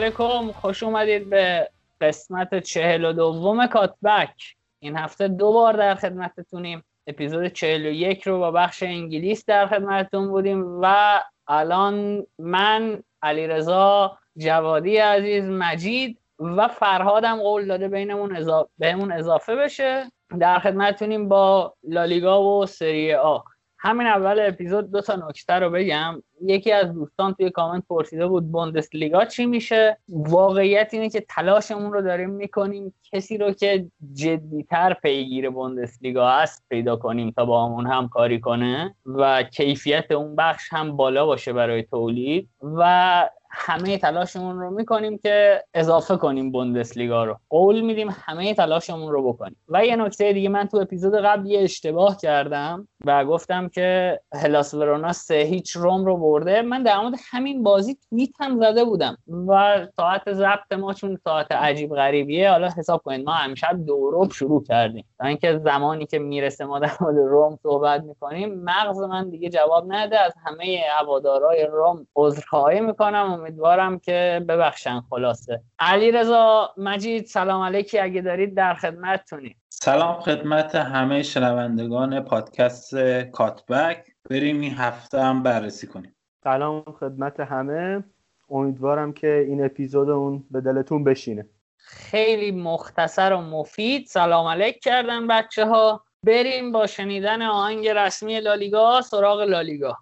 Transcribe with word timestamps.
علیکم. 0.00 0.52
خوش 0.52 0.82
اومدید 0.82 1.30
به 1.30 1.70
قسمت 2.00 2.58
چهل 2.58 3.04
و 3.04 3.12
دوم 3.12 3.66
کاتبک. 3.66 4.56
این 4.78 4.96
هفته 4.96 5.28
دو 5.28 5.52
بار 5.52 5.72
در 5.72 5.94
خدمتتونیم. 5.94 6.84
اپیزود 7.06 7.46
چهل 7.46 7.86
و 7.86 7.90
یک 7.90 8.22
رو 8.22 8.38
با 8.38 8.50
بخش 8.50 8.82
انگلیس 8.82 9.44
در 9.46 9.66
خدمتتون 9.66 10.28
بودیم 10.28 10.64
و 10.82 11.20
الان 11.48 12.26
من 12.38 13.02
علیرضا 13.22 14.18
جوادی 14.36 14.96
عزیز 14.96 15.44
مجید 15.44 16.18
و 16.38 16.68
فرهادم 16.68 17.36
قول 17.36 17.66
داده 17.66 17.88
بینمون 17.88 18.36
اضافه 18.36 18.70
بهمون 18.78 19.12
اضافه 19.12 19.56
بشه. 19.56 20.12
در 20.38 20.58
خدمتتونیم 20.58 21.28
با 21.28 21.74
لالیگا 21.82 22.42
و 22.42 22.66
سری 22.66 23.14
آ. 23.14 23.38
همین 23.82 24.06
اول 24.06 24.40
اپیزود 24.40 24.90
دو 24.90 25.00
تا 25.00 25.28
نکته 25.28 25.52
رو 25.54 25.70
بگم. 25.70 26.22
یکی 26.42 26.72
از 26.72 26.94
دوستان 26.94 27.34
توی 27.34 27.50
کامنت 27.50 27.84
پرسیده 27.88 28.26
بود 28.26 28.52
بوندسلیگا 28.52 29.24
چی 29.24 29.46
میشه؟ 29.46 29.98
واقعیت 30.08 30.88
اینه 30.94 31.08
که 31.08 31.20
تلاشمون 31.20 31.92
رو 31.92 32.02
داریم 32.02 32.30
می‌کنیم 32.30 32.94
کسی 33.12 33.38
رو 33.38 33.52
که 33.52 33.86
جدیتر 34.12 34.94
پیگیر 34.94 35.50
بوندسلیگا 35.50 36.30
هست 36.30 36.64
پیدا 36.68 36.96
کنیم 36.96 37.30
تا 37.30 37.44
با 37.44 37.66
همون 37.66 37.86
همکاری 37.86 38.40
کنه 38.40 38.94
و 39.06 39.42
کیفیت 39.42 40.12
اون 40.12 40.36
بخش 40.36 40.72
هم 40.72 40.96
بالا 40.96 41.26
باشه 41.26 41.52
برای 41.52 41.82
تولید. 41.82 42.48
و 42.62 43.30
همه 43.50 43.98
تلاشمون 43.98 44.60
رو 44.60 44.70
می‌کنیم 44.70 45.18
که 45.18 45.64
اضافه 45.74 46.16
کنیم 46.16 46.52
بوندسلیگا 46.52 47.24
رو. 47.24 47.36
قول 47.50 47.80
میدیم 47.80 48.08
همه 48.12 48.54
تلاشمون 48.54 49.12
رو 49.12 49.32
بکنیم. 49.32 49.56
و 49.68 49.86
یه 49.86 49.96
نکته 49.96 50.32
دیگه 50.32 50.48
من 50.48 50.68
تو 50.68 50.76
اپیزود 50.76 51.14
قبل 51.14 51.46
یه 51.46 51.60
اشتباه 51.60 52.16
کردم 52.16 52.88
و 53.04 53.24
گفتم 53.24 53.68
که 53.68 54.20
هلاس 54.34 54.74
ورونا 54.74 55.12
سه 55.12 55.34
هیچ 55.34 55.76
روم 55.76 56.04
رو 56.04 56.16
برده. 56.16 56.62
من 56.62 56.82
در 56.82 56.98
مورد 56.98 57.14
همین 57.30 57.62
بازی 57.62 57.96
توییت 58.08 58.30
زده 58.60 58.84
بودم. 58.84 59.16
و 59.48 59.86
ساعت 59.96 60.32
ضبط 60.32 60.72
ما 60.78 60.94
چون 60.94 61.18
ساعت 61.24 61.52
عجیب 61.52 61.94
غریبیه 61.94 62.50
حالا 62.50 62.68
حساب 62.76 63.02
کنید 63.04 63.26
ما 63.26 63.32
همیشه 63.32 63.66
دو 63.86 64.28
شروع 64.32 64.64
کردیم. 64.64 65.04
تا 65.18 65.26
اینکه 65.26 65.58
زمانی 65.58 66.06
که 66.06 66.18
می‌رسه 66.18 66.64
ما 66.64 66.78
در 66.78 66.90
مورد 67.00 67.16
روم 67.16 67.58
صحبت 67.62 68.02
می‌کنیم 68.02 68.64
مغز 68.64 68.98
من 68.98 69.30
دیگه 69.30 69.48
جواب 69.48 69.84
نده 69.88 70.20
از 70.20 70.34
همه 70.44 70.80
هوادارهای 70.98 71.66
روم 71.66 72.06
عذرخواهی 72.16 72.80
می‌کنم 72.80 73.39
امیدوارم 73.40 73.98
که 73.98 74.44
ببخشن 74.48 75.00
خلاصه. 75.00 75.60
علی 75.78 76.12
رضا 76.12 76.74
مجید 76.76 77.26
سلام 77.26 77.62
علیکی. 77.62 77.98
اگه 77.98 78.20
دارید 78.20 78.54
در 78.54 78.74
خدمتتونیم. 78.74 79.56
سلام 79.68 80.20
خدمت 80.20 80.74
همه 80.74 81.22
شنوندگان 81.22 82.20
پادکست 82.20 82.96
کاتبک. 83.32 84.04
بریم 84.30 84.60
این 84.60 84.74
هفته 84.74 85.22
هم 85.22 85.42
بررسی 85.42 85.86
کنیم. 85.86 86.16
سلام 86.44 86.82
خدمت 87.00 87.40
همه. 87.40 88.04
امیدوارم 88.50 89.12
که 89.12 89.44
این 89.48 89.64
اپیزود 89.64 90.10
اون 90.10 90.44
به 90.50 90.60
دلتون 90.60 91.04
بشینه. 91.04 91.46
خیلی 91.76 92.50
مختصر 92.50 93.32
و 93.32 93.40
مفید. 93.40 94.06
سلام 94.06 94.46
علیک 94.46 94.80
کردن 94.80 95.26
بچه 95.26 95.66
ها 95.66 96.04
بریم 96.26 96.72
با 96.72 96.86
شنیدن 96.86 97.42
آهنگ 97.42 97.88
رسمی 97.88 98.40
لالیگا 98.40 99.00
سراغ 99.00 99.40
لالیگا. 99.40 99.96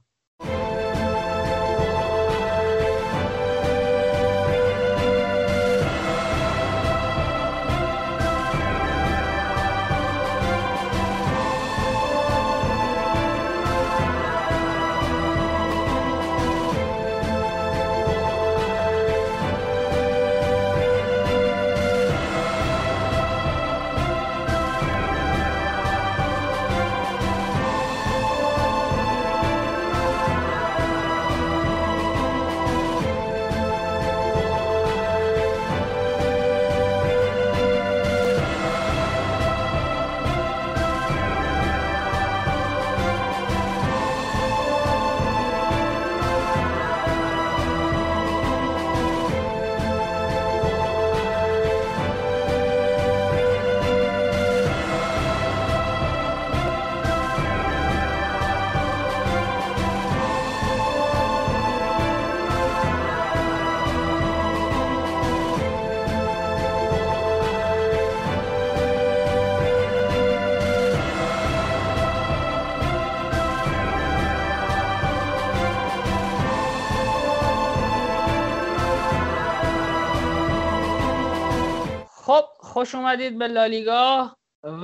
خوش 82.78 82.94
اومدید 82.94 83.38
به 83.38 83.48
لالیگا 83.48 84.36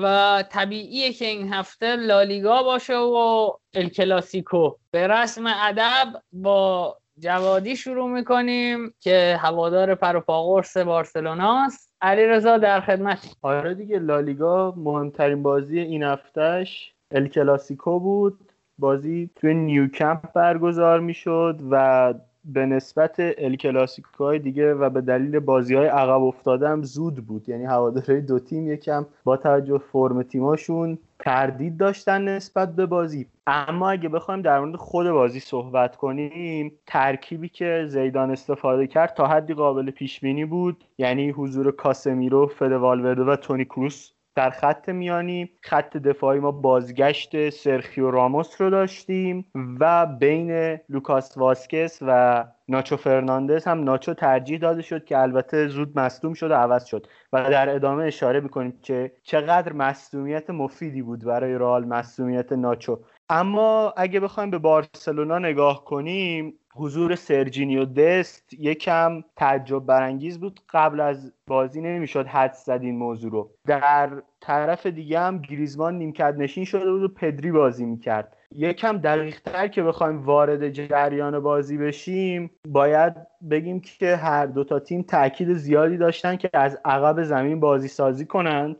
و 0.02 0.44
طبیعیه 0.50 1.12
که 1.12 1.24
این 1.24 1.52
هفته 1.52 1.96
لالیگا 1.96 2.62
باشه 2.62 2.96
و 2.96 3.50
الکلاسیکو 3.74 4.74
به 4.90 5.06
رسم 5.06 5.46
ادب 5.46 6.22
با 6.32 6.96
جوادی 7.18 7.76
شروع 7.76 8.10
می‌کنیم 8.10 8.94
که 9.00 9.38
هوادار 9.40 9.94
پروپاگورس 9.94 10.76
بارسلوناست 10.76 11.90
علیرضا 12.00 12.58
در 12.58 12.80
خدمت. 12.80 13.36
آره 13.42 13.74
دیگه 13.74 13.98
لالیگا 13.98 14.74
مهمترین 14.76 15.42
بازی 15.42 15.78
این 15.78 16.02
هفتهش 16.02 16.94
الکلاسیکو 17.10 18.00
بود. 18.00 18.38
بازی 18.78 19.30
توی 19.36 19.54
نیوکمپ 19.54 20.32
برگزار 20.32 21.00
می‌شد 21.00 21.60
و 21.70 22.14
به 22.44 22.66
نسبت 22.66 23.14
الکلاسیکوهای 23.18 24.38
دیگه 24.38 24.74
و 24.74 24.90
به 24.90 25.00
دلیل 25.00 25.38
بازی 25.38 25.74
های 25.74 25.86
عقب 25.86 26.22
افتادم 26.22 26.82
زود 26.82 27.14
بود. 27.14 27.48
یعنی 27.48 27.64
هوادارهای 27.64 28.20
دو 28.20 28.38
تیم 28.38 28.72
یکم 28.72 29.06
با 29.24 29.36
توجه 29.36 29.78
فرم 29.78 30.22
تیماشون 30.22 30.98
تردید 31.18 31.76
داشتن 31.76 32.28
نسبت 32.28 32.76
به 32.76 32.86
بازی. 32.86 33.26
اما 33.46 33.90
اگه 33.90 34.08
بخوایم 34.08 34.42
در 34.42 34.60
مورد 34.60 34.76
خود 34.76 35.10
بازی 35.10 35.40
صحبت 35.40 35.96
کنیم 35.96 36.72
ترکیبی 36.86 37.48
که 37.48 37.84
زیدان 37.88 38.30
استفاده 38.30 38.86
کرد 38.86 39.14
تا 39.14 39.26
حدی 39.26 39.54
قابل 39.54 39.90
پیش 39.90 40.20
بینی 40.20 40.44
بود 40.44 40.84
یعنی 40.98 41.30
حضور 41.30 41.72
کاسمیرو، 41.72 42.46
فده 42.46 42.71
والورده 42.71 43.22
و 43.22 43.36
تونی 43.36 43.64
کروس 43.64 44.10
در 44.36 44.50
خط 44.50 44.88
میانی 44.88 45.50
خط 45.60 45.96
دفاعی 45.96 46.40
ما 46.40 46.50
بازگشت 46.50 47.50
سرخیو 47.50 48.10
راموس 48.10 48.60
رو 48.60 48.70
داشتیم 48.70 49.46
و 49.80 50.06
بین 50.06 50.78
لوکاس 50.88 51.38
واسکس 51.38 51.98
و 52.02 52.44
ناچو 52.68 52.96
فرناندز 52.96 53.64
هم 53.64 53.84
ناچو 53.84 54.14
ترجیح 54.14 54.58
داده 54.58 54.82
شد 54.82 55.04
که 55.04 55.18
البته 55.18 55.68
زود 55.68 55.98
مصدوم 55.98 56.34
شد 56.34 56.50
و 56.50 56.54
عوض 56.54 56.84
شد 56.84 57.06
و 57.32 57.50
در 57.50 57.74
ادامه 57.74 58.04
اشاره 58.04 58.40
می‌کنیم 58.40 58.78
که 58.82 59.12
چقدر 59.22 59.72
مصدومیت 59.72 60.50
مفیدی 60.50 61.02
بود 61.02 61.24
برای 61.24 61.54
رئال 61.54 61.84
مصدومیت 61.84 62.52
ناچو. 62.52 63.00
اما 63.28 63.94
اگه 63.96 64.20
بخوایم 64.20 64.50
به 64.50 64.58
بارسلونا 64.58 65.38
نگاه 65.38 65.84
کنیم 65.84 66.58
حضور 66.76 67.14
سرجینیو 67.14 67.84
دست 67.84 68.54
یکم 68.54 69.24
تعجب 69.36 69.86
برانگیز 69.86 70.40
بود. 70.40 70.60
قبل 70.70 71.00
از 71.00 71.32
بازی 71.46 71.80
نمی‌شد 71.80 72.26
حدس 72.26 72.52
زد 72.52 72.78
این 72.82 72.98
موضوع 72.98 73.32
رو. 73.32 73.50
در 73.66 74.10
طرف 74.40 74.86
دیگه 74.86 75.20
هم 75.20 75.38
گریزمان 75.38 75.98
نیمکت 75.98 76.34
نشین 76.38 76.64
شده 76.64 76.92
بود 76.92 77.02
و 77.02 77.08
پدری 77.08 77.52
بازی 77.52 77.84
می‌کرد. 77.84 78.36
یکم 78.52 78.98
دقیق 78.98 79.40
تر 79.40 79.68
که 79.68 79.82
بخوایم 79.82 80.22
وارد 80.22 80.70
جریان 80.70 81.40
بازی 81.40 81.78
بشیم 81.78 82.50
باید 82.68 83.14
بگیم 83.50 83.80
که 83.80 84.16
هر 84.16 84.46
دو 84.46 84.64
تا 84.64 84.78
تیم 84.78 85.02
تاکید 85.02 85.52
زیادی 85.52 85.96
داشتن 85.96 86.36
که 86.36 86.50
از 86.52 86.78
عقب 86.84 87.22
زمین 87.22 87.60
بازی 87.60 87.88
سازی 87.88 88.26
کنند. 88.26 88.76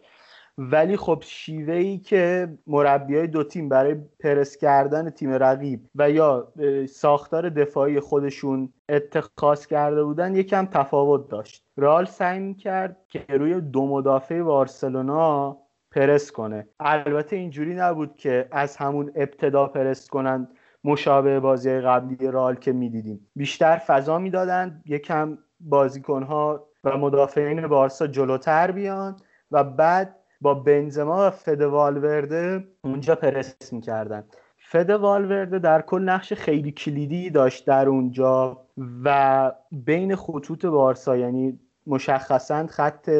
ولی 0.58 0.96
خب 0.96 1.22
شیوه 1.26 1.74
ای 1.74 1.98
که 1.98 2.48
مربی 2.66 3.16
های 3.16 3.26
دو 3.26 3.44
تیم 3.44 3.68
برای 3.68 3.96
پرس 4.20 4.56
کردن 4.56 5.10
تیم 5.10 5.30
رقیب 5.30 5.80
و 5.94 6.10
یا 6.10 6.52
ساختار 6.88 7.48
دفاعی 7.48 8.00
خودشون 8.00 8.72
اتخاذ 8.88 9.66
کرده 9.66 10.04
بودن 10.04 10.36
یکم 10.36 10.66
تفاوت 10.66 11.28
داشت. 11.28 11.64
رئال 11.76 12.04
سعی 12.04 12.54
کرد 12.54 12.96
که 13.08 13.24
روی 13.28 13.60
دو 13.60 13.86
مدافع 13.86 14.42
بارسلونا 14.42 15.58
پرس 15.90 16.30
کنه. 16.30 16.68
البته 16.80 17.36
اینجوری 17.36 17.74
نبود 17.74 18.16
که 18.16 18.48
از 18.50 18.76
همون 18.76 19.12
ابتدا 19.14 19.66
پرس 19.66 20.08
کنند 20.08 20.48
مشابه 20.84 21.40
بازی 21.40 21.80
قبلی 21.80 22.30
رال 22.30 22.54
که 22.54 22.72
می‌دیدیم. 22.72 23.26
بیشتر 23.36 23.76
فضا 23.76 24.18
می‌دادند 24.18 24.82
یکم 24.86 25.38
بازیکنها 25.60 26.66
و 26.84 26.98
مدافعین 26.98 27.66
بارسا 27.66 28.06
جلوتر 28.06 28.70
بیان 28.70 29.16
و 29.50 29.64
بعد 29.64 30.16
با 30.40 30.54
بنزما 30.54 31.26
و 31.26 31.31
فد 31.31 31.62
والورده 31.62 32.64
اونجا 32.84 33.14
پرس 33.14 33.72
می‌کردن. 33.72 34.25
فد 34.56 34.90
والورده 34.90 35.58
در 35.58 35.82
کل 35.82 36.02
نقش 36.02 36.32
خیلی 36.32 36.72
کلیدی 36.72 37.31
داشت 37.31 37.66
در 37.66 37.88
اونجا 37.88 38.60
و 39.04 39.52
بین 39.72 40.16
خطوط 40.16 40.66
بارسا 40.66 41.16
یعنی 41.16 41.58
مشخصا 41.86 42.66
خط 42.66 43.10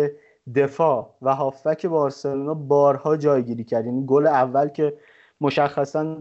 دفاع 0.55 1.15
و 1.23 1.35
هافک 1.35 1.87
بارسلونا 1.87 2.55
بارها 2.55 3.17
جایگیری 3.17 3.65
کرد. 3.65 3.87
یعنی 3.87 4.07
گل 4.07 4.27
اول 4.27 4.69
که 4.69 4.95
مشخصا 5.41 6.17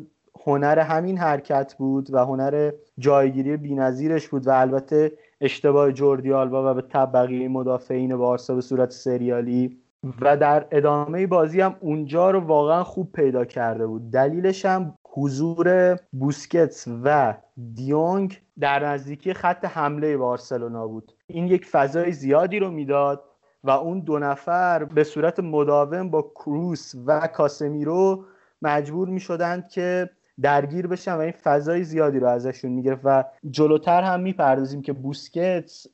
هنر 0.45 0.79
همین 0.79 1.17
حرکت 1.17 1.75
بود 1.77 2.13
و 2.13 2.17
هنر 2.17 2.71
جایگیری 2.97 3.57
بینظیرش 3.57 4.27
بود 4.27 4.47
و 4.47 4.51
البته 4.51 5.11
اشتباه 5.41 5.91
جوردی 5.91 6.33
آلبا 6.33 6.71
و 6.71 6.73
به 6.73 6.81
طبقی 6.81 7.47
مدافعین 7.47 8.17
بارسا 8.17 8.55
به 8.55 8.61
صورت 8.61 8.91
سریالی 8.91 9.82
و 10.21 10.37
در 10.37 10.65
ادامه 10.71 11.27
بازی 11.27 11.61
هم 11.61 11.75
اونجا 11.79 12.31
رو 12.31 12.39
واقعا 12.39 12.83
خوب 12.83 13.11
پیدا 13.11 13.45
کرده 13.45 13.87
بود. 13.87 14.11
دلیلش 14.11 14.65
هم 14.65 14.97
حضور 15.15 15.97
بوسکتس 16.11 16.87
و 17.03 17.35
دیونگ 17.73 18.41
در 18.59 18.85
نزدیکی 18.85 19.33
خط 19.33 19.65
حمله 19.65 20.17
بارسلونا 20.17 20.87
بود. 20.87 21.11
این 21.27 21.47
یک 21.47 21.65
فضای 21.65 22.11
زیادی 22.11 22.59
رو 22.59 22.71
می‌داد 22.71 23.23
و 23.63 23.69
اون 23.71 23.99
دو 23.99 24.19
نفر 24.19 24.83
به 24.83 25.03
صورت 25.03 25.39
مداوم 25.39 26.09
با 26.09 26.21
کروس 26.21 26.93
و 27.05 27.27
کاسمیرو 27.27 28.25
مجبور 28.61 29.09
می 29.09 29.19
شدند 29.19 29.69
که 29.69 30.09
درگیر 30.41 30.87
بشن 30.87 31.13
و 31.13 31.19
این 31.19 31.31
فضای 31.31 31.83
زیادی 31.83 32.19
رو 32.19 32.27
ازشون 32.27 32.71
می‌گرفت. 32.71 33.01
و 33.03 33.23
جلوتر 33.51 34.01
هم 34.01 34.19
می‌پردازیم 34.19 34.81
که 34.81 34.93
بوسکتس 34.93 35.87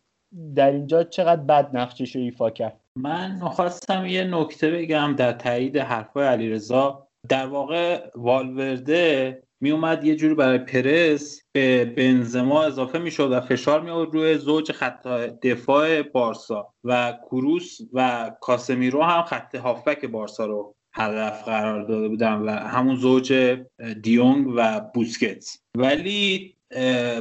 در 0.55 0.71
اینجا 0.71 1.03
چقدر 1.03 1.41
بد 1.41 1.77
نقشش 1.77 2.15
رو 2.15 2.21
ایفا 2.21 2.49
کرد. 2.49 2.79
من 3.01 3.39
خواستم 3.39 4.05
یه 4.05 4.23
نکته 4.23 4.71
بگم 4.71 5.15
در 5.17 5.31
تایید 5.31 5.77
حرفای 5.77 6.27
علیرضا. 6.27 7.07
در 7.29 7.45
واقع 7.45 8.09
والورده 8.15 9.43
می 9.61 9.71
اومد 9.71 10.03
یه 10.03 10.15
جوری 10.15 10.33
برای 10.33 10.57
پرس 10.57 11.41
به 11.51 11.85
بنزما 11.85 12.63
اضافه 12.63 12.99
می‌شد 12.99 13.31
و 13.31 13.41
فشار 13.41 13.81
می 13.81 13.89
روی 14.11 14.37
زوج 14.37 14.71
خط 14.71 15.07
دفاع 15.43 16.01
بارسا 16.01 16.73
و 16.83 17.13
کروس 17.31 17.77
و 17.93 18.31
کاسمیرو 18.41 19.03
هم 19.03 19.23
خط 19.23 19.55
هافبک 19.55 20.05
بارسا 20.05 20.45
رو 20.45 20.75
هدف 20.93 21.43
قرار 21.43 21.83
داده 21.83 22.07
بودن 22.07 22.33
و 22.33 22.51
همون 22.51 22.95
زوج 22.95 23.57
دیونگ 24.01 24.53
و 24.55 24.81
بوسکتس. 24.93 25.59
ولی 25.77 26.55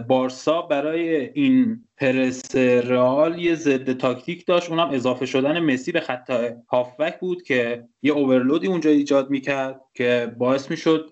بارسا 0.09 0.63
برای 0.63 1.31
این 1.35 1.88
پرس 2.01 2.57
رئال 2.57 3.39
یه 3.39 3.55
ضد 3.55 3.93
تاکتیک 3.93 4.47
داشت 4.47 4.71
اونم 4.71 4.89
اضافه 4.93 5.27
شدن 5.27 5.59
مسی 5.59 5.93
به 5.93 6.01
خط 6.01 6.33
هافبک 6.69 7.21
بود 7.21 7.43
که 7.43 7.85
یه 8.03 8.13
اوورلودی 8.13 8.67
اونجا 8.67 8.91
ایجاد 8.91 9.31
می‌کرد 9.31 9.81
که 9.95 10.33
باعث 10.39 10.71
می‌شد 10.71 11.11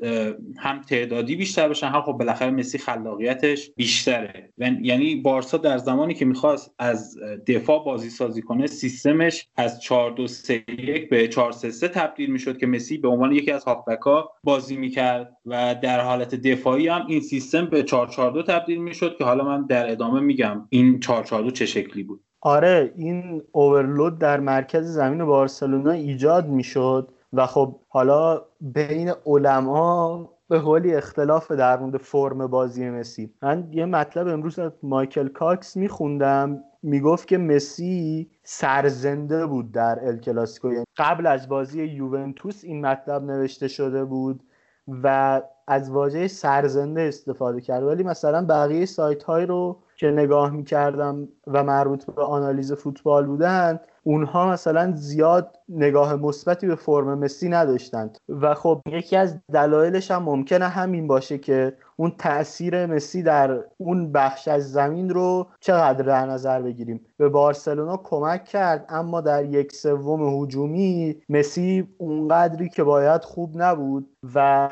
هم 0.59 0.81
تعدادی 0.81 1.37
بیشتر 1.37 1.69
بشن. 1.69 1.87
هم 1.87 2.03
خب 2.03 2.13
بالاخره 2.13 2.51
مسی 2.51 2.79
خلاقیتش 2.79 3.71
بیشتره. 3.77 4.53
یعنی 4.83 5.15
بارسا 5.15 5.59
در 5.59 5.79
زمانی 5.79 6.15
که 6.15 6.25
می‌خواست 6.25 6.75
از 6.79 7.19
دفاع 7.47 7.85
بازی 7.85 8.11
سازی 8.11 8.43
کنه 8.43 8.67
سیستمش 8.67 9.49
از 9.57 9.81
4 9.81 10.11
2 10.11 10.27
3 10.27 10.65
1 10.79 11.09
به 11.09 11.29
4 11.29 11.53
3 11.53 11.71
3 11.71 11.89
تبدیل 11.89 12.33
می‌شد 12.33 12.59
که 12.59 12.67
مسی 12.67 12.99
به 12.99 13.09
عنوان 13.09 13.33
یکی 13.33 13.51
از 13.51 13.65
هافبک 13.65 14.01
ها 14.01 14.31
بازی 14.45 14.77
می‌کرد. 14.77 15.37
و 15.47 15.77
در 15.83 16.01
حالت 16.01 16.35
دفاعی 16.35 16.89
هم 16.89 17.07
این 17.09 17.21
سیستم 17.21 17.67
به 17.67 17.83
4 17.83 18.09
4 18.09 18.31
2 18.31 18.43
تبدیل 18.43 18.79
می‌شد 18.79 19.17
که 19.19 19.25
حالا 19.25 19.45
من 19.45 19.67
در 19.67 19.91
ادامه 19.91 20.21
میگم. 20.21 20.69
این 20.77 21.01
442 21.01 21.51
چه 21.51 21.67
شکلی 21.67 22.03
بود؟ 22.03 22.21
آره 22.41 22.93
این 22.97 23.43
overload 23.53 24.19
در 24.19 24.41
مرکز 24.41 24.87
زمین 24.87 25.25
بارسلونا 25.25 25.91
ایجاد 25.91 26.49
می‌شد 26.49 27.09
و 27.33 27.47
خب 27.47 27.81
حالا 27.89 28.43
بین 28.61 29.13
علما 29.27 30.29
به 30.49 30.59
قولی 30.59 30.95
اختلاف 30.95 31.51
در 31.51 31.79
مورد 31.79 31.97
فرم 31.97 32.47
بازی 32.47 32.91
مسی. 32.91 33.35
من 33.43 33.69
یه 33.73 33.85
مطلب 33.85 34.29
امروز 34.29 34.59
از 34.59 34.73
مایکل 34.83 35.29
کاکس 35.29 35.77
میخوندم 35.77 36.61
می‌گفت 36.83 37.29
که 37.29 37.39
مسی 37.39 38.31
سرزنده 38.43 39.47
بود 39.47 39.73
در 39.73 39.99
ال 40.09 40.17
کلاسیکو. 40.17 40.73
یعنی 40.73 40.85
قبل 40.97 41.27
از 41.27 41.49
بازی 41.49 41.85
یوونتوس 41.85 42.65
این 42.65 42.87
مطلب 42.87 43.23
نوشته 43.23 43.69
شده 43.69 44.05
بود 44.05 44.43
و 44.89 45.43
از 45.67 45.91
واژه 45.91 46.29
سرزنده 46.29 47.01
استفاده 47.03 47.61
کرد. 47.61 47.83
ولی 47.83 48.03
مثلا 48.03 48.47
بقیه 48.47 48.87
سایت 48.87 49.23
های 49.23 49.47
رو 49.47 49.83
که 49.97 50.07
نگاه 50.07 50.51
می‌کردم 50.51 51.29
و 51.47 51.65
مربوط 51.65 52.05
به 52.05 52.23
آنالیز 52.23 52.73
فوتبال 52.73 53.27
بودن 53.27 53.81
اونها 54.03 54.51
مثلا 54.51 54.93
زیاد 54.97 55.57
نگاه 55.69 56.17
مثبتی 56.17 56.67
به 56.67 56.75
فرم 56.75 57.19
مسی 57.19 57.49
نداشتند. 57.49 58.19
و 58.29 58.55
خب 58.55 58.83
یکی 58.87 59.17
از 59.17 59.39
دلایلش 59.53 60.11
هم 60.11 60.23
ممکنه 60.23 60.69
همین 60.69 61.07
باشه 61.07 61.39
که 61.39 61.73
اون 61.97 62.13
تاثیر 62.19 62.87
مسی 62.87 63.23
در 63.23 63.65
اون 63.77 64.13
بخش 64.13 64.49
از 64.49 64.73
زمین 64.73 65.11
رو 65.11 65.47
چقدر 65.61 66.05
در 66.05 66.27
نظر 66.27 66.63
بگیریم. 66.63 67.01
به 67.17 67.29
بارسلونا 67.29 67.97
کمک 67.97 68.45
کرد 68.45 68.87
اما 68.89 69.21
در 69.21 69.45
یک 69.45 69.73
سوم 69.73 70.43
هجومی 70.43 71.23
مسی 71.29 71.89
اونقدری 71.99 72.69
که 72.69 72.85
باید 72.85 73.25
خوب 73.25 73.51
نبود 73.55 74.11
و 74.35 74.71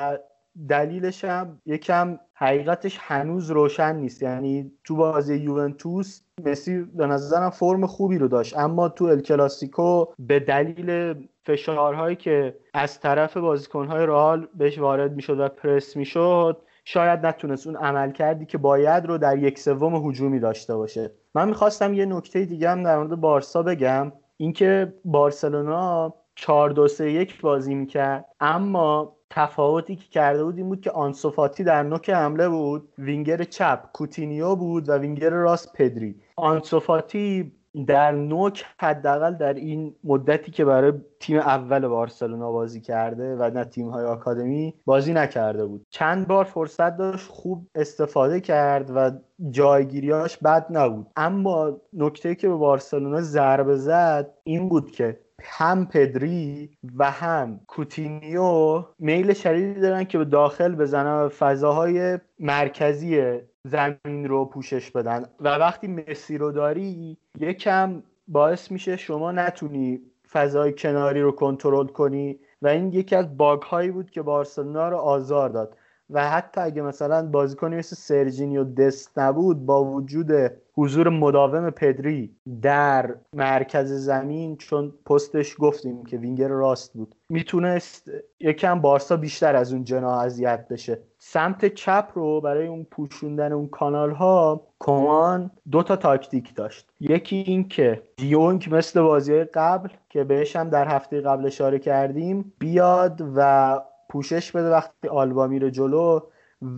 دلیلش 0.69 1.25
هم 1.25 1.61
یکم 1.67 2.19
حقیقتش 2.35 2.99
هنوز 3.01 3.51
روشن 3.51 3.97
نیست. 3.97 4.23
یعنی 4.23 4.73
تو 4.85 4.97
بازی 4.97 5.37
یوونتوس 5.37 6.21
مسی 6.45 6.83
به 6.83 7.07
نظرم 7.07 7.51
فرم 7.51 7.87
خوبی 7.87 8.19
رو 8.19 8.29
داشت. 8.29 8.59
اما 8.59 8.89
تو 8.89 9.05
الکلاسیکو 9.05 10.05
به 10.19 10.41
دلیل 10.41 11.15
فشارهایی 11.47 12.17
که 12.17 12.57
از 12.75 13.01
طرف 13.01 13.37
بازیکنهای 13.37 14.07
رئال 14.07 14.47
بهش 14.55 14.79
وارد 14.79 15.13
می‌شد 15.13 15.41
و 15.41 15.49
پرس 15.49 15.97
می‌شد 15.97 16.63
شاید 16.85 17.27
نتونست 17.27 17.67
اون 17.67 17.77
عملکردی 17.77 18.47
که 18.47 18.59
باید 18.59 19.07
رو 19.07 19.19
در 19.19 19.39
یک 19.39 19.59
سوم 19.59 20.09
هجومی 20.09 20.41
داشته 20.41 20.77
باشه. 20.77 21.11
من 21.35 21.49
می‌خواستم 21.49 21.95
یه 21.95 22.07
نکته 22.07 22.45
دیگه 22.45 22.71
هم 22.71 22.83
در 22.83 22.99
مورد 22.99 23.21
بارسا 23.21 23.63
بگم. 23.63 24.13
اینکه 24.37 24.95
بارسلونا 25.05 26.15
4 26.35 26.71
2 26.71 26.89
3 26.89 27.11
1 27.11 27.41
بازی 27.41 27.75
می‌کرد 27.75 28.25
اما 28.41 29.17
تفاوتی 29.35 29.97
که 29.97 30.09
کرده 30.09 30.45
بود 30.45 30.57
این 30.57 30.69
بود 30.69 30.81
که 30.81 30.91
آنسوفاتی 30.91 31.65
در 31.65 31.83
نوک 31.83 32.11
حمله 32.11 32.49
بود 32.49 32.89
وینگر 32.99 33.45
چپ 33.45 33.93
کوتینیو 33.93 34.57
بود 34.57 34.89
و 34.89 34.93
وینگر 34.93 35.31
راست 35.31 35.73
پدری. 35.73 36.15
آنسوفاتی 36.37 37.53
در 37.87 38.13
نوک 38.13 38.65
حداقل 38.79 39.35
در 39.35 39.55
این 39.55 39.95
مدتی 40.05 40.51
که 40.51 40.65
برای 40.65 40.93
تیم 41.21 41.39
اول 41.39 41.89
بارسلونا 41.89 42.53
بازی 42.53 42.81
کرده 42.81 43.37
و 43.37 43.51
نه 43.51 43.65
تیم 43.65 43.89
های 43.89 44.05
آکادمی 44.05 44.75
بازی 44.85 45.13
نکرده 45.13 45.67
بود. 45.67 45.87
چند 45.91 46.27
بار 46.27 46.45
فرصت 46.45 46.97
داشت 46.97 47.29
خوب 47.29 47.67
استفاده 47.75 48.41
کرد 48.41 48.91
و 48.95 49.11
جایگیریاش 49.51 50.39
بد 50.39 50.67
نبود. 50.71 51.07
اما 51.17 51.81
نکته 51.93 52.35
که 52.35 52.49
به 52.49 52.55
بارسلونا 52.55 53.21
ضربه 53.21 53.77
زد 53.77 54.31
این 54.45 54.69
بود 54.69 54.91
که 54.91 55.24
هم 55.45 55.87
پدری 55.87 56.71
و 56.97 57.11
هم 57.11 57.61
کوتینیو 57.67 58.85
میل 58.99 59.33
شدیدی 59.33 59.81
دارن 59.81 60.05
که 60.05 60.19
به 60.19 60.25
داخل 60.25 60.75
بزنن 60.75 61.25
و 61.25 61.29
فضاهای 61.29 62.19
مرکزی 62.39 63.39
زمین 63.65 64.29
رو 64.29 64.45
پوشش 64.45 64.91
بدن. 64.91 65.27
و 65.41 65.49
وقتی 65.49 65.87
مسی 65.87 66.39
رو 66.39 66.53
داری 66.53 67.17
یکم 67.39 68.03
باعث 68.29 68.71
میشه 68.71 68.97
شما 68.97 69.33
نتونی 69.33 70.01
فضای 70.33 70.73
کناری 70.73 71.21
رو 71.21 71.33
کنترل 71.33 71.87
کنی. 71.87 72.39
و 72.63 72.69
این 72.69 72.93
یکی 72.93 73.17
از 73.17 73.37
bug 73.37 73.63
هایی 73.63 73.91
بود 73.91 74.11
که 74.11 74.23
بارسلونا 74.23 74.89
رو 74.89 74.97
آزار 74.97 75.49
داد. 75.49 75.77
و 76.11 76.31
حتی 76.31 76.61
اگه 76.61 76.83
مثلا 76.83 77.27
بازیکنی 77.27 77.77
مثل 77.77 77.97
سرجینیو 77.97 78.65
دست 78.65 79.19
نبود 79.19 79.67
با 79.67 79.85
وجود 79.85 80.31
حضور 80.77 81.09
مداوم 81.09 81.71
پدری 81.71 82.37
در 82.63 83.15
مرکز 83.33 83.93
زمین 83.93 84.57
چون 84.57 84.93
پستش 85.07 85.57
گفتیم 85.59 86.05
که 86.05 86.17
وینگر 86.17 86.49
راست 86.49 86.93
بود 86.93 87.15
می‌تونست 87.29 88.11
یکم 88.41 88.81
بارسا 88.81 89.17
بیشتر 89.17 89.57
از 89.57 89.73
اون 89.73 89.85
جناح 89.85 90.21
اذیت 90.21 90.69
بشه. 90.69 90.99
سمت 91.19 91.75
چپ 91.75 92.09
رو 92.15 92.41
برای 92.41 92.67
اون 92.67 92.85
پوشوندن 92.85 93.53
اون 93.53 93.69
کانال 93.69 94.11
ها 94.11 94.67
کومان 94.81 95.51
دو 95.71 95.83
تا 95.83 95.97
تاکتیک 95.97 96.55
داشت. 96.55 96.91
یکی 97.01 97.37
این 97.37 97.69
که 97.69 98.03
دیونگ 98.17 98.69
مثل 98.71 99.03
بازی 99.03 99.45
قبل 99.45 99.89
که 100.09 100.25
بهش 100.25 100.57
هم 100.57 100.71
در 100.71 100.89
هفته 100.89 101.21
قبل 101.21 101.47
اشاره 101.47 101.79
کردیم 101.79 102.53
بیاد 102.59 103.23
و 103.37 103.81
پوشش 104.09 104.53
بده 104.53 104.71
وقتی 104.71 105.09
آلبا 105.09 105.47
میره 105.47 105.71
جلو 105.71 106.21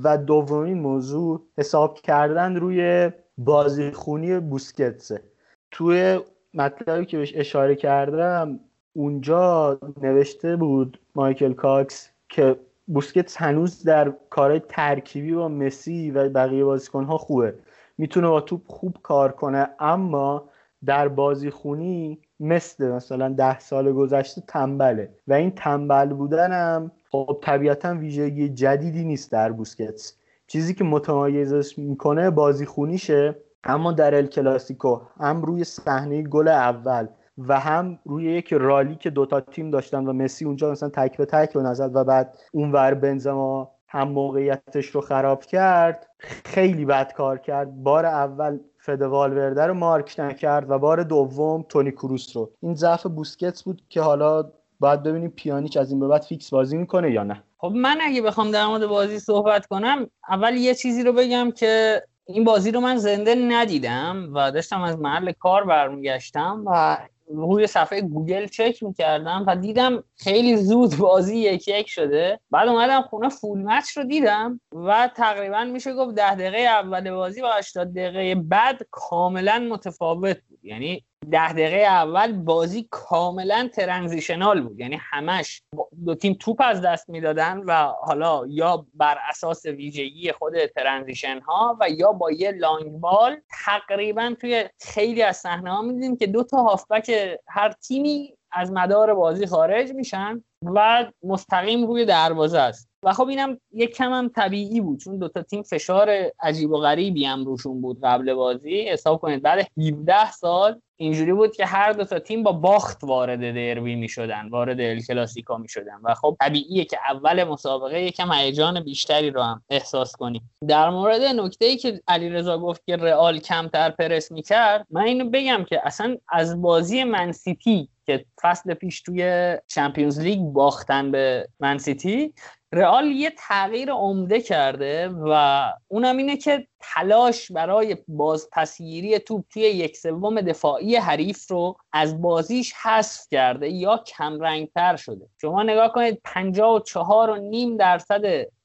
و 0.04 0.18
دومین 0.18 0.80
موضوع 0.80 1.42
حساب 1.58 1.94
کردن 1.94 2.56
روی 2.56 3.10
بازیخونی 3.38 4.40
بوسکتسه 4.40 5.22
توی 5.70 6.20
مطلبی 6.54 7.06
که 7.06 7.18
بهش 7.18 7.32
اشاره 7.36 7.74
کردم 7.74 8.60
اونجا 8.92 9.78
نوشته 10.02 10.56
بود 10.56 11.00
مایکل 11.14 11.52
کاکس 11.52 12.10
که 12.28 12.56
بوسکتس 12.86 13.36
هنوز 13.36 13.82
در 13.82 14.12
کارهای 14.30 14.60
ترکیبی 14.68 15.34
با 15.34 15.48
مسی 15.48 16.10
و 16.10 16.28
بقیه 16.28 16.64
بازیکنها 16.64 17.18
خوبه. 17.18 17.54
می‌تونه 17.98 18.28
با 18.28 18.40
توپ 18.40 18.62
خوب 18.66 18.96
کار 19.02 19.32
کنه 19.32 19.68
اما 19.80 20.48
در 20.84 21.08
بازی 21.08 21.50
خونی 21.50 22.18
مثل 22.40 22.88
مثلا 22.88 23.28
ده 23.28 23.58
سال 23.58 23.92
گذشته 23.92 24.42
تنبله. 24.48 25.10
و 25.28 25.32
این 25.32 25.50
تنبل 25.50 26.08
بودنم 26.08 26.90
خب 27.24 27.38
طبیعتا 27.42 27.94
ویژگی 27.94 28.48
جدیدی 28.48 29.04
نیست 29.04 29.32
در 29.32 29.52
بوسکتس. 29.52 30.14
چیزی 30.46 30.74
که 30.74 30.84
متمایزش 30.84 31.78
می‌کنه 31.78 32.30
بازی 32.30 32.66
خونیشه 32.66 33.36
اما 33.64 33.92
در 33.92 34.14
ال 34.14 34.26
کلاسیکو 34.26 35.00
هم 35.20 35.42
روی 35.42 35.64
صحنه 35.64 36.22
گل 36.22 36.48
اول 36.48 37.06
و 37.38 37.60
هم 37.60 37.98
روی 38.04 38.24
یک 38.24 38.52
رالی 38.52 38.96
که 38.96 39.10
دوتا 39.10 39.40
تیم 39.40 39.70
داشتن 39.70 40.06
و 40.06 40.12
مسی 40.12 40.44
اونجا 40.44 40.70
مثلا 40.70 40.88
تک 40.88 41.16
به 41.16 41.26
تک 41.26 41.52
رو 41.52 41.62
نزد 41.62 41.96
و 41.96 42.04
بعد 42.04 42.38
اونور 42.52 42.94
بنزما 42.94 43.70
هم 43.88 44.08
موقعیتش 44.08 44.86
رو 44.86 45.00
خراب 45.00 45.44
کرد 45.44 46.06
خیلی 46.44 46.84
بد 46.84 47.12
کار 47.12 47.38
کرد. 47.38 47.82
بار 47.82 48.06
اول 48.06 48.58
فدوالورده 48.78 49.66
رو 49.66 49.74
مارک 49.74 50.14
نکرد 50.18 50.70
و 50.70 50.78
بار 50.78 51.02
دوم 51.02 51.64
تونی 51.68 51.92
کروس 51.92 52.36
رو. 52.36 52.50
این 52.60 52.74
ضعف 52.74 53.06
بوسکتس 53.06 53.62
بود 53.62 53.82
که 53.88 54.00
حالا 54.00 54.52
باید 54.80 55.02
ببینیم 55.02 55.30
پیانیچ 55.30 55.76
از 55.76 55.90
این 55.90 56.00
به 56.00 56.08
بعد 56.08 56.22
فیکس 56.22 56.50
بازی 56.50 56.76
می‌کنه 56.76 57.12
یا 57.12 57.22
نه. 57.22 57.42
خب 57.58 57.72
من 57.74 57.98
اگه 58.02 58.22
بخوام 58.22 58.50
در 58.50 58.66
مورد 58.66 58.86
بازی 58.86 59.18
صحبت 59.18 59.66
کنم 59.66 60.10
اول 60.28 60.56
یه 60.56 60.74
چیزی 60.74 61.02
رو 61.02 61.12
بگم 61.12 61.50
که 61.50 62.02
این 62.26 62.44
بازی 62.44 62.70
رو 62.70 62.80
من 62.80 62.96
زنده 62.96 63.34
ندیدم 63.34 64.30
و 64.34 64.50
داشتم 64.50 64.82
از 64.82 64.98
محل 64.98 65.32
کار 65.32 65.64
برمیگشتم 65.64 66.64
و 66.66 66.98
روی 67.28 67.66
صفحه 67.66 68.00
گوگل 68.00 68.46
چک 68.46 68.82
می‌کردم 68.82 69.44
و 69.46 69.56
دیدم 69.56 70.04
خیلی 70.16 70.56
زود 70.56 70.96
بازی 70.96 71.36
یک 71.36 71.68
یک 71.68 71.88
شده. 71.88 72.40
بعد 72.50 72.68
اومدم 72.68 73.02
خونه 73.02 73.28
full 73.28 73.62
match 73.62 73.96
رو 73.96 74.04
دیدم 74.04 74.60
و 74.72 75.10
تقریبا 75.16 75.64
میشه 75.64 75.94
گفت 75.94 76.14
ده 76.14 76.34
دقیقه 76.34 76.58
اول 76.58 77.10
بازی 77.10 77.42
و 77.42 77.46
80 77.58 77.94
دقیقه 77.94 78.34
بعد 78.34 78.82
کاملا 78.90 79.68
متفاوت 79.70 80.36
بود. 80.48 80.58
یعنی 80.62 81.04
ده 81.30 81.52
دقیقه 81.52 81.76
اول 81.76 82.32
بازی 82.32 82.88
کاملا 82.90 83.68
ترنزیشنال 83.74 84.60
بود. 84.60 84.80
یعنی 84.80 84.98
همش 85.00 85.62
دو 86.06 86.14
تیم 86.14 86.36
توپ 86.40 86.62
از 86.64 86.82
دست 86.82 87.10
می‌دادن 87.10 87.58
و 87.58 87.72
حالا 88.00 88.42
یا 88.48 88.86
بر 88.94 89.18
اساس 89.28 89.66
ویژگی 89.66 90.32
خود 90.32 90.66
ترنزیشن 90.66 91.40
ها 91.40 91.78
و 91.80 91.90
یا 91.90 92.12
با 92.12 92.30
یه 92.30 92.50
لانگ 92.50 92.90
بال 92.90 93.36
تقریبا 93.64 94.34
توی 94.40 94.64
خیلی 94.80 95.22
از 95.22 95.36
صحنه 95.36 95.72
ها 95.72 95.82
میدیم 95.82 96.16
که 96.16 96.26
دو 96.26 96.42
تا 96.42 96.62
هافبک 96.62 97.38
هر 97.48 97.72
تیمی 97.72 98.36
از 98.52 98.72
مدار 98.72 99.14
بازی 99.14 99.46
خارج 99.46 99.92
میشن 99.92 100.44
و 100.62 101.06
مستقیم 101.22 101.86
روی 101.86 102.04
دروازه 102.04 102.58
است. 102.58 102.88
و 103.02 103.12
خب 103.12 103.28
اینم 103.28 103.60
یک 103.72 103.96
کم 103.96 104.12
هم 104.12 104.28
طبیعی 104.28 104.80
بود 104.80 105.00
چون 105.00 105.18
دوتا 105.18 105.42
تیم 105.42 105.62
فشار 105.62 106.10
عجیب 106.40 106.70
و 106.70 106.78
غریبی 106.78 107.24
هم 107.24 107.44
روشون 107.44 107.80
بود 107.80 108.00
قبل 108.02 108.34
بازی. 108.34 108.88
حساب 108.88 109.20
کنید 109.20 109.42
بعد 109.42 109.66
17 109.78 110.30
سال 110.30 110.80
اینجوری 110.96 111.32
بود 111.32 111.56
که 111.56 111.66
هر 111.66 111.92
دو 111.92 112.04
تا 112.04 112.18
تیم 112.18 112.42
با 112.42 112.52
باخت 112.52 113.04
وارد 113.04 113.40
دربی 113.40 113.94
می 113.94 114.08
شدن 114.08 114.48
وارد 114.48 114.80
ال 114.80 115.00
کلاسیکا 115.00 115.56
می 115.56 115.68
شدن 115.68 116.00
و 116.04 116.14
خب 116.14 116.36
طبیعیه 116.40 116.84
که 116.84 116.98
اول 117.10 117.44
مسابقه 117.44 118.02
یکم 118.02 118.32
هیجان 118.32 118.80
بیشتری 118.80 119.30
رو 119.30 119.42
هم 119.42 119.62
احساس 119.70 120.16
کنیم. 120.16 120.50
در 120.68 120.90
مورد 120.90 121.22
نکته 121.22 121.66
ای 121.66 121.76
که 121.76 122.00
علیرضا 122.08 122.58
گفت 122.58 122.86
که 122.86 122.96
رئال 122.96 123.38
کمتر 123.38 123.90
پرس 123.90 124.32
کرد 124.32 124.86
من 124.90 125.02
اینو 125.02 125.30
بگم 125.30 125.64
که 125.68 125.80
اصلا 125.84 126.16
از 126.28 126.62
بازی 126.62 127.04
منسیتی 127.04 127.88
که 128.06 128.24
فصل 128.42 128.74
پیش 128.74 129.02
توی 129.02 129.56
چمپیونز 129.66 130.20
لیگ 130.20 130.40
باختن 130.40 131.10
به 131.10 131.48
منسیتی 131.60 132.34
رئال 132.72 133.06
یه 133.06 133.32
تغییر 133.38 133.92
عمده 133.92 134.40
کرده 134.40 135.08
و 135.08 135.62
اونم 135.88 136.16
اینه 136.16 136.36
که 136.36 136.66
تلاش 136.94 137.52
برای 137.52 137.96
بازپسگیری 138.08 139.18
توپ 139.18 139.44
توی 139.50 139.62
یک 139.62 139.96
سوم 139.96 140.40
دفاعی 140.40 140.96
حریف 140.96 141.50
رو 141.50 141.76
از 141.92 142.22
بازیش 142.22 142.72
حذف 142.82 143.26
کرده 143.30 143.68
یا 143.68 143.96
کمرنگتر 143.96 144.96
شده. 144.96 145.26
شما 145.40 145.62
نگاه 145.62 145.92
کنید 145.92 146.20
54 146.24 147.30
و 147.30 147.36
نیم 147.36 147.76
درصد 147.76 148.22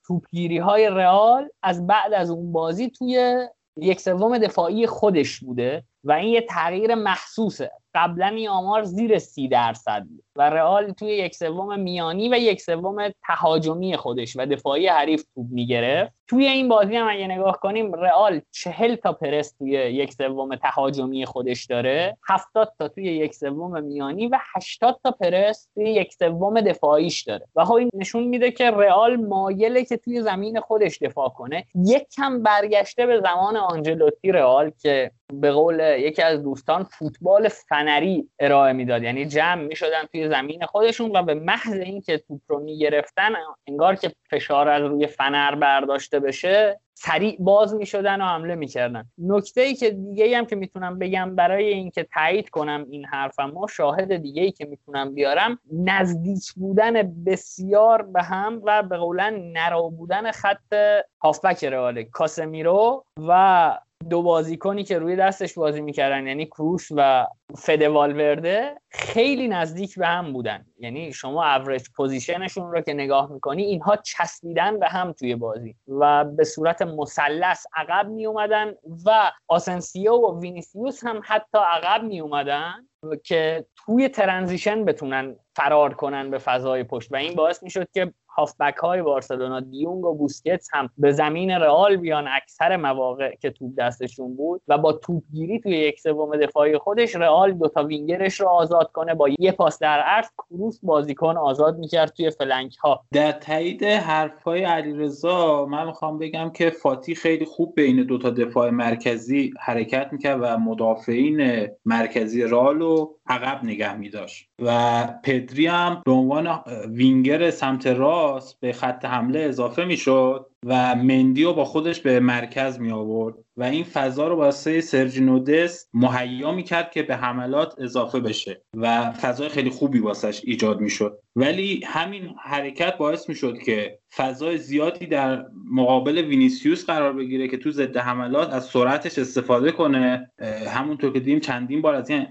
توپگیری 0.08 0.58
های 0.58 0.90
رئال 0.90 1.50
از 1.64 1.88
بعد 1.88 2.14
از 2.14 2.30
اون 2.30 2.52
بازی 2.52 2.90
توی 2.90 3.48
یک 3.78 4.02
سوم 4.02 4.38
دفاعی 4.38 4.88
خودش 4.88 5.40
بوده 5.40 5.84
و 6.04 6.12
این 6.12 6.30
یه 6.30 6.42
تغییر 6.42 6.96
محسوسه. 6.96 7.72
قبلا 7.94 8.28
این 8.28 8.50
آمار 8.50 8.84
زیر 8.84 9.20
سی 9.20 9.48
درصد 9.48 10.06
و 10.36 10.50
رئال 10.50 10.92
توی 10.92 11.10
یک 11.10 11.36
سوم 11.36 11.80
میانی 11.80 12.30
و 12.30 12.38
یک 12.38 12.62
سوم 12.62 13.10
تهاجمی 13.28 13.98
خودش 13.98 14.38
و 14.38 14.46
دفاعی 14.46 14.88
حریف 14.88 15.24
توپ 15.36 15.46
می‌گرفت. 15.50 16.14
توی 16.28 16.46
این 16.46 16.70
بازی 16.70 16.96
هم 16.96 17.08
اگه 17.10 17.28
نگاه 17.28 17.60
کنیم 17.60 17.94
رئال 17.94 18.42
چهل 18.52 18.96
تا 18.96 19.14
پرس 19.14 19.52
توی 19.52 19.72
یک 19.72 20.14
سوم 20.14 20.56
تهاجمی 20.56 21.26
خودش 21.26 21.66
داره 21.66 22.18
هفتاد 22.30 22.74
تا 22.80 22.88
توی 22.88 23.04
یک 23.04 23.36
سوم 23.36 23.84
میانی 23.84 24.28
و 24.28 24.40
هشتاد 24.56 25.00
تا 25.04 25.12
پرس 25.12 25.70
توی 25.74 25.90
یک 25.90 26.14
سوم 26.14 26.62
دفاعیش 26.62 27.24
داره. 27.24 27.48
و 27.56 27.66
خب 27.66 27.74
این 27.74 27.90
نشون 27.94 28.24
میده 28.24 28.52
که 28.52 28.72
رئال 28.72 29.16
مایله 29.16 29.86
که 29.86 29.98
توی 29.98 30.22
زمین 30.22 30.60
خودش 30.60 30.98
دفاع 31.02 31.30
کنه. 31.30 31.66
یک 31.76 32.08
کم 32.16 32.44
برگشته 32.44 33.06
به 33.06 33.22
زمان 33.22 33.58
آنجلوتی 33.58 34.32
رئال 34.32 34.72
که 34.82 35.12
به 35.34 35.52
قول 35.52 35.80
یکی 36.00 36.22
از 36.22 36.44
دوستان 36.44 36.84
فوتبال 36.84 37.48
فنری 37.82 38.30
ارائه 38.40 38.74
می‌داد. 38.74 39.04
یعنی 39.04 39.26
جمع 39.26 39.62
می‌شدن 39.62 40.04
توی 40.12 40.30
زمین 40.30 40.66
خودشون 40.66 41.12
و 41.18 41.24
به 41.24 41.34
محض 41.34 41.80
اینکه 41.80 42.18
توپ 42.18 42.42
رو 42.48 42.60
می‌گرفتن 42.60 43.30
انگار 43.68 43.96
که 43.96 44.12
فشار 44.30 44.70
از 44.70 44.84
روی 44.84 45.08
فنر 45.08 45.56
برداشته 45.56 46.20
بشه 46.20 46.80
سریع 46.94 47.38
باز 47.40 47.76
می‌شدن 47.76 48.22
و 48.22 48.26
حمله 48.26 48.56
می‌کردن. 48.56 49.06
نکته 49.18 49.62
ای 49.62 49.76
که 49.76 49.90
دیگه 49.90 50.38
هم 50.38 50.46
که 50.46 50.56
می‌تونم 50.56 51.00
بگم 51.00 51.36
برای 51.36 51.66
اینکه 51.66 52.04
تایید 52.04 52.50
کنم 52.50 52.86
این 52.90 53.06
حرفم 53.06 53.58
و 53.58 53.68
شاهد 53.68 54.16
دیگه 54.16 54.42
ای 54.44 54.52
که 54.52 54.66
می‌تونم 54.66 55.14
بیارم 55.14 55.60
نزدیک 55.74 56.54
بودن 56.54 57.24
بسیار 57.26 58.02
به 58.02 58.24
هم 58.24 58.62
و 58.64 58.84
به 58.84 58.98
قولن 58.98 59.52
نرا 59.52 59.82
بودن 59.82 60.32
خط 60.32 60.74
هافبک 61.22 61.64
رئال 61.64 62.04
کاسمیرو 62.04 63.06
و 63.28 63.78
دو 64.10 64.22
بازیکنی 64.22 64.84
که 64.84 65.00
روی 65.00 65.16
دستش 65.16 65.54
بازی 65.54 65.82
می‌کردن 65.82 66.28
یعنی 66.28 66.46
کروس 66.46 66.88
و 66.96 67.28
فده 67.56 67.90
والورده 67.90 68.82
خیلی 68.90 69.48
نزدیک 69.48 70.00
به 70.00 70.08
هم 70.08 70.34
بودن. 70.34 70.66
یعنی 70.80 71.14
شما 71.14 71.56
average 71.56 71.84
position 71.96 72.47
شون 72.47 72.72
رو 72.72 72.82
که 72.82 72.94
نگاه 72.94 73.32
می‌کنی 73.32 73.64
اینها 73.64 73.96
چسبیدن 73.96 74.80
به 74.80 74.88
هم 74.88 75.12
توی 75.12 75.36
بازی 75.36 75.76
و 75.88 76.26
به 76.26 76.44
صورت 76.44 76.82
مثلث 76.82 77.66
عقب 77.76 78.10
می 78.10 78.26
اومدن 78.26 78.74
و 79.06 79.32
آسنسیو 79.48 80.14
و 80.14 80.40
وینیسیوس 80.40 81.06
هم 81.06 81.22
حتی 81.24 81.58
عقب 81.58 82.04
می 82.04 82.20
اومدن 82.20 82.88
که 83.24 83.66
توی 83.76 84.10
transition 84.10 84.86
بتونن 84.86 85.36
فرار 85.56 85.94
کنن 85.94 86.32
به 86.32 86.38
فضای 86.38 86.84
پشت. 86.84 87.12
و 87.12 87.16
این 87.16 87.36
باعث 87.36 87.64
می‌شد 87.64 87.88
که 87.94 88.14
هافبک 88.38 88.76
های 88.76 89.02
بارسلونا 89.02 89.60
دیونگ 89.60 90.06
و 90.06 90.14
بوسکتس 90.14 90.68
هم 90.74 90.90
به 90.98 91.12
زمین 91.12 91.52
رئال 91.52 91.96
بیان 91.96 92.28
اکثر 92.28 92.78
مواقع 92.78 93.36
که 93.36 93.50
توپ 93.50 93.72
دستشون 93.78 94.36
بود 94.36 94.62
و 94.68 94.78
با 94.78 94.94
توپگیری 94.94 95.60
توی 95.60 95.72
یک 95.72 96.00
سوم 96.00 96.38
دفاعی 96.38 96.78
خودش 96.78 97.16
رئال 97.16 97.52
دوتا 97.52 97.84
وینگرش 97.84 98.42
رو 98.42 98.48
آزاد 98.48 98.92
کنه. 98.92 99.14
با 99.14 99.30
یه 99.40 99.52
پاس 99.52 99.80
در 99.80 100.00
عرض 100.00 100.28
کروس 100.38 100.80
بازیکن 100.84 101.38
آزاد 101.38 101.78
می‌کرد 101.78 102.14
توی 102.14 102.30
flank 102.30 102.76
ها 102.76 103.06
در 103.14 103.32
تایید 103.32 103.84
حرفهای 103.84 104.64
علیرضا 104.64 105.66
من 105.66 105.86
می‌خوام 105.86 106.18
بگم 106.18 106.50
که 106.50 106.70
فاتی 106.70 107.16
خیلی 107.16 107.46
خوب 107.46 107.76
بین 107.76 108.04
دوتا 108.04 108.30
دفاع 108.30 108.70
مرکزی 108.70 109.54
حرکت 109.60 110.10
می‌کرد 110.12 110.40
و 110.42 110.58
مدافعین 110.58 111.68
مرکزی 111.86 112.44
رئال 112.44 112.80
رو 112.80 113.16
عقب 113.28 113.64
نگه 113.64 113.96
میداشت. 113.96 114.50
و 114.60 115.04
پدری 115.42 115.68
هم 115.68 116.02
به 116.06 116.12
عنوان 116.12 116.64
وینگر 116.90 117.52
سمت 117.52 117.88
راست 117.88 118.60
به 118.60 118.74
خط 118.74 119.06
حمله 119.06 119.40
اضافه 119.40 119.86
می‌شد. 119.86 120.51
و 120.66 120.96
مندی 120.96 121.44
رو 121.44 121.54
با 121.54 121.66
خودش 121.66 122.00
به 122.00 122.20
مرکز 122.20 122.80
می 122.80 122.92
آورد 122.92 123.36
و 123.58 123.64
این 123.64 123.84
فضا 123.84 124.28
رو 124.28 124.36
واسه 124.36 124.82
سرجینو 124.82 125.40
دست 125.40 125.90
مهیا 125.94 126.52
می 126.52 126.64
کرد 126.64 126.92
که 126.92 127.04
به 127.04 127.16
حملات 127.16 127.76
اضافه 127.78 128.20
بشه 128.20 128.62
و 128.78 129.12
فضای 129.12 129.50
خیلی 129.50 129.70
خوبی 129.70 130.00
واسش 130.00 130.42
ایجاد 130.44 130.80
می 130.80 130.90
شد. 130.90 131.20
ولی 131.36 131.82
همین 131.86 132.36
حرکت 132.44 132.98
باعث 132.98 133.30
می 133.30 133.36
شد 133.36 133.58
که 133.58 134.00
فضای 134.16 134.58
زیادی 134.58 135.06
در 135.06 135.46
مقابل 135.72 136.18
وینیسیوس 136.18 136.86
قرار 136.86 137.14
بگیره 137.14 137.48
که 137.48 137.58
تو 137.58 137.72
ضد 137.72 137.98
حملات 137.98 138.54
از 138.54 138.66
سرعتش 138.66 139.20
استفاده 139.20 139.72
کنه. 139.72 140.32
همونطور 140.68 141.14
که 141.14 141.20
دیدیم 141.20 141.40
چندین 141.40 141.82
بار 141.82 141.96
از 141.96 142.10
این 142.10 142.28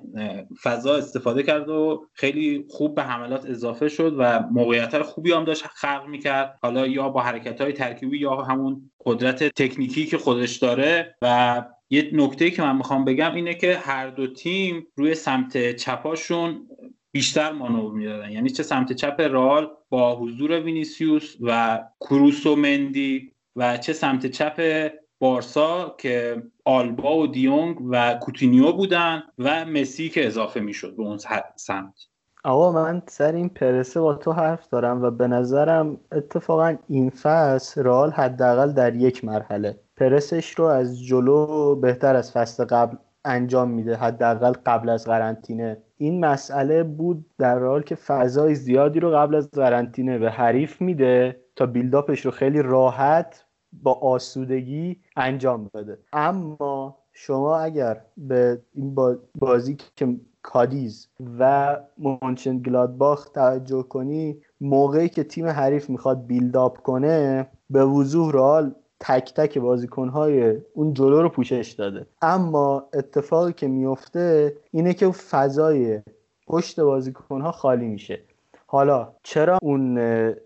فضا 0.62 0.96
استفاده 0.96 1.42
کرد 1.42 1.68
و 1.68 2.06
خیلی 2.12 2.64
خوب 2.70 2.94
به 2.94 3.02
حملات 3.02 3.46
اضافه 3.46 3.88
شد 3.88 4.14
و 4.18 4.40
موقعیت 4.52 5.02
خوبی 5.02 5.32
هم 5.32 5.44
داشت 5.44 5.66
خلق 5.66 6.06
می‌کرد 6.08 6.58
حالا 6.62 6.86
یا 6.86 7.08
با 7.08 7.20
حرکت 7.20 7.60
های 7.60 7.72
ترکیبی 7.72 8.19
یا 8.20 8.36
همون 8.36 8.90
قدرت 9.06 9.44
تکنیکی 9.44 10.06
که 10.06 10.18
خودش 10.18 10.56
داره 10.56 11.16
و 11.22 11.62
یه 11.90 12.10
نکته 12.12 12.50
که 12.50 12.62
من 12.62 12.76
می‌خوام 12.76 13.04
بگم 13.04 13.34
اینه 13.34 13.54
که 13.54 13.76
هر 13.76 14.10
دو 14.10 14.26
تیم 14.26 14.86
روی 14.96 15.14
سمت 15.14 15.76
چپاشون 15.76 16.68
بیشتر 17.12 17.52
مانور 17.52 17.92
می‌دادن 17.92 18.30
یعنی 18.30 18.50
چه 18.50 18.62
سمت 18.62 18.92
چپ 18.92 19.20
رئال 19.20 19.70
با 19.88 20.16
حضور 20.16 20.60
وینیسیوس 20.60 21.36
و 21.40 21.80
کروس 22.00 22.46
و 22.46 22.56
مندی 22.56 23.32
و 23.56 23.76
چه 23.76 23.92
سمت 23.92 24.26
چپ 24.26 24.90
بارسا 25.18 25.96
که 25.98 26.42
آلبا 26.64 27.18
و 27.18 27.26
دیونگ 27.26 27.76
و 27.90 28.14
کوتینیو 28.14 28.72
بودن 28.72 29.22
و 29.38 29.64
مسی 29.64 30.08
که 30.08 30.26
اضافه 30.26 30.60
می‌شد 30.60 30.96
به 30.96 31.02
اون 31.02 31.18
سمت. 31.56 32.09
آقا 32.44 32.72
من 32.72 33.02
سر 33.06 33.32
این 33.32 33.48
پرسه 33.48 34.00
با 34.00 34.14
تو 34.14 34.32
حرف 34.32 34.68
دارم 34.68 35.02
و 35.02 35.10
به 35.10 35.26
نظرم 35.26 36.00
اتفاقا 36.12 36.76
این 36.88 37.10
فصل 37.10 37.82
رال 37.82 38.10
حداقل 38.10 38.72
در 38.72 38.96
یک 38.96 39.24
مرحله. 39.24 39.80
پرسش 39.96 40.50
رو 40.50 40.64
از 40.64 41.02
جلو 41.02 41.74
بهتر 41.74 42.16
از 42.16 42.32
فصل 42.32 42.64
قبل 42.64 42.96
انجام 43.24 43.70
میده 43.70 43.96
حداقل 43.96 44.52
قبل 44.66 44.88
از 44.88 45.04
قرنطینه. 45.04 45.82
این 45.96 46.24
مسئله 46.24 46.82
بود 46.82 47.26
در 47.38 47.58
حال 47.58 47.82
که 47.82 47.94
فضای 47.94 48.54
زیادی 48.54 49.00
رو 49.00 49.10
قبل 49.10 49.34
از 49.34 49.50
قرنطینه 49.50 50.18
به 50.18 50.30
حریف 50.30 50.80
میده 50.80 51.40
تا 51.56 51.66
بیلداپش 51.66 52.24
رو 52.24 52.30
خیلی 52.30 52.62
راحت 52.62 53.44
با 53.72 53.92
آسودگی 53.92 55.00
انجام 55.16 55.70
بده. 55.74 55.98
اما 56.12 56.98
شما 57.12 57.58
اگر 57.58 58.00
به 58.16 58.62
این 58.74 58.96
بازی 59.34 59.76
که 59.96 60.16
کادیز 60.42 61.08
و 61.38 61.76
مونچن 61.98 62.58
گلادباخ 62.58 63.28
توجه 63.28 63.82
کنی 63.82 64.36
موقعی 64.60 65.08
که 65.08 65.24
تیم 65.24 65.46
حریف 65.46 65.90
می‌خواد 65.90 66.26
بیلداپ 66.26 66.78
کنه 66.78 67.46
به 67.70 67.84
وضوح 67.84 68.32
رال 68.32 68.74
تک 69.00 69.34
تک 69.34 69.58
بازیکنهای 69.58 70.56
اون 70.74 70.94
جلو 70.94 71.22
رو 71.22 71.28
پوشش 71.28 71.74
داده. 71.78 72.06
اما 72.22 72.88
اتفاقی 72.94 73.52
که 73.52 73.68
میفته 73.68 74.56
اینه 74.70 74.94
که 74.94 75.10
فضای 75.10 76.00
پشت 76.46 76.80
بازیکنها 76.80 77.52
خالی 77.52 77.86
میشه. 77.86 78.20
حالا 78.66 79.12
چرا 79.22 79.58
اون 79.62 79.98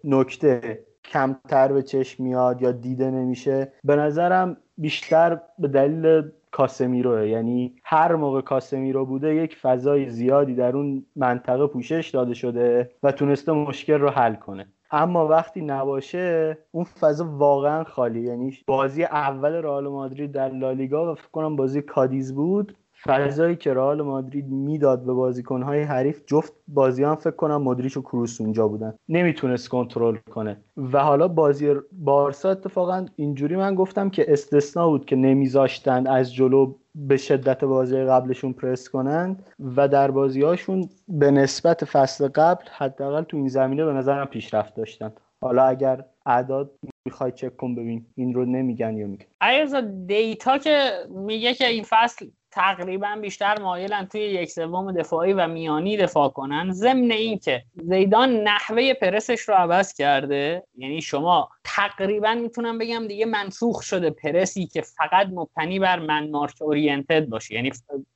نکته 0.04 0.84
کمتر 1.04 1.72
به 1.72 1.82
چشم 1.82 2.24
میاد 2.24 2.62
یا 2.62 2.72
دیده 2.72 3.10
نمیشه؟ 3.10 3.72
به 3.84 3.96
نظرم 3.96 4.56
بیشتر 4.78 5.40
به 5.58 5.68
دلیل 5.68 6.30
کاسمیروه 6.54 7.28
یعنی 7.28 7.76
هر 7.84 8.14
موقع 8.14 8.40
کاسمیرو 8.40 9.06
بوده 9.06 9.34
یک 9.34 9.56
فضای 9.56 10.10
زیادی 10.10 10.54
در 10.54 10.76
اون 10.76 11.06
منطقه 11.16 11.66
پوشش 11.66 12.10
داده 12.14 12.34
شده 12.34 12.90
و 13.02 13.12
تونسته 13.12 13.52
مشکل 13.52 13.94
رو 13.94 14.10
حل 14.10 14.34
کنه. 14.34 14.66
اما 14.90 15.26
وقتی 15.26 15.60
نباشه 15.60 16.58
اون 16.70 16.84
فضا 16.84 17.24
واقعا 17.24 17.84
خالی. 17.84 18.20
یعنی 18.20 18.58
بازی 18.66 19.04
اول 19.04 19.52
رئال 19.52 19.88
مادرید 19.88 20.32
در 20.32 20.48
لالیگا 20.48 21.12
و 21.12 21.14
فکر 21.14 21.30
کنم 21.30 21.56
بازی 21.56 21.82
کادیز 21.82 22.34
بود. 22.34 22.76
فضایی 23.06 23.56
که 23.56 23.74
رئال 23.74 24.02
مادرید 24.02 24.48
می‌داد 24.48 25.04
به 25.04 25.12
بازیکنهای 25.12 25.82
حریف 25.82 26.22
جفت 26.26 26.52
بازی 26.68 27.04
هم 27.04 27.14
فکر 27.14 27.30
کنم 27.30 27.62
مدریچ 27.62 27.96
و 27.96 28.02
کروس 28.02 28.40
اونجا 28.40 28.68
بودن. 28.68 28.94
نمی‌تونست 29.08 29.68
کنترل 29.68 30.16
کنه. 30.30 30.56
و 30.76 30.98
حالا 30.98 31.28
بازی 31.28 31.74
بارسا 31.92 32.50
اتفاقا 32.50 33.06
اینجوری 33.16 33.56
من 33.56 33.74
گفتم 33.74 34.10
که 34.10 34.32
استثنا 34.32 34.88
بود 34.88 35.04
که 35.04 35.16
نمیذاشتن 35.16 36.06
از 36.06 36.34
جلو 36.34 36.74
به 36.94 37.16
شدت 37.16 37.64
بازی 37.64 37.96
قبلشون 37.96 38.52
پرس 38.52 38.88
کنند 38.88 39.46
و 39.76 39.88
در 39.88 40.10
بازیهاشون 40.10 40.88
به 41.08 41.30
نسبت 41.30 41.84
فصل 41.84 42.28
قبل 42.28 42.64
حداقل 42.76 43.22
تو 43.22 43.36
این 43.36 43.48
زمینه 43.48 43.84
به 43.84 43.92
نظرم 43.92 44.26
پیشرفت 44.26 44.74
داشتن. 44.74 45.12
حالا 45.42 45.64
اگر 45.64 46.04
اعداد 46.26 46.70
می‌خوای 47.06 47.32
چک 47.32 47.56
کن 47.56 47.74
ببین 47.74 48.06
این 48.14 48.34
رو 48.34 48.44
نمیگن 48.44 48.96
یا 48.96 49.06
میگن. 49.06 49.26
ایزا 49.42 49.80
دیتا 50.06 50.58
که 50.58 50.90
میگه 51.08 51.54
که 51.54 51.66
این 51.66 51.84
فصل 51.88 52.26
تقریبا 52.54 53.18
بیشتر 53.20 53.58
مایلن 53.58 54.06
توی 54.06 54.20
یک 54.20 54.50
سوم 54.50 54.92
دفاعی 54.92 55.32
و 55.32 55.46
میانی 55.48 55.96
دفاع 55.96 56.28
کنن. 56.28 56.72
ضمن 56.72 57.10
اینکه 57.10 57.62
زیدان 57.74 58.30
نحوه 58.30 58.94
پرسش 58.94 59.40
رو 59.40 59.54
عوض 59.54 59.94
کرده 59.94 60.62
یعنی 60.76 61.02
شما 61.02 61.48
تقریبا 61.64 62.34
می‌تونم 62.34 62.78
بگم 62.78 63.06
دیگه 63.06 63.26
منسوخ 63.26 63.82
شده 63.82 64.10
پرسی 64.10 64.66
که 64.66 64.80
فقط 64.82 65.26
مبتنی 65.32 65.78
بر 65.78 65.98
من 65.98 66.30
مارک 66.30 66.62
اورینتد 66.62 67.26
باشه. 67.26 67.54
یعنی 67.54 67.72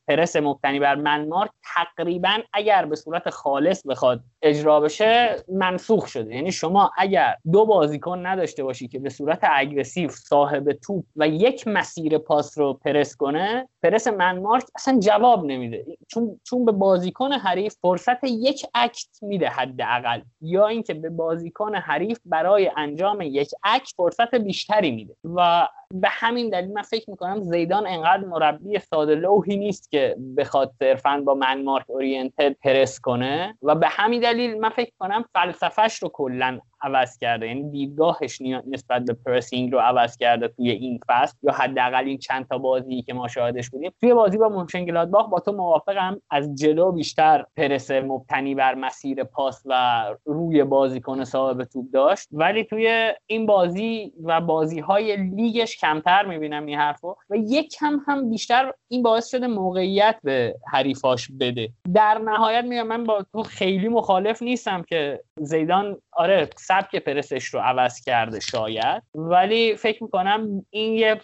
پرس 0.09 0.37
مبتنی 0.37 0.81
بر 0.81 0.95
man 0.95 1.29
mark 1.29 1.51
تقریبا 1.75 2.39
اگر 2.53 2.87
به 2.87 2.97
صورت 2.97 3.31
خالص 3.31 3.87
بخواد 3.87 4.21
اجرا 4.43 4.81
بشه 4.81 5.37
منسوخ 5.49 6.07
شده. 6.07 6.35
یعنی 6.35 6.53
شما 6.53 6.91
اگر 6.99 7.35
دو 7.53 7.67
بازیکن 7.67 8.27
نداشته 8.27 8.65
باشی 8.65 8.89
که 8.89 8.99
به 8.99 9.11
صورت 9.11 9.39
aggressive 9.43 10.11
صاحب 10.11 10.73
توپ 10.73 11.05
و 11.17 11.29
یک 11.29 11.69
مسیر 11.69 12.19
پاس 12.19 12.59
رو 12.59 12.75
پرس 12.75 13.17
کنه 13.17 13.69
پرس 13.83 14.07
man 14.07 14.39
mark 14.39 14.65
اصلا 14.77 14.99
جواب 14.99 15.45
نمیده. 15.45 15.85
چون 16.09 16.41
چون 16.45 16.65
به 16.65 16.73
بازیکن 16.73 17.33
حریف 17.33 17.75
فرصت 17.81 18.25
یک 18.25 18.67
act 18.75 19.23
میده 19.23 19.49
حداقل. 19.49 20.21
یا 20.41 20.67
اینکه 20.67 20.95
به 20.95 21.11
بازیکن 21.11 21.75
حریف 21.75 22.19
برای 22.25 22.71
انجام 22.77 23.21
یک 23.41 23.51
act 23.65 23.93
فرصت 23.97 24.35
بیشتری 24.35 24.91
میده. 24.91 25.15
و 25.25 25.69
به 25.95 26.09
همین 26.11 26.51
دلیل 26.51 26.73
من 26.73 26.83
فکر 26.83 27.11
می‌کنم 27.11 27.43
زیدان 27.43 27.87
انقدر 27.87 28.25
مربی 28.25 28.79
ساده 28.79 29.15
لوحی 29.15 29.57
نیست 29.57 29.91
که 29.91 30.17
بخواد 30.37 30.73
صرفا 30.79 31.23
با 31.27 31.35
man 31.35 31.63
mark 31.63 31.85
oriented 31.91 32.53
پرس 32.53 33.01
کنه. 33.01 33.59
و 33.63 33.75
به 33.75 33.89
همین 33.89 34.21
دلیل 34.21 34.61
من 34.61 34.69
فکر 34.69 34.93
کنم 34.99 35.25
فلسفهش 35.33 36.03
رو 36.03 36.09
کلا 36.09 36.61
عوض 36.83 37.19
کرده. 37.19 37.47
یعنی 37.47 37.71
دیدگاهش 37.71 38.43
نسبت 38.67 39.05
به 39.05 39.17
pressing 39.27 39.73
رو 39.73 39.79
عوض 39.79 40.17
کرده 40.17 40.49
توی 40.49 40.71
این 40.71 41.01
فصل 41.09 41.37
یا 41.43 41.53
حداقل 41.53 42.05
این 42.05 42.19
چند 42.19 42.47
تا 42.49 42.59
بازی 42.59 43.03
که 43.03 43.15
ما 43.15 43.29
شاهدش 43.29 43.71
بودیم. 43.71 43.93
توی 44.01 44.15
بازی 44.15 44.39
با 44.39 44.49
مونشن‌گلادباخ 44.49 45.29
با 45.29 45.41
تو 45.41 45.53
موافقم 45.53 46.21
از 46.31 46.55
جلو 46.55 46.93
بیشتر 46.93 47.45
پرس 47.57 47.91
مبتنی 47.91 48.55
بر 48.55 48.75
مسیر 48.75 49.25
پاس 49.25 49.63
و 49.67 50.05
روی 50.25 50.65
بازیکن 50.65 51.25
صاحب 51.25 51.65
توپ 51.65 51.87
داشت. 51.93 52.29
ولی 52.33 52.65
توی 52.65 53.13
این 53.27 53.47
بازی 53.47 54.13
و 54.25 54.41
بازی 54.41 54.81
های 54.81 55.17
لیگش 55.17 55.77
کمتر 55.77 56.27
می‌بینم 56.27 56.67
این 56.67 56.79
حرفو 56.79 57.17
و 57.31 57.37
یک 57.37 57.71
کم 57.71 58.01
هم 58.07 58.31
بیشتر 58.31 58.73
این 58.89 59.03
باعث 59.03 59.31
شده 59.31 59.47
موقعیت 59.47 60.17
به 60.23 60.55
حریفاش 60.73 61.31
بده. 61.41 61.69
در 61.95 62.19
نهایت 62.19 62.65
میگم 62.65 62.87
من 62.87 63.05
با 63.05 63.25
تو 63.33 63.43
خیلی 63.43 63.89
مخالف 63.89 64.43
نیستم 64.43 64.83
که 64.83 65.21
زیدان 65.41 65.97
آره 66.13 66.51
سبک 66.57 66.97
پرسش 66.97 67.45
رو 67.45 67.61
عوض 67.61 68.01
کرده 68.01 68.41
شاید. 68.41 69.03
ولی 69.15 69.77
فکر 69.77 70.03
می‌کنم 70.03 70.67
این 70.71 70.95
یه 70.95 71.21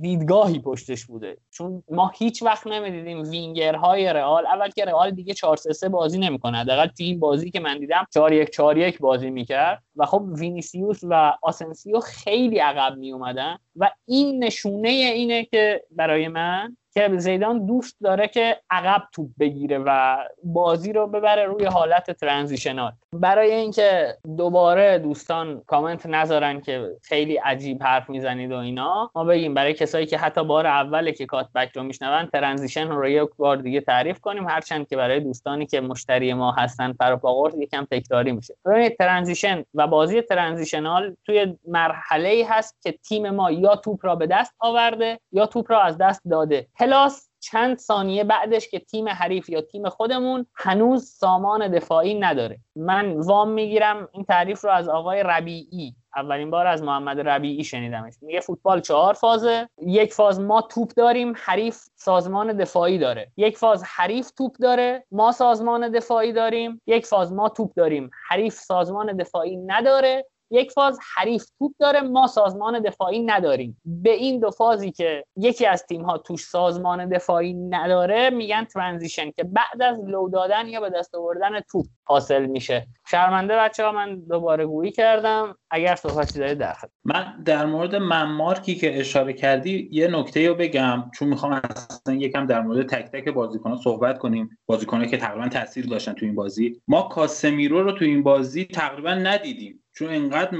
دیدگاهی 0.00 0.58
پشتش 0.58 1.04
بوده. 1.04 1.36
چون 1.50 1.82
ما 1.90 2.12
هیچ 2.14 2.42
وقت 2.42 2.66
نمی‌دیدیم 2.66 3.22
وینگرهای 3.22 4.12
رئال 4.12 4.46
اول 4.46 4.68
که 4.68 4.84
رئال 4.84 5.10
دیگه 5.10 5.34
4 5.34 5.56
3 5.56 5.88
بازی 5.88 6.18
نمی‌کنه. 6.18 6.58
حداقل 6.58 6.88
این 6.98 7.20
بازی 7.20 7.50
که 7.50 7.60
من 7.60 7.78
دیدم 7.78 8.06
4 8.14 8.32
1 8.32 8.50
4 8.50 8.78
1 8.78 8.98
بازی 8.98 9.30
می‌کرد. 9.30 9.82
و 9.96 10.06
خب 10.06 10.24
وینیسیوس 10.38 11.00
و 11.02 11.32
آسنسیو 11.42 12.00
خیلی 12.00 12.58
عقب 12.58 12.96
می 12.96 13.12
اومدن 13.12 13.58
و 13.76 13.90
این 14.08 14.44
نشونه 14.44 14.88
اینه 14.88 15.44
که 15.44 15.84
برای 15.90 16.28
من 16.28 16.76
که 16.94 17.10
زیدان 17.16 17.66
دوست 17.66 17.96
داره 18.02 18.28
که 18.28 18.56
عقب 18.70 19.02
توپ 19.12 19.28
بگیره 19.40 19.78
و 19.78 20.16
بازی 20.44 20.92
رو 20.92 21.06
ببره 21.06 21.44
روی 21.44 21.64
حالت 21.64 22.10
transitional. 22.10 22.92
برای 23.12 23.54
اینکه 23.54 24.16
دوباره 24.36 24.98
دوستان 24.98 25.62
کامنت 25.66 26.06
نذارن 26.06 26.60
که 26.60 26.90
خیلی 27.02 27.36
عجیب 27.36 27.82
حرف 27.82 28.10
می‌زنید 28.10 28.52
و 28.52 28.56
اینا 28.56 29.10
ما 29.14 29.24
بگیم 29.24 29.54
برای 29.54 29.74
کسایی 29.74 30.06
که 30.06 30.18
حتی 30.18 30.44
بار 30.44 30.66
اوله 30.66 31.12
که 31.12 31.26
کاتبک 31.26 31.76
رو 31.76 31.82
میشنون 31.82 32.26
transition 32.26 32.88
رو 32.88 33.08
یک 33.08 33.28
بار 33.36 33.56
دیگه 33.56 33.80
تعریف 33.80 34.20
کنیم. 34.20 34.48
هرچند 34.48 34.88
که 34.88 34.96
برای 34.96 35.20
دوستانی 35.20 35.66
که 35.66 35.80
مشتری 35.80 36.34
ما 36.34 36.52
هستن 36.52 36.92
پروپاگورد 36.92 37.54
یکم 37.54 37.86
تکراری 37.90 38.32
میشه. 38.32 38.54
ببینید 38.66 38.96
transition 38.96 39.64
و 39.74 39.86
بازی 39.86 40.22
transitional 40.22 41.16
توی 41.26 41.58
مرحله 41.68 42.28
ای 42.28 42.42
هست 42.42 42.82
که 42.82 42.92
تیم 42.92 43.30
ما 43.30 43.50
یا 43.50 43.76
توپ 43.76 44.06
را 44.06 44.16
به 44.16 44.26
دست 44.26 44.54
آورده 44.58 45.20
یا 45.32 45.46
توپ 45.46 45.70
را 45.70 45.82
از 45.82 45.98
دست 45.98 46.22
داده. 46.30 46.66
plus 46.82 47.28
چند 47.40 47.78
ثانیه 47.78 48.24
بعدش 48.24 48.68
که 48.68 48.78
تیم 48.78 49.08
حریف 49.08 49.48
یا 49.48 49.60
تیم 49.60 49.88
خودمون 49.88 50.46
هنوز 50.54 51.04
سامان 51.04 51.68
دفاعی 51.68 52.14
نداره. 52.14 52.58
من 52.76 53.12
وام 53.12 53.48
می‌گیرم 53.48 54.08
این 54.12 54.24
تعریف 54.24 54.64
رو 54.64 54.70
از 54.70 54.88
آقای 54.88 55.22
ربیعی. 55.22 55.94
اولین 56.16 56.50
بار 56.50 56.66
از 56.66 56.82
محمد 56.82 57.20
ربیعی 57.20 57.64
شنیدمش. 57.64 58.14
میگه 58.22 58.40
فوتبال 58.40 58.80
چهار 58.80 59.14
فازه. 59.14 59.68
یک 59.82 60.14
فاز 60.14 60.40
ما 60.40 60.62
توپ 60.62 60.90
داریم 60.96 61.32
حریف 61.36 61.80
سازمان 61.96 62.56
دفاعی 62.56 62.98
داره. 62.98 63.32
یک 63.36 63.58
فاز 63.58 63.82
حریف 63.84 64.30
توپ 64.30 64.56
داره 64.60 65.04
ما 65.10 65.32
سازمان 65.32 65.90
دفاعی 65.90 66.32
داریم. 66.32 66.82
یک 66.86 67.06
فاز 67.06 67.32
ما 67.32 67.48
توپ 67.48 67.74
داریم 67.74 68.10
حریف 68.28 68.54
سازمان 68.54 69.16
دفاعی 69.16 69.56
نداره. 69.56 70.26
یک 70.52 70.70
فاز 70.70 70.98
حریف 71.14 71.44
توپ 71.58 71.72
داره 71.78 72.00
ما 72.00 72.26
سازمان 72.26 72.80
دفاعی 72.80 73.22
نداریم. 73.22 73.80
به 73.84 74.10
این 74.10 74.40
دو 74.40 74.50
فازی 74.50 74.90
که 74.90 75.24
یکی 75.36 75.66
از 75.66 75.86
تیم 75.86 76.02
ها 76.02 76.18
توش 76.18 76.44
سازمان 76.44 77.08
دفاعی 77.08 77.54
نداره 77.54 78.30
میگن 78.30 78.64
ترانزیشن 78.64 79.30
که 79.30 79.44
بعد 79.44 79.82
از 79.82 80.00
لو 80.06 80.28
دادن 80.28 80.68
یا 80.68 80.80
به 80.80 80.90
دست 80.90 81.14
آوردن 81.14 81.60
توپ 81.60 81.86
حاصل 82.04 82.46
میشه. 82.46 82.86
شرمنده 83.10 83.56
بچه 83.56 83.84
ها 83.84 83.92
من 83.92 84.20
دوباره 84.20 84.66
گویی 84.66 84.92
کردم. 84.92 85.56
اگر 85.70 85.94
صحبتی 85.94 86.38
دارید 86.38 86.58
در 86.58 86.74
من 87.04 87.42
در 87.44 87.66
مورد 87.66 87.94
مارکی 87.96 88.74
که 88.74 89.00
اشاره 89.00 89.32
کردی 89.32 89.88
یه 89.92 90.08
نکته 90.08 90.48
رو 90.48 90.54
بگم. 90.54 91.10
چون 91.14 91.28
می‌خوام 91.28 91.52
اصلا 91.52 92.14
یکم 92.14 92.46
در 92.46 92.60
مورد 92.60 92.86
تک 92.86 93.04
تک 93.04 93.28
بازیکنان 93.28 93.76
صحبت 93.76 94.18
کنیم. 94.18 94.58
بازیکنان 94.66 95.06
که 95.06 95.16
تقریبا 95.16 95.48
تاثیر 95.48 95.86
داشتن 95.86 96.12
تو 96.12 96.26
این 96.26 96.34
بازی. 96.34 96.80
ما 96.88 97.02
کاسمیرو 97.02 97.82
رو 97.82 97.92
تو 97.92 98.04
این 98.04 98.22
بازی 98.22 98.64
تقریبا 98.64 99.14
ندیدیم. 99.14 99.81
چون 99.94 100.08
انقدر 100.08 100.58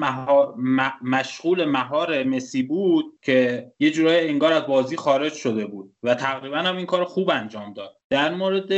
مشغول 1.02 1.64
مهار 1.64 2.24
مسی 2.24 2.62
بود 2.62 3.04
که 3.22 3.72
یه 3.78 3.90
جورای 3.90 4.28
انگار 4.28 4.52
از 4.52 4.66
بازی 4.66 4.96
خارج 4.96 5.32
شده 5.32 5.66
بود 5.66 5.92
و 6.02 6.14
تقریبا 6.14 6.58
هم 6.58 6.76
این 6.76 6.86
کار 6.86 7.04
خوب 7.04 7.30
انجام 7.30 7.72
داد. 7.72 7.96
در 8.10 8.34
مورد 8.34 8.68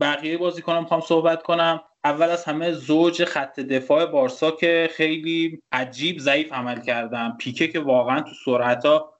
بقیه 0.00 0.38
بازیکنان 0.38 0.80
می‌خوام 0.80 1.00
صحبت 1.00 1.42
کنم. 1.42 1.80
اول 2.04 2.28
از 2.28 2.44
همه 2.44 2.72
زوج 2.72 3.24
خط 3.24 3.60
دفاع 3.60 4.06
بارسا 4.06 4.50
که 4.50 4.88
خیلی 4.92 5.62
عجیب 5.72 6.18
ضعیف 6.18 6.52
عمل 6.52 6.80
کردن. 6.80 7.36
پیکه 7.38 7.68
که 7.68 7.80
واقعا 7.80 8.20
تو 8.20 8.30
سرعت 8.44 8.86
ها 8.86 9.18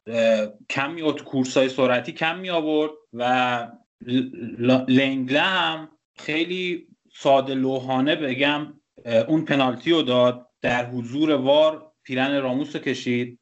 کم 0.70 0.90
می 0.90 1.14
تو 1.14 1.24
کورس 1.24 1.56
های 1.56 1.68
سرعتی 1.68 2.12
کم 2.12 2.38
می 2.38 2.50
آورد 2.50 2.90
و 3.12 3.68
لنگله 4.88 5.40
هم 5.40 5.88
خیلی 6.18 6.86
ساده 7.14 7.54
لوحانه 7.54 8.16
بگم 8.16 8.74
اون 9.28 9.44
پنالتی 9.44 9.90
رو 9.90 10.02
داد 10.02 10.46
در 10.62 10.86
حضور 10.86 11.30
وار 11.30 11.92
پیرن 12.02 12.42
راموس 12.42 12.76
رو 12.76 12.82
کشید. 12.82 13.38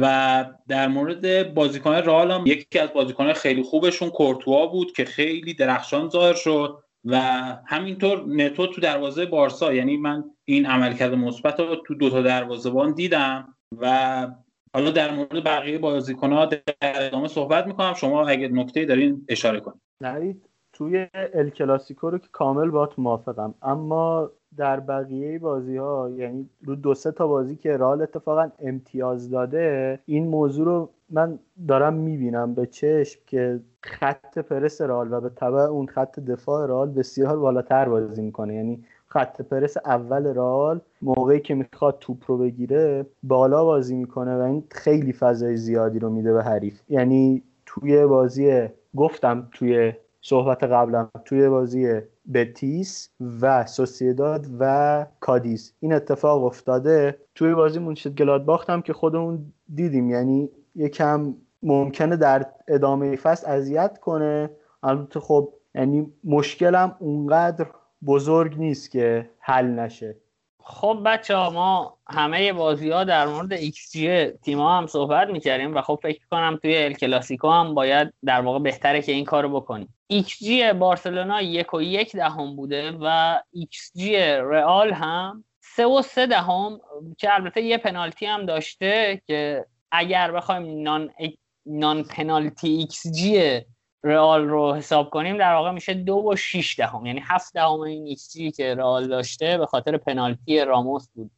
و 0.00 0.44
در 0.68 0.88
مورد 0.88 1.54
بازیکن 1.54 1.92
رئال 1.92 2.30
هم 2.30 2.46
یکی 2.46 2.78
از 2.78 2.92
بازیکن 2.92 3.32
خیلی 3.32 3.62
خوبشون 3.62 4.10
کورتوا 4.10 4.66
بود 4.66 4.92
که 4.92 5.04
خیلی 5.04 5.54
درخشان 5.54 6.08
ظاهر 6.08 6.34
شد. 6.34 6.78
و 7.04 7.20
همینطور 7.66 8.24
نتو 8.26 8.66
تو 8.66 8.80
دروازه 8.80 9.26
بارسا 9.26 9.72
یعنی 9.72 9.96
من 9.96 10.24
این 10.44 10.66
عملکرد 10.66 11.14
مثبت 11.14 11.60
رو 11.60 11.76
تو 11.76 11.94
دوتا 11.94 12.22
دروازه‌بان 12.22 12.94
دیدم. 12.94 13.54
و 13.78 14.28
حالا 14.74 14.90
در 14.90 15.10
مورد 15.14 15.44
بقیه 15.44 15.78
بازیکن‌ها 15.78 16.46
در 16.46 16.60
ادامه 16.82 17.28
صحبت 17.28 17.66
می‌کنم. 17.66 17.94
شما 17.94 18.28
اگه 18.28 18.48
نکته 18.48 18.84
دارین 18.84 19.24
اشاره 19.28 19.60
کنید. 19.60 19.80
نوید 20.00 20.48
توی 20.72 21.06
ال 21.14 21.50
کلاسیکو 21.50 22.10
رو 22.10 22.18
که 22.18 22.28
کامل 22.32 22.70
با 22.70 22.90
موافقم 22.98 23.54
اما 23.62 24.30
در 24.58 24.80
بقیه 24.80 25.38
بازی 25.38 25.76
ها 25.76 26.10
یعنی 26.10 26.48
رو 26.64 26.74
دو 26.74 26.94
سه 26.94 27.12
تا 27.12 27.26
بازی 27.26 27.56
که 27.56 27.76
رال 27.76 28.02
اتفاقا 28.02 28.50
امتیاز 28.58 29.30
داده 29.30 29.98
این 30.06 30.26
موضوع 30.26 30.66
رو 30.66 30.88
من 31.10 31.38
دارم 31.68 31.94
می‌بینم 31.94 32.54
به 32.54 32.66
چشم 32.66 33.20
که 33.26 33.60
خط 33.80 34.38
پرس 34.38 34.80
رال 34.80 35.12
و 35.12 35.20
به 35.20 35.28
طبع 35.28 35.58
اون 35.58 35.86
خط 35.86 36.20
دفاع 36.20 36.66
رال 36.66 36.90
بسیار 36.90 37.38
بالاتر 37.38 37.88
بازی 37.88 38.22
می‌کنه. 38.22 38.54
یعنی 38.54 38.84
خط 39.06 39.42
پرس 39.42 39.76
اول 39.76 40.34
رال 40.34 40.80
موقعی 41.02 41.40
که 41.40 41.54
می‌خواد 41.54 41.96
توپ 42.00 42.24
رو 42.26 42.38
بگیره 42.38 43.06
بالا 43.22 43.64
بازی 43.64 43.94
می‌کنه 43.94 44.36
و 44.36 44.40
این 44.40 44.64
خیلی 44.70 45.12
فضای 45.12 45.56
زیادی 45.56 45.98
رو 45.98 46.10
میده 46.10 46.32
به 46.32 46.42
حریف. 46.42 46.80
یعنی 46.88 47.42
توی 47.66 48.06
بازی 48.06 48.68
گفتم 48.96 49.48
توی 49.52 49.92
صحبت 50.20 50.62
قبلا 50.62 51.08
توی 51.24 51.48
بازی 51.48 52.00
بتیس 52.34 53.10
و 53.40 53.66
سوسیداد 53.66 54.46
و 54.60 55.06
کادیز. 55.20 55.74
این 55.80 55.92
اتفاق 55.92 56.44
افتاده. 56.44 57.18
توی 57.34 57.54
بازی 57.54 57.78
مونشن‌گلادباخ 57.78 58.70
هم 58.70 58.82
که 58.82 58.92
خودمون 58.92 59.52
دیدیم. 59.74 60.10
یعنی 60.10 60.50
یکم 60.74 61.34
ممکنه 61.62 62.16
در 62.16 62.46
ادامه 62.68 63.16
فصل 63.16 63.50
اذیت 63.50 63.98
کنه. 63.98 64.50
البته 64.82 65.20
خب 65.20 65.54
یعنی 65.74 66.12
مشکلم 66.24 66.96
اونقدر 66.98 67.66
بزرگ 68.06 68.58
نیست 68.58 68.90
که 68.90 69.30
حل 69.38 69.66
نشه. 69.66 70.16
خب 70.70 71.02
بچه 71.04 71.36
ها 71.36 71.50
ما 71.50 71.98
همه 72.08 72.52
بازی 72.52 72.90
ها 72.90 73.04
در 73.04 73.26
مورد 73.26 73.52
XG 73.52 74.26
تیم 74.26 74.60
هم 74.60 74.86
صحبت 74.86 75.28
می‌کردیم 75.28 75.76
و 75.76 75.82
خب 75.82 75.98
فکر 76.02 76.20
کنم 76.30 76.58
توی 76.62 76.84
ال 76.84 76.92
کلاسیکو 76.92 77.50
هم 77.50 77.74
باید 77.74 78.14
در 78.24 78.40
واقع 78.40 78.58
بهتره 78.58 79.02
که 79.02 79.12
این 79.12 79.24
کارو 79.24 79.60
بکنیم. 79.60 79.94
XG 80.06 80.72
بارسلونا 80.72 81.42
یک 81.42 81.74
و 81.74 81.82
یک 81.82 82.16
دهم 82.16 82.56
بوده 82.56 82.92
و 83.00 83.38
XG 83.52 84.16
رئال 84.26 84.92
هم 84.92 85.44
سه 85.60 85.86
و 85.86 86.02
سه 86.02 86.26
دهم 86.26 86.80
که 87.18 87.34
البته 87.34 87.62
یه 87.62 87.78
پنالتی 87.78 88.26
هم 88.26 88.46
داشته 88.46 89.22
که 89.26 89.66
اگر 89.90 90.32
بخوایم 90.32 90.82
non, 90.82 91.10
non 91.66 92.02
penalty 92.02 92.68
XG 92.68 93.60
رئال 94.02 94.48
رو 94.48 94.74
حساب 94.74 95.10
کنیم 95.10 95.38
در 95.38 95.54
واقع 95.54 95.70
میشه 95.70 95.94
دو 95.94 96.24
و 96.32 96.36
شیش 96.36 96.78
دهم. 96.78 97.06
یعنی 97.06 97.22
هفت 97.24 97.54
دهم 97.54 97.80
این 97.80 98.06
X 98.06 98.36
که 98.56 98.74
رئال 98.74 99.08
داشته 99.08 99.58
به 99.58 99.66
خاطر 99.66 99.96
پنالتی 99.96 100.60
راموس 100.60 101.08
بود. 101.08 101.30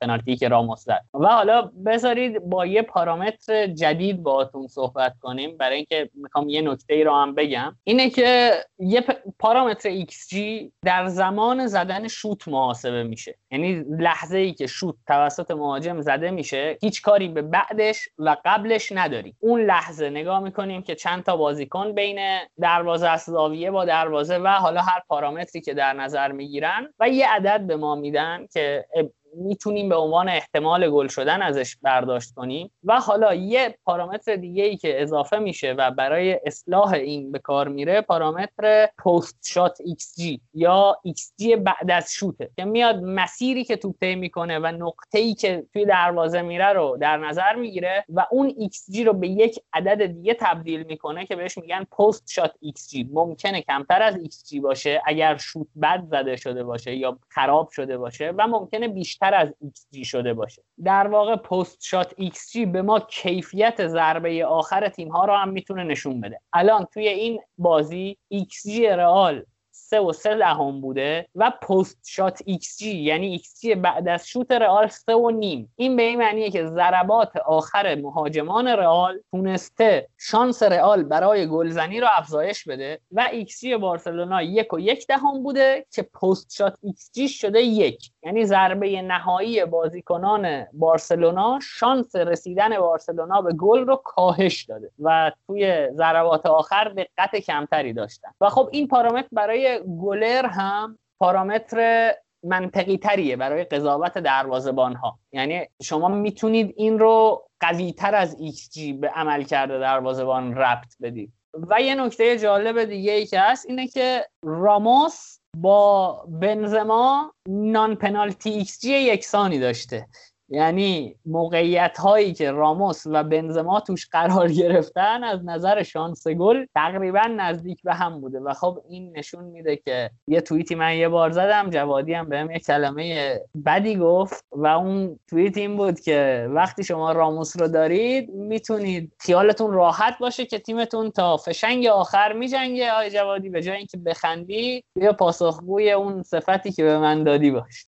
پنالتی 0.00 0.36
که 0.36 0.48
راموس 0.48 0.80
زد. 0.84 1.04
و 1.14 1.26
حالا 1.26 1.70
بذارید 1.86 2.38
با 2.38 2.66
یه 2.66 2.82
پارامتر 2.82 3.66
جدید 3.66 4.22
باهاتون 4.22 4.66
صحبت 4.66 5.14
کنیم. 5.20 5.56
برای 5.56 5.76
اینکه 5.76 6.10
می‌خوام 6.14 6.48
یه 6.48 6.62
نکته 6.62 6.94
ای 6.94 7.04
رو 7.04 7.14
هم 7.14 7.34
بگم. 7.34 7.76
اینه 7.84 8.10
که 8.10 8.52
یه 8.78 9.04
پارامتر 9.38 10.00
XG 10.00 10.36
در 10.84 11.06
زمان 11.06 11.66
زدن 11.66 12.08
شوت 12.08 12.48
محاسبه 12.48 13.02
میشه. 13.02 13.38
یعنی 13.50 13.84
لحظه 13.98 14.38
ای 14.38 14.52
که 14.52 14.66
شوت 14.66 14.94
توسط 15.06 15.50
مهاجم 15.50 16.00
زده 16.00 16.30
میشه 16.30 16.78
هیچ 16.80 17.02
کاری 17.02 17.28
به 17.28 17.42
بعدش 17.42 18.08
و 18.18 18.36
قبلش 18.44 18.92
نداری. 18.92 19.34
اون 19.40 19.64
لحظه 19.64 20.10
نگاه 20.10 20.40
می‌کنیم 20.40 20.82
که 20.82 20.94
چند 20.94 21.22
تا 21.22 21.36
بازیکن 21.36 21.92
بین 21.92 22.38
دروازه 22.60 23.08
از 23.08 23.20
زاویه 23.20 23.70
با 23.70 23.84
دروازه 23.84 24.38
و 24.38 24.46
حالا 24.46 24.80
هر 24.80 25.02
پارامتری 25.08 25.60
که 25.62 25.74
در 25.74 25.92
نظر 25.92 26.32
می‌گیرن 26.32 26.88
و 27.00 27.08
یه 27.08 27.28
عدد 27.28 27.66
به 27.66 27.76
ما 27.76 27.94
میدن 27.94 28.46
که 28.52 28.86
می‌تونیم 29.34 29.88
به 29.88 29.96
عنوان 29.96 30.28
احتمال 30.28 30.90
گل 30.90 31.08
شدن 31.08 31.42
ازش 31.42 31.76
برداشت 31.82 32.34
کنیم 32.34 32.70
و 32.84 33.00
حالا 33.00 33.34
یه 33.34 33.78
پارامتر 33.84 34.36
دیگه 34.36 34.64
ای 34.64 34.76
که 34.76 35.02
اضافه 35.02 35.38
میشه 35.38 35.72
و 35.72 35.90
برای 35.90 36.40
اصلاح 36.46 36.92
این 36.92 37.32
به 37.32 37.38
کار 37.38 37.68
میره 37.68 38.00
پارامتر 38.00 38.88
post 39.04 39.38
shot 39.44 39.78
XG 39.84 40.40
یا 40.54 40.96
XG 41.02 41.56
بعد 41.56 41.90
از 41.90 42.12
شوته 42.12 42.50
که 42.56 42.64
میاد 42.64 42.96
مسیری 43.02 43.64
که 43.64 43.76
توپ 43.76 43.96
طی 44.00 44.14
می‌کنه 44.14 44.58
و 44.58 44.66
نقطه 44.66 45.18
ای 45.18 45.34
که 45.34 45.66
توی 45.72 45.84
دروازه 45.84 46.42
میره 46.42 46.72
رو 46.72 46.98
در 47.00 47.16
نظر 47.16 47.54
می‌گیره 47.54 48.04
و 48.08 48.26
اون 48.30 48.54
XG 48.58 49.04
رو 49.04 49.12
به 49.12 49.28
یک 49.28 49.60
عدد 49.72 50.06
دیگه 50.06 50.34
تبدیل 50.40 50.82
می‌کنه 50.82 51.26
که 51.26 51.36
بهش 51.36 51.58
میگن 51.58 51.84
post 51.84 52.30
shot 52.30 52.52
XG. 52.60 53.08
ممکنه 53.12 53.62
کمتر 53.62 54.02
از 54.02 54.16
XG 54.16 54.60
باشه 54.60 55.02
اگر 55.06 55.36
شوت 55.36 55.66
بد 55.82 56.04
زده 56.10 56.36
شده 56.36 56.64
باشه 56.64 56.96
یا 56.96 57.18
خراب 57.28 57.70
شده 57.70 57.98
باشه 57.98 58.32
و 58.38 58.46
ممکنه 58.46 58.88
بیشتر 58.88 59.21
بیشتر 59.22 59.34
از 59.34 59.54
XG 59.64 60.06
شده 60.06 60.34
باشه. 60.34 60.62
در 60.84 61.06
واقع 61.06 61.36
post 61.36 61.78
shot 61.82 62.14
XG 62.20 62.66
به 62.66 62.82
ما 62.82 63.00
کیفیت 63.00 63.86
ضربه 63.86 64.46
آخر 64.46 64.88
تیم 64.88 65.08
ها 65.08 65.24
رو 65.24 65.34
هم 65.34 65.48
می‌تونه 65.48 65.84
نشون 65.84 66.20
بده. 66.20 66.40
الان 66.52 66.86
توی 66.94 67.08
این 67.08 67.40
بازی 67.58 68.18
XG 68.34 68.80
رئال 68.80 69.44
سه 69.92 70.00
و 70.00 70.12
سه 70.12 70.34
دهم 70.34 70.80
بوده 70.80 71.26
و 71.34 71.50
post 71.50 71.98
shot 72.06 72.42
XG 72.44 72.96
یعنی 72.96 73.26
XG 73.26 73.74
بعد 73.74 74.08
از 74.08 74.28
شوت 74.28 74.52
رئال 74.52 74.88
سه 74.88 75.14
و 75.14 75.30
نیم. 75.30 75.72
این 75.76 75.96
به 75.96 76.02
این 76.02 76.18
معنیه 76.18 76.50
که 76.50 76.66
ضربات 76.66 77.36
آخر 77.36 77.94
مهاجمان 77.94 78.68
رئال 78.68 79.20
تونسته 79.30 80.08
شانس 80.18 80.62
رئال 80.62 81.02
برای 81.02 81.46
گلزنی 81.46 82.00
رو 82.00 82.06
افزایش 82.10 82.68
بده 82.68 83.00
و 83.12 83.28
XG 83.32 83.76
بارسلونا 83.76 84.42
یک 84.42 84.72
و 84.72 84.80
یک 84.80 85.06
دهم 85.06 85.42
بوده 85.42 85.86
که 85.90 86.02
post 86.02 86.52
shot 86.52 86.74
XG 86.82 87.28
شده 87.28 87.62
یک. 87.62 88.10
یعنی 88.22 88.44
ضربه 88.44 89.02
نهایی 89.02 89.64
بازیکنان 89.64 90.66
بارسلونا 90.72 91.58
شانس 91.62 92.16
رسیدن 92.16 92.78
بارسلونا 92.78 93.42
به 93.42 93.52
گل 93.52 93.86
رو 93.86 93.96
کاهش 93.96 94.64
داده 94.64 94.90
و 94.98 95.32
توی 95.46 95.88
ضربات 95.92 96.46
آخر 96.46 96.84
دقت 96.88 97.36
کمتری 97.36 97.92
داشتن. 97.92 98.28
و 98.40 98.48
خب 98.48 98.68
این 98.72 98.88
پارامتر 98.88 99.28
برای 99.32 99.81
گلر 99.82 100.46
هم 100.46 100.98
پارامتر 101.20 102.12
منطقی 102.44 102.98
تریه 102.98 103.36
برای 103.36 103.64
قضاوت 103.64 104.18
دروازه‌بان 104.18 104.94
ها 104.94 105.18
یعنی 105.32 105.66
شما 105.82 106.08
می‌تونید 106.08 106.74
این 106.76 106.98
رو 106.98 107.46
قوی 107.60 107.92
تر 107.92 108.14
از 108.14 108.36
XG 108.36 108.80
به 109.00 109.08
عملکرد 109.08 109.78
دروازه‌بان 109.78 110.54
ربط 110.54 110.94
بدید. 111.02 111.32
و 111.54 111.80
یه 111.80 111.94
نکته 111.94 112.38
جالب 112.38 112.84
دیگه 112.84 113.12
ای 113.12 113.26
که 113.26 113.40
هست 113.40 113.66
اینه 113.68 113.88
که 113.88 114.26
راموس 114.44 115.38
با 115.56 116.12
بنزما 116.28 117.34
non 117.48 117.94
penalty 117.94 118.50
XG 118.50 118.92
یکسانی 118.92 119.58
داشته. 119.58 120.06
یعنی 120.52 121.16
موقعیت 121.26 121.98
هایی 121.98 122.32
که 122.32 122.50
راموس 122.50 123.02
و 123.06 123.24
بنزما 123.24 123.80
توش 123.80 124.08
قرار 124.08 124.52
گرفتن 124.52 125.24
از 125.24 125.40
نظر 125.44 125.82
شانس 125.82 126.28
گل 126.28 126.66
تقریبا 126.74 127.26
نزدیک 127.36 127.82
به 127.82 127.94
هم 127.94 128.20
بوده. 128.20 128.40
و 128.40 128.52
خب 128.54 128.82
این 128.88 129.16
نشون 129.16 129.44
میده 129.44 129.76
که 129.76 130.10
یه 130.28 130.40
توییتی 130.40 130.74
من 130.74 130.96
یه 130.96 131.08
بار 131.08 131.30
زدم 131.30 131.70
جوادی 131.70 132.14
هم 132.14 132.28
بهم 132.28 132.50
یه 132.50 132.58
کلمه 132.58 133.40
بدی 133.66 133.96
گفت 133.96 134.44
و 134.52 134.66
اون 134.66 135.18
توییت 135.30 135.56
این 135.56 135.76
بود 135.76 136.00
که 136.00 136.48
وقتی 136.50 136.84
شما 136.84 137.12
راموس 137.12 137.60
رو 137.60 137.68
دارید 137.68 138.30
می‌تونید 138.30 139.12
خیالتون 139.20 139.72
راحت 139.72 140.18
باشه 140.18 140.46
که 140.46 140.58
تیمتون 140.58 141.10
تا 141.10 141.36
فشنگ 141.36 141.86
آخر 141.86 142.32
میجنگه. 142.32 142.92
آی 142.92 143.10
جوادی 143.10 143.48
به 143.48 143.62
جای 143.62 143.76
اینکه 143.76 143.98
بخندی 143.98 144.84
بیا 144.94 145.12
پاسخگوی 145.12 145.92
اون 145.92 146.22
صفتی 146.22 146.72
که 146.72 146.84
به 146.84 146.98
من 146.98 147.24
دادی 147.24 147.50
باش. 147.50 147.86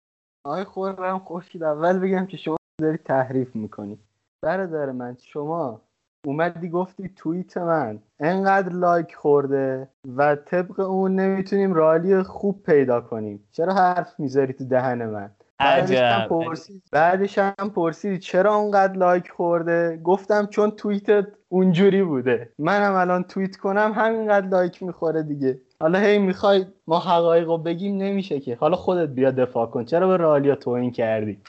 آقای 0.43 0.63
خورم 0.63 1.19
خورشید 1.19 1.63
اول 1.63 1.99
بگم 1.99 2.25
که 2.25 2.37
شما 2.37 2.57
داری 2.81 2.97
تحریف 2.97 3.55
می‌کنی. 3.55 3.99
برادر 4.41 4.91
من 4.91 5.17
شما 5.19 5.81
اومدی 6.25 6.69
گفتی 6.69 7.09
توییت 7.15 7.57
من 7.57 7.99
انقدر 8.19 8.73
لایک 8.73 9.15
خورده 9.15 9.87
و 10.17 10.35
طبق 10.35 10.79
اون 10.79 11.15
نمی‌تونیم 11.15 11.73
رئالی 11.73 12.23
خوب 12.23 12.63
پیدا 12.63 13.01
کنیم. 13.01 13.43
چرا 13.51 13.73
حرف 13.73 14.19
می‌ذاری 14.19 14.53
تو 14.53 14.65
دهن 14.65 15.05
من؟ 15.05 15.29
بعدش 15.59 15.97
هم 15.97 16.27
پرسید 16.27 16.83
بعدش 16.91 17.37
هم 17.37 17.69
پرسید 17.75 18.19
چرا 18.19 18.55
اونقدر 18.55 18.93
لایک 18.93 19.29
خورده؟ 19.31 20.01
گفتم 20.03 20.45
چون 20.45 20.71
توییتت 20.71 21.27
اونجوری 21.49 22.03
بوده. 22.03 22.49
منم 22.59 22.93
الان 22.93 23.23
توییت 23.23 23.55
کنم 23.55 23.91
همینقدر 23.95 24.47
لایک 24.47 24.83
می‌خوره 24.83 25.23
دیگه. 25.23 25.61
حالا 25.81 25.99
هی 25.99 26.19
می‌خوای 26.19 26.65
ما 26.87 26.99
حقایق 26.99 27.47
رو 27.47 27.57
بگیم 27.57 27.97
نمیشه 27.97 28.39
که. 28.39 28.55
حالا 28.55 28.75
خودت 28.75 29.09
بیا 29.09 29.31
دفاع 29.31 29.65
کن. 29.65 29.85
چرا 29.85 30.07
به 30.07 30.17
رئالیا 30.17 30.55
توهین 30.55 30.91
کردی؟ 30.91 31.39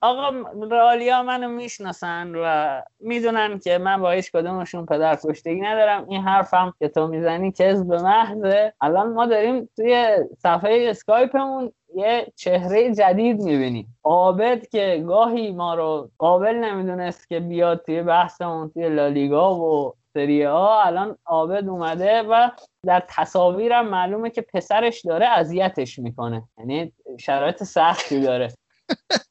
آقا 0.00 0.30
رالیا 0.70 1.22
منو 1.22 1.48
می‌شناسن 1.48 2.32
و 2.34 2.80
می‌دونن 3.00 3.58
که 3.58 3.78
من 3.78 4.00
با 4.00 4.10
هیچ 4.10 4.32
کدومشون 4.32 4.86
پدر 4.86 5.18
کشتگی 5.24 5.60
ندارم. 5.60 6.06
این 6.08 6.22
حرفم 6.22 6.74
که 6.78 6.88
تو 6.88 7.06
می‌زنی 7.06 7.52
کذب 7.52 7.92
محضه. 7.92 8.72
الان 8.80 9.12
ما 9.12 9.26
داریم 9.26 9.68
توی 9.76 10.16
صفحه 10.38 10.86
اسکایپمون 10.90 11.72
یه 11.94 12.26
چهره 12.36 12.94
جدید 12.94 13.40
می‌بینیم. 13.40 13.98
عابد 14.04 14.68
که 14.68 15.04
گاهی 15.06 15.52
ما 15.52 15.74
رو 15.74 16.10
قابل 16.18 16.54
نمی‌دونست 16.54 17.28
که 17.28 17.40
بیاد 17.40 17.82
توی 17.86 18.02
بحثمون 18.02 18.70
توی 18.70 18.88
لالیگا 18.88 19.54
و 19.54 19.94
سریه 20.14 20.48
ها 20.48 20.82
الان 20.82 21.18
عابد 21.26 21.68
اومده 21.68 22.22
و 22.22 22.50
در 22.86 23.06
تصاویرم 23.08 23.88
معلومه 23.88 24.30
که 24.30 24.42
پسرش 24.42 25.00
داره 25.04 25.26
اذیتش 25.26 25.98
می‌کنه. 25.98 26.48
یعنی 26.58 26.92
شرایط 27.20 27.62
سختی 27.62 28.20
داره. 28.20 28.54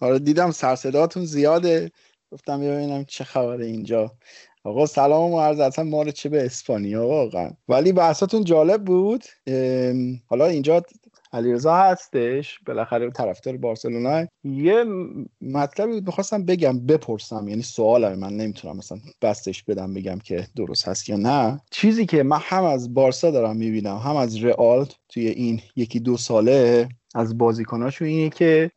آره 0.00 0.18
دیدم 0.18 0.50
سرصداتون 0.50 1.24
زیاده. 1.24 1.90
گفتم 2.32 2.60
ببینم 2.60 3.04
چه 3.04 3.24
خبره 3.24 3.66
اینجا. 3.66 4.10
آقا 4.64 4.86
سلام 4.86 5.32
و 5.32 5.40
عرض 5.40 5.60
اصلا 5.60 5.84
ما 5.84 6.02
رو 6.02 6.10
چه 6.10 6.28
به 6.28 6.44
اسپانیا 6.44 7.06
واقعا. 7.06 7.50
ولی 7.68 7.92
بحثاتون 7.92 8.44
جالب 8.44 8.84
بود. 8.84 9.24
حالا 10.26 10.46
اینجا 10.46 10.82
علیرضا 11.32 11.74
هستش. 11.76 12.58
بالاخره 12.66 13.10
طرفدار 13.10 13.56
بارسلونا. 13.56 14.26
یه 14.44 14.84
مطلبی 15.40 15.92
بود 15.92 16.06
می‌خواستم 16.06 16.44
بگم 16.44 16.86
بپرسم. 16.86 17.48
یعنی 17.48 17.62
سوالم 17.62 18.18
من 18.18 18.36
نمی‌تونم 18.36 18.76
مثلا 18.76 18.98
بستش 19.22 19.62
بدم 19.62 19.94
بگم 19.94 20.18
که 20.18 20.46
درست 20.56 20.88
هست 20.88 21.08
یا 21.08 21.16
نه. 21.16 21.60
چیزی 21.70 22.06
که 22.06 22.22
من 22.22 22.38
هم 22.40 22.64
از 22.64 22.94
بارسا 22.94 23.30
دارم 23.30 23.56
می‌بینم 23.56 23.96
هم 23.96 24.16
از 24.16 24.44
رئال 24.44 24.86
توی 25.08 25.26
این 25.26 25.60
یکی 25.76 26.00
دو 26.00 26.16
ساله 26.16 26.88
از 27.14 27.38
بازیکناشو 27.38 28.04
اینه 28.04 28.30
که 28.30 28.70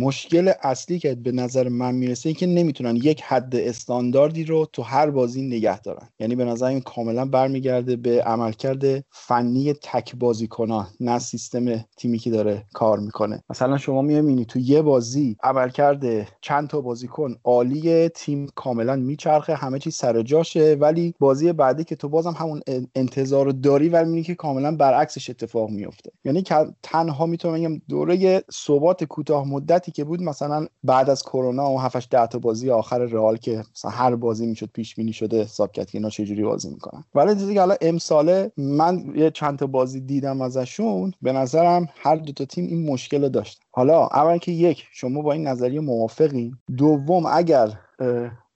مشکل 0.00 0.52
اصلی 0.62 0.98
که 0.98 1.14
به 1.14 1.32
نظر 1.32 1.68
من 1.68 1.94
می‌رسه 1.94 2.32
که 2.32 2.46
نمی‌تونن 2.46 2.96
یک 2.96 3.22
حد 3.22 3.56
استانداردی 3.56 4.44
رو 4.44 4.66
تو 4.72 4.82
هر 4.82 5.10
بازی 5.10 5.42
نگه 5.42 5.80
دارن. 5.80 6.08
یعنی 6.18 6.34
به 6.34 6.44
نظر 6.44 6.66
این 6.66 6.80
کاملا 6.80 7.24
برمیگرده 7.24 7.96
به 7.96 8.22
عملکرد 8.22 9.04
فنی 9.10 9.72
تک 9.72 10.16
بازیکنان 10.16 10.86
نه 11.00 11.18
سیستم 11.18 11.84
تیمی 11.96 12.18
که 12.18 12.30
داره 12.30 12.64
کار 12.72 12.98
می‌کنه. 12.98 13.42
مثلا 13.50 13.78
شما 13.78 14.02
می‌بینی 14.02 14.44
تو 14.44 14.58
یه 14.58 14.82
بازی 14.82 15.36
عملکرد 15.42 16.28
چند 16.40 16.68
تا 16.68 16.80
بازیکن 16.80 17.36
عالیه 17.44 18.08
تیم 18.08 18.46
کاملا 18.54 18.96
میچرخه 18.96 19.54
همه 19.54 19.78
چیز 19.78 19.94
سر 19.94 20.22
جاشه 20.22 20.76
ولی 20.80 21.14
بازی 21.18 21.52
بعدی 21.52 21.84
که 21.84 21.96
تو 21.96 22.08
بازم 22.08 22.34
همون 22.38 22.60
انتظار 22.94 23.50
داری 23.50 23.88
ولی 23.88 24.04
می‌بینی 24.04 24.22
که 24.22 24.34
کاملا 24.34 24.76
برعکسش 24.76 25.30
اتفاق 25.30 25.70
میفته 25.70 26.10
یعنی 26.24 26.44
تنها 26.82 27.26
می‌تونم 27.26 27.65
دوره 27.88 28.44
ثبات 28.52 29.04
کوتاه 29.04 29.48
مدتی 29.48 29.92
که 29.92 30.04
بود 30.04 30.22
مثلا 30.22 30.66
بعد 30.84 31.10
از 31.10 31.22
کرونا 31.22 31.70
و 31.70 31.80
7 31.80 32.10
10 32.10 32.26
تا 32.26 32.38
بازی 32.38 32.70
آخر 32.70 32.98
رئال 32.98 33.36
که 33.36 33.64
مثلا 33.72 33.90
هر 33.90 34.16
بازی 34.16 34.46
می‌شد 34.46 34.70
پیش 34.72 34.94
بینی 34.94 35.12
شده 35.12 35.42
حساب 35.42 35.72
کرد 35.72 35.90
که 35.90 35.98
اینا 35.98 36.10
چجوری 36.10 36.44
بازی 36.44 36.70
می‌کنن. 36.70 37.04
ولی 37.14 37.34
دیگه 37.34 37.60
حالا 37.60 37.76
امساله 37.80 38.52
من 38.56 39.12
یه 39.14 39.30
چند 39.30 39.58
تا 39.58 39.66
بازی 39.66 40.00
دیدم 40.00 40.40
ازشون 40.40 41.12
به 41.22 41.32
نظرم 41.32 41.88
هر 41.96 42.16
دو 42.16 42.32
تا 42.32 42.44
تیم 42.44 42.66
این 42.66 42.90
مشکل 42.90 43.22
رو 43.22 43.28
داشتن. 43.28 43.64
حالا 43.70 44.06
اول 44.06 44.38
که 44.38 44.52
یک 44.52 44.84
شما 44.92 45.22
با 45.22 45.32
این 45.32 45.46
نظریه 45.46 45.80
موافقین 45.80 46.56
دوم 46.76 47.26
اگر 47.26 47.78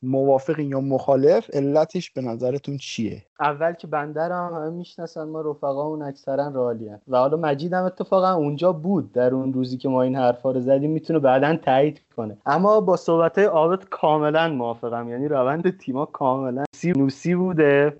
موافقین 0.02 0.70
یا 0.70 0.80
مخالف 0.80 1.50
علتش 1.52 2.10
به 2.10 2.20
نظرتون 2.20 2.76
چیه؟ 2.76 3.22
اول 3.40 3.72
که 3.72 3.86
بنده 3.86 4.28
رو 4.28 4.34
هم 4.34 4.72
می‌شناسن 4.72 5.24
ما 5.24 5.40
رفقامون 5.40 6.02
اکثرا 6.02 6.48
رالی 6.48 6.90
و 7.08 7.16
حالا 7.16 7.36
مجید 7.36 7.72
هم 7.72 7.84
اتفاقا 7.84 8.32
اونجا 8.32 8.72
بود 8.72 9.12
در 9.12 9.34
اون 9.34 9.52
روزی 9.52 9.76
که 9.76 9.88
ما 9.88 10.02
این 10.02 10.16
حرفا 10.16 10.50
رو 10.50 10.60
زدیم 10.60 10.90
می‌تونه 10.90 11.18
بعدا 11.18 11.56
تایید 11.56 12.00
کنه. 12.16 12.36
اما 12.46 12.80
با 12.80 12.96
صحبت 12.96 13.38
عابد 13.38 13.84
کاملا 13.84 14.48
موافقم. 14.48 15.08
یعنی 15.08 15.28
روند 15.28 15.78
تیما 15.78 16.06
کاملا 16.06 16.64
سی 16.74 16.92
نوسی 16.92 17.34
بوده 17.34 17.96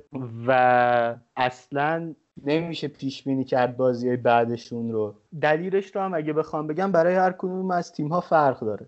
و 0.47 1.15
اصلا 1.37 2.15
نمیشه 2.45 2.89
پیش 2.89 3.23
بینی 3.23 3.45
کرد 3.45 3.77
بازی 3.77 4.09
های 4.09 4.17
بعدشون 4.17 4.93
رو. 4.93 5.15
دلیلش 5.41 5.97
رو 5.97 6.03
هم 6.03 6.15
اگه 6.15 6.33
بخوام 6.33 6.67
بگم 6.67 6.93
برای 6.93 7.15
هر 7.15 7.33
کدوم 7.33 7.71
از 7.71 7.93
تیم 7.93 8.09
ها 8.09 8.21
فرق 8.21 8.61
داره. 8.61 8.87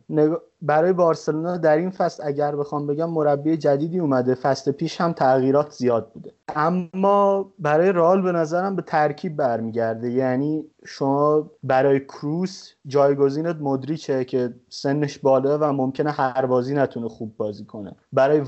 برای 0.62 0.92
بارسلونا 0.92 1.56
در 1.56 1.76
این 1.76 1.90
فصل 1.90 2.22
اگر 2.26 2.56
بخوام 2.56 2.86
بگم 2.86 3.10
مربی 3.10 3.56
جدیدی 3.56 3.98
اومده. 3.98 4.34
فصل 4.34 4.72
پیش 4.72 5.00
هم 5.00 5.12
تغییرات 5.12 5.70
زیاد 5.70 6.10
بوده. 6.14 6.32
اما 6.56 7.52
برای 7.58 7.92
رال 7.92 8.22
به 8.22 8.32
نظرم 8.32 8.76
به 8.76 8.82
ترکیب 8.82 9.36
برمیگرده. 9.36 10.10
یعنی 10.10 10.64
شما 10.84 11.50
برای 11.62 12.00
کروس 12.00 12.72
جایگزینت 12.86 13.56
مدریچه 13.60 14.24
که 14.24 14.54
سنش 14.68 15.18
بالا 15.18 15.58
و 15.58 15.64
ممکنه 15.64 16.10
هر 16.10 16.46
بازی 16.46 16.74
نتونه 16.74 17.08
خوب 17.08 17.36
بازی 17.36 17.64
کنه. 17.64 17.92
برای 18.12 18.40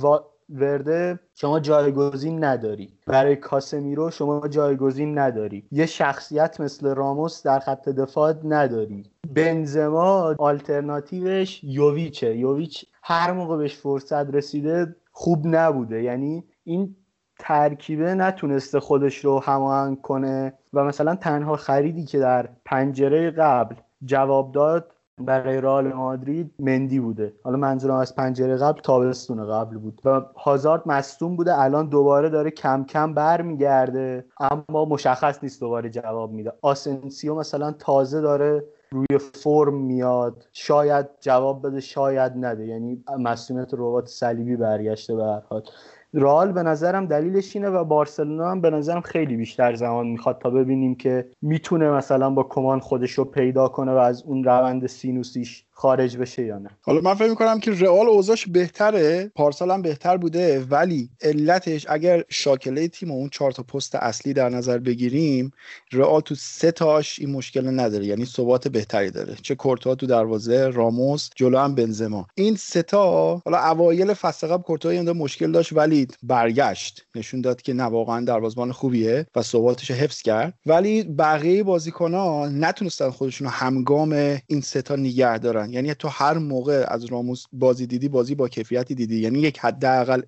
ورده 0.48 1.20
شما 1.35 1.61
جایگزین 1.61 2.44
نداری. 2.44 2.92
برای 3.07 3.37
کاسمیرو 3.37 4.11
شما 4.11 4.48
جایگزین 4.48 5.18
نداری. 5.18 5.66
یه 5.70 5.87
شخصیت 5.87 6.61
مثل 6.61 6.94
راموس 6.94 7.42
در 7.42 7.59
خط 7.59 7.88
دفاع 7.88 8.35
نداری. 8.44 9.11
بنزما 9.35 10.35
آلترناتیوش 10.38 11.64
یوویچه. 11.64 12.37
یوویچ 12.37 12.85
هر 13.02 13.33
موقع 13.33 13.57
بهش 13.57 13.76
فرصت 13.76 14.35
رسیده 14.35 14.96
خوب 15.12 15.46
نبوده. 15.46 16.02
یعنی 16.02 16.44
این 16.64 16.96
ترکیبه 17.38 18.14
نتونسته 18.14 18.80
خودش 18.80 19.24
رو 19.24 19.40
هماهنگ 19.40 20.00
کنه 20.00 20.52
و 20.72 20.85
مثلا 20.85 21.14
تنها 21.14 21.57
خریدی 21.57 22.04
که 22.04 22.18
در 22.18 22.48
پنجره 22.64 23.30
قبل 23.30 23.76
جواب 24.04 24.52
داد 24.52 24.93
برای 25.20 25.61
رئال 25.61 25.92
مادرید 25.92 26.55
مندی 26.59 27.00
بوده. 27.00 27.33
حالا 27.42 27.57
منظورم 27.57 27.94
از 27.94 28.14
پنجره 28.14 28.57
قبل 28.57 28.81
تابستون 28.81 29.46
قبل 29.46 29.79
بود. 29.79 30.00
و 30.05 30.20
هازارد 30.37 30.83
مصدوم 30.87 31.37
بوده. 31.37 31.61
الان 31.61 31.88
دوباره 31.88 32.29
داره 32.29 32.50
کم 32.50 32.85
کم 32.85 33.14
برمیگرده. 33.14 34.24
اما 34.40 34.85
مشخص 34.85 35.38
نیست 35.42 35.61
دوباره 35.61 35.90
جواب 35.90 36.33
میده. 36.33 36.53
آسنسیو 36.62 37.35
مثلا 37.35 37.72
تازه 37.72 38.20
داره 38.20 38.64
روی 38.90 39.18
فرم 39.18 39.74
میاد. 39.74 40.46
شاید 40.53 41.07
جواب 41.20 41.66
بده 41.66 41.81
شاید 41.81 42.33
نده. 42.37 42.66
یعنی 42.66 43.05
مسئولیت 43.18 43.74
ربات 43.74 44.07
صلیبی 44.07 44.57
برگشته 44.57 45.14
به 45.14 45.24
هر 45.24 45.42
حال. 45.48 45.62
رال 46.14 46.53
به 46.53 46.62
نظرم 46.62 47.07
دلیلش 47.07 47.57
اینه 47.57 47.68
و 47.68 47.85
بارسلونا 47.85 48.50
هم 48.50 48.61
به 48.61 48.70
نظرم 48.70 49.00
خیلی 49.00 49.37
بیشتر 49.37 49.74
زمان 49.74 50.07
می‌خواد 50.07 50.38
تا 50.38 50.50
ببینیم 50.50 50.94
که 50.94 51.29
می‌تونه 51.42 51.90
مثلا 51.90 52.31
با 52.31 52.42
کمان 52.42 52.81
خودش 52.81 53.11
رو 53.11 53.24
پیدا 53.24 53.68
کنه 53.68 53.92
و 53.92 53.96
از 53.96 54.22
اون 54.22 54.44
روند 54.44 54.87
سینوسیش 54.87 55.64
خارج 55.76 56.16
بشه 56.16 56.44
یا 56.44 56.58
نه. 56.58 56.70
حالا 56.82 57.00
من 57.00 57.14
فکر 57.14 57.28
می‌کنم 57.28 57.60
که 57.60 57.70
رئال 57.70 58.06
اوضاعش 58.06 58.46
بهتره 58.46 59.30
پارسال 59.34 59.70
هم 59.70 59.82
بهتر 59.82 60.16
بوده 60.16 60.60
ولی 60.70 61.10
علتش 61.22 61.87
اگر 61.88 62.24
شاکله 62.28 62.88
تیم 62.88 63.10
و 63.10 63.14
اون 63.14 63.28
چهار 63.28 63.52
تا 63.52 63.62
پست 63.62 63.94
اصلی 63.94 64.32
در 64.32 64.48
نظر 64.48 64.78
بگیریم 64.78 65.50
رئال 65.92 66.20
تو 66.20 66.34
سه 66.34 66.70
تاش 66.72 67.18
این 67.18 67.30
مشکل 67.30 67.80
نداره 67.80 68.06
یعنی 68.06 68.24
ثبات 68.24 68.68
بهتری 68.68 69.10
داره. 69.10 69.34
چه 69.42 69.54
کورتوا 69.54 69.94
تو 69.94 70.06
دروازه 70.06 70.68
راموس 70.68 71.30
جلو 71.37 71.58
هم 71.58 71.74
بنزما. 71.74 72.26
این 72.34 72.56
سه 72.56 72.82
تا 72.82 73.37
حالا 73.44 73.58
اوایل 73.58 74.14
فصل 74.14 74.46
قبل 74.46 74.62
کورتوا 74.62 75.12
مشکل 75.12 75.52
داشت 75.52 75.72
ولی 75.72 76.08
برگشت. 76.22 77.06
نشون 77.14 77.40
داد 77.40 77.62
که 77.62 77.72
نه 77.72 77.84
واقعا 77.84 78.24
دروازه‌بان 78.24 78.72
خوبیه 78.72 79.26
و 79.37 79.42
ثباتش 79.42 79.90
حفظ 79.90 80.22
کرد. 80.22 80.54
ولی 80.66 81.02
بقیه 81.02 81.62
بازیکن‌ها 81.62 82.48
نتونستن 82.48 83.10
خودشون 83.10 83.48
همگام 83.48 84.12
این 84.46 84.60
سه 84.60 84.82
تا 84.82 84.96
نگه 84.96 85.38
دارن 85.38 85.63
یعنی 85.72 85.94
تو 85.94 86.09
هر 86.09 86.38
موقع 86.38 86.85
از 86.88 87.05
راموس 87.05 87.44
بازی 87.53 87.87
دیدی 87.87 88.09
بازی 88.09 88.35
با 88.35 88.48
کیفیتی 88.48 88.94
دیدی. 88.94 89.20
یعنی 89.20 89.38
یک 89.38 89.59
حداقل 89.59 90.22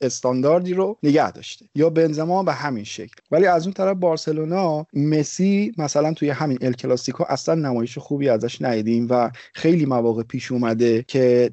استانداردی 0.00 0.74
رو 0.74 0.98
نگه 1.02 1.30
داشته. 1.30 1.66
یا 1.74 1.90
بنزما 1.90 2.42
به 2.42 2.52
همین 2.52 2.84
شکل. 2.84 3.14
ولی 3.30 3.46
از 3.46 3.66
اون 3.66 3.72
طرف 3.72 3.96
بارسلونا 3.96 4.86
مسی 4.92 5.72
مثلا 5.78 6.12
توی 6.12 6.30
همین 6.30 6.58
ال 6.60 6.72
کلاسیکو 6.72 7.24
اصلا 7.28 7.54
نمایش 7.54 7.98
خوبی 7.98 8.28
ازش 8.28 8.62
ندیدیم 8.62 9.06
و 9.10 9.30
خیلی 9.54 9.86
مواقع 9.86 10.22
پیش 10.22 10.52
اومده 10.52 11.04
که 11.08 11.50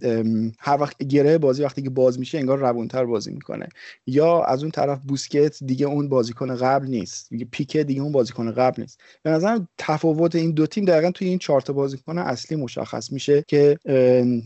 هر 0.59 0.81
وقت 0.81 1.03
گره 1.03 1.37
بازی 1.37 1.63
وقتی 1.63 1.81
که 1.81 1.89
باز 1.89 2.19
میشه 2.19 2.37
انگار 2.37 2.57
روونتر 2.59 3.05
بازی 3.05 3.31
می‌کنه. 3.31 3.67
یا 4.07 4.43
از 4.43 4.61
اون 4.63 4.71
طرف 4.71 4.99
بوسکت 5.07 5.63
دیگه 5.63 5.85
اون 5.85 6.09
بازیکن 6.09 6.55
قبل 6.55 6.87
نیست. 6.87 7.29
دیگه 7.29 7.45
پیکه 7.51 7.83
دیگه 7.83 8.01
اون 8.01 8.11
بازیکن 8.11 8.51
قبل 8.51 8.81
نیست. 8.81 8.99
به 9.23 9.29
نظر 9.29 9.59
تفاوت 9.77 10.35
این 10.35 10.51
دو 10.51 10.67
تیم 10.67 10.85
دقیقا 10.85 11.11
توی 11.11 11.27
این 11.27 11.37
چهار 11.37 11.61
تا 11.61 11.73
بازیکن 11.73 12.17
اصلی 12.17 12.57
مشخص 12.57 13.11
میشه. 13.11 13.20
میشه 13.21 13.43
که 13.47 13.77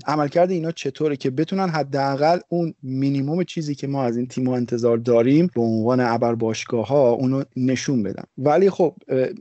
عملکرد 0.08 0.52
اینا 0.52 0.72
چطوره 0.72 1.16
که 1.16 1.30
بتونن 1.30 1.70
حداقل 1.70 2.40
اون 2.50 2.74
مینیموم 2.84 3.44
چیزی 3.44 3.76
که 3.76 3.88
ما 3.88 4.04
از 4.04 4.18
این 4.18 4.28
تیم 4.28 4.48
انتظار 4.48 4.98
داریم 4.98 5.50
به 5.56 5.62
عنوان 5.62 6.00
ابر 6.00 6.36
باشگاه 6.36 6.88
ها 6.88 7.12
اونو 7.12 7.44
نشون 7.56 8.04
بدن. 8.04 8.24
ولی 8.38 8.70
خب 8.70 8.96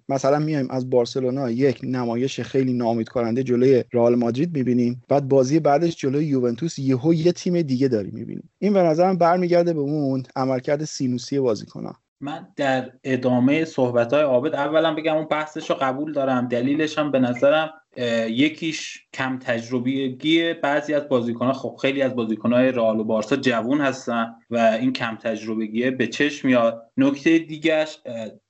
مثلا 0.09 0.39
میایم 0.39 0.71
از 0.71 0.91
بارسلونا 0.91 1.51
یک 1.51 1.81
نمایش 1.83 2.41
خیلی 2.41 2.73
نامید 2.73 3.09
کننده 3.09 3.43
جلوی 3.43 3.85
رئال 3.93 4.15
مادرید 4.15 4.57
می‌بینیم. 4.57 5.03
بعد 5.09 5.29
بازی 5.29 5.61
بعدش 5.61 5.97
جلوی 5.97 6.25
یوونتوس 6.25 6.79
یهو 6.79 7.15
یه 7.15 7.33
تیم 7.33 7.63
دیگه 7.63 7.89
داری 7.89 8.11
می‌بینیم. 8.11 8.51
این 8.59 8.73
به 8.73 8.83
نظرم 8.83 9.19
برمیگرده 9.19 9.73
به 9.73 9.81
اون 9.81 10.23
عملکرد 10.37 10.85
سینوسی 10.85 11.39
بازیکنان 11.39 11.95
من 12.25 12.49
در 12.57 12.93
ادامه 13.05 13.65
صحبت 13.65 14.13
های 14.13 14.23
عابد 14.23 14.55
اولا 14.55 14.95
بگم 14.95 15.17
اون 15.17 15.25
بحثش 15.25 15.71
رو 15.71 15.77
قبول 15.77 16.13
دارم 16.13 16.49
دلیلش 16.49 16.99
هم 16.99 17.11
به 17.11 17.19
نظرم 17.19 17.71
یکیش 18.29 19.07
کم 19.15 19.39
تجربیگی 19.39 20.55
بعضی 20.55 20.95
از 20.95 21.09
بازیکنها 21.09 21.53
خب 21.53 21.77
خیلی 21.83 22.03
از 22.03 22.17
بازیکنهای 22.17 22.73
رئال 22.73 23.01
و 23.01 23.05
بارسا 23.05 23.37
جوون 23.37 23.81
هستن 23.81 24.35
و 24.51 24.59
این 24.59 24.93
کم 24.93 25.17
تجربگیه 25.17 25.91
به 25.91 26.07
چشم 26.07 26.49
میاد. 26.49 26.83
نکته 26.97 27.39
دیگهش 27.39 27.99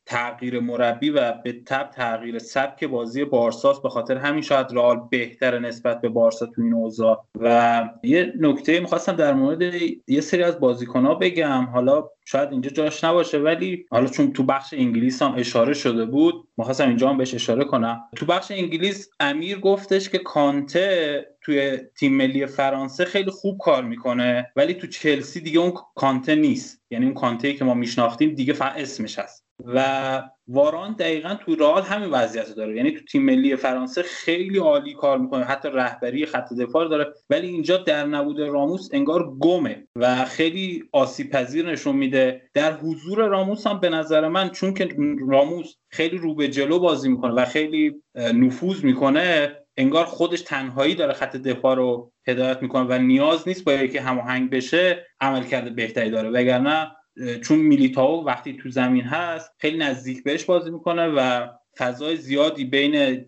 تغییر 0.07 0.61
مربی 0.61 1.11
و 1.11 1.33
به 1.33 1.53
تب 1.53 1.91
تغییر 1.91 2.39
سبک 2.39 2.85
بازی 2.85 3.25
بارساس 3.25 3.81
به 3.81 3.89
خاطر 3.89 4.17
همین 4.17 4.43
شاید 4.43 4.67
رئال 4.73 5.01
بهتر 5.11 5.59
نسبت 5.59 6.01
به 6.01 6.09
بارسا 6.09 6.47
تو 6.47 6.63
این 6.63 6.75
اوضاع. 6.75 7.25
و 7.41 7.89
یه 8.03 8.33
نکته 8.41 8.81
می‌خواستم 8.81 9.13
در 9.13 9.35
مورد 9.35 9.63
یه 10.09 10.21
سری 10.21 10.43
از 10.43 10.61
بازیکنها 10.61 11.15
بگم. 11.15 11.65
حالا 11.65 12.09
شاید 12.25 12.53
اینجا 12.53 12.71
جاش 12.71 13.05
نباشه 13.05 13.39
ولی 13.39 13.87
حالا 13.91 14.07
چون 14.07 14.33
تو 14.33 14.43
بخش 14.43 14.75
انگلیس 14.75 15.23
هم 15.23 15.35
اشاره 15.37 15.75
شده 15.75 16.05
بود 16.05 16.49
می‌خواستم 16.57 16.89
اینجا 16.89 17.09
هم 17.09 17.19
بهش 17.19 17.35
اشاره 17.35 17.65
کنم. 17.65 18.01
تو 18.17 18.27
بخش 18.27 18.51
انگلیس 18.51 19.11
امیر 19.21 19.61
گفتش 19.61 20.09
که 20.09 20.19
کانته 20.19 21.27
توی 21.41 21.79
تیم 21.97 22.17
ملی 22.17 22.47
فرانسه 22.47 23.05
خیلی 23.05 23.31
خوب 23.31 23.59
کار 23.59 23.83
می‌کنه 23.85 24.53
ولی 24.57 24.75
تو 24.75 24.87
چلسی 24.87 25.41
دیگه 25.41 25.61
اون 25.61 25.73
کانته 25.95 26.35
نیست. 26.35 26.83
یعنی 26.91 27.05
اون 27.05 27.15
کانته 27.15 27.53
که 27.53 27.65
ما 27.65 27.75
میشناختیم 27.75 28.35
دیگه 28.35 28.53
فقط 28.53 28.73
اسمش 28.77 29.19
هست. 29.19 29.44
و 29.65 30.23
واران 30.49 30.93
دقیقا 30.93 31.35
تو 31.35 31.55
رئال 31.55 31.83
همین 31.83 32.11
وضعیت 32.11 32.55
داره. 32.55 32.77
یعنی 32.77 32.93
تو 32.93 33.05
تیم 33.05 33.23
ملی 33.23 33.57
فرانسه 33.57 34.03
خیلی 34.03 34.59
عالی 34.59 34.95
کار 34.95 35.19
می‌کنه. 35.19 35.45
حتی 35.45 35.69
رهبری 35.69 36.27
خط 36.27 36.53
دفاع 36.53 36.89
داره. 36.89 37.13
ولی 37.31 37.47
اینجا 37.47 37.77
در 37.77 38.07
نبود 38.07 38.41
راموس 38.41 38.89
انگار 38.93 39.31
گمه 39.41 39.87
و 39.97 40.25
خیلی 40.25 40.85
آسیب 40.93 41.31
پذیر 41.31 41.71
نشون 41.71 41.97
میده. 41.97 42.43
در 42.55 42.73
حضور 42.73 43.27
راموس 43.27 43.67
هم 43.67 43.81
به 43.81 43.89
نظر 43.89 44.29
من 44.29 44.49
چون 44.49 44.75
که 44.75 44.89
راموس 45.29 45.75
خیلی 45.91 46.19
رو 46.19 46.35
به 46.35 46.49
جلو 46.49 46.79
بازی 46.79 47.09
می‌کنه 47.09 47.33
و 47.33 47.45
خیلی 47.45 47.95
نفوذ 48.15 48.85
می‌کنه 48.85 49.57
انگار 49.77 50.05
خودش 50.05 50.41
تنهایی 50.41 50.95
داره 50.95 51.13
خط 51.13 51.37
دفاع 51.37 51.77
رو 51.77 52.13
هدایت 52.29 52.63
می‌کنه 52.63 52.85
و 52.85 52.99
نیاز 52.99 53.49
نیست 53.49 53.65
با 53.65 53.73
یکی 53.73 53.99
هماهنگ 53.99 54.51
بشه 54.51 55.07
عمل 55.21 55.43
کرده 55.43 55.71
بهتری 55.71 56.11
داره. 56.11 56.31
وگرنه 56.31 56.91
چون 57.43 57.59
میلیتاو 57.59 58.27
وقتی 58.27 58.57
تو 58.57 58.71
زمین 58.71 59.05
هست 59.05 59.53
خیلی 59.59 59.79
نزدیک 59.79 60.25
بهش 60.25 60.45
بازی 60.45 60.71
می‌کنه 60.71 61.09
و 61.09 61.49
فضای 61.79 62.17
زیادی 62.17 62.65
بین 62.65 63.25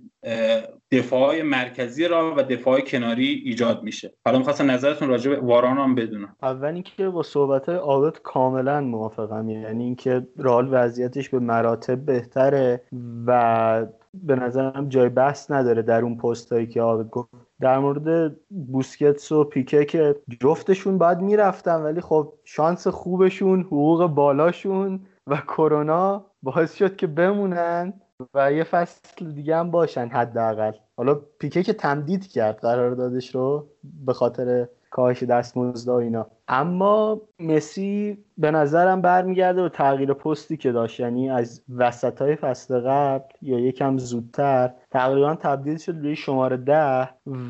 دفاع 0.91 1.43
مرکزی 1.43 2.09
را 2.09 2.35
و 2.37 2.43
دفاع 2.43 2.81
کناری 2.81 3.43
ایجاد 3.45 3.83
میشه. 3.83 4.15
حالا 4.25 4.39
می‌خواستم 4.39 4.71
نظرتون 4.71 5.09
راجع 5.09 5.31
به 5.31 5.41
واران 5.41 5.79
هم 5.79 5.95
بدونم. 5.95 6.37
اول 6.43 6.75
اینکه 6.75 7.09
با 7.09 7.23
صحبت 7.23 7.69
عابد 7.69 8.19
کاملا 8.23 8.81
موافقم. 8.81 9.49
یعنی 9.49 9.85
اینکه 9.85 10.27
رال 10.37 10.69
وضعیتش 10.71 11.29
به 11.29 11.39
مراتب 11.39 11.99
بهتره 12.05 12.83
و 13.27 13.87
به 14.15 14.37
نظرم 14.37 14.89
جای 14.89 15.09
بحث 15.09 15.51
نداره 15.51 15.83
در 15.83 16.03
اون 16.03 16.17
پستایی 16.17 16.67
که 16.67 16.81
عابد 16.81 17.11
گفت. 17.11 17.46
در 17.61 17.79
مورد 17.79 18.37
بوسکتس 18.51 19.33
و 19.33 19.45
پیکه 19.45 19.85
که 19.85 20.17
جفتشون 20.41 20.99
باید 20.99 21.21
می‌رفتن 21.21 21.83
ولی 21.83 22.01
خب 22.01 22.33
شانس 22.45 22.87
خوبشون 22.87 23.61
حقوق 23.61 24.07
بالاشون 24.07 25.01
و 25.27 25.37
کرونا 25.37 26.27
باعث 26.43 26.75
شد 26.75 26.97
که 26.97 27.07
بمونن 27.07 27.93
و 28.35 28.53
یه 28.53 28.65
فصل 28.65 29.33
دیگه 29.33 29.57
هم 29.57 29.71
باشن 29.71 30.09
حداقل. 30.09 30.73
حالا 30.97 31.15
پیکه 31.15 31.63
که 31.63 31.73
تمدید 31.73 32.27
کرد 32.27 32.61
قراردادش 32.61 33.35
رو 33.35 33.67
به 34.07 34.13
خاطر 34.13 34.69
کاهش 34.97 35.23
دستمزد 35.23 35.89
و 35.89 35.93
اینا. 35.93 36.27
اما 36.49 37.21
مسی 37.41 38.19
به 38.39 38.51
نظرم 38.51 39.01
برمیگرده 39.01 39.63
به 39.63 39.69
تغییر 39.69 40.13
پستی 40.13 40.57
که 40.57 40.73
داشت. 40.73 41.01
یعنی 41.01 41.31
از 41.31 41.63
وسط 41.77 42.23
های 42.23 42.37
فصل 42.37 42.81
قبل 42.81 43.25
یا 43.43 43.59
یکم 43.59 43.99
زودتر 43.99 44.73
تقریبا 44.91 45.35
تبدیل 45.35 45.77
شد 45.77 45.97
روی 45.97 46.17
شماره 46.17 46.57
ده 46.57 47.09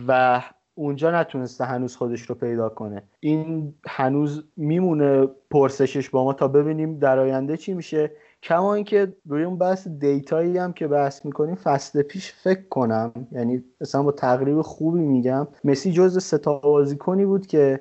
و 0.09 0.43
اونجا 0.75 1.11
نتونسته 1.11 1.65
هنوز 1.65 1.97
خودش 1.97 2.21
رو 2.21 2.35
پیدا 2.35 2.69
کنه. 2.69 3.03
این 3.21 3.75
هنوز 3.87 4.45
میمونه 4.57 5.27
پرسشش 5.51 6.11
با 6.11 6.25
ما 6.25 6.33
تا 6.33 6.49
ببینیم 6.49 6.99
در 6.99 7.19
آینده 7.19 7.57
چی 7.57 7.75
میشه. 7.75 8.11
کما 8.47 8.75
اینکه 8.75 9.13
روی 9.29 9.45
اون 9.45 9.59
بحث 9.59 9.89
data 9.89 10.35
یی 10.35 10.59
هم 10.59 10.73
که 10.73 10.89
بحث 10.89 11.25
می‌کنیم 11.25 11.55
فصل 11.55 12.03
پیش 12.03 12.33
فکر 12.33 12.69
کنم 12.71 13.13
یعنی 13.33 13.65
مثلا 13.81 14.03
با 14.03 14.13
تقریب 14.13 14.63
خوبی 14.63 15.01
میگم 15.01 15.49
مسی 15.65 15.93
جزو 15.93 16.25
سه‌تا 16.25 16.59
بازیکنی 16.59 17.25
بود 17.25 17.47
که 17.47 17.81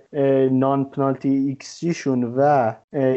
non-penalty 0.51 1.29
xG 1.29 1.85
شون 1.85 2.23
و 2.23 2.73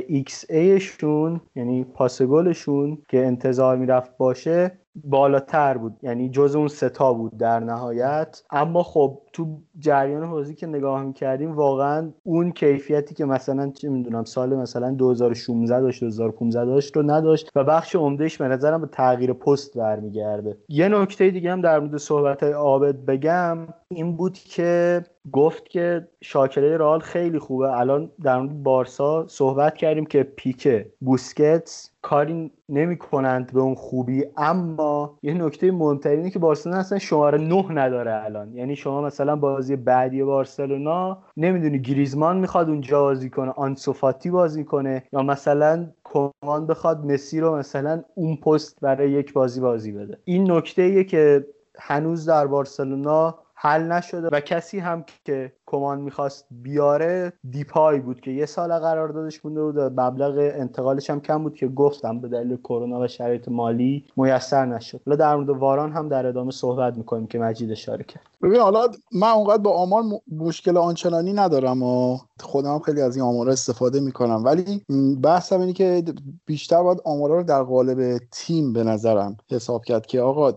xA 0.08 0.44
شون 0.50 1.40
یعنی 1.56 1.84
پاس 1.84 2.22
گلشون 2.22 2.98
که 3.08 3.26
انتظار 3.26 3.76
می‌رفت 3.76 4.16
باشه 4.16 4.78
بالاتر 5.04 5.78
بود. 5.78 5.96
یعنی 6.02 6.28
جزو 6.28 6.56
اون 6.56 6.68
سه‌تا 6.68 7.12
بود 7.12 7.37
در 7.37 7.61
نهایت. 7.61 8.42
اما 8.50 8.82
خب 8.82 9.18
تو 9.32 9.58
جریان 9.78 10.30
بازی 10.30 10.54
که 10.54 10.66
نگاه 10.66 11.02
می‌کردیم 11.02 11.52
واقعا 11.52 12.11
اون 12.22 12.52
کیفیتی 12.52 13.14
که 13.14 13.24
مثلا 13.24 13.70
چه 13.70 13.88
می‌دونم 13.88 14.24
سال 14.24 14.56
مثلا 14.56 14.90
2016 14.90 15.80
داشت 15.80 16.00
2015 16.00 16.64
داشت 16.64 16.96
رو 16.96 17.02
نداشت 17.02 17.50
و 17.54 17.64
بخش 17.64 17.96
عمدهش 17.96 18.37
به 18.37 18.48
نظرم 18.48 18.80
به 18.80 18.87
تغییر 18.87 19.32
پست 19.32 19.78
برمیگرده. 19.78 20.56
یه 20.68 20.88
نکته 20.88 21.30
دیگه 21.30 21.52
هم 21.52 21.61
در 21.61 21.78
مورد 21.80 21.96
صحبت 21.96 22.42
عابد 22.42 22.94
بگم 22.94 23.58
این 23.90 24.16
بود 24.16 24.32
که 24.34 25.04
گفت 25.32 25.68
که 25.68 26.08
شاکله 26.20 26.76
رال 26.76 27.00
خیلی 27.00 27.38
خوبه. 27.38 27.72
الان 27.72 28.11
در 28.22 28.40
مورد 28.40 28.62
بارسا 28.62 29.26
صحبت 29.28 29.76
کردیم 29.76 30.06
که 30.06 30.22
پیکه 30.22 30.92
بوسکتس 31.00 31.90
کاری 32.08 32.50
نمی 32.68 32.96
کنند 32.96 33.52
به 33.52 33.60
اون 33.60 33.74
خوبی 33.74 34.24
اما 34.36 35.18
یه 35.22 35.34
نکته 35.34 35.70
مهمتر 35.70 36.10
اینه 36.10 36.30
که 36.30 36.38
بارسلونا 36.38 36.78
اصلا 36.78 36.98
شماره 36.98 37.38
نه 37.38 37.72
نداره 37.72 38.24
الان. 38.24 38.54
یعنی 38.54 38.76
شما 38.76 39.02
مثلا 39.02 39.36
بازی 39.36 39.76
بعدی 39.76 40.22
بارسلونا 40.22 41.22
نمی‌دونی 41.36 41.82
گریزمان 41.82 42.38
می‌خواد 42.38 42.68
اونجا 42.68 43.00
بازی 43.02 43.30
کنه 43.30 43.50
آنسوفاتی 43.50 44.30
بازی 44.30 44.64
کنه 44.64 45.02
یا 45.12 45.22
مثلا 45.22 45.86
کمان 46.04 46.66
بخواد 46.66 47.04
مسی 47.04 47.40
رو 47.40 47.56
مثلا 47.56 48.02
اون 48.14 48.36
پست 48.36 48.80
برای 48.80 49.10
یک 49.10 49.32
بازی 49.32 49.60
بازی 49.60 49.92
بده. 49.92 50.18
این 50.24 50.52
نکته 50.52 50.82
ایه 50.82 51.04
که 51.04 51.46
هنوز 51.78 52.28
در 52.28 52.46
بارسلونا 52.46 53.38
حل 53.54 53.92
نشده 53.92 54.28
و 54.32 54.40
کسی 54.40 54.78
هم 54.78 55.04
که 55.24 55.52
کمان 55.70 56.00
می‌خواست 56.00 56.44
بیاره 56.50 57.32
دیپای 57.50 58.00
بود 58.00 58.20
که 58.20 58.30
یه 58.30 58.46
سال 58.46 58.78
قراردادش 58.78 59.44
مونده 59.44 59.62
بود 59.62 59.78
مبلغ 59.78 60.34
انتقالش 60.38 61.10
هم 61.10 61.20
کم 61.20 61.42
بود 61.42 61.54
که 61.54 61.68
گفتم 61.68 62.20
به 62.20 62.28
دلیل 62.28 62.56
کرونا 62.56 63.00
و 63.00 63.06
شرایط 63.06 63.48
مالی 63.48 64.04
میسر 64.16 64.66
نشد. 64.66 65.00
حالا 65.06 65.16
در 65.16 65.36
مورد 65.36 65.48
واران 65.48 65.92
هم 65.92 66.08
در 66.08 66.26
ادامه 66.26 66.50
صحبت 66.50 66.96
می‌کنیم 66.96 67.26
که 67.26 67.38
مجید 67.38 67.70
اشاره 67.70 68.04
کرد. 68.04 68.22
ببین 68.42 68.60
حالا 68.60 68.88
من 69.12 69.28
اونقدر 69.28 69.62
با 69.62 69.70
آمار 69.70 70.02
مشکل 70.32 70.76
آنچنانی 70.76 71.32
ندارم 71.32 71.82
و 71.82 72.18
خودم 72.40 72.78
خیلی 72.78 73.00
از 73.00 73.16
این 73.16 73.24
آمارا 73.24 73.52
استفاده 73.52 74.00
می‌کنم. 74.00 74.44
ولی 74.44 74.84
بحثم 75.22 75.60
اینه 75.60 75.72
که 75.72 76.04
بیشتر 76.46 76.82
باید 76.82 77.00
آمارا 77.04 77.36
رو 77.36 77.42
در 77.42 77.62
قالب 77.62 78.18
تیم 78.32 78.72
به 78.72 78.84
نظرم 78.84 79.36
حساب 79.50 79.84
کرد 79.84 80.06
که 80.06 80.20
آقا 80.20 80.52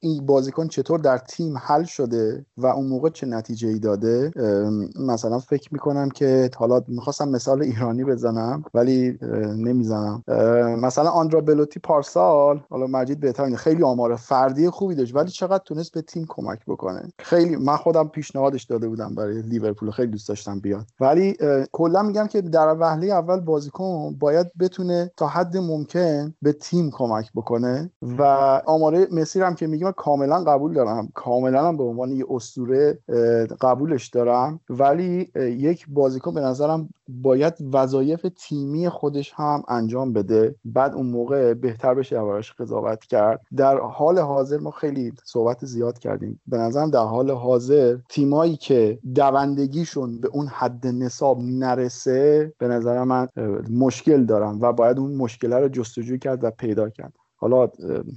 این 0.00 0.26
بازیکن 0.26 0.68
چطور 0.68 0.98
در 0.98 1.18
تیم 1.18 1.58
حل 1.58 1.84
شده 1.84 2.46
و 2.56 2.66
اون 2.66 2.86
موقع 2.86 3.08
چه 3.08 3.26
نتیجه 3.26 3.68
ای 3.68 3.78
داده؟ 3.78 4.30
مثلا 5.00 5.38
فکر 5.38 5.68
می‌کنم 5.72 6.08
که 6.08 6.50
حالا 6.56 6.82
می‌خواستم 6.88 7.28
مثال 7.28 7.62
ایرانی 7.62 8.04
بزنم 8.04 8.64
ولی 8.74 9.18
نمی‌زنم. 9.56 10.22
مثلا 10.82 11.10
آندرا 11.10 11.40
بلوتی 11.40 11.80
پارسال 11.80 12.60
حالا 12.70 12.86
مجید 12.86 13.20
بهتر 13.20 13.54
خیلی 13.54 13.82
آمار 13.82 14.16
فردی 14.16 14.70
خوبی 14.70 14.94
داشت 14.94 15.16
ولی 15.16 15.30
چقدر 15.30 15.62
تونست 15.64 15.92
به 15.92 16.02
تیم 16.02 16.26
کمک 16.28 16.58
بکنه. 16.66 17.02
خیلی 17.18 17.56
من 17.56 17.76
خودم 17.76 18.08
پیشنهادش 18.08 18.64
داده 18.64 18.88
بودم 18.88 19.14
برای 19.14 19.42
لیورپول 19.42 19.90
خیلی 19.90 20.10
دوست 20.12 20.28
داشتم 20.28 20.60
بیاد. 20.60 20.86
ولی 21.00 21.36
کلا 21.72 22.02
میگم 22.02 22.26
که 22.26 22.40
در 22.40 22.76
وهله 22.80 23.06
اول 23.06 23.40
بازیکن 23.40 24.16
باید 24.20 24.46
بتونه 24.60 25.10
تا 25.16 25.26
حد 25.26 25.56
ممکن 25.56 26.34
به 26.42 26.52
تیم 26.52 26.90
کمک 26.90 27.30
بکنه 27.34 27.90
و 28.18 28.22
آماره 28.66 29.06
مسی 29.12 29.40
هم 29.40 29.54
که 29.54 29.66
میگم 29.66 29.92
کاملا 29.96 30.44
قبول 30.44 30.74
دارم. 30.74 31.08
کاملا 31.14 31.68
هم 31.68 31.76
به 31.76 31.82
عنوان 31.82 32.12
یه 32.12 32.24
اسطوره 32.30 32.98
قبولش 33.60 34.08
دارم. 34.08 34.33
دارم. 34.34 34.60
ولی 34.70 35.30
یک 35.36 35.86
بازیکن 35.88 36.34
به 36.34 36.40
نظرم 36.40 36.88
باید 37.08 37.54
وظایف 37.72 38.26
تیمی 38.36 38.88
خودش 38.88 39.32
هم 39.36 39.62
انجام 39.68 40.12
بده. 40.12 40.54
بعد 40.64 40.94
اون 40.94 41.06
موقع 41.06 41.54
بهتر 41.54 41.94
بشه 41.94 42.16
دربارش 42.16 42.52
قضاوت 42.52 43.04
کرد. 43.04 43.40
در 43.56 43.78
حال 43.78 44.18
حاضر 44.18 44.58
ما 44.58 44.70
خیلی 44.70 45.12
صحبت 45.24 45.64
زیاد 45.64 45.98
کردیم. 45.98 46.40
به 46.46 46.58
نظرم 46.58 46.90
در 46.90 47.04
حال 47.04 47.30
حاضر 47.30 47.96
تیمایی 48.08 48.56
که 48.56 48.98
دوندگیشون 49.14 50.20
به 50.20 50.28
اون 50.28 50.46
حد 50.46 50.86
نصاب 50.86 51.38
نرسه 51.40 52.52
به 52.58 52.68
نظر 52.68 53.04
من 53.04 53.28
مشکل 53.70 54.24
دارن 54.24 54.58
و 54.60 54.72
باید 54.72 54.98
اون 54.98 55.14
مشکل 55.14 55.52
رو 55.52 55.68
جستجو 55.68 56.16
کرد 56.16 56.44
و 56.44 56.50
پیدا 56.50 56.88
کرد. 56.88 57.12
حالا 57.44 57.68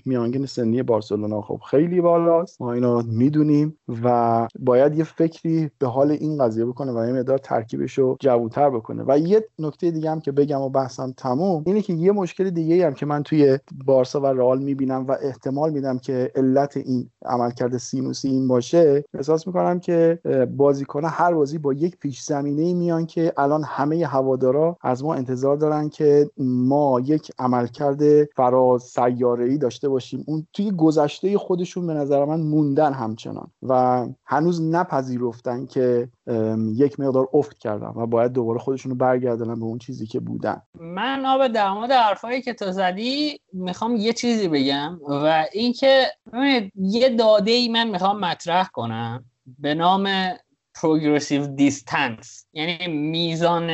میانگین 0.05 0.45
سنی 0.45 0.83
بارسلونا 0.83 1.41
خب 1.41 1.59
خیلی 1.69 2.01
بالاست. 2.01 2.61
ما 2.61 2.73
اینو 2.73 3.01
می‌دونیم 3.01 3.77
و 4.03 4.47
باید 4.59 4.97
یه 4.97 5.03
فکری 5.03 5.71
به 5.79 5.87
حال 5.87 6.11
این 6.11 6.37
قضیه 6.37 6.65
بکنه 6.65 6.91
و 6.91 7.07
یه 7.07 7.13
مقدار 7.13 7.37
ترکیبش 7.37 7.97
رو 7.97 8.17
جووتر 8.19 8.69
بکنه. 8.69 9.03
و 9.07 9.17
یه 9.17 9.47
نکته 9.59 9.91
دیگه 9.91 10.11
هم 10.11 10.19
که 10.19 10.31
بگم 10.31 10.61
و 10.61 10.69
بحثم 10.69 11.13
تموم 11.17 11.63
اینه 11.65 11.81
که 11.81 11.93
یه 11.93 12.11
مشکل 12.11 12.49
دیگه 12.49 12.85
هم 12.85 12.93
که 12.93 13.05
من 13.05 13.23
توی 13.23 13.59
بارسا 13.85 14.21
و 14.21 14.25
رئال 14.25 14.59
می‌بینم 14.59 15.05
و 15.07 15.15
احتمال 15.21 15.71
میدم 15.71 15.97
که 15.97 16.31
علت 16.35 16.77
این 16.77 17.09
عملکرد 17.25 17.77
سینوسی 17.77 18.29
این 18.29 18.47
باشه 18.47 19.03
احساس 19.13 19.47
می‌کنم 19.47 19.79
که 19.79 20.19
بازیکن 20.57 21.05
هر 21.05 21.33
بازی 21.33 21.57
با 21.57 21.73
یک 21.73 21.97
پیش 21.97 22.21
زمینه 22.21 22.73
میان 22.73 23.05
که 23.05 23.33
الان 23.37 23.63
همه 23.63 24.05
هوادارا 24.05 24.77
از 24.81 25.03
ما 25.03 25.13
انتظار 25.13 25.57
دارن 25.57 25.89
که 25.89 26.29
ما 26.37 26.99
یک 26.99 27.31
عملکرد 27.39 28.23
فراز 28.23 28.83
ای 29.25 29.57
داشته 29.57 29.89
باشیم 29.89 30.23
اون 30.27 30.47
توی 30.53 30.71
گذشته 30.71 31.37
خودشون 31.37 31.87
به 31.87 31.93
نظر 31.93 32.25
من 32.25 32.39
موندن 32.39 32.93
همچنان 32.93 33.51
و 33.63 34.05
هنوز 34.25 34.61
نپذیرفتن 34.61 35.65
که 35.65 36.09
یک 36.75 36.99
مقدار 36.99 37.27
افت 37.33 37.57
کردن 37.57 37.91
و 37.95 38.05
باید 38.05 38.31
دوباره 38.31 38.59
خودشون 38.59 38.89
رو 38.91 38.97
برگردونن 38.97 39.59
به 39.59 39.65
اون 39.65 39.77
چیزی 39.77 40.05
که 40.07 40.19
بودن. 40.19 40.61
من 40.79 41.25
آب 41.25 41.47
در 41.47 41.71
مورد 41.71 41.91
حرفایی 41.91 42.41
که 42.41 42.53
تو 42.53 42.71
زدی 42.71 43.39
می‌خوام 43.53 43.95
یه 43.95 44.13
چیزی 44.13 44.47
بگم 44.47 44.99
و 45.07 45.45
اینکه 45.53 46.05
یه 46.75 47.09
داده 47.09 47.51
ای 47.51 47.67
من 47.67 47.87
می‌خوام 47.87 48.19
مطرح 48.19 48.67
کنم 48.73 49.25
به 49.59 49.73
نام 49.73 50.09
progressive 50.81 51.47
distance 51.47 52.45
یعنی 52.53 52.87
میزان 52.87 53.69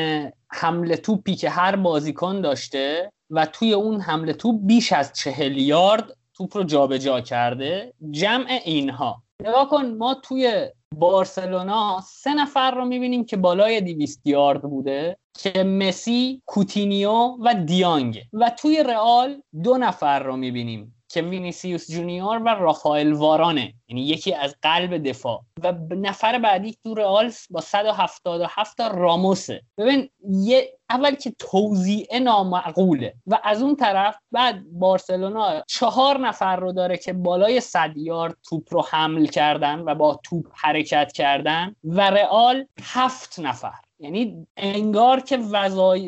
حمل 0.47 0.97
توپی 0.97 1.35
که 1.35 1.49
هر 1.49 1.75
بازیکن 1.75 2.41
داشته 2.41 3.11
و 3.29 3.45
توی 3.45 3.73
اون 3.73 4.01
حمل 4.01 4.33
توپ 4.33 4.59
بیش 4.63 4.93
از 4.93 5.13
چهل 5.13 5.57
یارد 5.57 6.17
توپ 6.33 6.57
رو 6.57 6.63
جابجا 6.63 7.21
کرده 7.21 7.93
جمع 8.11 8.59
اینها. 8.65 9.23
نگاه 9.41 9.69
کن 9.69 9.85
ما 9.85 10.13
توی 10.13 10.67
بارسلونا 10.95 12.01
سه 12.05 12.33
نفر 12.33 12.71
رو 12.71 12.85
می‌بینیم 12.85 13.25
که 13.25 13.37
بالای 13.37 13.81
دیویست 13.81 14.27
یارد 14.27 14.61
بوده 14.61 15.17
که 15.39 15.63
مسی، 15.63 16.41
کوتینیو 16.45 17.37
و 17.39 17.53
دیانگ. 17.65 18.21
و 18.33 18.49
توی 18.49 18.83
رئال 18.83 19.41
دو 19.63 19.77
نفر 19.77 20.19
رو 20.19 20.35
می‌بینیم 20.35 20.95
که 21.09 21.21
وینیسیوس 21.21 21.91
جونیور 21.91 22.41
و 22.45 22.47
رافائل 22.47 23.13
وارانه 23.13 23.73
یعنی 23.89 24.01
یکی 24.01 24.33
از 24.33 24.55
قلب 24.61 25.09
دفاع. 25.09 25.41
و 25.63 25.73
نفر 25.89 26.39
بعدی 26.39 26.77
تو 26.83 26.93
رئال 26.93 27.31
با 27.49 27.61
177 27.61 28.77
تا 28.77 28.87
راموسه. 28.87 29.61
ببین 29.77 30.09
یه 30.29 30.77
اول 30.93 31.15
که 31.15 31.33
توزیع 31.39 32.19
نامعقوله 32.19 33.13
و 33.27 33.39
از 33.43 33.61
اون 33.61 33.75
طرف 33.75 34.15
بعد 34.31 34.63
بارسلونا 34.71 35.63
چهار 35.67 36.17
نفر 36.17 36.55
رو 36.55 36.71
داره 36.71 36.97
که 36.97 37.13
بالای 37.13 37.59
صد 37.59 37.97
یارد 37.97 38.37
توپ 38.49 38.73
رو 38.73 38.81
حمل 38.89 39.25
کردن 39.25 39.79
و 39.79 39.95
با 39.95 40.19
توپ 40.23 40.45
حرکت 40.55 41.11
کردن 41.11 41.75
و 41.83 42.01
رئال 42.09 42.65
هفت 42.81 43.39
نفر. 43.39 43.79
یعنی 43.99 44.47
انگار 44.57 45.19
که 45.19 45.37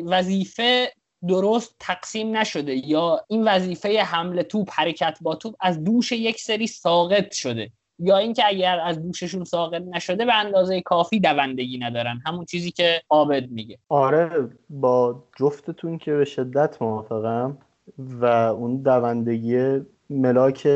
وظیفه 0.06 0.92
درست 1.28 1.76
تقسیم 1.80 2.36
نشده 2.36 2.88
یا 2.88 3.24
این 3.28 3.48
وظیفه 3.48 4.02
حمله 4.02 4.42
توپ 4.42 4.68
حرکت 4.72 5.18
با 5.20 5.34
توپ 5.34 5.54
از 5.60 5.84
دوش 5.84 6.12
یک 6.12 6.40
سری 6.40 6.66
ساقط 6.66 7.34
شده. 7.34 7.70
یا 7.98 8.16
اینکه 8.16 8.42
اگر 8.46 8.80
از 8.80 9.02
دوششون 9.02 9.44
ساقط 9.44 9.82
نشده 9.82 10.24
به 10.24 10.34
اندازه 10.34 10.80
کافی 10.80 11.20
دوندگی 11.20 11.78
ندارن. 11.78 12.20
همون 12.26 12.44
چیزی 12.44 12.70
که 12.70 13.02
عابد 13.10 13.50
میگه. 13.50 13.78
آره 13.88 14.48
با 14.70 15.24
جفتتون 15.38 15.98
که 15.98 16.12
به 16.12 16.24
شدت 16.24 16.82
موافقم 16.82 17.58
و 17.98 18.24
اون 18.24 18.76
دوندگی 18.76 19.80
ملاک 20.10 20.68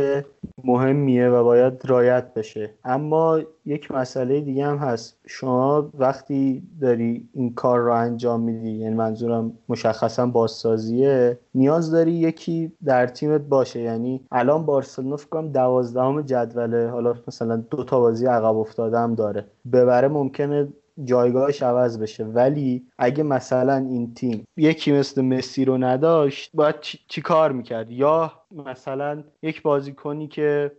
مهمیه 0.65 1.29
و 1.29 1.45
باید 1.45 1.87
رایت 1.87 2.35
بشه. 2.35 2.71
اما 2.85 3.41
یک 3.67 3.93
مسئله 3.93 4.41
دیگه 4.41 4.67
هم 4.67 4.77
هست. 4.77 5.19
شما 5.27 5.91
وقتی 5.99 6.63
داری 6.81 7.29
این 7.33 7.55
کار 7.55 7.81
رو 7.81 7.93
انجام 7.93 8.41
میدی 8.41 8.71
یعنی 8.71 8.95
منظورم 8.95 9.53
مشخصا 9.69 10.27
بازسازیه 10.27 11.39
نیاز 11.55 11.91
داری 11.91 12.13
یکی 12.13 12.73
در 12.85 13.07
تیمت 13.07 13.41
باشه. 13.41 13.81
یعنی 13.81 14.21
الان 14.33 14.67
بارسلونا 14.67 15.17
فکر 15.17 15.29
کنم 15.29 15.53
دوازدهم 15.53 16.23
جدوله. 16.23 16.89
حالا 16.89 17.15
مثلا 17.29 17.57
دو 17.57 17.85
تا 17.85 18.01
بازی 18.01 18.27
عقب 18.27 18.57
افتاده 18.57 18.99
هم 18.99 19.15
داره. 19.15 19.47
ببره 19.73 20.09
ممکنه 20.09 20.69
جایگاهش 21.05 21.63
عوض 21.63 21.99
بشه. 21.99 22.25
ولی 22.25 22.87
اگه 22.99 23.23
مثلا 23.23 23.77
این 23.77 24.15
تیم 24.15 24.45
یکی 24.57 24.93
مثل 24.93 25.23
مسی 25.23 25.65
رو 25.65 25.79
نداشت 25.79 26.51
باید 26.55 26.81
چی, 26.81 27.23
کار 27.23 27.53
می‌کرد؟ 27.53 27.91
یا 27.91 28.33
مثلا 28.67 29.25
یک 29.43 29.63
بازیکنی 29.63 30.29
که 30.29 30.73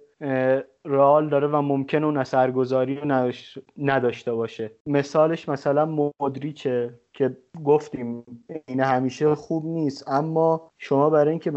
رئال 0.85 1.29
داره 1.29 1.47
و 1.47 1.61
ممکن 1.61 2.03
اون 2.03 2.17
اثرگذاری 2.17 2.95
رو 2.95 3.31
نداشته 3.77 4.33
باشه. 4.33 4.71
مثالش 4.85 5.49
مثلا 5.49 6.11
مدریچه 6.19 6.99
که 7.13 7.37
گفتیم 7.65 8.23
این 8.67 8.79
همیشه 8.79 9.35
خوب 9.35 9.65
نیست 9.65 10.07
اما 10.07 10.71
شما 10.77 11.09
برای 11.09 11.29
اینکه 11.29 11.51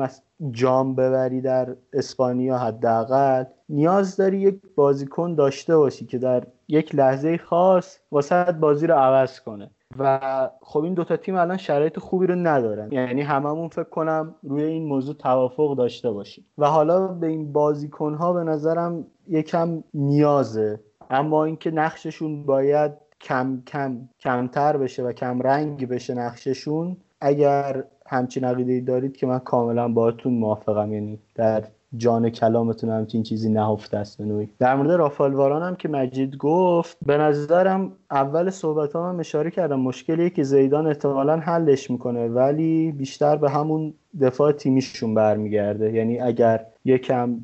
جام 0.51 0.95
ببری 0.95 1.41
در 1.41 1.77
اسپانیا 1.93 2.59
حداقل 2.59 3.45
نیاز 3.69 4.17
داری 4.17 4.39
یک 4.41 4.61
بازیکن 4.75 5.35
داشته 5.35 5.77
باشی 5.77 6.07
که 6.07 6.19
در 6.19 6.47
یک 6.69 6.95
لحظه 6.95 7.39
خاص 7.39 7.99
واسه 8.13 8.45
بازی 8.45 8.87
رو 8.87 8.95
عوض 8.95 9.41
کنه. 9.41 9.71
و 9.99 10.51
خب 10.63 10.83
این 10.83 10.95
دوتا 10.95 11.17
تیم 11.17 11.37
الان 11.37 11.57
شرایط 11.57 11.99
خوبی 11.99 12.27
رو 12.27 12.35
ندارن. 12.35 12.93
یعنی 12.93 13.23
هممون 13.23 13.69
فکر 13.69 13.89
کنم 13.89 14.35
روی 14.43 14.63
این 14.63 14.87
موضوع 14.87 15.15
توافق 15.15 15.77
داشته 15.77 16.11
باشیم. 16.11 16.45
و 16.59 16.67
حالا 16.67 17.09
به 17.09 17.27
این 17.27 17.53
بازیکن 17.53 18.15
ها 18.15 18.33
به 18.33 18.45
نظرم 18.45 19.07
یکم 19.29 19.83
نیازه. 19.95 20.81
اما 21.11 21.45
اینکه 21.45 21.71
نقششون 21.71 22.47
باید 22.47 22.93
کم 23.21 23.63
کم 23.67 24.09
کمتر 24.21 24.77
بشه 24.77 25.03
و 25.03 25.13
کم 25.13 25.41
رنگ 25.41 25.89
بشه 25.89 26.15
نقششون 26.15 26.97
اگر 27.21 27.85
همچین 28.07 28.45
عقیده 28.45 28.81
دارید 28.81 29.17
که 29.17 29.27
من 29.27 29.39
کاملا 29.39 29.89
باهاتون 29.89 30.35
موافقم. 30.35 30.93
یعنی 30.93 31.19
در 31.35 31.65
جان 31.97 32.31
کلامتون 32.31 32.91
همچین 32.91 33.23
چیزی 33.23 33.51
نهفته 33.51 33.97
است 33.97 34.23
به 34.23 34.49
در 34.59 34.77
مورد 34.77 34.91
رافال 34.91 35.35
واران 35.35 35.63
هم 35.63 35.77
که 35.77 35.89
مجید 35.89 36.37
گفت 36.37 36.97
به 37.07 37.19
نظرم 37.19 37.93
اول 38.11 38.51
صحبت 38.51 38.97
هم 38.97 39.21
اشاره 39.21 39.51
کردم 39.51 39.81
مشکلی 39.81 40.31
که 40.31 40.43
زیدان 40.43 40.87
احتمالا 40.87 41.37
حلش 41.37 41.91
می‌کنه 41.91 42.29
ولی 42.29 42.93
بیشتر 42.93 43.37
به 43.37 43.51
همون 43.51 43.95
دفاع 44.21 44.53
تیمیشون 44.53 45.15
برمیگرده. 45.15 45.93
یعنی 45.93 46.21
اگر 46.21 46.67
یکم 46.85 47.41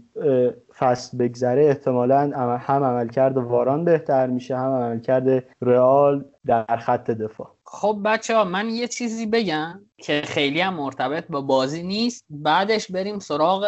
فصل 0.79 1.19
بگذره 1.19 1.65
احتمالا 1.65 2.19
هم 2.59 2.85
عملکرد 2.85 3.37
واران 3.37 3.85
بهتر 3.85 4.27
میشه 4.27 4.57
هم 4.57 4.73
عملکرد 4.73 5.45
رئال 5.63 6.25
در 6.47 6.77
خط 6.77 7.11
دفاع. 7.11 7.49
خب 7.65 7.99
بچه 8.05 8.37
ها 8.37 8.45
من 8.45 8.69
یه 8.69 8.89
چیزی 8.89 9.27
بگم. 9.27 9.81
که 10.03 10.23
خیلی 10.25 10.61
هم 10.61 10.75
مرتبط 10.75 11.27
با 11.27 11.41
بازی 11.41 11.83
نیست. 11.83 12.25
بعدش 12.31 12.91
بریم 12.91 13.19
سراغ 13.19 13.67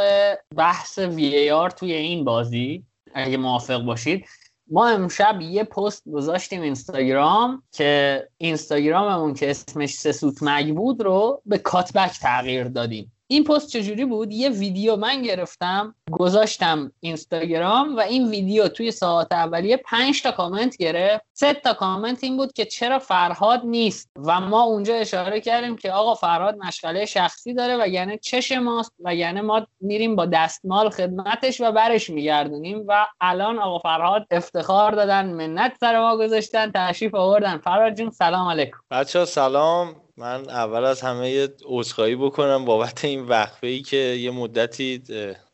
بحث 0.57 0.99
وی 0.99 1.51
آر 1.51 1.71
توی 1.71 1.93
این 1.93 2.25
بازی 2.25 2.85
اگه 3.15 3.37
موافق 3.37 3.83
باشید. 3.83 4.25
ما 4.71 4.89
امشب 4.89 5.41
یه 5.41 5.65
پست 5.65 6.09
گذاشتیم 6.13 6.63
اینستاگرام 6.63 7.63
که 7.73 8.23
اینستاگراممون 8.39 9.35
که 9.35 9.51
اسمش 9.51 9.95
سسوت 9.95 10.43
مگ 10.43 10.75
بود 10.75 11.03
رو 11.03 11.43
به 11.47 11.59
کاتبک 11.59 12.19
تغییر 12.21 12.65
دادیم. 12.65 13.13
این 13.33 13.45
پست 13.45 13.69
چجوری 13.69 14.05
بود؟ 14.05 14.33
یه 14.33 14.49
ویدیو 14.49 14.97
من 14.97 15.23
گرفتم 15.23 15.95
گذاشتم 16.11 16.93
اینستاگرام 17.01 17.97
و 17.97 18.01
این 18.01 18.29
ویدیو 18.29 18.69
توی 18.69 18.91
ساعت 18.91 19.33
اولیه 19.33 19.77
5 19.77 20.23
تا 20.23 20.33
کامنت 20.33 20.77
گرفت. 20.77 21.25
سه 21.33 21.55
تا 21.55 21.75
کامنت 21.75 22.25
این 22.25 22.37
بود 22.37 22.53
که 22.53 22.65
چرا 22.65 22.99
فرهاد 22.99 23.61
نیست؟ 23.65 24.11
و 24.17 24.41
ما 24.41 24.63
اونجا 24.63 24.95
اشاره 24.95 25.41
کردیم 25.41 25.77
که 25.77 25.93
آقا 25.93 26.15
فرهاد 26.15 26.57
مشغله 26.57 27.07
شخصی 27.07 27.55
داره 27.55 27.85
و 27.85 27.89
یعنی 27.89 28.19
چش 28.19 28.53
ماست 28.53 28.93
و 29.05 29.15
یعنی 29.15 29.41
ما 29.41 29.67
میریم 29.81 30.17
با 30.17 30.27
دستمال 30.27 30.91
خدمتش 30.91 31.61
و 31.61 31.73
برش 31.73 32.11
میگردونیم 32.11 32.85
و 32.89 33.07
الان 33.21 33.59
آقا 33.59 33.79
فرهاد 33.79 34.27
افتخار 34.31 34.93
دادن 34.93 35.27
منت 35.27 35.73
سر 35.81 36.01
ما 36.01 36.17
گذاشتن 36.17 36.71
تشریف 36.75 37.15
آوردن. 37.15 37.59
فرهاد 37.59 37.95
جون 37.95 38.11
سلام 38.11 38.49
علیکم. 38.49 38.79
بچه 38.91 39.25
سلام. 39.25 40.02
من 40.17 40.51
اول 40.51 40.85
از 40.85 41.01
همه 41.01 41.49
عذرخواهی 41.65 42.17
بکنم 42.17 42.65
بابت 42.65 43.05
این 43.05 43.21
وقفه 43.21 43.67
ای 43.67 43.83
که 43.83 43.97
یه 43.97 44.31
مدتی 44.31 45.03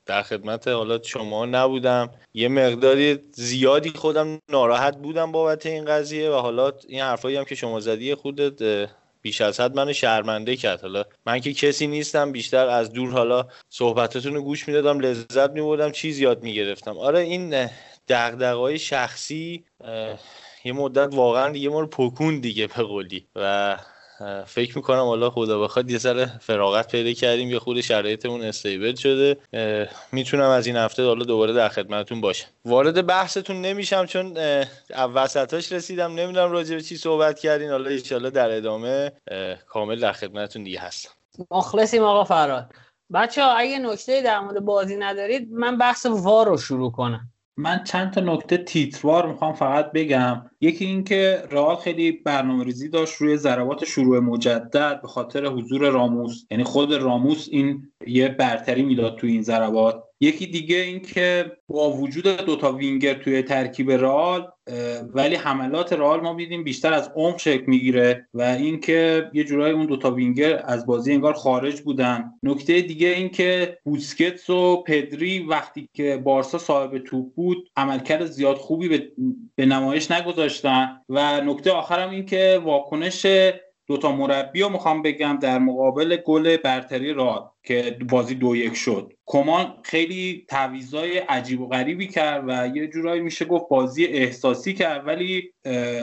در 0.07 0.23
خدمت 0.23 0.69
حالا 0.69 1.03
شما 1.03 1.47
نبودم. 1.47 2.11
یه 2.35 2.49
مقداری 2.49 3.19
زیادی 3.33 3.91
خودم 3.91 4.39
ناراحت 4.49 4.97
بودم 4.97 5.33
بابت 5.33 5.67
این 5.67 5.85
قضیه 5.85 6.31
و 6.31 6.35
حالا 6.35 6.73
این 6.89 7.01
حرفایی 7.01 7.37
هم 7.37 7.45
که 7.45 7.55
شما 7.55 7.81
زدی 7.81 8.15
خودت 8.15 8.89
بیش 9.23 9.41
از 9.41 9.61
حد 9.61 9.77
منو 9.77 9.93
شرمنده 9.93 10.57
کرد. 10.57 10.81
حالا 10.81 11.05
من 11.27 11.41
که 11.41 11.53
کسی 11.53 11.87
نیستم 11.87 12.33
بیشتر 12.33 12.67
از 12.67 12.93
دور 12.93 13.11
حالا 13.11 13.47
صحبتتون 13.69 14.35
رو 14.35 14.43
گوش 14.43 14.69
می‌دادم 14.69 15.01
لذت 15.01 15.51
میبردم 15.51 15.93
چیز 15.93 16.19
یاد 16.19 16.43
می‌گرفتم. 16.43 16.99
آره 16.99 17.21
این 17.21 17.71
دغدغه‌های 18.09 18.79
شخصی 18.79 19.65
یه 20.65 20.73
مدت 20.73 21.15
واقعا 21.15 21.57
یه 21.57 21.69
ما 21.69 21.81
رو 21.81 21.87
پکون 21.87 22.41
دیگه 22.41 22.67
به 22.67 22.83
قولی 22.83 23.27
و 23.37 23.77
فکر 24.47 24.77
می‌کنم 24.77 25.05
حالا 25.05 25.31
خدا 25.31 25.61
بخواد 25.61 25.91
یه 25.91 25.99
سر 25.99 26.27
فراغت 26.27 26.93
پیدا 26.93 27.13
کردیم 27.13 27.51
یه 27.51 27.59
خود 27.59 27.81
شرایطمون 27.81 28.43
استیبل 28.43 28.95
شده. 28.95 29.37
می‌تونم 30.13 30.51
از 30.51 30.67
این 30.67 30.77
هفته 30.77 31.07
حالا 31.07 31.25
دوباره 31.25 31.53
در 31.53 31.69
خدمتتون 31.69 32.21
باشم. 32.21 32.47
وارد 32.65 33.07
بحثتون 33.07 33.61
نمیشم 33.61 34.07
چون 34.07 34.37
وسطاش 35.15 35.73
رسیدم. 35.73 36.15
نمی‌دونم 36.15 36.51
راجع 36.51 36.75
به 36.75 36.81
چی 36.81 36.97
صحبت 36.97 37.39
کردین. 37.39 37.71
حالا 37.71 37.91
ان 38.11 38.29
در 38.29 38.57
ادامه 38.57 39.13
کامل 39.67 40.01
در 40.01 40.13
خدمتتون 40.13 40.65
دیگه 40.65 40.81
هستم. 40.81 41.11
مخلصیم 41.51 42.03
آقا 42.03 42.25
فراد. 42.25 42.73
بچه 43.15 43.43
ها 43.45 43.53
اگه 43.53 43.79
نکته 43.79 44.23
در 44.23 44.41
مورد 44.41 44.61
بازی 44.61 44.97
ندارید 44.97 45.53
من 45.53 45.79
بحث 45.79 46.07
وار 46.07 46.47
رو 46.47 46.57
شروع 46.57 46.93
کنم. 46.93 47.33
من 47.61 47.85
چند 47.85 48.11
تا 48.11 48.21
نکته 48.21 48.57
تیتروار 48.57 49.27
می‌خوام 49.29 49.53
فقط 49.53 49.93
بگم. 49.93 50.43
یکی 50.61 50.85
اینکه 50.85 51.43
رئال 51.51 51.77
خیلی 51.77 52.13
برنامه 52.13 52.65
ریزی 52.65 52.89
داشت 52.89 53.15
روی 53.17 53.37
ضربات 53.37 53.85
شروع 53.85 54.19
مجدد 54.19 55.03
به 55.03 55.09
خاطر 55.09 55.47
حضور 55.47 55.91
راموس. 55.91 56.45
یعنی 56.51 56.65
خود 56.65 56.95
راموس 56.95 57.49
این 57.51 57.93
یه 58.07 58.29
برتری 58.29 58.83
می‌داد 58.83 59.17
تو 59.17 59.27
این 59.27 59.43
ضربات. 59.43 60.08
یکی 60.21 60.47
دیگه 60.47 60.77
این 60.77 61.01
که 61.01 61.53
با 61.69 61.91
وجود 61.93 62.25
دوتا 62.25 62.73
وینگر 62.73 63.15
توی 63.15 63.43
ترکیب 63.43 63.91
رئال 63.91 64.49
ولی 65.15 65.35
حملات 65.35 65.93
رئال 65.93 66.21
ما 66.21 66.33
میدیم 66.33 66.65
بیشتر 66.65 66.93
از 66.93 67.11
عمق 67.17 67.39
شکل 67.39 67.65
می‌گیره 67.67 68.29
و 68.35 68.43
اینکه 68.43 69.31
یه 69.33 69.45
جورایی 69.45 69.75
اون 69.75 69.87
دوتا 69.87 70.11
وینگر 70.11 70.63
از 70.65 70.87
بازی 70.87 71.13
انگار 71.13 71.33
خارج 71.33 71.81
بودن. 71.81 72.33
نکته 72.43 72.81
دیگه 72.81 73.09
این 73.09 73.29
که 73.29 73.79
بوسکتس 73.85 74.51
و 74.51 74.83
پدری 74.83 75.39
وقتی 75.39 75.89
که 75.95 76.17
بارسا 76.17 76.59
صاحب 76.59 76.99
توپ 76.99 77.35
بود 77.35 77.71
عملکرد 77.77 78.27
زیاد 78.27 78.57
خوبی 78.57 79.01
به 79.57 79.67
نمایش 79.67 80.11
نگذاشتن. 80.11 81.01
و 81.09 81.41
نکته 81.41 81.71
آخرم 81.73 82.11
این 82.11 82.27
که 82.27 82.61
واکنش 82.65 83.27
دوتا 83.89 84.13
مربی 84.13 84.63
رو 84.63 84.69
می‌خوام 84.69 85.03
بگم 85.03 85.39
در 85.43 85.59
مقابل 85.59 86.17
گل 86.17 86.57
برتری 86.57 87.13
راد 87.13 87.53
که 87.63 87.99
بازی 88.11 88.35
دو 88.35 88.57
یک 88.57 88.75
شد. 88.75 89.13
کمان 89.27 89.75
خیلی 89.83 90.47
تعویضای 90.49 91.19
عجیب 91.19 91.61
و 91.61 91.69
غریبی 91.69 92.09
کرد 92.09 92.45
و 92.47 92.77
یه 92.77 92.87
جورایی 92.87 93.21
میشه 93.21 93.45
گفت 93.45 93.69
بازی 93.71 94.05
احساسی 94.05 94.75
کرد 94.75 95.07
ولی 95.07 95.53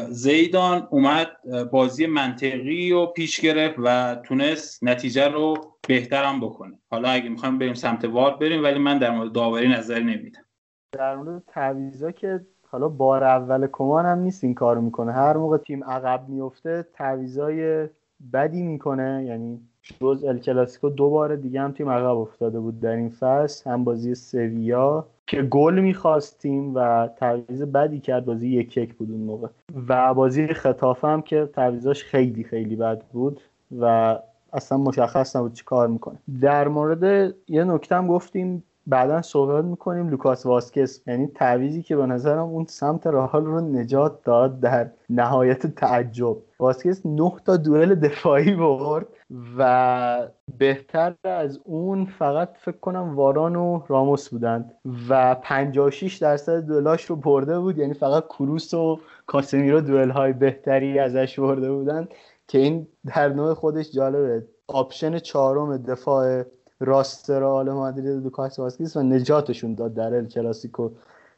زیدان 0.10 0.88
اومد 0.92 1.32
بازی 1.72 2.06
منطقی 2.06 2.92
رو 2.92 3.06
پیش 3.06 3.42
گرفت 3.42 3.76
و 3.78 4.16
تونست 4.16 4.84
نتیجه 4.84 5.28
رو 5.28 5.56
بهترم 5.88 6.40
بکنه. 6.40 6.80
حالا 6.92 7.10
اگه 7.10 7.30
می‌خوایم 7.30 7.58
بریم 7.58 7.74
سمت 7.74 8.06
وار 8.06 8.38
بریم 8.38 8.64
ولی 8.64 8.80
من 8.80 8.98
در 8.98 9.12
مورد 9.12 9.32
داوری 9.32 9.68
نظری 9.68 10.04
نمیدم. 10.04 10.46
در 10.92 11.16
مورد 11.16 11.44
تعویضا 11.48 12.12
که 12.12 12.40
حالا 12.76 12.88
بار 12.90 13.24
اول 13.24 13.68
کمان 13.72 14.06
هم 14.06 14.20
نیست 14.20 14.44
این 14.44 14.54
کارو 14.54 14.82
می‌کنه. 14.82 15.12
هر 15.12 15.38
موقع 15.38 15.58
تیم 15.58 15.84
عقب 15.84 16.30
میفته 16.30 16.86
تعویضای 16.94 17.88
بدی 18.34 18.64
می‌کنه. 18.64 19.24
یعنی 19.28 19.60
جز 19.84 20.24
ال 20.24 20.40
کلاسیکو 20.40 20.90
دو 20.90 21.10
بار 21.10 21.36
دیگه 21.36 21.62
هم 21.62 21.72
تیم 21.72 21.90
عقب 21.90 22.18
افتاده 22.18 22.60
بود 22.60 22.80
در 22.80 22.96
این 22.96 23.10
فصل. 23.10 23.70
هم 23.70 23.84
بازی 23.84 24.16
سویا 24.16 25.06
که 25.28 25.42
گل 25.42 25.80
می‌خواستیم 25.80 26.76
و 26.76 27.10
تعویض 27.16 27.62
بدی 27.62 28.00
کرد 28.00 28.26
بازی 28.26 28.50
یک 28.50 28.78
یک 28.78 28.96
بود 28.96 29.12
اون 29.12 29.22
موقع. 29.22 29.48
و 29.88 30.14
بازی 30.14 30.48
خطافه 30.48 31.08
هم 31.08 31.22
که 31.22 31.50
تعویضاش 31.54 32.04
خیلی 32.04 32.44
خیلی 32.44 32.76
بد 32.76 33.04
بود 33.04 33.42
و 33.80 34.18
اصلا 34.54 34.78
مشخص 34.78 35.36
نبود 35.36 35.54
چی 35.54 35.64
کار 35.64 35.88
می‌کنه. 35.88 36.18
در 36.42 36.68
مورد 36.68 37.34
یه 37.48 37.64
نکته 37.64 37.96
هم 37.96 38.08
گفتیم. 38.08 38.64
بعدا 38.88 39.22
صحبت 39.22 39.66
می‌کنیم. 39.66 40.10
لوکاس 40.10 40.46
واسکس 40.46 41.02
یعنی 41.08 41.28
تعویزی 41.28 41.84
که 41.84 41.96
به 41.96 42.06
نظرم 42.06 42.48
اون 42.48 42.66
سمت 42.66 43.08
راحال 43.08 43.46
رو 43.46 43.62
نجات 43.62 44.24
داد 44.24 44.60
در 44.60 44.90
نهایت 45.10 45.68
تعجب. 45.68 46.38
واسکس 46.60 47.06
نه 47.06 47.32
تا 47.46 47.58
دوئل 47.58 47.96
دفاعی 47.96 48.56
برد 48.56 49.08
و 49.58 50.28
بهتر 50.58 51.14
از 51.24 51.60
اون 51.64 52.06
فقط 52.06 52.50
فکر 52.60 52.78
کنم 52.78 53.16
واران 53.16 53.56
و 53.56 53.82
راموس 53.88 54.30
بودند 54.30 54.74
و 55.10 55.36
56 55.36 56.18
درصد 56.18 56.66
دوئلاش 56.66 57.06
رو 57.06 57.16
برده 57.16 57.60
بود. 57.60 57.78
یعنی 57.78 57.94
فقط 57.94 58.26
کروس 58.26 58.74
و 58.74 59.00
کاسمیرو 59.28 59.82
دوئل 59.82 60.10
های 60.10 60.34
بهتری 60.34 61.00
ازش 61.00 61.40
برده 61.40 61.72
بودند 61.72 62.08
که 62.48 62.58
این 62.58 62.88
در 63.06 63.30
نوع 63.30 63.54
خودش 63.54 63.92
جالبه. 63.92 64.46
option 64.68 65.20
چهارم 65.20 65.78
دفاع 65.78 66.44
راست 66.80 67.30
رئال 67.30 67.72
مادرید 67.72 68.24
لوکاس 68.24 68.60
واسکیز 68.60 68.98
و 68.98 69.04
نجاتشون 69.04 69.76
داد 69.76 69.94
در 69.94 70.14
ال 70.14 70.28
کلاسیکو. 70.28 70.90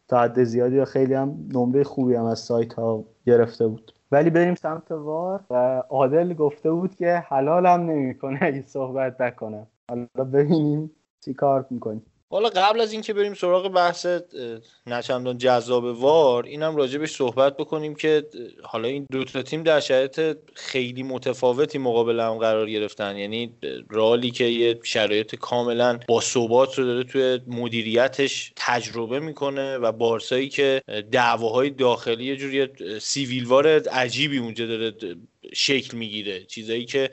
تا 0.07 0.19
حد 0.19 0.43
زیادی 0.43 0.79
و 0.79 0.85
خیلی 0.85 1.13
هم 1.13 1.35
نمره 1.53 1.83
خوبی 1.83 2.15
هم 2.15 2.25
از 2.25 2.39
سایت 2.39 2.73
ها 2.73 3.03
گرفته 3.25 3.67
بود. 3.67 3.93
ولی 4.11 4.29
بریم 4.29 4.55
سمت 4.55 4.91
VAR. 4.91 5.43
و 5.49 5.83
عادل 5.89 6.33
گفته 6.33 6.71
بود 6.71 6.95
که 6.95 7.23
حلالم 7.27 7.81
نمی‌کنه 7.81 8.39
اگه 8.41 8.61
صحبت 8.61 9.21
نکنه. 9.21 9.67
حالا 9.89 10.07
ببینیم 10.33 10.91
چی 11.25 11.33
کار 11.33 11.65
می‌کنیم. 11.69 12.05
حالا 12.29 12.49
قبل 12.49 12.81
از 12.81 12.91
اینکه 12.93 13.13
بریم 13.13 13.33
سراغ 13.33 13.67
بحث 13.67 14.07
نچندان 14.87 15.37
جذاب 15.37 15.83
وار 15.83 16.45
اینم 16.45 16.75
راجبش 16.75 17.11
صحبت 17.11 17.57
بکنیم 17.57 17.95
که 17.95 18.25
حالا 18.63 18.87
این 18.87 19.07
دو 19.11 19.23
تا 19.23 19.41
تیم 19.41 19.63
در 19.63 19.79
شرایط 19.79 20.37
خیلی 20.53 21.03
متفاوتی 21.03 21.77
مقابل 21.77 22.19
هم 22.19 22.37
قرار 22.37 22.69
گرفتن. 22.69 23.17
یعنی 23.17 23.53
رالی 23.89 24.31
که 24.31 24.43
یه 24.43 24.79
شرایط 24.83 25.35
کاملا 25.35 25.99
با 26.07 26.21
ثبات 26.21 26.79
رو 26.79 26.85
داره 26.85 27.03
توی 27.03 27.39
مدیریتش 27.47 28.53
تجربه 28.55 29.19
می‌کنه 29.19 29.77
و 29.77 29.91
بارسایی 29.91 30.49
که 30.49 30.81
دعواهای 31.11 31.69
داخلی 31.69 32.25
یه 32.25 32.35
جوری 32.35 32.67
سیویلوار 32.99 33.67
عجیبی 33.89 34.37
اونجا 34.37 34.65
داره 34.65 34.93
شکل 35.53 35.97
می‌گیره. 35.97 36.43
چیزایی 36.43 36.85
که 36.85 37.09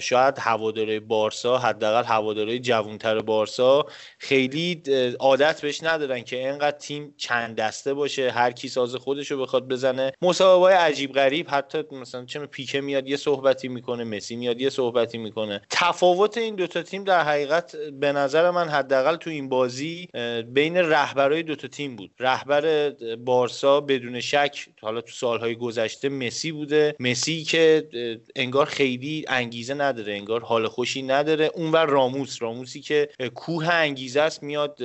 شاید 0.00 0.34
هواداره 0.38 1.00
بارسا 1.00 1.58
حداقل 1.58 2.04
هواداره 2.04 2.58
جوانتر 2.58 3.20
بارسا 3.20 3.86
خیلی 4.18 4.82
عادت 5.20 5.60
بهش 5.60 5.82
ندارن 5.82 6.22
که 6.22 6.48
انقدر 6.48 6.78
تیم 6.78 7.14
چند 7.16 7.56
دسته 7.56 7.94
باشه 7.94 8.30
هر 8.30 8.52
کی 8.52 8.68
ساز 8.68 8.94
خودش 8.94 9.30
رو 9.30 9.42
بخواد 9.42 9.68
بزنه. 9.68 10.12
مسابقه 10.22 10.74
عجیب 10.74 11.12
غریب 11.12 11.46
حتی 11.50 11.82
مثلا 11.92 12.24
چه 12.24 12.46
پیکه 12.46 12.80
میاد 12.80 13.08
یه 13.08 13.16
صحبتی 13.16 13.68
می‌کنه 13.68 14.04
مسی 14.04 14.36
میاد 14.36 14.60
یه 14.60 14.70
صحبتی 14.70 15.18
می‌کنه. 15.18 15.60
تفاوت 15.70 16.38
این 16.38 16.54
دوتا 16.54 16.82
تیم 16.82 17.04
در 17.04 17.20
حقیقت 17.20 17.76
به 17.76 18.12
نظر 18.12 18.50
من 18.50 18.68
حداقل 18.68 19.16
تو 19.16 19.30
این 19.30 19.48
بازی 19.48 20.08
بین 20.46 20.76
رهبرای 20.76 21.42
دوتا 21.42 21.68
تیم 21.68 21.96
بود. 21.96 22.10
رهبر 22.18 22.90
بارسا 23.16 23.80
بدون 23.80 24.20
شک 24.20 24.66
حالا 24.82 25.00
تو 25.00 25.12
سالهای 25.12 25.54
گذشته 25.54 26.08
مسی 26.08 26.52
بوده. 26.52 26.96
مسی 27.00 27.44
که 27.44 27.88
انگار 28.36 28.66
خیلی 28.66 29.24
انگیزه 29.28 29.73
نداره 29.74 30.12
انگار 30.12 30.42
حال 30.42 30.68
خوشی 30.68 31.02
نداره. 31.02 31.50
اونور 31.54 31.86
راموس 31.86 32.42
راموسی 32.42 32.80
که 32.80 33.08
کوه 33.34 33.68
انگیزه 33.68 34.20
است 34.20 34.42
میاد 34.42 34.78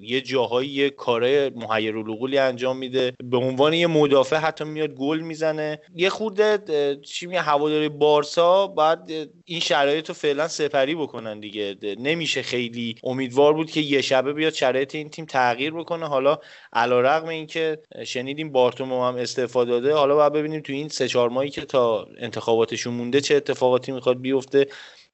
یه 0.00 0.20
جاهایی 0.20 0.68
یه 0.68 0.90
کارهای 0.90 1.50
محیر 1.50 1.96
العقولی 1.96 2.38
انجام 2.38 2.76
میده. 2.76 3.12
به 3.24 3.36
عنوان 3.36 3.72
یه 3.72 3.86
مدافع 3.86 4.36
حتی 4.36 4.64
میاد 4.64 4.94
گل 4.94 5.20
می‌زنه. 5.20 5.80
یه 5.94 6.10
خورده 6.10 6.58
چی 7.02 7.26
میگه 7.26 7.40
هواداری 7.40 7.88
بارسا 7.88 8.66
باید 8.66 8.98
این 9.44 9.60
شرایط 9.60 10.08
رو 10.08 10.14
فعلا 10.14 10.48
سپری 10.48 10.94
بکنن 10.94 11.40
دیگه. 11.40 11.76
نمیشه 11.98 12.42
خیلی 12.42 12.94
امیدوار 13.04 13.52
بود 13.52 13.70
که 13.70 13.80
یه 13.80 14.00
شبه 14.00 14.32
بیاد 14.32 14.52
شرایط 14.52 14.94
این 14.94 15.08
تیم 15.08 15.24
تغییر 15.24 15.70
بکنه. 15.70 16.06
حالا 16.06 16.38
علیرغم 16.72 17.28
اینکه 17.28 17.78
شنیدیم 18.04 18.52
بارتومو 18.52 19.04
هم 19.04 19.16
استفاده 19.16 19.70
داده. 19.70 19.94
حالا 19.94 20.14
باید 20.14 20.32
ببینیم 20.32 20.60
تو 20.60 20.72
این 20.72 20.88
سه 20.88 21.08
چهار 21.08 21.28
ماهی 21.28 21.50
که 21.50 21.60
تا 21.60 22.06
انتخاباتشون 22.18 22.94
مونده 22.94 23.20
چه 23.20 23.34
اتفاقاتی 23.34 23.92
می‌خواد 23.92 24.20
بیفته. 24.20 24.35
بیفته 24.36 24.66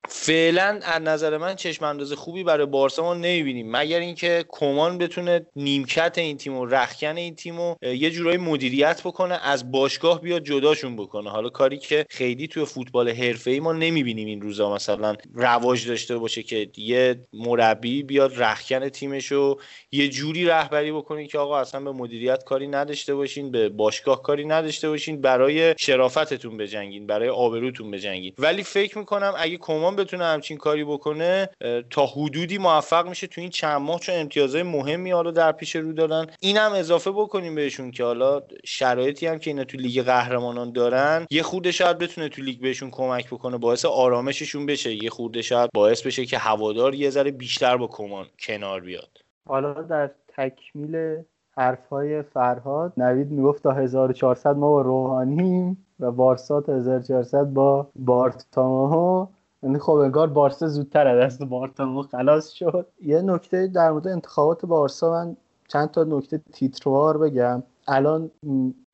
فعلا 0.09 0.81
از 0.83 1.03
نظر 1.03 1.37
من 1.39 1.55
چشم 1.55 1.85
انداز 1.85 2.13
خوبی 2.13 2.45
برای 2.45 2.67
بارسا 2.67 3.03
ما 3.03 3.15
نمی‌بینیم. 3.15 3.77
مگر 3.77 4.01
اینکه 4.01 4.45
کمان 4.49 4.99
بتونه 4.99 5.47
نیمکت 5.57 6.19
این 6.19 6.37
تیم 6.37 6.57
و 6.57 6.67
رخکن 6.67 7.17
این 7.17 7.35
تیم 7.35 7.61
و 7.61 7.75
یه 7.83 8.11
جورایی 8.11 8.39
مدیریت 8.39 9.01
بکنه 9.05 9.39
از 9.43 9.73
باشگاه 9.73 10.21
بیاد 10.21 10.45
جداشون 10.45 10.97
بکنه. 10.97 11.31
حالا 11.31 11.49
کاری 11.49 11.79
که 11.79 12.07
خیلی 12.11 12.49
توی 12.49 12.65
فوتبال 12.65 13.09
حرفه‌ای 13.09 13.61
ما 13.61 13.73
نمی‌بینیم 13.73 14.27
این 14.27 14.41
روزا. 14.41 14.75
مثلا 14.75 15.17
رواج 15.35 15.89
داشته 15.89 16.19
باشه 16.19 16.43
که 16.43 16.69
یه 16.77 17.27
مربی 17.33 18.03
بیاد 18.03 18.43
رخکن 18.43 18.89
تیمش 18.89 19.27
رو 19.27 19.61
یه 19.93 20.09
جوری 20.09 20.45
رهبری 20.45 20.93
بکنه 20.93 21.27
که 21.27 21.39
آقا 21.39 21.59
اصلا 21.59 21.81
به 21.81 21.93
مدیریت 21.93 22.45
کاری 22.45 22.67
نداشته 22.67 23.15
باشین 23.15 23.51
به 23.51 23.69
باشگاه 23.69 24.23
کاری 24.23 24.45
نداشته 24.45 24.89
باشین 24.89 25.21
برای 25.21 25.75
شرافتتون 25.79 26.57
بجنگین 26.57 27.07
برای 27.07 27.29
آبروتون 27.29 27.91
بجنگین. 27.91 28.33
ولی 28.39 28.63
فکر 28.63 28.99
می‌کنم 28.99 29.35
اگه 29.37 29.57
کمان 29.57 29.92
الان 29.93 30.05
بتونه 30.05 30.25
همچین 30.25 30.57
کاری 30.57 30.85
بکنه 30.85 31.49
تا 31.91 32.07
حدودی 32.07 32.59
موفق 32.59 33.09
میشه 33.09 33.27
تو 33.27 33.41
این 33.41 33.51
چند 33.51 33.81
ماه 33.81 34.01
چون 34.01 34.15
امتیازهای 34.15 34.63
مهمی 34.63 35.11
حالا 35.11 35.31
در 35.31 35.53
پیش 35.53 35.77
رو 35.77 35.93
دارن. 35.93 36.27
اینم 36.41 36.73
اضافه 36.73 37.11
بکنیم 37.11 37.55
بهشون 37.55 37.91
که 37.91 38.05
حالا 38.05 38.43
شرایطی 38.65 39.27
هم 39.27 39.39
که 39.39 39.51
اینا 39.51 39.65
تو 39.65 39.79
لیگ 39.79 40.03
قهرمانان 40.03 40.73
دارن 40.73 41.27
یه 41.31 41.43
خورده 41.43 41.73
شاید 41.73 41.99
بتونه 41.99 42.29
تو 42.29 42.43
لیگ 42.43 42.61
بهشون 42.61 42.91
کمک 42.91 43.27
بکنه 43.27 43.59
باعث 43.59 43.85
آرامششون 43.85 44.67
بشه. 44.67 45.05
یه 45.05 45.11
خورده 45.11 45.43
شاید 45.43 45.71
باعث 45.75 46.07
بشه 46.07 46.25
که 46.27 46.39
هوادار 46.39 46.95
یه 46.95 47.11
ذره 47.11 47.31
بیشتر 47.31 47.77
با 47.77 47.87
کمان 47.87 48.27
کنار 48.39 48.81
بیاد. 48.81 49.19
حالا 49.49 49.73
در 49.73 50.11
تکمیل 50.29 51.23
حرفهای 51.57 52.23
فرهاد 52.23 52.93
نوید 52.97 53.31
می‌گفت 53.31 53.63
تا 53.63 53.73
1400 53.73 54.57
ما 54.57 54.71
با 54.71 54.81
روحانیم 54.81 55.87
و 56.01 56.11
بارسا 56.11 56.61
تا 56.61 56.75
1400 56.77 57.45
با 57.45 57.91
بارتامو 57.97 59.27
یعنی 59.63 59.79
خب 59.79 59.93
انگار 59.93 60.29
بارسا 60.29 60.69
زودتر 60.69 61.07
از 61.07 61.21
دست 61.21 61.43
بارتامو 61.43 62.03
خلاص 62.03 62.51
شد. 62.51 62.87
یه 63.03 63.23
نکته 63.23 63.67
در 63.67 63.91
مورد 63.91 64.09
انتخابات 64.09 64.67
بارسا 64.67 65.11
من 65.11 65.37
چند 65.69 65.91
تا 65.91 66.05
نکته 66.05 66.41
تیتروار 66.53 67.19
بگم. 67.19 67.63
الان 67.89 68.31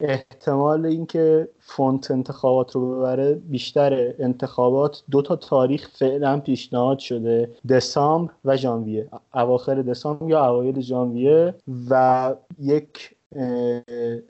احتمال 0.00 0.86
اینکه 0.86 1.48
فونت 1.60 2.10
انتخابات 2.10 2.74
رو 2.74 2.96
ببره 2.96 3.34
بیشتر 3.34 4.14
انتخابات. 4.18 5.02
دو 5.10 5.22
تا 5.22 5.36
تاریخ 5.36 5.88
فعلا 5.88 6.40
پیشنهاد 6.40 6.98
شده. 6.98 7.50
دسامبر 7.68 8.32
و 8.44 8.56
ژانویه. 8.56 9.08
اواخر 9.34 9.82
دسامبر 9.82 10.30
یا 10.30 10.46
اوایل 10.46 10.80
ژانویه. 10.80 11.54
و 11.90 12.34
یک 12.58 13.17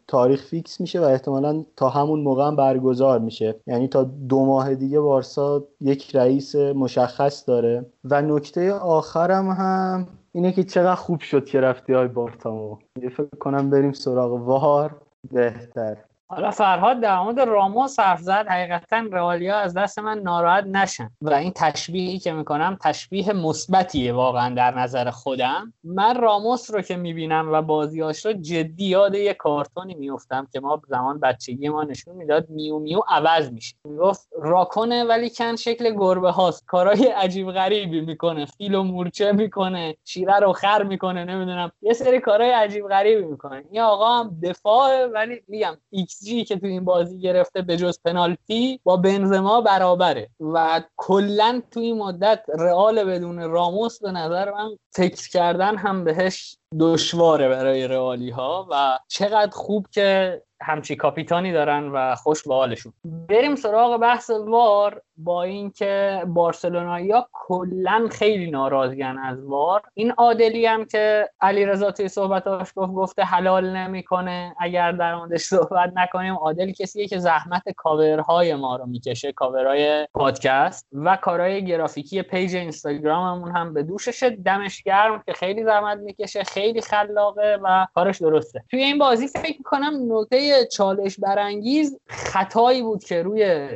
تاریخ 0.06 0.44
فیکس 0.44 0.80
میشه 0.80 1.00
و 1.00 1.04
احتمالا 1.04 1.64
تا 1.76 1.88
همون 1.88 2.20
موقع 2.20 2.46
هم 2.46 2.56
برگزار 2.56 3.18
میشه. 3.18 3.60
یعنی 3.66 3.88
تا 3.88 4.04
دو 4.04 4.44
ماه 4.44 4.74
دیگه 4.74 5.00
بارسا 5.00 5.64
یک 5.80 6.16
رئیس 6.16 6.54
مشخص 6.54 7.48
داره. 7.48 7.86
و 8.04 8.22
نکته 8.22 8.72
آخرم 8.72 9.50
هم 9.50 10.08
اینه 10.32 10.52
که 10.52 10.64
چقدر 10.64 10.94
خوب 10.94 11.20
شد 11.20 11.44
که 11.44 11.60
رفتی 11.60 11.92
های 11.92 12.08
بارتامو 12.08 12.76
فکر 13.00 13.36
کنم 13.40 13.70
بریم 13.70 13.92
سراغ 13.92 14.32
وار. 14.32 15.00
بهتر. 15.32 16.07
حالا 16.30 16.50
فرهاد 16.50 17.00
در 17.00 17.20
مورد 17.20 17.40
راموس 17.40 18.00
حرف 18.00 18.20
زد 18.20 18.46
حقیقتا 18.48 18.96
رئالیا 19.12 19.56
از 19.56 19.74
دست 19.74 19.98
من 19.98 20.18
ناراحت 20.18 20.64
نشن. 20.64 21.10
و 21.22 21.34
این 21.34 21.52
تشبیهی 21.56 22.18
که 22.18 22.32
می‌کنم 22.32 22.78
تشبیه 22.82 23.32
مثبتیه 23.32 24.12
واقعا 24.12 24.54
در 24.54 24.78
نظر 24.78 25.10
خودم. 25.10 25.72
من 25.84 26.20
راموس 26.20 26.70
رو 26.70 26.82
که 26.82 26.96
می‌بینم 26.96 27.52
و 27.52 27.62
بازیاش 27.62 28.26
رو 28.26 28.32
جدی 28.32 28.84
یاد 28.84 29.14
یه 29.14 29.34
کارتونی 29.34 29.94
میفتم 29.94 30.46
که 30.52 30.60
ما 30.60 30.82
زمان 30.88 31.20
بچگی 31.20 31.68
ما 31.68 31.84
نشون 31.84 32.16
می‌داد 32.16 32.50
میو 32.50 32.78
میو 32.78 33.00
عوض 33.08 33.52
میشه. 33.52 33.76
می‌گفت 33.84 34.28
راکنه 34.42 35.04
ولی 35.04 35.30
کن 35.30 35.56
شکل 35.56 35.94
گربه 35.94 36.30
هاست. 36.30 36.66
کارهای 36.66 37.06
عجیب 37.06 37.52
غریبی 37.52 38.00
می‌کنه 38.00 38.46
فیل 38.46 38.74
و 38.74 38.82
مورچه 38.82 39.32
می‌کنه 39.32 39.96
شیره 40.04 40.38
رو 40.38 40.52
خر 40.52 40.82
می‌کنه 40.82 41.24
نمی‌دونم. 41.24 41.72
یه 41.82 41.92
سری 41.92 42.20
کارهای 42.20 42.50
عجیب 42.50 42.88
غریبی 42.88 43.24
می‌کنه. 43.24 43.64
این 43.70 43.80
آقا 43.80 44.18
هم 44.18 44.40
دفاع 44.42 45.06
ولی 45.06 45.42
میگم 45.48 45.76
ایکس 45.90 46.17
جی 46.24 46.44
که 46.44 46.56
تو 46.56 46.66
این 46.66 46.84
بازی 46.84 47.20
گرفته 47.20 47.62
به 47.62 47.76
جز 47.76 47.98
پنالتی 48.04 48.80
با 48.84 48.96
بنزما 48.96 49.60
برابره. 49.60 50.28
و 50.40 50.82
کلا 50.96 51.62
تو 51.70 51.80
این 51.80 51.98
مدت 51.98 52.44
رئال 52.58 53.04
بدون 53.04 53.50
راموس 53.50 54.02
به 54.02 54.12
نظر 54.12 54.52
من 54.52 54.68
فکر 54.92 55.28
کردن 55.28 55.76
هم 55.76 56.04
بهش 56.04 56.56
دشواره 56.80 57.48
برای 57.48 57.88
رئالی 57.88 58.30
ها 58.30 58.66
و 58.70 58.98
چقدر 59.08 59.50
خوب 59.50 59.86
که 59.90 60.42
همچی 60.62 60.96
کاپیتانی 60.96 61.52
دارن 61.52 61.88
و 61.88 62.14
خوش 62.14 62.42
به 62.42 62.54
حالشون. 62.54 62.92
بریم 63.04 63.56
سراغ 63.56 64.00
بحث 64.00 64.30
VAR. 64.30 65.02
با 65.18 65.42
اینکه 65.42 66.22
بارسلونایی‌ها 66.26 67.28
کلا 67.32 68.08
خیلی 68.10 68.50
ناراضیان 68.50 69.18
از 69.18 69.44
VAR. 69.44 69.82
این 69.94 70.10
عادلی 70.10 70.66
هم 70.66 70.84
که 70.84 71.28
علیرضا 71.40 71.90
توی 71.90 72.08
صحبتاش 72.08 72.72
گفت 72.76 72.92
گفته 72.92 73.22
حلال 73.22 73.76
نمی‌کنه 73.76 74.54
اگر 74.60 74.92
در 74.92 75.14
موردش 75.14 75.40
صحبت 75.40 75.92
نکنیم. 75.96 76.34
عادل 76.34 76.72
کسیه 76.72 77.08
که 77.08 77.18
زحمت 77.18 77.62
کاورهای 77.76 78.54
ما 78.54 78.76
رو 78.76 78.86
می‌کشه 78.86 79.32
کاورهای 79.32 80.06
پادکست 80.14 80.86
و 80.92 81.16
کارهای 81.16 81.64
گرافیکی 81.64 82.22
page 82.22 82.56
اینستاگراممون 82.56 83.56
هم 83.56 83.74
به 83.74 83.82
دوششه. 83.82 84.30
دمش 84.30 84.82
گرم 84.82 85.22
که 85.26 85.32
خیلی 85.32 85.64
زحمت 85.64 85.98
می‌کشه 85.98 86.44
خیلی 86.44 86.80
خلاقه 86.80 87.58
و 87.62 87.86
کارش 87.94 88.22
درسته. 88.22 88.64
توی 88.70 88.82
این 88.82 88.98
بازی 88.98 89.28
فکر 89.28 89.58
می‌کنم 89.58 89.92
نکته 90.08 90.66
چالش 90.66 91.20
برانگیز 91.20 91.98
خطایی 92.06 92.82
بود 92.82 93.04
که 93.04 93.22
روی 93.22 93.68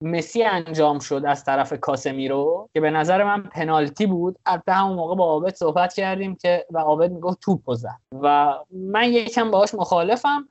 مسی 0.00 0.42
انجام 0.42 0.98
شد 0.98 1.22
از 1.26 1.44
طرف 1.44 1.72
کاسمیرو 1.72 2.68
که 2.74 2.80
به 2.80 2.90
نظر 2.90 3.24
من 3.24 3.42
پنالتی 3.42 4.06
بود. 4.06 4.38
البته 4.46 4.72
همون 4.72 4.96
موقع 4.96 5.14
با 5.14 5.24
عابد 5.24 5.54
صحبت 5.54 5.94
کردیم 5.94 6.34
که 6.36 6.66
و 6.70 6.78
عابد 6.78 7.12
می‌گفت 7.12 7.40
توپ 7.40 7.74
زد. 7.74 7.98
و 8.22 8.54
من 8.70 9.12
یکم 9.12 9.50
باهاش 9.50 9.74
مخالفم. 9.74 10.48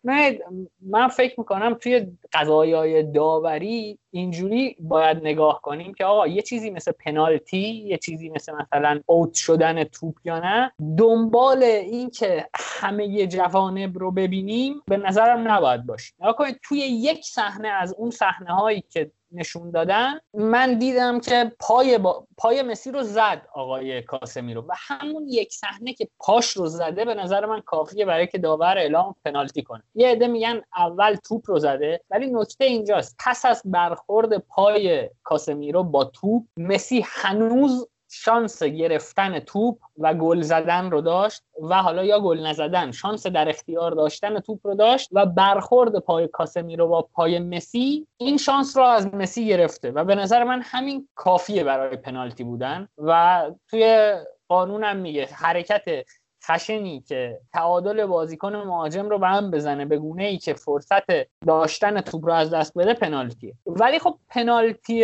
من 0.82 1.08
فکر 1.08 1.40
می‌کنم 1.40 1.74
توی 1.74 2.08
قضایای 2.34 3.04
داوری 3.04 4.00
اینجوری 4.14 4.76
باید 4.80 5.18
نگاه 5.18 5.62
کنیم 5.62 5.94
که 5.94 6.06
آقا 6.06 6.28
یه 6.28 6.42
چیزی 6.42 6.70
مثل 6.70 6.92
پنالتی 6.92 7.58
یه 7.58 7.98
چیزی 7.98 8.30
مثل 8.30 8.54
مثلا 8.54 9.02
اوت 9.06 9.34
شدن 9.34 9.84
توپ 9.84 10.16
یا 10.24 10.40
نه 10.40 10.72
دنبال 10.98 11.64
این 11.64 12.10
که 12.10 12.50
همه 12.56 13.28
جوانب 13.28 13.98
رو 13.98 14.12
ببینیم 14.12 14.82
به 14.88 14.98
نظرم 14.98 15.52
نباید 15.52 15.86
باشیم 15.86 16.16
نگاه 16.20 16.54
توی 16.64 16.80
یک 16.80 17.26
صحنه 17.26 17.68
از 17.68 17.96
اون 17.98 18.10
صحنه 18.10 18.54
هایی 18.54 18.84
که 18.90 19.12
نشون 19.34 19.72
دادن. 19.72 20.20
من 20.34 20.80
دیدم 20.80 21.20
که 21.20 21.52
پای, 21.60 21.98
با... 21.98 22.28
پای 22.38 22.62
مسی 22.62 22.92
رو 22.92 23.04
زد 23.04 23.48
آقای 23.54 24.02
کاسمی 24.02 24.54
رو. 24.54 24.62
و 24.62 24.74
همون 24.78 25.28
یک 25.28 25.54
صحنه 25.54 25.94
که 25.94 26.10
پاش 26.20 26.50
رو 26.52 26.68
زده 26.68 27.06
به 27.06 27.14
نظر 27.14 27.46
من 27.46 27.62
کافیه 27.62 28.06
برای 28.06 28.28
که 28.28 28.38
داور 28.38 28.78
اعلام 28.78 29.16
پنالتی 29.26 29.64
کنه. 29.64 29.84
یه 29.96 30.08
عده 30.08 30.28
میگن 30.28 30.62
اول 30.78 31.16
توپ 31.16 31.42
رو 31.46 31.60
زده 31.60 32.02
ولی 32.10 32.32
نکته 32.32 32.66
اینجاست. 32.66 33.16
پس 33.26 33.46
از 33.46 33.62
برخورد 33.66 34.38
پای 34.38 35.10
کاسمیرو 35.24 35.84
با 35.84 36.04
توپ 36.04 36.44
مسی 36.58 37.06
هنوز 37.08 37.88
شانس 38.16 38.64
گرفتن 38.64 39.40
توپ 39.40 39.80
و 39.98 40.14
گل 40.14 40.42
زدن 40.42 40.92
رو 40.92 41.02
داشت 41.02 41.44
و 41.62 41.82
حالا 41.82 42.04
یا 42.04 42.20
گل 42.20 42.40
نزدن 42.40 42.92
شانس 42.92 43.28
در 43.28 43.50
اختیار 43.50 43.92
داشتن 43.92 44.40
توپ 44.40 44.60
رو 44.68 44.76
داشت 44.76 45.10
و 45.12 45.26
برخورد 45.26 46.00
پای 46.00 46.28
کاسمی 46.28 46.76
رو 46.76 46.88
با 46.88 47.02
پای 47.02 47.40
مسی 47.40 48.08
این 48.18 48.38
شانس 48.38 48.78
رو 48.78 48.84
از 48.84 49.14
مسی 49.14 49.48
گرفته 49.48 49.92
و 49.92 50.04
به 50.04 50.16
نظر 50.16 50.44
من 50.44 50.62
همین 50.64 51.08
کافیه 51.16 51.64
برای 51.64 51.98
پنالتی 51.98 52.44
بودن 52.44 52.88
و 52.98 53.42
توی 53.68 54.14
قانونم 54.48 54.98
میگه 54.98 55.26
حرکت 55.26 56.06
خشنی 56.46 57.02
که 57.02 57.40
تعادل 57.54 58.06
بازیکن 58.06 58.56
مهاجم 58.56 59.10
رو 59.10 59.20
به 59.20 59.28
هم 59.28 59.52
بزنه 59.52 59.86
به 59.86 59.98
گونه 59.98 60.24
ای 60.24 60.38
که 60.38 60.54
فرصت 60.54 61.04
داشتن 61.48 62.02
توپ 62.02 62.26
رو 62.26 62.34
از 62.34 62.54
دست 62.54 62.78
بده 62.78 62.94
پنالتیه. 62.94 63.54
ولی 63.66 64.00
خب 64.00 64.18
پنالتی 64.30 65.04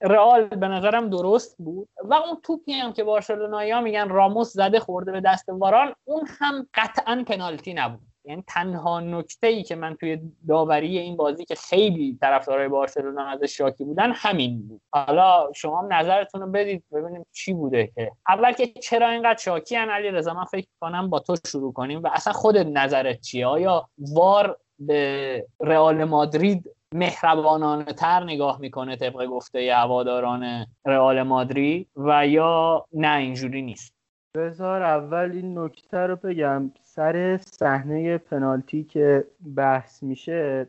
رئال 0.00 0.44
به 0.44 0.68
نظرم 0.68 1.10
درست 1.10 1.56
بود 1.58 1.88
و 2.04 2.14
اون 2.14 2.40
توپی 2.42 2.72
هم 2.72 2.92
که 2.92 3.04
بارسلونایی‌ها 3.04 3.80
میگن 3.80 4.08
راموس 4.08 4.52
زده 4.52 4.80
خورده 4.80 5.12
به 5.12 5.20
دست 5.20 5.48
واران 5.48 5.94
اون 6.04 6.26
هم 6.38 6.66
قطعا 6.74 7.24
پنالتی 7.26 7.74
نبود. 7.74 8.09
یعنی 8.24 8.44
تنها 8.46 9.00
نکته 9.00 9.46
ای 9.46 9.62
که 9.62 9.74
من 9.74 9.94
توی 9.94 10.18
داوری 10.48 10.98
این 10.98 11.16
بازی 11.16 11.44
که 11.44 11.54
خیلی 11.54 12.18
طرفدارای 12.20 12.68
بارسلونا 12.68 13.26
ازش 13.26 13.56
شاکی 13.56 13.84
بودن 13.84 14.12
همین 14.12 14.68
بود. 14.68 14.80
حالا 14.90 15.52
شما 15.52 15.88
نظرتون 15.90 16.40
رو 16.40 16.46
بدید 16.46 16.84
ببینیم 16.92 17.26
چی 17.32 17.52
بوده 17.52 17.86
که. 17.94 18.12
اول 18.28 18.52
که 18.52 18.66
چرا 18.66 19.08
اینقدر 19.08 19.38
شاکی 19.38 19.76
ان 19.76 19.90
علی 19.90 20.10
رضا؟ 20.10 20.34
من 20.34 20.44
فکر 20.44 20.68
کنم 20.80 21.10
با 21.10 21.18
تو 21.18 21.36
شروع 21.46 21.72
کنیم 21.72 22.02
و 22.02 22.08
اصلا 22.12 22.32
خودت 22.32 22.66
نظرت 22.66 23.20
چیه؟ 23.20 23.46
آیا 23.46 23.88
وار 23.98 24.58
به 24.78 25.46
رئال 25.60 26.04
مادرید 26.04 26.70
مهربانانه 26.94 27.84
تر 27.84 28.24
نگاه 28.24 28.60
می‌کنه 28.60 28.96
طبق 28.96 29.26
گفته 29.26 29.74
هواداران 29.74 30.66
رئال 30.86 31.22
مادرید 31.22 31.88
و 31.96 32.26
یا 32.26 32.86
نه 32.92 33.16
اینجوری 33.16 33.62
نیست؟ 33.62 33.94
بذار 34.36 34.82
اول 34.82 35.30
این 35.32 35.58
نکته 35.58 35.98
رو 35.98 36.16
بگم. 36.16 36.70
سر 37.00 37.36
صحنه 37.36 38.18
پنالتی 38.18 38.84
که 38.84 39.24
بحث 39.56 40.02
میشه 40.02 40.68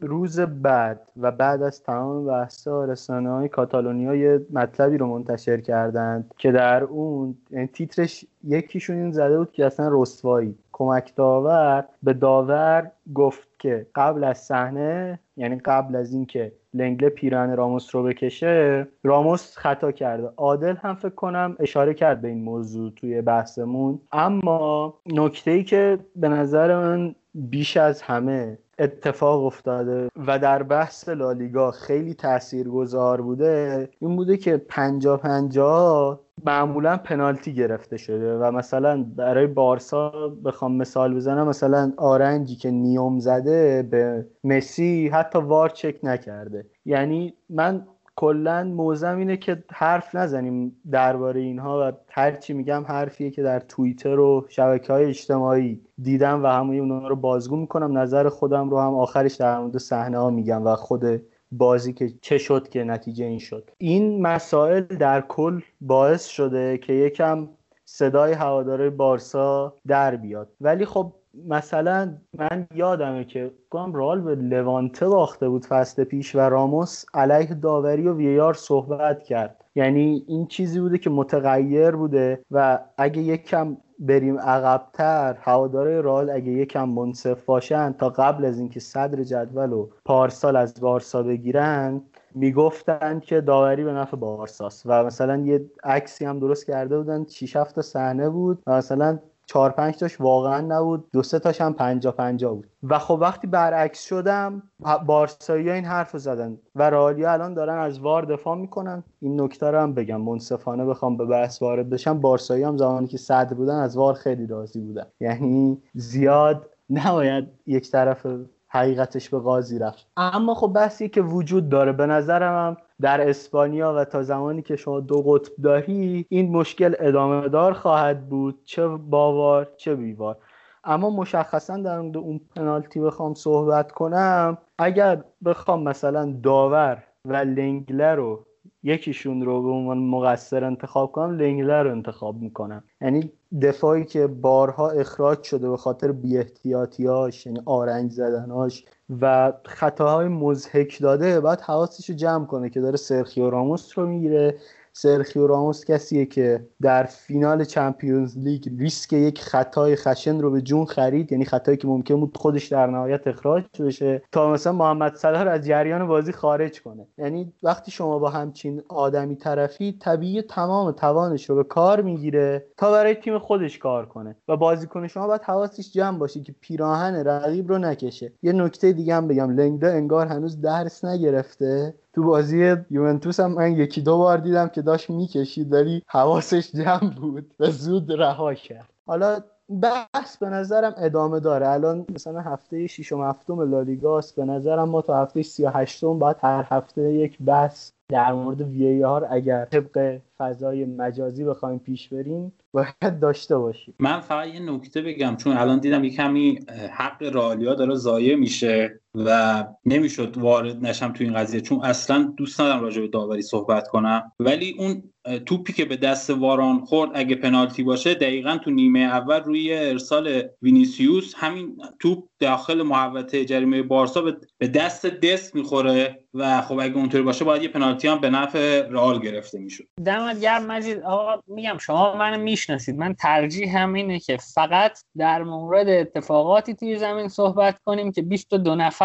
روز 0.00 0.40
بعد 0.40 1.00
و 1.20 1.30
بعد 1.30 1.62
از 1.62 1.82
تمام 1.82 2.26
بحثا 2.26 2.84
رسانه 2.84 3.30
های 3.30 3.48
کاتالونیا 3.48 4.14
یه 4.14 4.46
مطلبی 4.52 4.98
رو 4.98 5.06
منتشر 5.06 5.60
کردند 5.60 6.34
که 6.38 6.52
در 6.52 6.82
اون 6.84 7.36
یعنی 7.50 7.66
تیترش 7.66 8.24
یکیشون 8.44 8.96
این 8.96 9.12
زده 9.12 9.38
بود 9.38 9.52
که 9.52 9.66
اصلا 9.66 9.88
رسوایی. 9.92 10.58
کمک 10.72 11.16
داور 11.16 11.84
به 12.02 12.12
داور 12.12 12.90
گفت 13.14 13.48
که 13.58 13.86
قبل 13.94 14.24
از 14.24 14.38
صحنه 14.38 15.20
یعنی 15.36 15.58
قبل 15.58 15.96
از 15.96 16.12
اینکه 16.12 16.52
لنگله 16.74 17.08
پیرن 17.08 17.56
راموس 17.56 17.94
رو 17.94 18.02
بکشه 18.02 18.88
راموس 19.04 19.56
خطا 19.56 19.92
کرده. 19.92 20.30
عادل 20.36 20.76
هم 20.76 20.94
فکر 20.94 21.14
کنم 21.14 21.56
اشاره 21.58 21.94
کرد 21.94 22.20
به 22.20 22.28
این 22.28 22.44
موضوع 22.44 22.92
توی 22.96 23.22
بحثمون. 23.22 24.00
اما 24.12 24.94
نکته 25.06 25.50
ای 25.50 25.64
که 25.64 25.98
به 26.16 26.28
نظر 26.28 26.76
من 26.76 27.14
بیش 27.34 27.76
از 27.76 28.02
همه 28.02 28.58
اتفاق 28.80 29.44
افتاده 29.44 30.08
و 30.26 30.38
در 30.38 30.62
بحث 30.62 31.08
لالیگا 31.08 31.70
خیلی 31.70 32.14
تاثیرگذار 32.14 33.20
بوده 33.20 33.88
این 33.98 34.16
بوده 34.16 34.36
که 34.36 34.56
پنجا 34.56 35.16
پنجا 35.16 36.20
معمولا 36.44 36.96
پنالتی 36.96 37.54
گرفته 37.54 37.96
شده 37.96 38.38
و 38.38 38.50
مثلا 38.50 39.02
برای 39.16 39.46
بارسا 39.46 40.28
بخوام 40.44 40.76
مثال 40.76 41.14
بزنم 41.14 41.48
مثلا 41.48 41.92
آرنجی 41.96 42.56
که 42.56 42.70
نیوم 42.70 43.18
زده 43.18 43.82
به 43.82 44.26
مسی 44.44 45.08
حتی 45.08 45.38
وار 45.38 45.68
چک 45.68 45.96
نکرده. 46.02 46.66
یعنی 46.84 47.34
من 47.50 47.86
کلا 48.20 48.64
موزم 48.64 49.18
اینه 49.18 49.36
که 49.36 49.64
حرف 49.72 50.14
نزنیم 50.14 50.76
درباره 50.90 51.40
اینها 51.40 51.88
و 51.88 51.92
هرچی 52.10 52.52
میگم 52.52 52.84
حرفیه 52.88 53.30
که 53.30 53.42
در 53.42 53.60
توییتر 53.60 54.18
و 54.18 54.46
شبکه 54.48 54.92
های 54.92 55.04
اجتماعی 55.04 55.80
دیدم 56.02 56.44
و 56.44 56.46
همون 56.46 56.78
اونها 56.78 57.08
رو 57.08 57.16
بازگو 57.16 57.56
می‌کنم. 57.56 57.98
نظر 57.98 58.28
خودم 58.28 58.70
رو 58.70 58.80
هم 58.80 58.94
آخرش 58.94 59.34
در 59.34 59.58
مورد 59.58 59.78
صحنه 59.78 60.18
ها 60.18 60.30
میگم 60.30 60.66
و 60.66 60.74
خود 60.76 61.22
بازی 61.52 61.92
که 61.92 62.12
چه 62.20 62.38
شد 62.38 62.68
که 62.68 62.84
نتیجه 62.84 63.24
این 63.24 63.38
شد. 63.38 63.70
این 63.78 64.22
مسائل 64.22 64.80
در 64.80 65.20
کل 65.20 65.60
باعث 65.80 66.26
شده 66.26 66.78
که 66.78 66.92
یکم 66.92 67.48
صدای 67.84 68.32
هواداره 68.32 68.90
بارسا 68.90 69.74
در 69.86 70.16
بیاد. 70.16 70.48
ولی 70.60 70.84
خب 70.84 71.12
مثلا 71.48 72.16
من 72.38 72.66
یادمه 72.74 73.24
که 73.24 73.50
گام 73.70 73.92
رال 73.92 74.20
به 74.20 74.34
لوانته 74.34 75.08
باخته 75.08 75.48
بود 75.48 75.66
فصل 75.66 76.04
پیش 76.04 76.34
و 76.34 76.40
راموس 76.40 77.04
علیه 77.14 77.54
داوری 77.54 78.08
و 78.08 78.16
ویار 78.16 78.54
صحبت 78.54 79.22
کرد. 79.22 79.64
یعنی 79.74 80.24
این 80.28 80.46
چیزی 80.46 80.80
بوده 80.80 80.98
که 80.98 81.10
متغیر 81.10 81.90
بوده 81.90 82.44
و 82.50 82.78
اگه 82.96 83.22
یکم 83.22 83.76
بریم 83.98 84.38
عقبتر 84.38 85.36
هواداره 85.40 86.00
رال 86.00 86.30
اگه 86.30 86.52
یکم 86.52 86.88
منصف 86.88 87.44
باشن 87.44 87.92
تا 87.92 88.08
قبل 88.08 88.44
از 88.44 88.58
اینکه 88.58 88.80
صدر 88.80 89.22
جدول 89.22 89.72
و 89.72 89.88
پارسال 90.04 90.56
از 90.56 90.80
بارسا 90.80 91.22
بگیرن 91.22 92.02
می‌گفتند 92.34 93.22
که 93.22 93.40
داوری 93.40 93.84
به 93.84 93.92
نفع 93.92 94.16
بارساست. 94.16 94.82
و 94.86 95.04
مثلا 95.04 95.36
یه 95.36 95.70
عکسی 95.84 96.24
هم 96.24 96.38
درست 96.38 96.66
کرده 96.66 96.98
بودن 96.98 97.24
6 97.24 97.56
7 97.56 97.80
صحنه 97.80 98.28
بود 98.28 98.62
و 98.66 98.76
مثلا 98.76 99.18
چهار 99.50 99.70
پنج 99.70 99.96
تاش 99.96 100.20
واقعا 100.20 100.60
نبود. 100.60 101.10
دو 101.12 101.22
سه 101.22 101.38
تاش 101.38 101.60
هم 101.60 101.72
پنجا 101.72 102.12
پنجا 102.12 102.54
بود. 102.54 102.66
و 102.82 102.98
خب 102.98 103.18
وقتی 103.20 103.46
برعکس 103.46 104.02
شدم 104.02 104.62
بارسایی 105.06 105.70
این 105.70 105.84
حرف 105.84 106.16
زدن 106.16 106.58
و 106.74 106.90
رالیا 106.90 107.32
الان 107.32 107.54
دارن 107.54 107.78
از 107.78 108.00
وار 108.00 108.22
دفاع 108.22 108.56
می‌کنن. 108.56 109.04
این 109.20 109.40
نکته 109.40 109.70
رو 109.70 109.78
هم 109.78 109.94
بگم. 109.94 110.20
منصفانه 110.20 110.86
بخوام 110.86 111.16
به 111.16 111.24
بحث 111.24 111.62
وارد 111.62 111.90
بشم. 111.90 112.20
بارسایی 112.20 112.62
هم 112.62 112.76
زمانی 112.76 113.06
که 113.06 113.18
صدر 113.18 113.54
بودن 113.54 113.74
از 113.76 113.96
وار 113.96 114.14
خیلی 114.14 114.46
راضی 114.46 114.80
بودن. 114.80 115.06
یعنی 115.20 115.82
زیاد 115.94 116.66
نباید 116.90 117.48
یک 117.66 117.90
طرف 117.90 118.26
حقیقتش 118.68 119.28
به 119.28 119.38
قاضی 119.38 119.78
رفت. 119.78 120.06
اما 120.16 120.54
خب 120.54 120.72
بحثی 120.74 121.08
که 121.08 121.22
وجود 121.22 121.68
داره. 121.68 121.92
به 121.92 122.06
نظرم 122.06 122.66
هم 122.66 122.76
در 123.00 123.28
اسپانیا 123.28 123.94
و 123.96 124.04
تا 124.04 124.22
زمانی 124.22 124.62
که 124.62 124.76
شما 124.76 125.00
دو 125.00 125.22
قطب 125.22 125.52
داری 125.62 126.26
این 126.28 126.52
مشکل 126.52 126.94
ادامه 126.98 127.48
دار 127.48 127.72
خواهد 127.72 128.28
بود 128.28 128.60
چه 128.64 128.86
باوار 128.86 129.68
چه 129.76 129.94
بیوار. 129.94 130.36
اما 130.84 131.10
مشخصا 131.10 131.76
در 131.76 131.98
اون 131.98 132.40
پنالتی 132.56 133.00
بخوام 133.00 133.34
صحبت 133.34 133.92
کنم. 133.92 134.58
اگر 134.78 135.24
بخوام 135.44 135.82
مثلا 135.82 136.36
داور 136.42 137.02
و 137.24 137.36
لنگله 137.36 138.14
رو 138.14 138.44
یکیشون 138.82 139.42
رو 139.42 139.62
به 139.62 139.70
عنوان 139.70 139.98
مقصر 139.98 140.64
انتخاب 140.64 141.12
کنم 141.12 141.38
لنگله 141.38 141.82
رو 141.82 141.90
انتخاب 141.90 142.40
می‌کنم. 142.40 142.84
یعنی 143.00 143.32
دفاعی 143.62 144.04
که 144.04 144.26
بارها 144.26 144.90
اخراج 144.90 145.42
شده 145.42 145.70
به 145.70 145.76
خاطر 145.76 146.12
بیاحتیاطیاش 146.12 147.46
یعنی 147.46 147.60
آرنج 147.64 148.12
زدناش 148.12 148.84
و 149.20 149.52
خطاهای 149.64 150.28
مزهک 150.28 150.98
داده 151.00 151.40
باید 151.40 151.60
حواسش 151.60 152.10
رو 152.10 152.16
جمع 152.16 152.46
کنه 152.46 152.70
که 152.70 152.80
داره 152.80 152.96
سرخیو 152.96 153.50
راموس 153.50 153.98
رو 153.98 154.06
می‌گیره. 154.06 154.58
سرخیو 155.00 155.46
راموس 155.46 155.84
کسیه 155.84 156.26
که 156.26 156.66
در 156.82 157.04
فینال 157.04 157.64
چمپیونز 157.64 158.38
لیگ 158.38 158.68
ریسک 158.78 159.12
یک 159.12 159.40
خطای 159.40 159.96
خشن 159.96 160.40
رو 160.40 160.50
به 160.50 160.60
جون 160.60 160.84
خرید. 160.84 161.32
یعنی 161.32 161.44
خطایی 161.44 161.76
که 161.76 161.88
ممکن 161.88 162.20
بود 162.20 162.36
خودش 162.36 162.66
در 162.66 162.86
نهایت 162.86 163.26
اخراج 163.26 163.64
بشه. 163.80 164.22
تا 164.32 164.52
مثلا 164.52 164.72
محمد 164.72 165.14
صلاح 165.14 165.42
رو 165.42 165.50
از 165.50 165.66
جریان 165.66 166.06
بازی 166.06 166.32
خارج 166.32 166.82
کنه. 166.82 167.06
یعنی 167.18 167.52
وقتی 167.62 167.90
شما 167.90 168.18
با 168.18 168.30
همچین 168.30 168.82
آدمی 168.88 169.36
طرفی 169.36 169.96
طبیعی 170.00 170.42
تمام 170.42 170.92
توانش 170.92 171.50
رو 171.50 171.56
به 171.56 171.64
کار 171.64 172.02
می‌گیره 172.02 172.66
تا 172.76 172.92
برای 172.92 173.14
تیم 173.14 173.38
خودش 173.38 173.78
کار 173.78 174.06
کنه. 174.06 174.36
و 174.48 174.56
بازیکن 174.56 175.06
شما 175.06 175.26
باید 175.26 175.42
حواسش 175.44 175.92
جمع 175.92 176.18
باشه 176.18 176.40
که 176.40 176.54
پیراهن 176.60 177.14
رقیب 177.14 177.68
رو 177.68 177.78
نکشه. 177.78 178.32
یه 178.42 178.52
نکته 178.52 178.92
دیگه 178.92 179.14
هم 179.14 179.28
بگم. 179.28 179.50
لنگدا 179.50 179.88
انگار 179.88 180.26
هنوز 180.26 180.60
درس 180.60 181.04
نگرفته. 181.04 181.94
تو 182.14 182.22
بازی 182.22 182.76
یوونتوس 182.90 183.40
هم 183.40 183.52
من 183.52 183.72
یکی 183.72 184.00
دو 184.00 184.18
بار 184.18 184.38
دیدم 184.38 184.68
که 184.68 184.82
داشت 184.82 185.10
می‌کشید 185.10 185.72
ولی 185.72 186.02
حواسش 186.06 186.72
جمع 186.72 187.14
بود 187.14 187.54
و 187.60 187.70
زود 187.70 188.12
رها 188.12 188.54
کرد. 188.54 188.88
حالا 189.06 189.40
بحث 189.82 190.36
به 190.36 190.48
نظرم 190.48 190.94
ادامه 190.96 191.40
داره. 191.40 191.68
الان 191.68 192.06
مثلا 192.14 192.40
هفته 192.40 192.86
ششم 192.86 193.22
هفتم 193.22 193.60
لالیگاست 193.70 194.36
به 194.36 194.44
نظرم 194.44 194.88
ما 194.88 195.02
تا 195.02 195.22
هفته 195.22 195.42
38 195.42 196.04
باید 196.04 196.36
هر 196.40 196.66
هفته 196.70 197.12
یک 197.12 197.38
بحث 197.42 197.90
در 198.08 198.32
مورد 198.32 198.60
وی 198.60 199.04
آر 199.04 199.26
اگر 199.30 199.64
طبق 199.64 200.18
فضای 200.38 200.84
مجازی 200.84 201.44
بخوایم 201.44 201.78
پیش 201.78 202.08
بریم 202.08 202.52
باید 202.72 203.20
داشته 203.20 203.58
باشیم. 203.58 203.94
من 203.98 204.20
فقط 204.20 204.46
یه 204.48 204.60
نکته 204.60 205.02
بگم 205.02 205.36
چون 205.36 205.56
الان 205.56 205.78
دیدم 205.78 206.04
یه 206.04 206.10
کمی 206.10 206.58
حق 206.90 207.22
رالیا 207.34 207.74
داره 207.74 207.94
ضایع 207.94 208.36
میشه. 208.36 209.00
و 209.14 209.64
نمی‌شد 209.84 210.38
وارد 210.38 210.86
نشم 210.86 211.12
تو 211.12 211.24
این 211.24 211.34
قضیه 211.34 211.60
چون 211.60 211.80
اصلا 211.84 212.34
دوست 212.36 212.60
ندارم 212.60 212.80
راجع 212.80 213.00
به 213.00 213.08
داوری 213.08 213.42
صحبت 213.42 213.88
کنم. 213.88 214.32
ولی 214.38 214.74
اون 214.78 215.02
توپی 215.46 215.72
که 215.72 215.84
به 215.84 215.96
دست 215.96 216.30
واران 216.30 216.80
خورد 216.80 217.10
اگه 217.14 217.36
پنالتی 217.36 217.82
باشه 217.82 218.14
دقیقا 218.14 218.56
تو 218.56 218.70
نیمه 218.70 219.00
اول 219.00 219.40
روی 219.40 219.74
ارسال 219.74 220.42
وینیسیوس 220.62 221.34
همین 221.36 221.76
توپ 221.98 222.24
داخل 222.38 222.82
محوطه 222.82 223.44
جریمه 223.44 223.82
بارسا 223.82 224.22
به 224.58 224.68
دست 224.68 225.06
دست 225.06 225.54
می‌خوره 225.54 226.24
و 226.34 226.62
خب 226.62 226.78
اگه 226.80 226.96
اونطوری 226.96 227.22
باشه 227.22 227.44
باید 227.44 227.62
یه 227.62 227.68
پنالتی 227.68 228.08
هم 228.08 228.20
به 228.20 228.30
نفع 228.30 228.88
رئال 228.88 229.20
گرفته 229.20 229.58
می‌شد. 229.58 229.84
دمت 230.04 230.40
گرم 230.40 230.66
مجید. 230.66 231.00
آقا 231.00 231.42
میگم 231.46 231.78
شما 231.78 232.16
منو 232.16 232.42
می‌شناسید. 232.42 232.96
من 232.96 233.14
ترجیح 233.14 233.78
هم 233.78 233.94
اینه 233.94 234.18
که 234.18 234.36
فقط 234.54 234.98
در 235.18 235.42
مورد 235.42 235.88
اتفاقاتی 235.88 236.74
توی 236.74 236.98
زمین 236.98 237.28
صحبت 237.28 237.78
کنیم 237.84 238.12
که 238.12 238.22
22 238.22 238.74
نفر 238.74 238.99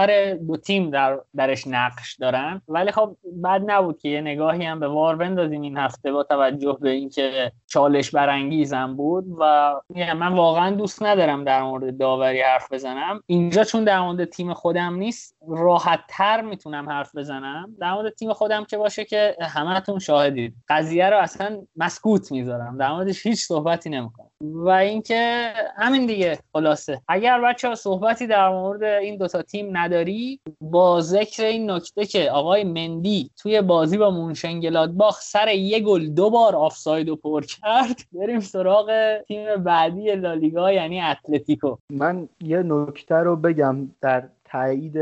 دو 0.48 0.58
تیم 0.58 0.90
در 0.90 1.20
درش 1.36 1.68
نقش 1.68 2.16
دارن. 2.16 2.62
ولی 2.68 2.92
خب 2.92 3.18
بد 3.44 3.62
نبود 3.66 4.00
که 4.02 4.10
یه 4.10 4.22
نگاهی 4.22 4.66
هم 4.66 4.80
به 4.80 4.88
وار 4.88 5.16
بندازیم 5.16 5.62
این 5.62 5.78
هفته 5.78 6.12
با 6.12 6.24
توجه 6.24 6.78
به 6.82 6.90
اینکه 6.90 7.52
چالش 7.68 8.12
برانگیزم 8.12 8.96
بود 8.96 9.26
و 9.40 9.74
من 9.96 10.34
واقعا 10.34 10.72
دوست 10.72 11.04
ندارم 11.04 11.44
در 11.44 11.64
مورد 11.64 11.98
داوری 11.98 12.42
حرف 12.42 12.74
بزنم. 12.74 13.24
اینجا 13.26 13.64
چون 13.64 13.84
در 13.84 14.02
مورد 14.02 14.26
تیم 14.26 14.54
خودم 14.54 14.96
نیست 14.96 15.36
راحت 15.48 16.00
تر 16.10 16.42
می‌تونم 16.42 16.90
حرف 16.90 17.16
بزنم. 17.16 17.76
در 17.80 17.94
مورد 17.94 18.14
تیم 18.14 18.34
خودم 18.34 18.64
که 18.64 18.78
باشه 18.78 19.06
که 19.06 19.36
همتون 19.42 20.00
شاهدید. 20.00 20.56
قضیه 20.70 21.10
رو 21.10 21.18
اصلا 21.18 21.62
مسکوت 21.76 22.32
می‌ذارم. 22.32 22.78
در 22.78 22.92
موردش 22.92 23.26
هیچ 23.26 23.40
صحبتی 23.40 23.90
نمی‌کنم. 23.90 24.30
و 24.42 24.70
اینکه 24.70 25.54
همین 25.78 26.06
دیگه 26.06 26.40
خلاصه. 26.54 27.02
اگر 27.08 27.42
بچه 27.42 27.68
ها 27.68 27.76
صحبتی 27.76 28.28
در 28.28 28.50
مورد 28.50 28.84
این 28.84 29.18
دوتا 29.18 29.42
تیم 29.42 29.78
نداری 29.86 30.40
با 30.62 31.02
ذکر 31.02 31.44
این 31.44 31.72
نکته 31.72 32.06
که 32.06 32.32
آقای 32.32 32.64
مندی 32.64 33.30
توی 33.38 33.62
بازی 33.62 33.98
با 33.98 34.12
مونشنگلادباخ 34.12 35.22
سر 35.22 35.48
یه 35.48 35.80
گل 35.80 36.08
دو 36.08 36.30
بار 36.30 36.56
آفساید 36.56 37.10
و 37.10 37.16
پر 37.16 37.42
کرد 37.42 38.02
بریم 38.14 38.40
سراغ 38.40 39.18
تیم 39.28 39.64
بعدی 39.64 40.16
لالیگا 40.16 40.72
یعنی 40.72 41.02
اتلتیکو. 41.02 41.76
من 41.90 42.30
یه 42.42 42.64
نکته 42.64 43.16
رو 43.16 43.36
بگم 43.36 43.76
در 44.02 44.30
تایید 44.46 44.98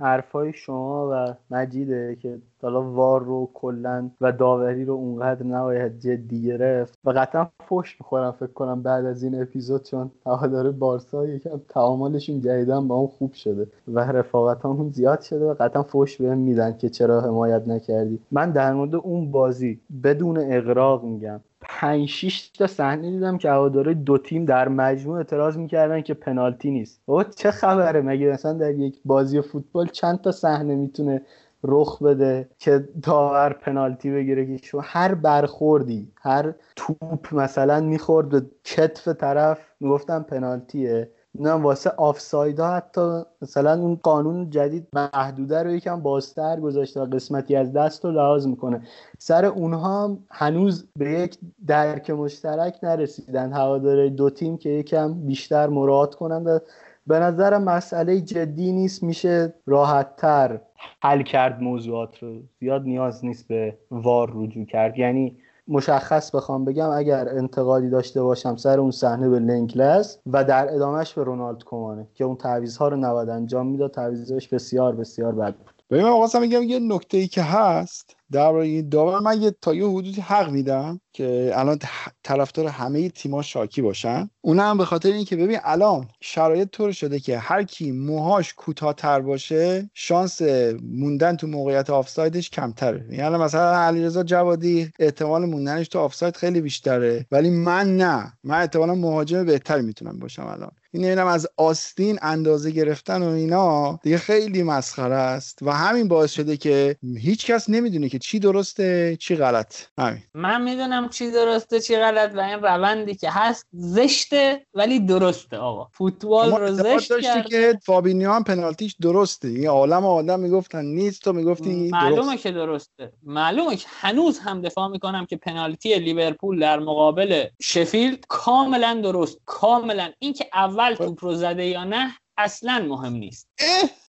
حرفای 0.00 0.52
شما 0.52 1.08
و 1.12 1.34
مجیده 1.54 2.16
که 2.20 2.38
حالا 2.62 2.82
وار 2.82 3.22
رو 3.22 3.50
کلا 3.54 4.10
و 4.20 4.32
داوری 4.32 4.84
رو 4.84 4.94
اونقدر 4.94 5.46
نباید 5.46 5.98
جدی 5.98 6.42
گرفت 6.42 6.98
و 7.04 7.10
قطعا 7.10 7.48
فش 7.68 7.96
می‌خورم 8.00 8.30
فکر 8.30 8.52
کنم 8.52 8.82
بعد 8.82 9.04
از 9.04 9.22
این 9.22 9.42
اپیزود 9.42 9.82
چون 9.82 10.10
هوادار 10.26 10.70
بارسا 10.70 11.26
یکم 11.26 11.60
تعاملشون 11.68 12.40
جدیدن 12.40 12.88
با 12.88 12.94
اون 12.94 13.06
خوب 13.06 13.32
شده 13.32 13.66
و 13.88 14.00
رفاقت 14.00 14.64
همون 14.64 14.90
زیاد 14.90 15.20
شده 15.20 15.44
و 15.44 15.54
قطعا 15.54 15.82
فش 15.82 16.16
بهم 16.16 16.38
میدن 16.38 16.76
که 16.76 16.88
چرا 16.88 17.20
حمایت 17.20 17.68
نکردی. 17.68 18.18
من 18.30 18.50
در 18.50 18.72
مورد 18.72 18.94
اون 18.94 19.30
بازی 19.30 19.80
بدون 20.02 20.38
اقراق 20.40 21.04
میگم. 21.04 21.40
پنج 21.60 22.08
6 22.08 22.48
تا 22.48 22.66
صحنه 22.66 23.10
دیدم 23.10 23.38
که 23.38 23.50
هواداره 23.50 23.94
دو 23.94 24.18
تیم 24.18 24.44
در 24.44 24.68
مجموع 24.68 25.16
اعتراض 25.16 25.56
می‌کردن 25.56 26.00
که 26.00 26.14
پنالتی 26.14 26.70
نیست. 26.70 27.00
او 27.06 27.22
چه 27.22 27.50
خبره؟ 27.50 28.00
مگه 28.00 28.26
مثلا 28.26 28.52
در 28.52 28.70
یک 28.70 29.00
بازی 29.04 29.40
فوتبال 29.40 29.81
چند 29.86 30.20
تا 30.20 30.32
صحنه 30.32 30.74
می‌تونه 30.74 31.22
رخ 31.64 32.02
بده 32.02 32.48
که 32.58 32.88
داور 33.02 33.52
پنالتی 33.52 34.10
بگیره 34.10 34.46
که 34.46 34.66
شما 34.66 34.80
هر 34.84 35.14
برخوردی 35.14 36.12
هر 36.16 36.54
توپ 36.76 37.34
مثلا 37.34 37.80
می‌خورد 37.80 38.28
به 38.28 38.42
کتف 38.64 39.08
طرف 39.08 39.58
می‌گفتن 39.80 40.22
پنالتیه. 40.22 41.10
نه 41.34 41.50
واسه 41.50 41.90
آفساید 41.90 42.60
حتی 42.60 43.22
مثلا 43.42 43.80
اون 43.80 44.00
قانون 44.02 44.50
جدید 44.50 44.88
محدوده 44.92 45.62
رو 45.62 45.70
یکم 45.70 46.00
بازتر 46.00 46.60
گذاشته 46.60 47.00
و 47.00 47.06
قسمتی 47.06 47.56
از 47.56 47.72
دست 47.72 48.04
رو 48.04 48.10
لحاظ 48.10 48.46
می‌کنه. 48.46 48.82
سر 49.18 49.44
اونها 49.44 50.04
هم 50.04 50.18
هنوز 50.30 50.86
به 50.96 51.10
یک 51.10 51.38
درک 51.66 52.10
مشترک 52.10 52.78
نرسیدن. 52.82 53.52
هواداره 53.52 54.10
دو 54.10 54.30
تیم 54.30 54.56
که 54.56 54.68
یکم 54.68 55.14
بیشتر 55.14 55.66
مراعات 55.66 56.14
کنند 56.14 56.62
به 57.06 57.18
نظر 57.18 57.58
مسئله 57.58 58.20
جدی 58.20 58.72
نیست 58.72 59.02
میشه 59.02 59.54
راحتتر 59.66 60.60
حل 61.02 61.22
کرد 61.22 61.60
موضوعات 61.60 62.18
رو. 62.18 62.42
زیاد 62.60 62.82
نیاز 62.82 63.24
نیست 63.24 63.48
به 63.48 63.78
وار 63.90 64.32
رجوع 64.34 64.64
کرد. 64.64 64.98
یعنی 64.98 65.36
مشخص 65.68 66.34
بخوام 66.34 66.64
بگم 66.64 66.90
اگر 66.90 67.28
انتقادی 67.28 67.90
داشته 67.90 68.22
باشم 68.22 68.56
سر 68.56 68.80
اون 68.80 68.90
صحنه 68.90 69.28
به 69.28 69.38
لینکلس 69.38 70.18
و 70.26 70.44
در 70.44 70.74
ادامهش 70.74 71.12
به 71.12 71.24
رونالد 71.24 71.64
کومانه 71.64 72.06
که 72.14 72.24
اون 72.24 72.36
تعویض 72.36 72.82
رو 72.82 72.96
نباید 72.96 73.28
انجام 73.28 73.66
می‌داد 73.66 73.90
تعویضش 73.90 74.48
بسیار 74.48 74.96
بسیار 74.96 75.34
بد 75.34 75.54
بود. 75.54 75.82
ببین 75.90 76.04
من 76.04 76.40
میگم 76.40 76.62
یه 76.62 76.78
نکته 76.78 77.18
ای 77.18 77.26
که 77.26 77.42
هست 77.42 78.16
درباره 78.32 78.66
این 78.66 78.88
داور 78.88 79.18
من 79.20 79.42
یه 79.42 79.54
تا 79.62 79.74
یه 79.74 79.88
حدودی 79.88 80.20
حق 80.20 80.50
میدم 80.50 81.00
که 81.12 81.52
الان 81.54 81.78
طرفدار 82.22 82.66
همه 82.66 83.08
تیم‌ها 83.08 83.42
شاکی 83.42 83.82
باشن. 83.82 84.30
اون 84.40 84.60
هم 84.60 84.78
به 84.78 84.84
خاطر 84.84 85.12
اینکه 85.12 85.36
ببین 85.36 85.58
الان 85.64 86.08
شرایط 86.20 86.68
طور 86.68 86.92
شده 86.92 87.20
که 87.20 87.38
هر 87.38 87.62
کی 87.62 87.92
موهاش 87.92 88.54
کوتاه‌تر 88.54 89.20
باشه 89.20 89.90
شانس 89.94 90.42
موندن 90.82 91.36
تو 91.36 91.46
موقعیت 91.46 91.90
آفسایدش 91.90 92.50
کمتره. 92.50 93.06
یعنی 93.10 93.36
مثلا 93.36 93.76
علیرضا 93.76 94.22
جوادی 94.22 94.90
احتمال 94.98 95.44
موندنش 95.44 95.88
تو 95.88 95.98
آفساید 95.98 96.36
خیلی 96.36 96.60
بیشتره 96.60 97.26
ولی 97.30 97.50
من 97.50 97.96
نه. 97.96 98.32
من 98.44 98.60
احتمالا 98.60 98.94
مهاجم 98.94 99.44
بهتری 99.44 99.82
می‌تونم 99.82 100.18
باشم 100.18 100.46
الان. 100.46 100.70
این 100.94 101.04
نمی‌دونم 101.04 101.26
از 101.26 101.46
آستین 101.56 102.18
اندازه 102.22 102.70
گرفتن 102.70 103.22
و 103.22 103.28
اینا 103.28 103.98
دیگه 104.02 104.18
خیلی 104.18 104.62
مسخره 104.62 105.14
است. 105.14 105.58
و 105.62 105.72
همین 105.72 106.08
باعث 106.08 106.30
شده 106.32 106.56
که 106.56 106.96
هیچ 107.18 107.46
کس 107.46 107.70
نمی‌دونه 107.70 108.08
که 108.08 108.18
چی 108.22 108.38
درسته 108.38 109.16
چی 109.20 109.36
غلط؟ 109.36 109.74
همین. 109.98 110.22
من 110.34 110.62
می‌دونم 110.62 111.08
چی 111.08 111.30
درسته 111.30 111.80
چی 111.80 111.96
غلط 111.96 112.34
و 112.34 112.40
این 112.40 112.58
روندی 112.62 113.14
که 113.14 113.30
هست 113.30 113.66
زشته 113.72 114.66
ولی 114.74 115.00
درسته 115.00 115.56
آقا. 115.56 115.88
فوتبال 115.92 116.50
رو 116.50 116.72
زشت 116.72 117.20
کرده. 117.20 117.48
که 117.48 117.78
فابینیو 117.84 118.32
هم 118.32 118.44
پنالتیش 118.44 118.96
درسته. 119.02 119.48
این 119.48 119.68
عالم 119.68 120.06
آدم 120.06 120.40
می‌گفتن 120.40 120.84
نیست 120.84 121.22
تو 121.22 121.32
می‌گفتی 121.32 121.88
معلومه 121.90 122.30
درست. 122.30 122.42
که 122.42 122.50
درسته. 122.50 123.12
معلومه 123.22 123.76
که 123.76 123.86
هنوز 123.90 124.38
هم 124.38 124.62
دفاع 124.62 124.88
می‌کنم 124.88 125.26
که 125.26 125.36
پنالتی 125.36 125.98
لیورپول 125.98 126.60
در 126.60 126.78
مقابل 126.78 127.44
شفیلد 127.62 128.24
کاملا 128.28 129.00
درست. 129.02 129.38
کاملا. 129.44 130.10
اینکه 130.18 130.46
اول 130.54 130.94
خب. 130.94 131.04
توپ 131.04 131.24
رو 131.24 131.34
زده 131.34 131.66
یا 131.66 131.84
نه 131.84 132.12
اصلا 132.38 132.78
مهم 132.88 133.12
نیست. 133.12 133.48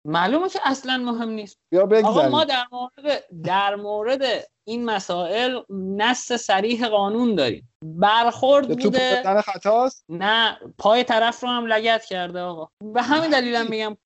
معلومه 0.05 0.49
که 0.49 0.59
اصلا 0.65 0.97
مهم 0.97 1.29
نیست. 1.29 1.59
یا 1.71 1.89
آقا 2.03 2.29
ما 2.29 2.43
در 2.43 2.63
مورد 2.71 3.23
در 3.43 3.75
مورد 3.75 4.21
این 4.67 4.85
مسائل 4.85 5.59
نص 5.69 6.31
سریح 6.31 6.87
قانون 6.87 7.35
داریم. 7.35 7.73
برخورد 7.85 8.67
بوده. 8.67 9.41
خطاست؟ 9.41 10.05
نه 10.09 10.59
پای 10.77 11.03
طرف 11.03 11.43
رو 11.43 11.49
هم 11.49 11.65
لگت 11.65 12.05
کرده 12.05 12.41
آقا. 12.41 12.69
به 12.93 13.01
همین 13.01 13.29
دلیلم 13.29 13.67
میگم 13.69 13.97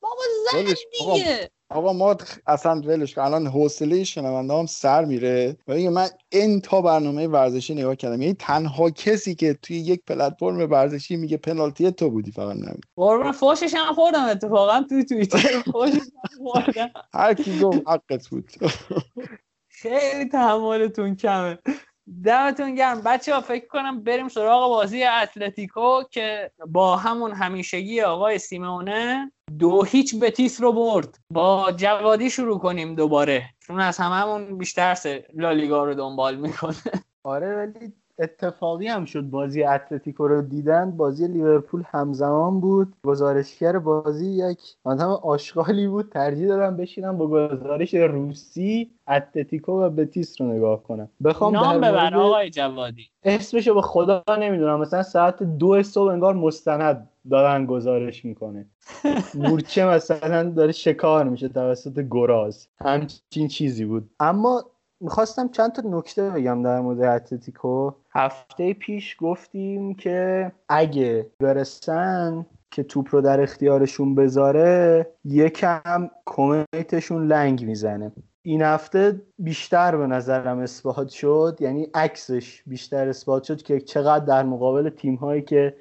بابا 0.00 0.22
زن 0.52 0.74
دیگه. 0.98 1.50
آقا 1.74 1.92
ما 1.92 2.16
اصلا 2.46 2.80
ولش 2.80 3.18
الان 3.18 3.46
حوصله 3.46 4.04
شنونده 4.04 4.54
هم 4.54 4.66
سر 4.66 5.04
میره 5.04 5.56
و 5.68 5.74
من 5.74 6.08
این 6.32 6.60
تا 6.60 6.80
برنامه 6.80 7.26
ورزشی 7.26 7.74
نگاه 7.74 7.96
کردم. 7.96 8.22
یعنی 8.22 8.34
تنها 8.34 8.90
کسی 8.90 9.34
که 9.34 9.54
توی 9.54 9.76
یک 9.76 10.00
پلتفرم 10.06 10.70
ورزشی 10.70 11.16
میگه 11.16 11.36
پنالتی 11.36 11.90
تو 11.90 12.10
بودی 12.10 12.32
فقط 12.32 12.56
نمی 12.56 12.80
قربان 12.96 13.32
فوشش 13.32 13.74
هم 13.74 13.94
خوردم 13.94 14.24
اتفاقا 14.24 14.84
توی 14.88 15.04
توییتر. 15.04 15.38
فوشش 15.72 16.00
خوردم. 16.38 16.90
هر 17.14 17.34
کی 17.34 17.58
گفت 17.60 17.82
حقت 17.88 18.28
بود. 18.28 18.50
خیلی 19.68 20.28
تحملتون 20.28 21.16
کمه. 21.16 21.58
دمتون 22.24 22.74
گرم. 22.74 23.00
بچه 23.00 23.34
ها 23.34 23.40
فکر 23.40 23.66
کنم 23.66 24.04
بریم 24.04 24.28
سراغ 24.28 24.68
بازی 24.68 25.04
اتلتیکو 25.04 26.02
که 26.10 26.50
با 26.66 26.96
همون 26.96 27.32
همیشگی 27.32 28.00
آقای 28.00 28.38
سیمونه 28.38 29.32
دو 29.58 29.82
هیچ 29.82 30.20
بتیس 30.20 30.60
رو 30.60 30.72
برد. 30.72 31.18
با 31.30 31.72
جوادی 31.76 32.30
شروع 32.30 32.58
کنیم 32.58 32.94
دوباره. 32.94 33.44
چون 33.60 33.80
از 33.80 33.98
هممون 33.98 34.58
بیشتر 34.58 35.22
لالیگا 35.34 35.84
رو 35.84 35.94
دنبال 35.94 36.36
می‌کنه. 36.36 36.82
آره 37.22 37.56
ولی 37.56 37.92
اتفاقی 38.18 38.86
هم 38.86 39.04
شد. 39.04 39.22
بازی 39.22 39.64
اتلتیکو 39.64 40.28
رو 40.28 40.42
دیدن 40.42 40.90
بازی 40.90 41.28
لیورپول 41.28 41.82
همزمان 41.86 42.60
بود. 42.60 42.92
گزارشگر 43.04 43.78
بازی 43.78 44.26
یک 44.26 44.58
آدم 44.84 45.08
آشغالی 45.08 45.86
بود. 45.86 46.08
ترجیح 46.08 46.48
دادم 46.48 46.76
بشینم 46.76 47.18
با 47.18 47.26
گزارش 47.26 47.94
روسی 47.94 48.90
اتلتیکو 49.08 49.72
و 49.82 49.90
بتیس 49.90 50.40
رو 50.40 50.46
نگاه 50.52 50.82
کنم. 50.82 51.08
بخوام 51.24 51.54
نام 51.54 51.76
ببر 51.76 52.14
آقای 52.14 52.50
جوادی. 52.50 53.06
اسمشو 53.22 53.74
به 53.74 53.82
خدا 53.82 54.22
نمی‌دونم. 54.40 54.80
مثلا 54.80 55.02
ساعت 55.02 55.42
دو 55.42 55.82
صبح 55.82 56.12
انگار 56.12 56.34
مستند 56.34 57.08
دارن 57.30 57.66
گزارش 57.66 58.24
می‌کنه. 58.24 58.66
مورچه 59.34 59.86
مثلا 59.86 60.50
داره 60.50 60.72
شکار 60.72 61.24
میشه 61.28 61.48
توسط 61.48 62.06
گراز. 62.10 62.68
همچین 62.80 63.48
چیزی 63.48 63.84
بود. 63.84 64.10
اما 64.20 64.64
می‌خواستم 65.00 65.48
چند 65.48 65.72
تا 65.72 65.82
نکته 65.86 66.30
بگم 66.30 66.62
در 66.62 66.80
مورد 66.80 67.02
اتلتیکو. 67.02 67.90
هفته 68.10 68.72
پیش 68.74 69.16
گفتیم 69.20 69.94
که 69.94 70.52
اگه 70.68 71.30
برسن 71.40 72.46
که 72.70 72.82
توپ 72.82 73.08
رو 73.10 73.20
در 73.20 73.40
اختیارشون 73.40 74.14
بذاره 74.14 75.06
یکم 75.24 76.10
کمیتشون 76.26 77.26
لنگ 77.26 77.64
می‌زنه. 77.64 78.12
این 78.42 78.62
هفته 78.62 79.22
بیشتر 79.38 79.96
به 79.96 80.06
نظرم 80.06 80.58
اثبات 80.58 81.08
شد 81.08 81.58
یعنی 81.60 81.88
عکسش 81.94 82.62
بیشتر 82.66 83.08
اثبات 83.08 83.44
شد 83.44 83.62
که 83.62 83.80
چقدر 83.80 84.24
در 84.24 84.42
مقابل 84.42 84.88
تیم 84.88 85.14
هایی 85.14 85.42
که 85.42 85.76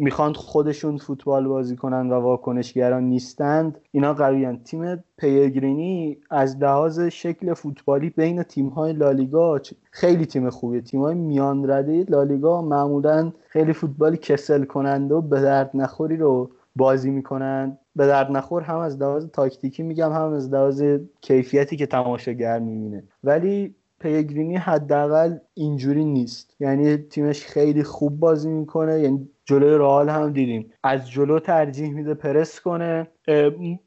می‌خوان 0.00 0.32
خودشون 0.32 0.96
فوتبال 0.96 1.48
بازی 1.48 1.76
کنن 1.76 2.10
و 2.10 2.14
واکنشگران 2.14 3.04
نیستند 3.04 3.78
اینا 3.92 4.14
قویان. 4.14 4.62
تیم 4.64 5.04
پیگرینی 5.16 6.18
از 6.30 6.56
لحاظ 6.56 7.00
شکل 7.00 7.54
فوتبالی 7.54 8.10
بین 8.10 8.42
تیم 8.42 8.68
های 8.68 8.92
لالیگا 8.92 9.60
خیلی 9.90 10.26
تیم 10.26 10.50
خوبیه. 10.50 10.80
تیم 10.80 11.00
های 11.00 11.14
میان 11.14 11.70
رده 11.70 12.04
لالیگا 12.08 12.62
معمولا 12.62 13.32
خیلی 13.48 13.72
فوتبالی 13.72 14.16
کسل 14.16 14.64
کننده 14.64 15.14
و 15.14 15.20
به 15.20 15.40
درد 15.40 15.70
نخوری 15.74 16.16
رو 16.16 16.50
بازی 16.76 17.10
می‌کنن. 17.10 17.78
به 17.96 18.06
درد 18.06 18.30
نخور 18.30 18.62
هم 18.62 18.78
از 18.78 19.02
لحاظ 19.02 19.26
تاکتیکی 19.26 19.82
میگم 19.82 20.12
هم 20.12 20.32
از 20.32 20.52
لحاظ 20.52 20.82
کیفیتی 21.20 21.76
که 21.76 21.86
تماشاگر 21.86 22.58
می‌بینه. 22.58 23.04
ولی 23.24 23.74
پیگرینی 23.98 24.56
حداقل 24.56 25.36
اینجوری 25.54 26.04
نیست. 26.04 26.56
یعنی 26.60 26.96
تیمش 26.96 27.46
خیلی 27.46 27.82
خوب 27.82 28.20
بازی 28.20 28.48
می‌کنه 28.48 29.00
یعنی 29.00 29.28
جلوی 29.50 29.78
رئال 29.78 30.08
هم 30.08 30.32
دیدیم. 30.32 30.72
از 30.82 31.10
جلو 31.10 31.38
ترجیح 31.38 31.94
میده 31.94 32.14
پرس 32.14 32.60
کنه. 32.60 33.08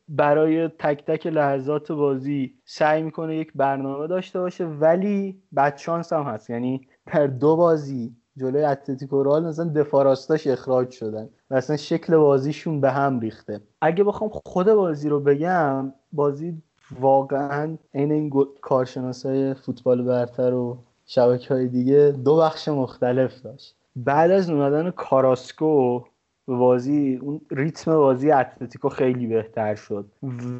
برای 0.10 0.68
تک 0.68 1.06
تک 1.06 1.28
لحظات 1.28 1.92
بازی 1.92 2.54
سعی 2.66 3.04
می‌کنه 3.04 3.36
یک 3.36 3.52
برنامه 3.56 4.08
داشته 4.08 4.40
باشه 4.40 4.66
ولی 4.66 5.42
بدشانس 5.56 6.14
هم 6.14 6.24
هست. 6.24 6.50
یعنی 6.50 6.88
در 7.14 7.28
دو 7.28 7.56
بازی 7.56 8.16
جلوی 8.38 8.64
اتلتیکو 8.64 9.24
رئال 9.24 9.46
مثلا 9.46 9.66
دفاراستاش 9.66 10.48
اخراج 10.48 10.92
شدن 10.92 11.30
و 11.50 11.56
اصلا 11.56 11.78
شکل 11.78 12.18
بازیشون 12.18 12.82
به 12.82 12.92
هم 12.92 13.20
ریخته. 13.20 13.62
اگه 13.82 14.04
بخوام 14.04 14.30
خود 14.30 14.68
بازی 14.74 15.10
رو 15.10 15.20
بگم 15.20 15.94
بازی 16.12 16.62
واقعا 17.00 17.78
عین 17.94 18.12
این 18.12 18.32
کارشناسای 18.62 19.54
فوتبال 19.54 20.04
برتر 20.04 20.54
و 20.54 20.78
شبکه 21.06 21.54
های 21.54 21.68
دیگه 21.68 22.16
دو 22.26 22.38
بخش 22.38 22.68
مختلف 22.68 23.42
داشت. 23.42 23.76
بعد 23.96 24.32
از 24.32 24.50
اومدن 24.50 24.92
کاراسکو 24.92 26.04
بازی 26.48 27.20
اون 27.22 27.42
ریتم 27.52 27.96
بازی 27.96 28.32
اتلتیکو 28.32 28.90
خیلی 28.90 29.28
بهتر 29.28 29.76
شد 29.76 30.12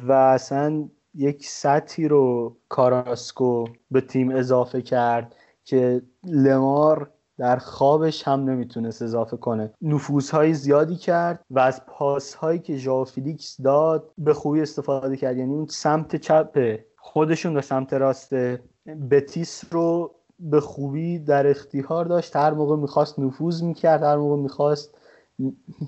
و 0.08 0.12
اصلا 0.12 0.88
یک 1.14 1.46
سطحی 1.46 2.08
رو 2.08 2.56
کاراسکو 2.68 3.64
به 3.90 4.00
تیم 4.00 4.30
اضافه 4.30 4.82
کرد 4.82 5.34
که 5.64 6.02
لمار 6.24 7.10
در 7.38 7.56
خوابش 7.56 8.28
هم 8.28 8.44
نمی‌تونست 8.44 9.02
اضافه 9.02 9.36
کنه. 9.36 9.72
نفوذهای 9.82 10.54
زیادی 10.54 10.96
کرد 10.96 11.44
و 11.50 11.58
از 11.58 11.86
پاسهایی 11.86 12.58
که 12.58 12.76
ژائو 12.76 13.04
فیلیکس 13.04 13.60
داد 13.60 14.12
به 14.18 14.34
خوبی 14.34 14.60
استفاده 14.62 15.16
کرد. 15.16 15.36
یعنی 15.36 15.54
اون 15.54 15.66
سمت 15.66 16.16
چپ 16.16 16.78
خودشون 16.96 17.56
و 17.56 17.60
سمت 17.60 17.92
راست 17.92 18.34
بتیس 19.10 19.64
رو 19.70 20.14
به 20.40 20.60
خوبی 20.60 21.18
در 21.18 21.46
اختیار 21.46 22.04
داشت. 22.04 22.36
هر 22.36 22.50
موقع 22.50 22.76
می‌خواست 22.76 23.18
نفوذ 23.18 23.62
می‌کرد 23.62 24.02
هر 24.02 24.16
موقع 24.16 24.36
می‌خواست 24.42 24.94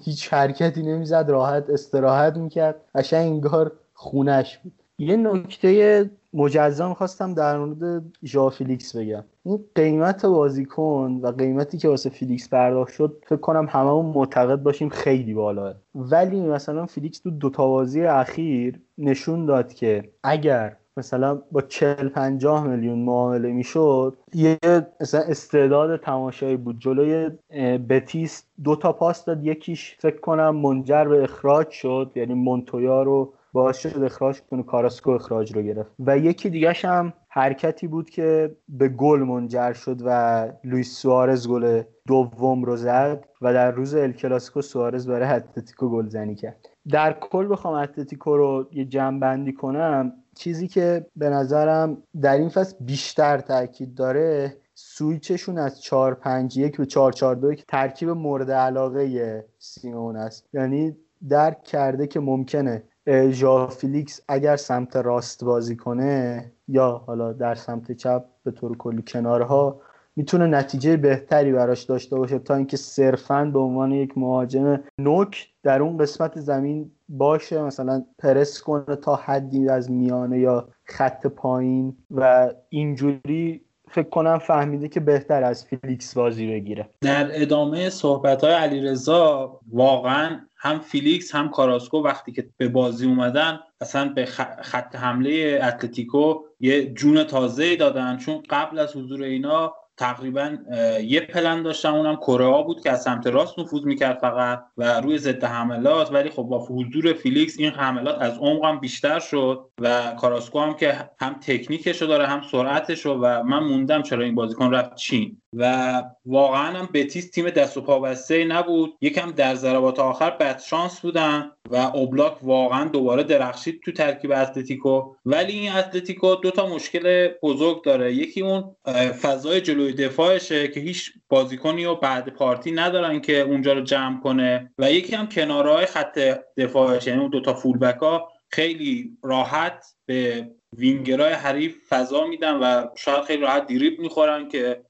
هیچ 0.05 0.35
حرکتی 0.35 0.83
نمی‌زد 0.83 1.27
راحت 1.29 1.71
استراحت 1.71 2.37
می‌کرد. 2.37 2.77
قشنگ 2.95 3.33
انگار 3.33 3.73
خونش 3.95 4.59
بود. 4.59 4.73
یه 4.99 5.17
نکته 5.17 6.11
مجزا 6.35 6.89
می‌خواستم 6.89 7.35
در 7.35 7.59
مورد 7.59 8.03
ژائو 8.25 8.51
فیلیکس 8.51 8.97
بگم. 8.97 9.25
این 9.45 9.65
قیمت 9.75 10.27
بازیکن 10.27 11.21
و 11.23 11.31
قیمتی 11.31 11.79
که 11.79 11.89
واسه 11.89 12.11
فیلیکس 12.11 12.49
پرداخت 12.49 12.93
شد 12.93 13.23
فکر 13.27 13.41
کنم 13.41 13.67
هممون 13.71 14.07
معتقد 14.07 14.63
باشیم 14.63 14.89
خیلی 14.89 15.35
بالاه. 15.35 15.75
ولی 15.95 16.41
مثلا 16.41 16.87
فیلیکس 16.87 17.19
تو 17.19 17.31
دو 17.31 17.51
تا 17.51 17.69
بازی 17.69 18.05
اخیر 18.05 18.81
نشون 18.99 19.47
داد 19.47 19.73
که 19.73 20.11
اگر 20.23 20.77
مثلا 20.97 21.43
با 21.53 21.61
40 21.61 22.09
50 22.09 22.67
میلیون 22.67 22.99
معامله 22.99 23.53
می‌شد 23.53 24.17
یه 24.35 24.59
مثلا 25.01 25.21
استعداد 25.21 26.01
تماشایی 26.01 26.57
بود. 26.57 26.79
جلوی 26.79 27.31
بتیس 27.79 28.45
دو 28.65 28.77
تا 28.77 28.93
پاس 28.93 29.25
داد 29.25 29.45
یکیش 29.45 29.97
فکر 30.01 30.21
کنم 30.21 30.57
منجر 30.57 31.05
به 31.05 31.23
اخراج 31.23 31.71
شد. 31.71 32.13
یعنی 32.15 32.35
مونتویا 32.35 33.03
رو 33.03 33.33
باعث 33.53 33.79
شد 33.79 34.03
اخراج 34.03 34.41
کنه 34.51 34.63
کاراسکو 34.63 35.11
اخراج 35.11 35.57
رو 35.57 35.63
گرفت. 35.63 35.91
و 35.99 36.19
یکی 36.19 36.51
دیگهش 36.51 36.85
هم 36.85 37.13
حرکتی 37.29 37.87
بود 37.87 38.11
که 38.11 38.57
به 38.69 38.89
گل 38.89 39.21
منجر 39.21 39.73
شد 39.73 40.01
و 40.05 40.49
لوئیس 40.65 40.99
سوارز 40.99 41.49
گل 41.49 41.83
دوم 42.07 42.65
رو 42.65 42.77
زد 42.77 43.25
و 43.43 43.53
در 43.53 43.71
روز 43.71 43.95
الکلاسیکو 43.95 44.63
سوارز 44.63 45.09
برای 45.09 45.29
اتلتیکو 45.29 45.89
گلزنی 45.89 46.35
کرد. 46.35 46.69
در 46.89 47.13
کل 47.13 47.49
بخوام 47.49 47.75
اتلتیکو 47.75 48.37
رو 48.37 48.67
یه 48.73 48.85
جمع 48.85 49.21
بندی 49.21 49.53
کنم. 49.53 50.13
چیزی 50.37 50.69
که 50.69 51.07
به 51.17 51.31
نظرم 51.31 52.03
در 52.21 52.37
این 52.37 52.49
فصل 52.49 52.77
بیشتر 52.81 53.39
تاکید 53.39 53.95
داره 53.95 54.57
سویچشون 54.75 55.59
از 55.59 55.83
4 55.83 56.15
5 56.15 56.59
1 56.59 56.77
به 56.77 56.87
4 56.87 57.13
4 57.13 57.35
2 57.35 57.55
که 57.55 57.65
ترکیب 57.69 58.09
مورد 58.09 58.51
علاقه 58.51 59.45
سیمئونه 59.59 60.17
است. 60.17 60.45
یعنی 60.53 60.97
درک 61.29 61.65
کرده 61.65 62.07
که 62.07 62.21
ممکنه 62.21 62.83
ژائو 63.31 63.67
فیلیکس 63.67 64.21
اگر 64.29 64.57
سمت 64.57 64.97
راست 64.97 65.45
بازی 65.45 65.77
کنه 65.77 66.53
یا 66.69 67.03
حالا 67.07 67.33
در 67.33 67.55
سمت 67.55 67.93
چپ 67.93 68.25
به 68.45 68.51
طور 68.51 68.77
کلی 68.77 69.03
کنارها 69.03 69.81
می‌تونه 70.17 70.47
نتیجه 70.47 70.97
بهتری 70.97 71.53
براش 71.53 71.83
داشته 71.83 72.17
باشه 72.17 72.39
تا 72.39 72.55
اینکه 72.55 72.77
صرفا 72.77 73.45
به 73.45 73.59
عنوان 73.59 73.93
یک 73.93 74.19
مهاجم 74.19 74.81
نوک 74.99 75.49
در 75.63 75.83
اون 75.83 75.99
قسمت 75.99 76.41
زمین 76.41 76.91
باشه 77.09 77.63
مثلا 77.63 78.05
پرس 78.19 78.61
کنه 78.61 78.97
تا 78.97 79.17
حدی 79.17 79.69
از 79.69 79.91
میانه 79.91 80.39
یا 80.39 80.69
خط 80.85 81.27
پایین. 81.27 81.97
و 82.11 82.51
اینجوری 82.69 83.67
فکر 83.91 84.09
کنم 84.09 84.39
فهمیده 84.39 84.89
که 84.89 85.01
بهتر 85.01 85.45
از 85.45 85.65
فیلیکس 85.65 86.15
بازی 86.15 86.47
بگیره. 86.47 86.91
در 87.01 87.43
ادامه 87.43 87.91
صحبت 87.91 88.45
های 88.45 88.55
علیرضا 88.55 89.61
واقعا 89.73 90.41
هم 90.57 90.79
فیلیکس 90.79 91.35
هم 91.35 91.49
کاراسکو 91.49 92.03
وقتی 92.03 92.33
که 92.33 92.49
به 92.57 92.69
بازی 92.69 93.07
اومدن 93.07 93.61
اصلا 93.81 94.09
به 94.09 94.25
خط 94.63 94.97
حمله 94.97 95.61
اتلتیکو 95.63 96.35
یه 96.61 96.95
جون 96.95 97.25
تازه 97.25 97.77
دادن. 97.77 98.17
چون 98.17 98.43
قبل 98.51 98.79
از 98.79 98.97
حضور 98.97 99.23
اینا 99.23 99.75
تقریبا 99.97 100.57
یه 101.03 101.21
پلن 101.21 101.63
داشتم 101.63 101.95
اونم 101.95 102.17
کوره‌آ 102.17 102.63
بود 102.63 102.83
که 102.83 102.91
از 102.91 103.03
سمت 103.03 103.27
راست 103.27 103.59
نفوذ 103.59 103.85
می‌کرد 103.85 104.19
فقط 104.19 104.65
و 104.77 105.01
روی 105.01 105.19
ضد 105.19 105.45
حملات 105.45 106.13
ولی 106.13 106.31
خب 106.31 106.43
با 106.43 106.67
حضور 106.67 107.13
فیلیکس 107.13 107.59
این 107.59 107.71
حملات 107.71 108.23
از 108.23 108.39
عمق 108.39 108.65
هم 108.65 108.81
بیشتر 108.81 109.19
شد. 109.19 109.71
و 109.81 110.15
کاراسکو 110.21 110.61
هم 110.61 110.75
که 110.75 111.11
هم 111.21 111.37
تکنیکش 111.41 112.03
رو 112.03 112.09
داره 112.09 112.27
هم 112.27 112.43
سرعتش 112.51 113.07
رو 113.07 113.15
و 113.15 113.43
من 113.43 113.59
موندم 113.59 114.03
چرا 114.03 114.25
این 114.25 114.35
بازیکن 114.35 114.75
رفت 114.75 114.95
چین. 114.95 115.43
و 115.53 116.03
واقعا 116.27 116.79
هم 116.79 116.89
بتیس 116.95 117.31
تیم 117.31 117.51
دست 117.51 117.77
و 117.77 117.81
پا 117.81 118.01
بسته 118.01 118.45
نبود. 118.45 118.95
یکم 119.01 119.31
در 119.31 119.55
ضربات 119.55 119.99
آخر 119.99 120.31
بد 120.31 120.61
شانس 120.61 121.01
بودن 121.01 121.51
و 121.71 121.77
اوبلاک 121.77 122.45
واقعا 122.45 122.85
دوباره 122.85 123.23
درخشید 123.23 123.81
تو 123.85 123.93
ترکیب 123.93 124.33
اتلتیکو. 124.33 125.15
ولی 125.27 125.53
این 125.53 125.73
اتلتیکو 125.73 126.35
دو 126.35 126.51
تا 126.51 126.67
مشکل 126.67 127.29
بزرگ 127.43 127.85
داره. 127.85 128.15
یکی 128.15 128.43
اون 128.43 128.77
فضای 129.23 129.61
جلوی 129.61 129.93
دفاعشه 129.93 130.69
که 130.69 130.81
هیچ 130.81 131.13
بازیکنی 131.29 131.95
بعد 131.95 132.29
پارتی 132.29 132.73
ندارن 132.73 133.21
که 133.21 133.41
اونجا 133.41 133.73
رو 133.73 133.81
جمع 133.81 134.21
کنه. 134.21 134.73
و 134.79 134.93
یکی 134.93 135.17
هم 135.17 135.29
کنارهای 135.29 135.87
خط 135.87 136.19
دفاعش 136.57 137.07
یعنی 137.07 137.21
اون 137.21 137.31
دو 137.31 137.41
تا 137.41 137.55
fullback 137.55 137.99
ها 137.99 138.29
خیلی 138.57 139.19
راحت 139.23 139.95
به 140.07 140.51
وینگرای 140.79 141.33
حریف 141.33 141.77
فضا 141.89 142.27
میدن 142.27 142.55
و 142.55 142.87
شاید 142.95 143.25
خیلی 143.25 143.43
راحت 143.43 143.67
دریبل 143.67 144.01
می‌خورن 144.01 144.49
که 144.49 144.83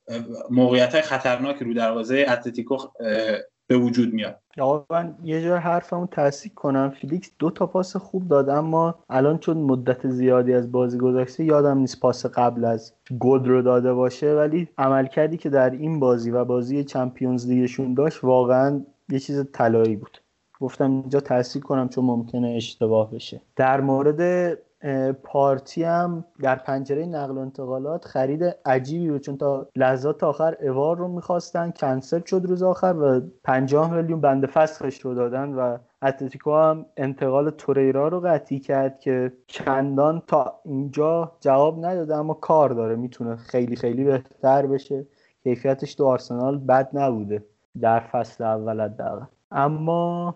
موقعیت 0.51 0.93
های 0.93 1.03
خطرناکی 1.03 1.65
رو 1.65 1.75
دروازه 1.75 2.27
اتلتیکو 2.29 2.77
به 3.67 3.77
وجود 3.77 4.15
میاد. 4.15 4.41
آقا 4.59 4.87
من 4.91 5.15
یه 5.25 5.43
جور 5.43 5.57
حرفمو 5.57 6.07
تصدیق 6.07 6.55
کنم. 6.55 6.91
فیلیکس 7.01 7.31
دو 7.39 7.51
تا 7.51 7.67
پاس 7.67 7.97
خوب 7.97 8.29
داد 8.29 8.49
اما 8.49 8.99
الان 9.09 9.39
چون 9.39 9.57
مدت 9.57 10.09
زیادی 10.09 10.55
از 10.55 10.73
بازی 10.73 10.99
گذشته 10.99 11.45
یادم 11.45 11.79
نیست 11.79 12.01
پاس 12.01 12.27
قبل 12.27 12.65
از 12.65 12.93
گل 13.19 13.45
رو 13.45 13.63
داده 13.63 13.93
باشه. 13.93 14.35
ولی 14.35 14.69
عملکردی 14.79 15.37
که 15.37 15.51
در 15.51 15.71
این 15.71 16.01
بازی 16.01 16.31
و 16.31 16.45
بازی 16.45 16.85
چمپیونز 16.85 17.49
لیگشون 17.49 17.95
داشت 17.95 18.25
واقعا 18.25 18.83
یه 19.09 19.19
چیز 19.19 19.45
طلایی 19.53 19.97
بود. 19.97 20.19
گفتم 20.61 20.91
اینجا 20.91 21.21
تصدیق 21.21 21.63
کنم 21.63 21.89
چون 21.89 22.05
ممکنه 22.05 22.49
اشتباه 22.49 23.11
بشه. 23.11 23.41
در 23.57 23.81
مورد 23.81 24.53
پارتی 25.23 25.83
هم 25.83 26.25
در 26.43 26.57
پنجره 26.57 27.07
نقل 27.07 27.39
و 27.39 27.41
انتقالات 27.41 28.05
خرید 28.05 28.57
عجیبی 28.65 29.11
بود 29.11 29.21
چون 29.21 29.37
تا 29.37 29.69
لحظات 29.77 30.25
آخر 30.25 30.57
اوار 30.61 30.97
رو 30.97 31.09
می‌خواستن 31.09 31.71
کنسل 31.71 32.21
شد 32.27 32.43
روز 32.45 32.63
آخر 32.63 32.95
و 32.97 33.21
50 33.45 33.95
میلیون 33.95 34.21
بند 34.21 34.47
فسخش 34.47 35.01
رو 35.01 35.15
دادن 35.15 35.55
و 35.55 35.79
اتلتیکو 36.03 36.55
هم 36.55 36.87
انتقال 36.97 37.51
توریرا 37.51 38.09
رو 38.09 38.21
قطعی 38.21 38.59
کرد 38.59 39.01
که 39.01 39.33
چندان 39.47 40.23
تا 40.27 40.61
اینجا 40.65 41.33
جواب 41.41 41.85
نداده 41.85 42.17
اما 42.17 42.35
کار 42.35 42.71
داره 42.71 42.97
می‌تونه 42.97 43.37
خیلی 43.37 43.77
خیلی 43.77 44.05
بهتر 44.05 44.67
بشه. 44.67 45.07
کیفیتش 45.43 45.95
تو 45.95 46.07
آرسنال 46.07 46.59
بد 46.59 46.89
نبوده 46.93 47.45
در 47.81 48.01
فصل 48.01 48.45
اول 48.45 48.81
حداقل. 48.81 49.27
اما 49.51 50.35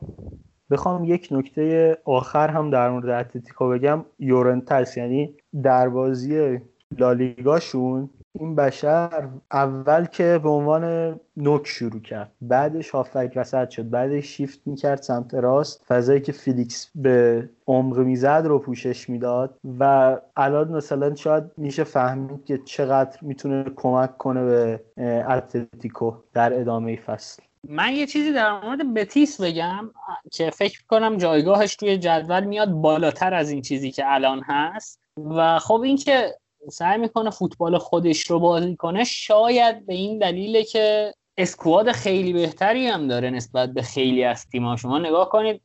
بخوام 0.71 1.05
یک 1.05 1.29
نکته 1.31 1.99
آخر 2.05 2.49
هم 2.49 2.71
در 2.71 2.91
مورد 2.91 3.09
اتلتیکو 3.09 3.69
بگم. 3.69 4.05
یورنتس 4.19 4.97
یعنی 4.97 5.35
در 5.63 5.89
بازی 5.89 6.61
لالیگاشون. 6.99 8.11
این 8.33 8.55
بشر 8.55 9.29
اول 9.53 10.05
که 10.05 10.41
به 10.43 10.49
عنوان 10.49 11.15
نوک 11.37 11.67
شروع 11.67 12.01
کرد. 12.01 12.33
بعدش 12.41 12.91
هافبک 12.91 13.33
وسط 13.37 13.71
شد. 13.71 13.91
بعدش 13.91 14.25
شیفت 14.25 14.61
می‌کرد 14.67 15.03
سمت 15.03 15.35
راست. 15.35 15.85
فضایی 15.89 16.21
که 16.21 16.33
فیلیکس 16.33 16.91
به 16.95 17.49
عمق 17.67 17.99
می‌زد 17.99 18.43
رو 18.47 18.59
پوشش 18.59 19.11
می‌داد. 19.11 19.59
و 19.81 20.17
الان 20.37 20.73
مثلا 20.73 21.15
شاید 21.15 21.45
میشه 21.57 21.85
فهمید 21.85 22.45
که 22.45 22.59
چقدر 22.59 23.19
می‌تونه 23.23 23.65
کمک 23.77 24.17
کنه 24.17 24.45
به 24.45 24.81
اتلتیکو 25.29 26.13
در 26.35 26.61
ادامه 26.61 26.97
فصل. 26.97 27.43
من 27.69 27.95
یه 27.95 28.07
چیزی 28.07 28.33
در 28.33 28.61
مورد 28.61 28.95
بتیس 28.95 29.41
بگم 29.41 29.91
که 30.33 30.51
فکر 30.51 30.81
کنم 30.89 31.17
جایگاهش 31.17 31.77
توی 31.77 31.99
جدول 31.99 32.45
میاد 32.45 32.71
بالاتر 32.71 33.35
از 33.35 33.51
این 33.51 33.63
چیزی 33.63 33.91
که 33.91 34.13
الان 34.15 34.43
هست. 34.47 35.01
و 35.17 35.59
خب 35.59 35.81
این 35.81 35.97
که 35.97 36.35
سعی 36.71 36.99
می‌کنه 36.99 37.31
فوتبال 37.31 37.79
خودش 37.79 38.31
رو 38.31 38.41
بازی 38.41 38.77
کنه 38.77 39.05
شاید 39.05 39.87
به 39.87 39.95
این 39.95 40.19
دلیله 40.19 40.65
که 40.65 41.13
اسکواد 41.37 41.93
خیلی 41.93 42.33
بهتری 42.33 42.87
هم 42.87 43.09
داره 43.09 43.31
نسبت 43.31 43.71
به 43.71 43.83
خیلی 43.83 44.25
از 44.25 44.47
تیم‌ها. 44.47 44.77
شما 44.77 44.99
نگاه 44.99 45.29
کنید 45.29 45.63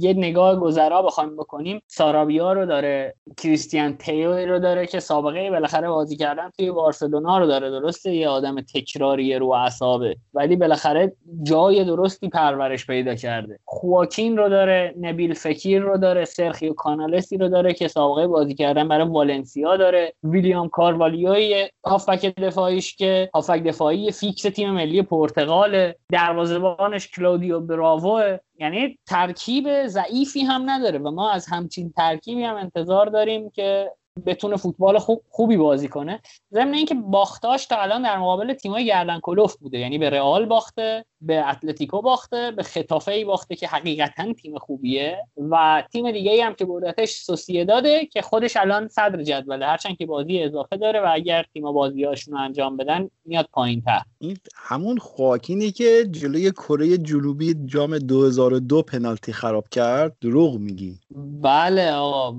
یه 0.00 0.12
نگاه 0.12 0.56
گذرا 0.56 1.02
بخوایم 1.02 1.36
بکنیم 1.36 1.82
سارابیا 1.86 2.52
رو 2.52 2.66
داره 2.66 3.14
کریستیان 3.36 3.96
تیو 3.96 4.32
رو 4.32 4.58
داره 4.58 4.86
که 4.86 5.00
سابقه 5.00 5.50
بالاخره 5.50 5.88
بازی 5.88 6.16
کردن 6.16 6.50
توی 6.56 6.70
بارسلونا 6.70 7.38
رو 7.38 7.46
داره 7.46 7.70
درسته؟ 7.70 8.14
یه 8.14 8.28
آدم 8.28 8.60
تکراری 8.60 9.38
رو 9.38 9.50
اعصابه. 9.50 10.16
ولی 10.34 10.56
بالاخره 10.56 11.12
جای 11.42 11.84
درستی 11.84 12.28
پرورش 12.28 12.86
پیدا 12.86 13.14
کرده. 13.14 13.58
خواکین 13.64 14.36
رو 14.36 14.48
داره 14.48 14.94
نبیل 15.00 15.34
فکیر 15.34 15.82
رو 15.82 15.98
داره 15.98 16.24
سرخیو 16.24 16.72
کانالسی 16.72 17.36
رو 17.36 17.48
داره 17.48 17.74
که 17.74 17.88
سابقه 17.88 18.26
بازی 18.26 18.54
کردن 18.54 18.88
برای 18.88 19.08
والنسیا 19.08 19.76
داره. 19.76 20.14
ویلیام 20.22 20.68
کاروالیوی 20.68 21.68
هافبک 21.86 22.34
دفاعیش 22.34 22.96
که 22.96 23.30
هافبک 23.34 23.62
دفاعی 23.62 24.12
فیکس 24.12 24.42
تیم 24.42 24.70
ملی 24.70 25.02
پرتغال 25.02 25.92
دروازه‌بانش 26.12 27.08
کلودیو 27.08 27.60
براوو 27.60 28.38
یعنی 28.58 28.98
ترکیب 29.06 29.86
ضعیفی 29.86 30.40
هم 30.40 30.70
نداره 30.70 30.98
و 30.98 31.10
ما 31.10 31.30
از 31.30 31.46
همچین 31.46 31.92
ترکیبی 31.92 32.42
هم 32.42 32.56
انتظار 32.56 33.06
داریم 33.06 33.50
که 33.50 33.92
بتونه 34.26 34.56
فوتبال 34.56 34.98
خوب 34.98 35.22
خوبی 35.30 35.56
بازی 35.56 35.88
کنه. 35.88 36.20
ضمن 36.52 36.74
اینکه 36.74 36.94
باختاش 36.94 37.66
تا 37.66 37.76
الان 37.76 38.02
در 38.02 38.18
مقابل 38.18 38.54
تیمای 38.54 38.86
گردن 38.86 39.20
کلوف 39.20 39.56
بوده. 39.56 39.78
یعنی 39.78 39.98
به 39.98 40.10
رئال 40.10 40.46
باخته 40.46 41.04
به 41.20 41.48
اتلتیکو 41.48 42.02
باخته 42.02 42.50
به 42.50 42.62
خطافه 42.62 43.12
ای 43.12 43.24
باخته 43.24 43.56
که 43.56 43.66
حقیقتا 43.66 44.32
تیم 44.32 44.58
خوبیه. 44.58 45.18
و 45.50 45.82
تیم 45.92 46.12
دیگه 46.12 46.30
ای 46.30 46.40
هم 46.40 46.54
که 46.54 46.64
بردتش 46.64 47.30
داده 47.68 48.06
که 48.06 48.22
خودش 48.22 48.56
الان 48.56 48.88
صدر 48.88 49.22
جدوله 49.22 49.66
هرچند 49.66 49.96
که 49.96 50.06
بازی 50.06 50.42
اضافه 50.42 50.76
داره 50.76 51.00
و 51.00 51.06
اگر 51.12 51.44
تیم 51.52 51.72
بازیاشون 51.72 52.34
رو 52.34 52.40
انجام 52.40 52.76
بدن 52.76 53.10
میاد 53.24 53.48
پایین 53.52 53.82
تر 53.82 54.02
این 54.18 54.36
همون 54.56 54.98
خواکینی 54.98 55.70
که 55.70 56.06
جلوی 56.10 56.50
کره 56.50 56.98
جنوبی 56.98 57.54
جام 57.64 57.98
2002 57.98 58.82
پنالتی 58.82 59.32
خراب 59.32 59.68
کرد 59.68 60.16
دروغ 60.20 60.58
میگی. 60.58 60.98
بله 61.42 61.92
آقا. 61.92 62.34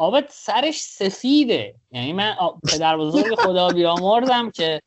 آبت 0.00 0.26
سرش 0.30 0.80
سفیده. 0.80 1.74
یعنی 1.90 2.12
من 2.12 2.36
پدر 2.72 2.96
بزرگ 2.96 3.34
خدا 3.44 3.68
بیامرزم 3.68 4.50
که 4.50 4.80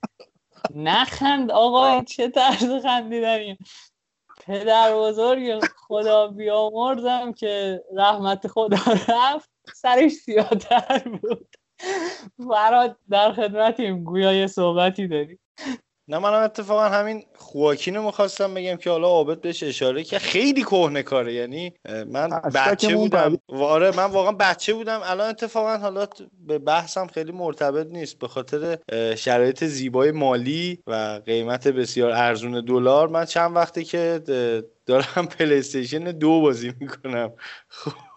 نخند 0.76 1.51
آقا 1.51 2.03
چه 2.03 2.28
طرز 2.28 2.84
خندیدنی؟ 2.84 3.57
پدر 4.45 4.95
بزرگ 4.95 5.66
خدا 5.88 6.28
بیامرزم 6.28 7.34
که 7.34 7.84
رحمت 7.95 8.47
خدا 8.47 8.78
رفت 9.07 9.49
سرش 9.74 10.11
سیاتر 10.11 11.03
بود. 11.22 11.55
فراد 12.49 12.97
در 13.09 13.34
خدمتیم 13.34 14.03
گویا 14.03 14.34
یه 14.34 14.47
صحبتی 14.47 15.07
داری 15.07 15.39
نه 16.08 16.20
من 16.20 16.34
اتفاقا 16.34 16.89
همین 16.89 17.26
خواکین 17.36 17.95
رو 17.95 18.04
می‌خواستم 18.04 18.54
بگم 18.54 18.76
که 18.76 18.89
حالا 18.89 19.08
عابد 19.08 19.41
بهش 19.41 19.64
اشاره 19.64 20.04
که 20.04 20.20
خیلی 20.20 20.64
کهنه 20.64 21.04
کاره 21.04 21.34
یعنی 21.34 21.74
من 22.08 22.30
بچه 22.30 22.95
بودم. 22.95 23.38
آره 23.49 23.91
من 23.97 24.06
واقعا 24.06 24.32
بچه 24.32 24.74
بودم. 24.74 25.01
الان 25.04 25.30
اتفاقا 25.30 25.78
حالا 25.78 26.08
به 26.47 26.60
بحثم 26.60 27.08
خیلی 27.08 27.32
مرتبط 27.32 27.88
نیست. 27.88 28.20
به 28.20 28.28
خاطر 28.28 28.78
شرایط 29.16 29.64
زیبای 29.64 30.12
مالی 30.12 30.80
و 30.88 31.22
قیمت 31.26 31.68
بسیار 31.68 32.12
ارزون 32.12 32.66
دلار 32.66 33.08
من 33.08 33.26
چند 33.26 33.56
وقته 33.56 33.84
که 33.84 34.22
دارم 34.86 35.26
پلیستیشن 35.39 36.04
دو 36.04 36.41
بازی 36.41 36.74
می‌کنم. 36.80 37.34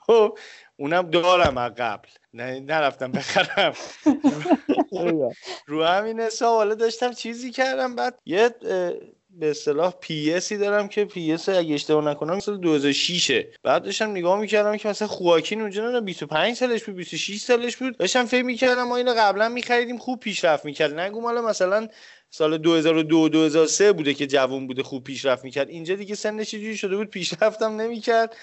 خب 0.06 0.38
اونم 0.76 1.10
دارم 1.10 1.58
از 1.58 1.72
قبل. 1.72 2.08
نه 2.34 2.60
نرفتم 2.60 3.12
بخرم. 3.12 3.74
رو 5.66 5.84
همین 5.84 6.20
حساب 6.20 6.56
حالا 6.56 6.74
داشتم 6.74 7.12
چیزی 7.12 7.50
کردم 7.50 7.96
بعد 7.96 8.18
یه 8.26 8.50
به 9.30 9.50
اصطلاح 9.50 9.94
PES 10.00 10.34
ی 10.34 10.56
دارم 10.56 10.88
که 10.88 11.04
PES 11.04 11.48
اگه 11.48 11.74
اشتباه 11.74 12.04
نکنم 12.04 12.36
مثلا 12.36 12.56
2006 12.56 13.44
بعد 13.62 13.82
داشتم 13.84 14.10
نگاه 14.10 14.40
می‌کردم 14.40 14.76
که 14.76 14.88
مثلا 14.88 15.08
خواکین 15.08 15.60
اونجا 15.60 15.90
نه 15.90 16.00
25 16.00 16.56
سالش 16.56 16.84
بود 16.84 16.96
26 16.96 17.40
سالش 17.40 17.76
بود. 17.76 17.96
داشتم 17.96 18.24
فکر 18.24 18.42
می‌کردم 18.42 18.82
ما 18.82 18.96
اینو 18.96 19.14
قبلا 19.18 19.48
میخریدیم 19.48 19.98
خوب 19.98 20.20
پیشرفت 20.20 20.64
می‌کرد. 20.64 20.98
نگو 20.98 21.20
حالا 21.20 21.42
مثلا 21.42 21.88
سال 22.30 22.58
2002 22.58 23.28
2003 23.28 23.92
بوده 23.92 24.14
که 24.14 24.26
جوون 24.26 24.66
بوده 24.66 24.82
خوب 24.82 25.04
پیشرفت 25.04 25.44
می‌کرد. 25.44 25.68
اینجا 25.68 25.94
دیگه 25.94 26.14
سنش 26.14 26.50
چجوری 26.50 26.76
شده 26.76 26.96
بود 26.96 27.10
پیشرفتم 27.10 27.80
نمی‌کرد. 27.80 28.36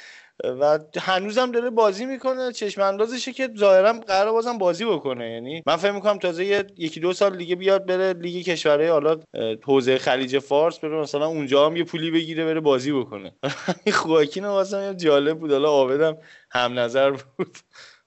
و 0.43 0.79
هنوزم 0.99 1.51
داره 1.51 1.69
بازی 1.69 2.05
می‌کنه 2.05 2.51
چشم 2.51 2.81
اندازشه 2.81 3.33
که 3.33 3.49
ظاهرا 3.57 3.93
قرار 3.93 4.31
بازم 4.31 4.57
بازی 4.57 4.85
بکنه. 4.85 5.31
یعنی 5.31 5.63
من 5.67 5.75
فکر 5.75 5.91
می‌کنم 5.91 6.17
تازه 6.17 6.65
یکی 6.77 6.99
دو 6.99 7.13
سال 7.13 7.37
دیگه 7.37 7.55
بیاد 7.55 7.85
بره 7.85 8.13
لیگ 8.13 8.45
کشورهای 8.45 8.89
حالا 8.89 9.19
حوزه 9.63 9.97
خلیج 9.97 10.39
فارس 10.39 10.79
بره 10.79 11.01
مثلا 11.01 11.25
اونجا 11.25 11.65
هم 11.65 11.75
یه 11.75 11.83
پولی 11.83 12.11
بگیره 12.11 12.45
بره 12.45 12.59
بازی 12.59 12.91
بکنه. 12.91 13.35
خواکین 13.93 14.45
واسه 14.45 14.95
جالب 14.95 15.39
بود. 15.39 15.51
حالا 15.51 15.71
آبدم 15.71 16.17
هم 16.51 16.79
نظر 16.79 17.11
بود. 17.11 17.57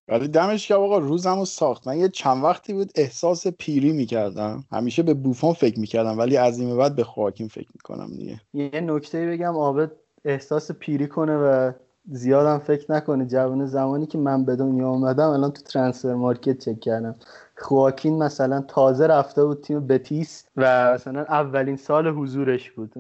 ولی 0.09 0.29
دمش 0.29 0.69
که 0.69 0.75
آقا 0.75 0.99
روزمو 0.99 1.45
ساخت. 1.45 1.87
من 1.87 1.99
یه 1.99 2.09
چند 2.09 2.45
وقتی 2.45 2.73
بود 2.73 2.91
احساس 2.95 3.47
پیری 3.47 3.93
می‌کردم. 3.93 4.65
همیشه 4.73 5.03
به 5.03 5.15
بوفون 5.15 5.53
فکر 5.53 5.81
می‌کردم 5.81 6.19
ولی 6.19 6.37
از 6.37 6.59
این 6.59 6.77
بعد 6.77 6.97
به 6.97 7.05
خواکین 7.05 7.49
فکر 7.49 7.69
می‌کنم 7.75 8.09
دیگه. 8.17 8.41
یه 8.55 8.81
نکته 8.81 9.27
بگم 9.27 9.57
عابد 9.57 9.93
احساس 10.25 10.73
پیری 10.73 11.09
کنه 11.09 11.37
و 11.37 11.73
زیادم 12.11 12.59
فکر 12.59 12.93
نکنه 12.93 13.27
جوان 13.27 13.67
زمانی 13.67 14.07
که 14.07 14.19
من 14.19 14.45
به 14.45 14.57
دنیا 14.57 14.89
آمدم 14.89 15.29
الان 15.29 15.51
تو 15.51 15.63
ترانسفر 15.63 16.15
مارکت 16.15 16.59
چک 16.59 16.81
کردم. 16.81 17.15
خواکین 17.57 18.23
مثلا 18.23 18.61
تازه 18.69 19.07
رفته 19.07 19.45
بود 19.45 19.61
تیم 19.61 19.87
بتیس 19.87 20.45
و 20.57 20.95
مثلا 20.95 21.21
اولین 21.21 21.77
سال 21.77 22.09
حضورش 22.09 22.71
بود. 22.71 22.93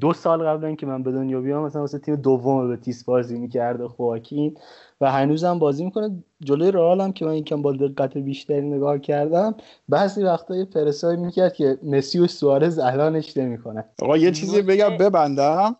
دو 0.00 0.12
سال 0.12 0.42
قبل 0.42 0.64
اینکه 0.64 0.86
من 0.86 1.02
به 1.02 1.12
دنیا 1.12 1.40
بیام 1.40 1.64
مثلا 1.64 1.80
واسه 1.80 1.98
تیم 1.98 2.16
دوم 2.16 2.72
بتیس 2.72 3.04
بازی 3.04 3.38
می‌کرده 3.38 3.88
خواکین. 3.88 4.56
و 5.00 5.12
هنوزم 5.12 5.58
بازی 5.58 5.84
می‌کنه. 5.84 6.22
جلوی 6.40 6.70
رئال 6.70 7.00
هم 7.00 7.12
که 7.12 7.24
من 7.24 7.34
یکم 7.34 7.62
با 7.62 7.72
دقت 7.72 8.18
بیشتری 8.18 8.60
نگاه 8.60 8.98
کردم 8.98 9.54
بعضی 9.88 10.22
وقتا 10.22 10.56
یه 10.56 10.64
پرسای 10.64 11.16
می‌کرد 11.16 11.54
که 11.54 11.78
مسی 11.82 12.18
و 12.18 12.26
سوارز 12.26 12.78
الانش 12.78 13.36
نمی‌کنه. 13.36 13.84
آقا 14.02 14.16
یه 14.16 14.30
چیزی 14.30 14.62
بگم 14.62 14.96
ببندم. 14.96 15.76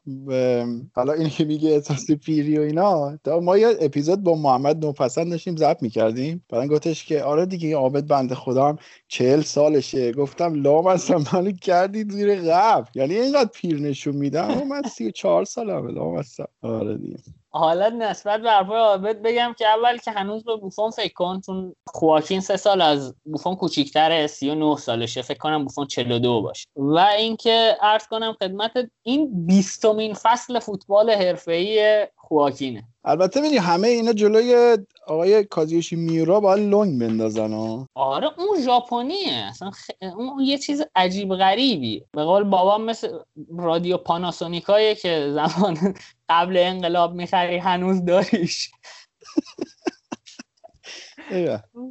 حالا 0.95 1.13
این 1.13 1.29
که 1.29 1.45
میگه 1.45 1.71
احساس 1.71 2.11
پیری 2.11 2.59
و 2.59 2.61
اینا. 2.61 3.17
تا 3.25 3.41
ما 3.41 3.59
یه 3.59 3.69
اپیزود 3.81 4.23
با 4.23 4.35
محمد 4.35 4.85
نوپسند 4.85 5.31
داشتیم 5.31 5.57
ضبط 5.57 5.83
می‌کردیم. 5.83 6.45
بعد 6.49 6.69
گفتش 6.69 7.05
که 7.05 7.23
آره 7.23 7.47
دیگه 7.47 7.77
عابد 7.77 8.07
بنده 8.07 8.35
خدا 8.35 8.69
هم 8.69 8.79
چهل 9.09 9.41
سالشه. 9.41 10.13
گفتم 10.13 10.63
لام 10.63 10.87
اصلا 10.87 11.23
منو 11.33 11.53
کردی 11.53 12.05
زیر 12.11 12.35
قبل 12.35 12.87
یعنی 12.95 13.15
اینقدر 13.15 13.51
پیر 13.55 13.81
نشون 13.81 14.17
میدم 14.17 14.69
من 14.69 14.83
سی 14.83 15.09
و 15.09 15.11
چهار 15.11 15.45
سالم 15.45 15.87
لام 15.87 16.23
آره 16.63 16.97
دیگه. 16.97 17.17
حالا 17.51 17.89
نسبت 17.89 18.41
به 18.41 18.51
حرفای 18.51 18.79
عابد 18.79 19.23
بگم 19.23 19.55
که 19.59 19.67
اول 19.67 19.97
که 19.97 20.11
هنوز 20.11 20.45
به 20.45 20.57
بوفون 20.57 20.91
فکر 20.91 21.13
کن 21.13 21.41
چون 21.47 21.75
خواکین 21.87 22.41
سه 22.41 22.57
سال 22.57 22.83
از 22.83 23.15
بوفون 23.25 23.57
کوچیکتره 23.57 24.27
39 24.27 24.77
سالشه 24.77 25.23
فکر 25.23 25.39
کنم 25.39 25.65
بوفون 25.65 25.87
42 25.87 26.43
باشه. 26.43 26.67
و 26.77 26.99
اینکه 26.99 27.77
عرض 27.81 28.07
کنم 28.07 28.37
خدمت 28.41 28.73
این 29.03 29.47
بیستمین 29.47 30.15
فصل 30.15 30.59
فوتبال 30.59 31.11
حرفه‌ای 31.11 32.07
خواکینه. 32.17 32.85
البته 33.09 33.41
ببینی 33.41 33.57
همه 33.57 33.89
اینا 33.89 34.13
جلوی 34.13 34.79
آقای 35.07 35.45
کازیوشی 35.45 35.97
میورا 35.97 36.41
باید 36.41 36.69
لونگ 36.69 37.01
بندازن 37.01 37.53
ها 37.53 37.89
آره 37.95 38.29
اون 38.39 38.63
ژاپنیه. 38.65 39.33
اصلا 39.33 39.71
خ... 39.71 39.91
اون 40.17 40.45
یه 40.45 40.59
چیز 40.59 40.83
عجیب 40.97 41.35
غریبی. 41.35 42.05
به 42.13 42.25
قول 42.25 42.45
بابام 42.45 42.85
مثل 42.85 43.19
رادیو 43.59 43.97
پاناسونیکایه 43.97 44.95
که 44.95 45.31
زمان 45.35 45.95
قبل 46.31 46.57
انقلاب 46.57 47.15
می‌خری 47.15 47.57
هنوز 47.57 48.05
داریش. 48.05 48.71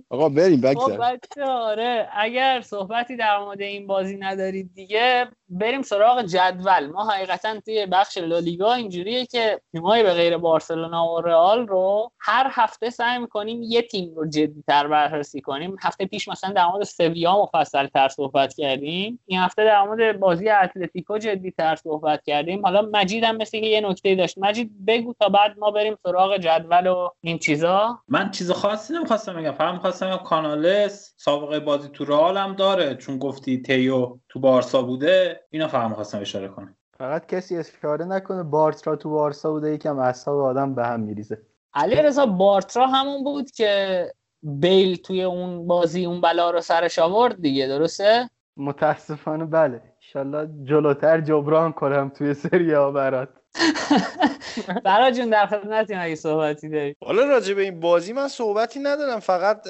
آقا 0.10 0.30
بریم 0.30 0.62
بگذار 0.62 1.18
خب 1.36 1.40
آره. 1.42 2.10
اگر 2.14 2.62
صحبتی 2.62 3.16
در 3.16 3.40
مورد 3.40 3.62
این 3.62 3.88
بازی 3.88 4.18
ندارید 4.18 4.74
دیگه 4.76 5.28
بریم 5.50 5.82
سراغ 5.82 6.22
جدول. 6.22 6.88
ما 6.88 7.10
حقیقتا 7.10 7.60
توی 7.60 7.86
بخش 7.86 8.18
لالیگا 8.18 8.74
اینجوریه 8.74 9.26
که 9.26 9.62
تیمای 9.72 10.04
به 10.04 10.14
غیر 10.14 10.38
بارسلونا 10.38 11.14
و 11.14 11.22
رئال 11.22 11.68
رو 11.68 12.12
هر 12.20 12.48
هفته 12.52 12.90
سعی 12.90 13.20
می‌کنیم 13.20 13.62
یه 13.64 13.82
تیم 13.82 14.16
رو 14.16 14.30
جدیتر 14.30 14.88
بررسی 14.88 15.42
کنیم. 15.42 15.76
هفته 15.82 16.06
پیش 16.06 16.28
مثلا 16.28 16.54
در 16.54 16.66
مورد 16.66 16.84
سویا 16.84 17.42
مفصل 17.42 17.88
تر 17.88 18.08
صحبت 18.08 18.54
کردیم. 18.54 19.20
این 19.26 19.40
هفته 19.40 19.64
در 19.64 19.84
مورد 19.84 20.20
بازی 20.20 20.50
اتلتیکو 20.50 21.18
جدیتر 21.18 21.76
صحبت 21.76 22.24
کردیم. 22.24 22.62
حالا 22.66 22.90
مجید 22.94 23.24
هم 23.24 23.38
مثل 23.38 23.60
که 23.60 23.66
یه 23.66 23.82
نکته 23.82 24.16
داشت. 24.16 24.38
مجید 24.38 24.86
بگو 24.86 25.14
تا 25.20 25.30
بعد 25.30 25.60
ما 25.60 25.72
بریم 25.72 25.98
سراغ 26.04 26.38
جدول 26.38 26.88
و 26.88 27.10
این 27.22 27.38
چیزا. 27.38 28.00
من 28.08 28.32
چیز 28.32 28.52
خاصی 28.52 28.94
نمی‌خواستم 28.94 29.27
بگم 29.34 29.52
فقط 29.52 29.74
می‌خواستم 29.74 30.18
کانالس 30.18 31.14
سابقه 31.18 31.60
بازی 31.60 31.90
تو 31.90 32.06
رئال 32.06 32.38
هم 32.38 32.56
داره 32.56 32.96
چون 32.96 33.20
گفتی 33.20 33.62
تیو 33.62 34.18
تو 34.30 34.40
بارسا 34.40 34.82
بوده 34.82 35.42
اینا 35.50 35.68
فقط 35.68 35.90
می‌خواستم 35.90 36.22
اشاره 36.22 36.48
کنم. 36.48 36.76
فقط 36.98 37.26
کسی 37.26 37.58
اشاره 37.58 38.06
نکنه 38.06 38.44
بارترا 38.44 38.96
تو 38.96 39.10
بارسا 39.10 39.52
بوده 39.52 39.74
یکم 39.74 40.00
اعصاب 40.00 40.40
آدم 40.40 40.76
به 40.76 40.88
هم 40.88 41.00
میریزه. 41.00 41.42
علی 41.74 41.96
رضا 41.96 42.26
بارترا 42.26 42.88
همون 42.88 43.24
بود 43.24 43.52
که 43.52 44.06
بیل 44.44 44.96
توی 44.96 45.24
اون 45.24 45.68
بازی 45.68 46.06
اون 46.06 46.22
بلا 46.22 46.52
رو 46.52 46.62
سرش 46.62 47.00
آورد 47.00 47.42
دیگه 47.42 47.68
درسته؟ 47.68 48.30
متاسفانه 48.58 49.46
بله. 49.46 49.82
انشالله 49.96 50.50
جلوتر 50.64 51.22
جبران 51.22 51.72
کنم 51.72 52.10
توی 52.10 52.34
سری 52.34 52.74
ها 52.74 52.92
برات. 52.92 53.30
برا 54.86 55.12
جون 55.12 55.30
در 55.30 55.46
خدمتیم 55.46 55.98
اگه 56.00 56.16
صحبتی 56.16 56.70
داری. 56.70 56.96
حالا 57.06 57.24
راجع 57.24 57.54
به 57.54 57.62
این 57.62 57.80
بازی 57.80 58.14
من 58.14 58.28
صحبتی 58.28 58.80
ندارم 58.80 59.20
فقط 59.20 59.68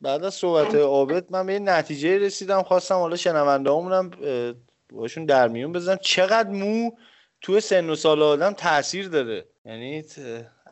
بعد 0.00 0.24
از 0.24 0.34
صحبت 0.34 0.74
عابد 0.74 1.32
من 1.32 1.46
به 1.46 1.52
این 1.52 1.68
نتیجه 1.68 2.18
رسیدم 2.18 2.62
خواستم 2.62 2.94
حالا 2.94 3.16
شنونده 3.16 3.70
همونم 3.70 4.10
باشون 4.92 5.24
در 5.24 5.48
میون 5.48 5.72
بزنم. 5.72 5.98
چقدر 6.02 6.48
مو 6.48 6.90
توی 7.40 7.60
سن 7.60 7.90
و 7.90 7.94
سال 7.94 8.22
آدم 8.22 8.52
تاثیر 8.52 9.08
داره؟ 9.08 9.48
یعنی 9.64 10.04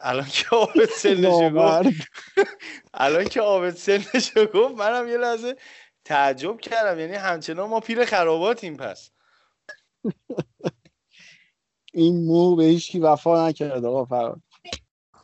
الان 0.00 0.26
که 0.26 0.46
عابد 0.52 0.84
سنشو 0.84 1.50
گفت 1.50 2.08
الان 2.94 3.24
که 3.24 3.40
عابد 3.40 3.74
سنشو 3.74 4.46
گفت 4.46 4.74
منم 4.74 5.08
یه 5.08 5.16
لحظه 5.16 5.56
تعجب 6.04 6.60
کردم. 6.60 7.00
یعنی 7.00 7.14
همچنان 7.14 7.68
ما 7.68 7.80
پیر 7.80 8.04
خراباتیم 8.04 8.76
پس. 8.76 9.10
این 11.92 12.26
مو 12.26 12.56
به 12.56 12.64
هیچ 12.64 12.96
وفا 13.00 13.48
نکرد 13.48 13.84
آقا 13.84 14.04
فراد. 14.04 14.40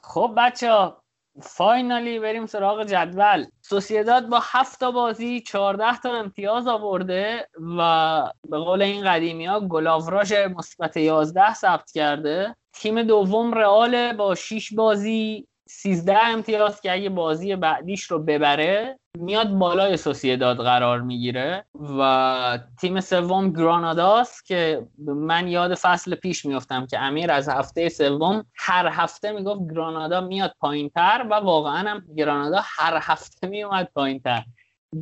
خب 0.02 0.34
بچه 0.36 0.70
ها 0.70 1.02
فاینالی 1.42 2.18
بریم 2.18 2.46
سراغ 2.46 2.84
جدول. 2.84 3.46
سوسیداد 3.62 4.28
با 4.28 4.40
هفت 4.42 4.84
بازی 4.84 5.40
14 5.40 6.00
تا 6.00 6.12
امتیاز 6.12 6.66
آورده 6.66 7.48
و 7.78 8.32
به 8.48 8.58
قول 8.58 8.82
این 8.82 9.04
قدیمی 9.04 9.46
ها 9.46 9.60
گلاوراژ 9.60 10.32
مثبت 10.32 10.96
11 10.96 11.54
ثبت 11.54 11.90
کرده. 11.90 12.56
تیم 12.72 13.02
دوم 13.02 13.52
رئال 13.52 14.12
با 14.12 14.34
6 14.34 14.72
بازی 14.74 15.46
13 15.68 16.18
امتیاز 16.18 16.80
که 16.80 16.92
اگه 16.92 17.08
بازی 17.08 17.56
بعدیش 17.56 18.02
رو 18.02 18.18
ببره 18.18 18.98
میاد 19.18 19.48
بالای 19.48 19.96
سوسیداد 19.96 20.56
قرار 20.56 21.00
می‌گیره 21.00 21.64
و 21.98 22.58
تیم 22.80 23.00
سوم 23.00 23.52
گراناداست 23.52 24.46
که 24.46 24.86
من 25.06 25.48
یاد 25.48 25.74
فصل 25.74 26.14
پیش 26.14 26.44
میفتم 26.44 26.86
که 26.86 26.98
امیر 26.98 27.30
از 27.30 27.48
هفته 27.48 27.88
سوم 27.88 28.44
هر 28.54 28.88
هفته 28.92 29.32
می‌گفت 29.32 29.60
گرانادا 29.72 30.20
میاد 30.20 30.54
پایین 30.60 30.88
تر 30.88 31.26
و 31.30 31.34
واقعا 31.34 31.90
هم 31.90 32.02
گرانادا 32.16 32.60
هر 32.62 32.98
هفته 33.02 33.46
میومد 33.46 33.88
پایین 33.94 34.20
تر 34.20 34.44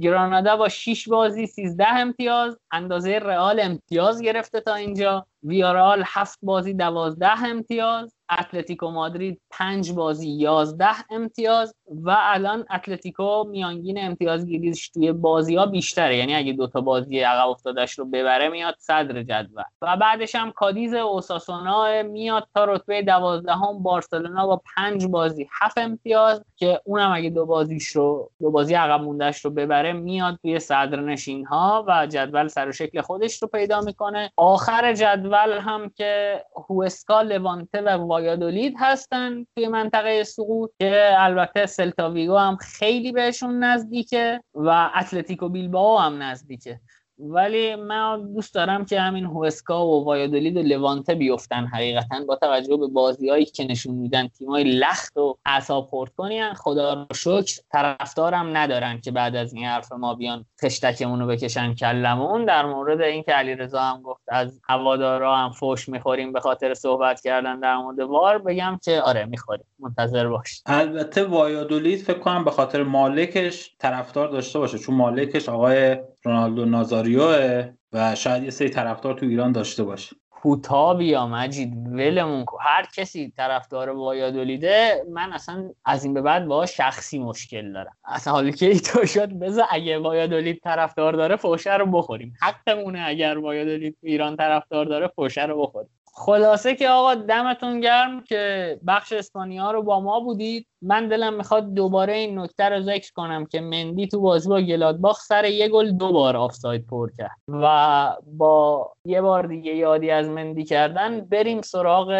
گرانادا 0.00 0.56
با 0.56 0.68
6 0.68 1.08
بازی 1.08 1.46
13 1.46 1.88
امتیاز 1.88 2.58
اندازه 2.72 3.18
رئال 3.18 3.60
امتیاز 3.60 4.22
گرفته 4.22 4.60
تا 4.60 4.74
اینجا. 4.74 5.26
ویارال 5.42 6.02
هفت 6.06 6.38
بازی 6.42 6.74
12 6.74 7.44
امتیاز. 7.44 8.15
اتلتیکو 8.30 8.90
مادرید 8.90 9.40
پنج 9.50 9.92
بازی 9.92 10.28
11 10.28 10.86
امتیاز 11.10 11.74
و 12.02 12.16
الان 12.18 12.64
اتلتیکو 12.74 13.44
میانگین 13.44 13.98
امتیازگیریش 14.04 14.88
توی 14.88 15.12
بازی 15.12 15.56
ها 15.56 15.66
بیشتره. 15.66 16.16
یعنی 16.16 16.34
اگه 16.34 16.52
دوتا 16.52 16.80
بازی 16.80 17.20
عقب 17.20 17.48
افتادش 17.48 17.98
رو 17.98 18.04
ببره 18.04 18.48
میاد 18.48 18.74
صدر 18.78 19.22
جدول. 19.22 19.62
و 19.82 19.96
بعدش 19.96 20.34
هم 20.34 20.52
کادیز 20.52 20.94
اوساسونا 20.94 22.02
میاد 22.02 22.48
تا 22.54 22.64
رتبه 22.64 23.02
دوازدهم 23.02 23.82
بارسلونا 23.82 24.46
با 24.46 24.62
پنج 24.76 25.06
بازی 25.06 25.48
هفت 25.60 25.78
امتیاز 25.78 26.44
که 26.56 26.80
اونم 26.84 27.12
اگه 27.12 27.30
دو 27.30 27.46
بازیش 27.46 27.86
رو 27.88 28.30
دو 28.40 28.50
بازی 28.50 28.74
عقب 28.74 29.00
موندهش 29.00 29.44
رو 29.44 29.50
ببره 29.50 29.92
میاد 29.92 30.38
توی 30.42 30.58
صدر 30.58 31.00
نشین 31.00 31.46
ها 31.46 31.84
و 31.88 32.06
جدول 32.06 32.48
سر 32.48 32.68
و 32.68 32.72
شکل 32.72 33.00
خودش 33.00 33.42
رو 33.42 33.48
پیدا 33.48 33.80
می‌کنه. 33.80 34.30
آخر 34.36 34.94
جدول 34.94 35.58
هم 35.58 35.90
که 35.96 36.44
هوسکا 36.68 37.22
لوانته 37.22 37.80
و 37.80 37.98
وایادولید 38.16 38.74
هستن 38.78 39.44
توی 39.56 39.68
منطقه 39.68 40.24
سقوط 40.24 40.70
که 40.78 41.10
البته 41.18 41.66
سلتاویگو 41.66 42.36
هم 42.36 42.56
خیلی 42.56 43.12
بهشون 43.12 43.64
نزدیکه 43.64 44.40
و 44.54 44.90
اتلتیکو 44.94 45.48
بیلباو 45.48 45.98
هم 45.98 46.22
نزدیکه. 46.22 46.80
ولی 47.18 47.74
من 47.74 48.32
دوست 48.34 48.54
دارم 48.54 48.84
که 48.84 49.00
همین 49.00 49.24
هوسکا 49.24 49.86
و 49.86 50.04
وایادولید 50.04 50.56
و 50.56 50.62
لوانته 50.62 51.14
بیفتن 51.14 51.66
حقیقتا 51.66 52.24
با 52.28 52.36
توجه 52.36 52.76
به 52.76 52.86
بازیهایی 52.86 53.44
که 53.44 53.64
نشون 53.64 53.94
میدن. 53.94 54.28
تیمای 54.28 54.64
لخت 54.64 55.16
و 55.16 55.38
اعصاب 55.46 55.86
خورد 55.86 56.10
کنین. 56.16 56.54
خدا 56.54 56.94
رو 56.94 57.06
شکر 57.14 57.60
طرفدارم 57.72 58.56
ندارن 58.56 59.00
که 59.00 59.10
بعد 59.10 59.36
از 59.36 59.54
این 59.54 59.64
حرف 59.64 59.92
ما 59.92 60.14
بیان 60.14 60.44
خشتکمون 60.62 61.20
رو 61.20 61.26
بکشن 61.26 61.74
کلمون. 61.74 62.44
در 62.44 62.66
مورد 62.66 63.00
اینکه 63.00 63.32
علیرضا 63.32 63.80
هم 63.80 64.02
گفت 64.02 64.22
از 64.28 64.60
هوادارا 64.68 65.36
هم 65.36 65.50
فوش 65.50 65.88
می‌خوریم 65.88 66.32
به 66.32 66.40
خاطر 66.40 66.74
صحبت 66.74 67.20
کردن 67.20 67.60
در 67.60 67.76
مورد 67.76 68.00
وار 68.00 68.38
بگم 68.38 68.78
که 68.84 69.00
آره 69.00 69.24
می‌خوریم. 69.24 69.66
منتظر 69.78 70.28
باش. 70.28 70.62
البته 70.66 71.24
وایادولید 71.24 71.98
فکر 71.98 72.18
کنم 72.18 72.44
به 72.44 72.50
خاطر 72.50 72.82
مالکش 72.82 73.76
طرفدار 73.78 74.28
داشته 74.28 74.58
باشه. 74.58 74.78
چون 74.78 74.94
مالکش 74.94 75.48
آقای 75.48 75.96
رونالدو 76.26 76.64
نازاریوه 76.64 77.68
و 77.92 78.14
شاید 78.14 78.44
یه 78.44 78.50
سری 78.50 78.68
طرفدار 78.68 79.14
تو 79.14 79.26
ایران 79.26 79.52
داشته 79.52 79.84
باشه. 79.84 80.16
کوتاه 80.30 80.98
بیا 80.98 81.26
مجید 81.26 81.88
ولمون 81.92 82.44
هر 82.60 82.86
کسی 82.96 83.32
طرفدار 83.36 83.90
وایادولیده 83.90 85.04
من 85.12 85.32
اصلا 85.32 85.70
از 85.84 86.04
این 86.04 86.14
به 86.14 86.22
بعد 86.22 86.46
با 86.46 86.66
شخصی 86.66 87.18
مشکل 87.18 87.72
دارم. 87.72 87.96
اصلا 88.04 88.32
حالی 88.32 88.52
که 88.52 88.78
تو 88.78 89.06
شد 89.06 89.32
بذار 89.32 89.64
اگه 89.70 89.98
وایادولید 89.98 90.60
طرفدار 90.64 91.12
داره 91.12 91.36
فوشه 91.36 91.76
رو 91.76 91.86
بخوریم. 91.86 92.34
حقمونه 92.40 93.02
اگر 93.06 93.38
وایادولید 93.38 93.96
ایران 94.02 94.36
طرفدار 94.36 94.84
داره 94.84 95.08
فوشه 95.08 95.42
رو 95.42 95.62
بخوریم. 95.62 95.90
خلاصه 96.18 96.74
که 96.74 96.88
آقا 96.88 97.14
دمتون 97.14 97.80
گرم 97.80 98.24
که 98.24 98.78
بخش 98.86 99.12
اسپانیا 99.12 99.70
رو 99.70 99.82
با 99.82 100.00
ما 100.00 100.20
بودید. 100.20 100.66
من 100.82 101.08
دلم 101.08 101.34
می‌خواد 101.34 101.74
دوباره 101.74 102.12
این 102.12 102.38
نکته 102.38 102.68
رو 102.68 102.82
ذکر 102.82 103.12
کنم 103.12 103.46
که 103.46 103.60
مندی 103.60 104.08
تو 104.08 104.20
بازی 104.20 104.48
با 104.48 104.60
گلادباخ 104.60 105.20
سر 105.20 105.44
یه 105.44 105.68
گل 105.68 105.90
دو 105.90 106.12
بار 106.12 106.36
آفساید 106.36 106.86
پر 106.86 107.10
کرد 107.18 107.36
و 107.48 108.16
با 108.26 108.92
یه 109.04 109.20
بار 109.20 109.46
دیگه 109.46 109.74
یادی 109.74 110.10
از 110.10 110.28
مندی 110.28 110.64
کردن 110.64 111.20
بریم 111.20 111.62
سراغ 111.62 112.12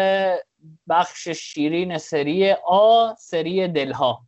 بخش 0.89 1.27
شیرین 1.27 1.97
سری 1.97 2.51
آ 2.51 3.13
سری 3.17 3.67
دلها. 3.67 4.26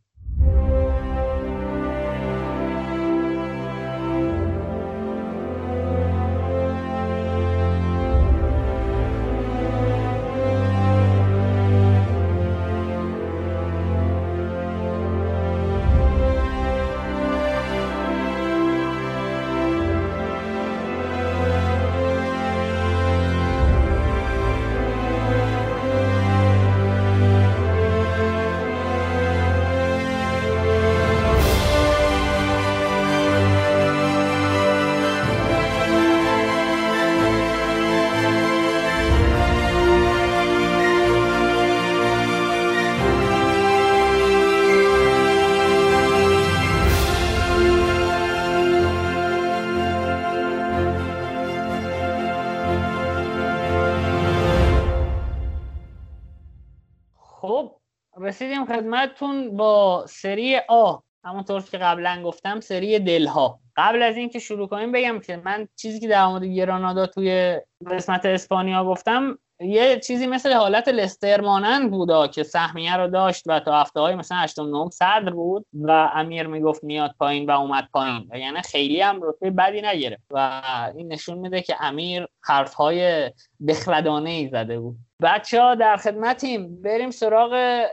خدمتتون 58.70 59.56
با 59.56 60.04
سری 60.08 60.56
آ 60.68 60.96
همونطور 61.24 61.62
که 61.62 61.78
قبلا 61.78 62.22
گفتم 62.24 62.60
سری 62.60 62.98
دلها. 62.98 63.60
قبل 63.76 64.02
از 64.02 64.16
اینکه 64.16 64.38
شروع 64.38 64.68
کنیم 64.68 64.92
بگم 64.92 65.20
که 65.20 65.36
من 65.36 65.68
چیزی 65.76 66.00
که 66.00 66.08
در 66.08 66.26
مورد 66.26 66.44
گرانادا 66.44 67.06
توی 67.06 67.60
قسمت 67.90 68.26
اسپانیا 68.26 68.84
گفتم 68.84 69.38
یه 69.60 69.98
چیزی 69.98 70.26
مثل 70.26 70.52
حالت 70.52 70.88
لستر 70.88 71.40
مانند 71.40 71.90
بودا 71.90 72.26
که 72.26 72.42
سهمیه 72.42 72.96
رو 72.96 73.08
داشت 73.08 73.44
و 73.46 73.60
تا 73.60 73.80
هفته 73.80 74.00
های 74.00 74.14
مثلا 74.14 74.38
8 74.38 74.60
9 74.60 74.90
صدر 74.90 75.30
بود 75.30 75.66
و 75.74 76.10
امیر 76.14 76.46
می‌گفت 76.46 76.84
میاد 76.84 77.14
پایین 77.18 77.50
و 77.50 77.50
اومد 77.50 77.88
پایین. 77.92 78.28
و 78.30 78.38
یعنی 78.38 78.62
خیلی 78.62 79.00
هم 79.00 79.20
رتبه 79.22 79.50
بدی 79.50 79.82
نگرفت 79.82 80.24
و 80.30 80.62
این 80.96 81.12
نشون 81.12 81.38
میده 81.38 81.62
که 81.62 81.76
امیر 81.80 82.26
حرف 82.44 82.74
های 82.74 83.30
بخردانه 83.68 84.30
ای 84.30 84.48
زده 84.48 84.80
بود. 84.80 84.96
بچه 85.22 85.62
ها 85.62 85.74
در 85.74 85.96
خدمتیم. 85.96 86.82
بریم 86.82 87.10
سراغ 87.10 87.84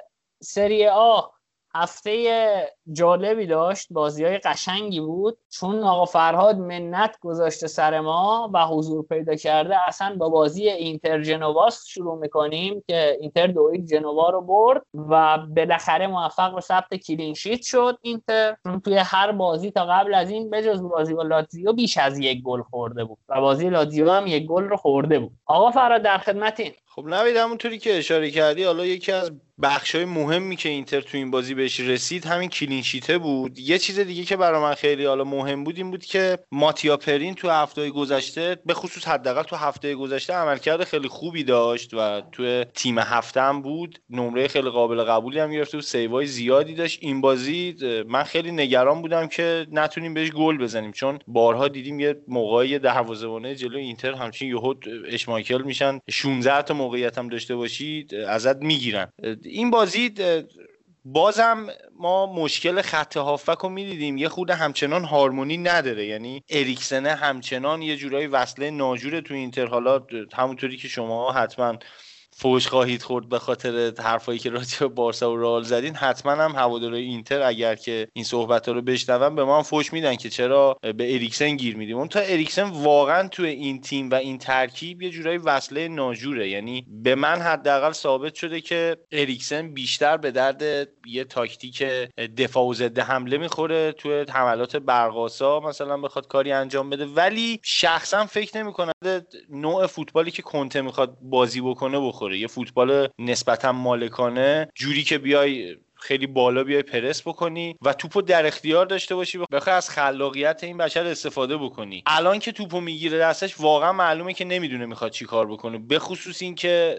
سری 0.42 0.88
آ 0.88 1.22
هفته 1.76 2.74
جالبی 2.92 3.46
داشت 3.46 3.88
بازی 3.92 4.26
های 4.26 4.38
قشنگی 4.38 5.00
بود. 5.00 5.38
چون 5.50 5.84
آقا 5.84 6.06
فرهاد 6.06 6.58
منت 6.58 7.20
گذاشته 7.22 7.68
سر 7.68 8.00
ما 8.00 8.52
و 8.54 8.66
حضور 8.66 9.06
پیدا 9.06 9.36
کرده 9.36 9.76
اصلا 9.88 10.16
با 10.16 10.30
بازی 10.30 10.70
اینتر 10.70 11.22
جنوا 11.22 11.86
شروع 11.88 12.20
می‌کنیم 12.20 12.84
که 12.88 13.18
اینتر 13.20 13.48
دو 13.48 13.60
هیچ 13.60 13.86
جنوا 13.86 14.30
رو 14.30 14.42
برد 14.42 14.82
و 14.94 15.38
بالاخره 15.38 16.08
موفق 16.08 16.56
به 16.56 16.62
ثبت 16.62 16.96
clean 16.96 17.29
sheet 17.29 17.62
شد. 17.62 17.98
اینتر 18.02 18.58
چون 18.64 18.80
توی 18.80 18.98
هر 18.98 19.32
بازی 19.32 19.72
تا 19.72 19.86
قبل 19.86 20.14
از 20.14 20.30
این 20.30 20.50
بجز 20.50 20.82
بازی 20.82 21.14
با 21.14 21.24
لاتزیو 21.24 21.74
بیش 21.74 21.98
از 21.98 22.20
یک 22.20 22.42
گل 22.44 22.62
خورده 22.62 23.04
بود 23.04 23.18
و 23.30 23.42
بازی 23.42 23.70
لاتزیو 23.70 24.12
هم 24.12 24.28
یک 24.28 24.46
گل 24.46 24.64
رو 24.64 24.78
خورده 24.78 25.20
بود. 25.20 25.32
آقا 25.46 25.72
فرهاد 25.72 26.02
در 26.02 26.18
خدمتین. 26.18 26.72
خب 27.00 27.06
نوید 27.08 27.36
همونطوری 27.36 27.78
که 27.78 27.98
اشاره 27.98 28.32
کردی 28.32 28.64
حالا 28.64 28.86
یکی 28.86 29.12
از 29.12 29.32
بخشای 29.62 30.06
مهمی 30.06 30.56
که 30.56 30.70
اینتر 30.70 31.02
تو 31.02 31.18
این 31.18 31.32
بازی 31.32 31.54
بهش 31.54 31.80
رسید 31.80 32.26
همین 32.26 32.50
کلینشیته 32.50 33.18
بود. 33.18 33.60
یه 33.60 33.78
چیز 33.78 34.00
دیگه 34.00 34.24
که 34.24 34.38
برای 34.38 34.62
من 34.62 34.74
خیلی 34.74 35.06
حالا 35.06 35.24
مهم 35.24 35.64
بود 35.64 35.78
این 35.78 35.92
بود 35.92 36.06
که 36.06 36.38
ماتیا 36.52 36.98
پرین 36.98 37.34
تو 37.36 37.50
هفته 37.50 37.90
گذشته 37.90 38.58
به 38.66 38.74
خصوص 38.74 39.08
حداقل 39.08 39.44
تو 39.44 39.56
هفته 39.56 39.96
گذشته 39.96 40.34
عملکرد 40.34 40.84
خیلی 40.84 41.08
خوبی 41.08 41.44
داشت 41.44 41.94
و 41.94 42.22
تو 42.32 42.64
تیم 42.64 43.00
هفته 43.00 43.42
هم 43.42 43.62
بود. 43.62 44.00
نمره 44.10 44.48
خیلی 44.48 44.70
قابل 44.70 45.04
قبولی 45.04 45.40
هم 45.40 45.52
گرفته 45.52 45.78
و 45.78 45.82
سیوای 45.82 46.26
زیادی 46.26 46.74
داشت. 46.74 47.00
این 47.02 47.22
بازی 47.22 47.76
من 48.08 48.24
خیلی 48.24 48.52
نگران 48.52 49.02
بودم 49.02 49.28
که 49.28 49.68
نتونیم 49.72 50.14
بهش 50.14 50.32
گل 50.32 50.58
بزنیم 50.58 50.92
چون 50.92 51.20
بارها 51.28 51.68
دیدیم 51.68 52.00
یه 52.00 52.16
موقعی 52.28 52.80
دروازه‌بان 52.80 53.56
جلو 53.56 53.78
اینتر 53.78 54.14
همچین 54.14 54.50
یهو 54.50 54.74
اشمایکل 55.08 55.62
میشن. 55.62 56.00
16 56.10 56.62
تا 56.62 56.74
موقعیت 56.88 57.18
هم 57.18 57.28
داشته 57.28 57.56
باشید 57.56 58.16
ازت 58.16 58.58
می‌گیرن. 58.58 59.12
این 59.44 59.72
بازی 59.72 60.14
بازم 61.06 61.68
ما 62.00 62.34
مشکل 62.34 62.82
خط 62.82 63.18
هافبک 63.18 63.58
رو 63.58 63.70
می‌دیدیم. 63.70 64.18
یه 64.18 64.30
خود 64.30 64.50
همچنان 64.50 65.04
هارمونی 65.04 65.58
نداره. 65.58 66.06
یعنی 66.06 66.44
اریکسنه 66.50 67.16
همچنان 67.16 67.82
یه 67.82 67.96
جورایی 67.96 68.28
وصله 68.28 68.72
ناجوره 68.72 69.22
تو 69.22 69.34
اینتر. 69.34 69.66
حالا 69.66 70.06
همونطوری 70.34 70.78
که 70.78 70.88
شما 70.88 71.32
حتما 71.32 71.78
فوش 72.40 72.68
خواهید 72.68 73.02
خورد 73.02 73.30
به 73.30 73.40
خاطر 73.40 73.94
حرفایی 74.00 74.40
که 74.40 74.50
راجع 74.50 74.80
به 74.80 74.88
بارسا 74.88 75.34
و 75.34 75.38
رئال 75.38 75.64
زدین 75.64 75.96
حتما 75.96 76.32
هم 76.32 76.56
هوادارهای 76.56 77.04
اینتر 77.04 77.42
اگر 77.42 77.76
که 77.76 78.08
این 78.14 78.26
صحبت 78.26 78.68
ها 78.68 78.74
رو 78.74 78.82
بشنون 78.82 79.36
به 79.36 79.44
ما 79.44 79.58
هم 79.58 79.64
فوش 79.64 79.94
میدن 79.94 80.16
که 80.16 80.30
چرا 80.30 80.78
به 80.82 81.14
اریکسن 81.14 81.56
گیر 81.56 81.78
میدیم. 81.78 81.98
اون 81.98 82.08
تا 82.08 82.20
اریکسن 82.20 82.64
واقعا 82.64 83.28
تو 83.28 83.44
این 83.44 83.82
تیم 83.82 84.10
و 84.10 84.16
این 84.16 84.38
ترکیب 84.38 85.02
یه 85.02 85.10
جورایی 85.10 85.38
وصله 85.38 85.88
ناجوره. 85.88 86.50
یعنی 86.50 86.86
به 86.90 87.16
من 87.16 87.42
حداقل 87.42 87.92
ثابت 87.92 88.36
شده 88.36 88.62
که 88.62 88.98
اریکسن 89.12 89.74
بیشتر 89.74 90.18
به 90.18 90.32
درد 90.32 90.88
یه 91.08 91.24
تاکتیک 91.24 91.84
دفاع 92.38 92.66
و 92.66 92.74
ضد 92.74 93.00
حمله 93.00 93.38
می‌خوره 93.38 93.92
تو 93.92 94.26
حملات 94.30 94.76
برقاسا 94.76 95.60
مثلا 95.60 95.98
بخواد 95.98 96.28
کاری 96.28 96.52
انجام 96.52 96.90
بده. 96.90 97.06
ولی 97.06 97.60
شخصا 97.64 98.26
فکر 98.26 98.58
نمی‌کنه 98.58 98.94
نوع 99.50 99.88
فوتبالی 99.88 100.32
که 100.32 100.42
کنته 100.42 100.82
می‌خواد 100.82 101.18
بازی 101.22 101.62
بکنه 101.62 102.00
بخوره. 102.00 102.38
یه 102.38 102.48
فوتبال 102.48 103.08
نسبتا 103.20 103.72
مالکانه 103.72 104.68
جوری 104.76 105.04
که 105.04 105.18
بیای 105.18 105.78
خیلی 106.00 106.28
بالا 106.28 106.64
بیای 106.64 106.84
پرس 106.84 107.22
بکنی 107.22 107.76
و 107.82 107.94
توپو 107.94 108.22
در 108.22 108.46
اختیار 108.46 108.86
داشته 108.86 109.16
باشی 109.16 109.40
بخوای 109.52 109.76
از 109.76 109.90
خلاقیت 109.90 110.64
این 110.64 110.78
بشر 110.78 111.06
استفاده 111.06 111.58
بکنی. 111.58 112.04
الان 112.06 112.40
که 112.40 112.52
توپو 112.52 112.82
می‌گیره 112.82 113.18
دستش 113.18 113.60
واقعا 113.60 113.94
معلومه 113.94 114.34
که 114.34 114.46
نمی‌دونه 114.46 114.86
می‌خواد 114.86 115.12
چی 115.12 115.26
کار 115.26 115.48
بکنه. 115.48 115.78
به 115.78 116.00
خصوص 116.00 116.42
اینکه 116.42 116.98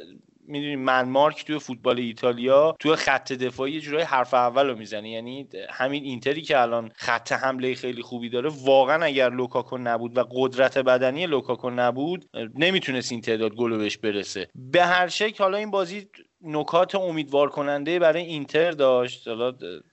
می‌دونی 0.48 0.76
من 0.76 1.08
مارک 1.08 1.44
توی 1.44 1.58
فوتبال 1.58 1.98
ایتالیا 1.98 2.76
توی 2.80 2.96
خط 2.96 3.32
دفاعی 3.32 3.72
یه 3.72 3.80
جورایی 3.80 4.02
حرف 4.02 4.34
اول 4.34 4.66
رو 4.66 4.78
می‌زنه. 4.78 5.10
یعنی 5.10 5.48
همین 5.70 6.04
اینتری 6.04 6.42
که 6.42 6.60
الان 6.60 6.90
خط 6.94 7.32
حمله 7.32 7.74
خیلی 7.74 8.02
خوبی 8.02 8.28
داره 8.28 8.50
واقعا 8.64 9.04
اگر 9.04 9.30
لوکاکو 9.30 9.78
نبود 9.78 10.18
و 10.18 10.24
قدرت 10.30 10.78
بدنی 10.78 11.26
لوکاکو 11.26 11.70
نبود 11.70 12.24
نمی‌تونست 12.54 13.12
این 13.12 13.20
تعداد 13.20 13.54
گل 13.54 13.76
بهش 13.76 13.96
برسه. 13.96 14.48
به 14.54 14.84
هر 14.84 15.08
شکل 15.08 15.44
حالا 15.44 15.58
این 15.58 15.70
بازی 15.70 16.08
نکات 16.42 16.94
امیدوار 16.94 17.48
کننده 17.48 17.98
برای 17.98 18.22
اینتر 18.22 18.70
داشت. 18.70 19.28
حالا 19.28 19.52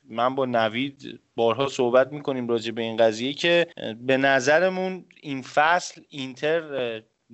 من 0.09 0.35
با 0.35 0.45
نوید 0.45 1.19
بارها 1.35 1.67
صحبت 1.67 2.11
می‌کنیم 2.13 2.47
راجع 2.47 2.71
به 2.71 2.81
این 2.81 2.97
قضیه 2.97 3.33
که 3.33 3.67
به 4.01 4.17
نظرمون 4.17 5.05
این 5.21 5.41
فصل 5.41 6.01
اینتر 6.09 6.61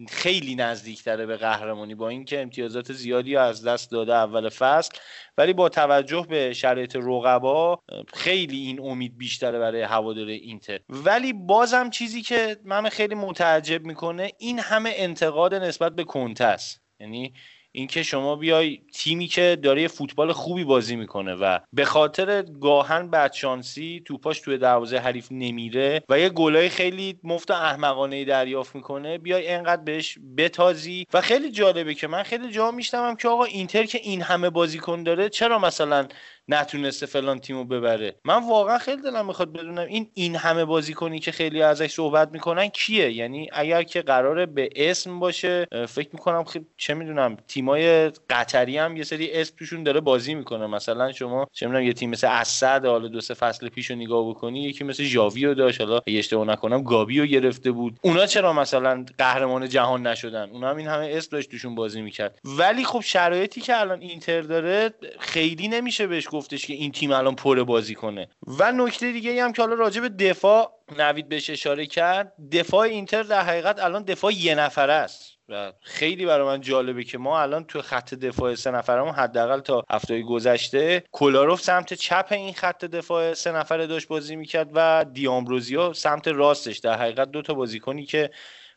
خیلی 0.09 0.55
نزدیکتره 0.55 1.25
به 1.25 1.37
قهرمانی 1.37 1.95
با 1.95 2.09
اینکه 2.09 2.41
امتیازات 2.41 2.93
زیادی 2.93 3.35
از 3.35 3.65
دست 3.67 3.91
داده 3.91 4.13
اول 4.13 4.49
فصل. 4.49 4.97
ولی 5.37 5.53
با 5.53 5.69
توجه 5.69 6.25
به 6.29 6.53
شرایط 6.53 6.95
رقبا 6.95 7.79
خیلی 8.13 8.57
این 8.57 8.79
امید 8.79 9.17
بیشتره 9.17 9.59
برای 9.59 9.81
هوادار 9.81 10.27
اینتر. 10.27 10.79
ولی 10.89 11.33
بازم 11.33 11.89
چیزی 11.89 12.21
که 12.21 12.57
من 12.65 12.89
خیلی 12.89 13.15
متعجب 13.15 13.85
می‌کنه 13.85 14.31
این 14.39 14.59
همه 14.59 14.93
انتقاد 14.95 15.53
نسبت 15.53 15.95
به 15.95 16.03
کنته 16.03 16.45
است. 16.45 16.81
یعنی 16.99 17.33
اینکه 17.71 18.03
شما 18.03 18.35
بیای 18.35 18.81
تیمی 18.93 19.27
که 19.27 19.57
داره 19.63 19.87
فوتبال 19.87 20.31
خوبی 20.31 20.63
بازی 20.63 20.95
می‌کنه 20.95 21.35
و 21.35 21.59
به 21.73 21.85
خاطر 21.85 22.41
گاهن 22.41 23.09
بدشانسی 23.09 24.01
توپاش 24.05 24.39
توی 24.39 24.57
دروازه 24.57 24.97
حریف 24.97 25.27
نمیره 25.31 26.03
و 26.09 26.19
یه 26.19 26.29
گلای 26.29 26.69
خیلی 26.69 27.19
مفت 27.23 27.51
و 27.51 27.53
احمقانه 27.53 28.25
دریافت 28.25 28.75
می‌کنه 28.75 29.17
بیای 29.17 29.47
انقدر 29.47 29.83
بهش 29.83 30.17
بتازی. 30.37 31.05
و 31.13 31.21
خیلی 31.21 31.51
جالبه 31.51 31.93
که 31.93 32.07
من 32.07 32.23
خیلی 32.23 32.51
جا 32.51 32.71
میشنوم 32.71 33.15
که 33.15 33.27
آقا 33.27 33.43
اینتر 33.43 33.83
که 33.83 33.97
این 34.03 34.21
همه 34.21 34.49
بازیکن 34.49 35.03
داره 35.03 35.29
چرا 35.29 35.59
مثلا 35.59 36.07
نتونسته 36.47 37.05
فلان 37.05 37.39
تیمو 37.39 37.63
ببره. 37.63 38.15
من 38.25 38.47
واقعا 38.49 38.77
خیلی 38.77 39.01
دلم 39.01 39.25
می‌خواد 39.25 39.53
بدونم 39.53 39.85
این 39.85 40.07
این 40.13 40.35
همه 40.35 40.65
بازیکنی 40.65 41.19
که 41.19 41.31
خیلی 41.31 41.61
ازش 41.61 41.91
صحبت 41.91 42.29
می‌کنن 42.31 42.67
کیه؟ 42.67 43.11
یعنی 43.11 43.49
اگر 43.53 43.83
که 43.83 44.01
قراره 44.01 44.45
به 44.45 44.69
اسم 44.75 45.19
باشه 45.19 45.67
فکر 45.87 46.09
می‌کنم 46.13 46.43
خیلی 46.43 46.65
چه 46.77 46.93
می‌دونم 46.93 47.37
تیمای 47.47 48.09
قطری 48.29 48.77
هم 48.77 48.97
یه 48.97 49.03
سری 49.03 49.31
اسم 49.31 49.55
توشون 49.57 49.83
داره 49.83 49.99
بازی 49.99 50.35
می‌کنه. 50.35 50.67
مثلا 50.67 51.11
شما 51.11 51.47
چه 51.53 51.67
می‌دونم 51.67 51.85
یه 51.85 51.93
تیم 51.93 52.09
مثل 52.09 52.27
اسد 52.27 52.85
حالا 52.85 53.07
دو 53.07 53.21
سه 53.21 53.33
فصل 53.33 53.69
پیش 53.69 53.89
رو 53.89 53.95
نگاه 53.95 54.29
بکنی 54.29 54.63
یکی 54.63 54.83
مثل 54.83 55.03
ژاویو 55.03 55.53
داشت. 55.53 55.81
حالا 55.81 56.01
اشتباه 56.07 56.47
نکنم 56.47 56.83
گابیو 56.83 57.25
گرفته 57.25 57.71
بود. 57.71 57.99
اونا 58.01 58.25
چرا 58.25 58.53
مثلا 58.53 59.05
قهرمان 59.17 59.69
جهان 59.69 60.07
نشدن؟ 60.07 60.49
اونا 60.49 60.69
هم 60.69 60.77
این 60.77 60.87
همه 60.87 61.11
اسم 61.11 61.29
داشت 61.31 61.51
توشون 61.51 61.75
بازی 61.75 62.01
می‌کرد. 62.01 62.39
ولی 62.45 62.83
خب 62.83 63.01
شرایطی 63.01 63.61
که 63.61 63.79
الان 63.79 64.01
اینتر 64.01 64.41
داره 64.41 64.93
خیلی 65.19 65.67
نمیشه 65.67 66.07
بهش 66.07 66.27
گفتش 66.31 66.65
که 66.65 66.73
این 66.73 66.91
تیم 66.91 67.11
الان 67.11 67.35
پر 67.35 67.63
بازی 67.63 67.95
کنه. 67.95 68.27
و 68.47 68.71
نکته 68.71 69.11
دیگه 69.11 69.43
هم 69.43 69.53
که 69.53 69.61
حالا 69.61 69.73
راجع 69.73 70.01
به 70.01 70.09
دفاع 70.09 70.71
نوید 70.97 71.29
بهش 71.29 71.49
اشاره 71.49 71.85
کرد 71.85 72.33
دفاع 72.51 72.81
اینتر 72.81 73.23
در 73.23 73.41
حقیقت 73.41 73.79
الان 73.79 74.03
دفاع 74.03 74.33
یه 74.33 74.55
نفره 74.55 74.93
است. 74.93 75.37
و 75.49 75.73
خیلی 75.81 76.25
برای 76.25 76.47
من 76.47 76.61
جالبه 76.61 77.03
که 77.03 77.17
ما 77.17 77.41
الان 77.41 77.63
تو 77.63 77.81
خط 77.81 78.13
دفاع 78.13 78.55
سه 78.55 78.71
نفرمون 78.71 79.13
حداقل 79.13 79.59
تا 79.59 79.83
هفته 79.89 80.21
گذشته 80.21 81.03
کولاروف 81.11 81.61
سمت 81.61 81.93
چپ 81.93 82.27
این 82.31 82.53
خط 82.53 82.85
دفاع 82.85 83.33
سه 83.33 83.51
نفره 83.51 83.87
داشت 83.87 84.07
بازی 84.07 84.35
می‌کرد 84.35 84.69
و 84.73 85.05
دیامبروزیو 85.13 85.93
سمت 85.93 86.27
راستش. 86.27 86.77
در 86.77 86.97
حقیقت 86.97 87.31
دو 87.31 87.41
تا 87.41 87.53
بازیکنی 87.53 88.05
که 88.05 88.29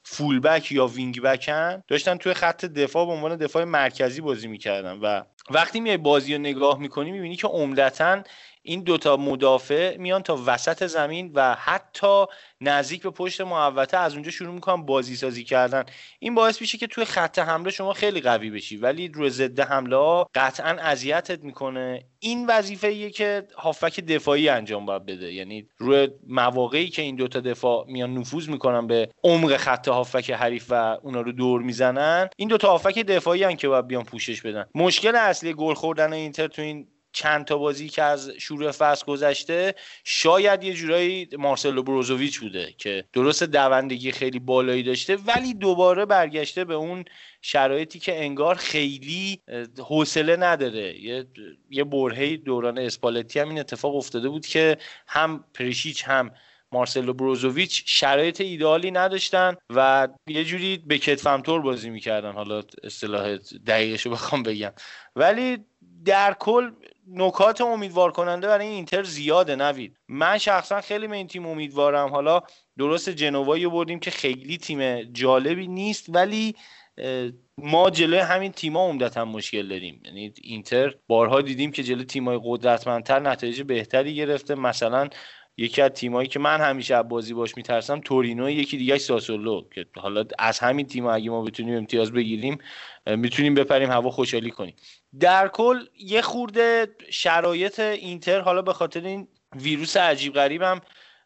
فول 0.04 0.40
بک 0.40 0.72
یا 0.72 0.86
وینگ 0.86 1.20
بکن 1.20 1.82
داشتن 1.88 2.16
توی 2.16 2.34
خط 2.34 2.64
دفاع 2.64 3.06
به 3.06 3.12
عنوان 3.12 3.36
دفاع 3.36 3.64
مرکزی 3.64 4.20
بازی 4.20 4.48
می‌کردن. 4.48 4.98
و 4.98 5.22
وقتی 5.50 5.80
میای 5.80 5.96
بازی 5.96 6.34
رو 6.34 6.40
نگاه 6.40 6.78
می‌کنی 6.78 7.10
می‌بینی 7.12 7.36
که 7.36 7.48
عمدتا 7.48 8.22
این 8.66 8.82
دوتا 8.82 9.16
مدافع 9.16 9.96
میان 9.96 10.22
تا 10.22 10.42
وسط 10.46 10.86
زمین 10.86 11.30
و 11.34 11.54
حتی 11.54 12.24
نزدیک 12.60 13.02
به 13.02 13.10
پشت 13.10 13.40
محوطه 13.40 13.96
از 13.96 14.14
اونجا 14.14 14.30
شروع 14.30 14.54
می‌کنن 14.54 14.86
بازی 14.86 15.16
سازی 15.16 15.44
کردن. 15.44 15.84
این 16.18 16.34
باعث 16.34 16.60
میشه 16.60 16.78
که 16.78 16.86
توی 16.86 17.04
خط 17.04 17.38
حمله 17.38 17.70
شما 17.70 17.92
خیلی 17.92 18.20
قوی 18.20 18.50
بشی 18.50 18.76
ولی 18.76 19.08
روی 19.08 19.30
ضد 19.30 19.60
حمله 19.60 19.96
ها 19.96 20.26
قطعا 20.34 20.68
اذیتت 20.68 21.44
می‌کنه. 21.44 22.04
این 22.18 22.46
وظیفه 22.46 22.88
ایه 22.88 23.10
که 23.10 23.42
هافک 23.56 24.00
دفاعی 24.00 24.48
انجام 24.48 24.86
باید 24.86 25.06
بده. 25.06 25.32
یعنی 25.32 25.68
روی 25.78 26.08
مواقعی 26.26 26.88
که 26.88 27.02
این 27.02 27.16
دوتا 27.16 27.40
دفاع 27.40 27.84
میان 27.88 28.14
نفوذ 28.14 28.48
می‌کنن 28.48 28.86
به 28.86 29.08
عمق 29.24 29.56
خط 29.56 29.88
هافک 29.88 30.30
حریف 30.30 30.66
و 30.68 30.98
اونا 31.02 31.20
رو 31.20 31.32
دور 31.32 31.62
می‌زنن 31.62 32.28
این 32.36 32.48
دوتا 32.48 32.70
هافک 32.70 32.98
دفاعی 32.98 33.44
هن 33.44 33.56
که 33.56 33.68
باید 33.68 33.86
بیان 33.86 34.04
پوشش 34.04 34.42
بدن. 34.42 34.64
مشکل 34.74 35.16
اصلی 35.16 35.52
گل 35.54 35.74
خوردن 35.74 36.12
اینتر 36.12 36.46
تو 36.46 36.62
این 36.62 36.86
چند 37.14 37.44
تا 37.44 37.58
بازی 37.58 37.88
که 37.88 38.02
از 38.02 38.30
شروع 38.38 38.70
فصل 38.70 39.06
گذشته 39.06 39.74
شاید 40.04 40.64
یه 40.64 40.72
جورایی 40.72 41.28
مارسلو 41.38 41.82
بروزوویچ 41.82 42.40
بوده 42.40 42.74
که 42.78 43.04
درست 43.12 43.42
دوندگی 43.42 44.12
خیلی 44.12 44.38
بالایی 44.38 44.82
داشته 44.82 45.16
ولی 45.16 45.54
دوباره 45.54 46.04
برگشته 46.04 46.64
به 46.64 46.74
اون 46.74 47.04
شرایطی 47.42 47.98
که 47.98 48.24
انگار 48.24 48.54
خیلی 48.54 49.40
حوصله 49.78 50.36
نداره. 50.36 51.00
یه 51.00 51.26
یه 51.70 51.84
برهه 51.84 52.36
دوران 52.36 52.78
اسپالتی 52.78 53.40
هم 53.40 53.48
این 53.48 53.58
اتفاق 53.58 53.96
افتاده 53.96 54.28
بود 54.28 54.46
که 54.46 54.76
هم 55.06 55.44
پریشیچ 55.54 56.04
هم 56.06 56.30
مارسلو 56.72 57.12
بروزوویچ 57.12 57.82
شرایط 57.86 58.40
ایدئالی 58.40 58.90
نداشتن 58.90 59.54
و 59.70 60.08
یه 60.26 60.44
جوری 60.44 60.76
به 60.86 60.98
کتفمتور 60.98 61.60
بازی 61.60 61.90
می‌کردن. 61.90 62.32
حالا 62.32 62.62
اصطلاح 62.84 63.36
دقیقش 63.66 64.06
بخوام 64.06 64.42
بگم. 64.42 64.72
ولی 65.16 65.58
در 66.04 66.36
کل 66.40 66.70
نکات 67.08 67.60
امیدوار 67.60 68.12
کننده 68.12 68.46
برای 68.46 68.66
اینتر 68.66 69.02
زیاده 69.02 69.56
نوید. 69.56 69.96
من 70.08 70.38
شخصا 70.38 70.80
خیلی 70.80 71.06
به 71.06 71.16
این 71.16 71.26
تیم 71.26 71.46
امیدوارم. 71.46 72.08
حالا 72.08 72.40
درست 72.78 73.10
جنوایی 73.10 73.66
بردیم 73.66 73.98
که 73.98 74.10
خیلی 74.10 74.56
تیم 74.56 75.02
جالبی 75.02 75.66
نیست 75.66 76.06
ولی 76.08 76.54
ما 77.58 77.90
جلوی 77.90 78.18
همین 78.18 78.52
تیما 78.52 78.88
عمدتا 78.88 79.24
مشکل 79.24 79.68
داریم. 79.68 80.02
یعنی 80.04 80.32
اینتر 80.42 80.94
بارها 81.06 81.40
دیدیم 81.40 81.70
که 81.70 81.82
جلوی 81.82 82.04
تیمای 82.04 82.40
قدرتمندتر 82.44 83.20
نتایج 83.20 83.62
بهتری 83.62 84.14
گرفته. 84.14 84.54
مثلا 84.54 85.08
یکی 85.56 85.82
از 85.82 85.90
تیمایی 85.90 86.28
که 86.28 86.38
من 86.38 86.60
همیشه 86.60 86.94
از 86.94 87.08
بازی 87.08 87.34
باش 87.34 87.56
میترسم 87.56 88.00
تورینو 88.00 88.50
یکی 88.50 88.76
دیگه 88.76 88.98
ساسولو 88.98 89.62
که 89.74 89.86
حالا 89.96 90.24
از 90.38 90.58
همین 90.58 90.86
تیم 90.86 91.06
اگه 91.06 91.30
ما 91.30 91.42
بتونیم 91.42 91.76
امتیاز 91.76 92.12
بگیریم 92.12 92.58
می‌تونیم 93.06 93.54
بپریم 93.54 93.90
هوا 93.90 94.10
خوشحالی 94.10 94.50
کنیم. 94.50 94.74
در 95.20 95.48
کل 95.48 95.86
یه 95.98 96.22
خورده 96.22 96.96
شرایط 97.10 97.80
اینتر 97.80 98.40
حالا 98.40 98.62
به 98.62 98.72
خاطر 98.72 99.00
این 99.00 99.28
ویروس 99.56 99.96
عجیب 99.96 100.34
غریبم 100.34 100.80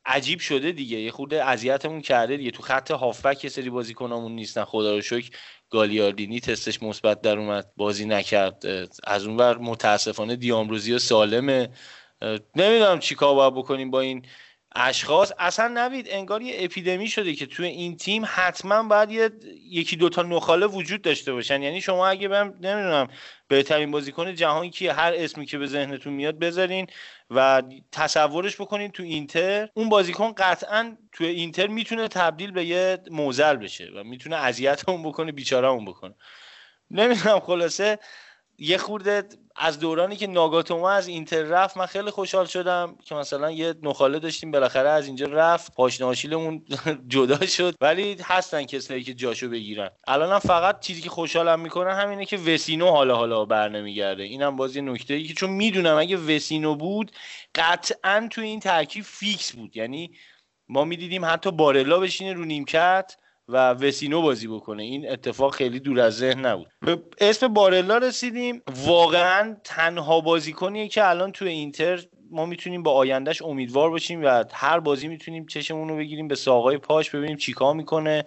عجیب 0.07 0.41
شده 0.41 0.73
دیگه. 0.73 0.99
یه 0.99 1.11
خورده 1.11 1.45
اذیتمون 1.45 2.01
کرده 2.01 2.37
دیگه. 2.37 2.51
تو 2.51 2.63
خط 2.63 2.91
هافبک 2.91 3.45
یه 3.45 3.51
سری 3.51 3.71
بازیکنامون 3.71 4.33
نیستن. 4.33 4.65
خدا 4.65 4.95
رو 4.95 5.03
شکر 5.03 5.31
گالیاردینی 5.71 6.41
تستش 6.41 6.83
مثبت 6.83 7.21
در 7.21 7.39
اومد. 7.39 7.67
بازی 7.77 8.07
نکرد. 8.07 8.63
از 9.05 9.27
اونور 9.27 9.59
متاسفانه 9.59 10.37
دیامروزی 10.37 10.93
و 10.93 10.99
سالمه 10.99 11.69
نمی‌دونم 12.57 12.99
چیکار 12.99 13.35
باید 13.35 13.55
بکنیم 13.55 13.91
با 13.91 14.01
این 14.01 14.25
اشخاص. 14.75 15.33
اصلا 15.39 15.69
نوید 15.69 16.07
انگار 16.11 16.43
یه 16.43 16.55
اپیدمی 16.59 17.09
شده 17.09 17.35
که 17.35 17.47
توی 17.47 17.67
این 17.67 17.97
تیم 17.97 18.23
حتما 18.27 18.83
باید 18.83 19.11
یه 19.11 19.31
یکی 19.71 19.97
دوتا 19.97 20.23
نخاله 20.23 20.67
وجود 20.67 21.03
داشته 21.03 21.33
باشن. 21.33 21.63
یعنی 21.63 21.81
شما 21.81 22.09
اگه 22.09 22.29
بهم 22.29 22.47
نمی‌دونم 22.47 23.09
بهترین 23.49 23.91
بازیکن 23.91 24.35
جهان 24.35 24.71
که 24.71 24.93
هر 24.93 25.13
اسمی 25.17 25.47
که 25.47 25.59
به 25.59 25.67
ذهنتون 25.67 26.13
میاد 26.13 26.39
بذارین 26.39 26.87
و 27.31 27.63
تصورش 27.93 28.61
بکنین 28.61 28.91
تو 28.91 29.03
اینتر. 29.03 29.69
اون 29.75 29.89
بازیکن 29.89 30.33
قطعا 30.33 30.97
تو 31.13 31.25
اینتر 31.25 31.67
می‌تونه 31.67 32.09
تبدیل 32.09 32.51
به 32.51 32.65
یه 32.65 32.99
موزل 33.11 33.57
بشه 33.57 33.91
و 33.97 34.05
می‌تونه 34.05 34.37
اذیت 34.37 34.89
اون 34.89 35.03
بکنه 35.03 35.33
بیچاره 35.33 35.69
اون 35.69 35.85
بکنه. 35.85 36.15
نمی‌دونم 36.91 37.41
خلاصه 37.41 37.99
یه 38.59 38.79
خورده 38.79 39.25
از 39.57 39.79
دورانی 39.79 40.17
که 40.17 40.27
ناگاتوما 40.27 40.91
از 40.91 41.09
اینتر 41.09 41.43
رفت 41.43 41.77
من 41.77 41.87
خیلی 41.87 42.11
خوشحال 42.11 42.47
شدم 42.47 42.97
که 43.05 43.15
مثلا 43.15 43.51
یه 43.51 43.75
نخاله 43.83 44.19
داشتیم 44.19 44.51
بالاخره 44.51 44.89
از 44.89 45.07
اینجا 45.07 45.27
رفت. 45.27 45.75
پاشناشیلمون 45.75 46.65
جدا 47.09 47.47
شد. 47.47 47.75
ولی 47.81 48.17
هستن 48.23 48.65
کسایی 48.65 49.03
که 49.03 49.15
جاشو 49.15 49.49
بگیرن. 49.49 49.91
الانم 50.07 50.39
فقط 50.39 50.81
چیزی 50.81 51.01
که 51.03 51.11
خوشحالم 51.11 51.61
می‌کنه 51.61 51.95
همینه 51.95 52.25
که 52.25 52.37
وسینو 52.37 52.91
حالا 52.91 53.17
حالا 53.17 53.45
بر 53.45 53.69
نمیگرده 53.69 54.23
اینم 54.23 54.57
باز 54.57 54.77
یه 54.77 54.83
نکته 54.83 55.15
ای 55.15 55.25
که 55.25 55.35
چون 55.35 55.51
می‌دونم 55.51 55.97
اگه 55.97 56.17
وسینو 56.17 56.75
بود 56.75 57.13
قطعا 57.55 58.29
تو 58.31 58.41
این 58.41 58.61
ترکیب 58.61 59.05
فیکس 59.05 59.53
بود. 59.53 59.77
یعنی 59.77 60.11
ما 60.69 60.85
می‌دیدیم 60.85 61.25
حتی 61.25 61.51
بارلا 61.51 61.99
بشینه 61.99 62.33
رو 62.33 62.45
نیمکت. 62.45 63.17
و 63.49 63.71
وسینو 63.73 64.23
بازی 64.23 64.49
بکنه. 64.49 64.83
این 64.83 65.11
اتفاق 65.11 65.55
خیلی 65.55 65.81
دور 65.81 66.01
از 66.01 66.17
ذهن 66.17 66.47
نبود. 66.47 66.69
به 66.81 67.01
اسم 67.19 67.49
بارلا 67.49 67.99
رسیدیم. 67.99 68.63
واقعا 68.87 69.57
تنها 69.65 70.21
بازیکنیه 70.21 70.89
که 70.89 71.09
الان 71.09 71.33
تو 71.33 71.45
اینتر 71.45 72.05
ما 72.31 72.47
می‌تونیم 72.47 72.83
با 72.83 72.93
آیندهش 72.93 73.43
امیدوار 73.43 73.91
باشیم 73.91 74.25
و 74.25 74.45
هر 74.53 74.81
بازی 74.81 75.09
می‌تونیم 75.09 75.47
چشمون 75.47 75.89
رو 75.89 75.97
بگیریم 75.97 76.29
به 76.29 76.35
ساقای 76.35 76.79
پاش 76.79 77.11
ببینیم 77.11 77.37
چیکار 77.37 77.75
می‌کنه 77.75 78.25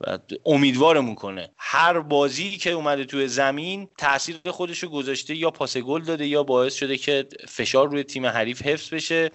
و 0.00 0.18
امیدوارمون 0.46 1.14
کنه. 1.14 1.50
هر 1.58 2.00
بازی 2.00 2.56
که 2.56 2.70
اومده 2.70 3.04
توی 3.04 3.28
زمین 3.28 3.88
تاثیر 3.98 4.36
خودش 4.46 4.78
رو 4.78 4.88
گذاشته 4.88 5.34
یا 5.34 5.50
پاس 5.50 5.76
گل 5.76 6.02
داده 6.02 6.26
یا 6.26 6.42
باعث 6.42 6.74
شده 6.74 6.96
که 6.96 7.26
فشار 7.48 7.90
روی 7.90 8.04
تیم 8.04 8.26
حریف 8.26 8.62
حفظ 8.62 8.94
بشه 8.94 9.30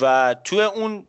و 0.00 0.36
توی 0.44 0.62
اون 0.62 1.06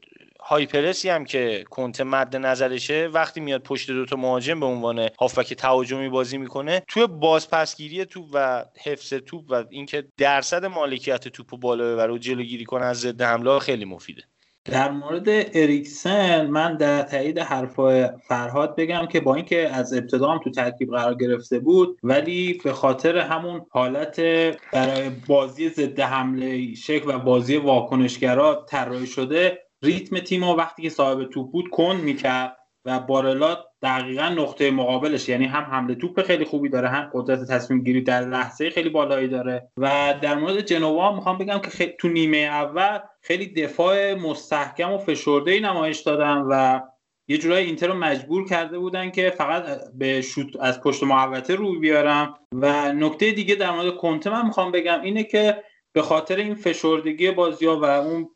هایپرسی 0.47 1.09
هم 1.09 1.25
که 1.25 1.65
کنته 1.69 2.03
مد 2.03 2.35
نظرشه 2.35 3.09
وقتی 3.13 3.39
میاد 3.39 3.63
پشت 3.63 3.91
دوتا 3.91 4.15
مهاجم 4.15 4.59
به 4.59 4.65
عنوان 4.65 5.09
هافبک 5.19 5.53
تهاجمی 5.53 6.09
بازی 6.09 6.37
می‌کنه 6.37 6.83
توی 6.87 7.07
بازپسگیری 7.07 8.05
توپ 8.05 8.25
و 8.33 8.65
حفظ 8.83 9.13
توپ 9.13 9.45
و 9.49 9.63
اینکه 9.69 10.07
درصد 10.17 10.65
مالکیت 10.65 11.27
توپ 11.27 11.59
بالا 11.59 11.93
ببره 11.93 12.13
و 12.13 12.17
جلوگیری 12.17 12.65
کنه 12.65 12.85
از 12.85 12.99
ضد 12.99 13.21
حمله 13.21 13.59
خیلی 13.59 13.85
مفیده. 13.85 14.23
در 14.65 14.91
مورد 14.91 15.29
اریکسن 15.29 16.47
من 16.47 16.77
در 16.77 17.01
تایید 17.01 17.39
حرفای 17.39 18.09
فرهاد 18.27 18.75
بگم 18.75 19.05
که 19.05 19.19
با 19.19 19.35
اینکه 19.35 19.69
از 19.69 19.93
ابتدا 19.93 20.31
هم 20.31 20.39
تو 20.43 20.51
ترکیب 20.51 20.91
قرار 20.91 21.13
گرفته 21.13 21.59
بود 21.59 21.99
ولی 22.03 22.61
به 22.63 22.73
خاطر 22.73 23.17
همون 23.17 23.65
حالت 23.69 24.19
برای 24.73 25.09
بازی 25.27 25.69
ضد 25.69 25.99
حمله 25.99 26.75
شکل 26.75 27.15
و 27.15 27.19
بازی 27.19 27.57
واکنشگرا 27.57 28.65
طراحی 28.69 29.07
شده 29.07 29.64
ریتم 29.85 30.19
تیم 30.19 30.43
وقتی 30.43 30.81
که 30.81 30.89
صاحب 30.89 31.23
توپ 31.23 31.51
بود 31.51 31.69
کند 31.69 32.03
می‌کرد 32.03 32.57
و 32.85 32.99
بارلا 32.99 33.57
دقیقا 33.81 34.29
نقطه 34.29 34.71
مقابلش 34.71 35.29
یعنی 35.29 35.45
هم 35.45 35.63
حمله 35.63 35.95
توپ 35.95 36.21
خیلی 36.21 36.45
خوبی 36.45 36.69
داره 36.69 36.89
هم 36.89 37.09
قدرت 37.13 37.51
تصمیم 37.51 37.83
گیری 37.83 38.01
در 38.01 38.21
لحظه 38.21 38.69
خیلی 38.69 38.89
بالایی 38.89 39.27
داره. 39.27 39.69
و 39.77 40.15
در 40.21 40.35
مورد 40.35 40.61
جنوا 40.61 41.15
می‌خوام 41.15 41.37
بگم 41.37 41.59
که 41.59 41.95
تو 41.99 42.07
نیمه 42.07 42.37
اول 42.37 42.99
خیلی 43.21 43.47
دفاع 43.47 44.13
مستحکم 44.13 44.91
و 44.91 44.97
فشرده 44.97 45.51
ای 45.51 45.59
نمایش 45.59 45.99
دادن 45.99 46.37
و 46.37 46.79
یه 47.27 47.37
جورای 47.37 47.65
اینتر 47.65 47.87
رو 47.87 47.93
مجبور 47.93 48.47
کرده 48.47 48.79
بودن 48.79 49.11
که 49.11 49.29
فقط 49.29 49.63
به 49.93 50.21
شوت 50.21 50.47
از 50.59 50.81
پشت 50.81 51.03
محوطه 51.03 51.55
رو 51.55 51.79
بیارم 51.79 52.33
و 52.51 52.93
نکته 52.93 53.31
دیگه 53.31 53.55
در 53.55 53.71
مورد 53.71 53.95
کنته 53.95 54.29
من 54.29 54.45
می‌خوام 54.45 54.71
بگم 54.71 55.01
اینه 55.01 55.23
که 55.23 55.63
به 55.95 56.01
خاطر 56.01 56.35
این 56.35 56.55
فشردگی 56.55 57.31
بازی 57.31 57.65
ها 57.65 57.79
و 57.79 57.85
اون 57.85 58.29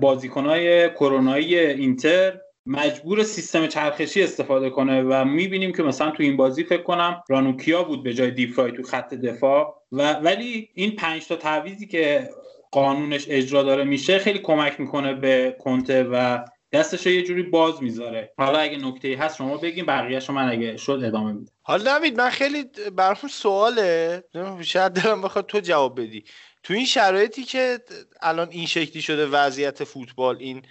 بازیکنهای 0.00 0.90
کرونایی 0.90 1.58
اینتر 1.58 2.40
مجبور 2.66 3.22
سیستم 3.22 3.66
چرخشی 3.66 4.22
استفاده 4.22 4.70
کنه 4.70 5.02
و 5.02 5.24
می‌بینیم 5.24 5.72
که 5.72 5.82
مثلا 5.82 6.10
تو 6.10 6.22
این 6.22 6.36
بازی 6.36 6.64
فکر 6.64 6.82
کنم 6.82 7.22
رانوکیا 7.28 7.82
بود 7.82 8.02
به 8.02 8.14
جای 8.14 8.30
دیفرای 8.30 8.72
تو 8.72 8.82
خط 8.82 9.14
دفاع. 9.14 9.74
و 9.92 10.12
ولی 10.12 10.68
این 10.74 10.96
پنج 10.96 11.26
تا 11.26 11.36
تعویزی 11.36 11.86
که 11.86 12.28
قانونش 12.72 13.26
اجرا 13.28 13.62
داره 13.62 13.84
میشه 13.84 14.18
خیلی 14.18 14.38
کمک 14.38 14.80
می‌کنه 14.80 15.14
به 15.14 15.56
کنته 15.58 16.04
و 16.04 16.44
دستش 16.74 17.06
یه 17.06 17.22
جوری 17.22 17.42
باز 17.42 17.82
می‌ذاره. 17.82 18.32
حالا 18.38 18.58
اگه 18.58 18.76
نکته 18.76 19.16
هست 19.16 19.36
شما 19.36 19.56
بگیم 19.56 19.86
بقیه‌شو 19.86 20.32
من 20.32 20.48
اگه 20.50 20.76
شد 20.76 21.00
ادامه 21.04 21.32
میدم. 21.32 21.52
حالا 21.62 21.98
نوید 21.98 22.16
من 22.16 22.30
خیلی 22.30 22.64
برام 22.96 23.16
سواله. 23.30 24.24
شاید 24.62 24.92
دلم 24.92 25.22
بخواد 25.22 25.46
تو 25.46 25.60
جواب 25.60 26.00
بدی. 26.00 26.24
تو 26.62 26.74
این 26.74 26.86
شرایطی 26.86 27.42
که 27.44 27.78
الان 28.22 28.48
این 28.50 28.66
شکلی 28.66 29.02
شده 29.02 29.26
وضعیت 29.26 29.84
فوتبال 29.84 30.36
این 30.40 30.62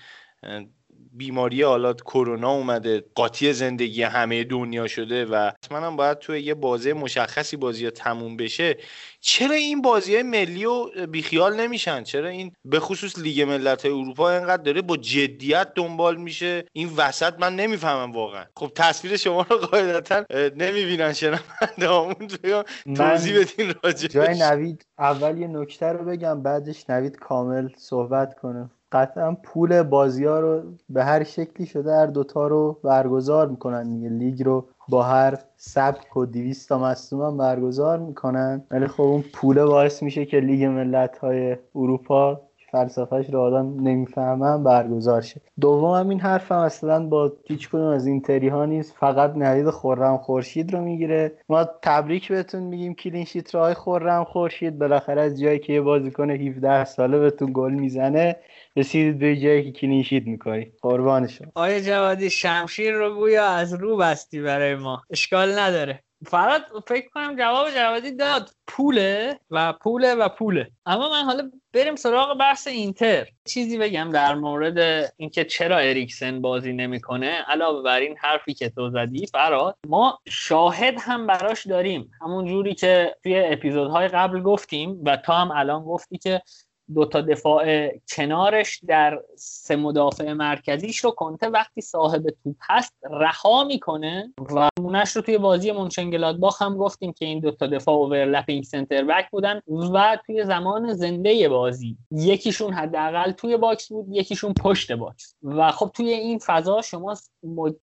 بیماری 1.13 1.61
حالا 1.61 1.93
کرونا 1.93 2.51
اومده 2.51 3.03
قاطی 3.15 3.53
زندگی 3.53 4.03
همه 4.03 4.43
دنیا 4.43 4.87
شده 4.87 5.25
و 5.25 5.35
حتما 5.35 5.77
هم 5.77 5.95
باید 5.95 6.19
توی 6.19 6.41
یه 6.41 6.53
بازی 6.53 6.93
مشخصی 6.93 7.57
بازی 7.57 7.85
ها 7.85 7.91
تموم 7.91 8.37
بشه. 8.37 8.77
چرا 9.19 9.55
این 9.55 9.81
بازی 9.81 10.13
های 10.13 10.23
ملی 10.23 10.65
و 10.65 11.07
بیخیال 11.07 11.59
نمیشن؟ 11.59 12.03
چرا 12.03 12.29
این 12.29 12.51
به 12.65 12.79
خصوص 12.79 13.19
لیگ 13.19 13.41
ملت 13.41 13.85
های 13.85 13.95
اروپا 13.95 14.31
اینقدر 14.31 14.63
داره 14.63 14.81
با 14.81 14.97
جدیت 14.97 15.67
دنبال 15.75 16.15
میشه؟ 16.15 16.65
این 16.73 16.89
وسط 16.97 17.33
من 17.39 17.55
نمی‌فهمم 17.55 18.11
واقعا. 18.11 18.45
خب 18.57 18.71
تصویر 18.75 19.17
شما 19.17 19.45
رو 19.49 19.57
قاعدتا 19.57 20.25
نمی‌بینن 20.55 21.13
شنونده 21.13 21.41
همون 21.79 22.15
توضیح 22.95 23.39
بدین 23.39 23.73
راجع 23.83 24.07
جای 24.07 24.39
نوید 24.39 24.85
اول 24.99 25.37
یه 25.37 25.47
نکته 25.47 25.85
رو 25.85 26.05
بگم 26.05 26.43
بعدش 26.43 26.89
نوید 26.89 27.15
کامل 27.15 27.69
صحبت 27.77 28.39
کنه. 28.39 28.69
قطعا 28.93 29.37
پول 29.43 29.83
بازی 29.83 30.25
ها 30.25 30.39
رو 30.39 30.61
به 30.89 31.03
هر 31.03 31.23
شکلی 31.23 31.65
شده 31.65 31.95
هر 31.95 32.05
دوتا 32.05 32.47
رو 32.47 32.79
برگزار 32.83 33.47
می‌کنن 33.47 33.83
دیگه. 33.83 34.09
لیگ 34.09 34.43
رو 34.43 34.65
با 34.89 35.03
هر 35.03 35.37
سبک 35.57 36.17
و 36.17 36.25
دیویست 36.25 36.69
تا 36.69 36.79
مصوم 36.79 37.21
هم 37.21 37.37
برگزار 37.37 37.99
می‌کنن. 37.99 38.63
ولی 38.71 38.87
خب 38.87 39.01
اون 39.01 39.23
پول 39.33 39.63
باعث 39.63 40.03
میشه 40.03 40.25
که 40.25 40.39
لیگ 40.39 40.65
ملت 40.65 41.17
های 41.17 41.57
اروپا 41.75 42.41
فلسفهش 42.71 43.29
رو 43.29 43.39
آدم 43.39 43.79
نمی‌فهمم 43.79 44.63
برگزار 44.63 45.21
شه. 45.21 45.41
دوم 45.61 45.99
هم 45.99 46.09
این 46.09 46.19
حرفم 46.19 46.57
اصلا 46.57 47.07
با 47.07 47.31
هیچ 47.45 47.69
کدوم 47.69 47.87
از 47.87 48.07
اینتری 48.07 48.47
ها 48.47 48.65
نیست. 48.65 48.93
فقط 48.99 49.35
نوید 49.35 49.69
خورم 49.69 50.17
خورشید 50.17 50.73
رو 50.73 50.81
می‌گیره. 50.81 51.31
ما 51.49 51.63
تبریک 51.81 52.31
بهتون 52.31 52.63
میگیم. 52.63 52.93
کلینشیت 52.93 53.55
راه 53.55 53.73
خورم 53.73 54.23
خورشید. 54.23 54.79
بالاخره 54.79 55.21
از 55.21 55.39
جایی 55.41 55.59
که 55.59 55.73
یه 55.73 55.81
بازیکن 55.81 56.29
17 56.29 56.85
ساله 56.85 57.19
بهتون 57.19 57.49
گل 57.53 57.73
می‌زنه. 57.73 58.35
رسیدید 58.77 59.19
به 59.19 59.35
جایی 59.35 59.63
که 59.63 59.79
کلینشیت 59.79 60.23
می‌کنی. 60.23 60.71
قربانشون 60.81 61.51
آیا 61.55 61.79
جوادی 61.79 62.29
شمشیر 62.29 62.93
رو 62.93 63.15
گویا 63.15 63.45
از 63.45 63.73
رو 63.73 63.97
بستی 63.97 64.41
برای 64.41 64.75
ما. 64.75 65.01
اشکال 65.09 65.59
نداره. 65.59 66.03
فراد 66.25 66.61
فکر 66.87 67.09
کنم 67.09 67.35
جواب 67.35 67.71
جوادی 67.71 68.11
داد. 68.15 68.49
پوله 68.67 69.39
و 69.51 69.73
پوله 69.73 70.15
و 70.15 70.29
پوله. 70.29 70.71
اما 70.85 71.09
من 71.09 71.23
حالا 71.23 71.51
بریم 71.73 71.95
سراغ 71.95 72.37
بحث 72.37 72.67
اینتر. 72.67 73.27
چیزی 73.45 73.77
بگم 73.77 74.09
در 74.13 74.35
مورد 74.35 75.13
اینکه 75.17 75.45
چرا 75.45 75.77
اریکسن 75.77 76.41
بازی 76.41 76.73
نمی‌کنه. 76.73 77.27
علاوه 77.47 77.83
بر 77.83 77.99
این 77.99 78.17
حرفی 78.17 78.53
که 78.53 78.69
تو 78.69 78.89
زدی 78.89 79.27
فراد 79.27 79.77
ما 79.87 80.19
شاهد 80.27 80.95
هم 80.99 81.27
براش 81.27 81.67
داریم. 81.67 82.11
همون 82.21 82.45
جوری 82.45 82.75
که 82.75 83.15
توی 83.23 83.39
اپیزودهای 83.39 84.07
قبل 84.07 84.41
گفتیم 84.41 85.01
و 85.05 85.17
تا 85.17 85.33
هم 85.33 85.51
الان 85.51 85.83
گفتی 85.83 86.17
که 86.17 86.41
دو 86.95 87.05
تا 87.05 87.21
دفاع 87.21 87.91
کنارش 88.15 88.79
در 88.87 89.19
سه 89.35 89.75
مدافع 89.75 90.33
مرکزیش 90.33 90.97
رو 90.97 91.11
کنته 91.11 91.47
وقتی 91.47 91.81
صاحب 91.81 92.23
توپ 92.43 92.55
هست 92.61 92.93
رها 93.11 93.63
می‌کنه 93.63 94.33
و 94.55 94.69
مونش 94.79 95.15
رو 95.15 95.21
توی 95.21 95.37
بازی 95.37 95.71
منشنگلادباخ 95.71 96.61
هم 96.61 96.77
گفتیم 96.77 97.13
که 97.13 97.25
این 97.25 97.39
دو 97.39 97.51
تا 97.51 97.67
دفاع 97.67 97.95
overlapping 97.95 98.63
center 98.63 99.03
back 99.03 99.31
بودن 99.31 99.61
و 99.93 100.17
توی 100.25 100.43
زمان 100.43 100.93
زنده 100.93 101.49
بازی. 101.49 101.97
یکیشون 102.11 102.73
حداقل 102.73 103.31
توی 103.31 103.57
box 103.57 103.87
بود 103.87 104.05
یکیشون 104.09 104.53
پشت 104.53 104.91
box. 104.91 105.35
و 105.43 105.71
خب 105.71 105.91
توی 105.93 106.09
این 106.09 106.39
فضا 106.39 106.81
شما 106.81 107.15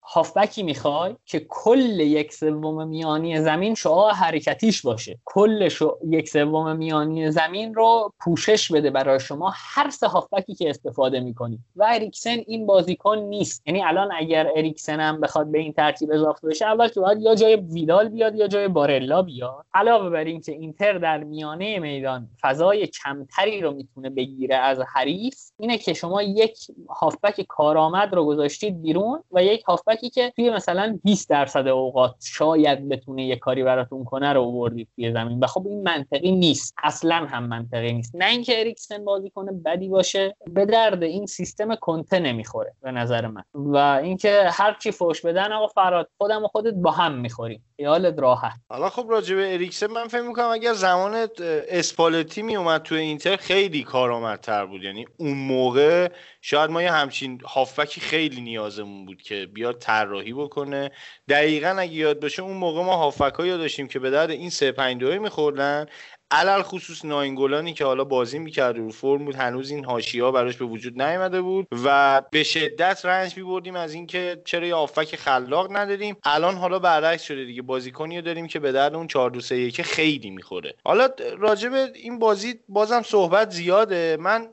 هافبکی 0.04 0.64
می‌خوای 0.64 1.16
که 1.26 1.46
کل 1.50 2.00
یک 2.00 2.34
سوم 2.34 2.88
میانی 2.88 3.42
زمین 3.42 3.76
شعاع 3.76 4.14
حرکتیش 4.14 4.82
باشه. 4.82 5.20
کل 5.26 5.70
یک 6.10 6.30
سوم 6.30 6.76
میانی 6.76 7.32
زمین 7.32 7.74
رو 7.74 8.14
پوشش 8.20 8.72
بده 8.72 8.90
برای 8.98 9.19
شما 9.19 9.53
هر 9.56 9.90
سه 9.90 10.07
هافبکی 10.07 10.56
که 10.56 10.69
استفاده 10.69 11.19
می‌کنید 11.19 11.60
و 11.76 11.86
اریکسن 11.90 12.38
این 12.48 12.65
بازیکن 12.65 13.18
نیست. 13.18 13.64
یعنی 13.68 13.84
الان 13.84 14.10
اگر 14.18 14.48
اریکسن 14.56 14.99
هم 14.99 15.22
بخواد 15.22 15.52
به 15.52 15.60
این 15.60 15.74
ترتیب 15.74 16.11
اضافه 16.11 16.48
بشه 16.48 16.65
اول 16.65 16.88
که 16.88 16.99
باید 16.99 17.22
یا 17.22 17.36
جای 17.36 17.56
ویدال 17.56 18.10
بیاد 18.10 18.36
یا 18.36 18.48
جای 18.48 18.68
بارلا 18.68 19.22
بیاد. 19.22 19.65
علاوه 19.74 20.10
بر 20.10 20.24
اینکه 20.24 20.52
اینتر 20.52 20.98
در 20.98 21.24
میانه 21.24 21.80
میدان 21.80 22.30
فضای 22.41 22.88
کمتری 22.88 23.61
رو 23.61 23.72
می‌تونه 23.72 24.10
بگیره 24.10 24.56
از 24.56 24.80
حریف 24.94 25.36
اینه 25.60 25.78
که 25.78 25.94
شما 25.94 26.22
یک 26.22 26.57
هافبک 26.90 27.41
کارآمد 27.41 28.14
رو 28.14 28.26
گذاشتید 28.26 28.82
بیرون 28.82 29.24
و 29.32 29.44
یک 29.44 29.64
هافبکی 29.64 30.10
که 30.10 30.34
توی 30.36 30.49
مثلا 30.49 30.99
20 31.03 31.30
درصد 31.30 31.68
اوقات 31.68 32.15
شاید 32.24 32.90
بتونه 32.90 33.26
یه 33.26 33.36
کاری 33.36 33.64
براتون 33.64 34.03
کنه 34.03 34.34
رو 34.34 34.41
آوردید 34.41 34.88
توی 34.95 35.11
زمین. 35.11 35.40
و 35.40 35.48
خب 35.48 35.68
این 35.68 35.84
منطقی 35.84 36.32
نیست. 36.32 36.76
اصلا 36.84 37.15
هم 37.15 37.48
منطقی 37.48 37.94
نیست. 37.94 38.15
نه 38.15 38.26
اینکه 38.26 38.64
اریکسن 38.78 39.06
بازیکن 39.06 39.64
بدی 39.64 39.90
باشه. 39.90 40.36
به 40.48 40.66
درد 40.66 41.04
این 41.04 41.26
سیستم 41.26 41.76
کنته 41.76 42.20
نمی‌خوره 42.20 42.74
به 42.82 42.91
نظر 42.91 43.28
من. 43.28 43.44
و 43.54 43.78
اینکه 43.78 44.49
هر 44.52 44.78
چی 44.80 44.91
فوش 44.91 45.22
بدن 45.22 45.52
آقا 45.52 45.68
فراد 45.68 46.10
خودم 46.18 46.44
و 46.44 46.48
خودت 46.48 46.74
با 46.74 46.91
هم 46.91 47.14
می‌خوریم. 47.14 47.64
خیالت 47.78 48.20
راحت. 48.20 48.60
حالا 48.70 48.90
خب 48.90 49.06
راجع 49.10 49.36
به 49.36 49.54
اریکسن 49.54 49.88
من 49.88 50.08
فکر 50.08 50.22
می‌کنم 50.22 50.49
اگر 50.52 50.74
زمان 50.74 51.28
اسپالتی 51.70 52.41
می 52.41 52.56
اومد 52.56 52.82
تو 52.82 52.95
اینتر 52.95 53.36
خیلی 53.36 53.84
کارآمدتر 53.84 54.66
بود. 54.66 54.84
یعنی 54.84 55.06
اون 55.18 55.38
موقع 55.38 56.12
شاید 56.41 56.70
ما 56.70 56.82
یه 56.82 56.91
همچین 56.91 57.41
هافبکی 57.45 58.02
خیلی 58.02 58.41
نیازمون 58.41 59.06
بود 59.06 59.22
که 59.22 59.45
بیاد 59.54 59.78
طراحی 59.80 60.34
بکنه. 60.34 60.91
دقیقا 61.30 61.76
اگه 61.80 61.94
یاد 61.94 62.22
باشه 62.22 62.41
اون 62.41 62.58
موقع 62.58 62.84
ما 62.84 62.95
هافبک 62.95 63.38
داشتیم 63.38 63.88
که 63.88 63.99
به 63.99 64.10
درد 64.10 64.32
این 64.32 64.49
سه 64.49 64.72
5 64.72 64.99
2 64.99 65.20
میخوردن. 65.20 65.86
علل 66.32 66.62
خصوص 66.62 67.06
ناینگولانی 67.06 67.74
که 67.74 67.86
حالا 67.86 68.04
بازی 68.04 68.40
می‌کرد 68.40 68.78
رو 68.78 68.90
فرم 68.90 69.26
بود 69.26 69.36
هنوز 69.36 69.72
این 69.72 69.86
ها 69.86 70.32
براش 70.32 70.58
به 70.58 70.66
وجود 70.66 71.02
نیامده 71.02 71.41
بود 71.41 71.68
و 71.86 72.22
به 72.32 72.44
شدت 72.44 73.02
رنج 73.06 73.38
میبردیم 73.38 73.76
از 73.76 73.94
اینکه 73.94 74.41
چرا 74.45 74.68
یه 74.68 74.76
آفک 74.76 75.16
خلاق 75.16 75.78
نداریم. 75.78 76.18
الان 76.24 76.56
حالا 76.56 76.80
برعکس 76.80 77.24
شده 77.24 77.45
دیگه 77.45 77.62
بازیکنی 77.62 78.16
رو 78.16 78.22
داریم 78.22 78.48
که 78.48 78.60
به 78.60 78.72
درد 78.72 78.95
اون 78.95 79.08
4 79.08 79.30
2 79.30 79.41
3 79.41 79.72
خیلی 79.72 80.30
می‌خوره. 80.30 80.74
حالا 80.86 81.10
راجب 81.38 81.74
این 81.95 82.20
بازی 82.20 82.60
بازم 82.70 83.02
صحبت 83.02 83.49
زیاده. 83.49 84.18
من 84.20 84.48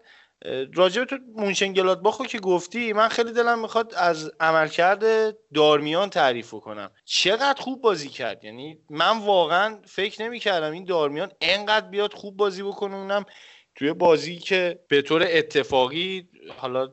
راجب 0.75 1.05
تو 1.05 1.19
مونشنگلادباخو 1.37 2.25
که 2.25 2.39
گفتی 2.39 2.93
من 2.93 3.09
خیلی 3.09 3.33
دلم 3.33 3.59
می‌خواد 3.59 3.95
از 3.95 4.33
عملکرد 4.41 5.05
دارمیان 5.55 6.11
تعریف 6.11 6.51
کنم. 6.51 6.91
چقدر 7.05 7.61
خوب 7.61 7.81
بازی 7.81 8.09
کرد. 8.09 8.45
یعنی 8.45 8.79
من 8.91 9.19
واقعا 9.19 9.79
فکر 9.87 10.23
نمی‌کردم 10.23 10.73
این 10.73 10.85
دارمیان 10.85 11.31
انقدر 11.41 11.87
بیاد 11.87 12.13
خوب 12.15 12.37
بازی 12.37 12.63
بکنه. 12.63 12.95
اونم 12.95 13.25
توی 13.77 13.93
بازی 13.93 14.39
که 14.39 14.79
به 14.89 15.03
طور 15.03 15.27
اتفاقی 15.31 16.29
حالا 16.57 16.89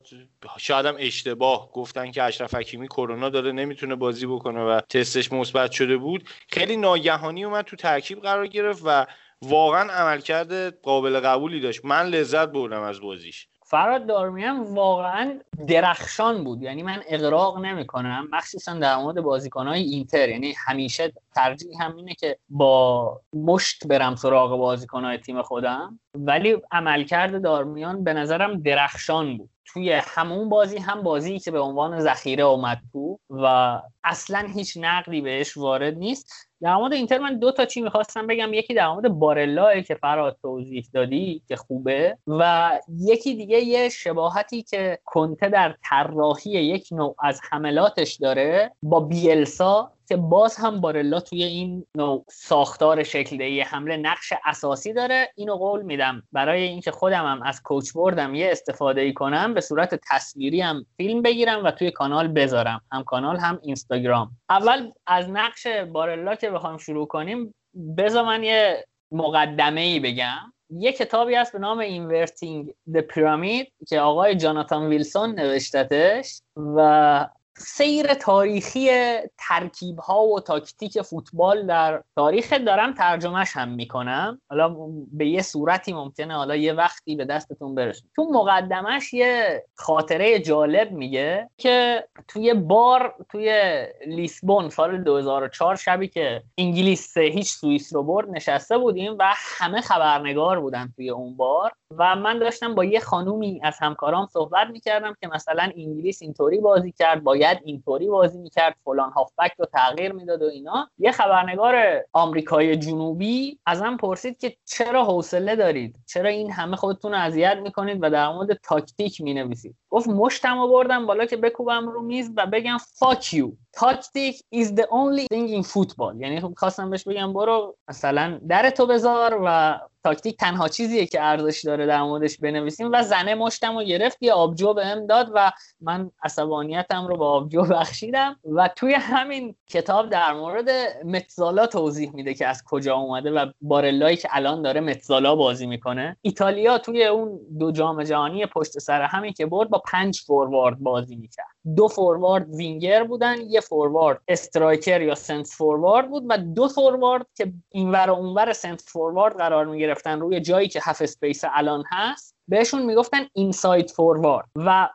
شایدم 0.60 0.96
اشتباه 1.00 1.72
گفتن 1.72 2.12
که 2.12 2.24
اشرف 2.24 2.56
حکیمی 2.56 2.88
کرونا 2.88 3.30
داره 3.30 3.52
نمی‌تونه 3.52 3.96
بازی 3.96 4.26
بکنه 4.26 4.60
و 4.60 4.82
تستش 4.90 5.32
مثبت 5.32 5.72
شده 5.72 5.98
بود. 5.98 6.30
خیلی 6.48 6.78
ناگهانی 6.78 7.46
اومد 7.46 7.66
تو 7.66 7.76
ترکیب 7.76 8.22
قرار 8.22 8.48
گرفت 8.48 8.82
و 8.86 9.06
واقعا 9.42 9.92
عملکرد 9.92 10.82
قابل 10.82 11.20
قبولی 11.20 11.60
داشت. 11.60 11.86
من 11.86 12.06
لذت 12.06 12.50
بردم 12.50 12.82
از 12.82 13.02
بازیش. 13.02 13.48
فراد 13.66 14.06
دارمیان 14.06 14.60
واقعا 14.60 15.40
درخشان 15.68 16.44
بود. 16.44 16.62
یعنی 16.62 16.84
من 16.84 17.04
اقراق 17.08 17.58
نمی 17.60 17.88
کنم 17.88 18.28
مخصوصا 18.32 18.74
در 18.74 18.98
مورد 18.98 19.22
بازیکنهای 19.22 19.82
اینتر. 19.82 20.30
یعنی 20.30 20.54
همیشه 20.68 21.14
ترجیح 21.36 21.84
هم 21.84 21.96
اینه 21.96 22.14
که 22.14 22.38
با 22.50 23.22
مشت 23.34 23.88
برم 23.88 24.16
سراغ 24.16 24.58
بازیکنهای 24.58 25.18
تیم 25.18 25.42
خودم. 25.42 26.00
ولی 26.16 26.58
عملکرد 26.72 27.44
دارمیان 27.44 28.04
به 28.04 28.14
نظرم 28.14 28.62
درخشان 28.62 29.38
بود. 29.38 29.50
توی 29.66 29.92
همون 29.92 30.50
بازی 30.50 30.78
هم 30.78 31.04
بازی 31.04 31.40
که 31.40 31.52
به 31.52 31.60
عنوان 31.60 32.00
ذخیره 32.00 32.44
اومد 32.44 32.82
تو 32.92 33.20
و 33.30 33.80
اصلا 34.04 34.40
هیچ 34.56 34.78
نقدی 34.82 35.22
بهش 35.22 35.58
وارد 35.58 35.98
نیست. 35.98 36.51
در 36.62 36.76
مورد 36.76 36.94
اینتر 36.94 37.18
من 37.18 37.40
دو 37.40 37.52
تا 37.52 37.66
چی 37.66 37.82
می‌خواستم 37.82 38.28
بگم 38.28 38.54
یکی 38.54 38.74
در 38.74 38.88
مورد 38.88 39.08
بارلا 39.08 39.82
که 39.82 39.96
فراد 39.96 40.38
توضیح 40.42 40.86
دادی 40.94 41.42
که 41.48 41.56
خوبه 41.56 42.18
و 42.28 42.72
یکی 43.00 43.36
دیگه 43.36 43.60
یه 43.60 43.90
شباهتی 43.90 44.64
که 44.64 45.00
کنته 45.06 45.50
در 45.50 45.76
طراحی 45.84 46.52
یک 46.52 46.88
نوع 46.92 47.16
از 47.20 47.42
حملاتش 47.52 48.16
داره 48.16 48.72
با 48.84 49.00
بیلسا 49.00 49.92
که 50.12 50.18
باز 50.18 50.56
هم 50.56 50.82
بارلا 50.82 51.20
توی 51.20 51.44
این 51.44 51.86
نوع 51.96 52.26
ساختار 52.30 53.04
شکل 53.04 53.62
حمله 53.62 53.98
نقش 53.98 54.34
اساسی 54.46 54.94
داره. 54.94 55.30
اینو 55.36 55.56
قول 55.56 55.82
میدم. 55.82 56.24
برای 56.32 56.62
اینکه 56.62 56.92
خودم 56.92 57.26
هم 57.26 57.44
از 57.44 57.62
کوچ 57.62 57.94
بردم 57.94 58.36
یه 58.36 58.52
استفاده 58.52 59.02
ای 59.02 59.14
کنم 59.14 59.54
به 59.54 59.62
صورت 59.62 60.00
تصویری 60.10 60.62
هم 60.62 60.86
فیلم 60.98 61.22
بگیرم 61.22 61.64
و 61.66 61.72
توی 61.72 61.92
کانال 61.92 62.28
بذارم. 62.28 62.82
هم 62.92 63.04
کانال 63.04 63.38
هم 63.38 63.60
اینستاگرام. 63.64 64.32
اول 64.50 64.92
از 65.08 65.30
نقش 65.30 65.68
بارلا 65.68 66.36
که 66.36 66.50
بخوام 66.50 66.78
شروع 66.78 67.08
کنیم 67.08 67.54
بذار 67.98 68.26
من 68.26 68.44
یه 68.44 68.86
مقدمه 69.12 69.82
ای 69.82 70.00
بگم. 70.00 70.54
یه 70.70 70.94
کتابی 70.94 71.36
هست 71.36 71.54
به 71.54 71.60
نام 71.60 71.84
Inverting 71.84 72.72
the 72.92 73.02
Pyramid 73.02 73.68
که 73.88 74.00
آقای 74.00 74.36
جاناتان 74.36 74.88
ویلسون 74.88 75.40
نوشتتش 75.40 76.42
و 76.76 77.28
سیر 77.62 78.14
تاریخی 78.14 78.90
ترکیب 79.38 80.00
ها 80.00 80.24
و 80.24 80.40
تاکتیک 80.40 81.02
فوتبال 81.02 81.68
در 81.68 82.04
تاریخ 82.16 82.54
دارم 82.54 82.94
ترجمهش 82.94 83.52
هم 83.54 83.70
می‌کنم. 83.70 84.42
حالا 84.50 84.76
به 85.12 85.28
یه 85.28 85.42
صورتی 85.42 85.94
ممکنه 85.94 86.36
حالا 86.36 86.56
یه 86.56 86.74
وقتی 86.74 87.16
به 87.16 87.26
دستتون 87.26 87.76
برسه. 87.76 88.04
تو 88.16 88.24
مقدمش 88.24 89.14
یه 89.14 89.64
خاطره 89.76 90.40
جالب 90.40 90.92
میگه 90.92 91.50
که 91.58 92.08
توی 92.28 92.54
بار 92.54 93.16
توی 93.30 93.86
لیسبون 94.08 94.70
سال 94.70 95.04
2004 95.04 95.76
شبی 95.76 96.08
که 96.08 96.44
انگلیس 96.58 97.18
هیچ 97.18 97.50
سوئیس 97.50 97.96
رو 97.96 98.04
برد 98.04 98.30
نشسته 98.30 98.78
بودیم 98.78 99.16
و 99.20 99.34
همه 99.36 99.82
خبرنگار 99.82 100.60
بودن 100.60 100.94
توی 100.96 101.10
اون 101.10 101.38
بار 101.38 101.72
و 101.98 102.16
من 102.16 102.40
داشتم 102.40 102.76
با 102.76 102.86
یه 102.86 103.00
خانومی 103.00 103.60
از 103.64 103.78
همکارام 103.80 104.28
صحبت 104.28 104.68
می‌کردم 104.68 105.16
که 105.22 105.28
مثلا 105.28 105.72
انگلیس 105.78 106.22
اینطوری 106.22 106.58
بازی 106.58 106.92
کرد 106.92 107.24
باید 107.24 107.51
اینطوری 107.64 108.08
بازی 108.08 108.40
می‌کرد 108.40 108.76
فلان 108.84 109.12
هافبک 109.12 109.52
رو 109.58 109.66
تغییر 109.66 110.12
می‌داد 110.12 110.42
و 110.42 110.46
اینا. 110.46 110.90
یه 110.98 111.12
خبرنگار 111.12 111.76
آمریکای 112.14 112.78
جنوبی 112.78 113.60
ازم 113.66 113.98
پرسید 113.98 114.38
که 114.38 114.56
چرا 114.66 115.06
حوصله 115.06 115.56
دارید؟ 115.56 115.96
چرا 116.08 116.30
این 116.30 116.52
همه 116.52 116.76
خودتون 116.76 117.12
رو 117.12 117.18
اذیت 117.18 117.58
می‌کنید 117.64 117.98
و 118.02 118.10
در 118.10 118.30
مورد 118.30 118.54
تاکتیک 118.54 119.22
می‌نویسید؟ 119.22 119.76
گفت 119.90 120.08
مشتم 120.08 120.68
بردم 120.68 121.06
بالا 121.06 121.26
که 121.26 121.38
بکوبم 121.38 121.88
رو 121.88 122.02
میز 122.02 122.32
و 122.38 122.48
بگم 122.48 122.78
fuck 122.78 123.34
you 123.34 123.52
tactic 123.74 124.44
is 124.56 124.68
the 124.68 124.86
only 124.92 125.28
thing 125.34 125.50
in 125.50 125.64
football. 125.64 126.16
یعنی 126.20 126.42
خب 126.42 126.54
خواستم 126.58 126.90
بهش 126.90 127.04
بگم 127.04 127.34
برو 127.34 127.76
مثلا 127.88 128.40
در 128.48 128.70
تو 128.70 128.86
بذار 128.86 129.42
و 129.46 129.80
تاکتیک 130.04 130.38
تنها 130.38 130.68
چیزیه 130.68 131.06
که 131.06 131.22
ارزش 131.24 131.62
داره 131.66 131.86
در 131.86 132.04
موردش 132.04 132.38
بنویسیم 132.38 132.90
و 132.92 133.04
زنه 133.04 133.36
مشتم 133.36 133.76
و 133.76 133.84
گرفت 133.84 134.18
یه 134.22 134.34
آبجو 134.34 134.74
بهم 134.74 135.08
داد 135.08 135.32
و 135.34 135.52
من 135.82 136.12
عصبانیتم 136.24 137.08
رو 137.08 137.18
با 137.18 137.30
آبجو 137.30 137.62
بخشیدم 137.74 138.36
و 138.56 138.70
توی 138.76 138.94
همین 138.94 139.56
کتاب 139.68 140.10
در 140.10 140.34
مورد 140.34 140.70
mezzala 141.06 141.68
توضیح 141.68 142.12
میده 142.14 142.34
که 142.34 142.48
از 142.48 142.64
کجا 142.66 142.96
اومده 142.96 143.32
و 143.32 143.46
بارلایی 143.62 144.18
که 144.18 144.28
الان 144.32 144.62
داره 144.62 144.82
mezzala 144.82 145.36
بازی 145.36 145.66
می‌کنه. 145.66 146.18
ایتالیا 146.22 146.78
توی 146.78 147.06
اون 147.06 147.40
دو 147.60 147.72
جام 147.72 148.04
جهانی 148.04 148.46
پشت 148.46 148.80
سر 148.80 149.02
همین 149.02 149.34
که 149.34 149.46
برد 149.46 149.70
با 149.70 149.84
پنج 149.92 150.22
فوروارد 150.22 150.80
بازی 150.80 151.16
می‌کرد. 151.16 151.46
دو 151.76 151.88
فوروارد 151.88 152.56
وینگر 152.56 153.04
بودن 153.04 153.36
یه 153.50 153.62
فوروارد 153.62 154.22
striker 154.28 155.02
یا 155.02 155.16
سنتر 155.16 155.48
فوروارد 155.48 156.10
بود 156.10 156.26
و 156.30 156.38
دو 156.38 156.68
فوروارد 156.68 157.26
که 157.36 157.54
اینور 157.70 158.10
و 158.10 158.14
اونور 158.14 158.54
سنتر 158.54 158.82
فوروارد 158.82 159.38
قرار 159.38 159.66
می 159.66 159.80
گرفتن 159.80 160.20
روی 160.20 160.40
جایی 160.40 160.68
که 160.68 160.80
half 160.84 161.02
space 161.02 161.42
الان 161.54 161.84
هست 161.92 162.36
بهشون 162.48 162.86
می‌گفتن 162.86 163.28
inside 163.34 163.90
forward 163.90 164.50
و 164.56 164.90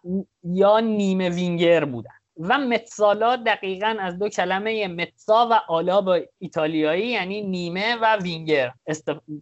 یا 0.45 0.81
نیمه 0.81 1.29
وینگر 1.29 1.85
بودن. 1.85 2.16
و 2.41 2.59
mezzala 2.59 3.37
دقیقا 3.37 3.97
از 4.01 4.19
دو 4.19 4.29
کلمه 4.29 4.89
mezza 4.89 5.49
و 5.51 5.61
ala 5.69 6.01
به 6.01 6.20
ایتالیایی 6.39 7.07
یعنی 7.07 7.43
نیمه 7.43 7.97
و 7.97 8.17
وینگر 8.17 8.73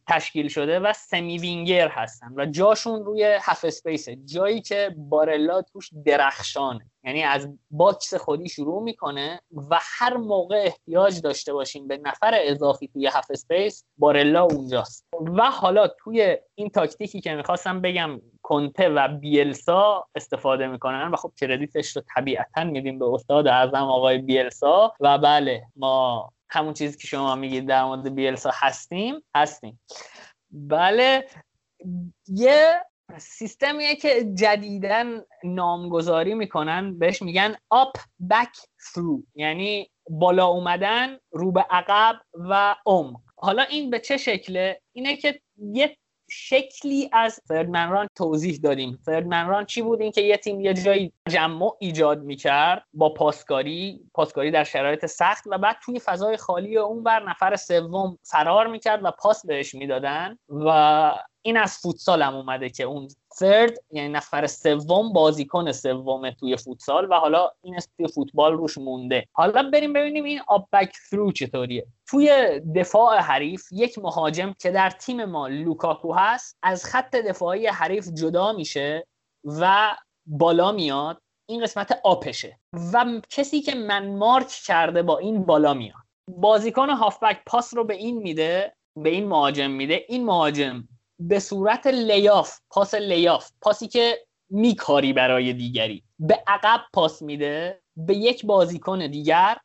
تشکیل 0.08 0.48
شده 0.48 0.80
و 0.80 0.92
semi 0.92 1.38
winger 1.38 1.88
هستن 1.88 2.32
و 2.36 2.46
جاشون 2.46 3.04
روی 3.04 3.38
half 3.40 3.64
space 3.64 4.08
جایی 4.08 4.60
که 4.60 4.94
بارلا 4.96 5.62
توش 5.62 5.90
درخشانه. 6.04 6.90
یعنی 7.04 7.22
از 7.22 7.48
box 7.70 8.14
خودی 8.14 8.48
شروع 8.48 8.82
می‌کنه 8.82 9.40
و 9.70 9.78
هر 9.80 10.16
موقع 10.16 10.62
احتیاج 10.64 11.20
داشته 11.20 11.52
باشیم 11.52 11.88
به 11.88 11.96
نفر 11.96 12.34
اضافی 12.34 12.88
توی 12.88 13.06
half 13.06 13.26
space 13.30 13.84
بارلا 13.98 14.42
اونجاست. 14.42 15.06
و 15.38 15.50
حالا 15.50 15.88
توی 15.88 16.38
این 16.54 16.68
تاکتیکی 16.68 17.20
که 17.20 17.34
می‌خواستم 17.34 17.80
بگم 17.80 18.20
کنته 18.44 18.88
و 18.88 19.08
بیلسا 19.08 20.06
استفاده 20.14 20.66
می‌کنن 20.66 21.08
و 21.08 21.16
خب 21.16 21.32
credit 21.40 21.82
ش 21.82 21.96
رو 21.96 22.02
طبیعتا 22.16 22.64
میدیم 22.64 22.98
به 22.98 23.04
استاد 23.04 23.46
اعظم 23.46 23.76
آقای 23.76 24.18
بیلسا 24.18 24.92
و 25.00 25.18
بله 25.18 25.66
ما 25.76 26.30
همون 26.48 26.74
چیزی 26.74 26.98
که 26.98 27.06
شما 27.06 27.34
میگید 27.34 27.68
در 27.68 27.84
مورد 27.84 28.14
بیلسا 28.14 28.50
هستیم 28.54 29.14
هستیم. 29.36 29.80
بله 30.50 31.28
یه 32.28 32.84
سیستمیه 33.18 33.96
که 33.96 34.24
جدیدن 34.34 35.24
نامگذاری 35.44 36.34
می‌کنن 36.34 36.98
بهش 36.98 37.22
میگن 37.22 37.54
up 37.74 38.00
back 38.32 38.54
through 38.92 39.22
یعنی 39.34 39.90
بالا 40.10 40.46
اومدن 40.46 41.18
رو 41.30 41.52
به 41.52 41.66
عقب 41.70 42.20
و 42.34 42.76
عمق. 42.86 43.20
حالا 43.36 43.62
این 43.62 43.90
به 43.90 43.98
چه 43.98 44.16
شکله؟ 44.16 44.80
اینه 44.92 45.16
که 45.16 45.40
یه 45.56 45.96
شکلی 46.36 47.10
از 47.12 47.40
فردمن 47.48 47.90
ران 47.90 48.06
توضیح 48.14 48.58
دادیم. 48.62 48.98
فردمن 49.04 49.48
ران 49.48 49.64
چی 49.64 49.82
بود؟ 49.82 50.00
اینکه 50.00 50.20
یه 50.20 50.36
تیم 50.36 50.60
یه 50.60 50.74
جایی 50.74 51.12
جمع 51.28 51.70
ایجاد 51.78 52.22
می‌کرد 52.22 52.84
با 52.94 53.14
پاسکاری. 53.14 54.00
پاسکاری 54.14 54.50
در 54.50 54.64
شرایط 54.64 55.06
سخت 55.06 55.44
و 55.46 55.58
بعد 55.58 55.76
توی 55.84 55.98
فضای 55.98 56.36
خالی 56.36 56.76
اون 56.76 57.02
بر 57.02 57.22
نفر 57.28 57.56
سوم 57.56 58.18
فرار 58.22 58.66
می‌کرد 58.66 59.04
و 59.04 59.10
پاس 59.10 59.46
بهش 59.46 59.74
می‌دادن 59.74 60.38
و 60.48 61.12
این 61.46 61.56
از 61.56 61.78
فوتسال 61.78 62.22
هم 62.22 62.34
اومده 62.34 62.70
که 62.70 62.84
اون 62.84 63.08
third 63.08 63.72
یعنی 63.90 64.08
نفر 64.08 64.46
سوم 64.46 65.12
بازیکن 65.12 65.72
سوم 65.72 66.30
توی 66.30 66.56
فوتسال 66.56 67.10
و 67.10 67.14
حالا 67.14 67.50
این 67.62 67.78
توی 67.96 68.08
فوتبال 68.08 68.52
روش 68.52 68.78
مونده. 68.78 69.26
حالا 69.32 69.70
بریم 69.70 69.92
ببینیم 69.92 70.24
این 70.24 70.40
آب 70.46 70.68
بک 70.72 70.92
ثرو 71.10 71.32
چطوریه. 71.32 71.86
توی 72.06 72.60
دفاع 72.76 73.18
حریف 73.18 73.62
یک 73.72 73.98
مهاجم 73.98 74.54
که 74.58 74.70
در 74.70 74.90
تیم 74.90 75.24
ما 75.24 75.48
لوکاکو 75.48 76.12
هست 76.12 76.58
از 76.62 76.84
خط 76.84 77.16
دفاعی 77.16 77.66
حریف 77.66 78.08
جدا 78.08 78.52
میشه 78.52 79.06
و 79.44 79.96
بالا 80.26 80.72
میاد. 80.72 81.22
این 81.48 81.62
قسمت 81.62 82.00
آپشه. 82.04 82.58
و 82.92 83.20
کسی 83.30 83.60
که 83.60 83.74
من 83.74 84.16
مارک 84.16 84.48
کرده 84.48 85.02
با 85.02 85.18
این 85.18 85.44
بالا 85.44 85.74
میاد. 85.74 86.04
بازیکن 86.28 86.90
هافبک 86.90 87.42
پاس 87.46 87.74
رو 87.74 87.84
به 87.84 87.94
این 87.94 88.18
میده 88.18 88.76
به 88.96 89.10
این 89.10 89.28
مهاجم 89.28 89.70
میده. 89.70 90.04
این 90.08 90.24
مهاجم 90.24 90.88
به 91.28 91.38
صورت 91.38 91.86
لیاف 91.86 92.58
پاس 92.70 92.94
لیاف 92.94 93.50
پاسی 93.60 93.88
که 93.88 94.18
میکاری 94.50 95.12
برای 95.12 95.52
دیگری. 95.52 96.02
به 96.18 96.42
عقب 96.46 96.80
پاس 96.92 97.22
میده 97.22 97.82
به 97.96 98.16
یک 98.16 98.46
بازیکن 98.46 99.06
دیگر 99.06 99.56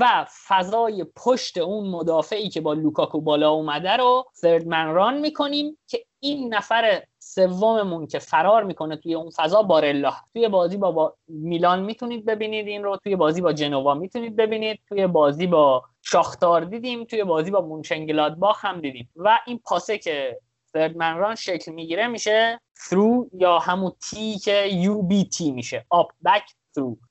و 0.00 0.26
فضای 0.48 1.06
پشت 1.16 1.58
اون 1.58 1.88
مدافعی 1.90 2.48
که 2.48 2.60
با 2.60 2.72
لوکاکو 2.72 3.20
بالا 3.20 3.50
اومده 3.50 3.96
رو 3.96 4.24
من 4.66 4.94
ران 4.94 5.18
می‌کنیم 5.18 5.78
که 5.86 6.04
این 6.20 6.54
نفر 6.54 7.02
سوممون 7.18 8.06
که 8.06 8.18
فرار 8.18 8.64
می‌کنه 8.64 8.96
توی 8.96 9.14
اون 9.14 9.30
فضا 9.30 9.62
بارلا. 9.62 10.12
توی 10.32 10.48
بازی 10.48 10.76
با, 10.76 10.92
با 10.92 11.14
میلان 11.28 11.82
می‌تونید 11.82 12.24
ببینید 12.24 12.66
این 12.66 12.84
رو 12.84 12.96
توی 12.96 13.16
بازی 13.16 13.40
با 13.40 13.52
جنوا 13.52 13.94
می‌تونید 13.94 14.36
ببینید 14.36 14.80
توی 14.88 15.06
بازی 15.06 15.46
با 15.46 15.84
شاختار 16.02 16.64
دیدیم 16.64 17.04
توی 17.04 17.24
بازی 17.24 17.50
با 17.50 17.60
مونچنگلادباخ 17.60 18.64
هم 18.64 18.80
دیدیم. 18.80 19.08
و 19.16 19.38
این 19.46 19.60
پاسه 19.64 19.98
که 19.98 20.40
من 20.74 21.16
ران 21.16 21.34
شکل 21.34 21.72
می‌گیره 21.72 22.06
میشه 22.06 22.60
through 22.88 23.26
یا 23.32 23.58
همون 23.58 23.92
تی 24.10 24.38
که 24.38 24.64
یو 24.72 25.02
بی 25.02 25.24
تی 25.24 25.50
میشه 25.50 25.86
up 25.94 26.28
back 26.28 26.42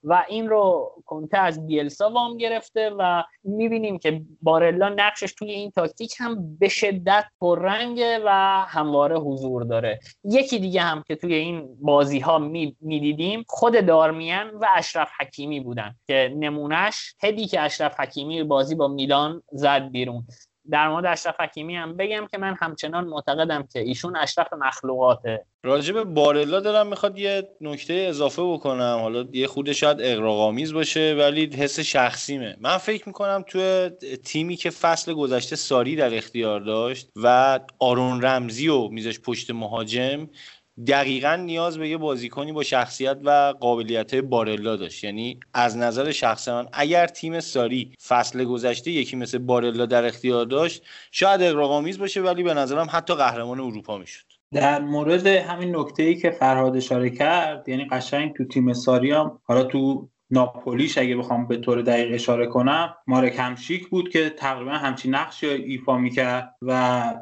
و 0.03 0.25
این 0.29 0.49
رو 0.49 0.91
کنته 1.05 1.37
از 1.37 1.67
بیلسا 1.67 2.09
وام 2.09 2.37
گرفته 2.37 2.89
و 2.99 3.23
می‌بینیم 3.43 3.97
که 3.97 4.21
بارلا 4.41 4.89
نقشش 4.89 5.33
توی 5.33 5.51
این 5.51 5.71
تاکتیک 5.71 6.15
هم 6.19 6.57
به 6.57 6.67
شدت 6.67 7.25
پررنگه 7.41 8.19
و 8.25 8.29
همواره 8.67 9.19
حضور 9.19 9.63
داره. 9.63 9.99
یکی 10.23 10.59
دیگه 10.59 10.81
هم 10.81 11.03
که 11.07 11.15
توی 11.15 11.33
این 11.33 11.77
بازی 11.81 12.19
ها 12.19 12.39
می‌دیدیم 12.81 13.45
خود 13.47 13.85
دارمیان 13.85 14.49
و 14.49 14.65
اشرف 14.75 15.09
حکیمی 15.19 15.59
بودن 15.59 15.95
که 16.07 16.33
نمونهش 16.35 17.15
هدی 17.23 17.47
که 17.47 17.61
اشرف 17.61 17.99
حکیمی 17.99 18.43
بازی 18.43 18.75
با 18.75 18.87
میلان 18.87 19.43
زد 19.51 19.89
بیرون. 19.89 20.27
در 20.71 20.89
مورد 20.89 21.05
اشرف 21.05 21.39
حکیمی 21.39 21.75
هم 21.75 21.97
بگم 21.97 22.27
که 22.31 22.37
من 22.37 22.55
همچنان 22.59 23.05
معتقدم 23.05 23.67
که 23.73 23.79
ایشون 23.79 24.17
اشرف 24.17 24.47
مخلوقاته. 24.53 25.45
راجب 25.63 26.03
بارلا 26.03 26.59
دارم 26.59 26.87
می‌خواد 26.87 27.19
یه 27.19 27.49
نکته 27.61 27.93
اضافه 27.93 28.43
بکنم. 28.43 28.97
حالا 29.01 29.25
یه 29.33 29.47
خود 29.47 29.71
شاید 29.71 29.97
اقراقامیز 30.01 30.73
باشه 30.73 31.15
ولی 31.19 31.55
حس 31.55 31.79
شخصیمه. 31.79 32.57
من 32.61 32.77
فکر 32.77 33.03
می‌کنم 33.07 33.43
تو 33.47 33.89
تیمی 34.23 34.55
که 34.55 34.69
فصل 34.69 35.13
گذشته 35.13 35.55
ساری 35.55 35.95
در 35.95 36.15
اختیار 36.15 36.59
داشت 36.59 37.09
و 37.15 37.59
آرون 37.79 38.21
رمزی 38.21 38.67
و 38.67 38.87
میزش 38.87 39.19
پشت 39.19 39.51
مهاجم 39.51 40.27
دقیقا 40.87 41.35
نیاز 41.35 41.77
به 41.77 41.89
یه 41.89 41.97
بازیکنی 41.97 42.51
با 42.51 42.63
شخصیت 42.63 43.17
و 43.23 43.53
قابلیت 43.59 44.15
بارلا 44.15 44.75
داشت. 44.75 45.03
یعنی 45.03 45.39
از 45.53 45.77
نظر 45.77 46.11
شخص 46.11 46.47
من 46.47 46.67
اگر 46.73 47.07
تیم 47.07 47.39
ساری 47.39 47.91
فصل 48.07 48.43
گذشته 48.43 48.91
یکی 48.91 49.15
مثل 49.15 49.37
بارلا 49.37 49.85
در 49.85 50.05
اختیار 50.05 50.45
داشت 50.45 50.83
شاید 51.11 51.41
اقراق‌آمیز 51.41 51.99
باشه 51.99 52.21
ولی 52.21 52.43
به 52.43 52.53
نظرم 52.53 52.87
حتی 52.91 53.15
قهرمان 53.15 53.59
اروپا 53.59 53.97
می‌شد. 53.97 54.25
در 54.53 54.81
مورد 54.81 55.27
همین 55.27 55.75
نکته 55.75 56.03
ای 56.03 56.15
که 56.15 56.31
فرهاد 56.31 56.77
اشاره 56.77 57.09
کرد 57.09 57.69
یعنی 57.69 57.85
قشنگ 57.85 58.33
تو 58.33 58.45
تیم 58.45 58.73
ساری 58.73 59.11
هم 59.11 59.39
حالا 59.43 59.63
تو 59.63 60.09
ناپولیش 60.31 60.97
اگه 60.97 61.15
بخوام 61.15 61.47
به 61.47 61.57
طور 61.57 61.81
دقیق 61.81 62.13
اشاره 62.13 62.47
کنم 62.47 62.95
مارک 63.07 63.35
همشیک 63.37 63.87
بود 63.87 64.09
که 64.09 64.29
تقریبا 64.29 64.71
همچین 64.71 65.15
نقشی 65.15 65.47
ایفا 65.47 65.97
می‌کرد 65.97 66.55
و 66.61 67.13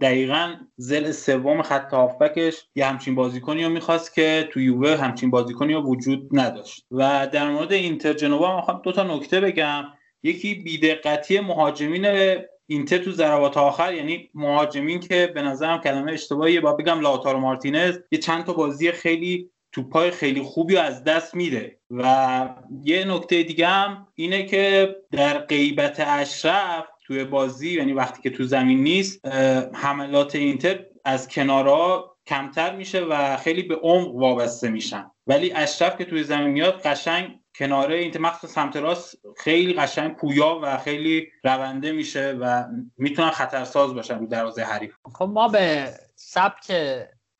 دقیقا 0.00 0.54
زل 0.76 1.12
سوم 1.12 1.62
خط 1.62 1.94
هافبکش 1.94 2.66
یه 2.74 2.86
همچین 2.86 3.14
بازیکنی 3.14 3.64
رو 3.64 3.70
می‌خواست 3.70 4.14
که 4.14 4.48
تو 4.52 4.60
یووه 4.60 4.96
همچین 4.96 5.30
بازیکنی 5.30 5.74
رو 5.74 5.82
وجود 5.82 6.28
نداشت. 6.32 6.86
و 6.90 7.28
در 7.32 7.50
مورد 7.50 7.72
اینتر 7.72 8.12
جنوا 8.12 8.56
می‌خوام 8.56 8.80
دو 8.84 8.92
تا 8.92 9.02
نکته 9.02 9.40
بگم. 9.40 9.84
یکی 10.22 10.54
بیدقتی 10.54 11.40
مهاجمین 11.40 12.06
اینتر 12.66 12.98
تو 12.98 13.10
ضربات 13.12 13.56
آخر 13.56 13.94
یعنی 13.94 14.30
مهاجمین 14.34 15.00
که 15.00 15.32
به 15.34 15.42
نظرم 15.42 15.80
کلمه 15.80 16.12
اشتباهیه 16.12 16.60
با 16.60 16.72
بگم 16.72 17.00
لاتارو 17.00 17.38
مارتینز 17.38 17.98
یه 18.12 18.18
چند 18.18 18.44
تا 18.44 18.52
بازی 18.52 18.92
خیلی 18.92 19.50
توپای 19.72 20.10
خیلی 20.10 20.42
خوبی 20.42 20.76
از 20.76 21.04
دست 21.04 21.34
میده. 21.34 21.78
و 21.90 22.48
یه 22.84 23.04
نکته 23.04 23.42
دیگه 23.42 23.66
هم 23.66 24.08
اینه 24.14 24.42
که 24.42 24.96
در 25.12 25.38
غیبت 25.38 26.00
اشرف 26.00 26.84
توی 27.08 27.24
بازی 27.24 27.74
یعنی 27.74 27.92
وقتی 27.92 28.22
که 28.22 28.30
تو 28.30 28.44
زمین 28.44 28.82
نیست 28.82 29.26
حملات 29.74 30.34
اینتر 30.34 30.84
از 31.04 31.28
کنارها 31.28 32.16
کمتر 32.26 32.76
میشه 32.76 33.00
و 33.00 33.36
خیلی 33.36 33.62
به 33.62 33.76
عمق 33.76 34.14
وابسته 34.14 34.68
میشن. 34.68 35.10
ولی 35.26 35.52
اشرف 35.52 35.98
که 35.98 36.04
توی 36.04 36.24
زمین 36.24 36.48
میاد 36.48 36.82
قشنگ 36.82 37.40
کناره 37.58 37.96
اینتر 37.96 38.18
مخصوص 38.20 38.50
سمت 38.50 38.76
راست 38.76 39.18
خیلی 39.36 39.74
قشنگ 39.74 40.16
پویا 40.16 40.60
و 40.62 40.78
خیلی 40.78 41.26
رونده 41.44 41.92
میشه 41.92 42.36
و 42.40 42.64
می‌تونن 42.96 43.30
خطرساز 43.30 43.94
باشن 43.94 44.18
رو 44.18 44.26
دروازه 44.26 44.62
حریف. 44.62 44.94
خب 45.14 45.30
ما 45.32 45.48
به 45.48 45.94
سبک 46.14 46.72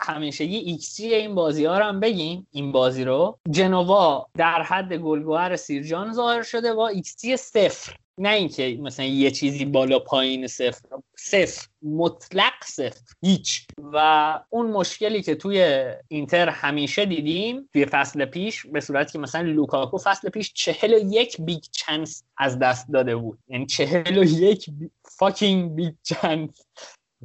همیشه 0.00 0.44
یه 0.44 0.58
ایکسی 0.58 1.14
این 1.14 1.34
بازی 1.34 1.64
ها 1.64 1.78
رو 1.78 1.84
هم 1.84 2.00
بگیم 2.00 2.46
این 2.50 2.72
بازی 2.72 3.04
رو. 3.04 3.38
جنوا 3.50 4.26
در 4.36 4.62
حد 4.62 4.92
گلگوهر 4.92 5.56
سیرجان 5.56 6.12
ظاهر 6.12 6.42
شده 6.42 6.74
با 6.74 6.88
ایکسی 6.88 7.36
صفر. 7.36 7.96
نه 8.18 8.28
اینکه 8.28 8.78
مثلا 8.80 9.06
یه 9.06 9.30
چیزی 9.30 9.64
بالا 9.64 9.98
پایین 9.98 10.46
صفر 10.46 10.80
صفر 11.16 11.66
مطلق 11.82 12.64
صفر 12.64 13.00
هیچ. 13.22 13.66
و 13.92 14.40
اون 14.50 14.70
مشکلی 14.70 15.22
که 15.22 15.34
توی 15.34 15.84
اینتر 16.08 16.48
همیشه 16.48 17.06
دیدیم 17.06 17.68
توی 17.72 17.86
فصل 17.86 18.24
پیش 18.24 18.66
به 18.66 18.80
صورتی 18.80 19.12
که 19.12 19.18
مثلا 19.18 19.42
لوکاکو 19.42 19.98
فصل 19.98 20.28
پیش 20.28 20.52
چهل 20.52 20.94
و 20.94 20.98
یک 21.12 21.40
big 21.40 21.62
chance 21.72 22.24
از 22.36 22.58
دست 22.58 22.86
داده 22.92 23.16
بود. 23.16 23.38
یعنی 23.48 23.66
چهل 23.66 24.18
و 24.18 24.24
یک 24.24 24.70
fucking 25.04 25.74
big 25.74 25.94
chance. 26.02 26.50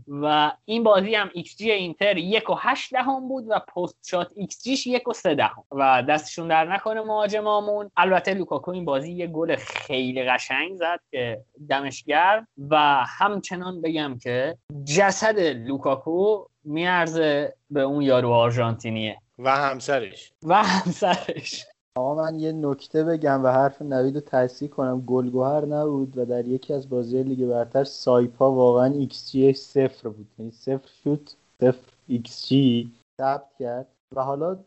و 0.08 0.52
این 0.66 0.84
بازی 0.84 1.16
هم 1.16 1.30
ایکس 1.34 1.58
جی 1.58 1.72
اینتر 1.72 2.18
یک 2.18 2.50
و 2.50 2.56
هشت 2.60 2.92
دهم 2.92 3.28
بود 3.28 3.46
و 3.48 3.60
post 3.60 4.08
shot 4.08 4.32
xG 4.36 4.64
ش 4.64 4.88
یک 4.88 5.08
و 5.08 5.14
سه 5.14 5.36
دهم. 5.36 5.64
و 5.72 6.04
دستشون 6.10 6.48
در 6.48 6.74
نکنه 6.74 7.02
مهاجمامون. 7.02 7.92
البته 7.98 8.34
لوکاکو 8.34 8.72
این 8.72 8.86
بازی 8.86 9.12
یه 9.12 9.28
گل 9.28 9.56
خیلی 9.56 10.24
قشنگ 10.24 10.76
زد 10.76 11.00
که 11.12 11.42
دمش 11.70 12.04
گرم. 12.04 12.48
و 12.70 13.06
همچنان 13.08 13.82
بگم 13.82 14.18
که 14.18 14.58
جسد 14.86 15.40
لوکاکو 15.40 16.46
میارزه 16.64 17.54
به 17.70 17.82
اون 17.82 18.02
یارو 18.02 18.32
آرژانتینیه. 18.32 19.18
و 19.40 19.56
همسرش. 19.56 20.34
و 20.44 20.64
همسرش. 20.64 21.66
آقا 21.96 22.16
من 22.16 22.40
یه 22.40 22.52
نکته 22.52 23.04
بگم 23.04 23.44
و 23.44 23.48
حرف 23.48 23.82
نوید 23.82 24.16
رو 24.16 24.22
تصحیح 24.22 24.70
کنم. 24.70 25.02
گلگوهر 25.02 25.66
نبود 25.66 26.18
و 26.18 26.26
در 26.26 26.48
یکی 26.48 26.74
از 26.74 26.90
بازی 26.90 27.24
لیگ 27.24 27.46
برتر 27.46 27.84
سایپا 27.84 28.52
واقعا 28.52 28.86
ایکس 28.86 29.32
جی 29.32 29.54
صفر 29.54 30.10
بود. 30.10 30.28
یعنی 30.40 30.52
صفر 30.52 30.90
شوت 31.04 31.36
صفر 31.62 31.92
ایکس 32.08 32.48
جی 32.48 32.92
ثبت 33.22 33.50
کرد. 33.60 33.88
و 34.16 34.24
حالا 34.24 34.58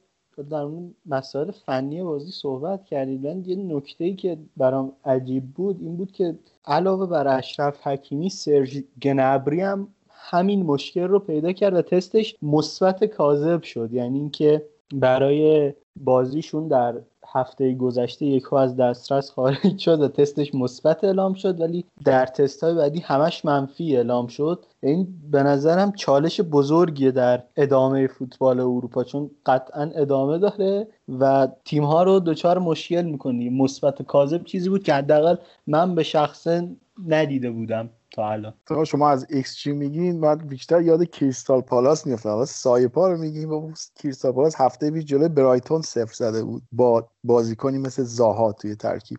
در 0.51 0.62
اون 0.62 0.94
مسائل 1.07 1.51
فنی 1.51 2.03
بازی 2.03 2.32
صحبت 2.32 2.85
کردید. 2.85 3.27
من 3.27 3.44
یه 3.44 3.57
نکته 3.57 4.05
ای 4.05 4.15
که 4.15 4.39
برام 4.57 4.93
عجیب 5.05 5.55
بود 5.55 5.81
این 5.81 5.97
بود 5.97 6.12
که 6.12 6.39
علاوه 6.65 7.07
بر 7.07 7.39
اشرف 7.39 7.86
حکیمی 7.86 8.31
سرژ 8.31 8.81
گنابری 9.02 9.60
هم 9.61 9.89
همین 10.11 10.62
مشکل 10.62 11.03
رو 11.03 11.19
پیدا 11.19 11.53
کرد 11.53 11.74
و 11.74 11.82
تستش 11.82 12.36
مثبت 12.43 13.05
کاذب 13.05 13.62
شد. 13.62 13.93
یعنی 13.93 14.19
اینکه 14.19 14.66
برای 14.94 15.73
بازیشون 15.97 16.69
در 16.69 16.94
هفته 17.32 17.74
گذشته 17.74 18.27
یکو 18.27 18.57
از 18.57 18.77
دسترس 18.77 19.31
خارج 19.31 19.78
شد 19.78 20.01
و 20.01 20.09
تستش 20.09 20.55
مثبت 20.55 21.05
اعلام 21.05 21.35
شد 21.35 21.61
ولی 21.61 21.85
در 22.05 22.27
تست 22.27 22.65
های 22.65 22.74
بعدی 22.74 23.01
همش 23.01 23.44
منفی 23.44 23.97
اعلام 23.97 24.27
شد. 24.27 24.66
این 24.82 25.09
به 25.31 25.43
نظرم 25.43 25.93
چالش 25.93 26.40
بزرگیه 26.40 27.11
در 27.11 27.43
ادامه 27.57 28.07
فوتبال 28.07 28.61
اروپا 28.61 29.05
چون 29.05 29.31
قطعا 29.47 29.90
ادامه 29.94 30.39
داره 30.39 30.89
و 31.09 31.48
تیم 31.65 31.85
ها 31.85 32.03
رو 32.03 32.20
دچار 32.20 32.59
مشکل 32.59 33.03
می‌کنی. 33.03 33.51
مثبت 33.51 34.03
کاذب 34.03 34.44
چیزی 34.44 34.69
بود 34.69 34.82
که 34.82 34.94
حداقل 34.94 35.36
من 35.66 35.94
به 35.94 36.03
شخصه 36.03 36.69
ندیده 37.07 37.51
بودم 37.51 37.90
تا 38.11 38.31
الان. 38.31 38.53
شما 38.86 39.11
از 39.11 39.27
ایکس 39.31 39.57
جی 39.57 39.73
میگین؟ 39.73 40.20
بعد 40.20 40.48
بیشتر 40.48 40.82
یاد 40.82 41.05
کریستال 41.05 41.61
پالاس 41.61 42.07
میفتم 42.07 42.44
سایپا 42.44 43.09
رو 43.09 43.19
میگین؟ 43.19 43.48
با 43.48 43.69
کریستال 43.97 44.32
پالاس 44.32 44.55
هفته 44.59 44.90
پیش 44.90 45.05
جلوی 45.05 45.28
برایتون 45.28 45.82
صفر 45.82 46.15
زده 46.15 46.44
بود. 46.44 46.62
با 46.73 47.09
بازیکنی 47.27 47.78
مثل 47.78 48.03
زاها 48.03 48.53
توی 48.53 48.74
ترکیب. 48.74 49.19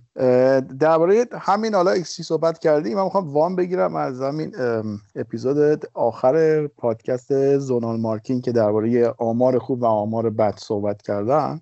درباره 0.79 1.25
همین 1.31 1.75
حالا 1.75 1.91
ایکسی 1.91 2.23
صحبت 2.23 2.59
کردیم. 2.59 2.97
من 2.97 3.03
می‌خوام 3.03 3.33
وام 3.33 3.55
بگیرم 3.55 3.95
از 3.95 4.21
همین 4.21 4.55
اپیزود 5.15 5.85
آخر 5.93 6.67
پادکست 6.67 7.57
Zonal 7.57 7.99
Marking 7.99 8.43
که 8.43 8.51
درباره 8.51 9.13
آمار 9.17 9.59
خوب 9.59 9.81
و 9.81 9.85
آمار 9.85 10.29
بد 10.29 10.53
صحبت 10.57 11.01
کردم 11.01 11.61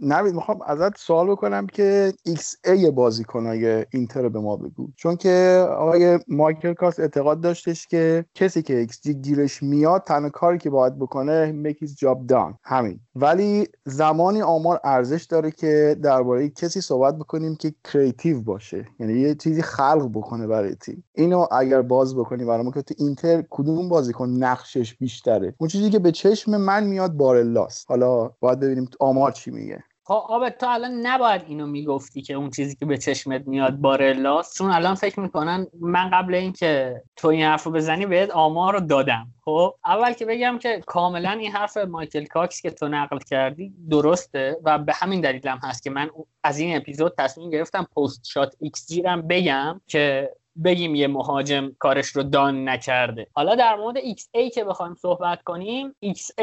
نوید 0.00 0.34
می‌خوام 0.34 0.58
ازت 0.66 0.98
سوال 0.98 1.26
بکنم 1.26 1.66
که 1.66 2.12
xA 2.24 2.90
بازیکنای 2.90 3.86
اینتر 3.90 4.28
به 4.28 4.40
ما 4.40 4.56
بگو. 4.56 4.88
چون 4.96 5.16
که 5.16 5.66
آقای 5.70 6.18
مایکل 6.28 6.74
کاکس 6.74 7.00
اعتقاد 7.00 7.40
داشتش 7.40 7.86
که 7.86 8.24
کسی 8.34 8.62
که 8.62 8.76
ایکس 8.76 9.00
جی 9.02 9.14
گیرش 9.14 9.62
میاد 9.62 10.02
تنها 10.02 10.30
کاری 10.30 10.58
که 10.58 10.70
باید 10.70 10.98
بکنه 10.98 11.74
his 11.80 11.90
job 11.90 12.32
done. 12.32 12.54
همین. 12.62 13.00
ولی 13.16 13.68
زمانی 13.84 14.42
آمار 14.42 14.80
ارزش 14.84 15.24
داره 15.34 15.50
که 15.50 15.96
درباره 16.02 16.48
کسی 16.48 16.80
صحبت 16.80 17.18
بکنیم 17.18 17.56
که 17.56 17.74
creative 17.84 18.42
باشه. 18.42 18.84
یعنی 19.00 19.20
یه 19.20 19.34
چیزی 19.34 19.62
خلق 19.62 20.10
بکنه 20.14 20.46
برای 20.46 20.74
تیم. 20.74 21.04
اینو 21.14 21.46
اگر 21.52 21.82
باز 21.82 22.16
بکنی 22.16 22.44
برای 22.44 22.64
ما 22.64 22.70
که 22.70 22.82
تو 22.82 22.94
اینتر 22.98 23.44
کدوم 23.50 23.88
بازیکن 23.88 24.28
نقشش 24.28 24.94
بیشتره؟ 24.94 25.54
اون 25.58 25.68
چیزی 25.68 25.90
که 25.90 25.98
به 25.98 26.12
چشم 26.12 26.56
من 26.56 26.84
میاد 26.84 27.12
بارلاست 27.12 27.84
حالا 27.88 28.30
باید 28.40 28.60
ببینیم 28.60 28.88
آمار 29.00 29.32
چی 29.32 29.50
میگه. 29.50 29.84
آقا 30.06 30.48
تو 30.48 30.66
الان 30.68 31.06
نباید 31.06 31.42
اینو 31.48 31.66
می‌گفتی 31.66 32.22
که 32.22 32.34
اون 32.34 32.50
چیزی 32.50 32.76
که 32.76 32.86
به 32.86 32.98
چشمت 32.98 33.46
میاد 33.46 33.76
بارلاست 33.76 34.58
چون 34.58 34.70
الان 34.70 34.94
فکر 34.94 35.20
می‌کنن 35.20 35.66
من 35.80 36.10
قبل 36.10 36.34
اینکه 36.34 37.02
تو 37.16 37.28
این 37.28 37.44
حرف 37.44 37.66
بزنی 37.66 38.06
بهت 38.06 38.30
آمار 38.30 38.74
رو 38.74 38.80
دادم. 38.80 39.26
خب 39.44 39.74
اول 39.84 40.12
که 40.12 40.26
بگم 40.26 40.58
که 40.58 40.80
کاملا 40.86 41.30
این 41.30 41.52
حرف 41.52 41.76
مایکل 41.76 42.24
کاکس 42.24 42.60
که 42.60 42.70
تو 42.70 42.88
نقل 42.88 43.18
کردی 43.18 43.74
درسته 43.90 44.56
و 44.64 44.78
به 44.78 44.92
همین 44.94 45.20
دلیل 45.20 45.48
هم 45.48 45.58
هست 45.62 45.82
که 45.82 45.90
من 45.90 46.10
از 46.44 46.58
این 46.58 46.76
اپیزود 46.76 47.14
تصمیم 47.18 47.50
گرفتم 47.50 47.86
post 47.96 48.24
shot 48.24 48.54
xG 48.60 48.86
رم 48.88 49.22
بگم 49.28 49.80
که 49.86 50.30
بگیم 50.64 50.94
یه 50.94 51.08
مهاجم 51.08 51.72
کارش 51.78 52.06
رو 52.06 52.22
done 52.22 52.68
نکرده. 52.68 53.26
حالا 53.32 53.54
در 53.54 53.76
مورد 53.76 53.96
XA 53.98 54.54
که 54.54 54.64
بخوایم 54.64 54.94
صحبت 54.94 55.42
کنیم 55.42 55.94
XA 56.04 56.42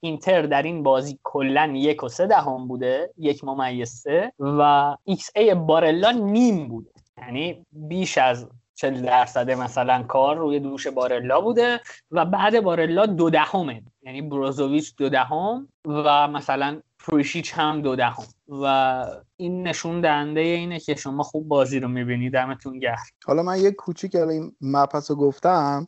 اینتر 0.00 0.42
در 0.42 0.62
این 0.62 0.82
بازی 0.82 1.18
کلا 1.22 1.72
یک 1.74 2.04
و 2.04 2.08
سه 2.08 2.26
دهم 2.26 2.68
بوده 2.68 3.10
یک 3.18 3.44
ممیز 3.44 3.90
سه 3.90 4.32
و 4.40 4.94
XA 5.10 5.54
بارلا 5.54 6.10
نیم 6.10 6.68
بوده. 6.68 6.90
یعنی 7.18 7.66
بیش 7.72 8.18
از 8.18 8.48
40 8.74 9.02
درصد 9.02 9.50
مثلا 9.50 10.02
کار 10.02 10.36
روی 10.36 10.60
دوش 10.60 10.86
بارلا 10.86 11.40
بوده 11.40 11.80
و 12.10 12.24
بعد 12.24 12.60
بارلا 12.60 13.06
دو 13.06 13.30
دهمه. 13.30 13.82
یعنی 14.02 14.22
بروزوویچ 14.22 14.94
دو 14.96 15.08
دهم 15.08 15.68
و 15.86 16.28
مثلا 16.28 16.80
پروشیچ 16.98 17.52
هم 17.54 17.82
دو 17.82 17.96
دهم. 17.96 18.26
و 18.48 19.06
این 19.36 19.66
نشون 19.66 20.00
دهنده 20.00 20.40
اینه 20.40 20.80
که 20.80 20.94
شما 20.94 21.22
خوب 21.22 21.48
بازی 21.48 21.80
رو 21.80 21.88
می‌بینید 21.88 22.32
دمتون 22.32 22.78
گرم. 22.78 22.96
حالا 23.26 23.42
من 23.42 23.58
یک 23.58 23.74
کوچیک 23.74 24.14
این 24.14 24.52
مپس 24.60 25.10
رو 25.10 25.16
گفتم 25.16 25.86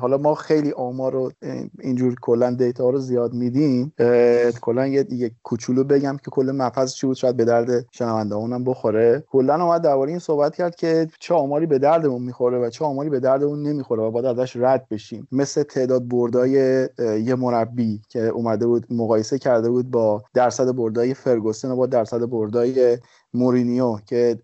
حالا 0.00 0.18
ما 0.18 0.34
خیلی 0.34 0.72
آمار 0.72 1.12
رو 1.12 1.32
اینجور 1.80 2.14
کلا 2.20 2.50
دیتا 2.50 2.90
رو 2.90 2.98
زیاد 2.98 3.32
میدیم 3.32 3.92
کلا 4.60 4.86
یه 4.86 5.02
دیگه 5.02 5.30
کوچولو 5.42 5.84
بگم 5.84 6.16
که 6.24 6.30
کل 6.30 6.52
مپس 6.54 6.94
چی 6.94 7.06
بود 7.06 7.16
شاید 7.16 7.36
به 7.36 7.44
درد 7.44 7.86
شنونده 7.92 8.34
اونم 8.34 8.64
بخوره. 8.64 9.24
کلا 9.30 9.64
اومد 9.64 9.82
درباره 9.82 10.10
این 10.10 10.18
صحبت 10.18 10.56
کرد 10.56 10.76
که 10.76 11.06
چه 11.20 11.34
آماری 11.34 11.66
به 11.66 11.78
دردمون 11.78 12.22
می‌خوره 12.22 12.58
و 12.58 12.70
چه 12.70 12.84
آماری 12.84 13.10
به 13.10 13.20
دردمون 13.20 13.62
نمی‌خوره 13.62 14.02
و 14.02 14.10
باید 14.10 14.26
ازش 14.26 14.56
رد 14.56 14.86
بشیم. 14.90 15.28
مثل 15.32 15.62
تعداد 15.62 16.08
بردای 16.08 16.52
یه 17.24 17.34
مربی 17.34 18.00
که 18.08 18.26
اومده 18.26 18.66
بود 18.66 18.86
مقایسه 18.90 19.38
کرده 19.38 19.70
بود 19.70 19.90
با 19.90 20.22
درصد 20.34 20.76
بردای 20.76 21.14
فرگوسن 21.14 21.70
و 21.70 21.76
با 21.76 21.86
درصد 21.96 22.26
بردای 22.30 22.98
مورینیو 23.34 23.98
که 24.06 24.38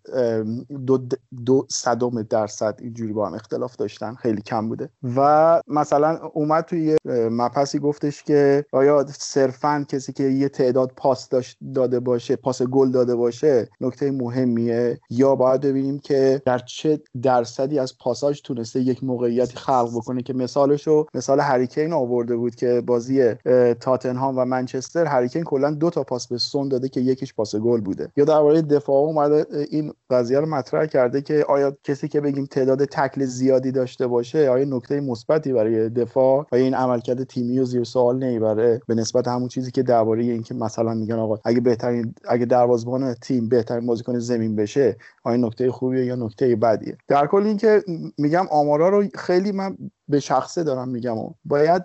دو, 0.86 0.98
دو 1.46 1.66
صدم 1.70 2.22
درصد 2.22 2.78
اینجوری 2.82 3.12
با 3.12 3.26
هم 3.26 3.34
اختلاف 3.34 3.76
داشتن 3.76 4.14
خیلی 4.14 4.42
کم 4.42 4.68
بوده. 4.68 4.88
و 5.16 5.60
مثلا 5.68 6.18
اومد 6.34 6.64
توی 6.64 6.84
یه 6.84 6.96
مپسی 7.30 7.78
گفتش 7.78 8.22
که 8.22 8.64
آیا 8.72 9.06
صرفا 9.08 9.84
کسی 9.88 10.12
که 10.12 10.24
یه 10.24 10.48
تعداد 10.48 10.92
پاس 10.96 11.28
داشت 11.28 11.58
داده 11.74 12.00
باشه 12.00 12.36
پاس 12.36 12.62
گل 12.62 12.90
داده 12.90 13.14
باشه 13.14 13.68
نکته 13.80 14.10
مهمیه؟ 14.10 15.00
یا 15.10 15.34
باید 15.34 15.60
ببینیم 15.60 15.98
که 15.98 16.42
در 16.44 16.58
چه 16.58 17.00
درصدی 17.22 17.78
از 17.78 17.98
پاساج 17.98 18.42
تونسته 18.42 18.80
یک 18.80 19.04
موقعیتی 19.04 19.56
خلق 19.56 19.90
بکنه 19.96 20.22
که 20.22 20.32
مثالشو 20.32 21.06
مثال 21.14 21.40
هریکین 21.40 21.92
آورده 21.92 22.36
بود 22.36 22.54
که 22.54 22.82
بازی 22.86 23.34
تاتنهام 23.80 24.38
و 24.38 24.44
منچستر 24.44 25.04
هریکین 25.04 25.44
کلا 25.44 25.70
دو 25.70 25.90
تا 25.90 26.04
پاس 26.04 26.26
به 26.26 26.38
سون 26.38 26.68
داده 26.68 26.88
که 26.88 27.00
یکیش 27.00 27.34
پاس 27.34 27.56
گل 27.56 27.80
بوده. 27.80 28.08
یا 28.16 28.24
درباره 28.24 28.62
دفاع 28.76 28.96
اومده 28.96 29.46
این 29.70 29.92
قضیه 30.10 30.40
رو 30.40 30.46
مطرح 30.46 30.86
کرده 30.86 31.22
که 31.22 31.44
آیا 31.48 31.76
کسی 31.84 32.08
که 32.08 32.20
بگیم 32.20 32.46
تعداد 32.46 32.84
تکل 32.84 33.24
زیادی 33.24 33.72
داشته 33.72 34.06
باشه 34.06 34.50
آیا 34.50 34.64
نکته 34.64 35.00
مثبتی 35.00 35.52
برای 35.52 35.88
دفاع 35.88 36.46
و 36.52 36.56
این 36.56 36.74
عملکرد 36.74 37.24
تیمی 37.24 37.58
و 37.58 37.64
زیر 37.64 37.84
سوال 37.84 38.18
نمی‌بره 38.18 38.80
به 38.88 38.94
نسبت 38.94 39.28
همون 39.28 39.48
چیزی 39.48 39.70
که 39.70 39.82
درباره 39.82 40.22
اینکه 40.22 40.54
مثلا 40.54 40.94
میگن 40.94 41.18
آقا 41.18 41.38
اگه 41.44 41.60
بهترین 41.60 42.14
اگه 42.28 42.46
دروازه‌بان 42.46 43.14
تیم 43.14 43.48
بهترین 43.48 43.86
بازیکن 43.86 44.18
زمین 44.18 44.56
بشه 44.56 44.96
آیا 45.24 45.36
نکته 45.36 45.70
خوبیه 45.70 46.04
یا 46.04 46.14
نکته 46.14 46.56
بدیه؟ 46.56 46.96
در 47.08 47.26
کل 47.26 47.42
اینکه 47.46 47.82
میگم 48.18 48.46
آمارا 48.50 48.88
رو 48.88 49.04
خیلی 49.14 49.52
من 49.52 49.76
به 50.08 50.20
شخصه 50.20 50.62
دارم 50.62 50.88
میگم 50.88 51.18
و 51.18 51.30
باید 51.44 51.82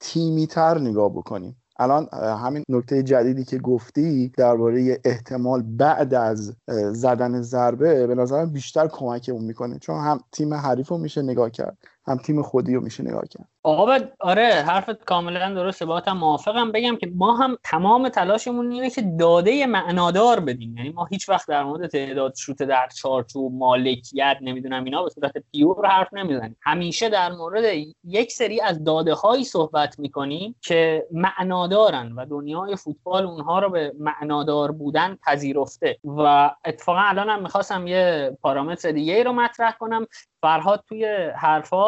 تیمی 0.00 0.46
تر 0.46 0.78
نگاه 0.78 1.12
بکنیم. 1.12 1.56
الان 1.78 2.08
همین 2.12 2.64
نکته 2.68 3.02
جدیدی 3.02 3.44
که 3.44 3.58
گفتی 3.58 4.28
درباره 4.28 5.00
احتمال 5.04 5.62
بعد 5.62 6.14
از 6.14 6.56
زدن 6.92 7.42
ضربه 7.42 8.06
به 8.06 8.14
نظرم 8.14 8.52
بیشتر 8.52 8.88
کمکمون 8.88 9.44
می‌کنه 9.44 9.78
چون 9.78 9.96
هم 9.96 10.20
تیم 10.32 10.54
حریف 10.54 10.88
رو 10.88 10.98
میشه 10.98 11.22
نگاه 11.22 11.50
کرد. 11.50 11.78
هم 12.08 12.16
تیم 12.16 12.42
خودی 12.42 12.74
رو 12.74 12.80
میشه 12.80 13.02
نگاه 13.02 13.22
کرد. 13.30 13.48
آقا 13.62 13.98
آره 14.20 14.46
حرفت 14.46 15.04
کاملا 15.04 15.54
درسته. 15.54 15.84
با 15.84 16.02
هم 16.06 16.18
موافقم 16.18 16.72
بگم 16.72 16.96
که 16.96 17.12
ما 17.14 17.36
هم 17.36 17.58
تمام 17.64 18.08
تلاشمون 18.08 18.72
اینه 18.72 18.90
که 18.90 19.02
داده 19.02 19.66
معنادار 19.66 20.40
بدیم. 20.40 20.76
یعنی 20.76 20.90
ما 20.90 21.04
هیچ 21.04 21.28
وقت 21.28 21.48
در 21.48 21.64
مورد 21.64 21.86
تعداد 21.86 22.34
شوت 22.36 22.62
در 22.62 22.88
چارچوب 22.96 23.52
مالکیت 23.54 24.36
نمی‌دونم 24.40 24.84
اینا 24.84 25.02
به 25.02 25.10
صورت 25.10 25.32
پیور 25.52 25.86
حرف 25.86 26.14
نمی‌زنیم. 26.14 26.56
همیشه 26.62 27.08
در 27.08 27.32
مورد 27.32 27.64
یک 28.04 28.32
سری 28.32 28.60
از 28.60 28.84
داده 28.84 29.14
هایی 29.14 29.44
صحبت 29.44 29.98
می‌کنیم 29.98 30.56
که 30.62 31.06
معنادارن 31.12 32.12
و 32.12 32.26
دنیای 32.26 32.76
فوتبال 32.76 33.26
اونها 33.26 33.58
رو 33.58 33.70
به 33.70 33.92
معنادار 33.98 34.72
بودن 34.72 35.18
پذیرفته. 35.26 35.98
و 36.04 36.50
اتفاقا 36.64 37.00
الان 37.00 37.28
هم 37.28 37.42
می‌خواستم 37.42 37.86
یه 37.86 38.36
پارامتر 38.42 38.92
دیگه 38.92 39.14
ای 39.14 39.24
رو 39.24 39.32
مطرح 39.32 39.72
کنم. 39.78 40.06
فرهاد 40.40 40.84
توی 40.88 41.30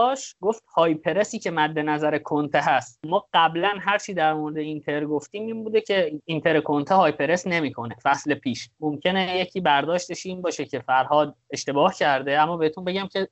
حرفاش 0.09 0.35
گفت 0.41 0.63
high 0.77 1.01
press 1.01 1.32
ی 1.32 1.39
که 1.39 1.51
مد 1.51 1.79
نظر 1.79 2.19
کنته 2.19 2.61
هست. 2.61 3.01
ما 3.07 3.27
قبلا 3.33 3.73
هر 3.81 3.99
چی 3.99 4.15
در 4.15 4.35
مورد 4.35 4.57
اینتر 4.57 5.05
گفتیم 5.05 5.47
این 5.47 5.65
بوده 5.65 5.81
که 5.81 6.21
اینتر 6.25 6.61
کنته 6.61 6.95
high 6.95 7.18
press 7.18 7.47
نمی‌کنه. 7.47 7.97
فصل 8.03 8.35
پیش. 8.35 8.71
ممکنه 8.81 9.39
یکی 9.39 9.61
برداشتش 9.61 10.27
این 10.27 10.43
باشه 10.43 10.65
که 10.65 10.79
فرهاد 10.79 11.35
اشتباه 11.51 11.95
کرده 11.95 12.39
اما 12.39 12.57
بهتون 12.57 12.85
بگم 12.85 13.09
که 13.13 13.29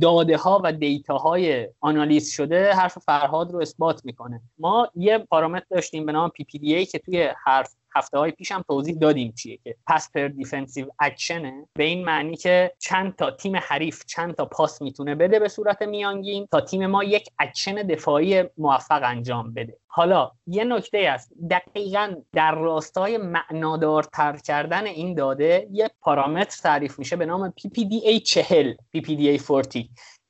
داده 0.00 0.36
ها 0.36 0.60
و 0.64 0.72
دیتا 0.72 1.18
های 1.18 1.68
آنالیز 1.80 2.30
شده 2.30 2.72
حرف 2.72 2.98
فرهاد 2.98 3.52
رو 3.52 3.60
اثبات 3.60 4.04
می‌کنه. 4.04 4.40
ما 4.58 4.88
یه 4.94 5.18
پارامتر 5.18 5.66
داشتیم 5.70 6.06
به 6.06 6.12
نام 6.12 6.28
PPDA 6.28 6.86
که 6.86 6.98
توی 6.98 7.28
حرف 7.44 7.74
هفته 7.96 8.18
های 8.18 8.30
پیش 8.30 8.52
هم 8.52 8.64
توضیح 8.68 8.96
دادیم 8.98 9.32
چیه 9.32 9.58
که 9.64 9.76
pass 9.86 10.12
per 10.12 10.28
defensive 10.28 10.86
action 10.98 11.56
ه 11.56 11.66
به 11.74 11.84
این 11.84 12.04
معنی 12.04 12.36
که 12.36 12.72
چند 12.78 13.16
تا 13.16 13.30
تیم 13.30 13.56
حریف 13.56 14.04
چند 14.04 14.34
تا 14.34 14.44
پاس 14.44 14.82
می‌تونه 14.82 15.14
بده 15.14 15.38
به 15.38 15.48
صورت 15.48 15.82
میانگین 15.82 16.46
تا 16.50 16.60
تیم 16.60 16.86
ما 16.86 17.04
یک 17.04 17.28
اکشن 17.38 17.74
دفاعی 17.74 18.44
موفق 18.58 19.00
انجام 19.04 19.54
بده. 19.54 19.78
حالا 19.86 20.30
یه 20.46 20.64
نکته 20.64 20.98
است 20.98 21.32
دقیقا 21.50 22.14
در 22.32 22.54
راستای 22.54 23.18
معنادارتر 23.18 24.36
کردن 24.36 24.86
این 24.86 25.14
داده 25.14 25.68
یه 25.72 25.90
پارامتر 26.00 26.60
تعریف 26.62 26.98
میشه 26.98 27.16
به 27.16 27.26
نام 27.26 27.54
PPDA 27.60 28.22
40 28.22 28.74
PPDA 28.96 29.42
40 29.48 29.82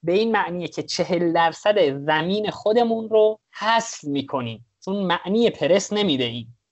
به 0.02 0.12
این 0.12 0.32
معنیه 0.32 0.68
که 0.68 0.82
40 0.82 1.32
درصد 1.32 1.98
زمین 2.06 2.50
خودمون 2.50 3.08
رو 3.08 3.38
حذف 3.58 4.04
می‌کنیم. 4.04 4.66
چون 4.84 4.96
معنی 4.96 5.50
پرس 5.50 5.92
نمیده 5.92 6.24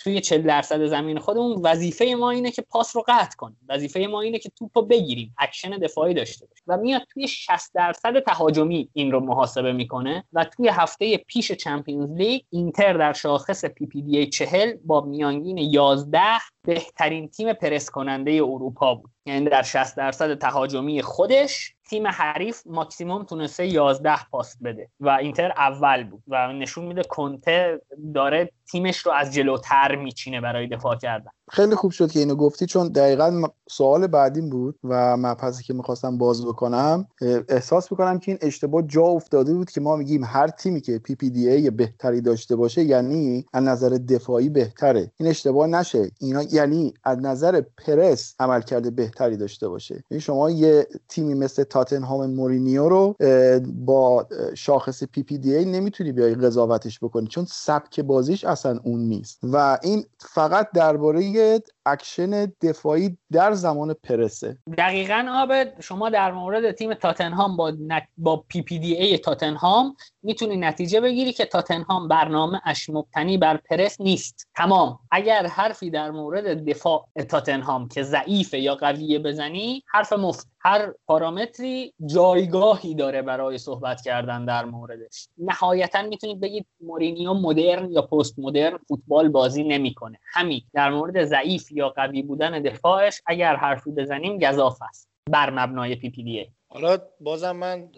توی 0.04 0.20
40 0.20 0.42
درصد 0.42 0.86
زمین 0.86 1.18
خودمون 1.18 1.60
وظیفه 1.62 2.14
ما 2.18 2.30
اینه 2.30 2.50
که 2.50 2.62
پاس 2.62 2.96
رو 2.96 3.04
قطع 3.08 3.36
کنیم. 3.36 3.58
وظیفه 3.68 4.06
ما 4.10 4.20
اینه 4.20 4.38
که 4.38 4.48
توپ 4.48 4.78
رو 4.78 4.82
بگیریم 4.82 5.34
اکشن 5.38 5.70
دفاعی 5.70 6.14
داشته 6.14 6.46
باشیم. 6.46 6.64
و 6.66 6.76
میاد 6.76 7.02
توی 7.12 7.28
60 7.28 7.74
درصد 7.74 8.20
تهاجمی 8.20 8.88
این 8.92 9.12
رو 9.12 9.20
محاسبه 9.20 9.72
می‌کنه 9.72 10.24
و 10.32 10.44
توی 10.44 10.68
هفته 10.68 11.16
پیش 11.16 11.52
Champions 11.52 12.10
League 12.10 12.42
اینتر 12.50 12.92
در 12.92 13.12
شاخص 13.12 13.64
PPDA 13.64 14.26
40 14.26 14.76
با 14.84 15.00
میانگین 15.00 15.58
11 15.58 16.20
بهترین 16.64 17.28
تیم 17.28 17.52
پرس 17.52 17.90
کننده 17.90 18.32
اروپا 18.32 18.94
بود. 18.94 19.10
یعنی 19.26 19.50
در 19.50 19.62
60 19.62 19.96
درصد 19.96 20.38
تهاجمی 20.38 21.02
خودش 21.02 21.74
تیم 21.90 22.06
حریف 22.06 22.62
ماکسیموم 22.66 23.24
تونسته 23.24 23.66
11 23.66 24.24
پاس 24.30 24.56
بده. 24.64 24.88
و 25.00 25.08
اینتر 25.08 25.52
اول 25.56 26.04
بود. 26.04 26.22
و 26.28 26.52
نشون 26.52 26.84
میده 26.84 27.02
کنته 27.02 27.80
داره 28.14 28.50
تیمش 28.70 28.98
رو 28.98 29.12
از 29.12 29.32
جلوتر 29.32 29.96
میچینه 29.96 30.40
برای 30.40 30.66
دفاع 30.66 30.96
کردن. 30.96 31.30
خیلی 31.50 31.74
خوب 31.74 31.90
شد 31.90 32.10
که 32.10 32.18
اینو 32.18 32.34
گفتی 32.34 32.66
چون 32.66 32.88
دقیقا 32.88 33.42
سوال 33.68 34.06
بعدیم 34.06 34.50
بود 34.50 34.78
و 34.84 35.16
مبحثی 35.16 35.64
که 35.64 35.74
می‌خواستم 35.74 36.18
باز 36.18 36.46
بکنم 36.46 37.06
احساس 37.48 37.92
می‌کنم 37.92 38.18
که 38.18 38.30
این 38.30 38.38
اشتباه 38.42 38.82
جا 38.82 39.02
افتاده 39.02 39.54
بود 39.54 39.70
که 39.70 39.80
ما 39.80 39.96
میگیم 39.96 40.24
هر 40.24 40.48
تیمی 40.48 40.80
که 40.80 40.98
PPDA 40.98 41.70
بهتری 41.70 42.20
داشته 42.20 42.56
باشه 42.56 42.82
یعنی 42.82 43.46
از 43.52 43.64
نظر 43.64 43.88
دفاعی 43.88 44.48
بهتره. 44.48 45.10
این 45.16 45.28
اشتباه 45.28 45.66
نشه. 45.66 46.10
اینا 46.20 46.42
یعنی 46.42 46.94
از 47.04 47.18
نظر 47.18 47.62
پرس 47.86 48.34
عملکرد 48.38 48.90
بهتری 48.90 49.36
داشته 49.36 49.68
باشه. 49.68 50.04
یعنی 50.10 50.20
شما 50.20 50.50
یه 50.50 50.86
تیمی 51.08 51.34
مثل 51.34 51.64
تاتنهام 51.64 52.30
مورینیو 52.30 52.88
رو 52.88 53.16
با 53.64 54.26
شاخص 54.54 55.04
PPDA 55.04 55.64
نمی‌تونی 55.64 56.12
بیای 56.12 56.34
قضاوتش 56.34 56.98
بکنی. 57.00 57.26
چون 57.26 57.44
سبک 57.48 58.00
بازیش 58.00 58.44
اصلا 58.54 58.80
اون 58.84 59.00
نیست. 59.00 59.38
و 59.42 59.78
این 59.82 60.04
فقط 60.18 60.68
درباره 60.74 61.60
اکشن 61.86 62.52
دفاعی 62.62 63.18
در 63.32 63.52
زمان 63.52 63.94
پرسه. 63.94 64.58
دقیقا 64.78 65.26
آبد 65.30 65.80
شما 65.80 66.10
در 66.10 66.32
مورد 66.32 66.72
تیم 66.72 66.94
تاتنهام 66.94 67.56
با, 67.56 67.72
با 68.16 68.44
PPDA 68.48 69.18
تاتنهام 69.18 69.96
می‌تونی 70.22 70.56
نتیجه 70.56 71.00
بگیری 71.00 71.32
که 71.32 71.44
تاتنهام 71.44 72.08
برنامه 72.08 72.60
اش 72.64 72.90
مبتنی 72.90 73.38
بر 73.38 73.56
پرس 73.56 74.00
نیست. 74.00 74.48
تمام. 74.56 74.98
اگر 75.10 75.46
حرفی 75.46 75.90
در 75.90 76.10
مورد 76.10 76.64
دفاع 76.64 77.08
تاتنهام 77.28 77.88
که 77.88 78.02
ضعیفه 78.02 78.58
یا 78.58 78.74
قویه 78.74 79.18
بزنی 79.18 79.82
حرف 79.86 80.12
مفت. 80.12 80.53
هر 80.64 80.92
پارامتری 81.06 81.92
جایگاهی 82.06 82.94
داره 82.94 83.22
برای 83.22 83.58
صحبت 83.58 84.02
کردن 84.02 84.44
در 84.44 84.64
موردش. 84.64 85.28
نهایتا 85.38 86.02
می‌تونید 86.02 86.40
بگید 86.40 86.66
مورینیو 86.80 87.34
مدرن 87.34 87.92
یا 87.92 88.02
پست 88.02 88.38
مدرن 88.38 88.78
فوتبال 88.88 89.28
بازی 89.28 89.64
نمی‌کنه. 89.64 90.18
همین 90.32 90.62
در 90.74 90.90
مورد 90.90 91.24
ضعیف 91.24 91.72
یا 91.72 91.88
قوی 91.88 92.22
بودن 92.22 92.62
دفاعش 92.62 93.20
اگر 93.26 93.56
حرفی 93.56 93.90
بزنیم 93.90 94.38
گزاف 94.38 94.82
است. 94.82 95.08
بر 95.30 95.50
مبنای 95.50 95.94
PPDA 95.94 96.46
حالا 96.68 96.98
بازم 97.20 97.56
من 97.56 97.88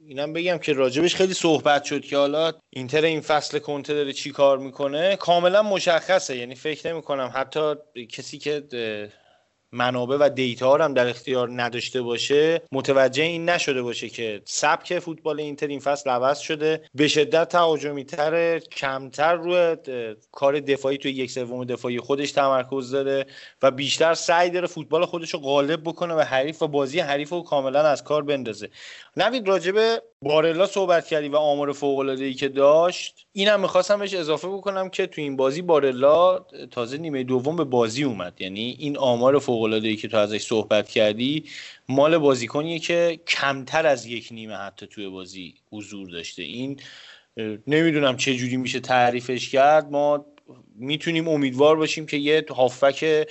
اینم 0.00 0.32
بگم 0.32 0.58
که 0.58 0.72
راجبش 0.72 1.14
خیلی 1.14 1.34
صحبت 1.34 1.84
شد 1.84 2.00
که 2.00 2.16
حالا 2.16 2.52
اینتر 2.70 3.04
این 3.04 3.20
فصل 3.20 3.58
کنته 3.58 3.94
داره 3.94 4.12
چی 4.12 4.30
کار 4.30 4.58
می‌کنه. 4.58 5.16
کاملا 5.16 5.62
مشخصه 5.62 6.36
یعنی 6.36 6.54
فکر 6.54 6.92
نمی 6.92 7.02
کنم 7.02 7.30
حتی 7.34 7.74
کسی 8.08 8.38
که 8.38 8.62
منابع 9.72 10.16
و 10.16 10.28
data 10.28 10.76
هم 10.76 10.94
در 10.94 11.08
اختیار 11.08 11.62
نداشته 11.62 12.02
باشه 12.02 12.62
متوجه 12.72 13.22
این 13.22 13.48
نشده 13.48 13.82
باشه 13.82 14.08
که 14.08 14.42
سبک 14.44 14.98
فوتبال 14.98 15.40
اینتر 15.40 15.66
این 15.66 15.80
فصل 15.80 16.10
عوض 16.10 16.38
شده. 16.38 16.82
به 16.94 17.08
شدت 17.08 17.48
تهاجمی 17.48 18.04
تر 18.04 18.58
کمتر 18.58 19.34
روی 19.34 19.76
کار 20.32 20.60
دفاعی 20.60 20.98
توی 20.98 21.10
یک 21.10 21.30
سوم 21.30 21.64
دفاعی 21.64 22.00
خودش 22.00 22.32
تمرکز 22.32 22.90
داره 22.90 23.26
و 23.62 23.70
بیشتر 23.70 24.14
سعی 24.14 24.50
داره 24.50 24.66
فوتبال 24.66 25.06
خودش 25.06 25.34
رو 25.34 25.40
غالب 25.40 25.80
بکنه 25.80 26.14
و 26.14 26.20
حریف 26.20 26.62
و 26.62 26.68
بازی 26.68 27.00
حریف 27.00 27.30
رو 27.30 27.42
کاملا 27.42 27.80
از 27.80 28.04
کار 28.04 28.22
بندازه. 28.22 28.68
نوید 29.16 29.48
راجبه 29.48 30.02
بارلا 30.22 30.66
صحبت 30.66 31.06
کردی 31.06 31.28
و 31.28 31.36
آمار 31.36 31.72
فوق 31.72 31.98
ای 31.98 32.34
که 32.34 32.48
داشت. 32.48 33.26
اینم 33.32 33.60
می‌خواستم 33.60 33.98
بهش 33.98 34.14
اضافه 34.14 34.48
بکنم 34.48 34.88
که 34.88 35.06
تو 35.06 35.20
این 35.20 35.36
بازی 35.36 35.62
بارلا 35.62 36.38
تازه 36.70 36.98
نیمه 36.98 37.24
دوم 37.24 37.56
به 37.56 37.64
بازی 37.64 38.04
اومد. 38.04 38.40
یعنی 38.40 38.76
این 38.78 38.98
آمار 38.98 39.38
فوق 39.38 39.57
العاده 39.62 39.88
ای 39.88 39.96
که 39.96 40.08
تو 40.08 40.16
ازش 40.16 40.42
صحبت 40.42 40.88
کردی 40.88 41.44
مال 41.88 42.18
بازیکنیه 42.18 42.78
که 42.78 43.20
کمتر 43.26 43.86
از 43.86 44.06
یک 44.06 44.28
نیمه 44.30 44.56
حتی 44.56 44.86
توی 44.86 45.08
بازی 45.08 45.54
حضور 45.70 46.10
داشته. 46.10 46.42
این 46.42 46.80
نمی‌دونم 47.66 48.16
چه 48.16 48.34
جوری 48.34 48.56
میشه 48.56 48.80
تعریفش 48.80 49.50
کرد. 49.50 49.90
ما 49.90 50.26
می‌تونیم 50.76 51.28
امیدوار 51.28 51.76
باشیم 51.76 52.06
که 52.06 52.16
یه 52.16 52.46
هافک 52.50 53.28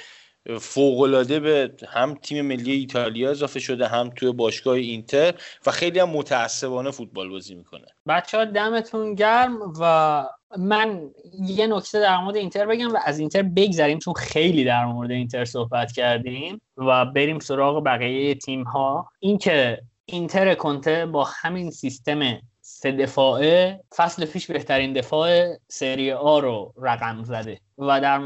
فوقالعاده 0.60 1.40
به 1.40 1.74
هم 1.88 2.16
تیم 2.16 2.46
ملی 2.46 2.72
ایتالیا 2.72 3.32
اضافه 3.32 3.60
شده 3.60 3.88
هم 3.88 4.10
توی 4.10 4.32
باشگاه 4.32 4.76
اینتر 4.76 5.34
و 5.66 5.72
خیلی 5.72 6.00
هم 6.00 6.10
متعصبانه 6.10 6.92
فوتبال 6.92 7.30
بازی 7.30 7.56
می‌کنه. 7.56 7.86
بچه 8.08 8.38
ها 8.38 8.46
دمتون 8.46 9.16
گرم 9.16 9.58
و 9.82 10.24
من 10.58 11.10
یه 11.40 11.68
نکته 11.68 12.00
در 12.00 12.18
مورد 12.18 12.36
اینتر 12.36 12.66
بگم 12.66 12.94
و 12.94 12.98
از 13.06 13.20
اینتر 13.20 13.44
بگذریم 13.44 14.00
چون 14.00 14.14
خیلی 14.14 14.64
در 14.64 14.86
مورد 14.86 15.12
اینتر 15.12 15.46
صحبت 15.46 15.92
کردیم 15.92 16.62
و 16.78 17.06
بریم 17.06 17.40
سراغ 17.40 17.84
بقیه 17.84 18.36
تیم 18.36 18.64
ها 18.64 19.10
اینکه 19.20 19.82
اینتر 20.06 20.56
کنته 20.56 21.06
با 21.06 21.28
همین 21.42 21.72
سیستم 21.72 22.40
سه 22.80 22.92
دفاعه 22.92 23.80
فصل 23.96 24.26
پیش 24.26 24.52
بهترین 24.52 24.94
دفاع 24.94 25.58
سری 25.68 26.12
آ 26.12 26.40
رو 26.40 26.74
رقم 26.82 27.24
زده 27.24 27.60
و 27.78 28.02
در 28.02 28.18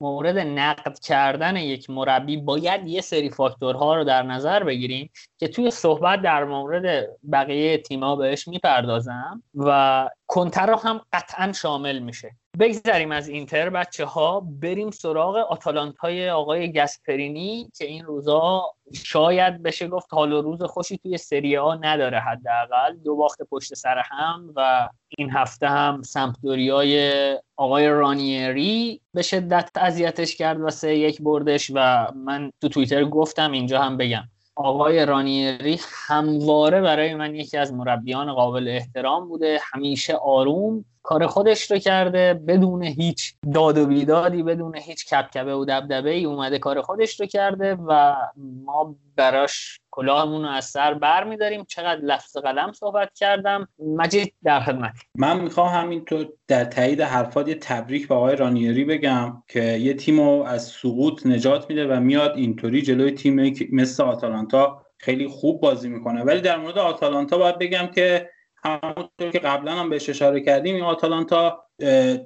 مورد 0.00 0.38
نقد 0.38 0.98
کردن 0.98 1.56
یک 1.56 1.90
مربی 1.90 2.36
باید 2.36 2.86
یه 2.86 3.00
سری 3.00 3.30
فاکتورها 3.30 3.96
رو 3.96 4.04
در 4.04 4.22
نظر 4.22 4.64
بگیریم 4.64 5.10
که 5.38 5.48
توی 5.48 5.70
صحبت 5.70 6.22
در 6.22 6.44
مورد 6.44 7.08
بقیه 7.32 7.78
تیما 7.78 8.16
بهش 8.16 8.48
می‌پردازم 8.48 9.42
و 9.54 10.10
کنتر 10.26 10.66
رو 10.66 10.76
هم 10.76 11.00
قطعا 11.12 11.52
شامل 11.52 11.98
میشه. 11.98 12.30
بگذریم 12.58 13.12
از 13.12 13.28
اینتر 13.28 13.70
بچه 13.70 14.04
ها 14.04 14.40
بریم 14.40 14.90
سراغ 14.90 15.36
آتالانتای 15.36 16.30
آقای 16.30 16.72
گسپرینی 16.72 17.70
که 17.78 17.84
این 17.84 18.04
روزا 18.04 18.62
شاید 18.92 19.62
بشه 19.62 19.88
گفت 19.88 20.14
حال 20.14 20.32
و 20.32 20.42
روز 20.42 20.62
خوشی 20.62 20.98
توی 20.98 21.16
سری 21.18 21.56
آ 21.56 21.74
نداره 21.74 22.18
حداقل. 22.18 22.96
دو 23.04 23.16
باخت 23.16 23.42
پشت 23.42 23.74
سر 23.74 24.02
هم 24.04 24.52
و 24.56 24.88
این 25.18 25.30
هفته 25.30 25.68
هم 25.68 26.02
سمپدوریای 26.02 27.38
آقای 27.56 27.88
رانیری 27.88 29.00
به 29.14 29.22
شدت 29.22 29.70
اذیتش 29.76 30.36
کرد 30.36 30.60
و 30.60 30.70
سه 30.70 30.96
یک 30.96 31.22
بردش 31.22 31.70
و 31.74 32.06
من 32.14 32.50
تو 32.60 32.68
توییتر 32.68 33.04
گفتم 33.04 33.52
اینجا 33.52 33.82
هم 33.82 33.96
بگم. 33.96 34.28
آقای 34.56 35.06
رانیری 35.06 35.80
همواره 36.06 36.80
برای 36.80 37.14
من 37.14 37.34
یکی 37.34 37.56
از 37.56 37.72
مربیان 37.72 38.32
قابل 38.32 38.68
احترام 38.68 39.28
بوده 39.28 39.58
همیشه 39.62 40.14
آروم 40.14 40.84
کار 41.06 41.26
خودش 41.26 41.70
رو 41.70 41.78
کرده 41.78 42.34
بدون 42.34 42.82
هیچ 42.82 43.34
داد 43.54 43.78
و 43.78 43.86
بیدادی 43.86 44.42
بدون 44.42 44.76
هیچ 44.76 45.06
کپکبه 45.06 45.54
و 45.54 45.64
دبدبه 45.64 46.10
ای 46.10 46.24
اومده 46.24 46.58
کار 46.58 46.80
خودش 46.80 47.20
رو 47.20 47.26
کرده 47.26 47.74
و 47.74 48.16
ما 48.64 48.96
براش 49.16 49.80
کلاهمون 49.90 50.42
رو 50.42 50.48
از 50.48 50.64
سر 50.64 50.94
بر 50.94 51.24
میداریم. 51.24 51.64
چقدر 51.64 52.00
لفظ 52.00 52.36
قلم 52.36 52.72
صحبت 52.72 53.14
کردم. 53.14 53.68
مجید 53.78 54.34
در 54.44 54.60
خدمت. 54.60 54.92
من 55.14 55.40
می‌خوام 55.40 55.68
همینطور 55.68 56.28
در 56.48 56.64
تایید 56.64 57.00
حرفات 57.00 57.48
یه 57.48 57.54
تبریک 57.54 58.08
به 58.08 58.14
آقای 58.14 58.36
رانیری 58.36 58.84
بگم 58.84 59.42
که 59.48 59.62
یه 59.62 59.94
تیم 59.94 60.20
رو 60.20 60.44
از 60.46 60.66
سقوط 60.66 61.26
نجات 61.26 61.70
میده 61.70 61.86
و 61.86 62.00
میاد 62.00 62.36
اینطوری 62.36 62.82
جلوی 62.82 63.10
تیم 63.10 63.54
مثل 63.72 64.02
آتالانتا 64.02 64.82
خیلی 64.98 65.28
خوب 65.28 65.60
بازی 65.60 65.88
می‌کنه. 65.88 66.22
ولی 66.22 66.40
در 66.40 66.56
مورد 66.56 66.78
آتالانتا 66.78 67.38
باید 67.38 67.58
بگم 67.58 67.86
که 67.86 68.30
همونطور 68.66 69.30
که 69.32 69.38
قبلا 69.38 69.72
هم 69.72 69.90
بهش 69.90 70.08
اشاره 70.08 70.40
کردیم 70.40 70.74
این 70.74 70.84
آتالانتا 70.84 71.62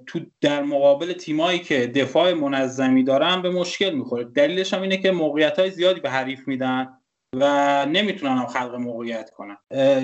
تو 0.06 0.20
در 0.40 0.62
مقابل 0.62 1.12
تیمایی 1.12 1.58
که 1.58 1.86
دفاع 1.86 2.32
منظمی 2.32 3.04
دارن 3.04 3.42
به 3.42 3.50
مشکل 3.50 3.90
می‌خوره. 3.90 4.24
دلیلش 4.24 4.74
هم 4.74 4.82
اینه 4.82 4.96
که 4.96 5.10
موقعیت 5.10 5.58
های 5.58 5.70
زیادی 5.70 6.00
به 6.00 6.10
حریف 6.10 6.48
میدن 6.48 6.88
و 7.36 7.86
نمی‌تونن 7.86 8.38
هم 8.38 8.46
خلق 8.46 8.74
موقعیت 8.74 9.30
کنن. 9.30 9.56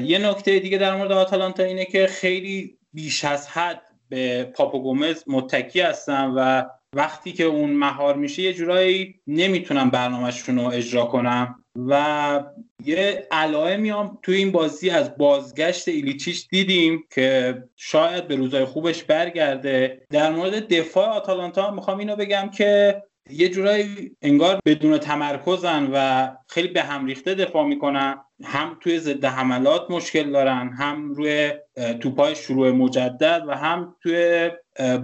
یه 0.05 0.19
نکته 0.19 0.59
دیگه 0.59 0.79
در 0.79 0.97
مورد 0.97 1.13
آتالانتا 1.13 1.63
اینه 1.63 1.85
که 1.85 2.07
خیلی 2.07 2.79
بیش 2.93 3.25
از 3.25 3.49
حد 3.49 3.83
به 4.09 4.45
پاپو 4.45 4.83
گومز 4.83 5.25
متکی 5.27 5.81
هستن 5.81 6.33
و 6.37 6.63
وقتی 6.97 7.33
که 7.33 7.45
اون 7.45 7.71
مهار 7.71 8.17
میشه 8.17 8.43
یه 8.43 8.53
جورایی 8.53 9.21
نمی‌تونن 9.27 9.91
برنامهشون 9.91 10.59
رو 10.59 10.67
اجرا 10.67 11.05
کنن 11.05 11.55
و 11.89 12.45
یه 12.85 13.27
علائمی 13.31 13.91
هم 13.91 14.19
توی 14.23 14.37
این 14.37 14.53
بازی 14.53 14.91
از 14.91 15.17
بازگشت 15.17 15.89
ایلیچیش 15.89 16.47
دیدیم 16.51 17.05
که 17.15 17.63
شاید 17.77 18.29
به 18.29 18.37
روزای 18.37 18.65
خوبش 18.65 19.05
برگرده. 19.05 20.03
در 20.11 20.33
مورد 20.33 20.69
دفاع 20.69 21.09
آتالانتا 21.09 21.71
می‌خوام 21.71 21.99
اینو 21.99 22.17
بگم 22.17 22.51
که 22.55 23.03
یه 23.31 23.49
جورایی 23.49 24.17
انگار 24.23 24.61
بدون 24.67 24.99
تمرکزن 24.99 25.91
و 25.93 26.29
خیلی 26.49 26.69
به 26.69 26.83
هم 26.83 27.07
ریخته 27.07 27.35
دفاع 27.35 27.67
می‌کنن. 27.67 28.17
هم 28.45 28.77
توی 28.81 28.99
ضد 28.99 29.25
حملات 29.25 29.91
مشکل 29.91 30.31
دارن 30.31 30.71
هم 30.79 31.15
روی 31.15 31.53
توپای 32.01 32.35
شروع 32.35 32.71
مجدد 32.71 33.45
و 33.49 33.55
هم 33.55 33.97
توی 34.03 34.51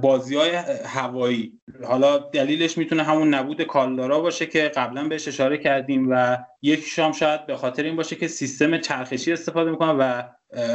بازی 0.03 0.36
های 0.36 0.51
هوایی. 0.85 1.53
حالا 1.85 2.19
دلیلش 2.19 2.78
می‌تونه 2.78 3.03
همون 3.03 3.35
نبود 3.35 3.62
کالدارا 3.62 4.20
باشه 4.20 4.47
که 4.47 4.69
قبلا 4.69 5.09
بهش 5.09 5.28
اشاره 5.28 5.59
کردیم 5.59 6.09
و 6.11 6.39
یکیش 6.62 6.99
هم 6.99 7.12
شاید 7.12 7.47
به 7.47 7.57
خاطر 7.57 7.82
این 7.82 7.97
باشه 7.97 8.16
که 8.16 8.28
سیستم 8.28 8.78
چرخشی 8.78 9.32
استفاده 9.32 9.70
می‌کنن 9.70 9.97
و 9.99 10.23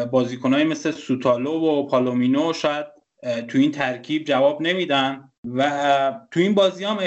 بازیکنهای 0.06 0.64
مثل 0.64 0.92
سوتالو 0.92 1.52
و 1.52 1.88
پالومینو 1.88 2.54
شاید 2.54 2.86
تو 3.48 3.58
این 3.58 3.72
ترکیب 3.72 4.24
جواب 4.24 4.62
نمیدن. 4.62 5.32
و 5.56 6.20
تو 6.32 6.40
این 6.40 6.54
بازی 6.54 6.84
هم 6.84 6.98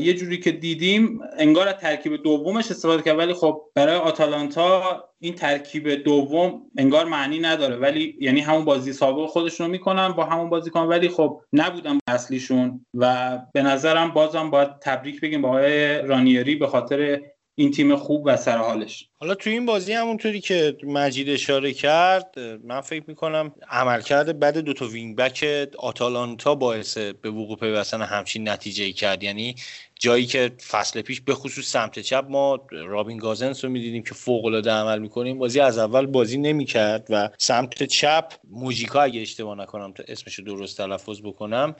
یه 0.00 0.14
جوری 0.14 0.38
که 0.38 0.52
دیدیم 0.52 1.20
انگار 1.38 1.68
از 1.68 1.74
ترکیب 1.74 2.22
دومش 2.22 2.70
استفاده 2.70 3.02
کرد. 3.02 3.18
ولی 3.18 3.34
خب 3.34 3.62
برای 3.74 3.96
آتالانتا 3.96 5.04
این 5.18 5.34
ترکیب 5.34 5.90
دوم 5.90 6.62
انگار 6.78 7.04
معنی 7.04 7.38
نداره. 7.38 7.76
ولی 7.76 8.16
یعنی 8.20 8.40
همون 8.40 8.64
بازی 8.64 8.92
سابق 8.92 9.26
خودشون 9.26 9.66
رو 9.66 9.72
می‌کنن 9.72 10.08
با 10.08 10.24
همون 10.24 10.50
بازی 10.50 10.70
کن. 10.70 10.80
ولی 10.80 11.08
خب 11.08 11.40
نبودن 11.52 11.98
اصلیشون 12.06 12.86
و 12.94 13.38
به 13.52 13.62
نظرم 13.62 14.10
بازم 14.10 14.50
باید 14.50 14.78
تبریک 14.80 15.20
بگیم 15.20 15.42
با 15.42 15.48
آقای 15.48 15.98
رانیری 15.98 16.54
به 16.54 16.66
خاطر 16.66 17.20
این 17.56 17.70
تیم 17.70 17.96
خوب 17.96 18.22
و 18.26 18.36
سر 18.36 18.58
حالش. 18.58 19.08
حالا 19.20 19.34
تو 19.34 19.50
این 19.50 19.66
بازی 19.66 19.92
همونطوری 19.92 20.40
که 20.40 20.76
مجید 20.82 21.28
اشاره 21.28 21.72
کرد 21.72 22.34
من 22.64 22.80
فکر 22.80 23.04
می‌کنم 23.06 23.52
عملکرد 23.70 24.38
بعد 24.38 24.58
دو 24.58 24.72
تا 24.72 24.86
وینگ 24.86 25.16
بک 25.16 25.68
آتالانتا 25.78 26.54
باعث 26.54 26.98
به 26.98 27.30
وقوع 27.30 27.56
پیوستن 27.56 28.02
همچین 28.02 28.48
نتیجه 28.48 28.92
کرد. 28.92 29.22
یعنی 29.22 29.54
جایی 30.00 30.26
که 30.26 30.52
فصل 30.68 31.02
پیش 31.02 31.20
به 31.20 31.34
خصوص 31.34 31.66
سمت 31.66 31.98
چپ 31.98 32.26
ما 32.28 32.66
رابین 32.70 33.18
گازنس 33.18 33.64
رو 33.64 33.70
می‌دیدیم 33.70 34.02
که 34.02 34.14
فوق 34.14 34.44
العاده 34.44 34.70
عمل 34.70 34.98
می‌کنیم. 34.98 35.38
بازی 35.38 35.60
از 35.60 35.78
اول 35.78 36.06
بازی 36.06 36.38
نمی‌کرد 36.38 37.06
و 37.10 37.30
سمت 37.38 37.82
چپ 37.82 38.32
موجیکا 38.50 39.02
اگه 39.02 39.20
اشتباه 39.20 39.58
نکنم 39.58 39.92
تا 39.92 40.04
اسمش 40.08 40.40
درست 40.40 40.78
تلفظ 40.78 41.20
بکنم 41.20 41.76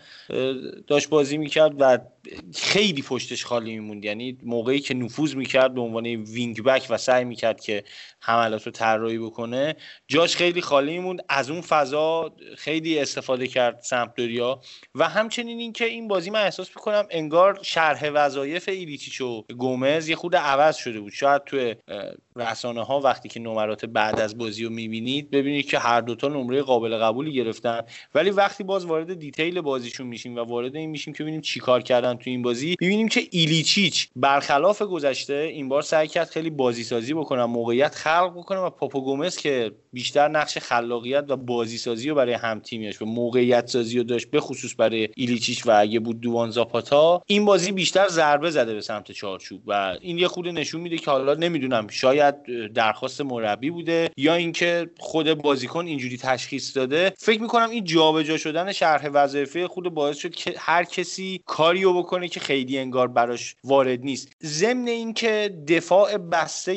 داشت 0.86 1.08
بازی 1.08 1.38
می‌کرد 1.38 1.72
و 1.78 1.98
خیلی 2.54 3.02
پشتش 3.02 3.44
خالی 3.44 3.70
میموند. 3.70 4.04
یعنی 4.04 4.38
موقعی 4.42 4.80
که 4.80 4.94
نفوذ 4.94 5.34
می‌کرد 5.34 5.74
به 5.74 5.80
عنوان 5.80 6.06
وینگ 6.06 6.62
بک 6.62 6.86
و 6.90 6.96
سعی 6.96 7.24
می‌کرد 7.24 7.60
که 7.60 7.84
حملات 8.20 8.66
رو 8.66 8.72
طراحی 8.72 9.18
بکنه 9.18 9.76
جاش 10.08 10.36
خیلی 10.36 10.60
خالی 10.60 10.98
موند 10.98 11.24
از 11.28 11.50
اون 11.50 11.60
فضا 11.60 12.36
خیلی 12.56 12.98
استفاده 12.98 13.46
کرد 13.46 13.80
سمپدوریا 13.80 14.60
و 14.94 15.08
همچنین 15.08 15.58
اینکه 15.58 15.84
این 15.84 16.08
بازی 16.08 16.30
من 16.30 16.42
احساس 16.42 16.68
می‌کنم 16.68 17.06
انگار 17.10 17.58
شرح 17.62 18.03
وظایف 18.10 18.68
ایلیچیچ 18.68 19.20
و 19.20 19.42
گومز 19.58 20.08
یه 20.08 20.16
خود 20.16 20.36
عوض 20.36 20.76
شده 20.76 21.00
بود. 21.00 21.12
شاید 21.12 21.44
توی 21.44 21.74
رسانه 22.36 22.84
ها 22.84 23.00
وقتی 23.00 23.28
که 23.28 23.40
نمرات 23.40 23.84
بعد 23.84 24.20
از 24.20 24.38
بازی 24.38 24.64
رو 24.64 24.70
می‌بینید 24.70 25.30
ببینید 25.30 25.66
که 25.66 25.78
هر 25.78 26.00
دوتا 26.00 26.28
نمره 26.28 26.62
قابل 26.62 26.96
قبولی 26.98 27.32
گرفتن. 27.32 27.80
ولی 28.14 28.30
وقتی 28.30 28.64
باز 28.64 28.84
وارد 28.84 29.14
دیتیل 29.14 29.60
بازیشون 29.60 30.06
میشیم 30.06 30.36
و 30.36 30.40
وارد 30.40 30.76
این 30.76 30.90
میشیم 30.90 31.14
که 31.14 31.22
ببینیم 31.22 31.40
چیکار 31.40 31.82
کردن 31.82 32.14
تو 32.14 32.30
این 32.30 32.42
بازی 32.42 32.74
ببینیم 32.80 33.08
که 33.08 33.28
ایلیچیچ 33.30 34.08
برخلاف 34.16 34.82
گذشته 34.82 35.34
این 35.34 35.68
بار 35.68 35.82
سعی 35.82 36.08
کرد 36.08 36.28
خیلی 36.28 36.50
بازی 36.50 36.84
سازی 36.84 37.14
بکنه 37.14 37.44
موقعیت 37.44 37.94
خلق 37.94 38.32
بکنه 38.36 38.58
و 38.58 38.70
پاپو 38.70 39.00
گومز 39.00 39.36
که 39.36 39.72
بیشتر 39.94 40.28
نقش 40.28 40.58
خلاقیت 40.58 41.24
و 41.28 41.36
بازی 41.36 41.78
سازی 41.78 42.08
رو 42.08 42.14
برای 42.14 42.34
هم 42.34 42.60
تیمیش 42.60 43.02
و 43.02 43.04
موقعیت 43.04 43.66
سازی 43.66 43.98
رو 43.98 44.04
داشت 44.04 44.30
به 44.30 44.40
خصوص 44.40 44.74
برای 44.78 45.08
ایلیچیچ 45.16 45.66
و 45.66 45.70
اگه 45.80 46.00
بود 46.00 46.20
دوان 46.20 46.50
زاپاتا. 46.50 47.22
این 47.26 47.44
بازی 47.44 47.72
بیشتر 47.72 48.08
ضربه 48.08 48.50
زده 48.50 48.74
به 48.74 48.80
سمت 48.80 49.12
چارچوب 49.12 49.62
و 49.66 49.96
این 50.00 50.18
یه 50.18 50.28
خود 50.28 50.48
نشون 50.48 50.80
میده 50.80 50.96
که 50.98 51.10
حالا 51.10 51.34
نمی‌دونم 51.34 51.88
شاید 51.88 52.34
درخواست 52.74 53.20
مربی 53.20 53.70
بوده 53.70 54.10
یا 54.16 54.34
اینکه 54.34 54.90
خود 54.98 55.34
بازیکن 55.34 55.86
اینجوری 55.86 56.16
تشخیص 56.16 56.76
داده. 56.76 57.12
فکر 57.18 57.42
می‌کنم 57.42 57.70
این 57.70 57.84
جابجا 57.84 58.36
شدن 58.36 58.72
شرح 58.72 59.08
وظایفه 59.12 59.68
خود 59.68 59.94
باعث 59.94 60.16
شد 60.16 60.34
که 60.34 60.54
هر 60.58 60.84
کسی 60.84 61.40
کاریو 61.46 61.92
بکنه 61.92 62.28
که 62.28 62.40
خیلی 62.40 62.78
انگار 62.78 63.08
براش 63.08 63.56
وارد 63.64 64.00
نیست. 64.00 64.32
ضمن 64.42 64.88
اینکه 64.88 65.58
دفاع 65.68 66.16
بسته 66.16 66.74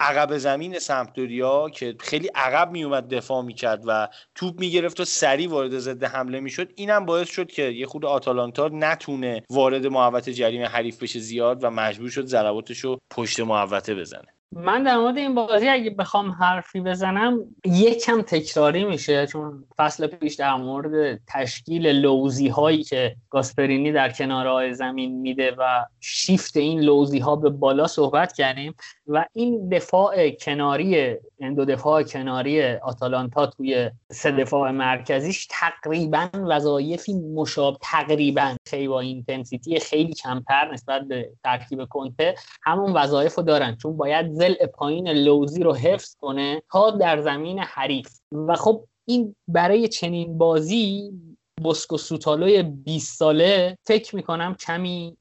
عقب 0.00 0.38
زمین 0.38 0.78
سمپدوریا 0.78 1.68
که 1.68 1.94
خیلی 2.00 2.30
میومد 2.72 3.08
دفاع 3.08 3.42
می‌کرد 3.42 3.82
و 3.86 4.08
توپ 4.34 4.60
می‌گرفت 4.60 5.00
و 5.00 5.04
سریع 5.04 5.50
وارد 5.50 5.78
ضد 5.78 6.04
حمله 6.04 6.40
می‌شد. 6.40 6.72
اینم 6.74 7.06
باعث 7.06 7.28
شد 7.28 7.50
که 7.50 7.62
یه 7.62 7.86
خود 7.86 8.04
آتالانتا 8.04 8.70
نتونه 8.72 9.42
وارد 9.50 9.86
محوطه 9.86 10.32
جریمه 10.32 10.66
حریف 10.66 11.02
بشه 11.02 11.18
زیاد 11.18 11.64
و 11.64 11.70
مجبور 11.70 12.10
شد 12.10 12.26
ضرباتش 12.26 12.78
رو 12.78 12.98
پشت 13.10 13.40
محوطه 13.40 13.94
بزنه. 13.94 14.28
من 14.54 14.82
در 14.82 14.96
مورد 14.96 15.16
این 15.16 15.34
بازی 15.34 15.68
اگه 15.68 15.90
بخوام 15.90 16.30
حرفی 16.30 16.80
بزنم 16.80 17.38
یکم 17.64 18.22
تکراری 18.22 18.84
میشه 18.84 19.26
چون 19.26 19.64
فصل 19.76 20.06
پیش 20.06 20.34
در 20.34 20.54
مورد 20.54 21.20
تشکیل 21.28 21.86
لوزی 21.86 22.48
هایی 22.48 22.82
که 22.82 23.16
گاسپرینی 23.30 23.92
در 23.92 24.12
کنارهای 24.12 24.74
زمین 24.74 25.20
میده 25.20 25.54
و 25.58 25.84
شیفت 26.00 26.56
این 26.56 26.80
لوزی 26.80 27.18
ها 27.18 27.36
به 27.36 27.50
بالا 27.50 27.86
صحبت 27.86 28.32
کردیم 28.32 28.74
و 29.06 29.24
این 29.32 29.68
دفاع 29.68 30.30
کناری 30.30 31.16
این 31.42 31.54
دو 31.54 31.64
دفاع 31.64 32.02
کناری 32.02 32.74
آتالانتا 32.74 33.46
توی 33.46 33.90
سه 34.10 34.32
دفاع 34.32 34.70
مرکزیش 34.70 35.48
تقریبا 35.50 36.28
وظایفی 36.34 37.14
مشابه 37.14 37.78
تقریبا 37.80 38.56
خیلی 38.68 38.88
با 38.88 39.00
اینتنسیتی 39.00 39.80
خیلی 39.80 40.14
کمتر 40.14 40.72
نسبت 40.72 41.02
به 41.02 41.30
ترکیب 41.44 41.84
کنته. 41.84 42.34
همون 42.62 42.92
وظایف 42.92 43.34
رو 43.34 43.42
دارن 43.42 43.76
چون 43.76 43.96
باید 43.96 44.32
زل 44.32 44.54
پایین 44.74 45.08
لوزی 45.08 45.62
رو 45.62 45.74
حفظ 45.74 46.16
کنه 46.20 46.62
تا 46.72 46.90
در 46.90 47.20
زمین 47.20 47.58
حریف. 47.58 48.08
و 48.32 48.54
خب 48.54 48.84
این 49.04 49.34
برای 49.48 49.88
چنین 49.88 50.38
بازی 50.38 51.12
بسکو 51.64 51.96
سوتالوی 51.96 52.62
20 52.62 53.18
ساله 53.18 53.78
فکر 53.84 54.16
می‌کنم 54.16 54.54
کمی 54.54 55.16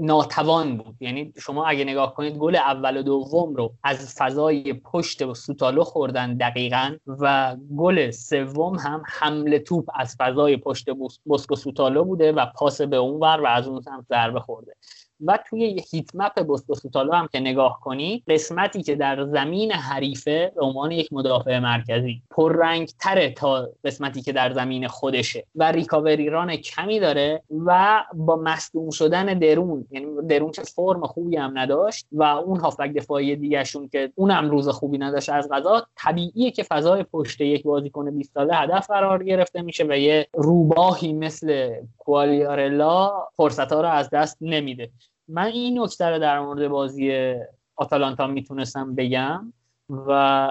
ناتوان 0.00 0.76
بود. 0.76 0.96
یعنی 1.00 1.32
شما 1.38 1.66
اگه 1.66 1.84
نگاه 1.84 2.14
کنید 2.14 2.36
گل 2.36 2.56
اول 2.56 2.96
و 2.96 3.02
دوم 3.02 3.54
رو 3.54 3.72
از 3.84 4.14
فضای 4.18 4.72
پشت 4.72 5.32
سوتالو 5.32 5.84
خوردن 5.84 6.36
دقیقا 6.36 6.96
و 7.06 7.56
گل 7.76 8.10
سوم 8.10 8.78
هم 8.78 9.02
حمله 9.06 9.58
توپ 9.58 9.90
از 9.94 10.16
فضای 10.18 10.56
پشت 10.56 10.86
بسکو 11.30 11.56
سوتالو 11.56 12.04
بوده 12.04 12.32
و 12.32 12.46
پاس 12.46 12.80
به 12.80 12.96
اون 12.96 13.20
ور 13.20 13.40
و 13.40 13.46
از 13.46 13.68
اون 13.68 13.82
هم 13.86 14.06
ضربه 14.08 14.40
خورده. 14.40 14.76
و 15.24 15.38
توی 15.48 15.82
هیت 15.90 16.10
مپ 16.14 16.46
بوسکوسوتالو 16.46 17.12
هم 17.12 17.28
که 17.32 17.40
نگاه 17.40 17.80
کنی 17.80 18.22
قسمتی 18.28 18.82
که 18.82 18.94
در 18.94 19.24
زمین 19.24 19.72
حریفه 19.72 20.52
به 20.56 20.64
عنوان 20.64 20.90
یک 20.90 21.12
مدافع 21.12 21.58
مرکزی. 21.58 22.22
پررنگ 22.30 22.88
تره 23.00 23.30
تا 23.30 23.68
قسمتی 23.84 24.22
که 24.22 24.32
در 24.32 24.52
زمین 24.52 24.88
خودشه 24.88 25.44
و 25.54 25.72
ریکاوری 25.72 26.28
ران 26.30 26.56
کمی 26.56 27.00
داره 27.00 27.42
و 27.66 28.02
با 28.14 28.36
مصدوم 28.36 28.90
شدن 28.90 29.38
درون 29.38 29.86
یعنی 29.90 30.06
درون 30.28 30.50
که 30.50 30.62
فرم 30.62 31.06
خوبی 31.06 31.36
هم 31.36 31.58
نداشت 31.58 32.06
و 32.12 32.22
اون 32.22 32.60
هافبک 32.60 32.92
دفاعی 32.92 33.36
دیگهشون 33.36 33.88
که 33.88 34.12
اونم 34.14 34.50
روز 34.50 34.68
خوبی 34.68 34.98
نداشت 34.98 35.30
از 35.30 35.48
غذا 35.48 35.86
طبیعیه 35.96 36.50
که 36.50 36.62
فضای 36.62 37.02
پشت 37.02 37.40
یک 37.40 37.62
بازیکن 37.62 38.10
20 38.10 38.34
ساله 38.34 38.54
هدف 38.54 38.86
قرار 38.90 39.24
گرفته 39.24 39.62
میشه 39.62 39.84
و 39.84 39.98
یه 39.98 40.28
روباهی 40.34 41.12
مثل 41.12 41.74
کوالیارلا 41.98 43.12
فرصت 43.36 43.72
ها 43.72 43.80
رو 43.80 43.88
از 43.88 44.10
دست 44.10 44.36
نمیده. 44.40 44.90
من 45.28 45.44
این 45.46 45.80
نکته 45.80 46.04
رو 46.04 46.18
در 46.18 46.40
مورد 46.40 46.68
بازی 46.68 47.34
آتالانتا 47.76 48.26
می‌تونستم 48.26 48.94
بگم 48.94 49.52
و 49.90 50.50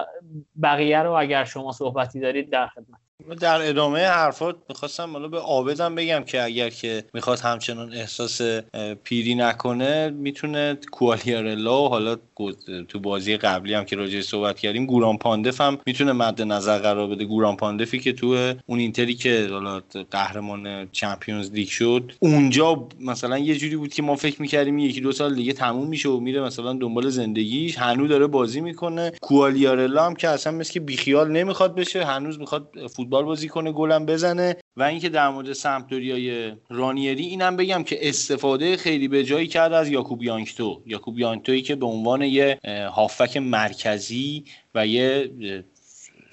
بقیه 0.62 1.02
رو 1.02 1.12
اگر 1.12 1.44
شما 1.44 1.72
صحبتی 1.72 2.20
دارید 2.20 2.50
در 2.50 2.66
خدمت. 2.66 3.05
در 3.40 3.68
ادامه 3.68 4.06
حرفات 4.06 4.56
می‌خواستم 4.68 5.12
حالا 5.12 5.28
به 5.28 5.38
آبدم 5.38 5.94
بگم 5.94 6.24
که 6.24 6.42
اگر 6.42 6.70
که 6.70 7.04
می‌خواد 7.14 7.40
همچنان 7.40 7.92
احساس 7.92 8.40
پیری 9.04 9.34
نکنه 9.34 10.10
می‌تونه 10.10 10.78
کوالیارلا 10.90 11.82
و 11.82 11.88
حالا 11.88 12.16
تو 12.88 13.00
بازی 13.00 13.36
قبلی 13.36 13.74
هم 13.74 13.84
که 13.84 13.96
راجعش 13.96 14.24
صحبت 14.24 14.58
کردیم 14.58 14.86
گوران 14.86 15.18
پاندف 15.18 15.60
هم 15.60 15.78
می‌تونه 15.86 16.12
مد 16.12 16.42
نظر 16.42 16.78
قرار 16.78 17.08
بده. 17.08 17.24
گوران 17.24 17.56
پاندفی 17.56 17.98
که 17.98 18.12
تو 18.12 18.54
اون 18.66 18.78
اینتری 18.78 19.14
که 19.14 19.48
حالا 19.50 19.80
قهرمان 20.10 20.88
چمپیونز 20.92 21.50
لیگ 21.52 21.68
شد 21.68 22.12
اونجا 22.20 22.88
مثلا 23.00 23.38
یه 23.38 23.56
جوری 23.56 23.76
بود 23.76 23.94
که 23.94 24.02
ما 24.02 24.16
فکر 24.16 24.42
می‌کردیم 24.42 24.78
یکی 24.78 25.00
دو 25.00 25.12
سال 25.12 25.34
دیگه 25.34 25.52
تموم 25.52 25.88
میشه 25.88 26.08
و 26.08 26.20
میره 26.20 26.40
مثلا 26.40 26.72
دنبال 26.72 27.08
زندگیش. 27.08 27.78
هنوز 27.78 28.08
داره 28.08 28.26
بازی 28.26 28.60
می‌کنه. 28.60 29.12
کوالیارلا 29.20 30.06
هم 30.06 30.14
که 30.14 30.28
اصلا 30.28 30.52
مثل 30.52 30.72
که 30.72 30.80
بیخیال 30.80 31.30
نمی‌خواد 31.30 31.74
بشه 31.74 32.04
هنوز 32.04 32.38
می‌خواد 32.40 32.68
فوتبال 33.06 33.24
بازی 33.24 33.48
کنه 33.48 33.72
گلم 33.72 34.06
بزنه. 34.06 34.56
و 34.76 34.82
اینکه 34.82 35.08
در 35.08 35.28
مورد 35.28 35.52
سمپدوریای 35.52 36.52
رانیری 36.70 37.24
اینم 37.26 37.56
بگم 37.56 37.82
که 37.82 38.08
استفاده 38.08 38.76
خیلی 38.76 39.08
به 39.08 39.24
جایی 39.24 39.46
کرد 39.46 39.72
از 39.72 39.88
یاکوب 39.88 40.22
یانکتو 40.22 40.82
یاکوب 40.86 41.18
یانکتویی 41.18 41.62
که 41.62 41.76
به 41.76 41.86
عنوان 41.86 42.22
یه 42.22 42.58
هافک 42.92 43.36
مرکزی 43.36 44.44
و 44.74 44.86
یه 44.86 45.30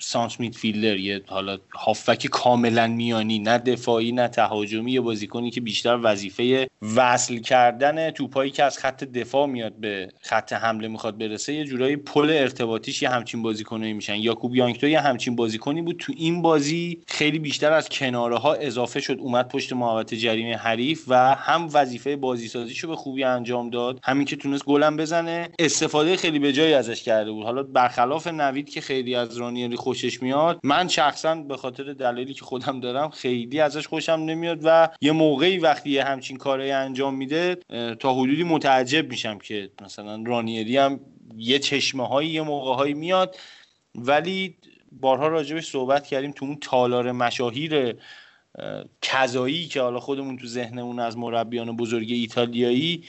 سانت 0.04 0.40
میدفیلدر 0.40 0.98
یه 0.98 1.22
حالا 1.28 1.58
هافک 1.76 2.28
کاملا 2.28 2.88
میانی 2.88 3.40
نه 3.40 3.58
دفاعی 3.58 4.12
نه 4.12 4.28
تهاجمی 4.28 4.92
یه 4.92 5.02
بازیکنی 5.02 5.52
که 5.52 5.62
بیشتر 5.62 6.00
وظیفه 6.04 6.68
وصل 6.96 7.38
کردن 7.38 8.12
توپایی 8.12 8.52
که 8.52 8.64
از 8.64 8.78
خط 8.78 9.04
دفاع 9.04 9.48
میاد 9.48 9.74
به 9.74 10.10
خط 10.22 10.54
حمله 10.54 10.88
می‌خواد 10.88 11.18
برسه 11.18 11.54
یه 11.54 11.66
جورایی 11.66 11.96
پل 11.96 12.30
ارتباطیش 12.30 13.02
یه 13.02 13.10
همچین 13.10 13.42
بازیکنایی 13.42 13.94
میشن. 13.94 14.16
یاکوب 14.16 14.56
یانکتو 14.56 14.88
یه 14.88 15.00
همچین 15.00 15.36
بازیکنی 15.36 15.82
بود. 15.82 15.96
تو 16.00 16.14
این 16.18 16.42
بازی 16.42 17.00
خیلی 17.08 17.40
بیشتر 17.40 17.72
از 17.72 17.90
کناره 17.90 18.38
ها 18.38 18.54
اضافه 18.54 19.00
شد. 19.00 19.18
اومد 19.20 19.48
پشت 19.48 19.74
محوطه 19.74 20.18
جریمه 20.18 20.58
حریف 20.58 21.04
و 21.08 21.36
هم 21.36 21.70
وظیفه 21.74 22.16
بازی 22.16 22.48
سازیشو 22.48 22.88
به 22.88 22.96
خوبی 22.96 23.24
انجام 23.24 23.70
داد. 23.70 24.00
همین 24.04 24.26
که 24.26 24.36
تونست 24.36 24.66
گلم 24.66 24.98
بزنه 24.98 25.50
استفاده 25.60 26.18
خیلی 26.18 26.40
به 26.40 26.54
جایی 26.54 26.74
ازش 26.74 27.04
کرده 27.04 27.32
بود. 27.32 27.44
حالا 27.44 27.64
برخلاف 27.64 28.28
نوید 28.28 28.70
که 28.70 28.82
خیلی 28.82 29.16
از 29.16 29.38
رانیری 29.38 29.78
خوشش 29.94 30.22
میاد. 30.22 30.60
من 30.64 30.88
شخصا 30.88 31.36
به 31.36 31.58
خاطر 31.58 31.94
دلایلی 31.94 32.34
که 32.34 32.46
خودم 32.46 32.80
دارم 32.80 33.10
خیلی 33.10 33.60
ازش 33.60 33.88
خوشم 33.88 34.12
نمیاد 34.12 34.60
و 34.64 34.90
یه 35.02 35.12
موقعی 35.12 35.58
وقتی 35.58 35.90
یه 35.90 36.04
همچین 36.04 36.38
کاری 36.38 36.72
انجام 36.72 37.16
میده 37.16 37.58
تا 38.00 38.14
حدودی 38.14 38.44
متعجب 38.44 39.10
میشم 39.10 39.38
که 39.38 39.72
مثلا 39.82 40.24
رانیری 40.26 40.78
هم 40.78 41.00
یه 41.38 41.60
چشمه 41.60 42.08
هایی 42.08 42.30
یه 42.30 42.42
موقع 42.42 42.74
هایی 42.76 42.94
میاد. 42.94 43.36
ولی 43.96 44.58
بارها 44.92 45.28
راجبش 45.28 45.70
صحبت 45.70 46.08
کردیم 46.08 46.32
تو 46.32 46.46
اون 46.46 46.58
تالار 46.62 47.12
مشاهیر 47.12 47.96
کذایی 49.02 49.68
که 49.68 49.82
حالا 49.82 50.00
خودمون 50.00 50.38
تو 50.38 50.48
ذهنمون 50.48 51.00
از 51.00 51.18
مربیان 51.18 51.76
بزرگ 51.76 52.08
ایتالیایی 52.12 53.04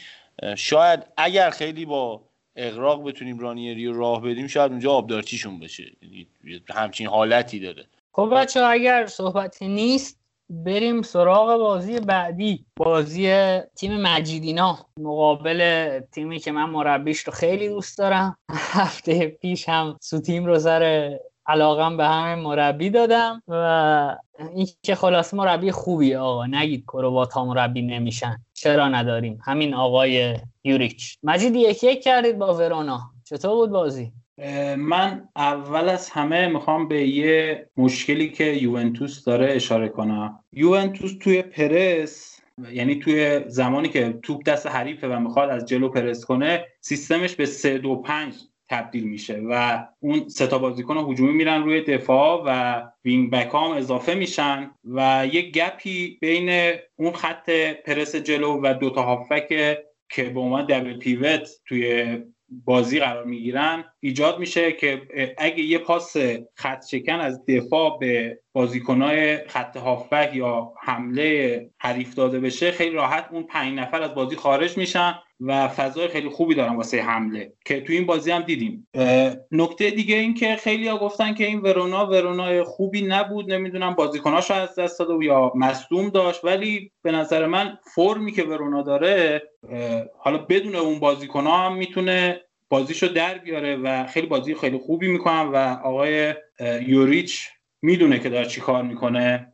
شاید 0.57 1.01
اگر 1.17 1.51
خیلی 1.51 1.85
با 1.85 2.24
اقراق 2.57 3.05
بتونیم 3.09 3.39
رانیری 3.39 3.87
رو 3.87 3.99
راه 3.99 4.23
بدیم 4.23 4.47
شاید 4.47 4.71
اونجا 4.71 4.93
آبدارچیشون 4.93 5.61
بشه 5.61 5.93
یعنی 6.03 6.27
همچین 6.71 7.07
حالتی 7.07 7.61
داره. 7.61 7.87
خب 8.13 8.31
بچه 8.33 8.61
اگر 8.61 9.07
صحبتی 9.07 9.69
نیست 9.69 10.21
بریم 10.51 11.03
سراغ 11.03 11.59
بازی 11.59 12.01
بعدی. 12.01 12.65
بازی 12.77 13.51
تیم 13.77 14.03
مجیدینا 14.03 14.79
مقابل 15.01 16.01
تیمی 16.01 16.39
که 16.39 16.53
من 16.53 16.71
مربیش 16.71 17.21
رو 17.21 17.33
خیلی 17.33 17.69
دوست 17.69 17.99
دارم. 17.99 18.39
هفته 18.51 19.27
پیش 19.27 19.69
هم 19.69 19.97
سو 20.01 20.21
تیم 20.21 20.45
رو 20.45 20.59
سر 20.59 21.15
علاقم 21.47 21.97
به 21.97 22.05
همین 22.07 22.45
مربی 22.45 22.91
دادم 22.91 23.43
و 23.49 24.17
این 24.55 24.67
که 24.83 24.95
خلاص 24.95 25.35
مربی 25.35 25.71
خوبی 25.71 26.15
آقا. 26.15 26.47
نگید 26.47 26.85
کروات 26.85 27.33
ها 27.33 27.45
مربی 27.45 27.83
نمیشن. 27.83 28.37
چرا 28.55 28.89
نداریم؟ 28.89 29.39
همین 29.45 29.75
آقای 29.75 30.37
یوریچ. 30.65 31.19
مجید 31.23 31.57
یک 31.57 31.85
یک 31.85 32.03
کردید 32.03 32.39
با 32.39 32.55
ورونا. 32.55 33.01
چطور 33.25 33.55
بود 33.55 33.71
بازی؟ 33.71 34.13
من 34.77 35.29
اول 35.37 35.89
از 35.89 36.11
همه 36.11 36.49
می‌خوام 36.49 36.89
به 36.89 37.07
یه 37.09 37.67
مشکلی 37.77 38.31
که 38.31 38.45
یوونتوس 38.45 39.25
داره 39.25 39.53
اشاره 39.53 39.89
کنم. 39.89 40.45
یوونتوس 40.53 41.13
توی 41.21 41.43
پرس 41.43 42.41
یعنی 42.73 42.97
توی 42.97 43.41
زمانی 43.47 43.89
که 43.89 44.19
توپ 44.23 44.43
دست 44.45 44.67
حریفه 44.67 45.09
و 45.09 45.21
می‌خواد 45.21 45.51
از 45.51 45.67
جلو 45.67 45.89
پرس 45.89 46.25
کنه 46.25 46.65
سیستمش 46.81 47.35
به 47.35 47.47
3 47.47 47.79
2 47.79 47.97
5 47.97 48.35
تبدیل 48.75 49.05
میشه 49.05 49.43
و 49.51 49.85
اون 50.01 50.29
سه 50.29 50.47
تا 50.47 50.59
بازیکن 50.59 50.97
هجومی 50.97 51.33
میرن 51.33 51.63
روی 51.63 51.81
دفاع 51.81 52.43
و 52.47 52.83
wing 53.05 53.31
back 53.31 53.55
هم 53.55 53.61
اضافه 53.61 54.15
میشن 54.15 54.71
و 54.85 55.29
یه 55.33 55.51
gap 55.51 56.02
ی 56.02 56.19
بین 56.21 56.79
اون 56.97 57.13
خط 57.13 57.51
پرس 57.87 58.17
جلو 58.17 58.61
و 58.63 58.75
دوتا 58.75 59.03
هافبک 59.03 59.49
که 60.09 60.25
به 60.25 60.41
عنوان 60.41 60.67
double 60.67 60.99
pivot 60.99 61.49
توی 61.67 62.19
بازی 62.65 63.01
قرار 63.01 63.25
می‌گیرن 63.25 63.85
ایجاد 64.01 64.39
میشه 64.39 64.73
که 64.73 65.03
اگه 65.39 65.63
یه 65.63 65.79
پاس 65.79 66.17
خط 66.55 66.87
شکن 66.87 67.13
از 67.13 67.47
دفاع 67.47 67.99
به 67.99 68.39
بازیکنهای 68.53 69.49
خط 69.49 69.77
هافبک 69.77 70.37
یا 70.37 70.73
حمله 70.83 71.71
حریف 71.79 72.15
داده 72.15 72.41
بشه 72.41 72.71
خیلی 72.71 72.95
راحت 72.95 73.29
اون 73.33 73.43
پنج 73.43 73.79
نفر 73.79 74.03
از 74.03 74.15
بازی 74.15 74.37
خارج 74.37 74.79
میشن 74.79 75.15
و 75.41 75.69
فضای 75.69 76.09
خیلی 76.09 76.29
خوبی 76.29 76.55
دارن 76.55 76.77
واسه 76.77 77.03
حمله 77.03 77.53
که 77.65 77.81
تو 77.81 77.93
این 77.93 78.07
بازی 78.07 78.31
هم 78.31 78.43
دیدیم. 78.43 78.89
نکته 79.53 79.91
دیگه 79.91 80.17
این 80.17 80.35
که 80.35 80.57
خیلی 80.57 80.89
ها 80.89 80.99
گفتن 80.99 81.35
که 81.35 81.47
این 81.47 81.61
ورونا 81.61 82.07
ورونا 82.07 82.65
خوبی 82.65 83.03
نبود 83.03 83.53
نمی‌دونم 83.53 83.95
بازیکناش 83.95 84.51
از 84.51 84.75
دست 84.75 84.99
داده 84.99 85.25
یا 85.25 85.53
مصدوم 85.55 86.09
داشت 86.09 86.45
ولی 86.45 86.93
به 87.03 87.13
نظر 87.13 87.47
من 87.47 87.79
فرمی 87.95 88.33
که 88.33 88.43
ورونا 88.43 88.83
داره 88.83 89.43
حالا 90.19 90.39
بدون 90.39 90.77
اون 90.77 90.99
بازیکن 90.99 91.47
هم 91.47 91.77
می‌تونه 91.77 92.41
بازیشو 92.69 93.07
در 93.07 93.39
بیاره 93.39 93.77
و 93.77 94.07
خیلی 94.07 94.27
بازی 94.27 94.55
خیلی 94.55 94.79
خوبی 94.79 95.09
می‌کنن 95.09 95.49
و 95.49 95.57
آقای 95.85 96.35
یوریچ 96.87 97.49
می‌دونه 97.83 98.19
که 98.19 98.29
داره 98.29 98.47
چی 98.47 98.61
کار 98.61 98.83
می‌کنه. 98.83 99.54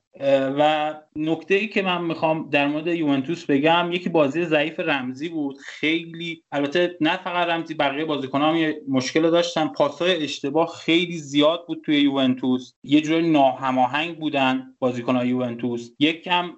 و 0.59 0.95
نکته 1.17 1.55
ای 1.55 1.67
که 1.69 1.83
من 1.83 2.05
می‌خوام 2.05 2.51
در 2.51 2.67
مورد 2.67 2.87
یوونتوس 2.87 3.45
بگم 3.45 3.93
یکی 3.93 4.09
بازی 4.09 4.45
ضعیف 4.45 4.81
رمزی 4.81 5.29
بود. 5.29 5.57
خیلی 5.59 6.43
البته 6.53 6.97
نه 7.01 7.17
فقط 7.17 7.49
رمزی 7.49 7.75
بقیه 7.75 8.05
بازیکن 8.05 8.41
هم 8.43 8.73
مشکل 8.89 9.31
داشتن. 9.31 9.69
پاسای 9.69 10.23
اشتباه 10.25 10.69
خیلی 10.69 11.19
زیاد 11.19 11.65
بود 11.67 11.83
توی 11.87 12.01
یوونتوس. 12.01 12.73
یه 12.85 13.01
جوری 13.01 13.31
ناهماهنگ 13.31 14.19
بودن 14.19 14.75
بازیکن 14.79 15.27
یوونتوس. 15.27 15.91
یکم 15.99 16.51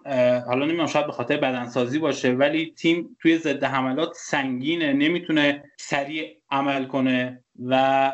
حالا 0.47 0.65
نمی‌دونم 0.65 0.87
شاید 0.87 1.07
به 1.07 1.13
خاطر 1.13 1.37
بدنسازی 1.37 1.99
باشه 1.99 2.33
ولی 2.33 2.73
تیم 2.77 3.17
توی 3.23 3.39
ضد 3.39 3.65
حملات 3.65 4.13
سنگینه 4.15 4.93
نمی‌تونه 4.93 5.65
سریع 5.79 6.37
عمل 6.51 6.85
کنه 6.85 7.45
و 7.67 8.13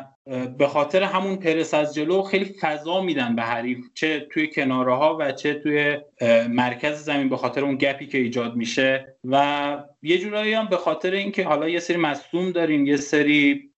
به 0.57 0.67
خاطر 0.67 1.03
همون 1.03 1.35
پرس 1.35 1.73
از 1.73 1.95
جلو 1.95 2.21
خیلی 2.21 2.45
فضا 2.61 3.01
میدن 3.01 3.35
به 3.35 3.41
حریف 3.41 3.77
چه 3.93 4.27
توی 4.31 4.49
کناره 4.49 4.95
ها 4.95 5.17
و 5.19 5.31
چه 5.31 5.53
توی 5.53 5.97
مرکز 6.49 7.03
زمین 7.03 7.29
به 7.29 7.37
خاطر 7.37 7.65
اون 7.65 7.75
گپی 7.75 8.07
که 8.07 8.17
ایجاد 8.17 8.55
میشه. 8.55 9.15
و 9.23 9.77
یه 10.01 10.17
جورایی 10.17 10.53
هم 10.53 10.67
به 10.67 10.77
خاطر 10.77 11.11
اینکه 11.11 11.43
حالا 11.43 11.69
یه 11.69 11.79
سری 11.79 11.97
مصوم 11.97 12.51
داریم 12.51 12.85
یه 12.85 12.97
سری 12.97 13.71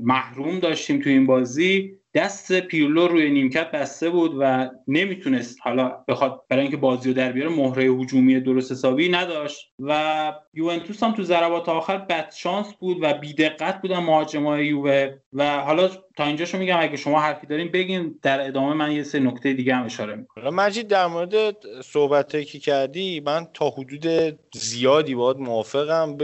محروم 0.00 0.58
داشتیم 0.58 1.00
توی 1.00 1.12
این 1.12 1.26
بازی 1.26 1.98
دست 2.14 2.52
پیرلو 2.52 3.08
روی 3.08 3.30
نیمکت 3.30 3.70
بسته 3.70 4.10
بود 4.10 4.36
و 4.38 4.70
نمی‌تونست 4.88 5.58
حالا 5.62 5.88
بخواد 6.08 6.40
برای 6.48 6.62
اینکه 6.62 6.76
بازی 6.76 7.08
رو 7.08 7.14
در 7.14 7.32
بیاره 7.32 7.50
مهره 7.50 7.84
هجومی 7.84 8.40
درست 8.40 8.72
حسابی 8.72 9.08
نداشت 9.08 9.72
و 9.78 10.32
یوونتوس 10.54 11.02
هم 11.02 11.12
تو 11.12 11.22
ضربات 11.22 11.68
آخر 11.68 11.98
بد 11.98 12.32
شانس 12.36 12.74
بود 12.74 12.98
و 13.00 13.14
بیدقت 13.14 13.82
بودن 13.82 13.98
مهاجمای 13.98 14.66
یووه 14.66 15.14
و 15.32 15.58
حالا 15.58 15.90
تا 16.16 16.24
اینجاشو 16.24 16.58
میگم 16.58 16.78
اگه 16.80 16.96
شما 16.96 17.20
حرفی 17.20 17.46
دارین 17.46 17.70
بگین 17.70 18.18
در 18.22 18.46
ادامه 18.46 18.74
من 18.74 18.92
یه 18.92 19.02
سه 19.02 19.18
نکته 19.18 19.52
دیگه 19.52 19.74
هم 19.74 19.84
اشاره 19.84 20.14
می‌کنم. 20.14 20.54
مجید 20.54 20.88
در 20.88 21.06
مورد 21.06 21.34
صحبت 21.80 22.44
که 22.44 22.58
کردی 22.58 23.20
من 23.20 23.46
تا 23.54 23.70
حدود 23.70 24.38
زیادی 24.54 25.14
باید 25.14 25.36
موافقم 25.36 26.16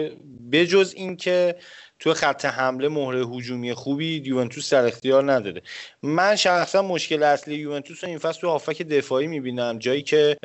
بجز 0.52 0.94
اینکه 0.96 1.56
تو 2.00 2.14
خط 2.14 2.44
حمله 2.44 2.88
مهره 2.88 3.26
هجومی 3.26 3.74
خوبی 3.74 4.22
یوونتوس 4.24 4.72
در 4.72 4.86
اختیار 4.86 5.32
نداره. 5.32 5.62
من 6.02 6.36
شخصا 6.36 6.82
مشکل 6.82 7.22
اصلی 7.22 7.54
یوونتوس 7.54 8.04
رو 8.04 8.10
این 8.10 8.18
فصل 8.18 8.40
تو 8.40 8.48
هافک 8.48 8.82
دفاعی 8.82 9.26
می‌بینم. 9.26 9.78
جایی 9.78 10.02
که 10.02 10.36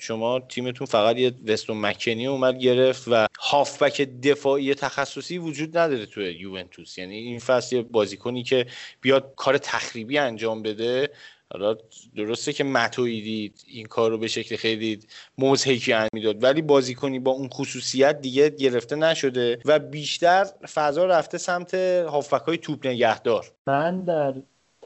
شما 0.00 0.40
تیمتون 0.40 0.86
فقط 0.86 1.16
یه 1.16 1.32
وستون 1.46 1.80
مکنی 1.80 2.26
اومد 2.26 2.58
گرفت 2.58 3.04
و 3.08 3.26
هافبک 3.38 4.00
دفاعی 4.00 4.74
تخصصی 4.74 5.38
وجود 5.38 5.78
نداره 5.78 6.06
تو 6.06 6.20
یوونتوس. 6.20 6.98
یعنی 6.98 7.16
این 7.16 7.38
فصل 7.38 7.76
یه 7.76 7.82
بازیکنی 7.82 8.42
که 8.42 8.66
بیاد 9.00 9.32
کار 9.36 9.58
تخریبی 9.58 10.18
انجام 10.18 10.62
بده 10.62 11.10
حالا 11.54 11.76
درسته 12.16 12.52
که 12.52 12.64
دید 12.96 13.64
این 13.66 13.86
کار 13.86 14.10
رو 14.10 14.18
به 14.18 14.28
شکل 14.28 14.56
خیلی 14.56 14.98
موزهیکی 15.38 15.92
انجام 15.92 16.08
می‌داد 16.12 16.42
ولی 16.42 16.62
بازیکنی 16.62 17.18
با 17.18 17.30
اون 17.30 17.48
خصوصیت 17.48 18.20
دیگه 18.20 18.50
گرفته 18.50 18.96
نشده 18.96 19.58
و 19.64 19.78
بیشتر 19.78 20.44
فضا 20.74 21.06
رفته 21.06 21.38
سمت 21.38 21.74
هافک 21.74 22.42
های 22.46 22.58
توپ 22.58 22.86
نگهدار. 22.86 23.52
من 23.66 24.00
در 24.00 24.34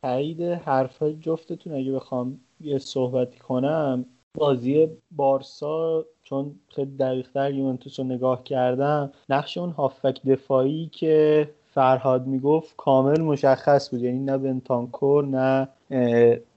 تایید 0.02 0.42
حرف 0.42 1.02
جفتتون 1.02 1.74
اگه 1.74 1.92
بخوام 1.92 2.40
یه 2.60 2.78
صحبتی 2.78 3.38
کنم 3.38 4.04
بازی 4.34 4.88
بارسا 5.10 6.04
چون 6.22 6.60
خیلی 6.74 6.96
دقیقتر 6.96 7.54
یوونتوس 7.54 8.00
رو 8.00 8.06
نگاه 8.06 8.44
کردم 8.44 9.12
نقش 9.28 9.58
اون 9.58 9.70
هافک 9.70 10.22
دفاعی 10.22 10.90
که 10.92 11.48
فرهاد 11.74 12.26
می‌گفت 12.26 12.74
کامل 12.76 13.20
مشخص 13.20 13.90
بود. 13.90 14.02
یعنی 14.02 14.18
نه 14.18 14.38
بنتانکور 14.38 15.24
نه 15.24 15.68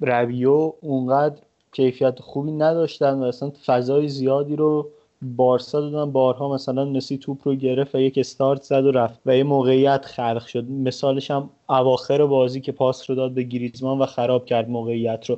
رویو 0.02 0.74
اونقدر 0.82 1.42
کیفیت 1.72 2.20
خوبی 2.20 2.52
نداشتن 2.52 3.14
و 3.14 3.24
اصلا 3.24 3.52
فضای 3.66 4.08
زیادی 4.08 4.56
رو 4.56 4.88
بارسا 5.22 5.82
دادن. 5.82 6.12
بارها 6.12 6.54
مثلا 6.54 6.84
نسی 6.84 7.18
توپ 7.18 7.38
رو 7.44 7.56
گرفت 7.56 7.96
و 7.96 8.00
یک 8.00 8.18
استارت 8.18 8.64
زد 8.64 8.86
و 8.86 8.92
رفت 8.92 9.20
و 9.26 9.38
یه 9.38 9.44
موقعیت 9.44 10.06
خلق 10.06 10.46
شد. 10.46 10.70
مثالش 10.70 11.32
هم 11.32 11.50
اواخر 11.70 12.26
بازی 12.26 12.62
که 12.62 12.72
پاس 12.72 13.10
رو 13.10 13.16
داد 13.16 13.32
به 13.32 13.44
گریزمان 13.44 14.00
و 14.00 14.06
خراب 14.06 14.46
کرد 14.46 14.70
موقعیت 14.70 15.30
رو. 15.30 15.38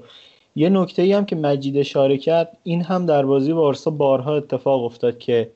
یه 0.56 0.70
نکته 0.70 1.02
ای 1.02 1.14
هم 1.14 1.26
که 1.26 1.36
مجید 1.36 1.78
اشاره 1.78 2.18
کرد 2.18 2.58
این 2.64 2.82
هم 2.82 3.06
در 3.06 3.26
بازی 3.26 3.54
بارسا 3.54 3.92
بارها 3.92 4.36
اتفاق 4.36 4.84
افتاد 4.84 5.18
که 5.18 5.52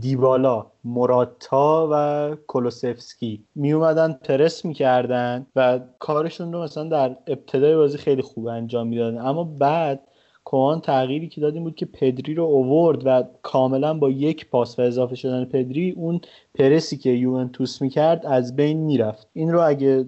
دیبالا 0.00 0.66
موراتا 0.84 1.88
و 1.92 2.36
کولوسفسکی 2.46 3.44
می 3.54 3.72
اومدن 3.72 4.12
پرس 4.12 4.64
می‌کردن 4.64 5.46
و 5.56 5.80
کارشون 5.98 6.52
رو 6.52 6.62
مثلا 6.62 6.84
در 6.84 7.16
ابتدای 7.26 7.76
بازی 7.76 7.98
خیلی 7.98 8.22
خوب 8.22 8.46
انجام 8.46 8.86
می‌دادن. 8.86 9.18
اما 9.18 9.44
بعد 9.44 10.00
کوان 10.44 10.80
تغییری 10.80 11.28
که 11.28 11.40
دادیم 11.40 11.64
بود 11.64 11.74
که 11.74 11.86
پدری 11.86 12.34
رو 12.34 12.44
اوورد 12.44 13.02
و 13.04 13.24
کاملا 13.42 13.94
با 13.94 14.10
یک 14.10 14.50
پاس 14.50 14.78
و 14.78 14.82
اضافه 14.82 15.14
شدن 15.14 15.44
پدری 15.44 15.90
اون 15.90 16.20
پرسی 16.54 16.96
که 16.96 17.10
یوونتوس 17.10 17.82
می‌کرد 17.82 18.26
از 18.26 18.56
بین 18.56 18.78
می‌رفت. 18.78 19.28
این 19.32 19.52
رو 19.52 19.68
اگه 19.68 20.04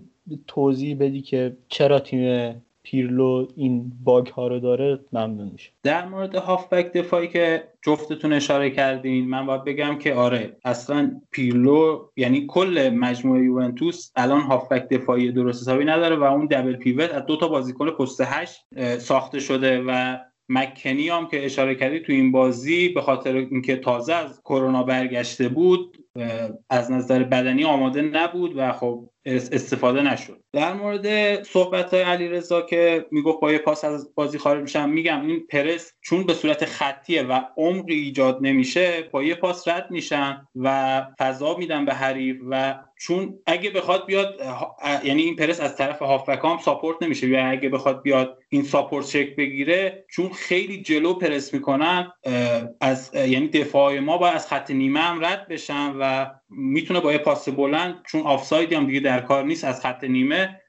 توضیح 0.47 0.97
بدی 1.01 1.23
که 1.23 1.57
چرا 1.69 1.99
تیم 1.99 2.63
پیرلو 2.83 3.47
این 3.57 3.93
باگ 4.05 4.27
ها 4.27 4.47
رو 4.47 4.61
داره 4.61 4.99
ممنون 5.13 5.51
میشه 5.53 5.71
در 5.83 6.09
مورد 6.09 6.35
هافبک 6.35 6.93
دفاعی 6.93 7.29
که 7.29 7.69
جفتتون 7.83 8.33
اشاره 8.33 8.71
کردین 8.71 9.29
من 9.29 9.47
باید 9.47 9.65
بگم 9.65 9.99
که 9.99 10.15
آره 10.15 10.57
اصلا 10.65 11.21
پیرلو 11.31 12.09
یعنی 12.17 12.47
کل 12.47 12.91
مجموعه 12.95 13.45
یوونتوس 13.45 14.11
الان 14.17 14.41
هافبک 14.41 14.89
دفاعی 14.89 15.33
درست 15.33 15.63
حسابی 15.63 15.85
نداره 15.85 16.17
و 16.17 16.23
اون 16.23 16.47
دبل 16.47 16.77
پیوت 16.77 17.11
از 17.11 17.27
دو 17.27 17.37
تا 17.37 17.49
بازیکن 17.49 17.91
پست 17.91 18.21
هشت 18.21 18.67
ساخته 18.99 19.41
شده 19.41 19.83
و 19.87 20.19
مکنی 20.49 21.09
هم 21.09 21.27
که 21.27 21.45
اشاره 21.45 21.75
کردی 21.75 22.01
تو 22.01 22.13
این 22.13 22.33
بازی 22.33 22.89
به 22.89 23.01
خاطر 23.01 23.37
اینکه 23.37 23.77
تازه 23.77 24.15
از 24.15 24.41
کرونا 24.45 24.83
برگشته 24.83 25.49
بود 25.49 26.02
از 26.71 26.91
نظر 26.91 27.23
بدنی 27.23 27.65
آماده 27.65 28.03
نبود 28.03 28.53
و 28.57 28.73
خب 28.73 29.09
استفاده 29.27 30.03
نشد. 30.03 30.41
در 30.53 30.73
مورد 30.73 31.43
صحبت 31.43 31.95
های 31.95 32.03
علی 32.03 32.29
رضا 32.29 32.63
که 32.63 33.07
می‌گفت 33.11 33.41
با 33.41 33.53
یه 33.53 33.59
پاس 33.59 33.85
از 33.85 34.15
بازی 34.15 34.39
خارج 34.39 34.63
میشم 34.63 34.89
میگم 34.89 35.27
این 35.27 35.47
پرس 35.47 35.93
چون 36.01 36.25
به 36.25 36.35
صورت 36.35 36.65
خطیه 36.65 37.23
و 37.23 37.41
عمقی 37.57 37.95
ایجاد 37.95 38.39
نمیشه 38.41 39.09
با 39.11 39.23
یه 39.23 39.35
پاس 39.35 39.69
رد 39.69 39.91
میشن 39.91 40.47
و 40.57 41.01
فضا 41.19 41.57
میدن 41.57 41.85
به 41.85 41.95
حریف 41.95 42.37
و 42.51 42.79
چون 42.97 43.39
اگه 43.47 43.71
بخواد 43.71 44.07
بیاد 44.07 44.41
یعنی 45.05 45.23
این 45.23 45.37
پرس 45.37 45.61
از 45.61 45.77
طرف 45.77 46.03
هافبک 46.03 46.61
ساپورت 46.61 47.03
نمیشه. 47.03 47.29
یا 47.29 47.47
اگه 47.47 47.69
بخواد 47.69 48.03
بیاد 48.03 48.39
این 48.49 48.63
ساپورت 48.63 49.07
شک 49.07 49.37
بگیره 49.37 50.05
چون 50.11 50.29
خیلی 50.29 50.83
جلو 50.83 51.15
پرس 51.15 51.55
می‌کنن 51.55 52.13
از 52.81 53.15
یعنی 53.15 53.49
دفاع 53.49 53.99
ما 53.99 54.19
باید 54.19 54.35
از 54.35 54.49
خط 54.49 54.71
نیمه 54.71 55.01
هم 55.01 55.25
رد 55.25 55.49
بشن 55.49 55.99
و 56.03 56.31
می‌تونه 56.51 57.01
با 57.01 57.13
یه 57.13 57.19
پاس 57.19 57.49
بلند 57.49 58.03
چون 58.07 58.23
آفسایدی 58.23 58.75
هم 58.75 58.87
دیگه 58.87 59.01
در 59.01 59.21
کار 59.21 59.45
نیست 59.45 59.65
از 59.65 59.81
خط 59.81 60.05
نیمه 60.05 60.61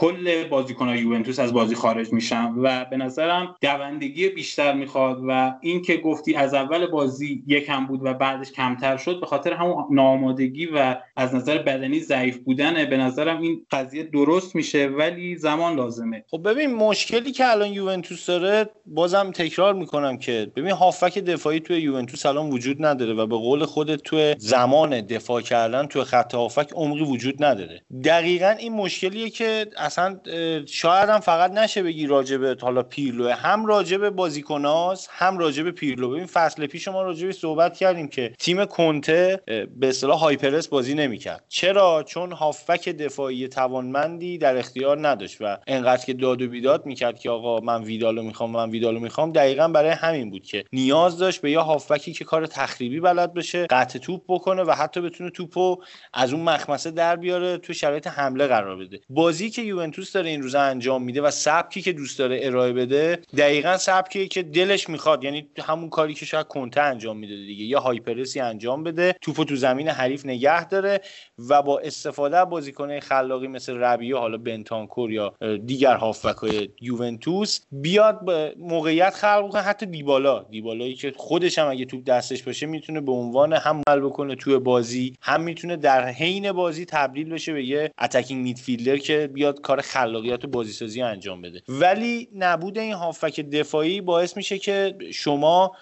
کل 0.00 0.48
بازیکنان 0.48 0.96
یوونتوس 0.96 1.38
از 1.38 1.52
بازی 1.52 1.74
خارج 1.74 2.12
میشن 2.12 2.52
و 2.56 2.84
به 2.84 2.96
نظرم 2.96 3.56
دوندگی 3.60 4.28
بیشتر 4.28 4.72
می‌خواد 4.72 5.22
و 5.28 5.54
این 5.60 5.82
که 5.82 5.96
گفتی 5.96 6.34
از 6.34 6.54
اول 6.54 6.86
بازی 6.86 7.42
یکم 7.46 7.86
بود 7.86 8.00
و 8.02 8.14
بعدش 8.14 8.52
کمتر 8.52 8.96
شد 8.96 9.20
به 9.20 9.26
خاطر 9.26 9.52
همون 9.52 9.84
نامادگی 9.90 10.66
و 10.66 10.96
از 11.16 11.34
نظر 11.34 11.58
بدنی 11.58 12.00
ضعیف 12.00 12.38
بودنه 12.38 12.86
به 12.86 12.96
نظرم 12.96 13.40
این 13.40 13.66
قضیه 13.70 14.02
درست 14.02 14.54
میشه 14.54 14.86
ولی 14.86 15.36
زمان 15.36 15.76
لازمه. 15.76 16.24
خب 16.30 16.50
ببین 16.50 16.74
مشکلی 16.74 17.32
که 17.32 17.50
الان 17.50 17.72
یوونتوس 17.72 18.26
داره 18.26 18.68
بازم 18.86 19.30
تکرار 19.30 19.74
می‌کنم 19.74 20.18
که 20.18 20.52
ببین 20.56 20.72
هافک 20.72 21.18
دفاعی 21.18 21.60
توی 21.60 21.80
یوونتوس 21.80 22.26
الان 22.26 22.50
وجود 22.50 22.84
نداره 22.84 23.14
و 23.14 23.26
به 23.26 23.36
قول 23.36 23.64
خودت 23.64 24.02
توی 24.02 24.34
زمان 24.38 25.00
دفاع 25.00 25.40
کردن 25.40 25.86
توی 25.86 26.04
خط 26.04 26.34
هافک 26.34 26.72
عمقی 26.74 27.04
وجود 27.04 27.44
نداره. 27.44 27.82
دقیقا 28.04 28.54
این 28.58 28.72
مشکلیه 28.72 29.30
که 29.30 29.66
اصلا 29.88 30.20
شاید 30.66 31.08
هم 31.08 31.20
فقط 31.20 31.50
نشه 31.50 31.82
بگی 31.82 32.06
راجبه 32.06 32.56
حالا 32.60 32.82
پیرلو. 32.82 33.28
هم 33.28 33.66
راجبه 33.66 34.10
بازیکناس 34.10 35.08
هم 35.10 35.38
راجبه 35.38 35.70
پیرلو. 35.70 36.10
ببین 36.10 36.26
فصل 36.26 36.66
پیش 36.66 36.88
ما 36.88 37.02
راجبه 37.02 37.32
صحبت 37.32 37.76
کردیم 37.76 38.08
که 38.08 38.32
تیم 38.38 38.64
کنته 38.64 39.40
به 39.76 39.88
اصطلاح 39.88 40.18
هایپرس 40.18 40.68
بازی 40.68 40.94
نمی‌کرد. 40.94 41.44
چرا؟ 41.48 42.02
چون 42.02 42.32
هافبک 42.32 42.88
دفاعی 42.88 43.48
توانمندی 43.48 44.38
در 44.38 44.56
اختیار 44.56 45.08
نداشت 45.08 45.36
و 45.40 45.58
انقدر 45.66 46.04
که 46.04 46.12
داد 46.12 46.42
و 46.42 46.48
بیداد 46.48 46.86
می‌کرد 46.86 47.18
که 47.18 47.30
آقا 47.30 47.60
من 47.60 47.82
ویدالو 47.82 48.22
می‌خوام 48.22 48.50
من 48.50 48.70
ویدالو 48.70 49.00
می‌خوام 49.00 49.32
دقیقا 49.32 49.68
برای 49.68 49.90
همین 49.90 50.30
بود 50.30 50.42
که 50.42 50.64
نیاز 50.72 51.18
داشت 51.18 51.40
به 51.40 51.50
یه 51.50 51.58
هافبکی 51.58 52.12
که 52.12 52.24
کار 52.24 52.46
تخریبی 52.46 53.00
بلد 53.00 53.34
بشه 53.34 53.66
قطع 53.66 53.98
توپ 53.98 54.22
بکنه 54.28 54.62
و 54.62 54.72
حتی 54.72 55.00
بتونه 55.00 55.30
توپو 55.30 55.76
از 56.14 56.32
اون 56.32 56.42
مخمسه 56.42 56.90
در 56.90 57.16
بیاره 57.16 57.58
تو 57.58 57.72
شرایط 57.72 58.06
حمله 58.06 58.46
قرار 58.46 58.76
بده. 58.76 59.00
بازی 59.10 59.50
که 59.50 59.62
یوونتوس 59.78 60.12
داره 60.12 60.30
این 60.30 60.42
روزا 60.42 60.60
انجام 60.60 61.02
میده 61.02 61.22
و 61.22 61.30
سبکی 61.30 61.82
که 61.82 61.92
دوست 61.92 62.18
داره 62.18 62.40
ارائه 62.42 62.72
بده 62.72 63.18
دقیقا 63.36 63.76
سبکی 63.76 64.28
که 64.28 64.42
دلش 64.42 64.88
می‌خواد. 64.88 65.24
یعنی 65.24 65.48
همون 65.62 65.88
کاری 65.88 66.14
که 66.14 66.26
شاید 66.26 66.46
کنته 66.46 66.80
انجام 66.80 67.16
میده 67.16 67.36
دیگه. 67.36 67.64
یا 67.64 67.80
هایپرسی 67.80 68.40
انجام 68.40 68.84
بده 68.84 69.14
توپو 69.20 69.44
تو 69.44 69.56
زمین 69.56 69.88
حریف 69.88 70.26
نگه 70.26 70.68
داره 70.68 71.00
و 71.48 71.62
با 71.62 71.78
استفاده 71.78 72.38
از 72.38 72.48
بازیکن 72.48 73.00
خلاقی 73.00 73.48
مثل 73.48 73.76
ربیو 73.76 74.18
حالا 74.18 74.36
بنتانکور 74.36 75.12
یا 75.12 75.34
دیگر 75.66 75.94
هافبک 75.94 76.68
یوونتوس 76.80 77.60
بیاد 77.72 78.24
به 78.24 78.54
موقعیت 78.58 79.14
خلق 79.14 79.48
کنه. 79.52 79.62
حتی 79.62 79.86
دیبالا. 79.86 80.42
دیبالایی 80.50 80.94
که 80.94 81.12
خودش 81.16 81.58
هم 81.58 81.70
اگه 81.70 81.84
توپ 81.84 82.04
دستش 82.04 82.42
باشه 82.42 82.66
می‌تونه 82.66 83.00
به 83.00 83.12
عنوان 83.12 83.52
هم 83.52 83.82
عمل 83.86 84.00
بکنه 84.00 84.34
توی 84.34 84.58
بازی 84.58 85.14
هم 85.20 85.40
می‌تونه 85.40 85.76
در 85.76 86.08
حین 86.08 86.52
بازی 86.52 86.84
تبدیل 86.84 87.30
بشه 87.30 87.52
به 87.52 87.64
یه 87.64 87.90
اتکینگ 88.00 88.42
میدفیلدر 88.42 88.96
که 88.96 89.30
بیاد 89.32 89.60
کار 89.68 89.80
خلاقیت 89.80 90.44
و 90.44 90.48
بازیسازی 90.48 91.02
انجام 91.02 91.42
بده. 91.42 91.62
ولی 91.68 92.28
نبود 92.34 92.78
این 92.78 92.92
هافک 92.92 93.40
دفاعی 93.40 94.00
باعث 94.00 94.36
میشه 94.36 94.58
که 94.58 94.94
شما 95.12 95.76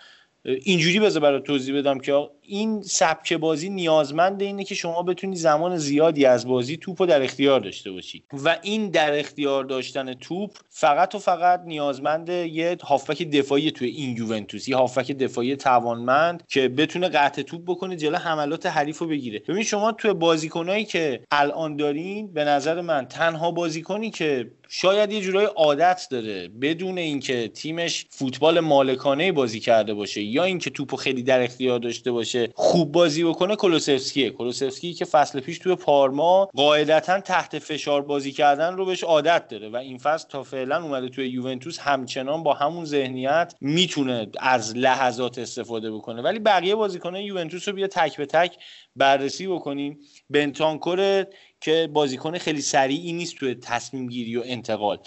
اینجوری 0.45 1.01
بذار 1.01 1.23
برای 1.23 1.41
توضیح 1.41 1.79
بدم 1.79 1.99
که 1.99 2.29
این 2.49 2.83
سبک 2.83 3.33
بازی 3.33 3.69
نیازمند 3.69 4.43
اینه 4.43 4.65
که 4.65 4.75
شما 4.75 5.03
بتونی 5.03 5.37
زمان 5.37 5.77
زیادی 5.77 6.25
از 6.25 6.47
بازی 6.47 6.77
توپ 6.77 7.03
رو 7.03 7.07
در 7.07 7.23
اختیار 7.23 7.61
داشته 7.61 7.93
باشی. 7.93 8.23
و 8.45 8.57
این 8.63 8.91
در 8.91 9.19
اختیار 9.19 9.65
داشتن 9.65 10.15
توپ 10.15 10.51
فقط 10.69 11.15
و 11.15 11.19
فقط 11.19 11.63
نیازمند 11.67 12.29
یه 12.29 12.77
هافبک 12.83 13.23
دفاعی 13.23 13.71
توی 13.71 13.89
این 13.89 14.17
یوونتوس 14.17 14.69
یه 14.69 14.77
هافبک 14.77 15.13
دفاعی 15.13 15.57
توانمند 15.57 16.43
که 16.49 16.69
بتونه 16.69 17.09
قطع 17.09 17.43
توپ 17.43 17.63
بکنه 17.67 17.97
جلو 17.97 18.17
حملات 18.17 18.67
حریف 18.67 18.99
رو 18.99 19.07
بگیره. 19.07 19.39
ببین 19.39 19.63
شما 19.63 19.93
توی 19.93 20.13
بازیکنایی 20.13 20.85
که 20.85 21.21
الان 21.31 21.77
دارین 21.77 22.33
به 22.33 22.45
نظر 22.45 22.81
من 22.81 23.07
تنها 23.07 23.51
بازیکنی 23.51 24.11
که 24.11 24.51
شاید 24.69 25.13
یه 25.13 25.21
جورای 25.21 25.47
عادت 25.47 26.07
داره 26.11 26.49
بدون 26.49 26.99
اینکه 26.99 27.49
تیمش 27.49 28.07
فوتبال 28.11 28.61
مالکانه 28.61 29.33
بازی 29.33 29.61
کرده 29.61 29.95
باشه 29.95 30.23
یا 30.23 30.45
اینکه 30.45 30.71
توپو 30.71 30.97
خیلی 30.97 31.23
در 31.23 31.43
اختیار 31.43 31.79
داشته 31.79 32.13
باشه 32.13 32.36
خوب 32.55 32.93
بازی 32.93 33.25
بکنه 33.25 33.57
کلوسفسکیه 33.57 34.31
کلوسفسکی 34.31 34.95
که 34.95 35.05
فصل 35.05 35.41
پیش 35.41 35.59
توی 35.59 35.75
پارما 35.75 36.49
قاعدتا 36.55 37.21
تحت 37.21 37.59
فشار 37.59 38.03
بازی 38.03 38.33
کردن 38.33 38.77
رو 38.77 38.85
بهش 38.85 39.05
عادت 39.05 39.49
داره 39.49 39.69
و 39.69 39.77
این 39.77 39.99
فصل 39.99 40.29
تا 40.29 40.43
فعلا 40.43 40.83
اومده 40.83 41.09
توی 41.09 41.29
یوونتوس 41.29 41.79
همچنان 41.79 42.43
با 42.43 42.55
همون 42.55 42.85
ذهنیت 42.85 43.55
می‌تونه 43.61 44.29
از 44.41 44.77
لحظات 44.77 45.39
استفاده 45.39 45.93
بکنه. 45.93 46.23
ولی 46.23 46.39
بقیه 46.39 46.75
بازیکنان 46.75 47.21
یوونتوس 47.21 47.69
رو 47.69 47.75
بیا 47.75 47.87
تک 47.87 48.17
به 48.17 48.27
تک 48.27 48.59
بررسی 48.97 49.47
بکنیم. 49.47 49.99
بنتانکور 50.31 51.27
که 51.61 51.89
بازیکن 51.93 52.39
خیلی 52.39 52.61
سریعی 52.61 53.13
نیست 53.13 53.37
توی 53.37 53.55
تصمیم 53.55 54.09
گیری 54.09 54.37
و 54.37 54.43
انتقال. 54.47 54.99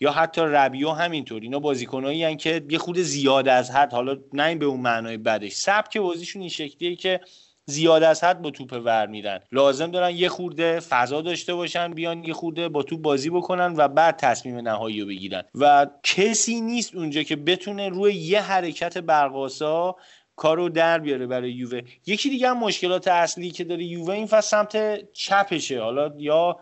یا 0.00 0.12
حتی 0.12 0.40
ربیو 0.40 0.90
همینطور. 0.90 1.42
اینا 1.42 1.58
بازیکنایی 1.58 2.36
که 2.36 2.64
یه 2.70 2.78
خود 2.78 2.98
زیاد 2.98 3.48
از 3.48 3.70
حد 3.70 3.92
حالا 3.92 4.16
نه 4.32 4.54
به 4.54 4.66
اون 4.66 4.80
معنای 4.80 5.16
بدش. 5.16 5.52
سبک 5.52 5.98
بازیشون 5.98 6.42
این 6.42 6.50
شکلیه 6.50 6.96
که 6.96 7.20
زیاد 7.66 8.02
از 8.02 8.24
حد 8.24 8.42
با 8.42 8.50
توپ 8.50 8.80
ور 8.84 9.06
میرن. 9.06 9.40
لازم 9.52 9.90
دارن 9.90 10.16
یه 10.16 10.28
خورده 10.28 10.80
فضا 10.80 11.20
داشته 11.20 11.54
باشن 11.54 11.94
بیان 11.94 12.24
یه 12.24 12.32
خورده 12.32 12.68
با 12.68 12.82
توپ 12.82 13.00
بازی 13.00 13.30
بکنن 13.30 13.74
و 13.76 13.88
بعد 13.88 14.16
تصمیم 14.16 14.58
نهایی 14.58 15.00
رو 15.00 15.06
بگیرن. 15.06 15.42
و 15.54 15.86
کسی 16.02 16.60
نیست 16.60 16.94
اونجا 16.94 17.22
که 17.22 17.36
بتونه 17.36 17.88
روی 17.88 18.14
یه 18.14 18.40
حرکت 18.40 18.98
برقاسا 18.98 19.96
کارو 20.36 20.68
در 20.68 20.98
بیاره 20.98 21.26
برای 21.26 21.52
یووه. 21.52 21.80
یکی 22.06 22.30
دیگه 22.30 22.50
هم 22.50 22.58
مشکلات 22.58 23.08
اصلی 23.08 23.50
که 23.50 23.64
داره 23.64 23.84
یووه 23.84 24.14
این 24.14 24.26
فصل 24.26 24.48
سمت 24.48 25.12
چپشه. 25.12 25.82
حالا 25.82 26.12
یا 26.18 26.56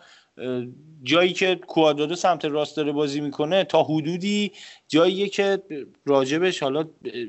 جایی 1.07 1.33
که 1.33 1.55
کوادرادو 1.57 2.17
سمت 2.17 2.45
راست 2.45 2.77
داره 2.77 2.93
بازی 2.93 3.21
می‌کنه 3.21 3.65
تا 3.65 3.83
حدودی 3.83 4.53
جاییه 4.89 5.29
که 5.29 5.63
راجبش 6.05 6.63
حالا 6.63 6.85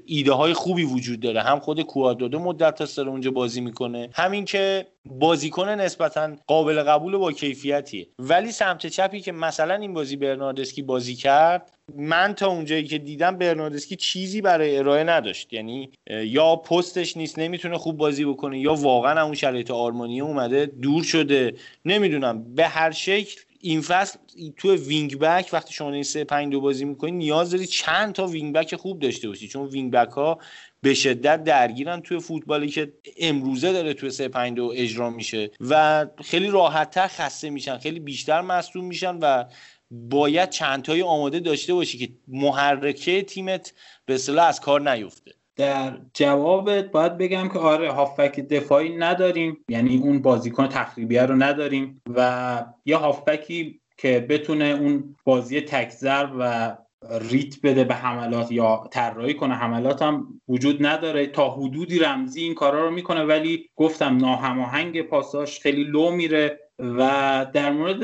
ایده 0.06 0.32
های 0.32 0.54
خوبی 0.54 0.84
وجود 0.84 1.20
داره. 1.20 1.42
هم 1.42 1.60
خود 1.60 1.82
کوادرادو 1.82 2.40
مدت 2.40 2.96
داره 2.96 3.10
اونجا 3.10 3.32
بازی 3.32 3.62
می‌کنه. 3.62 4.10
همین 4.14 4.46
که 4.46 4.88
بازیکن 5.06 5.70
نسبتا 5.70 6.36
قابل 6.48 6.84
قبول 6.84 7.18
با 7.18 7.32
کیفیتیه. 7.32 8.08
ولی 8.20 8.52
سمت 8.52 8.88
چپی 8.88 9.22
که 9.22 9.32
مثلا 9.32 9.76
این 9.76 9.94
بازی 9.94 10.16
برناردسکی 10.16 10.82
بازی 10.82 11.16
کرد 11.16 11.72
من 11.96 12.34
تا 12.34 12.48
اونجایی 12.48 12.84
که 12.84 12.98
دیدم 12.98 13.38
برناردسکی 13.38 13.96
چیزی 13.96 14.42
برای 14.42 14.78
ارائه 14.78 15.04
نداشت. 15.04 15.54
یعنی 15.54 15.90
یا 16.10 16.56
پستش 16.56 17.18
نیست 17.18 17.40
نمی‌تونه 17.40 17.78
خوب 17.78 17.98
بازی 17.98 18.26
بکنه 18.26 18.60
یا 18.60 18.74
واقعا 18.74 19.24
اون 19.24 19.34
شرایط 19.34 19.72
آرمانی 19.72 20.22
اومده 20.22 20.66
دور 20.66 21.04
شده 21.04 21.56
نمی‌دونم. 21.86 22.56
به 22.56 22.68
هر 22.68 22.92
شکل 22.92 23.42
این 23.62 23.82
فصل 23.82 24.20
تو 24.58 24.76
wing 24.76 25.20
back 25.20 25.49
وقتی 25.54 25.74
شما 25.74 25.92
این 25.92 26.04
3 26.04 26.24
5 26.24 26.52
2 26.52 26.62
بازی 26.62 26.86
می‌کنی 26.86 27.12
نیاز 27.12 27.52
داری 27.52 27.66
چند 27.66 28.14
تا 28.14 28.28
wing 28.28 28.54
back 28.54 28.76
خوب 28.76 29.00
داشته 29.00 29.28
باشی. 29.28 29.48
چون 29.48 29.66
wing 29.66 29.91
back 29.91 30.10
ها 30.10 30.40
به 30.82 30.94
شدت 30.94 31.44
درگیرن 31.44 32.02
توی 32.02 32.20
فوتبالی 32.20 32.68
که 32.68 32.94
امروزه 33.18 33.74
داره 33.74 33.94
توی 33.94 34.10
3 34.10 34.28
5 34.28 34.58
2 34.58 34.74
اجرا 34.76 35.10
میشه 35.10 35.52
و 35.62 36.06
خیلی 36.24 36.48
راحتتر 36.48 37.08
خسته 37.08 37.50
میشن 37.50 37.78
خیلی 37.78 38.00
بیشتر 38.00 38.42
مصدوم 38.42 38.86
میشن 38.86 39.18
و 39.22 39.44
باید 39.92 40.50
چند 40.50 40.82
تایی 40.84 41.02
آماده 41.02 41.40
داشته 41.40 41.74
باشی 41.74 41.98
که 41.98 42.14
محرکه 42.28 43.22
تیمت 43.22 43.74
به 44.06 44.14
اصطلاح 44.14 44.48
از 44.48 44.62
کار 44.62 44.92
نیفته. 44.92 45.32
در 45.56 45.98
جوابت 46.14 46.92
باید 46.92 47.18
بگم 47.18 47.50
که 47.50 47.60
آره 47.60 47.92
هافبک 47.92 48.40
دفاعی 48.40 48.96
نداریم 48.96 49.58
یعنی 49.70 49.98
اون 49.98 50.22
بازیکن 50.22 50.68
تخریبیه 50.68 51.22
رو 51.22 51.36
نداریم 51.36 52.02
و 52.16 52.66
یه 52.86 52.98
هافبکی 52.98 53.80
که 53.98 54.26
بتونه 54.30 54.65
اون 54.65 55.15
بازی 55.24 55.61
تکزر 55.61 56.28
و 56.40 56.76
ریتم 57.20 57.62
بده 57.64 57.84
به 57.84 57.95
حملات 57.95 58.52
یا 58.52 58.90
طراحی 58.91 59.34
کنه. 59.34 59.56
حملات 59.56 60.02
هم 60.02 60.41
وجود 60.49 60.86
نداره. 60.86 61.28
تا 61.28 61.49
حدودی 61.49 61.99
رمزی 61.99 62.41
این 62.41 62.53
کارا 62.53 62.86
رو 62.86 62.91
می‌کنه 62.91 63.24
ولی 63.24 63.69
گفتم 63.76 64.18
ناهماهنگ 64.18 65.02
پاساش 65.02 65.60
خیلی 65.60 65.84
لو 65.84 66.11
میره 66.11 66.60
و 66.80 67.45
در 67.53 67.72
مورد 67.72 68.03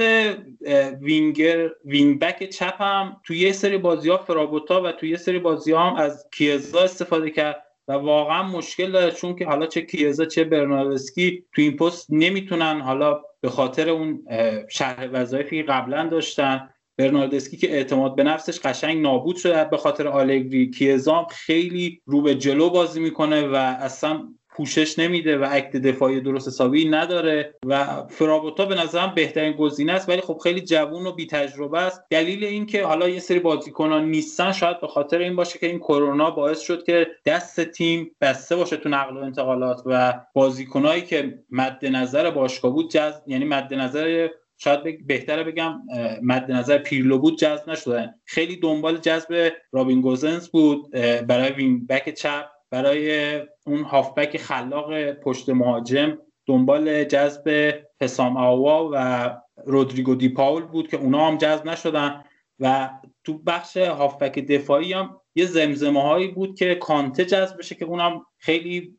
winger 1.02 1.70
wing 1.86 2.20
back 2.20 2.50
چپ 2.50 2.82
هم 2.82 3.22
توی 3.24 3.40
یه 3.40 3.52
سری 3.52 3.78
بازی 3.78 4.10
ها 4.10 4.18
فرابوتا 4.18 4.82
و 4.82 4.92
توی 4.92 5.10
یه 5.10 5.18
سری 5.18 5.40
بازی 5.40 5.72
ها 5.72 5.90
هم 5.90 5.96
از 5.96 6.28
کیزا 6.32 6.82
استفاده 6.82 7.30
کرد. 7.30 7.64
و 7.88 7.94
واقعا 7.94 8.44
مشکل 8.44 8.92
داره 8.92 9.12
چون 9.12 9.36
که 9.36 9.46
حالا 9.46 9.66
چه 9.66 9.82
کیزا 9.82 10.26
چه 10.26 10.44
برناردسکی 10.44 11.46
تو 11.56 11.62
این 11.62 11.76
پست 11.76 12.08
نمی‌تونن 12.10 12.82
حالا 12.82 13.22
به 13.42 13.50
خاطر 13.50 13.90
اون 13.90 14.26
شرح 14.70 15.08
وظایفی 15.12 15.64
قبلا 15.64 16.08
داشتن 16.08 16.70
برناردسکی 16.98 17.58
که 17.58 17.72
اعتماد 17.72 18.16
به 18.16 18.24
نفسش 18.24 18.60
قشنگ 18.60 19.02
نابود 19.02 19.36
شده 19.36 19.64
به 19.64 19.78
خاطر 19.78 20.08
آلگری 20.08 20.72
کیزام 20.72 21.26
خیلی 21.26 22.02
رو 22.06 22.22
به 22.22 22.36
جلو 22.36 22.70
بازی 22.70 23.00
می‌کنه 23.00 23.48
و 23.48 23.56
اصلا 23.56 24.34
پوشش 24.56 25.00
نمیده 25.00 25.38
و 25.38 25.44
عکت 25.44 25.78
دفاعی 25.78 26.22
درست 26.22 26.48
حسابی 26.48 26.90
نداره 26.90 27.56
و 27.66 28.04
فرابوتا 28.10 28.66
به 28.66 28.76
نظرم 28.76 29.14
بهترین 29.16 29.54
گزینه 29.54 29.94
است 29.94 30.10
ولی 30.10 30.22
خب 30.22 30.38
خیلی 30.44 30.62
جوون 30.62 31.08
و 31.08 31.12
بی 31.12 31.28
تجربه 31.28 31.80
است. 31.80 32.02
دلیل 32.10 32.44
این 32.44 32.66
که 32.66 32.86
حالا 32.86 33.10
یه 33.10 33.20
سری 33.20 33.40
بازیکنان 33.40 34.06
نیستن 34.06 34.52
شاید 34.52 34.82
به 34.82 34.88
خاطر 34.88 35.18
این 35.20 35.36
باشه 35.36 35.60
که 35.60 35.68
این 35.68 35.80
کرونا 35.80 36.32
باعث 36.32 36.60
شد 36.60 36.84
که 36.84 37.08
دست 37.26 37.64
تیم 37.64 38.12
بسته 38.22 38.56
باشه 38.56 38.78
تو 38.78 38.90
نقل 38.90 39.18
و 39.18 39.20
انتقالات 39.20 39.82
و 39.86 40.14
بازیکنایی 40.34 41.02
که 41.02 41.40
مد 41.52 41.86
نظر 41.86 42.32
باشگاه 42.32 42.72
بود 42.72 42.92
جز... 42.92 43.14
یعنی 43.28 43.46
مد 43.46 43.74
نظر 43.74 44.28
شاید 44.58 45.08
بهتره 45.08 45.44
بگم 45.44 45.82
مد 46.22 46.52
نظر 46.52 46.78
پیرلو 46.78 47.18
بود 47.18 47.38
جذب 47.38 47.70
نشدن. 47.70 48.14
خیلی 48.26 48.56
دنبال 48.56 48.98
جذب 48.98 49.52
رابین 49.72 50.02
گوزنس 50.02 50.50
بود 50.50 50.92
برای 51.28 51.52
وین 51.52 51.88
بک 51.88 52.14
چپ. 52.14 52.46
برای 52.74 53.36
اون 53.66 53.84
هافبک 53.84 54.38
خلاق 54.38 55.12
پشت 55.12 55.50
مهاجم 55.50 56.18
دنبال 56.46 57.04
جذب 57.04 57.74
حسام 58.02 58.38
آوا 58.38 58.90
و 58.94 59.30
رودریگو 59.66 60.16
دی 60.16 60.30
پاول 60.30 60.62
بود 60.62 60.88
که 60.88 60.98
اونا 60.98 61.28
هم 61.28 61.38
جذب 61.38 61.66
نشدن. 61.66 62.24
و 62.60 62.90
تو 63.24 63.38
بخش 63.38 63.78
هافبک 63.78 64.40
دفاعی 64.40 64.94
هم 64.94 65.22
یه 65.36 65.46
زمزمه 65.46 66.02
هایی 66.02 66.28
بود 66.28 66.58
که 66.58 66.76
کانته 66.76 67.26
جذب 67.26 67.58
بشه 67.58 67.76
که 67.76 67.86
اونم 67.86 68.26
خیلی 68.38 68.98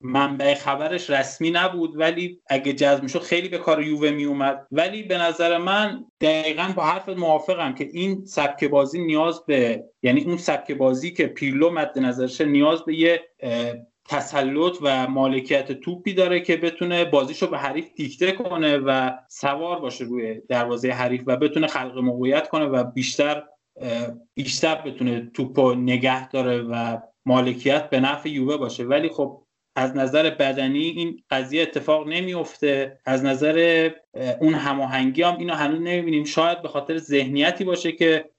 منبع 0.00 0.54
خبرش 0.54 1.10
رسمی 1.10 1.50
نبود 1.50 1.96
ولی 1.96 2.40
اگه 2.46 2.72
جذب 2.72 3.02
می‌شد 3.02 3.22
خیلی 3.22 3.48
به 3.48 3.58
کار 3.58 3.82
یووه 3.82 4.10
می 4.10 4.24
اومد 4.24 4.66
ولی 4.70 5.02
به 5.02 5.18
نظر 5.18 5.58
من 5.58 6.04
دقیقا 6.20 6.72
با 6.76 6.84
حرف 6.84 7.08
موافقم 7.08 7.74
که 7.74 7.88
این 7.92 8.24
سبک 8.24 8.64
بازی 8.64 9.04
نیاز 9.04 9.46
به 9.46 9.84
یعنی 10.02 10.24
اون 10.24 10.36
سبک 10.36 10.72
بازی 10.72 11.10
که 11.10 11.26
پیرلو 11.26 11.70
مد 11.70 11.98
نظرشه 11.98 12.44
نیاز 12.44 12.84
به 12.84 12.94
یه 12.94 13.20
تسلط 14.08 14.76
و 14.82 15.06
مالکیت 15.06 15.72
توپی 15.72 16.14
داره 16.14 16.40
که 16.40 16.56
بتونه 16.56 17.04
بازیشو 17.04 17.46
به 17.46 17.58
حریف 17.58 17.86
دیکته 17.96 18.32
کنه 18.32 18.78
و 18.78 19.10
سوار 19.28 19.80
باشه 19.80 20.04
روی 20.04 20.40
دروازه 20.48 20.90
حریف 20.90 21.22
و 21.26 21.36
بتونه 21.36 21.66
خلق 21.66 21.98
موقعیت 21.98 22.48
کنه 22.48 22.64
و 22.64 22.84
بیشتر 22.84 23.42
بیشتر 24.34 24.74
بتونه 24.74 25.30
توپو 25.34 25.74
نگه 25.74 26.28
داره 26.28 26.62
و 26.62 26.98
مالکیت 27.26 27.90
به 27.90 28.00
نفع 28.00 28.28
یووه 28.28 28.56
باشه. 28.56 28.84
ولی 28.84 29.08
خب 29.08 29.42
از 29.78 29.96
نظر 29.96 30.30
بدنی 30.30 30.84
این 30.84 31.22
قضیه 31.30 31.62
اتفاق 31.62 32.08
نمیفته 32.08 32.98
از 33.06 33.24
نظر 33.24 33.90
اون 34.40 34.54
هماهنگی 34.54 35.22
هم 35.22 35.38
اینو 35.38 35.54
هنوز 35.54 35.80
نمی‌بینیم. 35.80 36.24
شاید 36.24 36.62
به 36.62 36.68
خاطر 36.68 36.98
ذهنیتی 36.98 37.64
باشه 37.64 37.92
که 37.92 38.30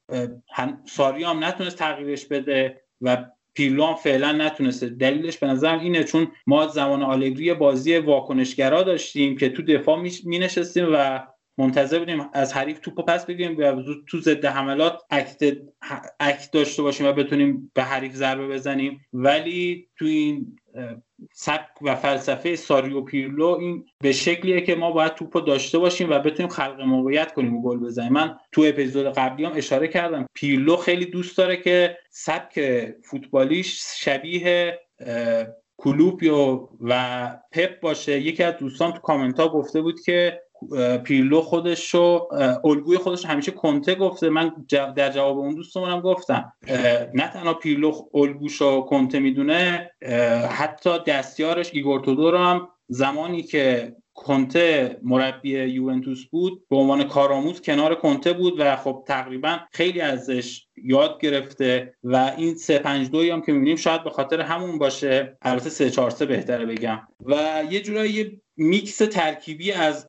ساری 0.85 1.23
هم 1.23 1.43
نتونست 1.43 1.77
تغییرش 1.77 2.25
بده 2.25 2.81
و 3.01 3.25
پیرلو 3.53 3.85
هم 3.85 3.95
فعلا 3.95 4.31
نتونسته. 4.31 4.89
دلیلش 4.89 5.37
به 5.37 5.47
نظرم 5.47 5.79
اینه 5.79 6.03
چون 6.03 6.31
ما 6.47 6.67
زمان 6.67 7.03
آلگری 7.03 7.53
بازی 7.53 7.97
واکنشگرا 7.97 8.83
داشتیم 8.83 9.37
که 9.37 9.49
تو 9.49 9.61
دفاع 9.61 10.01
می 10.23 10.39
نشستیم 10.39 10.87
و 10.93 11.19
منتظر 11.57 11.99
بودیم 11.99 12.29
از 12.33 12.53
حریف 12.53 12.79
توپو 12.79 13.01
پس 13.01 13.25
بگیریم 13.25 13.57
و 13.57 13.83
تو 14.07 14.19
ضد 14.19 14.45
حملات 14.45 15.01
اکت 15.09 15.57
act 16.19 16.51
داشته 16.51 16.81
باشیم 16.81 17.07
و 17.07 17.13
بتونیم 17.13 17.71
به 17.73 17.83
حریف 17.83 18.13
ضربه 18.13 18.47
بزنیم. 18.47 19.05
ولی 19.13 19.87
تو 19.97 20.05
این 20.05 20.59
سبک 21.33 21.81
و 21.81 21.95
فلسفه 21.95 22.55
ساری 22.55 22.90
و 22.90 23.01
پیرلو 23.01 23.45
این 23.47 23.85
به 24.03 24.11
شکلیه 24.11 24.61
که 24.61 24.75
ما 24.75 24.91
باید 24.91 25.13
توپو 25.13 25.39
داشته 25.39 25.77
باشیم 25.77 26.09
و 26.09 26.19
بتونیم 26.19 26.49
خلق 26.49 26.81
موقعیت 26.81 27.33
کنیم 27.33 27.57
و 27.57 27.61
گل 27.61 27.77
بزنیم. 27.77 28.13
من 28.13 28.37
تو 28.51 28.65
اپیزود 28.67 29.05
قبلی 29.05 29.45
هم 29.45 29.51
اشاره 29.55 29.87
کردم. 29.87 30.25
پیرلو 30.33 30.75
خیلی 30.75 31.05
دوست 31.05 31.37
داره 31.37 31.57
که 31.57 31.97
سبک 32.09 32.85
فوتبالیش 33.03 33.81
شبیه 33.95 34.79
کلوپ 35.77 36.67
و 36.81 37.27
پپ 37.51 37.79
باشه. 37.79 38.19
یکی 38.19 38.43
از 38.43 38.57
دوستان 38.57 38.91
تو 38.91 38.99
کامنت 38.99 39.39
ها 39.39 39.49
گفته 39.49 39.81
بود 39.81 40.01
که 40.01 40.41
پیرلو 41.03 41.41
خودش 41.41 41.93
رو 41.95 42.29
الگوی 42.65 42.97
خودش 42.97 43.25
همیشه 43.25 43.51
کنته 43.51 43.95
گفته. 43.95 44.29
من 44.29 44.51
در 44.95 45.11
جواب 45.11 45.37
اون 45.37 45.55
دوستمونم 45.55 46.01
گفتم 46.01 46.53
نه 47.13 47.27
تنها 47.33 47.53
پیرلو 47.53 47.91
الگوش 48.13 48.61
رو 48.61 48.81
کنته 48.81 49.19
می‌دونه 49.19 49.91
حتی 50.49 50.89
دستیارش 51.07 51.69
ایگور 51.73 51.99
تودور 51.99 52.35
هم 52.35 52.67
زمانی 52.87 53.43
که 53.43 53.95
کنته 54.13 54.97
مربی 55.03 55.49
یوونتوس 55.49 56.25
بود 56.25 56.67
به 56.69 56.75
عنوان 56.75 57.03
کارآموز 57.03 57.61
کنار 57.61 57.95
کنته 57.95 58.33
بود 58.33 58.53
و 58.59 58.75
خب 58.75 59.03
تقریبا 59.07 59.59
خیلی 59.71 60.01
ازش 60.01 60.67
یاد 60.83 61.21
گرفته 61.21 61.93
و 62.03 62.31
این 62.37 62.55
3 62.55 62.79
5 62.79 63.09
2 63.09 63.33
هم 63.33 63.41
که 63.41 63.51
می‌بینیم 63.51 63.75
شاید 63.75 64.03
به 64.03 64.09
خاطر 64.09 64.41
همون 64.41 64.77
باشه. 64.77 65.37
البته 65.41 65.69
3 65.69 65.89
4 65.89 66.09
3 66.09 66.25
بهتره 66.25 66.65
بگم. 66.65 66.99
و 67.25 67.35
یه 67.69 67.81
جورایی 67.81 68.41
میکس 68.59 68.97
ترکیبی 68.97 69.71
از 69.71 70.07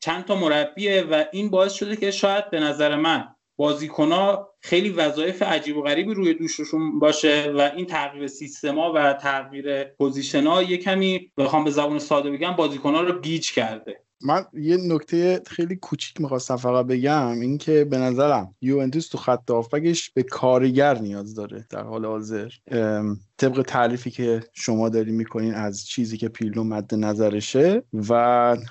چند 0.00 0.24
تا 0.24 0.36
مربیه 0.36 1.02
و 1.02 1.24
این 1.32 1.50
باعث 1.50 1.72
شده 1.72 1.96
که 1.96 2.10
شاید 2.10 2.50
به 2.50 2.60
نظر 2.60 2.96
من 2.96 3.28
بازیکنها 3.56 4.54
خیلی 4.60 4.90
وظایف 4.90 5.42
عجیب 5.42 5.76
و 5.76 5.82
غریبی 5.82 6.14
روی 6.14 6.34
دوششون 6.34 6.98
باشه 6.98 7.50
و 7.50 7.60
این 7.76 7.86
تغییر 7.86 8.26
سیستما 8.26 8.92
و 8.92 9.12
تغییر 9.12 9.84
position 9.84 10.46
یه 10.68 10.76
کمی 10.76 11.32
بخوام 11.36 11.64
به 11.64 11.70
زبان 11.70 11.98
ساده 11.98 12.30
بگم 12.30 12.52
بازیکنها 12.52 13.00
رو 13.00 13.20
گیج 13.20 13.52
کرده. 13.52 14.05
من 14.22 14.44
یه 14.52 14.76
نکته 14.76 15.40
خیلی 15.46 15.76
کوچیک 15.76 16.20
می‌خواستم 16.20 16.56
فقط 16.56 16.86
بگم 16.86 17.40
اینکه 17.40 17.84
به 17.84 17.98
نظرم 17.98 18.54
یوونتوس 18.60 19.08
تو 19.08 19.18
خط 19.18 19.50
هافبکش 19.50 20.10
به 20.10 20.22
کارگر 20.22 20.98
نیاز 20.98 21.34
داره 21.34 21.66
در 21.70 21.82
حال 21.82 22.04
حاضر. 22.04 22.48
طبق 23.38 23.62
تعریفی 23.66 24.10
که 24.10 24.42
شما 24.52 24.88
داری 24.88 25.12
می‌کنین 25.12 25.54
از 25.54 25.86
چیزی 25.86 26.16
که 26.16 26.28
پیلو 26.28 26.64
مد 26.64 26.94
نظرشه 26.94 27.82
و 28.08 28.14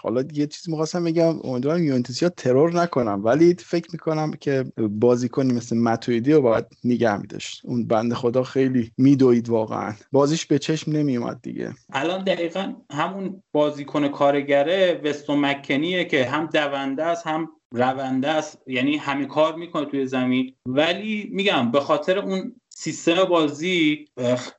حالا 0.01 0.23
یه 0.34 0.47
چیزی 0.47 0.72
می‌خواستم 0.72 1.03
بگم 1.03 1.39
امیدوارم 1.43 1.84
یوونتوسیا 1.84 2.30
ترور 2.30 2.81
نکنم 2.81 3.22
ولی 3.23 3.55
فکر 3.59 3.89
می‌کنم 3.93 4.31
که 4.31 4.65
بازیکنی 4.89 5.53
مثل 5.53 5.77
متویدی 5.77 6.34
رو 6.34 6.41
باید 6.41 6.65
نگه 6.84 7.17
میداشت. 7.17 7.61
اون 7.63 7.88
بند 7.88 8.13
خدا 8.13 8.43
خیلی 8.43 8.91
میدوید 8.97 9.49
واقعا. 9.49 9.93
بازیش 10.11 10.45
به 10.45 10.59
چشم 10.59 10.91
نمیومد 10.91 11.39
دیگه. 11.41 11.73
الان 11.93 12.23
دقیقا 12.23 12.73
همون 12.91 13.43
بازیکن 13.51 14.07
کارگره 14.07 15.01
وستون 15.03 15.35
مکنیه 15.36 16.06
که 16.06 16.26
هم 16.26 16.45
دونده 16.45 17.03
است 17.03 17.28
هم 17.28 17.49
رونده 17.72 18.28
است. 18.28 18.62
یعنی 18.68 18.98
همه 18.98 19.26
کار 19.26 19.56
می‌کنه 19.56 19.86
توی 19.86 20.06
زمین. 20.06 20.53
ولی 20.66 21.30
میگم 21.32 21.72
به 21.72 21.80
خاطر 21.80 22.20
اون 22.20 22.56
سیستم 22.78 23.24
بازی 23.24 24.06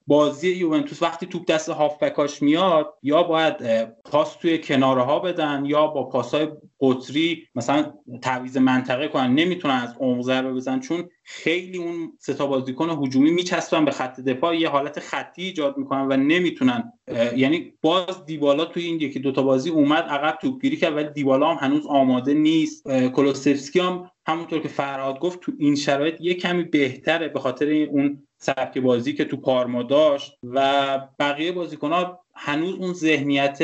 بازی 0.07 0.49
یوونتوس 0.49 1.03
وقتی 1.03 1.27
توپ 1.27 1.47
دست 1.47 1.69
هافبکاش 1.69 2.43
میاد 2.43 2.95
یا 3.03 3.23
باید 3.23 3.85
پاس 4.05 4.37
توی 4.37 4.59
کناره 4.59 5.03
ها 5.03 5.19
بدن 5.19 5.65
یا 5.65 5.87
با 5.87 6.09
پاسای 6.09 6.49
قطری 6.81 7.49
مثلا 7.55 7.93
تعویض 8.23 8.57
منطقه 8.57 9.09
کنن 9.09 9.35
نمی‌تونن 9.35 9.75
از 9.75 9.95
عمق 10.01 10.23
ضربه 10.23 10.53
بزنن 10.53 10.81
چون 10.81 11.09
خیلی 11.25 11.79
اون 11.79 12.13
ستا 12.19 12.47
بازیکن 12.47 12.91
هجومی 12.91 13.31
میچسبن 13.31 13.85
به 13.85 13.91
خط 13.91 14.21
دفاع 14.21 14.57
یه 14.57 14.69
حالت 14.69 15.01
خطی 15.01 15.43
ایجاد 15.43 15.79
می‌کنن 15.79 16.07
و 16.11 16.17
نمی‌تونن 16.17 16.93
یعنی 17.37 17.73
باز 17.83 18.27
دیبالا 18.27 18.65
توی 18.65 18.85
این 18.85 19.01
یکی 19.01 19.19
دوتا 19.19 19.43
بازی 19.43 19.71
اومد 19.71 20.05
عقب 20.05 20.39
توپگیری 20.43 20.77
کرد 20.77 20.97
ولی 20.97 21.09
دیبالا 21.09 21.55
هم 21.55 21.69
هنوز 21.69 21.87
آماده 21.87 22.35
نیست. 22.35 22.89
کلوسفسکی 22.89 23.81
هم 23.81 24.11
همونطور 24.27 24.61
که 24.61 24.69
فرهاد 24.69 25.19
گفت 25.19 25.41
تو 25.41 25.53
این 25.59 25.75
شرایط 25.75 26.21
یه 26.21 26.35
کمی 26.35 26.65
بهتره 26.65 27.29
به 27.29 27.41
خاطر 27.41 27.71
اون 27.71 28.23
سبک 28.39 28.79
بازی 28.79 29.13
که 29.13 29.25
تو 29.25 29.37
پارما 29.37 29.83
داشت 29.83 30.33
و 30.43 30.99
بقیه 31.19 31.53
بازیکن 31.53 31.93
ها 31.93 32.21
هنوز 32.35 32.75
اون 32.75 32.93
ذهنیت 32.93 33.59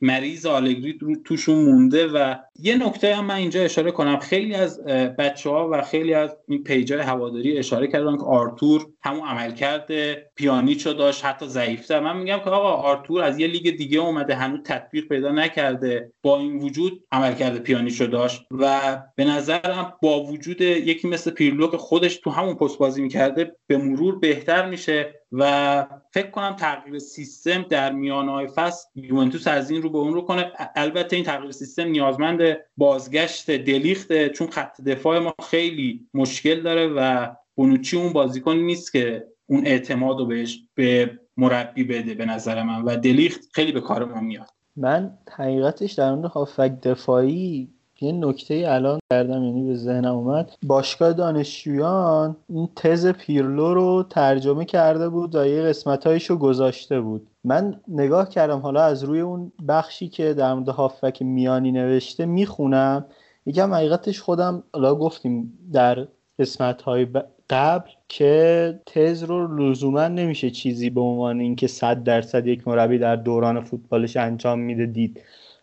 مریض 0.00 0.46
آلگری 0.46 0.98
توشون 1.24 1.64
مونده 1.64 2.06
و 2.06 2.34
یه 2.58 2.86
نکته 2.86 3.14
هم 3.14 3.24
من 3.24 3.34
اینجا 3.34 3.62
اشاره 3.62 3.90
کنم. 3.90 4.18
خیلی 4.18 4.54
از 4.54 4.84
بچه 5.18 5.50
ها 5.50 5.68
و 5.72 5.82
خیلی 5.82 6.14
از 6.14 6.36
این 6.48 6.64
پیجای 6.64 7.00
هواداری 7.00 7.58
اشاره 7.58 7.86
کردن 7.86 8.16
که 8.16 8.22
آرتور 8.22 8.86
همون 9.02 9.28
عملکرد 9.28 10.14
پیانیچو 10.34 10.92
داشت 10.92 11.24
حتی 11.24 11.46
ضعیفتر. 11.46 12.00
من 12.00 12.16
میگم 12.16 12.38
که 12.38 12.50
آقا 12.50 12.72
آرتور 12.72 13.22
از 13.22 13.38
یه 13.38 13.46
لیگ 13.46 13.76
دیگه 13.76 13.98
اومده 13.98 14.34
هنوز 14.34 14.60
تطبیق 14.64 15.08
پیدا 15.08 15.32
نکرده 15.32 16.12
با 16.22 16.38
این 16.38 16.58
وجود 16.58 17.04
عملکرد 17.12 17.58
پیانیچو 17.58 18.06
داشت 18.06 18.46
و 18.50 18.96
به 19.16 19.24
نظرم 19.24 19.94
با 20.02 20.24
وجود 20.24 20.60
یکی 20.60 21.08
مثل 21.08 21.30
پیرلو 21.30 21.70
که 21.70 21.76
خودش 21.76 22.16
تو 22.16 22.30
همون 22.30 22.54
پست 22.54 22.78
بازی 22.78 23.02
می‌کرده 23.02 23.56
به 23.66 23.76
مرور 23.76 24.18
بهتر 24.18 24.68
میشه 24.68 25.14
و 25.32 25.86
فکر 26.10 26.30
کنم 26.30 26.56
تغییر 26.56 26.98
سیستم 26.98 27.62
در 27.62 27.92
میان 27.92 28.28
های 28.28 28.46
فصل 28.46 28.88
یوونتوس 28.94 29.46
از 29.46 29.70
این 29.70 29.82
رو 29.82 29.90
به 29.90 29.98
اون 29.98 30.14
رو 30.14 30.20
کنه. 30.20 30.52
البته 30.76 31.16
این 31.16 31.24
تغییر 31.24 31.50
سیستم 31.50 31.84
نیازمند 31.84 32.43
بازگشت 32.76 33.50
دلیخته 33.50 34.28
چون 34.28 34.50
خط 34.50 34.80
دفاع 34.80 35.18
ما 35.18 35.34
خیلی 35.50 36.06
مشکل 36.14 36.62
داره 36.62 36.86
و 36.86 37.28
بونوچی 37.54 37.96
اون 37.96 38.12
بازیکن 38.12 38.56
نیست 38.56 38.92
که 38.92 39.26
اون 39.46 39.66
اعتماد 39.66 40.18
رو 40.18 40.26
بهش 40.26 40.60
به 40.74 41.18
مربی 41.36 41.84
بده 41.84 42.14
به 42.14 42.26
نظر 42.26 42.62
من. 42.62 42.82
و 42.82 42.96
دلیخت 42.96 43.40
خیلی 43.52 43.72
به 43.72 43.80
کار 43.80 44.04
ما 44.04 44.20
میاد. 44.20 44.48
من 44.76 45.18
حقیقتش 45.30 45.92
در 45.92 46.14
مورد 46.14 46.24
هافک 46.30 46.80
دفاعی 46.82 47.73
یه 48.04 48.12
نکته 48.12 48.64
الان 48.68 48.98
کردم 49.12 49.44
یعنی 49.44 49.68
به 49.68 49.74
ذهنم 49.74 50.14
اومد. 50.14 50.52
باشگاه 50.62 51.12
دانشجویان 51.12 52.36
این 52.48 52.68
تز 52.76 53.06
پیرلو 53.06 53.74
رو 53.74 54.04
ترجمه 54.10 54.64
کرده 54.64 55.08
بود 55.08 55.34
و 55.34 55.46
یه 55.46 55.62
قسمتهایش 55.62 56.30
رو 56.30 56.36
گذاشته 56.36 57.00
بود. 57.00 57.26
من 57.44 57.80
نگاه 57.88 58.28
کردم 58.28 58.58
حالا 58.58 58.82
از 58.82 59.04
روی 59.04 59.20
اون 59.20 59.52
بخشی 59.68 60.08
که 60.08 60.34
در 60.34 60.54
مورد 60.54 60.68
هافک 60.68 61.22
میانی 61.22 61.72
نوشته 61.72 62.26
می‌خونم. 62.26 63.04
یکم 63.46 63.74
حقیقتش 63.74 64.20
خودم 64.20 64.62
حالا 64.74 64.94
گفتیم 64.94 65.58
در 65.72 66.08
قسمت 66.38 66.82
های 66.82 67.06
قبل 67.50 67.90
که 68.08 68.80
تز 68.86 69.22
رو 69.22 69.56
لزوما 69.56 70.08
نمیشه 70.08 70.50
چیزی 70.50 70.90
به 70.90 71.00
عنوان 71.00 71.40
اینکه 71.40 71.66
صد 71.66 72.02
درصد 72.04 72.46
یک 72.46 72.68
مربی 72.68 72.98
در 72.98 73.16
دوران 73.16 73.60
فوتبالش 73.60 74.16
انجام 74.16 74.58
میده 74.58 74.86
دید. 74.86 75.20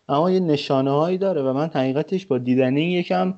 اما 0.08 0.30
یه 0.30 0.40
نشانه 0.40 0.90
هایی 0.90 1.18
داره 1.18 1.42
و 1.42 1.52
من 1.52 1.70
حقیقتش 1.74 2.26
با 2.26 2.38
دیدن 2.38 2.76
این 2.76 2.90
یکم 2.90 3.34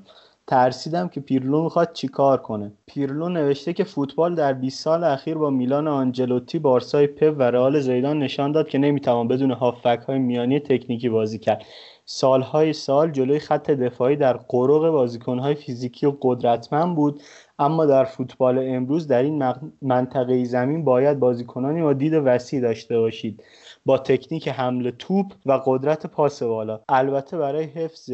ترسیدم 0.46 1.08
که 1.08 1.20
پیرلو 1.20 1.62
می‌خواد 1.62 1.92
چیکار 1.92 2.38
کنه. 2.38 2.72
پیرلو 2.86 3.28
نوشته 3.28 3.72
که 3.72 3.84
فوتبال 3.84 4.34
در 4.34 4.52
20 4.52 4.82
سال 4.82 5.04
اخیر 5.04 5.34
با 5.34 5.50
میلان 5.50 5.88
آنجلوتی 5.88 6.58
بارسای 6.58 7.06
پپ 7.06 7.34
و 7.38 7.42
رئال 7.42 7.80
زیدان 7.80 8.18
نشان 8.18 8.52
داد 8.52 8.68
که 8.68 8.78
نمی‌توان 8.78 9.28
بدون 9.28 9.50
هافک 9.50 10.00
های 10.08 10.18
میانی 10.18 10.60
تکنیکی 10.60 11.08
بازی 11.08 11.38
کرد. 11.38 11.64
سالهای 12.06 12.72
سال 12.72 13.10
جلوی 13.10 13.38
خط 13.38 13.70
دفاعی 13.70 14.16
در 14.16 14.36
قرق 14.36 14.90
بازیکنهای 14.90 15.54
فیزیکی 15.54 16.06
و 16.06 16.12
قدرتمند 16.22 16.96
بود 16.96 17.22
اما 17.58 17.86
در 17.86 18.04
فوتبال 18.04 18.58
امروز 18.58 19.06
در 19.06 19.22
این 19.22 19.44
منطقه 19.82 20.44
زمین 20.44 20.84
باید 20.84 21.20
بازیکنانی 21.20 21.82
با 21.82 21.92
دید 21.92 22.12
وسیع 22.14 22.60
داشته 22.60 22.98
باشید. 22.98 23.42
با 23.84 23.98
تکنیک 23.98 24.48
حمله 24.48 24.90
توپ 24.90 25.32
و 25.46 25.60
قدرت 25.66 26.06
پاس 26.06 26.42
بالا. 26.42 26.80
البته 26.88 27.38
برای 27.38 27.64
حفظ 27.64 28.10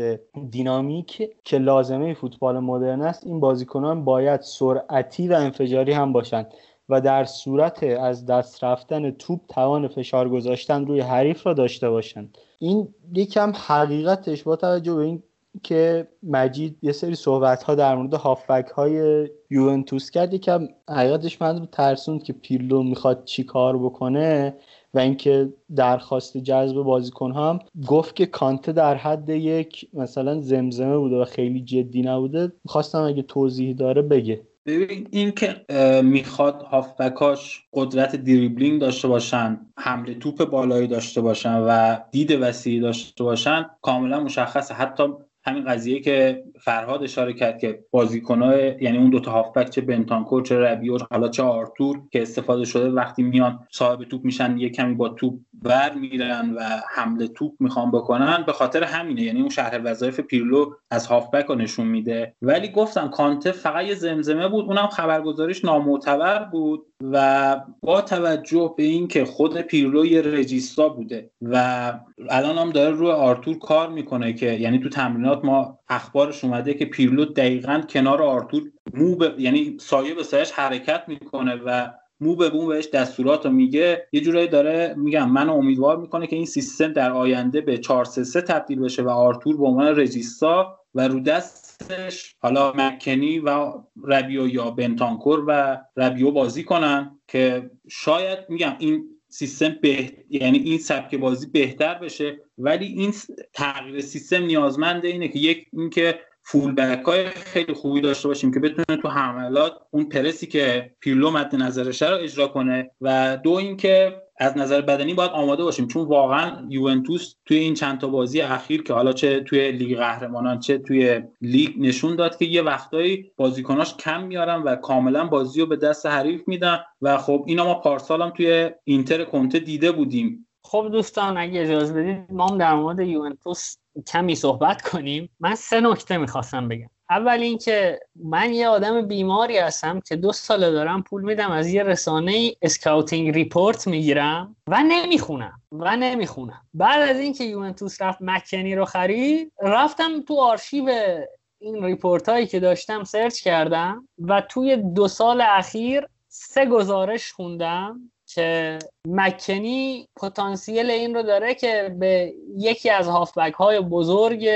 دینامیک 0.51 1.31
که 1.45 1.59
لازمه 1.59 2.15
فوتبال 2.15 2.59
مدرن 2.59 3.03
است 3.03 3.27
این 3.27 3.41
بازیکنان 3.41 4.05
باید 4.05 4.41
سرعتی 4.41 5.29
و 5.29 5.33
انفجاری 5.33 5.93
هم 5.93 6.13
باشند 6.13 6.55
و 6.89 7.01
در 7.01 7.25
صورت 7.25 7.83
از 7.83 8.27
دست 8.27 8.65
رفتن 8.65 9.11
توپ 9.11 9.41
توان 9.49 9.89
فشار 9.89 10.29
گذاشتن 10.29 10.87
روی 10.87 11.01
حریف 11.01 11.47
را 11.47 11.53
داشته 11.53 11.91
باشند. 11.91 12.39
این 12.59 12.89
یکم 13.15 13.53
حقیقتش 13.67 14.43
با 14.43 14.57
توجه 14.57 14.95
به 14.95 15.03
این 15.03 15.23
که 15.63 16.09
مجید 16.23 16.79
یه 16.83 16.93
سری 16.93 17.15
صحبت 17.15 17.63
ها 17.63 17.75
در 17.75 17.97
مورد 17.97 18.15
هافبک 18.15 18.69
های 18.69 19.29
یوونتوس 19.51 20.11
کرد 20.11 20.35
یکم 20.35 20.69
حقیقتش 20.91 21.43
من 21.43 21.59
رو 21.59 21.67
ترسوند 21.67 22.23
که 22.23 22.33
پیرلو 22.33 22.83
می‌خواد 22.83 23.25
چی 23.25 23.45
کار 23.45 23.79
بکنه. 23.79 24.55
و 24.95 24.99
اینکه 24.99 25.53
درخواست 25.77 26.37
جذب 26.37 26.77
بازیکن 26.77 27.33
هم 27.33 27.59
گفت 27.89 28.17
که 28.17 28.27
کانته 28.27 28.73
در 28.73 28.95
حد 28.95 29.29
یک 29.29 29.89
مثلا 29.93 30.41
زمزمه 30.41 30.99
بوده 30.99 31.17
و 31.17 31.25
خیلی 31.25 31.61
جدی 31.61 32.03
نبوده. 32.03 32.53
خواستم 32.67 33.03
اگه 33.03 33.23
توضیح 33.23 33.75
داره 33.75 34.03
بگه. 34.03 34.41
ببین 34.67 35.09
این 35.11 35.31
که 35.31 35.65
می‌خواد 36.03 36.63
هافبکاش 36.63 37.63
قدرت 37.73 38.17
دریبلینگ 38.17 38.81
داشته 38.81 39.09
باشن 39.09 39.61
حمله 39.79 40.15
توپ 40.15 40.45
بالایی 40.45 40.87
داشته 40.87 41.21
باشن 41.21 41.55
و 41.57 41.97
دید 42.11 42.31
وسیعی 42.41 42.81
داشته 42.81 43.25
باشن 43.25 43.67
کاملا 43.83 44.21
مشخصه. 44.21 44.75
حتی 44.75 45.05
همین 45.45 45.65
قضیه 45.65 46.01
که 46.01 46.45
فرهاد 46.61 47.03
اشاره 47.03 47.33
کرد 47.33 47.59
که 47.59 47.85
بازیکنای 47.91 48.77
یعنی 48.81 48.99
اون 48.99 49.11
دوتا 49.11 49.31
هافبک 49.31 49.71
چه 49.71 49.81
بنتانکور 49.81 50.43
چه 50.43 50.59
ربیور 50.59 51.07
حالا 51.11 51.29
چه 51.29 51.43
آرتور 51.43 52.03
که 52.11 52.23
استفاده 52.23 52.65
شده 52.65 52.91
وقتی 52.91 53.23
میان 53.23 53.67
صاحب 53.71 54.05
توپ 54.05 54.25
میشن 54.25 54.59
یه 54.59 54.71
کمی 54.71 54.95
با 54.95 55.09
توپ 55.09 55.41
ور 55.65 55.93
میرن 55.95 56.55
و 56.55 56.61
حمله 56.95 57.29
توپ 57.29 57.53
می‌خوان 57.61 57.91
بکنن 57.91 58.45
به 58.47 58.53
خاطر 58.53 58.85
همینه. 58.85 59.23
یعنی 59.23 59.41
اون 59.41 59.49
شهر 59.49 59.81
وظایف 59.85 60.21
پیرلو 60.21 60.73
از 60.91 61.07
هافبک 61.07 61.45
رو 61.45 61.55
نشون 61.55 61.87
میده. 61.87 62.35
ولی 62.43 62.69
گفتم 62.69 63.09
کانته 63.09 63.53
فقط 63.53 63.85
یه 63.85 63.95
زمزمه 63.95 64.49
بود. 64.49 64.65
اونم 64.65 64.87
خبرگزاریش 64.87 65.65
نامعتبر 65.65 66.45
بود 66.45 66.87
و 67.13 67.57
با 67.83 68.01
توجه 68.01 68.75
به 68.77 68.83
اینکه 68.83 69.25
خود 69.25 69.59
پیرلو 69.61 70.07
یه 70.07 70.23
رجیستا 70.23 70.89
بوده 70.89 71.31
و 71.43 71.93
الان 72.31 72.59
هم 72.59 72.71
داره 72.71 72.91
روی 72.91 73.11
آرتور 73.11 73.59
کار 73.59 73.89
می‌کنه 73.89 74.33
که 74.33 74.47
یعنی 74.47 74.79
تو 74.79 74.89
تمرینات 74.89 75.45
ما 75.45 75.79
اخبارش 75.89 76.45
اومده 76.45 76.75
که 76.75 76.85
پیرلو 76.85 77.25
دقیقا 77.25 77.83
کنار 77.89 78.23
آرتور 78.23 78.63
مو 78.95 79.17
یعنی 79.39 79.77
سایه 79.81 80.15
به 80.15 80.23
سرش 80.23 80.53
حرکت 80.53 81.05
می‌کنه 81.09 81.55
و 81.67 81.91
مو 82.21 82.37
به 82.37 82.51
مو 82.51 82.67
بهش 82.67 82.89
دستورات 82.89 83.45
رو 83.47 83.53
میگه. 83.53 84.09
یه 84.13 84.21
جورایی 84.21 84.49
داره 84.49 84.95
میگم 84.97 85.31
من 85.31 85.49
امیدوار 85.49 85.97
می‌کنه 85.97 86.27
که 86.27 86.37
این 86.37 86.47
سیستم 86.47 86.93
در 86.93 87.13
آینده 87.13 87.61
به 87.61 87.79
4 87.79 88.05
3 88.05 88.41
تبدیل 88.41 88.81
بشه 88.81 89.03
و 89.03 89.09
آرتور 89.09 89.57
به 89.57 89.67
عنوان 89.67 89.87
رجیستا 89.87 90.77
و 90.95 91.09
رو 91.09 91.21
دستش 91.21 92.35
حالا 92.39 92.73
مکنی 92.73 93.39
و 93.39 93.73
ربیو 94.05 94.49
یا 94.49 94.71
بنتانکور 94.71 95.45
و 95.47 95.81
ربیو 95.97 96.31
بازی 96.31 96.65
کنن 96.65 97.19
که 97.29 97.71
شاید 97.89 98.39
میگم 98.49 98.77
این 98.79 99.05
سیستم 99.29 99.77
به... 99.83 100.13
یعنی 100.31 100.59
این 100.59 100.79
سبک 100.79 101.15
بازی 101.15 101.47
بهتر 101.47 101.95
بشه. 101.95 102.41
ولی 102.59 102.87
این 102.87 103.15
تغییر 103.53 104.01
سیستم 104.01 104.43
نیازمنده 104.43 105.09
اینه 105.09 105.29
که 105.29 105.39
یک 105.39 105.67
اینکه 105.73 106.21
فول 106.51 106.75
بک 106.75 107.03
های 107.03 107.27
خیلی 107.27 107.75
خوبی 107.75 108.01
داشته 108.01 108.29
باشیم 108.29 108.55
که 108.55 108.61
بتونه 108.61 109.03
تو 109.03 109.09
حملات 109.09 109.73
اون 109.91 110.05
پرسی 110.05 110.47
که 110.47 110.91
پیرلو 111.01 111.31
مد 111.31 111.57
نظرشه 111.57 112.11
رو 112.11 112.17
اجرا 112.17 112.47
کنه 112.47 112.91
و 113.01 113.39
دو 113.45 113.51
اینکه 113.51 114.23
از 114.37 114.59
نظر 114.59 114.81
بدنی 114.81 115.15
باید 115.15 115.31
آماده 115.31 115.65
باشیم. 115.65 115.87
چون 115.87 116.07
واقعا 116.07 116.67
یوونتوس 116.69 117.35
توی 117.45 117.57
این 117.57 117.75
چند 117.75 118.01
تا 118.01 118.09
بازی 118.09 118.41
اخیر 118.41 118.83
که 118.83 118.93
حالا 118.93 119.13
چه 119.13 119.41
توی 119.41 119.73
لیگ 119.73 119.99
قهرمانان 119.99 120.59
چه 120.59 120.79
توی 120.79 121.23
لیگ 121.41 121.71
نشون 121.79 122.17
داد 122.17 122.37
که 122.37 122.45
یه 122.45 122.63
وقتایی 122.63 123.33
بازیکناش 123.37 123.97
کم 123.97 124.23
میارن 124.23 124.63
و 124.63 124.77
کاملا 124.77 125.25
بازی 125.25 125.61
رو 125.61 125.67
به 125.67 125.77
دست 125.77 126.07
حریف 126.07 126.49
میدن 126.49 126.79
و 127.03 127.19
خب 127.19 127.45
اینا 127.47 127.65
ما 127.65 127.75
پارسال 127.75 128.23
هم 128.23 128.31
توی 128.31 128.71
اینتر 128.85 129.25
کنته 129.25 129.59
دیده 129.59 129.93
بودیم. 129.93 130.47
خب 130.65 130.89
دوستان 130.93 131.39
اگه 131.39 131.61
اجازه 131.61 131.95
بدید 131.95 132.33
ما 132.33 132.47
هم 132.47 132.59
در 132.59 132.75
مورد 132.75 133.01
یوونتوس 133.01 133.77
کمی 134.07 134.35
صحبت 134.35 134.83
کنیم. 134.83 135.31
من 135.41 135.55
سه 135.55 135.81
نکته 135.81 136.17
می‌خواستم 136.17 136.69
بگم. 136.69 136.91
اول 137.11 137.41
اینکه 137.41 138.01
من 138.25 138.53
یه 138.53 138.69
آدم 138.69 139.09
بیماری 139.09 139.59
هستم 139.59 140.01
که 140.01 140.17
دو 140.17 140.33
ساله 140.33 140.71
دارم 140.71 141.03
پول 141.03 141.23
میدم 141.23 141.51
از 141.51 141.69
یه 141.69 141.83
رسانه 141.83 142.53
scouting 142.63 143.35
report 143.35 143.87
می‌گیرم 143.87 144.57
و 144.67 144.83
نمی‌خونم. 144.83 145.63
و 145.73 145.97
نمی‌خونم. 145.97 146.67
بعد 146.75 147.09
از 147.11 147.21
اینکه 147.21 147.45
یوونتوس 147.45 148.03
رفت 148.03 148.19
مکنی 148.21 148.75
رو 148.75 148.85
خرید 148.85 149.53
رفتم 149.63 150.23
تو 150.23 150.41
آرشیو 150.41 151.15
این 151.59 151.85
report 151.85 152.29
هایی 152.29 152.47
که 152.47 152.61
داشتم 152.61 153.05
search 153.05 153.41
کردم 153.41 154.09
و 154.19 154.41
توی 154.41 154.77
دو 154.77 155.09
سال 155.09 155.41
اخیر 155.41 156.07
سه 156.29 156.67
گزارش 156.67 157.33
خوندم. 157.33 158.01
که 158.35 158.79
مکنی 159.09 160.09
پتانسیل 160.17 160.91
این 160.91 161.15
رو 161.15 161.23
داره 161.23 161.55
که 161.55 161.97
به 161.99 162.35
یکی 162.57 162.91
از 162.91 163.09
هافبک 163.09 163.53
های 163.53 163.81
بزرگ 163.81 164.49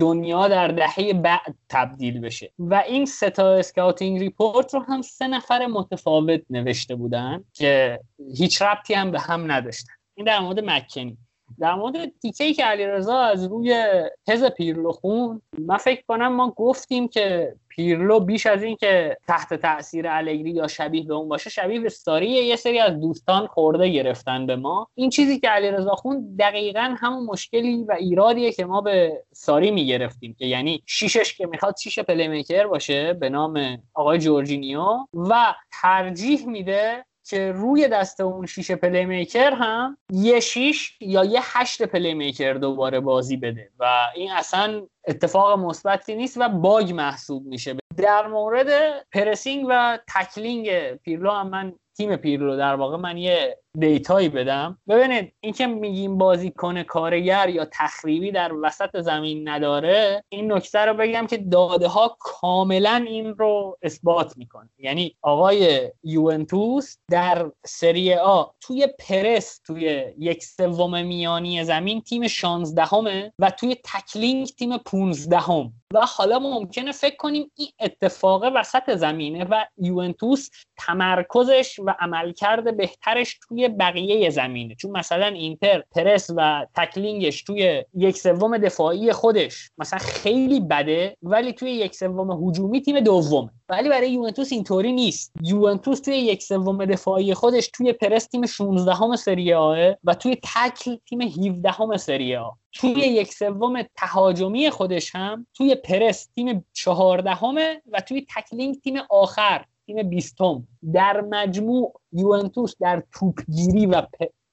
دنیا 0.00 0.48
در 0.48 0.68
دهه 0.68 1.12
بعد 1.12 1.54
تبدیل 1.68 2.20
بشه. 2.20 2.52
و 2.58 2.74
این 2.74 3.06
سه 3.06 3.38
تا 3.38 3.54
scouting 3.54 4.18
report 4.18 4.74
رو 4.74 4.80
هم 4.80 5.02
سه 5.02 5.26
نفر 5.26 5.66
متفاوت 5.66 6.40
نوشته 6.50 6.94
بودن 6.94 7.44
که 7.52 8.00
هیچ 8.36 8.62
ربطی 8.62 8.94
هم 8.94 9.10
به 9.10 9.20
هم 9.20 9.52
نداشتن. 9.52 9.92
این 10.14 10.26
در 10.26 10.40
مورد 10.40 10.60
مکنی. 10.60 11.18
در 11.58 11.74
مورد 11.74 12.12
تیکه 12.22 12.44
ای 12.44 12.54
که 12.54 12.64
علیرضا 12.64 13.18
از 13.18 13.44
روی 13.44 13.84
تز 14.26 14.44
پیرلو 14.44 14.92
خوند 14.92 15.42
من 15.58 15.76
فکر 15.76 16.02
کنم 16.08 16.28
ما 16.28 16.50
گفتیم 16.50 17.08
که 17.08 17.54
پیرلو 17.76 18.20
بیش 18.20 18.46
از 18.46 18.62
این 18.62 18.76
که 18.76 19.16
تحت 19.28 19.54
تاثیر 19.54 20.08
آلگری 20.08 20.50
یا 20.50 20.68
شبیه 20.68 21.04
به 21.04 21.14
اون 21.14 21.28
باشه 21.28 21.50
شبیه 21.50 21.80
به 21.80 21.88
ساری 21.88 22.26
یه 22.26 22.56
سری 22.56 22.78
از 22.78 23.00
دوستان 23.00 23.46
خورده 23.46 23.88
گرفتن 23.88 24.46
به 24.46 24.56
ما. 24.56 24.88
این 24.94 25.10
چیزی 25.10 25.40
که 25.40 25.48
علیرضا 25.48 25.94
خوند 25.94 26.36
دقیقا 26.38 26.94
همون 26.98 27.24
مشکلی 27.26 27.84
و 27.84 27.92
ایرادیه 27.92 28.52
که 28.52 28.64
ما 28.64 28.80
به 28.80 29.22
ساری 29.32 29.70
می‌گرفتیم 29.70 30.34
که 30.38 30.46
یعنی 30.46 30.82
شیشش 30.86 31.34
که 31.34 31.46
می‌خواد 31.46 31.76
شیش 31.76 31.98
playmaker 31.98 32.66
باشه 32.66 33.12
به 33.12 33.28
نام 33.28 33.82
آقای 33.94 34.18
جورجینیو 34.18 34.84
و 35.14 35.54
ترجیح 35.82 36.46
میده 36.46 37.04
که 37.26 37.52
روی 37.52 37.88
دست 37.88 38.20
اون 38.20 38.46
شیش 38.46 38.70
playmaker 38.70 39.52
هم 39.52 39.98
یه 40.12 40.40
شیش 40.40 40.96
یا 41.00 41.24
یه 41.24 41.40
هشت 41.42 41.82
playmaker 41.82 42.52
دوباره 42.52 43.00
بازی 43.00 43.36
بده 43.36 43.70
و 43.78 44.10
این 44.14 44.32
اصلا 44.32 44.86
اتفاق 45.08 45.58
مثبتی 45.58 46.14
نیست 46.14 46.36
و 46.40 46.48
bug 46.48 46.92
محسوب 46.92 47.46
میشه. 47.46 47.76
در 47.96 48.26
مورد 48.26 48.68
pressing 49.12 49.66
و 49.68 49.98
tackling 50.14 50.94
پیرلو 50.94 51.30
هم 51.30 51.48
من 51.48 51.72
تیم 51.96 52.16
پیرلو 52.16 52.56
در 52.56 52.74
واقع 52.74 52.96
من 52.96 53.18
یه 53.18 53.58
data 53.78 54.11
یی 54.11 54.28
بدم 54.28 54.78
ببینید 54.88 55.32
اینکه 55.40 55.66
میگیم 55.66 56.18
بازیکن 56.18 56.82
کارگر 56.82 57.48
یا 57.48 57.64
تخریبی 57.72 58.32
در 58.32 58.52
وسط 58.62 59.00
زمین 59.00 59.48
نداره 59.48 60.24
این 60.28 60.52
نکته 60.52 60.78
رو 60.78 60.94
بگم 60.94 61.26
که 61.26 61.36
داده 61.36 61.88
ها 61.88 62.16
کاملا 62.20 63.04
این 63.08 63.34
رو 63.34 63.78
اثبات 63.82 64.36
می‌کنه 64.36 64.68
یعنی 64.78 65.16
آقای 65.22 65.90
یوونتوس 66.02 66.96
در 67.10 67.50
سری 67.66 68.14
آ 68.14 68.44
توی 68.60 68.88
پرس 68.98 69.60
توی 69.66 70.04
یک 70.18 70.44
سوم 70.44 71.04
میانی 71.04 71.64
زمین 71.64 72.00
تیم 72.00 72.28
16 72.28 72.84
همه 72.84 73.32
و 73.38 73.50
توی 73.50 73.76
tackling 73.84 74.46
تیم 74.46 74.78
15 74.78 75.38
هم. 75.38 75.72
و 75.94 76.06
حالا 76.06 76.38
ممکنه 76.38 76.92
فکر 76.92 77.16
کنیم 77.16 77.50
این 77.54 77.68
اتفاق 77.80 78.44
وسط 78.54 78.94
زمینه 78.96 79.44
و 79.44 79.64
یوونتوس 79.78 80.50
تمرکزش 80.76 81.78
و 81.78 81.94
عملکرد 81.98 82.76
بهترش 82.76 83.38
توی 83.48 83.63
بقیه 83.68 84.30
زمینه. 84.30 84.74
چون 84.74 84.90
مثلا 84.90 85.26
اینتر 85.26 85.82
پرس 85.94 86.30
و 86.36 86.66
tackling 86.76 87.29
ش 87.29 87.42
توی 87.42 87.84
یک 87.94 88.16
سوم 88.16 88.58
دفاعی 88.58 89.12
خودش 89.12 89.70
مثلا 89.78 89.98
خیلی 89.98 90.60
بده 90.60 91.16
ولی 91.22 91.52
توی 91.52 91.70
یک 91.70 91.94
سوم 91.94 92.48
هجومی 92.48 92.82
تیم 92.82 93.00
دومه. 93.00 93.50
ولی 93.68 93.88
برای 93.88 94.12
یوونتوس 94.12 94.52
اینطوری 94.52 94.92
نیست. 94.92 95.32
یوونتوس 95.42 96.00
توی 96.00 96.16
یک 96.16 96.42
سوم 96.42 96.84
دفاعی 96.84 97.34
خودش 97.34 97.68
توی 97.68 97.92
پرس 97.92 98.26
تیم 98.26 98.46
16 98.46 98.94
هم 98.94 99.16
سری 99.16 99.52
آ 99.54 99.96
و 100.04 100.14
توی 100.14 100.36
tackle 100.54 100.96
تیم 101.08 101.20
17 101.20 101.70
هم 101.70 101.96
سری 101.96 102.36
آ. 102.36 102.50
توی 102.72 102.90
یک 102.90 103.32
سوم 103.32 103.82
تهاجمی 103.96 104.70
خودش 104.70 105.14
هم 105.14 105.46
توی 105.54 105.74
پرس 105.74 106.28
تیم 106.34 106.64
14 106.72 107.30
همه 107.30 107.82
و 107.92 108.00
توی 108.00 108.26
tackling 108.36 108.80
تیم 108.80 108.94
آخر 109.10 109.64
تیم 109.86 110.08
بیستم 110.08 110.68
در 110.94 111.20
مجموع 111.20 112.00
یوونتوس 112.12 112.74
در 112.80 113.02
توپگیری 113.12 113.86
و 113.86 114.02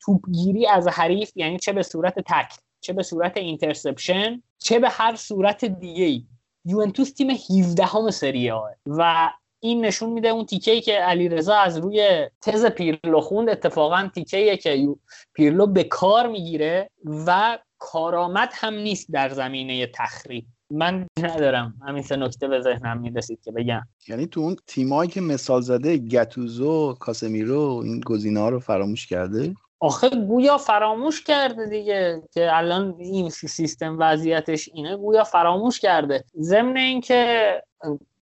توپگیری 0.02 0.68
از 0.68 0.88
حریف 0.88 1.32
یعنی 1.36 1.60
چه 1.60 1.74
به 1.74 1.84
صورت 1.84 2.20
tackle 2.19 2.57
چه 2.82 2.94
به 2.94 3.03
صورت 3.03 3.38
interception 3.38 4.43
چه 4.58 4.80
به 4.80 4.90
هر 4.90 5.16
صورت 5.16 5.66
دیگه 5.66 6.06
ای 6.06 6.26
یوونتوس 6.66 7.12
تیم 7.14 7.30
17 7.30 7.86
هم 7.86 8.12
سری 8.11 8.41
آ 8.41 8.52
و 8.86 9.32
این 9.64 9.86
نشون 9.86 10.10
میده 10.10 10.28
اون 10.28 10.45
تیکه 10.45 10.82
که 10.82 10.94
علیرضا 10.94 11.56
از 11.56 11.78
روی 11.78 12.30
تز 12.41 12.66
پیرلو 12.66 13.22
خوند. 13.22 13.49
اتفاقا 13.49 14.10
تیکه 14.16 14.58
که 14.58 14.88
پیرلو 15.34 15.68
به 15.68 15.84
کار 15.84 16.28
می‌گیره 16.28 16.90
و 17.06 17.60
کارآمد 17.78 18.49
هم 18.53 18.74
نیست 18.74 19.12
در 19.12 19.30
زمینه 19.30 19.88
تخریب. 19.88 20.45
من 20.72 21.06
ندارم. 21.19 21.73
همین 21.88 22.03
سه 22.03 22.15
نکته 22.15 22.48
به 22.48 22.61
ذهنم 22.61 22.99
می‌رسید 22.99 23.41
که 23.41 23.52
بگم. 23.52 23.81
یعنی 24.07 24.27
تو 24.27 24.41
اون 24.41 24.56
تیمایی 24.68 25.10
که 25.10 25.22
مثال 25.22 25.61
زده 25.61 25.98
گتوزو 25.98 26.93
کاسمیرو 26.93 27.81
این 27.85 28.02
گزینه 28.06 28.39
ها 28.39 28.49
رو 28.49 28.60
فراموش 28.60 29.07
کرده؟ 29.07 29.56
آخه 29.80 30.10
گویا 30.10 30.57
فراموش 30.57 31.23
کرده 31.23 31.65
دیگه 31.65 32.22
که 32.34 32.57
الان 32.57 32.95
این 32.99 33.30
سیستم 33.30 33.95
وضعیتش 33.99 34.69
اینه 34.73 34.98
گویا 34.98 35.23
فراموش 35.23 35.80
کرده. 35.80 36.23
ضمن 36.39 36.77
اینکه 36.77 37.53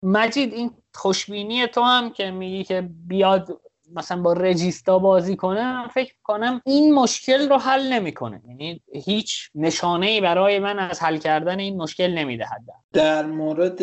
مجید 0.04 0.54
این 0.54 0.72
خوشبینی 0.94 1.68
تو 1.68 1.82
هم 1.82 2.10
که 2.10 2.32
میگی 2.32 2.64
که 2.64 2.90
بیاد 3.08 3.62
مثلا 3.96 4.22
با 4.22 4.34
رجیستا 4.34 5.00
بازی 5.00 5.36
کنه 5.36 5.88
فکر 5.88 6.14
کنم 6.24 6.62
این 6.66 6.94
مشکل 6.94 7.50
رو 7.50 7.58
حل 7.58 7.94
نمی‌کنه. 7.94 8.42
یعنی 8.48 8.82
هیچ 9.06 9.50
نشانه 9.56 10.08
ای 10.08 10.22
برای 10.22 10.60
من 10.60 10.80
از 10.80 11.04
حل 11.04 11.18
کردن 11.18 11.60
این 11.60 11.78
مشکل 11.78 12.14
نمی‌دهد. 12.14 12.62
در 12.94 13.26
مورد 13.26 13.82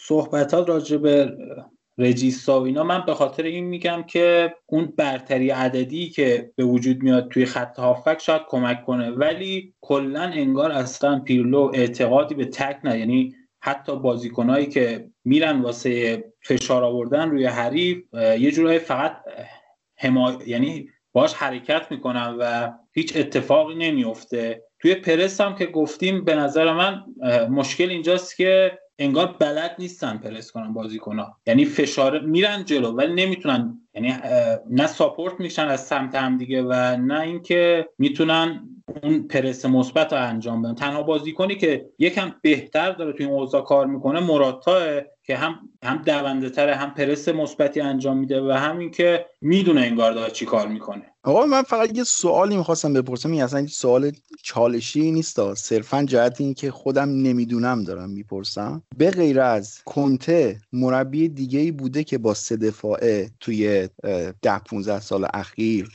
صحبتات 0.00 0.68
راجع 0.68 0.96
به 0.96 1.32
رجیستا 1.98 2.60
و 2.60 2.64
اینا 2.64 2.84
من 2.84 3.02
به 3.06 3.14
خاطر 3.14 3.42
این 3.42 3.64
میگم 3.64 4.02
که 4.02 4.54
اون 4.66 4.92
برتری 4.96 5.50
عددی 5.50 6.10
که 6.10 6.50
به 6.56 6.64
وجود 6.64 7.02
میاد 7.02 7.28
توی 7.28 7.46
خط 7.46 7.78
هافک 7.78 8.18
شاید 8.20 8.42
کمک 8.48 8.84
کنه. 8.84 9.10
ولی 9.10 9.74
کلا 9.80 10.22
انگار 10.22 10.72
اصلا 10.72 11.20
پیرلو 11.20 11.70
اعتقادی 11.74 12.34
به 12.34 12.44
تک 12.44 12.78
نه 12.84 12.98
یعنی 12.98 13.34
حتی 13.60 13.96
بازیکنهایی 13.96 14.66
که 14.66 15.08
میرن 15.24 15.60
واسه 15.60 16.24
فشار 16.42 16.84
آوردن 16.84 17.30
روی 17.30 17.46
حریف 17.46 17.98
یه 18.14 18.50
جورایی 18.50 18.78
فقط 18.78 19.16
حما... 19.96 20.38
یعنی 20.46 20.88
باش 21.12 21.34
حرکت 21.34 21.86
می‌کنن 21.90 22.36
و 22.38 22.72
هیچ 22.92 23.16
اتفاقی 23.16 23.74
نمیفته 23.74 24.62
توی 24.80 24.94
پرس 24.94 25.40
هم 25.40 25.54
که 25.54 25.66
گفتیم 25.66 26.24
به 26.24 26.34
نظر 26.34 26.72
من 26.72 27.04
مشکل 27.50 27.90
اینجاست 27.90 28.36
که 28.36 28.78
انگار 28.98 29.36
بلد 29.38 29.76
نیستن 29.78 30.16
پرس 30.16 30.50
کنن 30.52 30.74
یعنی 31.46 31.64
فشار 31.64 32.20
میرن 32.20 32.64
جلو 32.64 32.90
ولی 32.90 33.24
نمی‌تونن. 33.24 33.80
یعنی 33.94 34.14
نه 34.70 34.86
ساپورت 34.86 35.40
میشن 35.40 35.68
از 35.68 35.86
سمت 35.86 36.14
هم 36.14 36.38
دیگه 36.38 36.62
و 36.62 36.96
نه 36.96 37.20
اینکه 37.20 37.88
می‌تونن 37.98 38.68
اون 39.02 39.28
پرس 39.28 39.66
مثبت 39.66 40.12
رو 40.12 40.22
انجام 40.22 40.62
بدن. 40.62 40.74
تنها 40.74 41.02
بازیکنی 41.02 41.56
که 41.56 41.86
یکم 41.98 42.34
بهتر 42.42 42.92
داره 42.92 43.12
توی 43.12 43.26
این 43.26 43.34
اوضاع 43.34 43.62
کار 43.62 43.86
می‌کنه 43.86 44.20
مراتاه 44.20 44.82
که 45.22 45.36
هم 45.36 45.58
هم 45.84 46.02
دونده 46.02 46.50
تره 46.50 46.74
هم 46.74 46.94
پرس 46.94 47.28
مثبتی 47.28 47.80
انجام 47.80 48.18
میده 48.18 48.40
و 48.40 48.50
همین 48.52 48.90
که 48.90 49.26
می‌دونه 49.40 49.80
انگار 49.80 50.12
داره 50.12 50.30
چی 50.30 50.46
کار 50.46 50.68
می‌کنه. 50.68 51.14
آقا 51.28 51.46
من 51.46 51.62
فقط 51.62 51.96
یه 51.96 52.04
سوالی 52.04 52.56
می‌خواستم 52.56 52.92
بپرسم. 52.92 53.32
این 53.32 53.42
اصلا 53.42 53.66
سوال 53.66 54.12
چالشی 54.42 55.10
نیست. 55.12 55.54
صرفا 55.54 56.02
جهت 56.02 56.40
این 56.40 56.54
که 56.54 56.70
خودم 56.70 57.08
نمی‌دونم 57.08 57.84
دارم 57.84 58.10
می‌پرسم. 58.10 58.82
به 58.96 59.10
غیر 59.10 59.40
از 59.40 59.82
کنته 59.84 60.60
مربی 60.72 61.28
دیگه 61.28 61.58
ای 61.58 61.70
بوده 61.70 62.04
که 62.04 62.18
با 62.18 62.34
سه 62.34 62.56
دفاعه 62.56 63.30
توی 63.40 63.88
ده 64.42 64.58
15 64.58 65.00
سال 65.00 65.26
اخیر 65.34 65.88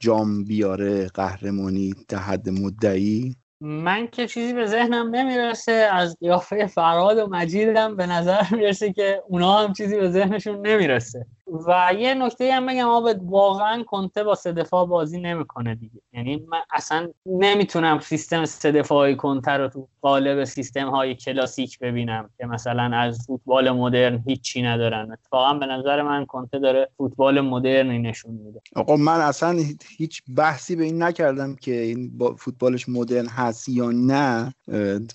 جام 0.00 0.44
بیاره 0.44 1.06
قهرمانی 1.06 1.94
در 2.08 2.18
حد 2.18 2.48
مدعی. 2.48 3.34
من 3.60 4.06
که 4.06 4.26
چیزی 4.26 4.52
به 4.52 4.66
ذهنم 4.66 5.14
نمی‌رسه 5.14 5.72
از 5.72 6.16
قیافه 6.20 6.66
فراد 6.66 7.18
و 7.18 7.26
مجیدم 7.26 7.96
به 7.96 8.06
نظر 8.06 8.42
می‌رسه 8.50 8.92
که 8.92 9.22
اونا 9.28 9.58
هم 9.58 9.72
چیزی 9.72 9.96
به 9.96 10.10
ذهنشون 10.10 10.66
نمی‌رسه. 10.66 11.26
و 11.66 11.90
یه 11.98 12.14
نکته 12.14 12.52
هم 12.52 12.66
بگم 12.66 12.88
آبد 12.88 13.20
واقعا 13.22 13.82
کنته 13.82 14.24
با 14.24 14.34
سه 14.34 14.52
دفاع 14.52 14.86
بازی 14.86 15.20
نمی‌کنه 15.20 15.74
دیگه. 15.74 16.00
یعنی 16.12 16.46
من 16.48 16.60
اصلا 16.72 17.08
نمی‌تونم 17.26 17.98
سیستم 17.98 18.44
سه 18.44 18.72
دفاعی 18.72 19.16
کنته 19.16 19.50
رو 19.50 19.68
تو 19.68 19.88
قالب 20.00 20.44
سیستم 20.44 20.88
های 20.88 21.14
کلاسیک 21.14 21.78
ببینم 21.78 22.30
که 22.38 22.46
مثلا 22.46 22.96
از 22.96 23.26
فوتبال 23.26 23.70
مدرن 23.70 24.22
هیچی 24.26 24.62
ندارن. 24.62 25.12
اتفاقا 25.12 25.54
به 25.54 25.66
نظر 25.66 26.02
من 26.02 26.26
کنته 26.26 26.58
داره 26.58 26.88
فوتبال 26.96 27.40
مدرنی 27.40 27.98
نشون 27.98 28.34
میده. 28.34 28.60
آقا 28.76 28.96
من 28.96 29.20
اصلا 29.20 29.58
هیچ 29.96 30.22
بحثی 30.36 30.76
به 30.76 30.84
این 30.84 31.02
نکردم 31.02 31.56
که 31.56 31.80
این 31.80 32.18
با 32.18 32.34
فوتبالش 32.34 32.88
مدرن 32.88 33.26
هست 33.26 33.47
یا 33.68 33.90
نه 33.90 34.54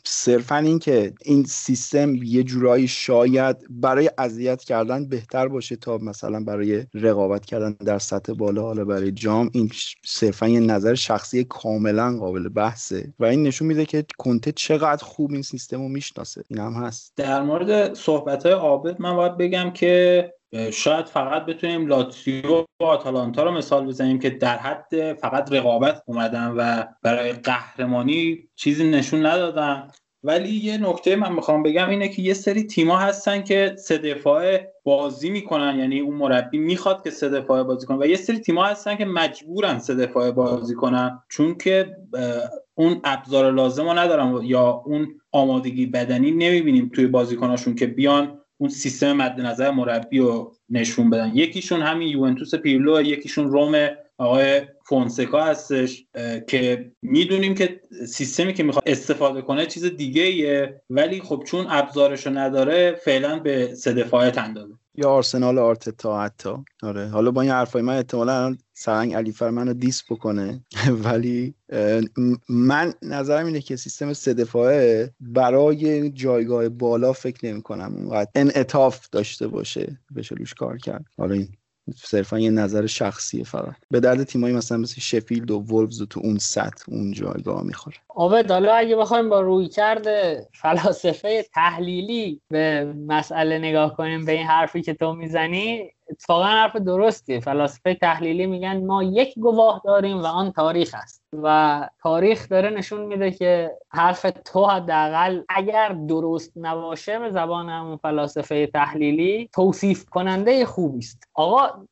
صرفا 0.06 0.58
این 0.58 0.80
که 0.80 1.14
این 1.26 1.44
سیستم 1.44 2.16
یه 2.16 2.44
جورایی 2.44 2.88
شاید 2.88 3.58
برای 3.70 4.10
اذیت 4.18 4.64
کردن 4.64 5.10
بهتر 5.10 5.48
باشه 5.48 5.76
تا 5.76 5.98
مثلا 5.98 6.34
مثلا 6.34 6.44
برای 6.44 6.86
رقابت 6.94 7.46
کردن 7.46 7.72
در 7.72 8.00
سطح 8.00 8.34
بالا 8.34 8.62
حالا 8.62 8.86
برای 8.86 9.12
جام 9.12 9.50
این 9.54 9.72
صرفا 10.06 10.48
یه 10.48 10.60
نظر 10.60 10.94
شخصی 10.94 11.44
کاملا 11.44 12.18
قابل 12.18 12.50
بحثه. 12.50 13.14
و 13.20 13.26
این 13.26 13.44
نشون 13.44 13.68
میده 13.68 13.86
که 13.86 14.06
کنته 14.18 14.52
چقدر 14.52 15.04
خوب 15.04 15.32
این 15.32 15.42
سیستم 15.42 15.82
رو 15.82 15.88
می‌شناسه. 15.88 16.44
این 16.48 16.60
هم 16.60 16.74
هست. 16.74 17.14
در 17.16 17.42
مورد 17.42 17.94
صحبت 17.94 18.46
های 18.46 18.54
عابد 18.54 19.02
من 19.02 19.16
باید 19.16 19.38
بگم 19.38 19.72
که 19.72 20.34
شاید 20.72 21.06
فقط 21.06 21.46
بتونیم 21.46 21.88
لاتسیو 21.88 22.66
و 22.80 22.84
آتالانتا 22.84 23.44
رو 23.44 23.52
مثال 23.52 23.86
بزنیم 23.86 24.20
که 24.20 24.30
در 24.30 24.58
حد 24.58 25.14
فقط 25.14 25.52
رقابت 25.52 26.04
اومدن 26.06 26.48
و 26.58 26.84
برای 27.02 27.34
قهرمانی 27.34 28.50
چیزی 28.56 28.90
نشون 28.90 29.26
ندادن. 29.26 29.88
ولی 30.24 30.50
یه 30.50 30.78
نکته 30.78 31.16
من 31.16 31.34
می‌خوام 31.34 31.64
بگم 31.64 31.90
اینه 31.90 32.10
که 32.10 32.22
یه 32.22 32.34
سری 32.34 32.64
تیما 32.64 32.98
هستن 32.98 33.42
که 33.42 33.76
سه 33.78 33.98
دفاعه 33.98 34.74
بازی 34.84 35.30
می‌کنن 35.30 35.80
یعنی 35.80 36.00
اون 36.00 36.16
مربی 36.16 36.58
می‌خواد 36.58 37.04
که 37.04 37.10
سه 37.10 37.30
دفاعه 37.30 37.64
بازی 37.64 37.88
کنن 37.88 38.02
و 38.02 38.06
یه 38.06 38.16
سری 38.16 38.40
تیما 38.40 38.66
هستن 38.66 38.96
که 38.96 39.06
مجبورن 39.06 39.80
سه 39.80 39.96
دفاعه 39.96 40.32
بازی 40.32 40.76
کنن 40.76 41.20
چون 41.30 41.56
که 41.56 41.98
اون 42.76 43.02
ابزار 43.04 43.52
لازم 43.52 43.84
رو 43.84 43.94
ندارن 43.94 44.40
یا 44.44 44.84
اون 44.86 45.22
آمادگی 45.32 45.86
بدنی 45.86 46.32
نمی‌بینیم 46.32 46.92
توی 46.96 47.08
بازیکناشون 47.08 47.76
که 47.76 47.88
بیان 47.88 48.40
اون 48.64 48.70
سیستم 48.70 49.14
مد 49.14 49.42
نظر 49.42 49.72
مربی 49.72 50.20
رو 50.20 50.56
نشون 50.70 51.10
بدن. 51.10 51.32
یکیشون 51.34 51.82
همین 51.82 52.08
یوونتوس 52.08 52.56
پیرلو 52.56 53.02
یکیشون 53.02 53.52
روم 53.52 53.90
آقای 54.18 54.62
فونسکا 54.86 55.44
هستش 55.44 56.06
که 56.48 56.92
می‌دونیم 57.02 57.56
که 57.56 57.82
سیستمی 58.08 58.54
که 58.54 58.64
می‌خواد 58.64 58.84
استفاده 58.86 59.42
کنه 59.42 59.66
چیز 59.66 59.86
دیگه 59.86 60.22
ایه 60.22 60.82
ولی 60.90 61.22
خب 61.22 61.44
چون 61.48 61.66
ابزارشو 61.70 62.30
نداره 62.30 63.00
فعلا 63.06 63.40
به 63.40 63.76
سه 63.76 63.94
دفاعه 63.94 64.40
اندازه. 64.40 64.74
یا 64.96 65.10
آرسنال 65.10 65.58
آرتتا 65.58 66.22
حتی. 66.24 66.54
آره. 66.84 67.08
حالا 67.08 67.32
با 67.32 67.42
این 67.42 67.52
حرفای 67.52 67.82
من 67.82 67.96
احتمالا 67.96 68.56
سرنگ 68.74 69.14
علیفر 69.14 69.50
منو 69.50 69.74
دیس 69.74 70.04
بکنه. 70.10 70.66
ولی 71.04 71.56
من 72.50 72.94
نظرم 73.02 73.46
اینه 73.46 73.62
که 73.62 73.76
سیستم 73.76 74.14
سه 74.14 74.34
دفاعه 74.34 75.14
برای 75.20 76.10
جایگاه 76.10 76.70
بالا 76.70 77.14
فکر 77.14 77.46
نمی 77.46 77.62
کنم 77.62 77.96
اونقدر 77.96 78.32
انعطاف 78.36 79.10
داشته 79.10 79.48
باشه 79.48 80.00
بشه 80.16 80.36
روش 80.36 80.54
کار 80.54 80.78
کرد. 80.78 81.06
حالا 81.18 81.34
این 81.34 81.48
صرفا 81.96 82.40
یه 82.40 82.50
نظر 82.50 82.86
شخصیه 82.86 83.44
فقط. 83.44 83.76
به 83.92 84.00
درد 84.00 84.24
تیمایی 84.24 84.56
مثلا 84.56 84.78
مثل 84.78 85.02
شفیلد 85.02 85.52
و 85.52 85.60
وولفز 85.60 86.02
و 86.02 86.06
تو 86.06 86.20
اون 86.24 86.38
سطح 86.38 86.86
اون 86.88 87.12
جایگاه 87.12 87.64
می‌خوره. 87.64 87.98
آبد 88.10 88.52
حالا 88.52 88.74
اگه 88.74 88.96
بخوایم 88.96 89.30
با 89.30 89.42
روی 89.42 89.68
کرده 89.68 90.48
فلاسفه 90.54 91.46
تحلیلی 91.54 92.42
به 92.50 92.94
مسئله 93.08 93.58
نگاه 93.58 93.96
کنیم 93.96 94.26
به 94.26 94.32
این 94.32 94.48
حرفی 94.48 94.82
که 94.82 94.94
تو 94.94 95.14
می‌زنی 95.14 95.92
اتفاقا 96.14 96.44
حرف 96.44 96.76
درستی. 96.76 97.40
فلاسفه 97.40 97.94
تحلیلی 97.96 98.46
میگن 98.46 98.86
ما 98.86 99.04
یک 99.04 99.40
گواه 99.40 99.82
داریم 99.86 100.18
و 100.18 100.26
آن 100.26 100.52
تاریخ 100.52 100.96
است. 101.04 101.24
و 101.44 101.90
تاریخ 102.02 102.50
داره 102.50 102.70
نشون 102.70 103.06
میده 103.06 103.32
که 103.32 103.72
حرف 103.90 104.26
تو 104.46 104.66
حداقل 104.66 105.42
اگر 105.50 105.90
درست 105.90 106.52
نباشه 106.56 107.20
به 107.20 107.32
زبان 107.32 107.70
همون 107.70 107.98
فلاسفه 107.98 108.68
تحلیلی 108.68 109.50
توصیف 109.54 110.10
کننده 110.10 110.66
خوبی 110.66 111.00
است. 111.00 111.24
آقا 111.34 111.86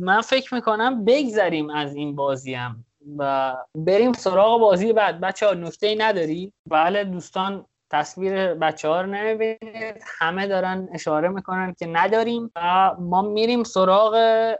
من 0.00 0.20
فکر 0.20 0.54
می‌کنم 0.54 1.04
بگذریم 1.04 1.70
از 1.70 1.94
این 1.94 2.16
بازی 2.16 2.54
هم 2.54 2.84
و 3.18 3.54
بریم 3.74 4.12
سراغ 4.12 4.60
بازی 4.60 4.92
بعد. 4.92 5.20
بچه 5.20 5.46
ها 5.46 5.54
نکته 5.54 5.94
نداری؟ 5.98 6.52
بله 6.66 7.04
دوستان 7.04 7.66
تصویر 7.90 8.54
بچه 8.54 8.88
ها 8.88 9.00
رو 9.00 9.06
نمی‌بینید. 9.06 10.02
همه 10.18 10.46
دارن 10.46 10.88
اشاره 10.94 11.28
می‌کنن 11.28 11.74
که 11.78 11.86
نداریم 11.86 12.50
و 12.56 12.94
ما 12.98 13.22
میریم 13.22 13.64
سراغ 13.64 14.16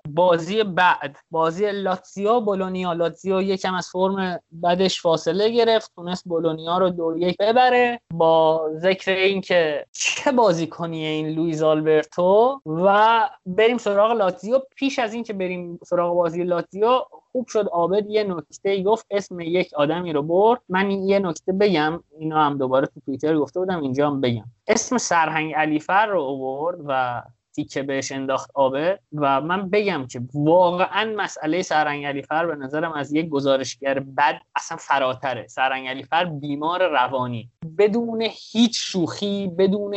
بازی 0.08 0.62
بعد. 0.64 1.16
بازی 1.30 1.70
لاتزیو 1.70 2.40
بولونیا. 2.40 2.92
لاتزیو 2.92 3.42
یکم 3.42 3.74
از 3.74 3.88
فرم 3.88 4.40
بعدش 4.52 5.02
فاصله 5.02 5.50
گرفت. 5.50 5.92
تونست 5.94 6.24
بولونیا 6.24 6.78
رو 6.78 6.90
دو 6.90 7.14
یک 7.18 7.36
ببره. 7.36 8.00
با 8.12 8.68
ذکر 8.76 9.12
اینکه 9.12 9.86
چه 9.92 10.32
بازی 10.32 10.66
کنیه 10.66 11.08
این 11.08 11.28
لویز 11.28 11.62
آلبرتو 11.62 12.60
و 12.66 13.28
بریم 13.46 13.78
سراغ 13.78 14.12
لاتزیو. 14.12 14.60
پیش 14.76 14.98
از 14.98 15.14
اینکه 15.14 15.32
بریم 15.32 15.80
سراغ 15.86 16.14
بازی 16.14 16.44
لاتزیو 16.44 17.00
خوب 17.32 17.46
شد. 17.48 17.68
آبد 17.72 18.10
یه 18.10 18.24
نکته 18.24 18.82
گفت 18.82 19.06
اسم 19.10 19.40
یک 19.40 19.74
آدمی 19.74 20.12
رو 20.12 20.22
برد. 20.22 20.60
من 20.68 20.90
یه 20.90 21.18
نکته 21.18 21.52
بگم 21.52 22.02
اینا 22.18 22.44
هم 22.44 22.58
دوباره 22.58 22.86
تو 22.86 23.00
توییتر 23.00 23.38
گفته 23.38 23.60
بودم 23.60 23.80
اینجا 23.80 24.06
هم 24.06 24.20
بگم. 24.20 24.44
اسم 24.66 24.98
سرهنگ 24.98 25.54
علیفر 25.54 26.06
رو 26.06 26.22
آورد 26.22 26.78
و 26.86 27.22
تیکه 27.58 27.82
بهش 27.82 28.12
انداخت 28.12 28.50
آبه 28.54 28.98
و 29.12 29.40
من 29.40 29.70
بگم 29.70 30.06
که 30.06 30.20
واقعا 30.34 31.14
مسئله 31.16 31.62
سرنگ 31.62 32.04
علیفر 32.04 32.46
به 32.46 32.54
نظرم 32.54 32.92
از 32.92 33.12
یک 33.12 33.28
گزارشگر 33.28 33.98
بد 33.98 34.40
اصلا 34.56 34.76
فراتره. 34.76 35.46
سرنگ 35.46 35.88
علیفر 35.88 36.24
بیمار 36.24 36.88
روانی. 36.88 37.50
بدون 37.78 38.22
هیچ 38.22 38.78
شوخی 38.80 39.46
بدون 39.46 39.96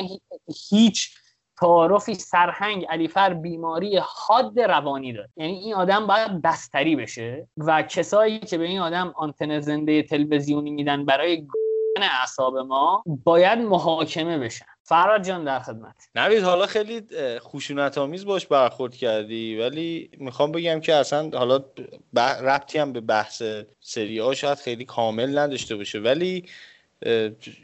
هیچ 0.70 1.21
تعارفی 1.62 2.14
سرهنگ 2.14 2.86
علیفر 2.90 3.34
بیماری 3.34 4.00
حاد 4.04 4.60
روانی 4.60 5.14
داره. 5.14 5.30
یعنی 5.38 5.54
این 5.54 5.74
آدم 5.74 6.08
باید 6.08 6.42
بستری 6.42 6.96
بشه 6.96 7.48
و 7.58 7.82
کسایی 7.82 8.40
که 8.40 8.58
به 8.58 8.64
این 8.64 8.80
آدم 8.80 9.14
آنتن 9.16 9.60
زنده 9.60 10.04
تلویزیونی 10.04 10.72
میدن 10.72 11.06
برای 11.06 11.48
اعصاب 12.02 12.58
ما 12.58 13.04
باید 13.24 13.60
محاکمه 13.60 14.38
بشن. 14.38 14.66
فراد 14.84 15.24
جان 15.24 15.44
در 15.44 15.60
خدمت. 15.60 15.96
نوید 16.16 16.44
حالا 16.44 16.66
خیلی 16.66 17.02
خشونت 17.40 17.98
آمیز 17.98 18.26
باش 18.26 18.48
برخورد 18.48 18.96
کردی 18.96 19.58
ولی 19.60 20.10
می‌خوام 20.18 20.52
بگم 20.52 20.80
که 20.80 20.96
اصلا 20.96 21.30
حالا 21.34 21.60
ربطی 22.42 22.80
هم 22.80 22.94
به 22.94 23.02
بحث 23.02 23.44
سری 23.80 24.20
ها 24.20 24.34
شاید 24.34 24.58
خیلی 24.58 24.86
کامل 24.86 25.38
نداشته 25.38 25.76
باشه. 25.76 26.00
ولی 26.00 26.46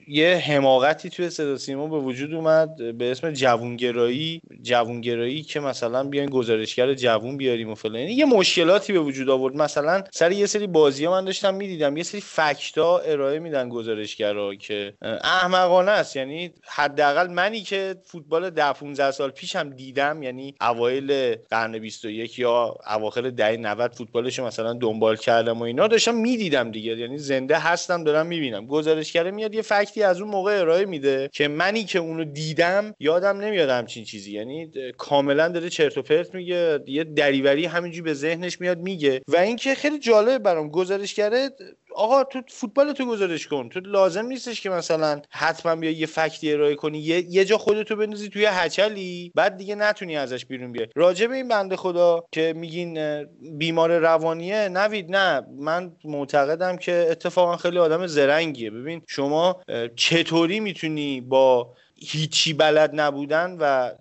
یه 0.07 0.35
حماقتی 0.35 1.09
توی 1.09 1.29
صدا 1.29 1.57
سیما 1.57 1.87
به 1.87 1.97
وجود 1.97 2.33
اومد 2.33 2.97
به 2.97 3.11
اسم 3.11 3.31
جوونگرایی. 3.31 4.41
جوونگرایی 4.61 5.43
که 5.43 5.59
مثلا 5.59 6.03
بیاین 6.03 6.29
گزارشگر 6.29 6.93
جوون 6.93 7.37
بیاریم 7.37 7.69
و 7.69 7.75
فلان. 7.75 7.99
یعنی 7.99 8.13
یه 8.13 8.25
مشکلاتی 8.25 8.93
به 8.93 8.99
وجود 8.99 9.29
آورد. 9.29 9.55
مثلا 9.55 10.03
سر 10.11 10.31
یه 10.31 10.45
سری 10.45 10.67
بازی 10.67 11.05
ها 11.05 11.11
من 11.11 11.25
داشتم 11.25 11.53
می‌دیدم 11.53 11.97
یه 11.97 12.03
سری 12.03 12.21
فکتا 12.21 12.97
ارائه 12.97 13.39
میدن 13.39 13.69
گزارشگرا 13.69 14.55
که 14.55 14.93
احمقانه 15.23 15.91
است. 15.91 16.15
یعنی 16.15 16.51
حداقل 16.67 17.27
منی 17.27 17.61
که 17.61 17.95
فوتبال 18.05 18.49
10 18.49 18.73
15 18.73 19.11
سال 19.11 19.29
پیشم 19.29 19.69
دیدم 19.69 20.23
یعنی 20.23 20.55
اوایل 20.61 21.35
قرن 21.35 21.79
21 21.79 22.39
یا 22.39 22.77
اواخر 22.87 23.21
دهه 23.21 23.57
90 23.57 23.93
فوتبالش 23.93 24.39
مثلا 24.39 24.73
دنبال 24.73 25.15
کردم 25.15 25.59
و 25.59 25.63
اینا 25.63 25.87
داشتم 25.87 26.15
می‌دیدم 26.15 26.71
دیگه. 26.71 26.97
یعنی 26.97 27.17
زنده 27.17 27.59
هستم 27.59 28.03
دارم 28.03 28.25
می‌بینم. 28.25 28.65
گزارشگر 28.65 29.26
میاد 29.31 29.55
یه 29.55 29.61
فکتی 29.61 30.03
از 30.03 30.21
اون 30.21 30.31
موقع 30.31 30.59
ارائه 30.59 30.85
میده 30.85 31.29
که 31.33 31.47
منی 31.47 31.83
که 31.83 31.99
اونو 31.99 32.23
دیدم 32.23 32.93
یادم 32.99 33.39
نمیاد 33.39 33.69
همچین 33.69 34.03
چیزی. 34.03 34.33
یعنی 34.33 34.71
کاملا 34.97 35.47
داره 35.47 35.69
چرت 35.69 35.97
و 35.97 36.01
پرت 36.01 36.35
میگه 36.35 36.79
یه 36.87 37.03
دریوری 37.03 37.65
همینجوری 37.65 38.01
به 38.01 38.13
ذهنش 38.13 38.61
میاد 38.61 38.77
میگه. 38.77 39.21
و 39.27 39.37
اینکه 39.37 39.75
خیلی 39.75 39.99
جالب 39.99 40.43
برام 40.43 40.69
گزارشگره 40.69 41.49
آقا 41.97 42.23
تو 42.23 42.41
فوتبال 42.47 42.93
تو 42.93 43.05
گزارش 43.05 43.47
کن. 43.47 43.69
تو 43.69 43.79
لازم 43.79 44.25
نیستش 44.25 44.61
که 44.61 44.69
مثلا 44.69 45.21
حتما 45.29 45.75
بیا 45.75 45.91
یه 45.91 46.05
فکتی 46.05 46.53
ارائه 46.53 46.75
کنی. 46.75 46.99
یه, 46.99 47.25
یه 47.29 47.45
جا 47.45 47.57
خودتو 47.57 47.95
بندازی 47.95 48.29
توی 48.29 48.45
هچلی 48.45 49.31
بعد 49.35 49.57
دیگه 49.57 49.75
نتونی 49.75 50.17
ازش 50.17 50.45
بیرون 50.45 50.71
بیای. 50.71 50.87
راجع 50.95 51.27
به 51.27 51.35
این 51.35 51.47
بنده 51.47 51.75
خدا 51.75 52.23
که 52.31 52.53
میگین 52.55 53.23
بیمار 53.57 53.97
روانیه 53.97 54.69
نوید 54.69 55.15
نه. 55.15 55.41
من 55.59 55.91
معتقدم 56.03 56.77
که 56.77 57.07
اتفاقا 57.09 57.57
خیلی 57.57 57.77
آدم 57.77 58.07
زرنگیه. 58.07 58.71
ببین 58.71 59.01
شما 59.07 59.61
چطوری 59.95 60.59
می‌تونی 60.59 61.21
با 61.21 61.73
هیچی 61.95 62.53
بلد 62.53 62.91
نبودن 62.93 63.57
و 63.59 63.91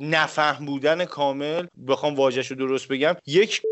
نفهم 0.00 0.66
بودن 0.66 1.04
کامل 1.04 1.66
بخوام 1.88 2.14
واژهش 2.14 2.46
رو 2.46 2.56
درست 2.56 2.88
بگم 2.88 3.16
یک 3.26 3.62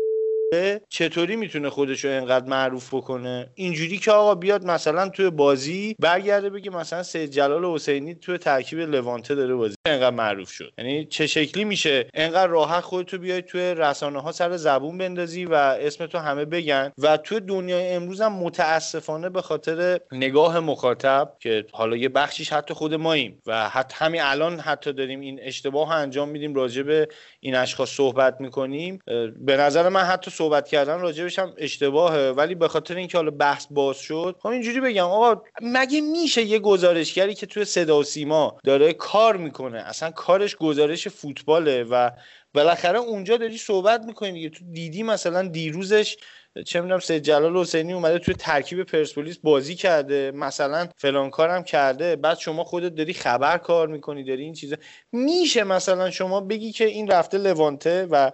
چطوری 0.89 1.35
می‌تونه 1.35 1.69
خودش 1.69 2.05
رو 2.05 2.11
انقدر 2.11 2.45
معروف 2.45 2.93
بکنه؟ 2.93 3.49
اینجوری 3.55 3.97
که 3.97 4.11
آقا 4.11 4.35
بیاد 4.35 4.65
مثلا 4.65 5.09
توی 5.09 5.29
بازی 5.29 5.95
برگرده 5.99 6.49
بگه 6.49 6.71
مثلا 6.71 7.03
سید 7.03 7.29
جلال 7.29 7.65
حسینی 7.65 8.15
توی 8.15 8.37
ترکیب 8.37 8.79
لوانته 8.79 9.35
داره 9.35 9.55
بازی 9.55 9.75
انقدر 9.85 10.15
معروف 10.15 10.49
شد. 10.49 10.73
یعنی 10.77 11.05
چه 11.05 11.27
شکلی 11.27 11.63
میشه؟ 11.63 12.09
انقدر 12.13 12.47
راحت 12.47 12.83
خودتو 12.83 13.17
بیای 13.17 13.41
توی 13.41 13.61
رسانه 13.61 14.21
ها 14.21 14.31
سر 14.31 14.57
زبون 14.57 14.97
بندازی 14.97 15.45
و 15.45 15.53
اسم 15.53 16.05
تو 16.05 16.17
همه 16.17 16.45
بگن 16.45 16.91
و 16.97 17.17
توی 17.17 17.39
دنیای 17.39 17.93
امروز 17.93 18.21
هم 18.21 18.33
متاسفانه 18.33 19.29
به 19.29 19.41
خاطر 19.41 19.99
نگاه 20.11 20.59
مخاطب 20.59 21.33
که 21.39 21.65
حالا 21.71 21.97
یه 21.97 22.09
بخشیش 22.09 22.53
حتی 22.53 22.73
خود 22.73 22.93
ماییم 22.93 23.41
و 23.45 23.69
حتی 23.69 23.95
همین 23.99 24.21
الان 24.21 24.59
حتی 24.59 24.93
داریم 24.93 25.19
این 25.19 25.39
اشتباه 25.41 25.91
انجام 25.91 26.29
میدیم 26.29 26.55
راجع 26.55 26.81
به 26.81 27.07
این 27.39 27.55
اشخاص 27.55 27.89
صحبت 27.89 28.41
می‌کنیم 28.41 28.99
به 29.39 29.57
نظر 29.57 29.89
من 29.89 30.03
حتی 30.03 30.31
صحبت 30.37 30.67
کردن 30.67 30.99
راجبش 30.99 31.39
هم 31.39 31.53
اشتباهه. 31.57 32.29
ولی 32.29 32.55
به 32.55 32.67
خاطر 32.67 32.95
اینکه 32.95 33.17
حالا 33.17 33.31
بحث 33.31 33.67
باز 33.69 33.97
شد 33.97 34.35
خب 34.39 34.47
اینجوری 34.47 34.79
بگم 34.79 35.05
آقا 35.05 35.41
مگه 35.61 36.01
میشه 36.01 36.41
یه 36.41 36.59
گزارشگری 36.59 37.33
که 37.35 37.45
توی 37.45 37.65
صدا 37.65 37.99
و 37.99 38.03
سیما 38.03 38.57
داره 38.63 38.93
کار 38.93 39.37
می‌کنه؟ 39.37 39.77
اصلا 39.77 40.11
کارش 40.11 40.55
گزارش 40.55 41.07
فوتباله 41.07 41.83
و 41.83 42.09
بالاخره 42.53 42.99
اونجا 42.99 43.37
داری 43.37 43.57
صحبت 43.57 44.01
می‌کنی 44.05 44.31
دیگه 44.31 44.49
تو 44.49 44.65
دیدی 44.71 45.03
مثلا 45.03 45.47
دیروزش 45.47 46.17
چه 46.65 46.81
می‌دونم 46.81 46.99
سید 46.99 47.23
جلال 47.23 47.57
حسینی 47.57 47.93
اومده 47.93 48.19
توی 48.19 48.33
ترکیب 48.33 48.83
پرسپولیس 48.83 49.37
بازی 49.43 49.75
کرده 49.75 50.31
مثلا 50.35 50.87
فلان 50.97 51.29
کارم 51.29 51.63
کرده 51.63 52.15
بعد 52.15 52.37
شما 52.37 52.63
خودت 52.63 52.95
داری 52.95 53.13
خبر 53.13 53.57
کار 53.57 53.87
می‌کنی 53.87 54.23
داری 54.23 54.43
این 54.43 54.53
چیزا. 54.53 54.75
میشه 55.11 55.63
مثلا 55.63 56.11
شما 56.11 56.41
بگی 56.41 56.71
که 56.71 56.85
این 56.85 57.07
رفته 57.07 57.37
لوانته 57.37 58.07
و 58.11 58.31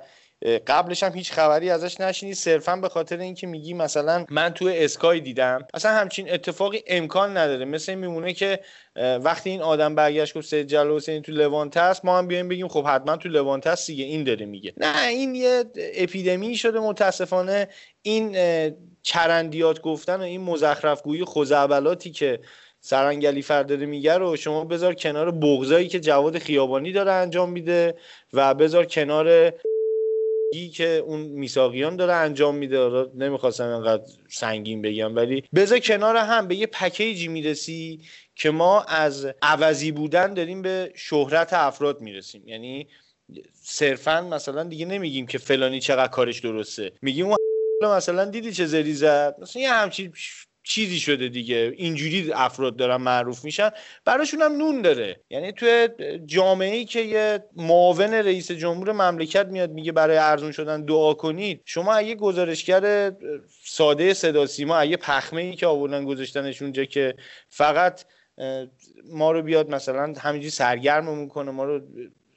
قبلش 0.67 1.03
هم 1.03 1.13
هیچ 1.13 1.31
خبری 1.31 1.69
ازش 1.69 2.01
نشینی 2.01 2.33
صرفا 2.33 2.75
به 2.75 2.89
خاطر 2.89 3.17
اینکه 3.17 3.47
میگی 3.47 3.73
مثلا 3.73 4.25
من 4.29 4.49
توی 4.49 4.83
اسکای 4.83 5.19
دیدم. 5.19 5.67
اصلا 5.73 5.91
همچین 5.91 6.33
اتفاقی 6.33 6.83
امکان 6.87 7.37
نداره. 7.37 7.65
مثل 7.65 7.91
این 7.91 7.99
میمونه 7.99 8.33
که 8.33 8.59
وقتی 8.95 9.49
این 9.49 9.61
آدم 9.61 9.95
برگشت 9.95 10.37
گفت 10.37 10.47
سید 10.47 10.67
جلال 10.67 10.95
حسینی 10.95 11.21
تو 11.21 11.31
لوانته 11.31 11.79
است 11.79 12.05
ما 12.05 12.17
هم 12.17 12.27
بیایم 12.27 12.49
بگیم 12.49 12.67
خب 12.67 12.85
حتما 12.85 13.17
تو 13.17 13.29
لوانته 13.29 13.69
است 13.69 13.87
دیگه. 13.87 14.05
این 14.05 14.23
داره 14.23 14.45
میگه. 14.45 14.73
نه 14.77 15.07
این 15.07 15.35
یه 15.35 15.63
اپیدمی 15.95 16.55
شده 16.55 16.79
متاسفانه. 16.79 17.67
این 18.01 18.37
چرندیات 19.03 19.81
گفتن 19.81 20.15
و 20.15 20.21
این 20.21 20.41
مزخرفگویی 20.41 21.23
خوزعبلاتی 21.23 22.11
که 22.11 22.39
سرنگلی 22.79 23.41
فرداره 23.41 23.85
میگه 23.85 24.17
رو 24.17 24.35
شما 24.35 24.63
بذار 24.63 24.93
کنار 24.93 25.31
بغضایی 25.31 25.87
که 25.87 25.99
جواد 25.99 26.37
خیابانی 26.37 26.91
داره 26.91 27.11
انجام 27.11 27.49
میده 27.49 27.95
و 28.33 28.53
بذار 28.53 28.85
کنار 28.85 29.53
که 30.53 31.03
اون 31.05 31.19
میساقیان 31.19 31.95
داره 31.95 32.13
انجام 32.13 32.55
میده. 32.55 33.05
نمی‌خواستم 33.15 33.67
انقدر 33.67 34.03
سنگین 34.29 34.81
بگم 34.81 35.15
ولی 35.15 35.43
بذار 35.55 35.79
کنار 35.79 36.15
هم 36.15 36.47
به 36.47 36.55
یه 36.55 36.67
پکیجی 36.67 37.27
می‌رسی 37.27 37.99
که 38.35 38.51
ما 38.51 38.81
از 38.81 39.27
عوضی 39.41 39.91
بودن 39.91 40.33
داریم 40.33 40.61
به 40.61 40.91
شهرت 40.95 41.53
افراد 41.53 42.01
می‌رسیم. 42.01 42.47
یعنی 42.47 42.87
صرفا 43.61 44.21
مثلا 44.21 44.63
دیگه 44.63 44.85
نمیگیم 44.85 45.25
که 45.27 45.37
فلانی 45.37 45.79
چقدر 45.79 46.11
کارش 46.11 46.39
درسته. 46.39 46.91
میگیم 47.01 47.25
اون 47.25 47.37
مثلا 47.97 48.25
دیدی 48.25 48.51
چه 48.51 48.65
زری 48.65 48.93
زد؟ 48.93 49.35
مثلا 49.41 49.61
یه 49.61 49.73
همچین 49.73 50.13
چیزی 50.63 50.99
شده 50.99 51.29
دیگه. 51.29 51.73
اینجوری 51.77 52.31
افراد 52.33 52.75
دارن 52.75 52.95
معروف 52.95 53.45
میشن. 53.45 53.69
براشون 54.05 54.41
هم 54.41 54.51
نون 54.51 54.81
داره. 54.81 55.19
یعنی 55.29 55.51
توی 55.51 55.89
جامعه 56.25 56.75
ای 56.75 56.85
که 56.85 56.99
یه 56.99 57.43
معاون 57.55 58.13
رئیس 58.13 58.51
جمهور 58.51 58.91
مملکت 58.91 59.45
میاد 59.45 59.71
میگه 59.71 59.91
برای 59.91 60.17
ارزون 60.17 60.51
شدن 60.51 60.85
دعا 60.85 61.13
کنید 61.13 61.61
شما 61.65 61.93
اگه 61.93 62.15
گزارشگر 62.15 63.11
ساده 63.63 64.13
صدا 64.13 64.45
سیما 64.45 64.77
اگه 64.77 64.97
پخمه 64.97 65.41
ای 65.41 65.55
که 65.55 65.67
آوردن 65.67 66.05
گذاشتنش 66.05 66.61
اونجا 66.61 66.85
که 66.85 67.15
فقط 67.49 68.05
ما 69.05 69.31
رو 69.31 69.41
بیاد 69.41 69.69
مثلا 69.69 70.13
همینجوری 70.19 70.49
سرگرممون 70.49 71.27
کنه 71.27 71.51
ما 71.51 71.63
رو 71.63 71.81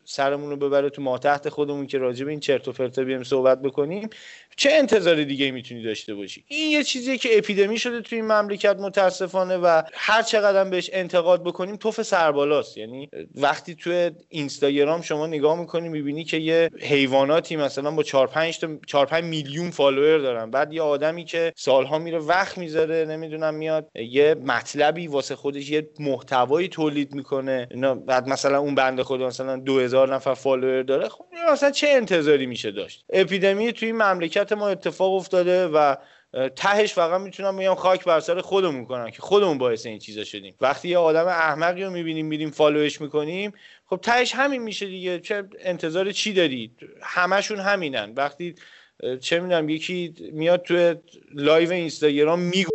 سرمون 0.04 0.50
رو 0.50 0.56
ببره 0.56 0.90
تو 0.90 1.02
ماتحت 1.02 1.48
خودمون 1.48 1.86
که 1.86 1.98
راجع 1.98 2.24
به 2.24 2.30
این 2.30 2.40
چرت 2.40 2.68
و 2.68 2.72
پرتا 2.72 3.04
بیایم 3.04 3.22
صحبت 3.22 3.62
بکنیم. 3.62 4.08
چه 4.56 4.70
انتظار 4.72 5.24
دیگه 5.24 5.50
می‌تونی 5.50 5.82
داشته 5.82 6.14
باشی؟ 6.14 6.44
این 6.48 6.70
یه 6.70 6.84
چیزیه 6.84 7.18
که 7.18 7.38
اپیدمی 7.38 7.78
شده 7.78 8.00
تو 8.00 8.16
این 8.16 8.24
مملکت 8.24 8.76
متاسفانه 8.76 9.56
و 9.56 9.82
هر 9.92 10.22
چقدر 10.22 10.64
بهش 10.64 10.90
انتقاد 10.92 11.44
بکنیم 11.44 11.76
تف 11.76 12.02
سربالاست. 12.02 12.76
یعنی 12.76 13.08
وقتی 13.34 13.74
تو 13.74 14.10
اینستاگرام 14.28 15.02
شما 15.02 15.26
نگاه 15.26 15.60
می‌کنی 15.60 15.88
می‌بینی 15.88 16.24
که 16.24 16.36
یه 16.36 16.70
حیواناتی 16.80 17.56
مثلا 17.56 17.90
با 17.90 18.02
4 18.02 18.26
5 18.26 18.58
تا 18.58 18.68
4 18.86 19.06
5 19.06 19.24
میلیون 19.24 19.70
follower 19.70 20.18
دارن. 20.18 20.50
بعد 20.50 20.72
یه 20.72 20.82
آدمی 20.82 21.24
که 21.24 21.52
سالها 21.56 21.98
میره 21.98 22.18
وقت 22.18 22.58
می‌ذاره 22.58 23.04
نمی‌دونم 23.04 23.54
میاد 23.54 23.90
یه 23.94 24.34
مطلبی 24.44 25.06
واسه 25.06 25.36
خودش 25.36 25.70
یه 25.70 25.88
محتوایی 26.00 26.68
تولید 26.68 27.14
می‌کنه. 27.14 27.68
اینا 27.70 27.94
بعد 27.94 28.28
مثلا 28.28 28.58
اون 28.58 28.74
بنده 28.74 29.04
خدا 29.04 29.26
مثلا 29.26 29.56
2000 29.56 30.14
نفر 30.14 30.34
follower 30.34 30.82
داره. 30.82 31.08
خب 31.08 31.24
مثلا 31.52 31.70
چه 31.70 31.88
انتظاری 31.88 32.46
میشه 32.46 32.70
داشت؟ 32.70 33.04
اپیدمی 33.12 33.72
توی 33.72 33.88
این 33.88 33.96
مملکت 33.96 34.45
ما 34.52 34.68
اتفاق 34.68 35.14
افتاده 35.14 35.66
و 35.66 35.96
تهش 36.56 36.92
فقط 36.92 37.20
می‌تونم 37.20 37.56
بگم 37.56 37.74
خاک 37.74 38.04
بر 38.04 38.20
سر 38.20 38.40
خودمون 38.40 38.84
کنن 38.84 39.10
که 39.10 39.22
خودمون 39.22 39.58
باعث 39.58 39.86
این 39.86 39.98
چیزا 39.98 40.24
شدیم. 40.24 40.54
وقتی 40.60 40.88
یه 40.88 40.98
آدم 40.98 41.26
احمقی 41.26 41.84
رو 41.84 41.90
می‌بینیم 41.90 42.26
میریم 42.26 42.50
follow 42.50 42.88
ش 42.88 43.00
می‌کنیم 43.00 43.52
خب 43.86 43.96
تهش 44.02 44.34
همین 44.34 44.62
میشه 44.62 44.86
دیگه. 44.86 45.20
چه 45.20 45.44
انتظار 45.60 46.12
چی 46.12 46.32
دارید 46.32 46.78
همشون 47.02 47.60
همینن. 47.60 48.12
وقتی 48.16 48.54
چه 49.20 49.40
می‌دونم 49.40 49.68
یکی 49.68 50.14
میاد 50.32 50.62
تو 50.62 50.94
live 51.34 51.72
اینستاگرام 51.72 52.38
میگه 52.38 52.66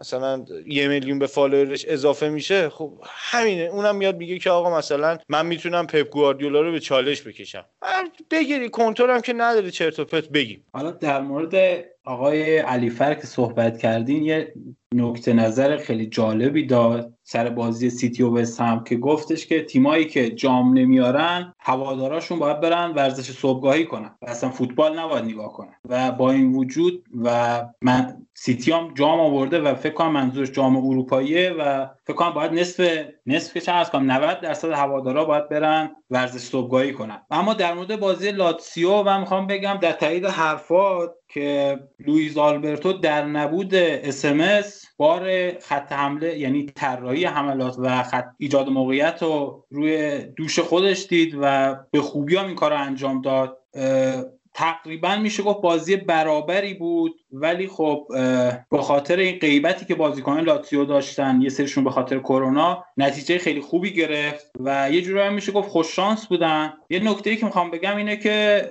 مثلا 0.00 0.44
یه 0.66 0.88
میلیون 0.88 1.18
به 1.18 1.26
follower 1.26 1.72
ش 1.72 1.84
اضافه 1.88 2.28
میشه 2.28 2.68
خب 2.68 2.92
همینه. 3.06 3.62
اونم 3.62 3.96
میاد 3.96 4.16
میگه 4.16 4.38
که 4.38 4.50
آقا 4.50 4.78
مثلا 4.78 5.18
من 5.28 5.46
می‌تونم 5.46 5.86
پپ 5.86 6.08
گواردیولا 6.08 6.60
رو 6.60 6.72
به 6.72 6.80
چالش 6.80 7.22
بکشم. 7.22 7.64
بگیری 8.30 8.68
کنترل 8.68 9.20
که 9.20 9.32
نداره 9.32 9.70
چرت 9.70 9.98
و 9.98 10.04
پرت 10.04 10.28
بگیم. 10.28 10.66
حالا 10.72 10.90
در 10.90 11.20
مورد 11.20 11.84
آقای 12.04 12.58
علیفر 12.58 13.14
که 13.14 13.26
صحبت 13.26 13.78
کردین 13.78 14.24
یه 14.24 14.54
نکته 14.94 15.32
نظر 15.32 15.76
خیلی 15.76 16.06
جالبی 16.06 16.66
داد 16.66 17.14
سر 17.22 17.50
بازی 17.50 17.90
سیتی 17.90 18.22
و 18.22 18.36
وستهم 18.36 18.84
که 18.84 18.96
گفتش 18.96 19.46
که 19.46 19.62
تیمایی 19.62 20.04
که 20.04 20.30
جام 20.30 20.78
نمیارن 20.78 21.54
هواداراشون 21.60 22.38
باید 22.38 22.60
برن 22.60 22.90
ورزش 22.90 23.30
صبحگاهی 23.30 23.84
کنن 23.84 24.10
و 24.22 24.30
اصلا 24.30 24.50
فوتبال 24.50 24.98
نباید 24.98 25.24
نگاه 25.24 25.52
کنن. 25.52 25.74
و 25.88 26.12
با 26.12 26.30
این 26.30 26.52
وجود 26.52 27.04
و 27.24 27.62
من 27.82 28.26
سیتی 28.34 28.72
هم 28.72 28.94
جام 28.94 29.20
آورده 29.20 29.60
و 29.60 29.74
فکر 29.74 29.94
کنم 29.94 30.12
منظورش 30.12 30.50
جام 30.50 30.76
اروپاییه 30.76 31.50
و 31.50 31.86
فکر 32.04 32.16
کنم 32.16 32.30
باید 32.30 32.52
نصف 32.52 33.04
نصف 33.30 33.54
که 33.54 33.60
چند 33.60 33.88
کنم 33.88 34.12
90 34.12 34.40
درصد 34.40 34.70
هوادارا 34.70 35.24
باید 35.24 35.48
برن 35.48 35.96
ورزش 36.10 36.40
صبحگاهی 36.40 36.92
کنن. 36.92 37.22
اما 37.30 37.54
در 37.54 37.74
مورد 37.74 38.00
بازی 38.00 38.30
لاتسیو 38.30 39.02
و 39.02 39.20
می‌خوام 39.20 39.46
بگم 39.46 39.78
در 39.82 39.92
تایید 39.92 40.26
حرفات 40.26 41.14
که 41.28 41.78
لویز 41.98 42.38
آلبرتو 42.38 42.92
در 42.92 43.24
نبود 43.24 43.74
SMS 43.74 44.84
بار 44.96 45.52
خط 45.58 45.92
حمله 45.92 46.38
یعنی 46.38 46.66
طراحی 46.66 47.24
حملات 47.24 47.76
و 47.78 48.02
خط 48.02 48.26
ایجاد 48.38 48.68
موقعیت 48.68 49.22
رو 49.22 49.64
روی 49.70 50.18
دوش 50.18 50.58
خودش 50.58 51.06
دید 51.06 51.36
و 51.40 51.76
به 51.90 52.00
خوبی 52.00 52.36
هم 52.36 52.46
این 52.46 52.54
کار 52.54 52.70
رو 52.70 52.80
انجام 52.80 53.20
داد. 53.20 53.58
تقریبا 54.54 55.16
میشه 55.16 55.42
گفت 55.42 55.60
بازی 55.60 55.96
برابری 55.96 56.74
بود 56.74 57.20
ولی 57.32 57.68
خب 57.68 58.06
به 58.70 58.78
خاطر 58.82 59.16
این 59.16 59.38
غیبتی 59.38 59.84
که 59.84 59.94
بازیکن 59.94 60.40
لاتزیو 60.40 60.84
داشتن 60.84 61.40
یه 61.40 61.48
سرشون 61.48 61.84
به 61.84 61.90
خاطر 61.90 62.18
کرونا 62.18 62.84
نتیجه 62.96 63.38
خیلی 63.38 63.60
خوبی 63.60 63.92
گرفت 63.92 64.50
و 64.60 64.90
یه 64.92 65.02
جورایی 65.02 65.34
میشه 65.34 65.52
گفت 65.52 65.68
خوش 65.68 65.96
شانس 65.96 66.26
بودن. 66.26 66.72
یه 66.90 67.10
نکته 67.10 67.30
ای 67.30 67.36
که 67.36 67.46
می‌خوام 67.46 67.70
بگم 67.70 67.96
اینه 67.96 68.16
که 68.16 68.70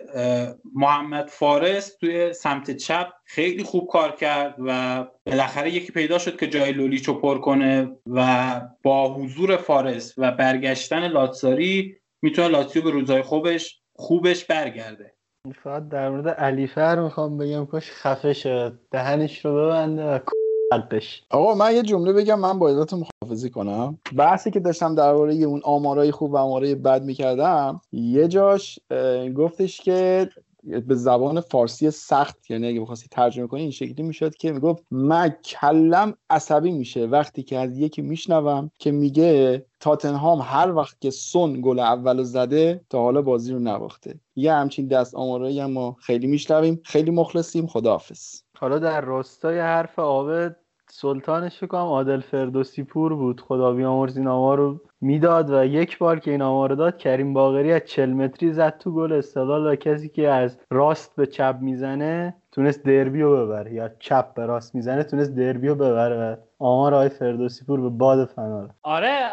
محمد 0.76 1.28
فارس 1.28 1.98
توی 1.98 2.34
سمت 2.34 2.72
چپ 2.72 3.08
خیلی 3.26 3.64
خوب 3.64 3.88
کار 3.88 4.16
کرد 4.16 4.56
و 4.66 5.06
بالاخره 5.26 5.72
یکی 5.72 5.92
پیدا 5.92 6.18
شد 6.18 6.40
که 6.40 6.48
جای 6.48 6.72
لولیچو 6.72 7.14
پر 7.14 7.40
کنه 7.40 7.92
و 8.08 8.62
با 8.84 9.14
حضور 9.14 9.58
فارس 9.58 10.14
و 10.18 10.32
برگشتن 10.32 11.08
لاتزاری 11.08 11.96
می‌تونه 12.22 12.48
لاتزیو 12.48 12.84
به 12.84 12.92
روزای 12.92 13.22
خوبش 13.22 13.82
خوبش 13.94 14.46
برگرده. 14.46 15.19
فقط 15.64 15.88
در 15.90 16.10
مورد 16.10 16.28
علیفر 16.28 17.00
می‌خوام 17.00 17.38
بگم 17.38 17.66
کاش 17.66 17.92
خفه 17.92 18.34
شد. 18.34 18.80
دهنش 18.92 19.46
رو 19.46 19.56
ببنده 19.56 20.04
و 20.04 20.20
قلبش. 20.72 21.24
آقا 21.30 21.56
من 21.56 21.76
یه 21.76 21.84
جمله 21.84 22.14
بگم 22.14 22.40
من 22.40 22.60
با 22.60 22.70
ازتون 22.70 23.04
محافظی 23.24 23.50
کنم. 23.50 24.00
بحثی 24.18 24.52
که 24.52 24.60
داشتم 24.60 24.96
درباره 24.96 25.34
اون 25.34 25.62
آمارای 25.64 26.12
خوب 26.12 26.34
و 26.34 26.38
آمارای 26.38 26.76
بد 26.76 27.04
می‌کردم 27.04 27.82
یه 27.92 28.28
جاش 28.28 28.80
گفتش 29.36 29.82
که 29.82 30.30
به 30.64 30.96
زبان 30.96 31.42
فارسی 31.42 31.92
سخت 31.92 32.52
یعنی 32.52 32.68
اگه 32.68 32.82
بخواستی 32.82 33.08
ترجمه 33.12 33.48
کنی 33.48 33.62
این 33.62 33.72
شکلی 33.72 34.04
می‌شد 34.04 34.36
که 34.36 34.52
می‌گفت 34.52 34.84
من 34.92 35.36
کلم 35.46 36.14
عصبی 36.30 36.72
میشه 36.72 37.06
وقتی 37.06 37.44
که 37.44 37.58
از 37.58 37.78
یکی 37.78 38.02
میشنوم 38.02 38.72
که 38.80 38.92
میگه 38.92 39.66
تاتنهام 39.80 40.40
هر 40.44 40.72
وقت 40.72 41.02
که 41.02 41.10
سون 41.10 41.62
گل 41.62 41.80
اولو 41.80 42.24
زده 42.24 42.82
تا 42.90 43.02
حالا 43.02 43.22
بازی 43.22 43.54
رو 43.54 43.60
نباخته. 43.60 44.16
یه 44.36 44.54
همچین 44.54 44.88
دست 44.88 45.16
آمارایی 45.16 45.60
هم 45.60 45.72
ما 45.72 45.96
خیلی 46.00 46.28
میشنویم. 46.28 46.82
خیلی 46.84 47.12
مخلصیم. 47.12 47.68
خداحافظ. 47.68 48.42
حالا 48.58 48.80
در 48.80 49.02
راستای 49.02 49.60
حرف 49.60 50.00
عابد 50.00 50.56
سلطانش 50.92 51.58
فکر 51.58 51.78
عادل 51.78 52.20
فردوسی 52.20 52.84
پور 52.84 53.16
بود. 53.16 53.42
خدا 53.42 53.74
بیامرز 53.74 54.18
این 54.18 54.28
رو 54.28 54.82
می‌داد 55.02 55.50
و 55.50 55.66
یک 55.66 55.98
بار 55.98 56.20
که 56.20 56.32
این 56.32 56.42
آمار 56.42 56.76
داد 56.76 56.98
کریم 56.98 57.34
باغری 57.34 57.72
از 57.72 57.82
40 57.86 58.10
متری 58.14 58.54
زد 58.54 58.78
تو 58.78 58.92
گل 58.92 59.14
استقلال 59.14 59.74
و 59.74 59.76
کسی 59.76 60.10
که 60.10 60.30
از 60.30 60.58
راست 60.70 61.16
به 61.16 61.26
چپ 61.26 61.58
می‌زنه 61.62 62.36
تونست 62.52 62.84
دربیو 62.84 63.46
ببره. 63.46 63.74
یا 63.74 63.90
چپ 64.00 64.34
به 64.34 64.46
راست 64.46 64.76
می‌زنه 64.76 65.04
تونست 65.04 65.36
دربیو 65.36 65.76
ببره. 65.76 66.16
و 66.16 66.36
آمار 66.60 66.94
آقای 66.94 67.10
فردوسی 67.10 67.66
پور 67.66 67.82
به 67.82 67.90
باد 67.90 68.26
فنا 68.26 68.70
آره 68.84 69.30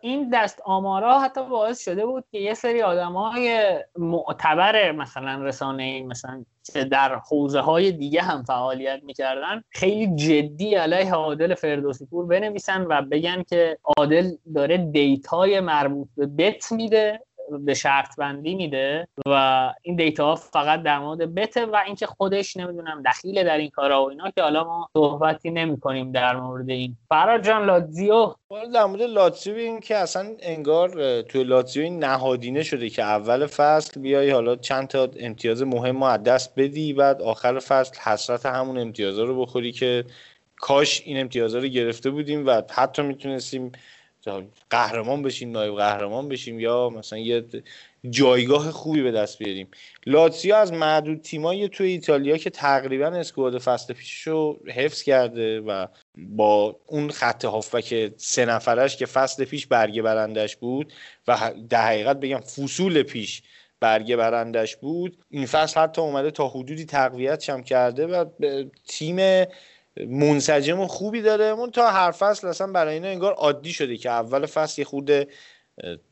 این 0.00 0.30
دست 0.32 0.60
آمارا 0.64 1.18
حتی 1.18 1.42
باعث 1.48 1.84
شده 1.84 2.06
بود 2.06 2.24
که 2.32 2.38
یه 2.38 2.54
سری 2.54 2.82
آدمای 2.82 3.78
معتبر 3.98 4.92
مثلا 4.92 5.42
رسانه 5.42 6.02
مثلا 6.02 6.44
در 6.90 7.14
حوزه 7.14 7.60
های 7.60 7.92
دیگه 7.92 8.22
هم 8.22 8.42
فعالیت 8.42 9.00
می‌کردن 9.02 9.62
خیلی 9.70 10.16
جدی 10.16 10.74
علیه 10.74 11.14
عادل 11.14 11.54
فردوسی 11.54 12.06
پور 12.06 12.26
بنویسن 12.26 12.86
و 12.88 13.02
بگن 13.02 13.42
که 13.42 13.78
عادل 13.96 14.30
داره 14.54 14.78
data 14.78 15.44
ی 15.44 15.60
مربوط 15.60 16.08
به 16.16 16.26
بت 16.26 16.72
میده. 16.72 17.20
به 17.50 17.74
شرط 17.74 18.16
بندی 18.16 18.54
میده 18.54 19.08
و 19.26 19.72
این 19.82 19.96
data 19.96 20.34
فقط 20.34 20.82
در 20.82 20.98
مورد 20.98 21.34
bet 21.34 21.58
ه 21.58 21.66
و 21.66 21.76
اینکه 21.86 22.06
خودش 22.06 22.56
نمی‌دونم 22.56 23.02
دخیل 23.06 23.44
در 23.44 23.58
این 23.58 23.70
کارا 23.70 24.04
و 24.04 24.10
اینا 24.10 24.30
که 24.30 24.42
حالا 24.42 24.64
ما 24.64 24.88
صحبتی 24.96 25.50
نمی 25.50 25.80
کنیم 25.80 26.12
در 26.12 26.36
مورد 26.36 26.70
این. 26.70 26.96
فرهاد 27.08 27.38
جان 27.38 27.66
لاتزیو؟ 27.66 28.34
در 28.74 28.84
مورد 28.84 29.02
لاتزیو 29.02 29.54
این 29.54 29.80
که 29.80 29.96
اصلا 29.96 30.34
انگار 30.40 31.22
توی 31.22 31.44
لاتزیو 31.44 31.82
این 31.82 32.04
نهادینه 32.04 32.62
شده 32.62 32.90
که 32.90 33.02
اول 33.02 33.46
فصل 33.46 34.00
بیای 34.00 34.30
حالا 34.30 34.56
چند 34.56 34.88
تا 34.88 35.08
امتیاز 35.18 35.62
مهم 35.62 36.04
رو 36.04 36.16
دست 36.16 36.52
بدی 36.56 36.92
بعد 36.92 37.22
آخر 37.22 37.58
فصل 37.58 38.00
حسرت 38.00 38.46
همون 38.46 38.78
امتیازا 38.78 39.24
رو 39.24 39.42
بخوری 39.42 39.72
که 39.72 40.04
کاش 40.56 41.02
این 41.04 41.20
امتیازا 41.20 41.58
رو 41.58 41.66
گرفته 41.66 42.10
بودیم 42.10 42.46
و 42.46 42.62
حتی 42.70 43.02
می‌تونستیم 43.02 43.72
قهرمان 44.70 45.22
بشیم 45.22 45.50
نایب 45.50 45.74
قهرمان 45.74 46.28
بشیم 46.28 46.60
یا 46.60 46.88
مثلا 46.88 47.18
یه 47.18 47.44
جایگاه 48.10 48.70
خوبی 48.70 49.02
به 49.02 49.10
دست 49.12 49.38
بیاریم. 49.38 49.68
لاتسیو 50.06 50.54
از 50.54 50.72
معدود 50.72 51.20
تیمایی 51.20 51.68
توی 51.68 51.88
ایتالیا 51.88 52.36
که 52.36 52.50
تقریبا 52.50 53.06
اسکواد 53.06 53.58
فصل 53.58 53.94
پیشش 53.94 54.22
رو 54.26 54.58
حفظ 54.66 55.02
کرده 55.02 55.60
و 55.60 55.86
با 56.18 56.76
اون 56.86 57.10
خط 57.10 57.44
هافبک 57.44 58.12
سه 58.16 58.44
نفرش 58.44 58.96
که 58.96 59.06
فصل 59.06 59.44
پیش 59.44 59.66
برگه 59.66 60.02
برندش 60.02 60.56
بود 60.56 60.92
و 61.28 61.52
در 61.68 61.86
حقیقت 61.86 62.20
بگم 62.20 62.40
فصول 62.40 63.02
پیش 63.02 63.42
برگه 63.80 64.16
برندش 64.16 64.76
بود 64.76 65.18
این 65.30 65.46
فصل 65.46 65.80
حتی 65.80 66.00
اومده 66.00 66.30
تا 66.30 66.48
حدودی 66.48 66.84
تقویت 66.84 67.50
هم 67.50 67.62
کرده 67.62 68.06
و 68.06 68.24
تیم 68.86 69.46
منسجم 69.96 70.80
و 70.80 70.86
خوبی 70.86 71.22
داره. 71.22 71.44
اون 71.44 71.70
تا 71.70 71.90
هر 71.90 72.10
فصل 72.10 72.46
اصلا 72.46 72.66
برای 72.72 72.94
اینا 72.94 73.08
انگار 73.08 73.32
عادی 73.32 73.72
شده 73.72 73.96
که 73.96 74.10
اول 74.10 74.46
فصل 74.46 74.80
یه 74.80 74.84
خود 74.84 75.10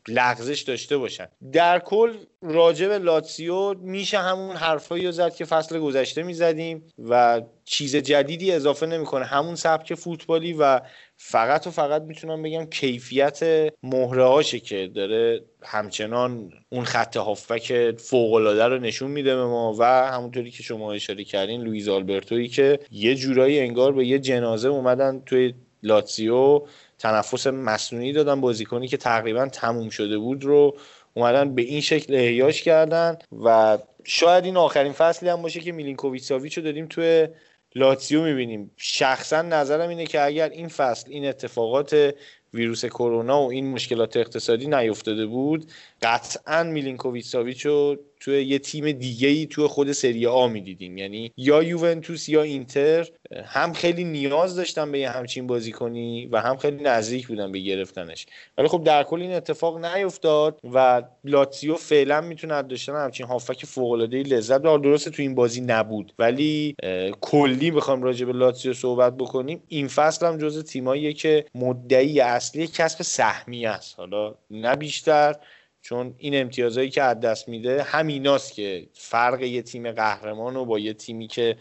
لغزش 0.08 0.60
داشته 0.60 0.96
باشن. 0.96 1.28
در 1.52 1.78
کل 1.78 2.16
راجع 2.42 2.88
به 2.88 2.98
لاتسیو 2.98 3.74
میشه 3.74 4.18
همون 4.18 4.56
حرفایی 4.56 5.06
رو 5.06 5.12
زد 5.12 5.34
که 5.34 5.44
فصل 5.44 5.78
گذشته 5.78 6.22
می‌زدیم 6.22 6.84
و 7.08 7.42
چیز 7.64 7.96
جدیدی 7.96 8.52
اضافه 8.52 8.86
نمی‌کنه. 8.86 9.24
همون 9.24 9.54
سبک 9.54 9.94
فوتبالی 9.94 10.52
و 10.52 10.80
فقط 11.24 11.66
و 11.66 11.70
فقط 11.70 12.02
می‌تونم 12.02 12.42
بگم 12.42 12.64
کیفیت 12.64 13.40
مهره 13.82 14.42
که 14.42 14.90
داره 14.94 15.40
همچنان 15.62 16.52
اون 16.68 16.84
خط 16.84 17.16
هافبک 17.16 17.96
فوق 17.98 18.32
العاده 18.32 18.64
رو 18.64 18.78
نشون 18.78 19.10
میده 19.10 19.36
به 19.36 19.44
ما 19.44 19.76
و 19.78 19.84
همونطوری 19.84 20.50
که 20.50 20.62
شما 20.62 20.92
اشاره 20.92 21.24
کردین 21.24 21.62
لوئیز 21.62 21.88
آلبرتویی 21.88 22.48
که 22.48 22.78
یه 22.90 23.14
جورایی 23.14 23.60
انگار 23.60 23.92
به 23.92 24.06
یه 24.06 24.18
جنازه 24.18 24.68
اومدن 24.68 25.22
توی 25.26 25.54
لاتسیو 25.82 26.62
تنفس 26.98 27.46
مصنوعی 27.46 28.12
دادن 28.12 28.40
بازیکنی 28.40 28.88
که 28.88 28.96
تقریبا 28.96 29.48
تموم 29.48 29.88
شده 29.88 30.18
بود 30.18 30.44
رو 30.44 30.76
اومدن 31.14 31.54
به 31.54 31.62
این 31.62 31.80
شکل 31.80 32.14
احیاش 32.14 32.62
کردن 32.62 33.18
و 33.44 33.78
شاید 34.04 34.44
این 34.44 34.56
آخرین 34.56 34.92
فصلی 34.92 35.28
هم 35.28 35.42
باشه 35.42 35.60
که 35.60 35.72
میلینکوویچ 35.72 36.22
ساویچ 36.22 36.58
رو 36.58 36.64
دادیم 36.64 36.86
توی 36.86 37.28
لاتسیو 37.74 38.22
می‌بینیم. 38.22 38.70
شخصا 38.76 39.42
نظرم 39.42 39.88
اینه 39.88 40.06
که 40.06 40.24
اگر 40.24 40.48
این 40.48 40.68
فصل 40.68 41.10
این 41.10 41.26
اتفاقات 41.26 42.14
ویروس 42.54 42.84
کرونا 42.84 43.42
و 43.42 43.50
این 43.50 43.70
مشکلات 43.70 44.16
اقتصادی 44.16 44.66
نیفتاده 44.66 45.26
بود 45.26 45.70
قطعا 46.02 46.62
میلینکوویچ 46.62 47.26
ساویچ 47.26 47.66
رو 47.66 47.96
توی 48.22 48.44
یه 48.44 48.58
تیم 48.58 48.92
دیگه 48.92 49.28
ای 49.28 49.46
توی 49.46 49.66
خود 49.66 49.92
سری 49.92 50.26
آ 50.26 50.48
می‌دیدیم. 50.48 50.98
یعنی 50.98 51.32
یا 51.36 51.62
یوونتوس 51.62 52.28
یا 52.28 52.42
اینتر 52.42 53.08
هم 53.44 53.72
خیلی 53.72 54.04
نیاز 54.04 54.56
داشتن 54.56 54.92
به 54.92 54.98
یه 54.98 55.10
همچین 55.10 55.46
بازیکنی 55.46 56.26
و 56.26 56.40
هم 56.40 56.56
خیلی 56.56 56.82
نزدیک 56.82 57.26
بودن 57.26 57.52
به 57.52 57.58
گرفتنش. 57.58 58.26
ولی 58.58 58.68
خب 58.68 58.84
در 58.84 59.02
کل 59.02 59.20
این 59.20 59.32
اتفاق 59.32 59.84
نیفتاد 59.84 60.58
و 60.74 61.02
لاتزیو 61.24 61.74
فعلا 61.74 62.20
می‌تونه 62.20 62.62
داشتن 62.62 62.94
همچین 62.94 63.26
هافک 63.26 63.66
فوق 63.66 63.90
العاده 63.90 64.22
لذت 64.22 64.60
ببره. 64.60 64.78
درسته 64.78 65.10
تو 65.10 65.22
این 65.22 65.34
بازی 65.34 65.60
نبود 65.60 66.12
ولی 66.18 66.74
کلی 67.20 67.70
بخوام 67.70 68.02
راجع 68.02 68.26
به 68.26 68.32
لاتزیو 68.32 68.72
صحبت 68.72 69.16
بکنیم. 69.16 69.62
این 69.68 69.88
فصل 69.88 70.26
هم 70.26 70.38
جز 70.38 70.64
تیماییه 70.64 71.12
که 71.12 71.44
مدعی 71.54 72.20
اصلی 72.20 72.66
کسب 72.66 73.02
سهمیه 73.02 73.70
است. 73.70 73.98
حالا 73.98 74.34
نه 74.50 74.76
بیشتر 74.76 75.36
چون 75.82 76.14
این 76.18 76.40
امتیازهایی 76.40 76.90
که 76.90 77.02
از 77.02 77.20
دست 77.20 77.48
میده 77.48 77.82
همیناست 77.82 78.54
که 78.54 78.86
فرق 78.92 79.42
یه 79.42 79.62
تیم 79.62 79.92
قهرمان 79.92 80.56
و 80.56 80.64
با 80.64 80.78
یه 80.78 80.92
تیمی 80.94 81.26
که 81.26 81.56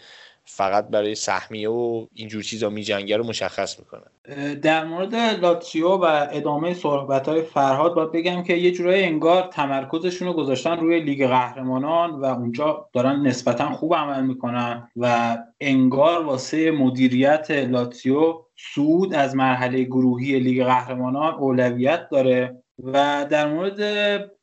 فقط 0.45 0.87
برای 0.87 1.15
سهمیه 1.15 1.69
و 1.69 2.05
اینجور 2.13 2.43
چیزا 2.43 2.69
میجنگه 2.69 3.17
رو 3.17 3.23
مشخص 3.23 3.79
می‌کنه. 3.79 4.55
در 4.55 4.85
مورد 4.85 5.15
لاتسیو 5.15 5.87
و 5.87 6.27
ادامه 6.31 6.73
صحبت 6.73 7.27
های 7.27 7.41
فرهاد 7.41 7.93
باید 7.93 8.11
بگم 8.11 8.43
که 8.43 8.53
یه 8.53 8.71
جورایی 8.71 9.03
انگار 9.03 9.49
تمرکزشون 9.53 10.27
رو 10.27 10.33
گذاشتن 10.33 10.77
روی 10.77 10.99
لیگ 10.99 11.27
قهرمانان 11.27 12.11
و 12.11 12.25
اونجا 12.25 12.89
دارن 12.93 13.27
نسبتا 13.27 13.71
خوب 13.71 13.95
عمل 13.95 14.23
می‌کنن 14.23 14.89
و 14.95 15.37
انگار 15.59 16.25
واسه 16.25 16.71
مدیریت 16.71 17.51
لاتسیو 17.51 18.41
سود 18.55 19.13
از 19.13 19.35
مرحله 19.35 19.83
گروهی 19.83 20.39
لیگ 20.39 20.63
قهرمانان 20.63 21.33
اولویت 21.33 22.09
داره. 22.09 22.63
و 22.83 23.25
در 23.29 23.47
مورد 23.47 23.79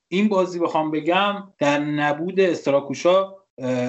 این 0.08 0.28
بازی 0.28 0.58
بخوام 0.58 0.90
بگم 0.90 1.52
در 1.58 1.78
نبود 1.78 2.40
استراکوشا 2.40 3.38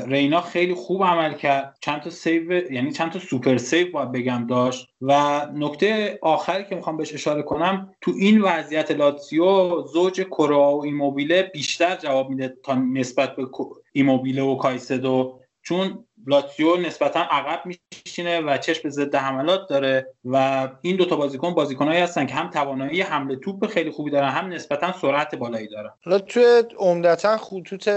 رینا 0.08 0.42
خیلی 0.42 0.74
خوب 0.74 1.04
عمل 1.04 1.34
کرد. 1.34 1.78
چند 1.82 2.02
تا 2.02 2.10
save 2.10 2.72
یعنی 2.74 2.92
چند 2.92 3.12
تا 3.12 3.20
super 3.20 3.58
save 3.58 3.92
باید 3.92 4.12
بگم 4.12 4.48
داشت. 4.50 4.90
و 5.02 5.48
نکته 5.54 6.20
آخری 6.22 6.66
که 6.66 6.76
می‌خوام 6.76 6.98
بهش 6.98 7.14
اشاره 7.14 7.42
کنم 7.42 7.94
تو 8.02 8.12
این 8.18 8.42
وضعیت 8.42 8.92
لاتسیو 8.92 9.82
زوج 9.82 10.22
کرا 10.22 10.78
و 10.78 10.86
ایموبیله 10.86 11.44
بیشتر 11.44 11.96
جواب 11.96 12.30
میده 12.30 12.58
تا 12.64 12.76
نسبت 12.76 13.36
به 13.36 13.48
ایموبیله 13.92 14.42
و 14.42 14.56
کایسدو. 14.56 15.40
چون 15.62 16.06
لاتزیو 16.28 16.78
نسبتا 16.78 17.20
عقب 17.20 17.64
میشینه 17.66 18.42
و 18.42 18.58
چشم 18.58 18.90
ضد 18.90 19.16
حملات 19.16 19.70
داره 19.70 20.08
و 20.26 20.68
این 20.82 20.96
دوتا 20.96 21.16
بازیکن 21.16 21.54
بازیکنهایی 21.54 22.00
هستن 22.00 22.26
که 22.26 22.34
هم 22.34 22.50
توانایی 22.50 23.02
حمل 23.02 23.36
توپ 23.36 23.68
خیلی 23.68 23.92
خوبی 23.92 24.12
دارن 24.12 24.30
هم 24.30 24.54
نسبتا 24.54 24.92
سرعت 24.92 25.36
بالایی 25.36 25.68
دارن. 25.68 25.90
حالا 26.06 26.20
توی 26.20 26.64
عمدتا 26.78 27.38
خطوط 27.38 27.88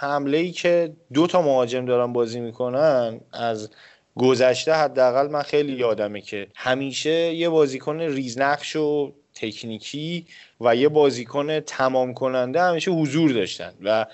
حمله 0.00 0.38
ای 0.38 0.50
که 0.50 0.92
دو 1.12 1.26
تا 1.26 1.42
مهاجم 1.42 1.84
دارن 1.84 2.12
بازی 2.12 2.40
می‌کنن 2.40 3.20
از 3.32 3.70
گذشته 4.16 4.72
حداقل 4.72 5.30
من 5.30 5.42
خیلی 5.42 5.72
یادمه 5.72 6.20
که 6.20 6.48
همیشه 6.56 7.34
یه 7.34 7.48
بازیکن 7.48 8.00
ریزنقش 8.00 8.76
و 8.76 9.12
تکنیکی 9.34 10.26
و 10.60 10.76
یه 10.76 10.88
بازیکن 10.88 11.60
تمام 11.60 12.14
کننده 12.14 12.62
همیشه 12.62 12.90
حضور 12.90 13.30
داشتن 13.30 13.72
و 13.82 14.06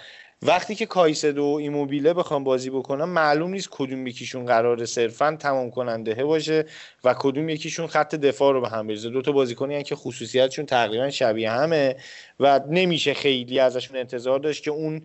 وقتی 0.46 0.74
که 0.74 0.86
کایسدو 0.86 1.44
و 1.44 1.54
ایموبیله 1.54 2.14
بخوام 2.14 2.44
بازی 2.44 2.70
بکنم 2.70 3.08
معلوم 3.08 3.50
نیست 3.50 3.68
کدوم 3.70 4.06
یکیشون 4.06 4.46
قرار 4.46 4.84
صرفا 4.84 5.36
تمام 5.40 5.70
کننده 5.70 6.24
باشه 6.24 6.64
و 7.04 7.14
کدوم 7.18 7.48
یکیشون 7.48 7.86
خط 7.86 8.14
دفاع 8.14 8.52
رو 8.52 8.60
به 8.60 8.68
هم 8.68 8.86
بریزه. 8.86 9.10
دو 9.10 9.22
تا 9.22 9.32
بازیکنی 9.32 9.82
که 9.82 9.96
خصوصیتشون 9.96 10.66
تقریبا 10.66 11.10
شبیه 11.10 11.50
همه 11.50 11.96
و 12.40 12.60
نمیشه 12.70 13.14
خیلی 13.14 13.58
ازشون 13.58 13.96
انتظار 13.96 14.38
داشت 14.38 14.62
که 14.62 14.70
اون 14.70 15.02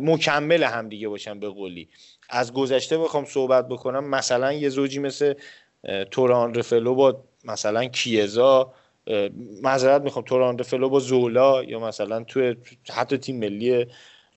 مکمل 0.00 0.62
هم 0.62 0.88
دیگه 0.88 1.08
باشن 1.08 1.40
به 1.40 1.48
قولی. 1.48 1.88
از 2.30 2.52
گذشته 2.52 2.98
بخوام 2.98 3.24
صحبت 3.24 3.68
بکنم 3.68 4.04
مثلا 4.08 4.52
یه 4.52 4.68
زوجی 4.68 4.98
مثل 4.98 5.34
توران 6.10 6.54
رفلو 6.54 6.94
با 6.94 7.24
مثلا 7.44 7.84
کیزا 7.84 8.72
معذرت 9.62 10.02
می‌خوام 10.02 10.24
توران 10.24 10.58
رفلو 10.58 10.88
با 10.88 10.98
زولا 10.98 11.64
یا 11.64 11.78
مثلا 11.80 12.24
توی 12.24 12.56
حتی 12.92 13.18
تیم 13.18 13.38
ملی 13.38 13.86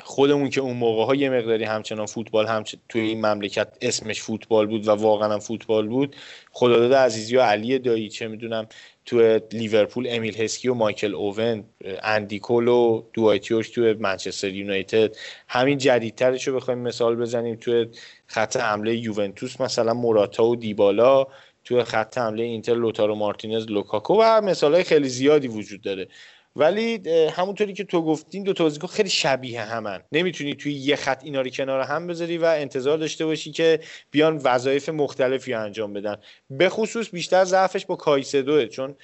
خودمون 0.03 0.49
که 0.49 0.61
اون 0.61 0.77
موقع 0.77 1.05
ها 1.05 1.15
یه 1.15 1.29
مقداری 1.29 1.63
همچنان 1.63 2.05
فوتبال 2.05 2.47
هم 2.47 2.63
توی 2.89 3.01
این 3.01 3.25
مملکت 3.25 3.67
اسمش 3.81 4.21
فوتبال 4.21 4.67
بود 4.67 4.87
و 4.87 4.91
واقعا 4.91 5.33
هم 5.33 5.39
فوتبال 5.39 5.87
بود. 5.87 6.15
خداداد 6.51 6.93
عزیزی 6.93 7.37
و 7.37 7.41
علی 7.41 7.79
دایی 7.79 8.09
چه 8.09 8.27
می‌دونم 8.27 8.67
تو 9.05 9.39
لیورپول 9.51 10.07
امیل 10.09 10.35
هسکی 10.35 10.67
و 10.67 10.73
مایکل 10.73 11.15
اوون 11.15 11.63
اندی 12.03 12.39
کول 12.39 12.67
و 12.67 13.03
دوایت 13.13 13.38
یورک 13.38 13.69
تو 13.69 13.95
منچستر 13.99 14.53
یونایتد. 14.53 15.15
همین 15.47 15.77
جدیدترش 15.77 16.47
رو 16.47 16.55
بخوایم 16.55 16.79
مثال 16.79 17.15
بزنیم 17.15 17.55
تو 17.55 17.85
خط 18.27 18.57
حمله 18.57 18.95
یوونتوس 18.95 19.61
مثلا 19.61 19.93
موراتا 19.93 20.45
و 20.45 20.55
دیبالا 20.55 21.27
تو 21.63 21.83
خط 21.83 22.17
حمله 22.17 22.43
اینتر 22.43 22.73
لوتارو 22.73 23.15
مارتینز 23.15 23.65
لوکاکو 23.65 24.13
و 24.21 24.41
مثال 24.41 24.83
خیلی 24.83 25.09
زیادی 25.09 25.47
وجود 25.47 25.81
داره. 25.81 26.07
ولی 26.55 27.09
همونطوری 27.29 27.73
که 27.73 27.83
تو 27.83 28.01
گفتین 28.01 28.43
دو 28.43 28.53
تا 28.53 28.63
بازیکن 28.63 28.87
خیلی 28.87 29.09
شبیه 29.09 29.61
همن. 29.61 30.03
نمی‌تونی 30.11 30.55
توی 30.55 30.73
یه 30.73 30.95
خط 30.95 31.21
اینا 31.23 31.41
رو 31.41 31.49
کنار 31.49 31.81
هم 31.81 32.07
بذاری 32.07 32.37
و 32.37 32.45
انتظار 32.45 32.97
داشته 32.97 33.25
باشی 33.25 33.51
که 33.51 33.79
بیان 34.11 34.41
وظایف 34.43 34.89
مختلفی 34.89 35.53
انجام 35.53 35.93
بدن. 35.93 36.15
به 36.49 36.69
خصوص 36.69 37.09
بیشتر 37.09 37.45
ضعفش 37.45 37.85
با 37.85 37.95
کایسدوه 37.95 38.65
چون 38.65 38.95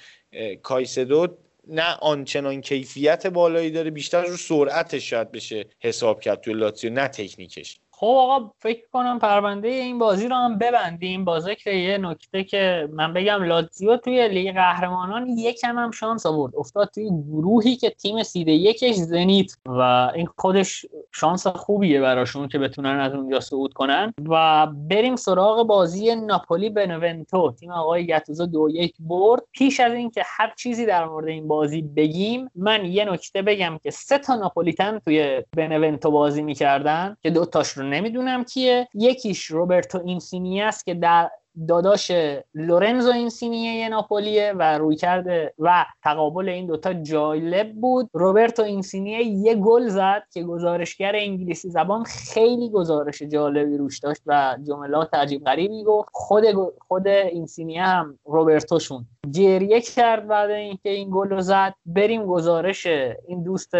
کایسدو 0.62 1.36
نه 1.68 1.94
آنچنان 1.94 2.60
کیفیت 2.60 3.26
بالایی 3.26 3.70
داره 3.70 3.90
بیشتر 3.90 4.22
رو 4.22 4.36
سرعتش 4.36 5.10
شاید 5.10 5.32
بشه 5.32 5.64
حساب 5.80 6.20
کرد 6.20 6.40
توی 6.40 6.54
لاتزیو 6.54 6.92
نه 6.92 7.08
تکنیکش. 7.08 7.78
خب 7.98 8.06
آقا 8.06 8.50
فکر 8.58 8.82
کنم 8.92 9.18
پرونده 9.18 9.68
این 9.68 9.98
بازی 9.98 10.28
رو 10.28 10.36
هم 10.36 10.58
ببندیم. 10.58 11.24
با 11.24 11.40
ذکر 11.40 11.72
یه 11.72 11.98
نکته 11.98 12.44
که 12.44 12.88
من 12.92 13.12
بگم 13.12 13.42
لاتزیو 13.42 13.96
توی 13.96 14.28
لیگ 14.28 14.54
قهرمانان 14.54 15.26
یکم 15.28 15.78
هم 15.78 15.90
شانس 15.90 16.26
آورد. 16.26 16.56
افتاد 16.56 16.90
توی 16.94 17.10
گروهی 17.32 17.76
که 17.76 17.90
تیم 17.90 18.22
سیده 18.22 18.52
یکش 18.52 18.94
زنیت. 18.94 19.52
و 19.66 20.10
این 20.14 20.28
خودش 20.38 20.86
شانس 21.12 21.46
خوبیه 21.46 22.00
براشون 22.00 22.48
که 22.48 22.58
بتونن 22.58 23.00
از 23.00 23.14
اونجا 23.14 23.40
صعود 23.40 23.72
کنن. 23.72 24.14
و 24.28 24.66
بریم 24.66 25.16
سراغ 25.16 25.66
بازی 25.66 26.14
ناپولی 26.14 26.70
بنونتو 26.70 27.52
تیم 27.60 27.70
آقای 27.70 28.06
گتوزو 28.06 28.46
دو 28.46 28.68
یک 28.72 28.94
برد. 29.00 29.42
پیش 29.52 29.80
از 29.80 29.92
اینکه 29.92 30.22
هر 30.26 30.52
چیزی 30.56 30.86
در 30.86 31.04
مورد 31.04 31.28
این 31.28 31.48
بازی 31.48 31.82
بگیم 31.82 32.50
من 32.54 32.84
یه 32.84 33.04
نکته 33.04 33.42
بگم 33.42 33.78
که 33.82 33.90
سه 33.90 34.18
تا 34.18 34.36
ناپولیتن 34.36 34.98
توی 34.98 35.42
بنونتو 35.56 36.10
بازی 36.10 36.42
می‌کردن 36.42 37.16
که 37.22 37.30
دو 37.30 37.44
تاش 37.44 37.68
رو 37.68 37.85
نمی‌دونم 37.90 38.44
کیه. 38.44 38.88
یکیش 38.94 39.44
روبرتو 39.44 40.02
اینسینی 40.04 40.62
است 40.62 40.84
که 40.84 40.94
در 40.94 41.30
داداش 41.68 42.12
لورنزو 42.54 43.10
اینسینیه 43.10 43.88
ناپولیه 43.88 44.52
و 44.58 44.78
روی 44.78 44.96
کرده 44.96 45.54
و 45.58 45.86
تقابل 46.02 46.48
این 46.48 46.66
دوتا 46.66 46.92
جالب 46.92 47.72
بود. 47.72 48.10
روبرتو 48.12 48.62
اینسینیه 48.62 49.24
یه 49.24 49.54
گل 49.54 49.88
زد 49.88 50.22
که 50.32 50.42
گزارشگر 50.42 51.12
انگلیسی 51.16 51.70
زبان 51.70 52.04
خیلی 52.04 52.70
گزارش 52.70 53.22
جالبی 53.22 53.76
روش 53.76 53.98
داشت 53.98 54.22
و 54.26 54.56
جملات 54.66 55.14
عجیب 55.14 55.44
غریبی 55.44 55.84
گفت. 55.84 56.08
خود 56.12 56.44
خود 56.88 57.08
اینسینیه 57.08 57.82
هم 57.82 58.18
روبرتوشون 58.24 59.06
گریه 59.34 59.80
کرد 59.80 60.28
بعد 60.28 60.50
اینکه 60.50 60.90
این 60.90 61.10
گل 61.12 61.28
رو 61.28 61.40
زد. 61.40 61.74
بریم 61.86 62.26
گزارش 62.26 62.86
این 63.28 63.42
دوست 63.42 63.74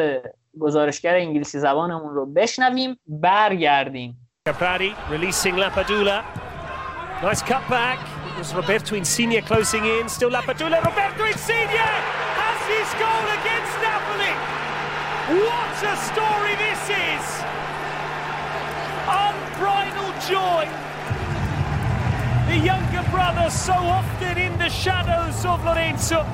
گزارشگر 0.60 1.16
انگلیسی 1.16 1.60
زبانمون 1.60 2.16
رو 2.16 2.26
بشنویم 2.26 3.00
برگردیم 3.08 4.18
Capari 4.50 4.92
releasing 5.12 5.56
Lapadula. 5.56 6.26
Nice 7.22 7.44
cutback. 7.44 8.00
It 8.32 8.40
was 8.40 8.56
Roberto 8.56 8.96
Insigne 8.96 9.40
closing 9.42 9.86
in. 9.86 10.10
Still 10.10 10.32
Lapadula. 10.32 10.78
Roberto 10.84 11.24
Insigne 11.26 11.86
has 12.42 12.60
his 12.76 12.90
goal 12.98 13.26
against 13.38 13.76
Napoli. 13.86 14.34
What 15.46 15.78
a 15.94 15.96
story 16.10 16.56
this 16.66 16.84
is! 16.90 17.26
Unbridled 19.08 20.18
joy. 20.28 20.66
The 22.50 22.58
younger 22.58 23.04
brother, 23.12 23.48
so 23.52 23.74
often 23.74 24.40
in 24.40 24.58
the 24.58 24.70
shadows 24.70 25.46
of 25.46 25.64
Lorenzo, 25.64 26.26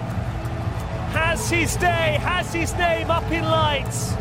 has 1.13 1.51
his 1.51 1.77
day, 1.77 2.19
has 2.21 2.53
his 2.53 2.73
name 2.75 3.11
up 3.11 3.31
in 3.31 3.45
lights. 3.45 4.15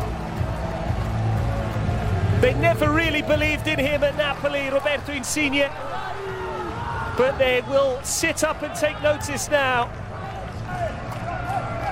They 2.40 2.54
never 2.54 2.92
really 2.92 3.22
believed 3.22 3.66
in 3.66 3.78
him 3.78 4.02
at 4.02 4.16
Napoli, 4.16 4.68
Roberto 4.68 5.12
Insigne. 5.12 5.70
But 7.16 7.38
they 7.38 7.62
will 7.68 8.02
sit 8.02 8.42
up 8.42 8.62
and 8.62 8.74
take 8.74 9.00
notice 9.02 9.48
now. 9.48 9.90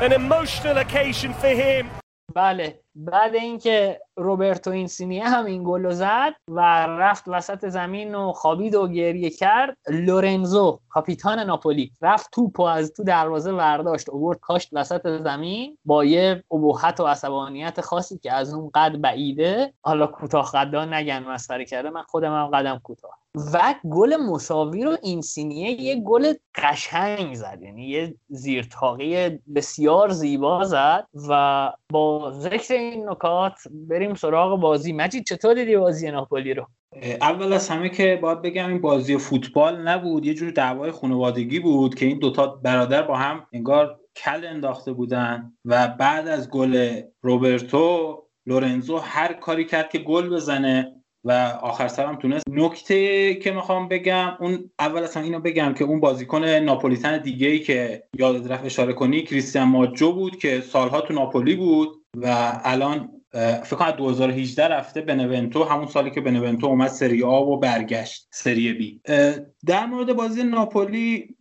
An 0.01 0.13
emotional 0.13 0.79
occasion 0.79 1.35
for 1.35 1.49
him. 1.49 1.89
بله. 2.35 2.81
بعد 2.95 3.35
اینکه 3.35 4.01
روبرتو 4.17 4.71
اینسینیه 4.71 5.29
هم 5.29 5.45
این 5.45 5.65
گل 5.65 5.91
زد 5.91 6.33
و 6.49 6.61
رفت 6.87 7.25
وسط 7.27 7.69
زمین 7.69 8.15
و 8.15 8.33
خوابید 8.33 8.75
و 8.75 8.89
گریه 8.89 9.31
کرد 9.31 9.77
لورنزو 9.89 10.81
کاپیتان 10.89 11.39
ناپولی 11.39 11.93
رفت 12.03 12.31
توپ 12.33 12.61
و 12.61 12.63
از 12.63 12.93
تو 12.93 13.05
دروازه 13.05 13.53
ورداشت 13.53 14.09
اوورد 14.09 14.41
کاشت 14.41 14.69
وسط 14.73 15.23
زمین 15.23 15.79
با 15.85 16.05
یه 16.05 16.45
ابهت 16.53 17.01
و 17.01 17.07
عصبانیت 17.07 17.81
خاصی 17.81 18.19
که 18.19 18.33
از 18.33 18.55
اون 18.55 18.71
قد 18.75 19.01
بعیده. 19.01 19.75
حالا 19.83 20.07
کوتاه 20.07 20.51
قدان 20.55 20.95
نگن 20.95 21.23
مسخره 21.23 21.65
کرده. 21.65 21.91
من 21.91 22.03
خودم 22.03 22.33
هم 22.33 22.47
قدم 22.47 22.79
کوتاه. 22.79 23.20
و 23.35 23.75
گل 23.91 24.17
مساوی 24.17 24.85
رو 24.85 24.97
اینسینیه 25.03 25.71
یه 25.71 26.01
گل 26.01 26.33
قشنگ 26.55 27.35
زد. 27.35 27.59
یعنی 27.63 27.89
یه 27.89 28.15
زیرتاقی 28.29 29.39
بسیار 29.55 30.09
زیبا 30.09 30.65
زد 30.65 31.07
و 31.29 31.73
با 31.91 32.33
ذکر 32.33 32.75
این 32.75 33.09
نکات 33.09 33.55
بریم 33.89 34.15
سراغ 34.15 34.61
بازی. 34.61 34.93
مجید 34.93 35.25
چطور 35.25 35.55
دیدی 35.55 35.77
بازی 35.77 36.11
ناپولی 36.11 36.55
رو؟ 36.55 36.67
اول 37.21 37.53
از 37.53 37.69
همه 37.69 37.89
که 37.89 38.19
باید 38.23 38.43
بگم 38.43 38.69
این 38.69 38.81
بازی 38.81 39.19
فوتبال 39.19 39.89
نبود 39.89 40.27
یه 40.27 40.35
جور 40.35 40.51
دعوای 40.51 40.91
خانوادگی 40.91 41.61
بود 41.61 41.95
که 41.95 42.07
این 42.07 42.19
دوتا 42.19 42.47
برادر 42.47 43.03
با 43.03 43.17
هم 43.17 43.47
انگار 43.53 44.01
کل 44.17 44.45
انداخته 44.45 44.93
بودن 44.93 45.53
و 45.65 45.89
بعد 45.89 46.29
از 46.29 46.51
گل 46.51 47.01
روبرتو 47.23 48.17
لورنزو 48.47 48.99
هر 48.99 49.33
کاری 49.33 49.65
کرد 49.65 49.91
که 49.91 49.99
گل 49.99 50.29
بزنه. 50.29 51.00
و 51.25 51.33
آخر 51.63 51.89
سر 51.89 52.07
هم 52.07 52.17
تونست. 52.17 52.45
نکته 52.51 53.35
که 53.35 53.53
می‌خوام 53.53 53.89
بگم 53.89 54.37
اون 54.41 54.71
اول 54.79 55.03
اصلا 55.03 55.23
اینو 55.23 55.41
بگم 55.41 55.75
که 55.75 55.85
اون 55.85 56.01
بازیکن 56.01 56.45
ناپولیتن 56.45 57.19
دیگه 57.19 57.49
ای 57.49 57.59
که 57.59 58.03
یاد 58.19 58.53
رفت 58.53 58.65
اشاره 58.65 58.93
کنی 58.93 59.23
کریستیان 59.23 59.69
ماجو 59.69 60.13
بود 60.13 60.39
که 60.39 60.61
سالها 60.61 61.01
تو 61.01 61.15
ناپولی 61.15 61.57
بود 61.57 61.89
و 62.17 62.53
الان 62.65 63.09
فکر 63.65 63.77
کنم 63.77 63.91
2018 63.91 64.69
رفته 64.69 65.01
بنونتو 65.01 65.65
همون 65.65 65.87
سالی 65.87 66.11
که 66.11 66.21
بنونتو 66.21 66.67
اومد 66.67 66.89
سری 66.89 67.23
آ 67.23 67.43
و 67.43 67.57
برگشت 67.59 68.27
سری 68.31 68.73
بی. 68.73 69.01
در 69.67 69.87
مورد 69.87 70.13
بازی 70.13 70.43
ناپولی 70.43 71.37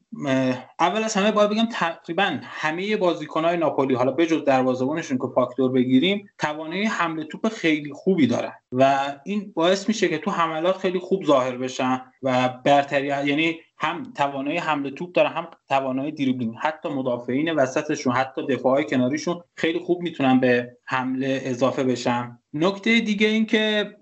اول 0.80 1.04
از 1.04 1.14
همه 1.14 1.32
باید 1.32 1.50
بگم 1.50 1.68
تقریبا 1.72 2.40
همه 2.44 2.98
بازیکنهای 2.98 3.58
ناپولی 3.58 3.96
حالا 3.96 4.12
بجز 4.12 4.44
دروازه‌بانشون 4.46 5.18
که 5.18 5.28
فاکتور 5.36 5.72
بگیریم 5.72 6.30
توانایی 6.38 6.86
حمله 6.86 7.24
توپ 7.24 7.48
خیلی 7.50 7.94
خوبی 7.94 8.28
دارن. 8.28 8.54
و 8.72 9.14
این 9.26 9.52
باعث 9.56 9.88
میشه 9.88 10.08
که 10.08 10.18
تو 10.18 10.32
حملات 10.32 10.78
خیلی 10.78 11.00
خوب 11.00 11.26
ظاهر 11.26 11.58
بشن 11.58 12.02
و 12.24 12.50
برتری 12.66 13.08
یعنی 13.08 13.60
هم 13.78 14.04
توانایی 14.16 14.58
حمله 14.58 14.92
توپ 14.92 15.12
دارن 15.12 15.32
هم 15.32 15.48
توانایی 15.70 16.12
دریبلینگ. 16.12 16.56
حتی 16.62 16.90
مدافعین 16.90 17.52
وسطشون 17.52 18.14
حتی 18.14 18.48
دفاعهای 18.48 18.86
کناریشون 18.86 19.42
خیلی 19.56 19.80
خوب 19.80 20.02
می‌تونن 20.02 20.40
به 20.40 20.78
حمله 20.86 21.42
اضافه 21.44 21.84
بشن. 21.84 22.40
نکته 22.54 23.00
دیگه 23.00 23.28
این 23.28 23.46
که 23.46 23.96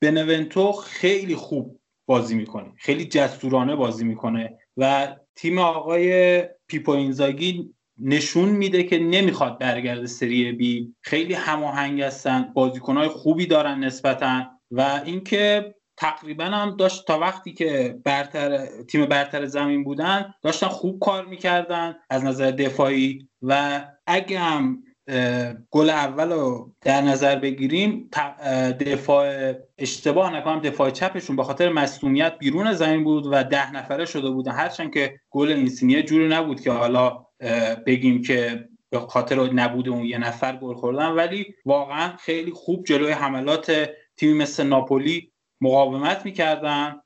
بنونتو 0.00 0.72
خیلی 0.72 1.34
خوب 1.34 1.78
بازی 2.06 2.34
می‌کنه. 2.34 2.72
خیلی 2.76 3.04
جسورانه 3.04 3.76
بازی 3.76 4.04
می‌کنه 4.04 4.58
و 4.76 5.16
تیم 5.36 5.58
آقای 5.58 6.42
پیپو 6.66 6.92
اینزاگی 6.92 7.74
نشون 7.98 8.48
میده 8.48 8.82
که 8.82 8.98
نمی‌خواد 8.98 9.58
برگرده 9.58 10.06
سری 10.06 10.52
بی. 10.52 10.94
خیلی 11.00 11.34
هماهنگ 11.34 12.02
هستن 12.02 12.52
بازیکنهای 12.54 13.08
خوبی 13.08 13.46
دارن 13.46 13.84
نسبتا 13.84 14.44
و 14.70 15.02
اینکه 15.04 15.74
تقریبا 15.96 16.44
هم 16.44 16.76
داشت 16.76 17.06
تا 17.06 17.18
وقتی 17.18 17.52
که 17.52 17.98
برتر 18.04 18.66
تیم 18.82 19.06
برتر 19.06 19.46
زمین 19.46 19.84
بودن 19.84 20.34
داشتن 20.42 20.68
خوب 20.68 21.00
کار 21.00 21.26
می‌کردن 21.26 21.94
از 22.10 22.24
نظر 22.24 22.50
دفاعی 22.50 23.28
و 23.42 23.84
اگه 24.06 24.38
هم 24.38 24.82
گل 25.70 25.90
اول 25.90 26.32
رو 26.32 26.72
در 26.80 27.00
نظر 27.00 27.38
بگیریم 27.38 28.10
دفاع 28.80 29.52
اشتباه 29.78 30.36
نکنم 30.36 30.60
دفاع 30.60 30.90
چپشون 30.90 31.36
به 31.36 31.44
خاطر 31.44 31.68
مصومیت 31.68 32.38
بیرون 32.38 32.72
زمین 32.72 33.04
بود 33.04 33.26
و 33.26 33.44
ده 33.44 33.72
نفره 33.72 34.04
شده 34.04 34.30
بودن. 34.30 34.52
هرچند 34.52 34.94
که 34.94 35.20
گل 35.30 35.52
اینسینیه 35.52 36.02
جوری 36.02 36.28
نبود 36.28 36.60
که 36.60 36.70
حالا 36.70 37.26
بگیم 37.86 38.22
که 38.22 38.68
به 38.90 39.00
خاطر 39.00 39.52
نبود 39.52 39.88
اون 39.88 40.04
یه 40.04 40.18
نفر 40.18 40.56
گل 40.56 40.74
خوردن 40.74 41.08
ولی 41.08 41.54
واقعا 41.64 42.16
خیلی 42.16 42.50
خوب 42.50 42.84
جلوی 42.84 43.12
حملات 43.12 43.90
تیمی 44.16 44.34
مثل 44.34 44.62
ناپولی 44.66 45.31
مقاومت 45.62 46.24
می‌کردن. 46.24 47.00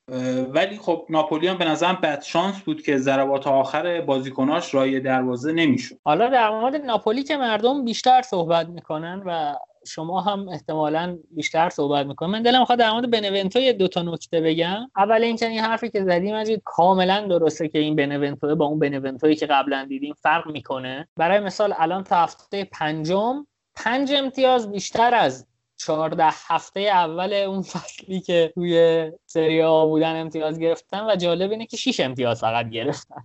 ولی 0.49 0.79
خب 0.79 1.07
ناپولی 1.11 1.49
هم 1.49 1.59
به 1.59 1.65
نظرم 1.65 1.99
بد 2.03 2.23
شانس 2.23 2.61
بود 2.61 2.83
که 2.83 2.99
ضربات 2.99 3.47
آخر 3.47 4.01
بازیکناش 4.01 4.75
رای 4.75 5.01
دروازه 5.01 5.53
نمی‌شد. 5.53 5.97
حالا 6.05 6.29
در 6.29 6.51
مورد 6.51 6.77
ناپولی 6.77 7.23
که 7.23 7.37
مردم 7.37 7.85
بیشتر 7.85 8.23
صحبت 8.23 8.69
می‌کنن 8.69 9.23
و 9.27 9.55
شما 9.87 10.21
هم 10.21 10.49
احتمالا 10.49 11.19
بیشتر 11.31 11.69
صحبت 11.69 12.07
می‌کنن 12.07 12.31
من 12.31 12.43
دلم 12.43 12.61
می‌خواد 12.61 12.79
در 12.79 12.91
مورد 12.91 13.11
بنونتو 13.11 13.59
یه 13.59 13.73
دو 13.73 13.89
تا 13.89 14.03
نکته 14.03 14.41
بگم. 14.41 14.91
اول 14.97 15.23
اینکه 15.23 15.47
این 15.47 15.61
حرفی 15.61 15.91
که 15.91 16.05
زدیم 16.05 16.37
مجید 16.37 16.63
کاملا 16.65 17.27
درسته 17.27 17.69
که 17.69 17.79
این 17.79 17.97
بنونتو 17.97 18.57
با 18.57 18.65
اون 18.65 18.79
بنونتویی 18.79 19.37
که 19.37 19.47
قبلا 19.47 19.85
دیدیم 19.89 20.15
فرق 20.23 20.47
می‌کنه. 20.47 21.09
برای 21.17 21.41
مثال 21.41 21.75
الان 21.79 22.05
تا 22.05 22.17
هفته 22.17 22.65
پنجم 22.65 23.47
پنج 23.75 24.13
امتیاز 24.13 24.73
بیشتر 24.73 25.15
از 25.15 25.47
چهارده 25.77 26.25
هفته 26.47 26.81
اول 26.81 27.33
اون 27.33 27.63
فصلی 27.63 28.21
که 28.21 28.53
توی 28.55 29.13
سری 29.27 29.63
آ 29.63 29.87
بودن 29.87 30.21
امتیاز 30.21 30.59
گرفتن 30.59 31.11
و 31.11 31.17
جالب 31.17 31.51
اینه 31.51 31.67
که 31.67 31.77
6 31.77 32.01
امتیاز 32.01 32.41
فقط 32.41 32.71
گرفتن 32.71 33.23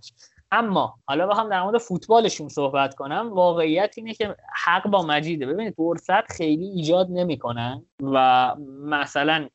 اما 0.52 0.94
حالا 1.06 1.26
بخوام 1.26 1.48
در 1.48 1.62
مورد 1.62 1.78
فوتبالشون 1.78 2.48
صحبت 2.48 2.94
کنم. 2.94 3.30
واقعیت 3.32 3.94
اینه 3.96 4.14
که 4.14 4.36
حق 4.64 4.86
با 4.86 5.02
مجیده. 5.02 5.46
ببینید 5.46 5.74
فرصت 5.74 6.32
خیلی 6.32 6.64
ایجاد 6.64 7.06
نمی‌کنن 7.10 7.86
و 8.00 8.56
مثلا 8.84 9.48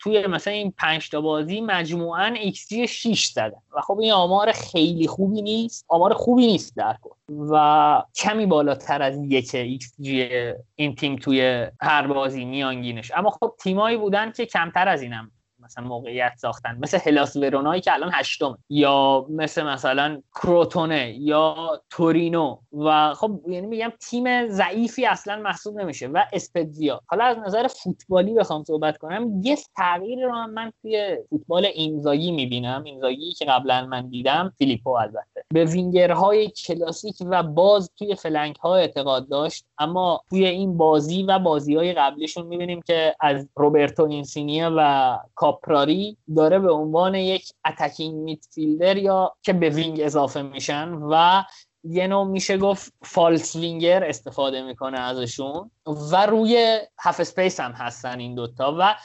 توی 0.00 0.26
مثلا 0.26 0.52
این 0.52 0.74
پنج 0.78 1.10
تا 1.10 1.20
بازی 1.20 1.60
مجموعا 1.60 2.24
ایکس 2.26 2.68
جی 2.68 2.86
6 2.86 3.24
زدن 3.24 3.62
و 3.76 3.80
خب 3.80 3.98
این 3.98 4.12
آمار 4.12 4.52
خیلی 4.52 5.06
خوبی 5.06 5.42
نیست. 5.42 5.84
آمار 5.88 6.14
خوبی 6.14 6.46
نیست 6.46 6.76
در 6.76 6.96
کل 7.02 7.16
و 7.28 8.02
کمی 8.14 8.46
بالاتر 8.46 9.02
از 9.02 9.18
یک 9.28 9.54
ایکس 9.54 9.92
جی 10.00 10.28
این 10.74 10.94
تیم 10.94 11.16
توی 11.16 11.66
هر 11.80 12.06
بازی 12.06 12.44
میانگینش. 12.44 13.12
اما 13.14 13.30
خب 13.30 13.54
تیمایی 13.60 13.96
بودن 13.96 14.32
که 14.32 14.46
کمتر 14.46 14.88
از 14.88 15.02
اینم 15.02 15.30
مثلا 15.70 15.84
موقعیت 15.84 16.32
ساختن 16.36 16.78
مثل 16.80 16.98
هلاس 17.04 17.36
ورونایی 17.36 17.80
که 17.80 17.92
الان 17.92 18.10
هشتمه 18.14 18.58
یا 18.68 19.26
مثل 19.28 19.62
مثلا 19.62 20.22
کروتونه 20.34 21.14
یا 21.18 21.56
تورینو. 21.90 22.58
و 22.72 23.14
خب 23.14 23.40
یعنی 23.48 23.66
میگم 23.66 23.92
تیم 24.00 24.48
ضعیفی 24.48 25.06
اصلا 25.06 25.36
محسوب 25.36 25.80
نمیشه. 25.80 26.06
و 26.06 26.24
اسپتزیا 26.32 27.00
حالا 27.06 27.24
از 27.24 27.38
نظر 27.38 27.66
فوتبالی 27.66 28.34
بخوام 28.34 28.64
صحبت 28.64 28.98
کنم 28.98 29.40
یه 29.42 29.56
تغییر 29.76 30.26
رو 30.26 30.34
هم 30.34 30.50
من 30.50 30.72
توی 30.82 31.16
فوتبال 31.30 31.66
اینزاگی 31.66 32.32
می‌بینم. 32.32 32.84
اینزاگی 32.84 33.32
که 33.32 33.44
قبلا 33.44 33.86
من 33.86 34.08
دیدم 34.08 34.52
فیلیپو 34.58 34.90
البته. 34.90 35.44
به 35.54 35.64
وینگرهای 35.64 36.50
کلاسیک 36.50 37.16
و 37.20 37.42
باز 37.42 37.90
توی 37.98 38.14
flank 38.14 38.56
ها 38.56 38.76
اعتقاد 38.76 39.28
داشت. 39.28 39.64
اما 39.78 40.20
توی 40.30 40.46
این 40.46 40.76
بازی 40.76 41.22
و 41.22 41.38
بازی 41.38 41.76
های 41.76 41.92
قبلیشون 41.92 42.46
می‌بینیم 42.46 42.80
که 42.86 43.14
از 43.20 43.48
روبرتو 43.56 44.02
اینسینیه 44.02 44.68
و 44.68 45.16
پراری 45.62 46.16
داره 46.36 46.58
به 46.58 46.72
عنوان 46.72 47.14
یک 47.14 47.52
attacking 47.66 48.14
midfielder 48.14 48.96
یا 48.96 49.36
که 49.42 49.52
به 49.52 49.68
wing 49.68 50.00
اضافه 50.00 50.42
میشن 50.42 50.88
و 50.88 51.42
یه 51.84 52.06
نوع 52.06 52.26
میشه 52.26 52.58
گفت 52.58 52.92
false 53.02 53.56
winger 53.56 54.04
استفاده 54.04 54.62
می‌کنه 54.62 55.00
ازشون 55.00 55.70
و 56.12 56.26
روی 56.26 56.78
half 56.98 57.20
space 57.20 57.60
هم 57.60 57.72
هستن 57.72 58.20
این 58.20 58.34
دوتا 58.34 58.76
و 58.78 58.96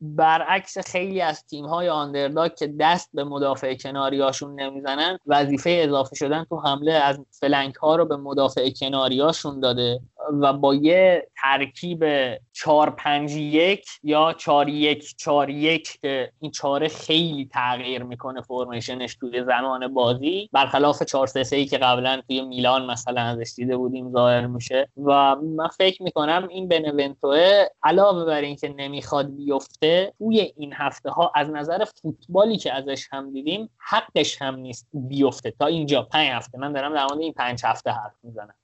برعکس 0.00 0.78
خیلی 0.78 1.20
از 1.20 1.44
تیم 1.46 1.66
های 1.66 1.88
underdog 1.88 2.54
که 2.54 2.74
دست 2.80 3.10
به 3.14 3.24
مدافع 3.24 3.74
کناریاشون 3.74 4.60
نمی‌زنن 4.60 5.18
وظیفه 5.26 5.82
اضافه 5.84 6.16
شدن 6.16 6.44
تو 6.44 6.60
حمله 6.60 6.92
از 6.92 7.20
flank 7.30 7.74
ها 7.74 7.96
رو 7.96 8.04
به 8.06 8.16
مدافع 8.16 8.70
کناریاشون 8.80 9.60
داده. 9.60 10.00
و 10.40 10.52
با 10.52 10.74
یه 10.74 11.28
ترکیب 11.42 12.04
4 12.52 12.90
5 12.90 13.32
1 13.32 13.86
یا 14.02 14.32
4 14.32 14.68
1 14.68 15.16
4 15.16 15.50
1 15.50 15.98
که 16.00 16.32
این 16.40 16.50
چاره 16.50 16.88
خیلی 16.88 17.48
تغییر 17.52 18.02
می‌کنه 18.02 18.42
فرمیشنش 18.42 19.14
توی 19.14 19.44
زمان 19.44 19.94
بازی. 19.94 20.48
برخلاف 20.52 21.02
4 21.02 21.26
3 21.26 21.44
3 21.44 21.64
که 21.64 21.78
قبلا 21.78 22.22
توی 22.26 22.42
میلان 22.42 22.86
مثلا 22.86 23.20
ازش 23.22 23.52
دیده 23.56 23.76
بودیم 23.76 24.12
ظاهر 24.12 24.46
میشه. 24.46 24.88
و 25.04 25.36
من 25.36 25.68
فکر 25.68 26.02
می‌کنم 26.02 26.48
این 26.50 26.68
بنونتوه 26.68 27.64
علاوه 27.82 28.24
بر 28.24 28.40
اینکه 28.40 28.68
نمی‌خواد 28.68 29.36
بیفته 29.36 30.12
توی 30.18 30.52
این 30.56 30.72
هفته 30.72 31.10
ها 31.10 31.32
از 31.34 31.50
نظر 31.50 31.84
فوتبالی 31.84 32.56
که 32.56 32.72
ازش 32.72 33.08
هم 33.12 33.32
دیدیم 33.32 33.70
حقش 33.78 34.42
هم 34.42 34.56
نیست 34.56 34.88
بیفته. 34.92 35.50
تا 35.50 35.66
اینجا 35.66 36.02
پنج 36.02 36.30
هفته. 36.30 36.58
من 36.58 36.72
دارم 36.72 36.94
در 36.94 37.02
مورد 37.02 37.20
این 37.20 37.32
پنج 37.32 37.60
هفته 37.64 37.90
حرف 37.90 38.14
می‌زنم. 38.22 38.54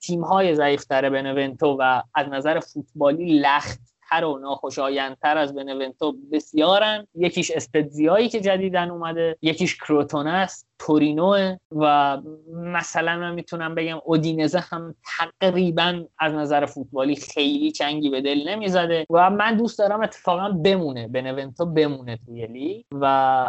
تیم 0.00 0.24
های 0.24 0.54
ضعیفتر 0.54 1.10
بنونتو 1.10 1.76
و 1.80 2.02
از 2.14 2.28
نظر 2.28 2.60
فوتبالی 2.60 3.38
لخت 3.38 3.80
تر 4.10 4.24
و 4.24 4.38
ناخوشایندتر 4.38 5.38
از 5.38 5.54
بنونتو 5.54 6.14
بسیارن. 6.32 7.06
یکیش 7.14 7.50
استدزیایی 7.50 8.28
که 8.28 8.40
جدیدن 8.40 8.90
اومده 8.90 9.36
یکیش 9.42 9.76
کروتون 9.76 10.26
است 10.26 10.68
تورینو 10.78 11.56
و 11.72 12.18
مثلا 12.52 13.16
من 13.16 13.34
می‌تونم 13.34 13.74
بگم 13.74 13.98
اودینزه 14.04 14.60
هم 14.60 14.94
تقریبا 15.18 16.04
از 16.18 16.32
نظر 16.32 16.66
فوتبالی 16.66 17.16
خیلی 17.16 17.72
چنگی 17.72 18.10
به 18.10 18.20
دل 18.20 18.48
نمی‌زده 18.48 19.06
و 19.10 19.30
من 19.30 19.56
دوست 19.56 19.78
دارم 19.78 20.02
اتفاقا 20.02 20.48
بمونه 20.48 21.08
بنونتو 21.08 21.66
بمونه 21.66 22.18
توی 22.26 22.46
لیگ 22.46 22.84
و 22.92 23.48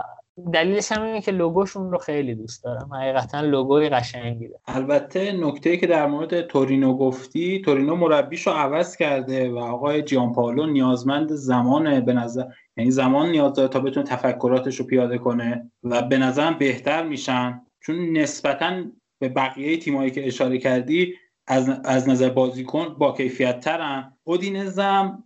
دلیلش 0.53 0.91
هم 0.91 1.01
اینه 1.01 1.21
که 1.21 1.31
لوگوشون 1.31 1.91
رو 1.91 1.97
خیلی 1.97 2.35
دوست 2.35 2.63
دارم. 2.63 2.89
حقیقتا 2.93 3.41
لوگوی 3.41 3.89
قشنگی 3.89 4.47
داره 4.47 4.59
البته 4.67 5.31
نکته 5.31 5.77
که 5.77 5.87
در 5.87 6.07
مورد 6.07 6.41
تورینو 6.41 6.97
گفتی 6.97 7.61
تورینو 7.61 7.95
مربیش 7.95 8.47
رو 8.47 8.53
عوض 8.53 8.95
کرده 8.95 9.49
و 9.49 9.57
آقای 9.57 10.01
جیان 10.01 10.33
پالو 10.33 10.65
نیازمند 10.65 11.31
زمان 11.31 11.99
به 11.99 12.13
نظر 12.13 12.43
یعنی 12.77 12.91
زمان 12.91 13.29
نیاز 13.29 13.53
داره 13.53 13.67
تا 13.67 13.79
بتونه 13.79 14.05
تفکراتش 14.05 14.75
رو 14.75 14.85
پیاده 14.85 15.17
کنه 15.17 15.71
و 15.83 16.01
به 16.01 16.17
نظرم 16.17 16.57
بهتر 16.57 17.03
میشن. 17.03 17.61
چون 17.79 18.17
نسبتا 18.17 18.83
به 19.19 19.29
بقیه 19.29 19.77
تیمایی 19.77 20.11
که 20.11 20.27
اشاره 20.27 20.57
کردی 20.57 21.13
از, 21.47 21.69
از 21.85 22.09
نظر 22.09 22.29
بازیکن 22.29 22.95
با 22.97 23.11
کیفیت 23.11 23.59
ترن 23.59 24.13
اودینزم 24.23 25.23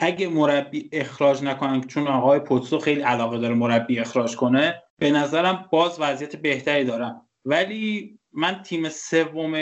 اگه 0.00 0.28
مربی 0.28 0.88
اخراج 0.92 1.42
نکنن 1.42 1.80
چون 1.80 2.06
آقای 2.06 2.40
پوتسو 2.40 2.78
خیلی 2.78 3.00
علاقه 3.00 3.38
داره 3.38 3.54
مربی 3.54 3.98
اخراج 3.98 4.36
کنه 4.36 4.82
به 4.98 5.10
نظرم 5.10 5.68
باز 5.72 5.96
وضعیت 6.00 6.36
بهتری 6.36 6.84
دارم 6.84 7.28
ولی 7.44 8.18
من 8.32 8.62
تیم 8.62 8.88
سوم 8.88 9.54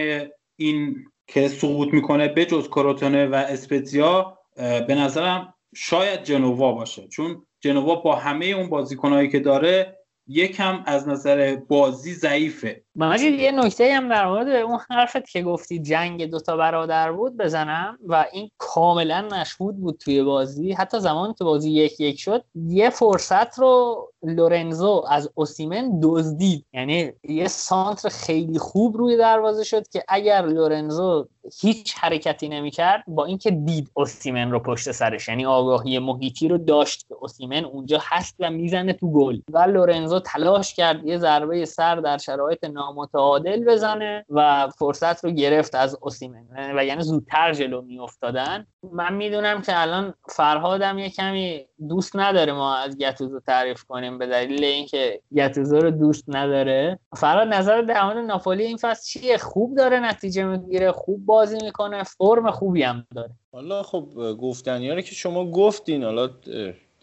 این 0.56 1.04
که 1.26 1.48
سقوط 1.48 1.94
می‌کنه 1.94 2.28
به 2.28 2.44
جز 2.44 2.68
کروتونه 2.68 3.26
و 3.26 3.34
اسپتزیا 3.34 4.38
به 4.56 4.94
نظرم 4.94 5.54
شاید 5.74 6.22
جنوا 6.22 6.72
باشه. 6.72 7.08
چون 7.08 7.46
جنوا 7.60 7.94
با 7.94 8.16
همه 8.16 8.46
اون 8.46 8.68
بازیکنهایی 8.68 9.28
که 9.28 9.40
داره 9.40 9.98
یکم 10.26 10.82
از 10.86 11.08
نظر 11.08 11.56
بازی 11.56 12.14
ضعیفه. 12.14 12.84
مجید 12.96 13.40
یه 13.40 13.52
نکته 13.52 13.94
هم 13.94 14.08
در 14.08 14.26
مورد 14.26 14.48
اون 14.48 14.78
حرفت 14.90 15.28
که 15.28 15.42
گفتی 15.42 15.78
جنگ 15.78 16.30
دوتا 16.30 16.56
برادر 16.56 17.12
بود 17.12 17.36
بزنم 17.36 17.98
و 18.06 18.26
این 18.32 18.50
کاملا 18.58 19.28
مشهود 19.32 19.76
بود 19.76 19.96
توی 19.96 20.22
بازی. 20.22 20.72
حتی 20.72 21.00
زمانی 21.00 21.34
که 21.34 21.44
بازی 21.44 21.70
یک 21.70 22.00
یک 22.00 22.20
شد 22.20 22.44
یه 22.54 22.90
فرصت 22.90 23.58
رو 23.58 24.08
لورنزو 24.22 25.04
از 25.08 25.30
اوسیمن 25.34 26.00
دزدید. 26.02 26.64
یعنی 26.72 27.12
یه 27.28 27.48
سانتر 27.48 28.08
خیلی 28.08 28.58
خوب 28.58 28.96
روی 28.96 29.16
دروازه 29.16 29.64
شد 29.64 29.88
که 29.88 30.04
اگر 30.08 30.42
لورنزو 30.42 31.28
هیچ 31.60 31.94
حرکتی 31.98 32.48
نمی‌کرد 32.48 33.04
با 33.06 33.24
اینکه 33.24 33.50
دید 33.50 33.90
اوسیمن 33.94 34.50
رو 34.50 34.58
پشت 34.58 34.92
سرش 34.92 35.28
یعنی 35.28 35.46
آگاهی 35.46 35.98
محیطی 35.98 36.48
رو 36.48 36.58
داشت 36.58 37.08
که 37.08 37.14
اوسیمن 37.14 37.64
اونجا 37.64 37.98
هست 38.02 38.36
و 38.40 38.50
می‌زنه 38.50 38.92
تو 38.92 39.12
گل. 39.12 39.38
و 39.52 39.58
لورنزو 39.58 40.20
تلاش 40.20 40.74
کرد 40.74 41.06
یه 41.06 41.18
ضربه 41.18 41.64
سر 41.64 41.96
در 41.96 42.18
شرایط 42.18 42.64
نامتعادل 42.82 43.64
بزنه 43.64 44.24
و 44.30 44.68
فرصت 44.78 45.24
رو 45.24 45.30
گرفت 45.30 45.74
از 45.74 45.98
اوسیمن. 46.00 46.46
و 46.76 46.84
یعنی 46.84 47.02
زودتر 47.02 47.52
جلو 47.52 47.82
میافتادن. 47.82 48.66
من 48.92 49.14
می‌دونم 49.14 49.62
که 49.62 49.80
الان 49.80 50.14
فرهادم 50.28 50.98
یه 50.98 51.10
کمی 51.10 51.66
دوست 51.88 52.16
نداره 52.16 52.52
ما 52.52 52.76
از 52.76 52.98
گتوزو 52.98 53.40
تعریف 53.40 53.84
کنیم 53.84 54.18
به 54.18 54.26
دلیل 54.26 54.64
اینکه 54.64 55.20
گتوزو 55.36 55.76
رو 55.76 55.90
دوست 55.90 56.24
نداره. 56.28 56.98
فرهاد 57.16 57.48
نظر 57.48 57.82
در 57.82 58.04
مورد 58.04 58.16
ناپولی 58.16 58.64
این 58.64 58.76
فصل 58.76 59.06
چیه؟ 59.06 59.38
خوب 59.38 59.76
داره 59.76 60.00
نتیجه 60.00 60.44
می‌گیره 60.44 60.92
خوب 60.92 61.26
بازی 61.26 61.58
می‌کنه 61.64 62.02
فرم 62.02 62.50
خوبی 62.50 62.82
هم 62.82 63.06
داره. 63.14 63.30
حالا 63.52 63.82
خب 63.82 64.36
گفتنی 64.40 64.90
رو 64.90 65.00
که 65.00 65.14
شما 65.14 65.50
گفتین 65.50 66.04
حالا 66.04 66.30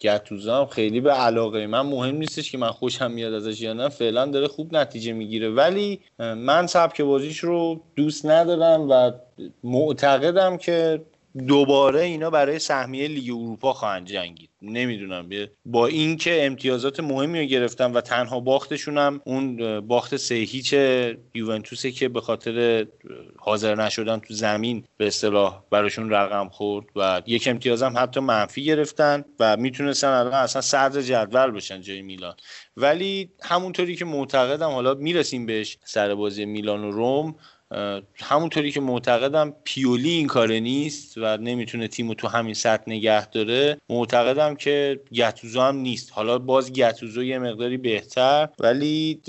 گتوزو 0.00 0.52
هم 0.52 0.66
خیلی 0.66 1.00
به 1.00 1.12
علاقه 1.12 1.66
من 1.66 1.80
مهم 1.80 2.16
نیستش 2.16 2.52
که 2.52 2.58
من 2.58 2.70
خوشم 2.70 3.10
میاد 3.10 3.34
ازش 3.34 3.60
یا 3.60 3.72
نه 3.72 3.88
فعلا 3.88 4.26
داره 4.26 4.48
خوب 4.48 4.76
نتیجه 4.76 5.12
می‌گیره. 5.12 5.50
ولی 5.50 6.00
من 6.18 6.66
سبک 6.66 7.00
بازیش 7.00 7.38
رو 7.38 7.80
دوست 7.96 8.26
ندارم 8.26 8.90
و 8.90 9.12
معتقدم 9.64 10.56
که 10.56 11.02
دوباره 11.48 12.00
اینا 12.00 12.30
برای 12.30 12.58
سهمیه 12.58 13.08
لیگ 13.08 13.30
اروپا 13.30 13.72
خواهند 13.72 14.06
جنگید. 14.06 14.50
نمی‌دونم. 14.62 15.28
با 15.64 15.86
اینکه 15.86 16.46
امتیازات 16.46 17.00
مهمی 17.00 17.40
رو 17.40 17.44
گرفتن 17.44 17.92
و 17.92 18.00
تنها 18.00 18.40
باختشون 18.40 18.98
هم 18.98 19.20
اون 19.24 19.80
باخت 19.80 20.16
سه 20.16 20.34
هیچ 20.34 20.72
یوونتوسه 21.34 21.90
که 21.90 22.08
به 22.08 22.20
خاطر 22.20 22.86
حاضر 23.38 23.74
نشدن 23.74 24.18
تو 24.18 24.34
زمین 24.34 24.84
به 24.96 25.06
اصطلاح 25.06 25.62
براشون 25.70 26.10
رقم 26.10 26.48
خورد 26.48 26.86
و 26.96 27.22
یک 27.26 27.48
امتیاز 27.48 27.82
هم 27.82 27.94
حتی 27.96 28.20
منفی 28.20 28.64
گرفتن 28.64 29.24
و 29.40 29.56
می‌تونستن 29.56 30.08
الان 30.08 30.32
اصلا 30.32 30.62
صدر 30.62 31.02
جدول 31.02 31.50
بشن 31.50 31.80
جای 31.80 32.02
میلان. 32.02 32.34
ولی 32.76 33.30
همونطوری 33.42 33.96
که 33.96 34.04
معتقدم 34.04 34.70
حالا 34.70 34.94
می‌رسیم 34.94 35.46
بهش 35.46 35.78
سر 35.84 36.14
بازی 36.14 36.44
میلان 36.44 36.84
و 36.84 36.90
روم 36.90 37.34
همونطوری 38.14 38.72
که 38.72 38.80
معتقدم 38.80 39.54
پیولی 39.64 40.10
این 40.10 40.26
کاره 40.26 40.60
نیست 40.60 41.18
و 41.18 41.36
نمی‌تونه 41.36 41.88
تیم 41.88 42.14
تو 42.14 42.28
همین 42.28 42.54
سطح 42.54 42.82
نگه 42.86 43.26
داره. 43.26 43.80
معتقدم 43.88 44.54
که 44.54 45.00
گتوزو 45.14 45.60
هم 45.60 45.76
نیست. 45.76 46.12
حالا 46.12 46.38
باز 46.38 46.72
گتوزو 46.72 47.22
یه 47.22 47.38
مقداری 47.38 47.76
بهتر 47.76 48.48
ولی 48.58 49.20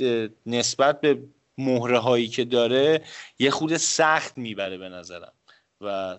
نسبت 0.45 1.01
به 1.01 1.17
مهره 1.57 1.99
هایی 1.99 2.27
که 2.27 2.45
داره 2.45 3.01
یه 3.39 3.49
خود 3.49 3.77
سخت 3.77 4.37
می‌بره 4.37 4.77
به 4.77 4.89
نظرم. 4.89 5.33
و 5.81 6.17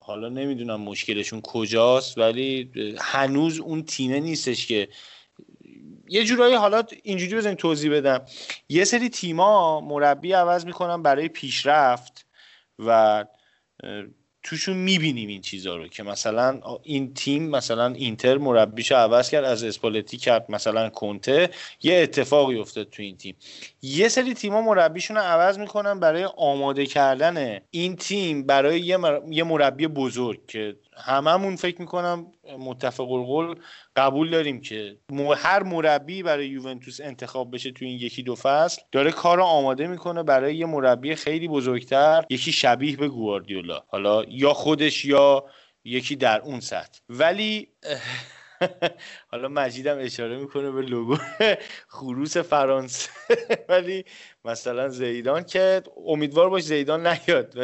حالا 0.00 0.28
نمی‌دونم 0.28 0.80
مشکلشون 0.80 1.40
کجاست 1.40 2.18
ولی 2.18 2.70
هنوز 2.98 3.60
اون 3.60 3.82
تیمه 3.82 4.20
نیستش 4.20 4.66
که 4.66 4.88
یه 6.10 6.24
جورایی 6.24 6.54
حالا 6.54 6.82
اینجوری 7.02 7.36
بزنیم 7.36 7.56
توضیح 7.56 7.92
بدم. 7.92 8.24
یه 8.68 8.84
سری 8.84 9.08
تیما 9.08 9.80
مربی 9.80 10.32
عوض 10.32 10.66
می‌کنن 10.66 11.02
برای 11.02 11.28
پیشرفت 11.28 12.26
و 12.78 13.24
توشون 14.42 14.76
می‌بینیم 14.76 15.28
این 15.28 15.40
چیزها 15.40 15.76
رو 15.76 15.88
که 15.88 16.02
مثلا 16.02 16.60
این 16.82 17.14
تیم 17.14 17.50
مثلا 17.50 17.86
اینتر 17.86 18.38
مربیش 18.38 18.92
عوض 18.92 19.30
کرد 19.30 19.44
از 19.44 19.64
اسپالتی 19.64 20.16
کرد 20.16 20.46
مثلا 20.48 20.88
کنته. 20.88 21.50
یه 21.82 21.94
اتفاقی 21.94 22.58
افتاد 22.58 22.90
تو 22.90 23.02
این 23.02 23.16
تیم. 23.16 23.36
یه 23.82 24.08
سری 24.08 24.34
تیما 24.34 24.62
مربیشون 24.62 25.16
رو 25.16 25.22
عوض 25.22 25.58
می‌کنن 25.58 26.00
برای 26.00 26.24
آماده 26.36 26.86
کردن 26.86 27.60
این 27.70 27.96
تیم 27.96 28.46
برای 28.46 28.80
یه 29.30 29.44
مربی 29.44 29.86
بزرگ 29.86 30.46
که 30.46 30.76
هممون 31.04 31.56
فکر 31.56 31.80
می‌کنم 31.80 32.26
متفق 32.58 33.10
القول 33.10 33.54
قبول 33.96 34.30
داریم 34.30 34.60
که 34.60 34.98
هر 35.36 35.62
مربی 35.62 36.22
برای 36.22 36.48
یوونتوس 36.48 37.00
انتخاب 37.00 37.54
بشه 37.54 37.70
تو 37.70 37.84
این 37.84 37.98
یکی 37.98 38.22
دو 38.22 38.34
فصل 38.34 38.82
داره 38.92 39.10
کار 39.10 39.40
آماده 39.40 39.86
می‌کنه 39.86 40.22
برای 40.22 40.56
یه 40.56 40.66
مربی 40.66 41.14
خیلی 41.14 41.48
بزرگتر 41.48 42.24
یکی 42.30 42.52
شبیه 42.52 42.96
به 42.96 43.08
گواردیولا 43.08 43.82
حالا 43.88 44.24
یا 44.28 44.52
خودش 44.52 45.04
یا 45.04 45.44
یکی 45.84 46.16
در 46.16 46.40
اون 46.40 46.60
سطح. 46.60 47.00
ولی 47.08 47.68
حالا 49.30 49.48
مجیدم 49.48 49.98
اشاره 49.98 50.36
می‌کنه 50.36 50.70
به 50.70 50.82
لوگو 50.82 51.16
خروس 51.96 52.36
فرانسه. 52.36 53.10
ولی 53.68 54.04
مثلا 54.44 54.88
زیدان 54.88 55.44
که 55.44 55.82
امیدوار 56.06 56.50
باش 56.50 56.62
زیدان 56.62 57.06
نیاد 57.06 57.54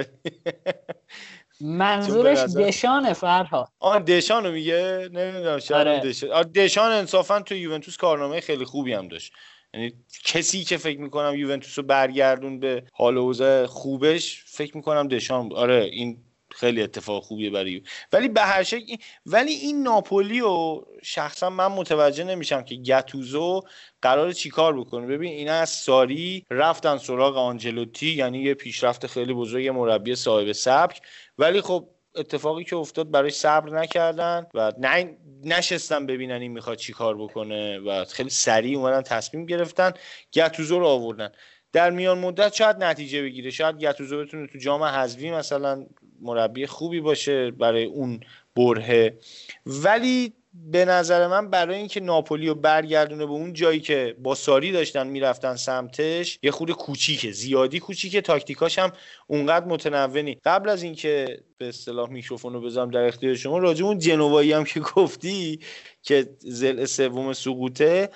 منظورش 1.60 2.38
دشانه 2.38 3.12
فرهاد. 3.12 3.68
آن 3.78 4.02
دشان 4.02 4.44
رو 4.44 4.52
میگه؟ 4.52 5.08
نمی‌دونم 5.12 5.58
شاید 5.58 5.88
آره. 5.88 6.00
دشان 6.00 6.30
آره، 6.30 6.48
دشان 6.48 6.92
انصافا 6.92 7.40
تو 7.40 7.54
یوونتوس 7.54 7.96
کارنامه 7.96 8.40
خیلی 8.40 8.64
خوبی 8.64 8.92
هم 8.92 9.08
داشت. 9.08 9.32
یعنی 9.74 9.92
کسی 10.24 10.64
که 10.64 10.76
فکر 10.76 11.00
می‌کنم 11.00 11.34
یوونتوس 11.36 11.78
رو 11.78 11.84
برگردون 11.84 12.60
به 12.60 12.84
حال 12.92 13.66
خوبش 13.66 14.44
فکر 14.46 14.76
می‌کنم 14.76 15.08
دشان 15.08 15.48
بود. 15.48 15.58
آره 15.58 15.84
این 15.92 16.18
خیلی 16.56 16.82
اتفاق 16.82 17.22
خوبیه 17.22 17.50
برای. 17.50 17.82
ولی 18.12 18.28
به 18.28 18.40
هر 18.40 18.62
شکل 18.62 18.96
ولی 19.26 19.52
این 19.52 19.82
ناپولی 19.82 20.40
و 20.40 20.82
شخصا 21.02 21.50
من 21.50 21.66
متوجه 21.66 22.24
نمیشم 22.24 22.62
که 22.62 22.74
گتوزو 22.74 23.60
قرار 24.02 24.32
چیکار 24.32 24.80
بکنه. 24.80 25.06
ببین 25.06 25.32
اینا 25.32 25.54
از 25.54 25.70
ساری 25.70 26.44
رفتن 26.50 26.98
سراغ 26.98 27.36
آنجلوتی 27.36 28.14
یعنی 28.14 28.38
یه 28.38 28.54
پیشرفت 28.54 29.06
خیلی 29.06 29.34
بزرگ 29.34 29.68
مربی 29.68 30.14
صاحب 30.14 30.52
سبک. 30.52 31.00
ولی 31.38 31.60
خب 31.60 31.88
اتفاقی 32.16 32.64
که 32.64 32.76
افتاد 32.76 33.10
برای 33.10 33.30
صبر 33.30 33.70
نکردن 33.70 34.46
و 34.54 34.72
نه 34.78 35.16
نشستن 35.44 36.06
ببینن 36.06 36.40
این 36.40 36.52
می‌خواد 36.52 36.78
چی 36.78 36.92
کار 36.92 37.16
بکنه 37.16 37.78
و 37.78 38.04
خیلی 38.04 38.30
سریع 38.30 38.78
اومدن 38.78 39.02
تصمیم 39.02 39.46
گرفتن 39.46 39.92
گتوزو 40.32 40.78
رو 40.78 40.86
آوردن. 40.86 41.32
در 41.76 41.90
میان 41.90 42.18
مدت 42.18 42.54
شاید 42.54 42.84
نتیجه 42.84 43.22
بگیره. 43.22 43.50
شاید 43.50 43.78
گتوزو 43.78 44.24
بتونه 44.24 44.46
تو 44.46 44.58
جام 44.58 44.82
حذفی 44.82 45.30
مثلا 45.30 45.86
مربی 46.20 46.66
خوبی 46.66 47.00
باشه 47.00 47.50
برای 47.50 47.84
اون 47.84 48.20
برهه. 48.56 49.18
ولی 49.66 50.32
به 50.54 50.84
نظر 50.84 51.26
من 51.26 51.50
برای 51.50 51.76
اینکه 51.76 52.00
ناپولی 52.00 52.48
رو 52.48 52.54
برگردونه 52.54 53.26
به 53.26 53.32
اون 53.32 53.52
جایی 53.52 53.80
که 53.80 54.16
با 54.18 54.34
ساری 54.34 54.72
داشتن 54.72 55.06
می‌رفتن 55.06 55.56
سمتش 55.56 56.38
یه 56.42 56.50
خود 56.50 56.70
کوچیکه 56.70 57.30
زیادی 57.30 57.80
کوچیکه 57.80 58.20
تاکتیکاش 58.20 58.78
هم 58.78 58.92
اونقدر 59.26 59.66
متنوع 59.66 60.34
قبل 60.44 60.68
از 60.68 60.82
اینکه 60.82 61.42
به 61.58 61.68
اصطلاح 61.68 62.10
میکروفون 62.10 62.52
رو 62.52 62.60
بذارم 62.60 62.90
در 62.90 63.04
اختیار 63.04 63.34
شما 63.34 63.58
راجع 63.58 63.84
اون 63.84 63.98
جنوایی 63.98 64.52
هم 64.52 64.64
که 64.64 64.80
گفتی 64.80 65.60
که 66.02 66.28
زل 66.38 66.84
سوم 66.84 67.32
سقوطه 67.32 68.10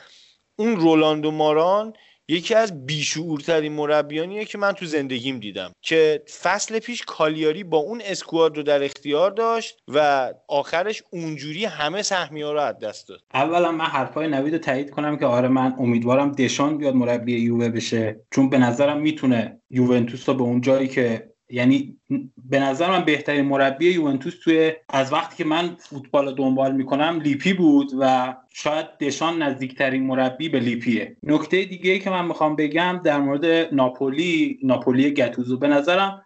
اون 0.56 0.76
رولاندو 0.76 1.30
ماران 1.30 1.92
یکی 2.30 2.54
از 2.54 2.86
بیشعورترین 2.86 3.72
مربیانیه 3.72 4.44
که 4.44 4.58
من 4.58 4.72
تو 4.72 4.86
زندگیم 4.86 5.38
دیدم 5.38 5.72
که 5.82 6.22
فصل 6.42 6.78
پیش 6.78 7.02
کالیاری 7.06 7.64
با 7.64 7.78
اون 7.78 8.02
اسکواد 8.04 8.56
رو 8.56 8.62
در 8.62 8.82
اختیار 8.82 9.30
داشت 9.30 9.78
و 9.88 10.28
آخرش 10.48 11.02
اونجوری 11.10 11.64
همه 11.64 12.02
سهمی 12.02 12.42
ها 12.42 12.52
رو 12.52 12.60
از 12.60 12.78
دست 12.78 13.08
داد. 13.08 13.20
اولا 13.34 13.72
من 13.72 13.84
حرفای 13.84 14.28
نوید 14.28 14.52
رو 14.52 14.58
تایید 14.58 14.90
کنم 14.90 15.16
که 15.16 15.26
آره 15.26 15.48
من 15.48 15.74
امیدوارم 15.78 16.32
دشان 16.32 16.78
بیاد 16.78 16.94
مربی 16.94 17.32
یووه 17.32 17.68
بشه 17.68 18.20
چون 18.30 18.50
به 18.50 18.58
نظرم 18.58 19.00
می‌تونه 19.00 19.60
یوونتوس 19.70 20.28
رو 20.28 20.34
به 20.34 20.42
اون 20.42 20.60
جایی 20.60 20.88
که 20.88 21.30
یعنی 21.50 21.99
به 22.44 22.60
نظر 22.60 22.90
من 22.90 23.04
بهترین 23.04 23.44
مربی 23.44 23.90
یوونتوس 23.90 24.34
توی 24.44 24.72
از 24.88 25.12
وقتی 25.12 25.36
که 25.36 25.44
من 25.44 25.76
فوتبال 25.78 26.26
رو 26.26 26.32
دنبال 26.32 26.72
می‌کنم 26.72 27.20
لیپی 27.22 27.52
بود 27.52 27.90
و 28.00 28.34
شاید 28.52 28.86
دشان 29.00 29.42
نزدیکترین 29.42 30.02
مربی 30.02 30.48
به 30.48 30.60
لیپیه. 30.60 31.16
نکته 31.22 31.64
دیگه 31.64 31.98
که 31.98 32.10
من 32.10 32.24
می‌خوام 32.24 32.56
بگم 32.56 33.00
در 33.04 33.20
مورد 33.20 33.74
ناپولی 33.74 34.58
ناپولی 34.62 35.10
گتوزو 35.10 35.58
به 35.58 35.68
نظرم 35.68 36.24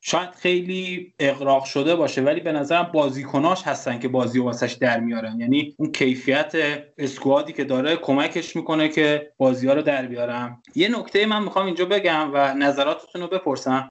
شاید 0.00 0.30
خیلی 0.30 1.12
اقراق 1.18 1.64
شده 1.64 1.96
باشه 1.96 2.22
ولی 2.22 2.40
به 2.40 2.52
نظرم 2.52 2.90
بازیکناش 2.94 3.62
هستن 3.62 3.98
که 3.98 4.08
بازی 4.08 4.38
رو 4.38 4.44
واسش 4.44 4.72
در 4.72 5.00
میارن. 5.00 5.40
یعنی 5.40 5.74
اون 5.78 5.92
کیفیت 5.92 6.52
اسکوادی 6.98 7.52
که 7.52 7.64
داره 7.64 7.96
کمکش 7.96 8.56
می‌کنه 8.56 8.88
که 8.88 9.32
بازی 9.36 9.66
ها 9.66 9.72
رو 9.74 9.82
در 9.82 10.06
بیارم 10.06 10.62
یه 10.74 10.98
نکته 10.98 11.26
من 11.26 11.42
می‌خوام 11.42 11.66
اینجا 11.66 11.84
بگم 11.84 12.30
و 12.34 12.54
نظراتتون 12.54 13.22
رو 13.22 13.28
بپرسم. 13.28 13.90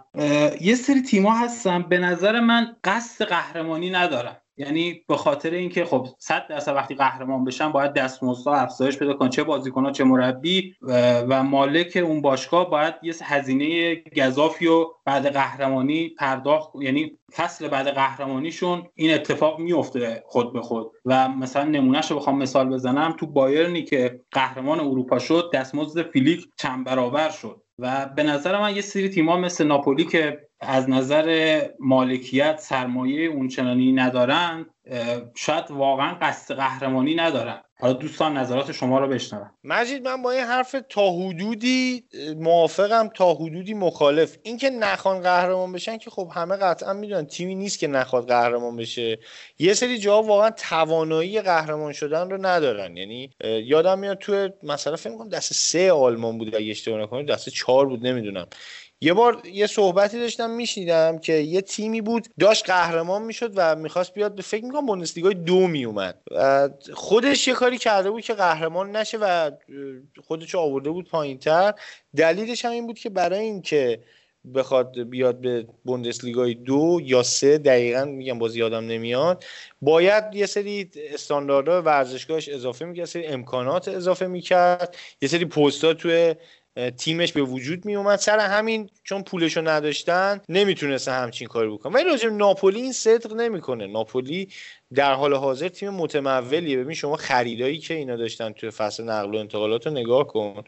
یه 0.62 0.76
سری 0.76 1.02
هستن 1.32 1.82
به 1.82 1.98
نظر 1.98 2.40
من 2.40 2.76
قصد 2.84 3.26
قهرمانی 3.26 3.90
ندارن 3.90 4.36
یعنی 4.60 5.02
به 5.08 5.18
خاطر 5.18 5.50
اینکه 5.52 5.86
خب 5.86 6.08
100 6.20 6.48
درصد 6.48 6.76
وقتی 6.76 6.96
قهرمان 6.96 7.46
بشن 7.46 7.72
باید 7.72 7.94
دستمزدها 7.94 8.56
افزایش 8.56 8.98
پیدا 8.98 9.14
کنن 9.14 9.30
چه 9.30 9.44
بازیکن‌ها 9.44 9.92
چه 9.92 10.04
مربی 10.04 10.74
و- 10.82 11.22
و 11.22 11.44
مالک 11.44 11.98
اون 12.04 12.22
باشگاه 12.22 12.70
باید 12.70 12.94
یه 13.02 13.14
هزینه 13.24 13.96
گزافی 14.18 14.66
رو 14.66 14.96
بعد 15.06 15.34
قهرمانی 15.34 16.10
پرداخت. 16.10 16.72
یعنی 16.82 17.18
فصل 17.36 17.68
بعد 17.68 17.88
قهرمانیشون 17.88 18.84
این 18.96 19.14
اتفاق 19.14 19.60
میفته 19.60 20.24
خود 20.26 20.54
به 20.54 20.62
خود. 20.62 20.92
و 21.06 21.30
مثلا 21.30 21.64
نمونهش 21.64 22.12
رو 22.12 22.18
بخوام 22.18 22.38
مثال 22.38 22.70
بزنم. 22.70 23.16
تو 23.20 23.28
بایرنی 23.28 23.84
که 23.84 24.22
قهرمان 24.32 24.80
اروپا 24.80 25.20
شد 25.20 25.50
دستمزد 25.54 26.02
فیلیک 26.12 26.46
چند 26.58 26.86
برابر 26.86 27.30
شد. 27.30 27.62
و 27.80 28.10
به 28.16 28.24
نظر 28.24 28.60
من 28.62 28.76
یه 28.76 28.82
سری 28.82 29.10
تیم‌ها 29.10 29.38
مثل 29.38 29.68
ناپولی 29.68 30.06
که 30.06 30.47
از 30.60 30.90
نظر 30.90 31.62
مالکیت 31.80 32.60
سرمایه 32.60 33.28
اونچنانی 33.30 33.92
ندارن 33.92 34.66
شاید 35.36 35.72
واقعا 35.72 36.18
قصد 36.22 36.56
قهرمانی 36.56 37.16
ندارن. 37.16 37.62
حالا 37.80 37.94
دوستان 37.94 38.38
نظرات 38.38 38.72
شما 38.72 39.00
رو 39.00 39.08
بشنوم 39.08 39.52
مجید 39.64 40.08
من 40.08 40.22
با 40.22 40.32
این 40.32 40.44
حرف 40.44 40.76
تا 40.90 41.12
حدودی 41.12 42.04
موافقم 42.38 43.10
تا 43.16 43.34
حدودی 43.34 43.74
مخالف. 43.74 44.38
اینکه 44.44 44.70
نخوان 44.70 45.22
قهرمان 45.22 45.72
بشن 45.72 45.98
که 45.98 46.10
خب 46.10 46.32
همه 46.36 46.56
قطعا 46.56 46.94
می‌دونن 46.94 47.26
تیمی 47.26 47.56
نیست 47.56 47.80
که 47.80 47.88
نخواد 47.88 48.28
قهرمان 48.28 48.78
بشه. 48.78 49.20
یه 49.60 49.74
سری 49.74 49.98
جاها 49.98 50.24
واقعا 50.24 50.50
توانایی 50.50 51.42
قهرمان 51.42 51.94
شدن 51.94 52.30
رو 52.30 52.46
ندارن. 52.46 52.98
یعنی 52.98 53.30
یادم 53.44 54.00
میاد 54.00 54.18
تو 54.18 54.50
مثلا 54.64 54.96
فکر 54.96 55.18
کنم 55.18 55.30
دست 55.30 55.54
سه 55.54 55.92
آلمان 55.92 56.38
بود 56.38 56.56
اگه 56.56 56.72
اشتباه 56.72 57.02
نکنم 57.02 57.26
دست 57.26 57.50
چهار 57.50 57.86
بود 57.86 58.08
نمی‌دونم. 58.08 58.48
یه 59.02 59.14
بار 59.14 59.42
یه 59.54 59.68
صحبتی 59.68 60.20
داشتم 60.20 60.50
میشنیدم 60.50 61.18
که 61.18 61.34
یه 61.34 61.62
تیمی 61.62 62.02
بود 62.02 62.28
داشت 62.40 62.66
قهرمان 62.66 63.22
می‌شد 63.22 63.52
و 63.56 63.76
می‌خواست 63.76 64.14
بیاد. 64.14 64.36
به 64.36 64.42
فکر 64.42 64.66
می‌کنم 64.66 64.86
بوندسلیگای 64.86 65.34
دو 65.34 65.68
میومد 65.68 66.18
خودش 66.94 67.48
یه 67.48 67.54
کاری 67.54 67.78
کرده 67.78 68.12
بود 68.12 68.22
که 68.22 68.34
قهرمان 68.34 68.96
نشه 68.96 69.18
و 69.18 69.52
خودش 70.28 70.56
آورده 70.56 70.90
بود 70.90 71.10
پایینتر. 71.10 71.74
دلیلش 72.16 72.66
هم 72.66 72.72
این 72.72 72.88
بود 72.88 73.00
که 73.00 73.10
برای 73.10 73.40
اینکه 73.40 74.04
بخواد 74.56 75.00
بیاد 75.00 75.42
به 75.42 75.68
بوندسلیگای 75.86 76.54
دو 76.54 77.00
یا 77.04 77.24
سه 77.24 77.58
دقیقا 77.58 78.06
میگم 78.06 78.40
باز 78.40 78.56
یادم 78.56 78.88
نمیاد. 78.88 79.44
باید 79.82 80.24
یه 80.34 80.46
سری 80.46 80.90
استانداردها 80.96 81.82
ورزشگاهش 81.82 82.50
اضافه 82.50 82.86
می‌کرد 82.86 83.06
سری 83.06 83.26
امکانات 83.26 83.88
اضافه 83.88 84.28
می‌کرد 84.28 84.96
یه 85.22 85.30
سری 85.30 85.46
پستها 85.46 85.94
توی 85.94 86.36
تیمش 86.98 87.34
به 87.34 87.42
وجود 87.42 87.86
می 87.86 87.96
اومد 87.96 88.20
سر 88.20 88.40
همین 88.40 88.90
چون 89.04 89.24
پولشو 89.24 89.62
نداشتن 89.62 90.42
نمی‌تونسته 90.50 91.12
همچین 91.12 91.48
کاری 91.48 91.70
بکنه 91.70 91.94
ولی 91.94 92.04
راجع 92.04 92.30
ناپولی 92.30 92.82
این 92.82 92.94
صدق 92.94 93.34
نمی‌کنه. 93.34 93.88
ناپولی 93.88 94.50
در 94.94 95.14
حال 95.14 95.34
حاضر 95.34 95.68
تیم 95.68 95.90
متمولیه. 95.90 96.78
ببین 96.78 96.96
شما 96.96 97.16
خریدایی 97.16 97.78
که 97.80 97.94
اینا 97.94 98.16
داشتن 98.16 98.52
توی 98.52 98.72
فصل 98.72 99.04
نقل 99.04 99.36
و 99.36 99.38
انتقالات 99.38 99.88
رو 99.88 99.94
نگاه 99.94 100.28
کن. 100.28 100.64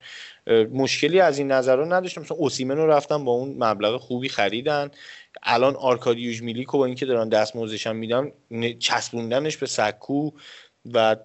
مشکلی 0.73 1.19
از 1.19 1.37
این 1.37 1.51
نظر 1.51 1.75
رو 1.75 1.93
نداشتم 1.93 2.21
مثلا 2.21 2.37
اوسیمن 2.37 2.77
رو 2.77 2.87
رفتن 2.87 3.25
با 3.25 3.31
اون 3.31 3.55
مبلغ 3.63 4.01
خوبی 4.01 4.29
خریدن. 4.29 4.91
الان 5.43 5.75
آرکادیوش 5.75 6.41
میلیکو 6.43 6.77
با 6.77 6.85
اینکه 6.85 7.05
دارن 7.05 7.29
دستمزدش 7.29 7.87
هم 7.87 7.95
میدن 7.95 8.31
چسبوندنش 8.79 9.57
به 9.57 9.65
سکو 9.65 10.31
و 10.93 11.15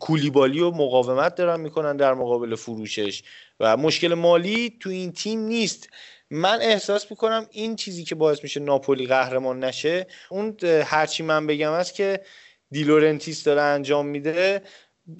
کولیبالی 0.00 0.60
و 0.60 0.70
مقاومت 0.70 1.34
دارن 1.34 1.60
می‌کنن 1.60 1.96
در 1.96 2.14
مقابل 2.14 2.54
فروشش. 2.54 3.22
و 3.60 3.76
مشکل 3.76 4.14
مالی 4.14 4.76
تو 4.80 4.90
این 4.90 5.12
تیم 5.12 5.40
نیست. 5.40 5.88
من 6.30 6.58
احساس 6.62 7.10
می‌کنم 7.10 7.46
این 7.50 7.76
چیزی 7.76 8.04
که 8.04 8.14
باعث 8.14 8.42
میشه 8.42 8.60
ناپولی 8.60 9.06
قهرمان 9.06 9.64
نشه 9.64 10.06
اون 10.30 10.56
هرچی 10.84 11.22
من 11.22 11.46
بگم 11.46 11.72
است 11.72 11.94
که 11.94 12.20
دیلورنتیس 12.70 13.44
داره 13.44 13.62
انجام 13.62 14.06
میده. 14.06 14.62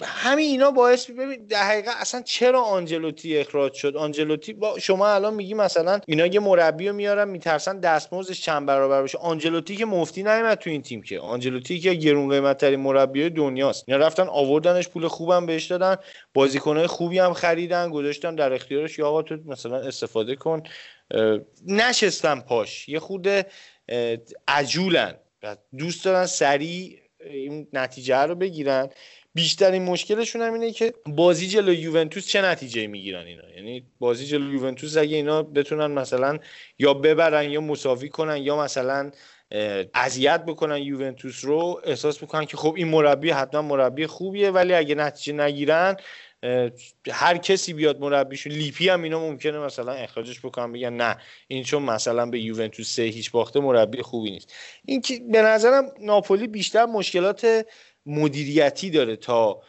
همین 0.03 0.51
اینا 0.51 0.71
باعث 0.71 1.09
ببین 1.09 1.45
در 1.45 1.63
حقیقت 1.63 1.95
اصلا 1.99 2.21
چرا 2.21 2.61
آنجلوتی 2.61 3.37
اخراج 3.37 3.73
شد؟ 3.73 3.95
آنجلوتی 3.95 4.53
با 4.53 4.79
شما 4.79 5.07
الان 5.07 5.33
میگی 5.33 5.53
مثلا 5.53 5.99
اینا 6.07 6.25
یه 6.25 6.39
مربی 6.39 6.87
رو 6.87 6.95
میارن 6.95 7.29
میترسن 7.29 7.79
دستمزدش 7.79 8.41
چند 8.41 8.65
برابر 8.65 9.03
بشه 9.03 9.17
آنجلوتی 9.17 9.75
که 9.75 9.85
مفتی 9.85 10.23
نیومد 10.23 10.57
تو 10.57 10.69
این 10.69 10.81
تیم 10.81 11.01
که. 11.01 11.19
آنجلوتی 11.19 11.79
که 11.79 11.93
گرون 11.93 12.29
قیمت 12.29 12.57
ترین 12.57 12.79
مربی 12.79 13.29
دنیاست. 13.29 13.83
اینا 13.87 14.05
رفتن 14.05 14.27
آوردنش 14.27 14.87
پول 14.87 15.07
خوبم 15.07 15.45
بهش 15.45 15.65
دادن. 15.65 15.95
بازیکنهای 16.33 16.87
خوبی 16.87 17.19
هم 17.19 17.33
خریدن 17.33 17.89
گذاشتن 17.89 18.35
در 18.35 18.53
اختیارش. 18.53 18.99
یا 18.99 19.07
آقا 19.07 19.21
تو 19.21 19.37
مثلا 19.45 19.77
استفاده 19.77 20.35
کن. 20.35 20.63
نشستن 21.67 22.39
پاش. 22.39 22.89
یه 22.89 22.99
خود 22.99 23.27
عجولن. 24.47 25.15
دوست 25.77 26.05
دارن 26.05 26.25
سریع 26.25 26.99
این 27.25 27.67
نتیجه 27.73 28.17
رو 28.17 28.35
بگیرن. 28.35 28.89
بیشترین 29.35 29.83
مشکلشون 29.83 30.41
هم 30.41 30.53
اینه 30.53 30.71
که 30.71 30.93
بازی 31.05 31.47
جلو 31.47 31.73
یوونتوس 31.73 32.27
چه 32.27 32.41
نتیجه 32.41 32.87
می‌گیرن 32.87 33.25
اینا؟ 33.25 33.49
یعنی 33.55 33.85
بازی 33.99 34.25
جلو 34.25 34.53
یوونتوس 34.53 34.97
اگه 34.97 35.15
اینا 35.15 35.43
بتونن 35.43 35.85
مثلا 35.85 36.39
یا 36.79 36.93
ببرن 36.93 37.51
یا 37.51 37.61
مساوی 37.61 38.09
کنن 38.09 38.37
یا 38.37 38.57
مثلا 38.57 39.11
اذیت 39.93 40.45
بکنن 40.45 40.77
یوونتوس 40.77 41.45
رو 41.45 41.81
احساس 41.83 42.21
می‌کنن 42.21 42.45
که 42.45 42.57
خب 42.57 42.73
این 42.77 42.87
مربی 42.87 43.29
حتما 43.29 43.61
مربی 43.61 44.07
خوبیه 44.07 44.51
ولی 44.51 44.73
اگه 44.73 44.95
نتیجه 44.95 45.33
نگیرن 45.33 45.95
هر 47.11 47.37
کسی 47.37 47.73
بیاد 47.73 47.99
مربیشون 47.99 48.53
لیپی 48.53 48.89
هم 48.89 49.03
اینا 49.03 49.19
ممکنه 49.19 49.59
مثلا 49.59 49.91
اخراجش 49.91 50.39
بکنن 50.39 50.71
بگن 50.71 50.93
نه 50.93 51.17
این 51.47 51.63
چون 51.63 51.83
مثلا 51.83 52.25
به 52.25 52.39
یوونتوس 52.39 52.99
هیچ 52.99 53.31
باخته 53.31 53.59
مربی 53.59 54.01
خوبی 54.01 54.31
نیست. 54.31 54.53
این 54.85 55.01
که 55.01 55.19
به 55.31 55.41
نظرم 55.41 55.91
ناپولی 55.99 56.47
بیشتر 56.47 56.85
مشکلات 56.85 57.65
مدیریتی 58.05 58.89
داره 58.89 59.15
تا 59.15 59.61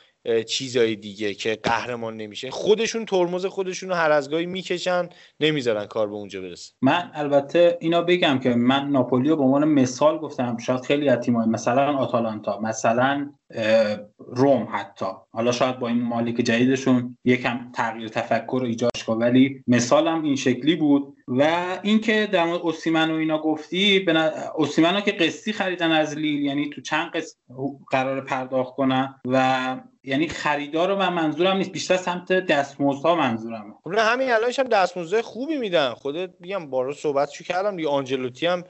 چیزای 0.46 0.96
دیگه 0.96 1.34
که 1.34 1.58
قهرمان 1.62 2.16
نمیشه. 2.16 2.50
خودشون 2.50 3.04
ترمز 3.04 3.46
خودشون 3.46 3.88
رو 3.88 3.94
هر 3.94 4.10
از 4.10 4.30
گاهی 4.30 4.46
می‌کشن 4.46 5.08
نمی‌ذارن 5.40 5.86
کار 5.86 6.06
به 6.06 6.14
اونجا 6.14 6.40
برسه. 6.40 6.72
من 6.82 7.10
البته 7.14 7.78
اینا 7.80 8.02
بگم 8.02 8.38
که 8.38 8.48
من 8.50 8.88
ناپولی 8.88 9.28
رو 9.28 9.36
به 9.36 9.42
عنوان 9.42 9.64
مثال 9.64 10.18
گفتم 10.18 10.56
شاید 10.56 10.80
خیلی 10.80 11.08
از 11.08 11.18
تیم‌های 11.18 11.48
مثلا 11.48 11.96
آتالانتا 11.96 12.60
مثلا 12.60 13.30
روم 14.18 14.68
حتی. 14.72 15.06
حالا 15.32 15.52
شاید 15.52 15.78
با 15.78 15.88
این 15.88 16.02
مالک 16.02 16.34
جدیدشون 16.34 17.18
یکم 17.24 17.72
تغییر 17.74 18.08
تفکر 18.08 18.58
رو 18.60 18.66
ایجاد 18.66 19.02
کنه 19.06 19.16
ولی 19.16 19.62
مثالم 19.66 20.22
این 20.22 20.36
شکلی 20.36 20.76
بود. 20.76 21.16
و 21.28 21.64
اینکه 21.82 22.28
در 22.32 22.44
مورد 22.44 22.60
اوسیمن 22.60 23.10
و 23.10 23.14
اینا 23.14 23.38
گفتی 23.38 24.06
اوسیمن 24.54 25.00
که 25.00 25.12
قسطی 25.12 25.52
خریدن 25.52 25.92
از 25.92 26.18
لیل 26.18 26.40
یعنی 26.40 26.70
تو 26.70 26.80
چند 26.80 27.10
قسط 27.10 27.36
قرار 27.90 28.20
پرداخت 28.20 28.74
کنن 28.74 29.14
و 29.28 29.76
یعنی 30.04 30.28
خریدار 30.28 30.88
رو 30.88 30.96
من 30.96 31.12
منظورم 31.12 31.56
نیست. 31.56 31.72
بیشتر 31.72 31.96
سمت 31.96 32.32
دستمزدها 32.32 33.14
منظورمه. 33.14 33.74
خب 33.84 33.94
همین 33.98 34.30
الانش 34.30 34.58
هم 34.58 34.68
دستمزد 34.68 35.20
خوبی 35.20 35.56
میدن. 35.56 35.90
خودت 35.90 36.30
میگم 36.40 36.70
بارو 36.70 36.92
صحبتشو 36.92 37.44
کردم. 37.44 37.76
دیگه 37.76 37.88
آنجلوتی 37.88 38.46
هم 38.46 38.64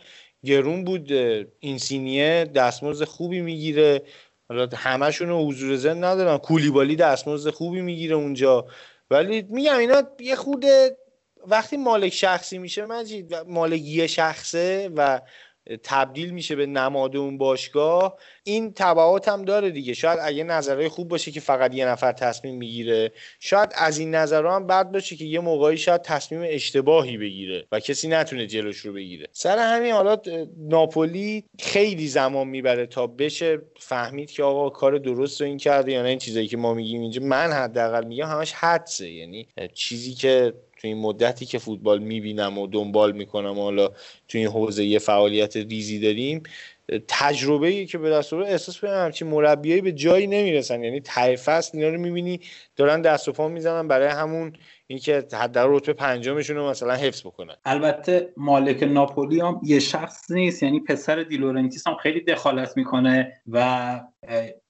گرون 0.44 0.84
بود. 0.84 1.12
اینسینیه 1.60 2.44
دستمزد 2.54 3.04
خوبی 3.04 3.40
می‌گیره. 3.40 4.02
حالا 4.48 4.68
همشون 4.74 5.30
حضور 5.30 5.76
زن 5.76 6.04
ندارن. 6.04 6.38
کولیبالی 6.38 6.96
دستمزد 6.96 7.50
خوبی 7.50 7.80
می‌گیره 7.80 8.16
اونجا. 8.16 8.66
ولی 9.10 9.42
میگم 9.42 9.78
اینا 9.78 10.02
یه 10.20 10.36
خود 10.36 10.64
وقتی 11.46 11.76
مالک 11.76 12.12
شخصی 12.12 12.58
میشه 12.58 12.86
مجید 12.86 13.34
مالک 13.34 13.80
یه 13.80 14.06
شخصه 14.06 14.90
و 14.96 15.20
تبدیل 15.82 16.30
میشه 16.30 16.56
به 16.56 16.66
نماد 16.66 17.16
اون 17.16 17.38
باشگاه 17.38 18.18
این 18.44 18.72
تبعات 18.72 19.28
هم 19.28 19.44
داره 19.44 19.70
دیگه. 19.70 19.94
شاید 19.94 20.18
اگه 20.22 20.44
نظرهای 20.44 20.88
خوب 20.88 21.08
باشه 21.08 21.30
که 21.30 21.40
فقط 21.40 21.74
یه 21.74 21.86
نفر 21.86 22.12
تصمیم 22.12 22.54
می‌گیره 22.54 23.12
شاید 23.40 23.70
از 23.74 23.98
این 23.98 24.14
نظرها 24.14 24.56
هم 24.56 24.66
بد 24.66 24.92
باشه 24.92 25.16
که 25.16 25.24
یه 25.24 25.40
موقعی 25.40 25.76
شاید 25.76 26.02
تصمیم 26.02 26.42
اشتباهی 26.44 27.16
بگیره 27.18 27.64
و 27.72 27.80
کسی 27.80 28.08
نتونه 28.08 28.46
جلوش 28.46 28.78
رو 28.78 28.92
بگیره. 28.92 29.26
سر 29.32 29.58
همین 29.58 29.92
حالا 29.92 30.16
ناپولی 30.58 31.44
خیلی 31.60 32.08
زمان 32.08 32.48
می‌بره 32.48 32.86
تا 32.86 33.06
بشه 33.06 33.58
فهمید 33.80 34.30
که 34.30 34.42
آقا 34.42 34.70
کار 34.70 34.98
درست 34.98 35.40
رو 35.40 35.46
این 35.46 35.58
کرده 35.58 35.92
یا 35.92 36.02
نه. 36.02 36.08
این 36.08 36.18
چیزایی 36.18 36.46
که 36.46 36.56
ما 36.56 36.74
میگیم 36.74 37.00
اینجا 37.00 37.22
من 37.22 37.52
حداقل 37.52 38.04
میگم 38.04 38.26
همش 38.26 38.52
حدسه. 38.52 39.10
یعنی 39.10 39.48
چیزی 39.74 40.14
که 40.14 40.54
تو 40.84 40.88
این 40.88 40.98
مدتی 40.98 41.46
که 41.46 41.58
فوتبال 41.58 41.98
می‌بینم 41.98 42.58
و 42.58 42.66
دنبال 42.66 43.12
می‌کنم 43.12 43.58
حالا 43.60 43.88
تو 44.28 44.38
این 44.38 44.46
حوزه 44.46 44.84
یه 44.84 44.98
فعالیت 44.98 45.56
ریزی 45.56 45.98
داریم 45.98 46.42
تجربه 47.08 47.66
ای 47.66 47.86
که 47.86 47.98
به 47.98 48.10
دست 48.10 48.32
رو 48.32 48.44
احساس 48.44 48.80
کنم 48.80 49.04
همچین 49.04 49.28
مربیایی 49.28 49.80
به 49.80 49.92
جایی 49.92 50.26
نمی‌رسن. 50.26 50.84
یعنی 50.84 51.00
ته 51.00 51.36
فصل 51.36 51.78
اینا 51.78 51.88
رو 51.90 52.00
می‌بینی 52.00 52.40
دارن 52.76 53.02
دست 53.02 53.28
و 53.28 53.32
پا 53.32 53.48
می‌زنن 53.48 53.88
برای 53.88 54.08
همون 54.08 54.52
اینکه 54.86 55.26
حداقل 55.32 55.76
رتبه 55.76 55.92
پنجمشون 55.92 56.56
رو 56.56 56.70
مثلا 56.70 56.94
حفظ 56.94 57.26
بکنن. 57.26 57.54
البته 57.64 58.32
مالک 58.36 58.82
ناپولی 58.82 59.40
هم 59.40 59.60
یه 59.62 59.78
شخص 59.78 60.30
نیست 60.30 60.62
یعنی 60.62 60.80
پسر 60.80 61.22
دیلورنتیس 61.22 61.86
هم 61.86 61.94
خیلی 61.94 62.20
دخالت 62.20 62.76
می‌کنه 62.76 63.32
و 63.46 64.00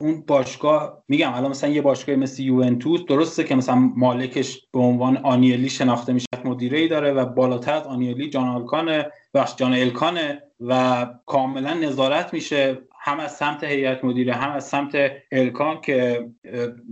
اون 0.00 0.24
باشگاه 0.26 1.04
میگم 1.08 1.34
الان 1.34 1.50
مثلا 1.50 1.70
یه 1.70 1.82
باشگاه 1.82 2.16
مثل 2.16 2.42
یوونتوس 2.42 3.04
درسته 3.04 3.44
که 3.44 3.54
مثلا 3.54 3.74
مالکش 3.74 4.66
به 4.72 4.80
عنوان 4.80 5.16
آنیلی 5.16 5.68
شناخته 5.68 6.12
میشه 6.12 6.26
مدیره 6.44 6.78
ای 6.78 6.88
داره 6.88 7.12
و 7.12 7.24
بالاتر 7.26 7.72
از 7.72 7.86
آنیلی 7.86 8.30
جان 8.30 8.48
آلکانه 8.48 9.10
ببخشید 9.34 9.56
جان 9.56 9.72
الکانه 9.72 10.42
و 10.60 11.06
کاملا 11.26 11.74
نظارت 11.74 12.34
میشه 12.34 12.78
هم 13.00 13.20
از 13.20 13.36
سمت 13.36 13.64
هیئت 13.64 14.04
مدیره 14.04 14.34
هم 14.34 14.52
از 14.52 14.68
سمت 14.68 15.12
الکان 15.32 15.80
که 15.80 16.28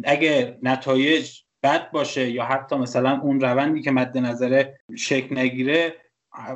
اگه 0.05 0.59
نتایج 0.62 1.42
بد 1.62 1.91
باشه 1.91 2.31
یا 2.31 2.44
حتی 2.44 2.76
مثلا 2.76 3.20
اون 3.23 3.41
روندی 3.41 3.82
که 3.82 3.91
مد 3.91 4.18
نظره 4.18 4.81
شکل 4.97 5.39
نگیره 5.39 5.94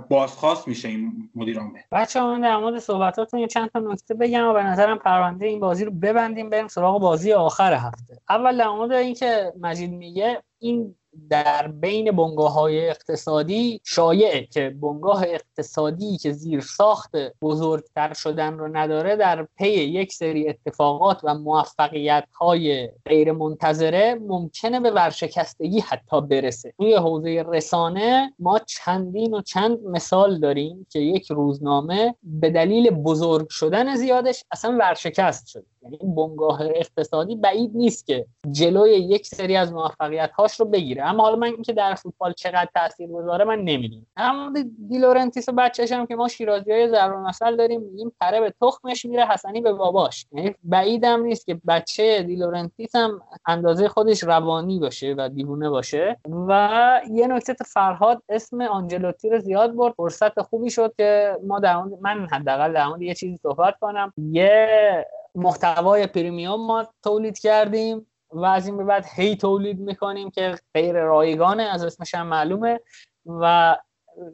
بازخواست 0.09 0.69
میشه 0.69 0.89
این 0.89 1.31
مدیر 1.35 1.59
عامل. 1.59 1.81
بچه 1.93 2.23
من 2.23 2.41
در 2.41 2.57
مورد 2.57 2.79
صحبتاتون 2.79 3.47
چند 3.47 3.71
تا 3.71 3.79
نکته 3.79 4.15
بگم 4.15 4.47
و 4.49 4.53
به 4.53 4.63
نظرم 4.63 4.99
پرونده 4.99 5.47
این 5.47 5.61
بازی 5.61 5.85
رو 5.85 5.91
ببندیم 5.91 6.51
بریم 6.51 6.69
سراغ 6.69 7.01
بازی 7.01 7.33
آخر 7.33 7.73
هفته. 7.73 8.21
اول 8.29 8.59
در 8.59 8.69
مورد 8.69 8.93
اینکه 8.93 9.53
مجید 9.61 9.91
میگه 9.91 10.43
این 10.59 10.95
در 11.31 11.69
بین 11.69 12.11
بنگاه 12.11 12.53
های 12.53 12.89
اقتصادی 12.89 13.81
شایعه 13.85 14.47
که 14.47 14.77
بنگاه 14.83 15.23
اقتصادی 15.23 16.17
که 16.17 16.33
زیر 16.33 16.61
ساخت 16.61 17.11
بزرگتر 17.43 18.15
شدن 18.15 18.59
رو 18.59 18.77
نداره 18.77 19.17
در 19.17 19.49
پی 19.59 19.69
یک 19.69 20.13
سری 20.13 20.49
اتفاقات 20.49 21.21
و 21.25 21.35
موفقیت 21.35 22.25
های 22.41 22.89
غیر 23.07 23.33
منتظره 23.33 24.15
ممکنه 24.15 24.81
به 24.81 24.91
ورشکستگی 24.91 25.81
حتی 25.81 26.21
برسه. 26.21 26.75
توی 26.79 26.95
حوزه 26.95 27.45
رسانه 27.49 28.33
ما 28.39 28.59
چندین 28.59 29.35
و 29.35 29.43
چند 29.43 29.79
مثال 29.85 30.41
داریم 30.41 30.87
که 30.91 30.99
یک 30.99 31.31
روزنامه 31.31 32.15
به 32.23 32.51
دلیل 32.51 32.91
بزرگ 32.91 33.49
شدن 33.49 33.97
زیادش 33.97 34.45
اصلا 34.51 34.77
ورشکست 34.81 35.47
شده. 35.47 35.76
یعنی 35.91 36.15
بنگاه 36.15 36.63
اقتصادی 36.63 37.37
بعید 37.37 37.71
نیست 37.75 38.07
که 38.07 38.27
جلوی 38.51 38.91
یک 38.91 39.27
سری 39.27 39.57
از 39.57 39.73
موفقیت 39.73 40.31
هاش 40.33 40.61
رو 40.61 40.67
بگیره. 40.67 41.05
اما 41.05 41.23
حالا 41.23 41.37
من 41.37 41.47
اینکه 41.47 41.73
در 41.73 41.95
فوتبال 41.95 42.33
چقدر 42.33 42.69
تاثیر 42.75 43.09
گذاره 43.09 43.45
من 43.45 43.59
نمی‌دونم. 43.59 44.07
اما 44.17 44.53
دیلورنتیس 44.89 45.49
و 45.49 45.53
بچه‌ش 45.53 45.93
هم 45.93 46.07
که 46.07 46.17
ما 46.17 46.29
شیرازی 46.29 46.73
ها 46.73 46.87
یه 47.29 47.38
مثل 47.38 47.57
داریم 47.57 47.81
این 47.97 48.13
تره 48.21 48.41
به 48.41 48.55
تخمش 48.63 49.05
میره 49.05 49.27
حسنی 49.27 49.61
به 49.61 49.73
باباش. 49.73 50.27
یعنی 50.33 50.55
بعیدم 50.65 51.23
نیست 51.23 51.47
که 51.47 51.61
بچه 51.69 52.23
دیلورنتیس 52.23 52.97
هم 52.97 53.21
اندازه 53.47 53.89
خودش 53.89 54.23
روانی 54.23 54.79
باشه 54.79 55.15
و 55.19 55.29
دیوونه 55.29 55.71
باشه. 55.71 56.17
و 56.49 57.01
یه 57.11 57.27
نکته 57.27 57.55
فرهاد 57.67 58.23
اسم 58.29 58.61
آنجلوتی 58.61 59.31
رو 59.31 59.39
زیاد 59.39 59.75
برد. 59.75 59.95
فرصت 59.97 60.43
خوبی 60.43 60.71
شد 60.71 60.95
که 60.97 61.37
ما 61.47 61.59
در 61.59 61.83
من 62.01 62.29
حداقل 62.33 62.73
در 62.73 63.03
یه 63.03 63.15
چیزی 63.15 63.37
صحبت 63.37 63.75
کنم. 63.81 64.13
یه 64.17 65.07
محتوای 65.37 66.07
premium 66.07 66.67
ما 66.67 66.87
تولید 67.05 67.39
کردیم 67.39 68.07
و 68.31 68.45
از 68.45 68.67
این 68.67 68.77
به 68.77 68.85
بعد 68.85 69.07
هی 69.17 69.37
تولید 69.37 69.79
می‌کنیم 69.81 70.31
که 70.31 70.55
غیر 70.75 71.01
رایگانه 71.01 71.63
از 71.63 71.85
اسمش 71.85 72.15
هم 72.15 72.27
معلومه. 72.27 72.81
و 73.27 73.77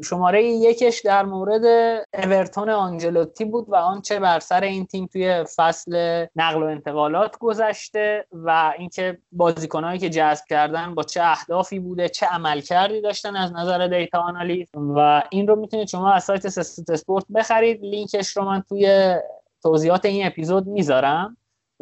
شماره 0.04 0.44
یکش 0.44 1.00
در 1.00 1.24
مورد 1.24 1.64
اورتون 2.14 2.70
آنجلوتی 2.70 3.44
بود 3.44 3.66
و 3.68 3.76
آنچه 3.76 4.20
بر 4.20 4.40
سر 4.40 4.60
این 4.60 4.86
تیم 4.86 5.06
توی 5.06 5.44
فصل 5.56 6.26
نقل 6.36 6.62
و 6.62 6.66
انتقالات 6.66 7.38
گذشته 7.38 8.26
و 8.32 8.72
اینکه 8.78 9.18
بازیکنهایی 9.32 9.98
که 9.98 10.10
جذب 10.10 10.44
کردن 10.48 10.94
با 10.94 11.02
چه 11.02 11.22
اهدافی 11.22 11.78
بوده 11.78 12.08
چه 12.08 12.26
عملکردی 12.26 13.00
داشتن 13.00 13.36
از 13.36 13.52
نظر 13.52 13.86
data 13.86 14.20
analyze. 14.20 14.66
و 14.74 15.22
این 15.30 15.48
رو 15.48 15.56
می‌تونید 15.56 15.88
شما 15.88 16.12
از 16.12 16.24
سایت 16.24 16.48
سست 16.48 16.90
اسپورت 16.90 17.24
بخرید. 17.34 17.84
لینکش 17.84 18.36
رو 18.36 18.44
من 18.44 18.62
توی 18.68 19.16
توضیحات 19.62 20.04
این 20.04 20.26
اپیزود 20.26 20.66
می‌ذارم 20.66 21.36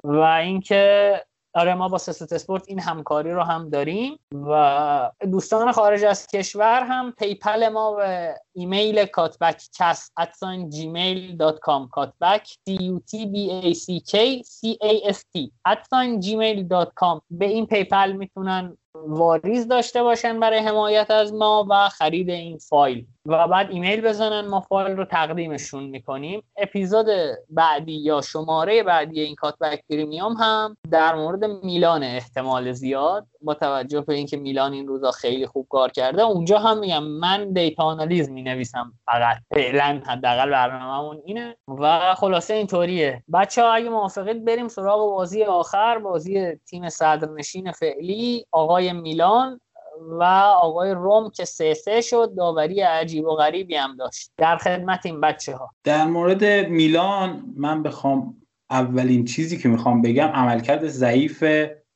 و 0.04 0.18
اینکه 0.18 1.14
آره 1.54 1.74
ما 1.74 1.88
با 1.88 1.98
سست 1.98 2.32
اسپورت 2.32 2.64
این 2.68 2.80
همکاری 2.80 3.32
رو 3.32 3.42
هم 3.42 3.70
داریم 3.70 4.18
و 4.34 5.10
دوستان 5.30 5.72
خارج 5.72 6.04
از 6.04 6.26
کشور 6.26 6.82
هم 6.82 7.12
PayPal 7.12 7.68
ما 7.68 7.96
و 7.98 8.34
ایمیل 8.52 9.04
Cutbackcast 9.04 9.62
at 9.78 10.12
sign 10.18 10.70
Gmail 10.70 11.36
dot 11.36 11.58
com 11.58 11.88
Cutback 11.88 12.46
c 12.46 12.72
u 12.72 13.00
t 13.10 13.26
b 13.26 13.36
a 13.62 13.74
c 13.74 14.00
k 14.10 14.42
c 14.42 14.76
a 14.82 15.12
s 15.12 15.18
t 15.18 15.50
at 15.66 15.84
sign 15.84 16.20
Gmail 16.20 16.68
dot 16.68 16.92
com. 16.94 17.20
به 17.30 17.46
این 17.46 17.66
PayPal 17.66 18.12
می‌تونن 18.12 18.76
واریز 19.06 19.68
داشته 19.68 20.02
باشن 20.02 20.40
برای 20.40 20.58
حمایت 20.58 21.10
از 21.10 21.34
ما 21.34 21.66
و 21.70 21.88
خرید 21.88 22.30
این 22.30 22.58
فایل. 22.58 23.06
و 23.26 23.48
بعد 23.48 23.70
ایمیل 23.70 24.00
بزنن 24.00 24.48
ما 24.48 24.60
فایل 24.60 24.96
رو 24.96 25.04
تقدیمشون 25.04 25.84
می‌کنیم. 25.84 26.42
اپیزود 26.56 27.06
بعدی 27.50 27.92
یا 27.92 28.20
شماره 28.20 28.82
بعدی 28.82 29.20
این 29.20 29.34
کاتبک 29.34 29.84
پریمیوم 29.90 30.32
هم 30.32 30.76
در 30.90 31.14
مورد 31.14 31.44
میلان 31.44 32.02
احتمال 32.02 32.72
زیاد 32.72 33.26
با 33.42 33.54
توجه 33.54 34.00
به 34.00 34.14
اینکه 34.14 34.36
میلان 34.36 34.72
این 34.72 34.86
روزا 34.88 35.10
خیلی 35.10 35.46
خوب 35.46 35.66
کار 35.70 35.90
کرده. 35.90 36.22
اونجا 36.22 36.58
هم 36.58 36.78
میگم 36.78 37.02
من 37.04 37.52
دیتا 37.52 37.82
آنالیز 37.82 38.30
می 38.30 38.42
نویسم 38.42 38.92
فقط. 39.06 39.36
فعلا 39.54 40.02
حداقل 40.06 40.50
برنامه‌مون 40.50 41.22
اینه. 41.24 41.56
و 41.68 42.14
خلاصه 42.14 42.54
اینطوریه. 42.54 43.22
بچه 43.32 43.62
ها 43.62 43.72
اگه 43.72 43.88
موافقید 43.88 44.44
بریم 44.44 44.68
سراغ 44.68 45.10
بازی 45.10 45.44
آخر. 45.44 45.98
بازی 45.98 46.56
تیم 46.56 46.88
صدرنشین 46.88 47.72
فعلی 47.72 48.46
آقای 48.52 48.92
میلان 48.92 49.60
و 50.00 50.24
آقای 50.56 50.90
روم 50.90 51.30
که 51.30 51.44
سه 51.44 51.74
سه 51.74 52.00
شد. 52.00 52.34
داوری 52.36 52.80
عجیب 52.80 53.24
و 53.24 53.36
غریبی 53.36 53.76
هم 53.76 53.96
داشت. 53.96 54.30
در 54.36 54.56
خدمت 54.56 55.06
این 55.06 55.20
بچه 55.20 55.56
ها 55.56 55.70
در 55.84 56.04
مورد 56.04 56.44
میلان 56.68 57.44
من 57.56 57.82
بخوام 57.82 58.36
اولین 58.70 59.24
چیزی 59.24 59.58
که 59.58 59.68
می‌خوام 59.68 60.02
بگم 60.02 60.28
عملکرد 60.28 60.86
ضعیف 60.88 61.44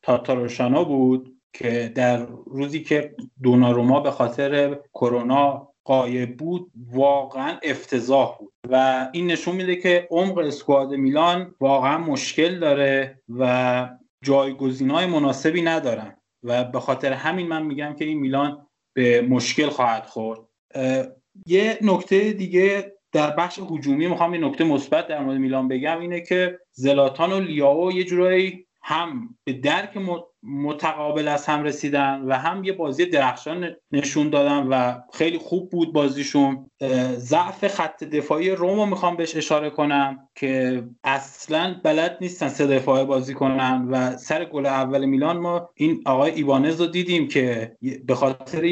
تاتاروشانو 0.02 0.84
بود. 0.84 1.33
که 1.54 1.92
در 1.94 2.26
روزی 2.46 2.82
که 2.82 3.14
دوناروما 3.42 4.00
به 4.00 4.10
خاطر 4.10 4.78
کرونا 4.94 5.68
قایب 5.84 6.36
بود 6.36 6.70
واقعا 6.92 7.58
افتضاح 7.62 8.38
بود. 8.38 8.52
و 8.70 9.08
این 9.12 9.26
نشون 9.26 9.56
میده 9.56 9.76
که 9.76 10.08
عمق 10.10 10.38
اسکواد 10.38 10.90
میلان 10.90 11.54
واقعا 11.60 11.98
مشکل 11.98 12.58
داره 12.58 13.20
و 13.38 13.88
جایگزین 14.22 14.90
های 14.90 15.06
مناسبی 15.06 15.62
ندارن. 15.62 16.16
و 16.42 16.64
به 16.64 16.80
خاطر 16.80 17.12
همین 17.12 17.48
من 17.48 17.62
میگم 17.62 17.94
که 17.98 18.04
این 18.04 18.18
میلان 18.18 18.66
به 18.94 19.22
مشکل 19.22 19.68
خواهد 19.68 20.06
خورد. 20.06 20.40
یه 21.46 21.78
نکته 21.82 22.32
دیگه 22.32 22.94
در 23.12 23.30
بخش 23.30 23.58
هجومی 23.70 24.06
می‌خوام 24.06 24.34
یه 24.34 24.40
نکته 24.40 24.64
مثبت 24.64 25.08
در 25.08 25.22
مورد 25.22 25.38
میلان 25.38 25.68
بگم 25.68 26.00
اینه 26.00 26.20
که 26.20 26.58
زلاتان 26.72 27.32
و 27.32 27.40
لیاو 27.40 27.92
یه 27.92 28.04
جورایی 28.04 28.66
هم 28.82 29.36
به 29.44 29.52
درک 29.52 29.96
متقابل 30.44 31.28
از 31.28 31.46
هم 31.46 31.62
رسیدن 31.62 32.22
و 32.22 32.34
هم 32.34 32.64
یه 32.64 32.72
بازی 32.72 33.06
درخشان 33.06 33.70
نشون 33.92 34.30
دادن 34.30 34.66
و 34.66 35.00
خیلی 35.12 35.38
خوب 35.38 35.70
بود 35.70 35.92
بازیشون. 35.92 36.70
ضعف 37.16 37.66
خط 37.68 38.04
دفاعی 38.04 38.50
رومو 38.50 38.86
می‌خوام 38.86 39.16
بهش 39.16 39.36
اشاره 39.36 39.70
کنم 39.70 40.28
که 40.34 40.82
اصلا 41.04 41.80
بلد 41.82 42.18
نیستن 42.20 42.48
سه 42.48 42.66
دفاعه 42.66 43.04
بازی 43.04 43.34
کنن 43.34 43.88
و 43.90 44.16
سر 44.16 44.44
گل 44.44 44.66
اول 44.66 45.04
میلان 45.04 45.36
ما 45.36 45.70
این 45.74 46.02
آقای 46.06 46.32
ایوانز 46.32 46.80
رو 46.80 46.86
دیدیم 46.86 47.28
که 47.28 47.76
به 48.04 48.14
خاطر 48.14 48.64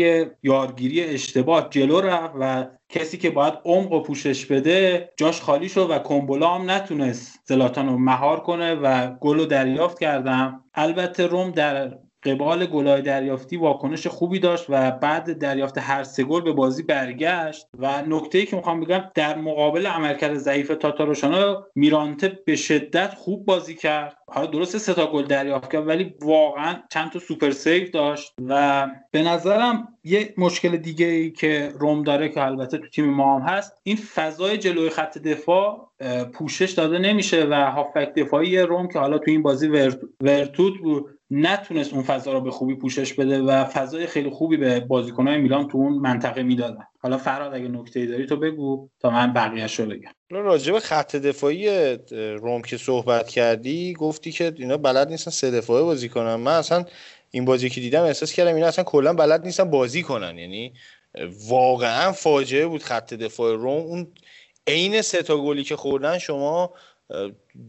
یارگیری 0.42 1.04
اشتباه 1.04 1.68
جلو 1.70 2.00
رفت 2.00 2.34
و 2.40 2.66
کسی 2.88 3.18
که 3.18 3.30
باید 3.30 3.54
عمق 3.64 3.92
و 3.92 4.02
پوشش 4.02 4.46
بده 4.46 5.08
جاش 5.16 5.40
خالی 5.40 5.68
شد 5.68 5.86
و 5.90 5.98
کومبولا 5.98 6.48
هم 6.48 6.70
نتونست 6.70 7.40
زلاتان 7.44 7.88
رو 7.88 7.98
مهار 7.98 8.40
کنه 8.40 8.74
و 8.74 9.10
گل 9.20 9.38
رو 9.38 9.46
دریافت 9.46 10.00
کردن. 10.00 10.64
البته 10.74 11.26
روم 11.26 11.50
در 11.50 11.98
قبال 12.24 12.66
گلای 12.66 13.02
دریافتی 13.02 13.56
واکنش 13.56 14.06
خوبی 14.06 14.38
داشت 14.38 14.66
و 14.68 14.90
بعد 14.90 15.38
دریافت 15.38 15.78
هر 15.78 16.02
سه 16.02 16.24
گل 16.24 16.40
به 16.40 16.52
بازی 16.52 16.82
برگشت. 16.82 17.66
و 17.78 18.02
نکته 18.06 18.38
ای 18.38 18.46
که 18.46 18.56
می‌خوام 18.56 18.80
بگم 18.80 19.04
در 19.14 19.38
مقابل 19.38 19.86
عملکرد 19.86 20.34
ضعیف 20.34 20.68
تاتاروشانو 20.68 21.66
میرانته 21.74 22.38
به 22.46 22.56
شدت 22.56 23.14
خوب 23.14 23.44
بازی 23.44 23.74
کرد. 23.74 24.16
حالا 24.26 24.46
درسته 24.46 24.78
سه 24.78 24.94
تا 24.94 25.06
گل 25.06 25.24
دریافت 25.24 25.72
کرد 25.72 25.88
ولی 25.88 26.14
واقعا 26.22 26.74
چند 26.90 27.10
تا 27.10 27.18
super 27.18 27.50
save 27.50 27.90
داشت. 27.90 28.34
و 28.48 28.86
به 29.10 29.22
نظرم 29.22 29.88
یه 30.04 30.34
مشکل 30.38 30.76
دیگه 30.76 31.06
ای 31.06 31.30
که 31.30 31.72
روم 31.78 32.02
داره 32.02 32.28
که 32.28 32.44
البته 32.44 32.78
تو 32.78 32.88
تیم 32.88 33.04
ما 33.04 33.38
هم 33.38 33.48
هست 33.48 33.72
این 33.82 33.96
فضای 33.96 34.58
جلوی 34.58 34.90
خط 34.90 35.18
دفاع 35.18 35.88
پوشش 36.32 36.70
داده 36.70 36.98
نمیشه. 36.98 37.44
و 37.44 37.54
هافک 37.70 38.14
دفاعی 38.14 38.58
روم 38.58 38.88
که 38.88 38.98
حالا 38.98 39.18
تو 39.18 39.30
این 39.30 39.42
بازی 39.42 39.68
ورتوت 40.20 40.78
بود. 40.82 41.11
نتونست 41.34 41.92
اون 41.92 42.02
فضا 42.02 42.32
رو 42.32 42.40
به 42.40 42.50
خوبی 42.50 42.74
پوشش 42.74 43.14
بده 43.14 43.38
و 43.38 43.64
فضای 43.64 44.06
خیلی 44.06 44.30
خوبی 44.30 44.56
به 44.56 44.80
بازیکنهای 44.80 45.38
میلان 45.38 45.68
تو 45.68 45.78
اون 45.78 45.92
منطقه 45.92 46.42
می‌دادن. 46.42 46.84
حالا 46.98 47.18
فراد 47.18 47.54
اگه 47.54 47.68
نکته 47.68 48.06
داری 48.06 48.26
تو 48.26 48.36
بگو 48.36 48.88
تا 49.00 49.10
من 49.10 49.32
بقیهش 49.32 49.80
رو 49.80 49.86
بگم. 49.86 50.10
راجع 50.30 50.72
به 50.72 50.80
خط 50.80 51.16
دفاعی 51.16 51.96
روم 52.12 52.62
که 52.62 52.76
صحبت 52.76 53.28
کردی 53.28 53.92
گفتی 53.92 54.32
که 54.32 54.54
اینا 54.56 54.76
بلد 54.76 55.08
نیستن 55.08 55.30
سه 55.30 55.50
دفاعه 55.50 55.82
بازی 55.82 56.08
کنن. 56.08 56.34
من 56.34 56.52
اصلا 56.52 56.84
این 57.30 57.44
بازی 57.44 57.70
که 57.70 57.80
دیدم 57.80 58.02
احساس 58.02 58.32
کردم 58.32 58.54
اینا 58.54 58.66
اصلا 58.66 58.84
کلا 58.84 59.12
بلد 59.12 59.44
نیستن 59.44 59.70
بازی 59.70 60.02
کنن. 60.02 60.38
یعنی 60.38 60.72
واقعا 61.48 62.12
فاجعه 62.12 62.66
بود 62.66 62.82
خط 62.82 63.14
دفاع 63.14 63.56
روم. 63.56 63.82
اون 63.82 64.06
عین 64.66 65.02
سه 65.02 65.22
تا 65.22 65.36
گلی 65.38 65.64
که 65.64 65.76
خوردن 65.76 66.18
شما 66.18 66.72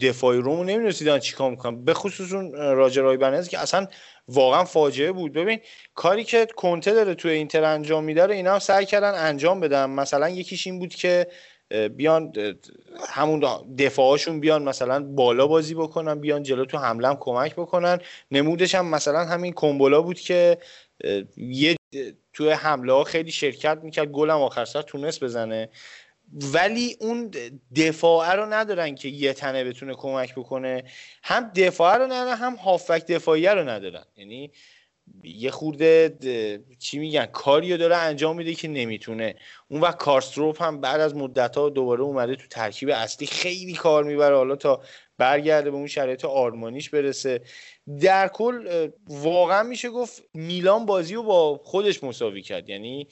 دفاعی 0.02 0.40
رومو 0.40 0.64
نمی‌رسیدن 0.64 1.20
چیکار 1.20 1.52
می‌کنن. 1.52 1.86
به 1.86 1.94
خصوص 1.94 2.34
اون 2.34 2.54
راجر 2.54 3.02
رایبنز 3.02 3.48
که 3.48 3.60
اصلا 3.60 3.88
واقعا 4.28 4.64
فاجعه 4.64 5.12
بود. 5.12 5.34
ببین 5.34 5.60
کاری 5.96 6.24
که 6.24 6.48
کنته 6.56 6.94
داره 6.94 7.16
توی 7.16 7.32
اینتر 7.32 7.64
انجام 7.64 8.04
میده 8.04 8.26
رو 8.26 8.32
اینا 8.32 8.54
هم 8.54 8.60
سعی 8.60 8.86
کردن 8.86 9.14
انجام 9.14 9.60
بدن. 9.60 9.90
مثلا 9.90 10.30
یکیش 10.30 10.68
این 10.68 10.80
بود 10.80 10.96
که 10.96 11.28
بیان 11.96 12.34
همون 13.10 13.46
دفاعشون 13.78 14.40
بیان 14.40 14.64
مثلا 14.64 15.04
بالا 15.04 15.48
بازی 15.48 15.76
بکنن 15.76 16.20
بیان 16.20 16.44
جلو 16.44 16.66
تو 16.66 16.78
حمله 16.78 17.08
هم 17.08 17.18
کمک 17.20 17.56
بکنن. 17.56 18.00
نمودش 18.32 18.76
هم 18.76 18.86
مثلا 18.86 19.26
همین 19.26 19.54
کومبولا 19.54 20.02
بود 20.02 20.20
که 20.20 20.58
یه 21.38 21.76
توی 22.34 22.50
حمله 22.50 22.94
ها 22.94 23.04
خیلی 23.04 23.32
شرکت 23.32 23.80
می‌کرد. 23.84 24.12
گلم 24.12 24.42
آخر 24.42 24.66
سر 24.66 24.82
تونست 24.82 25.24
بزنه. 25.24 25.70
ولی 26.54 26.98
اون 27.00 27.32
دفاعه 27.76 28.32
رو 28.32 28.54
ندارن 28.54 28.96
که 28.96 29.08
یه 29.08 29.34
تنه 29.34 29.64
بتونه 29.64 29.94
کمک 29.94 30.36
بکنه. 30.36 30.84
هم 31.24 31.52
دفاعه 31.56 31.98
رو 31.98 32.06
ندارن 32.06 32.38
هم 32.38 32.56
هافک 32.56 33.06
دفاعیه 33.06 33.54
رو 33.54 33.70
ندارن. 33.70 34.06
یعنی 34.16 34.52
یه 35.24 35.52
خورده 35.52 36.18
چی 36.80 37.00
میگن 37.00 37.26
کاریو 37.26 37.78
داره 37.78 37.96
انجام 37.96 38.36
میده 38.36 38.54
که 38.54 38.68
نمی‌تونه. 38.68 39.36
اون 39.68 39.82
وقت 39.82 39.98
کارستروپ 39.98 40.64
هم 40.64 40.82
بعد 40.82 41.02
از 41.02 41.16
مدت 41.16 41.58
ها 41.58 41.70
دوباره 41.70 42.02
اومده 42.02 42.36
تو 42.36 42.48
ترکیب 42.48 42.90
اصلی 42.90 43.28
خیلی 43.28 43.74
کار 43.74 44.04
می‌بره. 44.04 44.36
حالا 44.36 44.56
تا 44.56 44.82
برگرده 45.18 45.72
به 45.72 45.78
اون 45.78 45.88
شرایط 45.88 46.26
آرمانیش 46.26 46.90
برسه. 46.90 47.42
در 48.02 48.28
کل 48.28 48.90
واقعا 49.08 49.64
میشه 49.64 49.90
گفت 49.90 50.24
میلان 50.34 50.86
بازی 50.86 51.16
رو 51.16 51.24
با 51.24 51.62
خودش 51.64 52.04
مساوی 52.04 52.42
کرد. 52.42 52.70
یعنی 52.70 53.08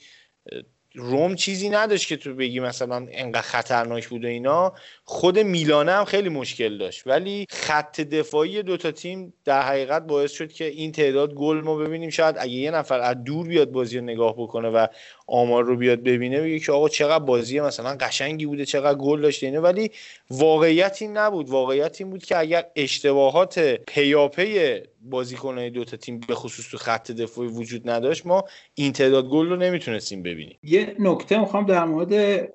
روم 0.94 1.34
چیزی 1.34 1.68
نداشت 1.68 2.08
که 2.08 2.16
تو 2.16 2.34
بگی 2.34 2.60
مثلا 2.60 3.06
انقدر 3.10 3.42
خطرناک 3.42 4.08
بود 4.08 4.24
و 4.24 4.28
اینا. 4.28 4.72
خود 5.04 5.38
میلانه 5.38 5.92
هم 5.92 6.04
خیلی 6.04 6.28
مشکل 6.28 6.78
داشت. 6.78 7.06
ولی 7.06 7.46
خط 7.50 8.00
دفاعی 8.00 8.62
دوتا 8.62 8.90
تیم 8.90 9.32
در 9.44 9.62
حقیقت 9.62 10.06
باعث 10.06 10.32
شد 10.32 10.52
که 10.52 10.64
این 10.64 10.92
تعداد 10.92 11.34
گل 11.34 11.60
ما 11.60 11.76
ببینیم. 11.76 12.10
شاید 12.10 12.36
اگه 12.38 12.52
یه 12.52 12.70
نفر 12.70 13.00
از 13.00 13.24
دور 13.24 13.46
بیاد 13.46 13.70
بازی 13.70 13.98
رو 13.98 14.04
نگاه 14.04 14.34
بکنه 14.38 14.68
و 14.68 14.86
آمار 15.32 15.64
رو 15.64 15.76
بیاد 15.76 16.02
ببینه 16.02 16.40
بگه 16.40 16.58
که 16.58 16.72
آقا 16.72 16.88
چقدر 16.88 17.24
بازی 17.24 17.60
مثلا 17.60 17.96
قشنگی 18.00 18.46
بوده 18.46 18.64
چقدر 18.64 18.98
گل 18.98 19.20
داشته 19.20 19.46
اینه 19.46 19.60
ولی 19.60 19.90
واقعیت 20.30 20.98
این 21.00 21.16
نبود. 21.16 21.50
واقعیت 21.50 22.00
این 22.00 22.10
بود 22.10 22.24
که 22.24 22.38
اگر 22.38 22.64
اشتباهات 22.76 23.58
پیاپی 23.86 24.58
بازیکنهای 25.04 25.70
دو 25.70 25.84
تا 25.84 25.96
تیم 25.96 26.20
به 26.28 26.34
خصوص 26.34 26.70
تو 26.70 26.78
خط 26.78 27.10
دفاعی 27.10 27.48
وجود 27.48 27.90
نداشت 27.90 28.26
ما 28.26 28.44
این 28.74 28.92
تعداد 28.92 29.28
گل 29.28 29.48
رو 29.48 29.56
نمی‌تونستیم 29.56 30.22
ببینیم. 30.22 30.58
یه 30.62 30.96
نکته 30.98 31.38
می‌خوام 31.38 31.66
در 31.66 31.84
مورد 31.84 32.48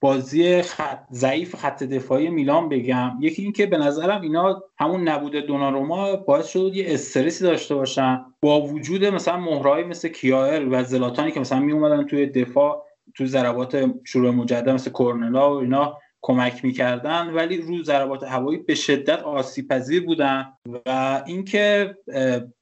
بازی 0.00 0.62
خط 0.62 0.98
ضعیف 1.12 1.56
خط 1.56 1.82
دفاعی 1.82 2.28
میلان 2.28 2.68
بگم. 2.68 3.18
یکی 3.20 3.42
اینکه 3.42 3.66
به 3.66 3.78
نظرم 3.78 4.20
اینا 4.20 4.62
همون 4.78 5.08
نبود 5.08 5.32
دوناروما 5.32 6.16
باعث 6.16 6.48
شد 6.48 6.72
یه 6.74 6.84
استرسی 6.88 7.44
داشته 7.44 7.74
باشن. 7.74 8.24
با 8.42 8.60
وجود 8.60 9.04
مثلا 9.04 9.36
مهرهای 9.36 9.84
مثل 9.84 10.08
کیایر 10.08 10.68
و 10.68 10.84
زلاتانی 10.84 11.32
که 11.32 11.40
مثلا 11.40 11.60
می 11.60 11.72
اومدن 11.72 12.06
توی 12.06 12.26
دفاع 12.26 12.84
تو 13.14 13.26
ضربات 13.26 13.90
شروع 14.04 14.30
مجدد 14.30 14.68
مثل 14.68 14.90
کورنلا 14.90 15.54
و 15.54 15.60
اینا 15.60 15.98
کمک 16.22 16.64
می‌کردن 16.64 17.26
ولی 17.26 17.56
رو 17.56 17.82
ضربات 17.82 18.22
هوایی 18.22 18.58
به 18.58 18.74
شدت 18.74 19.22
آسیب 19.22 19.68
پذیر 19.68 20.06
بودن 20.06 20.52
و 20.86 21.22
اینکه 21.26 21.96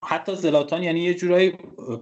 حتی 0.05 0.35
زلاتان 0.35 0.83
یعنی 0.83 1.01
یه 1.01 1.15
جورایی 1.15 1.53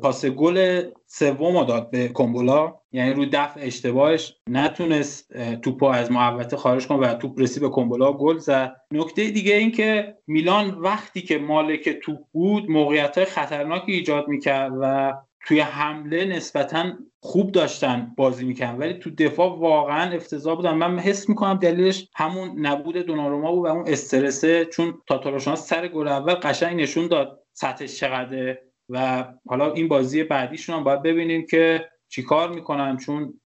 پاس 0.02 0.24
گل 0.26 0.83
سوم 1.07 1.65
داد 1.65 1.91
به 1.91 2.08
کومبولا 2.08 2.74
یعنی 2.92 3.12
رو 3.12 3.26
دفع 3.33 3.60
اشتباهش 3.62 4.36
نتونست 4.50 5.39
توپو 5.62 5.86
از 5.86 6.12
محوطه 6.12 6.57
خارج 6.57 6.86
کنه 6.86 6.99
و 6.99 7.15
توپ 7.15 7.41
رسید 7.41 7.62
به 7.62 7.68
کومبولا 7.68 8.12
گل 8.12 8.39
زد. 8.39 8.76
نکته 8.92 9.31
دیگه 9.31 9.55
این 9.55 9.73
که 9.73 10.16
میلان 10.26 10.70
وقتی 10.70 11.20
که 11.20 11.39
مالک 11.39 11.89
توپ 11.89 12.18
بود 12.33 12.70
موقعیت 12.70 13.18
های 13.18 13.26
خطرناکی 13.26 13.92
ایجاد 13.92 14.28
می‌کرد 14.28 14.73
و 14.81 15.15
توی 15.47 15.61
حمله 15.61 16.25
نسبتا 16.25 16.85
خوب 17.21 17.53
داشتن 17.53 18.13
بازی 18.17 18.45
می‌کنن 18.45 18.79
ولی 18.79 18.95
تو 18.95 19.11
دفاع 19.11 19.59
واقعا 19.59 20.13
افتضاح 20.13 20.57
بودن. 20.57 20.75
من 20.75 20.99
حس 20.99 21.29
می‌کنم 21.29 21.55
دلیلش 21.55 22.09
همون 22.17 22.67
نبود 22.67 22.97
دوناروما 22.97 23.53
بود 23.53 23.65
و 23.65 23.67
اون 23.67 23.85
استرسه 23.87 24.65
چون 24.65 24.95
تاتاروشان 25.07 25.57
سر 25.57 25.89
گل 25.89 26.09
اول 26.09 26.35
قشنگ 26.35 26.81
نشون 26.81 27.09
داد 27.09 27.41
سطحش 27.53 28.01
چقدره 28.01 28.63
و 28.89 29.25
حالا 29.49 29.73
این 29.73 29.89
بازی 29.89 30.25
بعدیشون 30.25 30.77
هم 30.77 30.85
باید 30.85 31.03
ببینیم 31.03 31.47
که 31.51 31.89
چیکار 32.09 32.51
می‌کنن 32.51 32.97
چون 32.97 33.41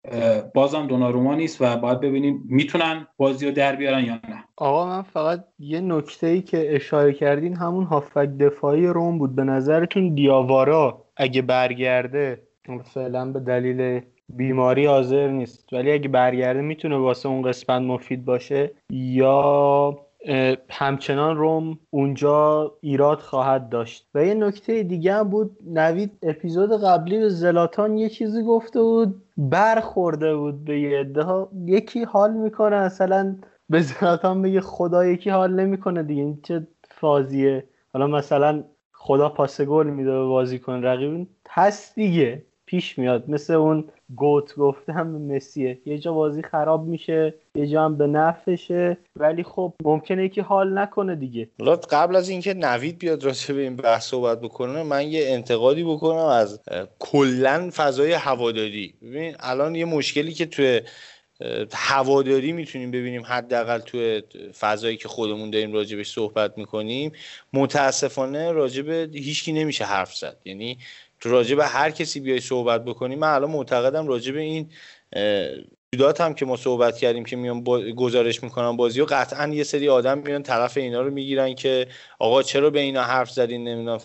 بازم 0.54 0.88
دوناروما 0.88 1.36
نیست 1.36 1.62
و 1.62 1.78
باید 1.78 2.00
ببینیم 2.00 2.44
می‌تونن 2.50 3.08
بازی 3.18 3.46
رو 3.46 3.52
در 3.52 3.76
بیارن 3.76 4.06
یا 4.06 4.14
نه. 4.14 4.44
آقا 4.58 4.88
من 4.88 5.02
فقط 5.02 5.46
یه 5.60 5.82
نکته 5.82 6.28
ای 6.28 6.42
که 6.42 6.76
اشاره 6.76 7.14
کردین 7.14 7.56
همون 7.56 7.84
هافک 7.84 8.30
دفاعی 8.40 8.88
روم 8.88 9.18
بود. 9.18 9.36
به 9.36 9.44
نظرتون 9.44 10.16
دیاوارا 10.16 11.05
اگه 11.18 11.42
برگرده 11.42 12.42
فعلا 12.84 13.32
به 13.32 13.40
دلیل 13.40 14.02
بیماری 14.30 14.86
حاضر 14.86 15.28
نیست. 15.28 15.74
ولی 15.74 15.92
اگه 15.92 16.08
برگرده 16.08 16.62
می‌تونه 16.62 16.98
واسه 16.98 17.30
اون 17.30 17.42
قسمت 17.42 17.82
مفید 17.82 18.26
باشه. 18.26 18.72
یا 18.90 19.98
همچنان 20.70 21.38
روم 21.38 21.80
اونجا 21.90 22.72
ایراد 22.82 23.20
خواهد 23.20 23.70
داشت. 23.70 24.08
و 24.16 24.26
یه 24.26 24.34
نکته 24.34 24.84
دیگه 24.84 25.14
هم 25.14 25.30
بود 25.30 25.58
نوید 25.66 26.12
اپیزود 26.24 26.84
قبلی 26.84 27.20
به 27.20 27.30
زلاتان 27.30 27.98
یه 27.98 28.10
چیزی 28.10 28.44
گفته 28.44 28.82
بود 28.82 29.24
برخورده 29.38 30.36
بود 30.36 30.66
به 30.66 30.80
یه 30.80 31.00
عده. 31.00 31.26
یکی 31.66 32.04
حال 32.04 32.34
می‌کنه 32.34 32.82
مثلا 32.82 33.36
به 33.70 33.82
زلاتان 33.82 34.42
بگه 34.42 34.62
خدا 34.62 35.06
یکی 35.06 35.30
حال 35.30 35.54
نمی‌کنه 35.54 36.04
دیگه. 36.04 36.22
این 36.22 36.40
چه 36.44 36.68
فازیه؟ 36.90 37.64
حالا 37.94 38.08
مثلا 38.08 38.64
خدا 39.06 39.30
پاس 39.30 39.62
گل 39.62 39.88
میده 39.88 40.12
به 40.12 40.26
بازیکن 40.26 40.84
رقیب 40.84 41.28
هست 41.50 41.96
دیگه 41.96 42.42
پیش 42.66 43.00
میاد. 43.00 43.30
مثل 43.30 43.54
اون 43.54 43.84
گوت 44.16 44.56
گفتم 44.56 45.14
به 45.14 45.36
مسیه. 45.36 45.80
یه 45.86 45.98
جا 45.98 46.14
بازی 46.14 46.42
خراب 46.42 46.88
میشه 46.88 47.34
یه 47.56 47.68
جا 47.68 47.86
هم 47.86 47.98
به 47.98 48.08
نفشه 48.08 48.98
ولی 49.16 49.44
خب 49.44 49.74
ممکنه 49.84 50.30
که 50.30 50.42
حال 50.42 50.78
نکنه 50.78 51.16
دیگه. 51.16 51.50
قبل 51.92 52.16
از 52.16 52.30
اینکه 52.30 52.54
نوید 52.54 53.00
بیاد 53.00 53.24
راجع 53.24 53.56
به 53.56 53.62
این 53.62 53.76
بحث 53.76 54.06
صحبت 54.06 54.42
بکنه 54.42 54.84
من 54.84 55.08
یه 55.08 55.24
انتقادی 55.28 55.84
بکنم 55.84 56.26
از 56.26 56.60
کلا 57.00 57.70
فضای 57.76 58.14
هواداری. 58.14 58.94
ببین 59.02 59.36
الان 59.40 59.76
یه 59.76 59.86
مشکلی 59.86 60.34
که 60.34 60.46
توی 60.46 60.82
هواداری 61.74 62.52
می‌تونیم 62.52 62.92
ببینیم 62.92 63.24
حداقل 63.26 63.80
توی 63.80 64.24
فضایی 64.60 64.98
که 64.98 65.08
خودمون 65.08 65.50
داریم 65.50 65.74
راجبش 65.74 66.12
صحبت 66.12 66.58
می‌کنیم 66.58 67.12
متاسفانه 67.54 68.52
راجب 68.52 69.16
هیچکی 69.16 69.54
نمیشه 69.54 69.86
حرف 69.86 70.16
زد. 70.16 70.38
یعنی 70.46 70.78
تو 71.20 71.30
راجب 71.30 71.60
هر 71.60 71.92
کسی 71.92 72.20
بیای 72.20 72.40
صحبت 72.40 72.86
بکنیم 72.86 73.20
من 73.20 73.28
الان 73.28 73.52
معتقدم 73.52 74.08
راجب 74.08 74.36
این 74.36 74.70
جدات 75.96 76.22
هم 76.22 76.34
که 76.34 76.46
ما 76.46 76.58
صحبت 76.58 76.98
کردیم 76.98 77.26
که 77.26 77.36
میان 77.36 77.64
گزارش 77.94 78.44
می‌کنن 78.44 78.78
بازی 78.78 79.02
و 79.02 79.06
قطعا 79.06 79.48
یه 79.48 79.64
سری 79.64 79.90
آدم 79.90 80.18
میان 80.18 80.44
طرف 80.44 80.78
اینا 80.78 81.02
رو 81.02 81.12
می‌گیرن 81.12 81.56
که 81.56 81.88
آقا 82.20 82.44
چرا 82.44 82.70
به 82.70 82.80
اینا 82.80 83.04
حرف 83.04 83.32
زدین؟ 83.32 83.68
نمی‌دونم. 83.68 84.00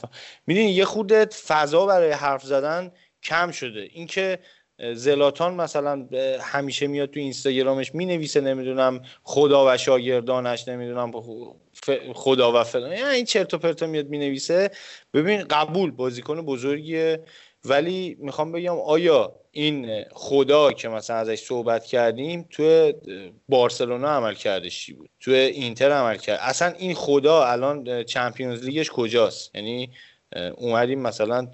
می‌دونی 0.47 0.71
یه 0.71 0.85
خودت 0.85 1.35
فضا 1.35 1.87
برای 1.87 2.11
حرف 2.11 2.43
زدن 2.43 2.93
کم 3.23 3.51
شده. 3.51 3.89
اینکه 3.93 4.39
زلاتان 4.95 5.55
مثلا 5.55 6.07
همیشه 6.41 6.87
میاد 6.87 7.11
تو 7.11 7.21
اینستاگرامش 7.21 7.95
می‌نویسه 7.95 8.41
نمی‌دونم 8.41 9.03
خدا 9.23 9.75
و 9.75 9.77
شاگردانش 9.77 10.69
نمی‌دونم 10.69 11.13
خدا 12.15 12.61
و 12.61 12.65
فلان. 12.65 12.93
یعنی 12.93 13.15
این 13.15 13.25
چرت 13.25 13.55
و 13.55 13.59
پرتا 13.59 13.87
میاد 13.87 14.09
می‌نویسه. 14.09 14.71
ببین 15.15 15.43
قبول 15.43 15.91
بازیکن 15.91 16.43
بزرگیه. 16.43 17.21
ولی 17.65 18.17
می‌خوام 18.21 18.53
بگم 18.53 18.79
آیا 18.79 19.33
این 19.53 20.05
خدا 20.13 20.73
که 20.73 20.89
مثلا 20.89 21.17
ازش 21.17 21.41
صحبت 21.41 21.85
کردیم 21.85 22.47
تو 22.51 22.93
بارسلونا 23.49 24.09
عمل 24.09 24.35
کردش 24.35 24.81
چی 24.81 24.93
بود؟ 24.93 25.11
تو 25.21 25.31
اینتر 25.31 25.93
عمل 25.93 26.17
کرد. 26.17 26.39
اصلا 26.43 26.75
این 26.79 26.95
خدا 26.95 27.45
الان 27.45 28.03
چمپیونز 28.03 28.65
لیگش 28.65 28.91
کجاست؟ 28.91 29.55
یعنی 29.55 29.91
اومدیم 30.57 31.01
مثلا 31.01 31.49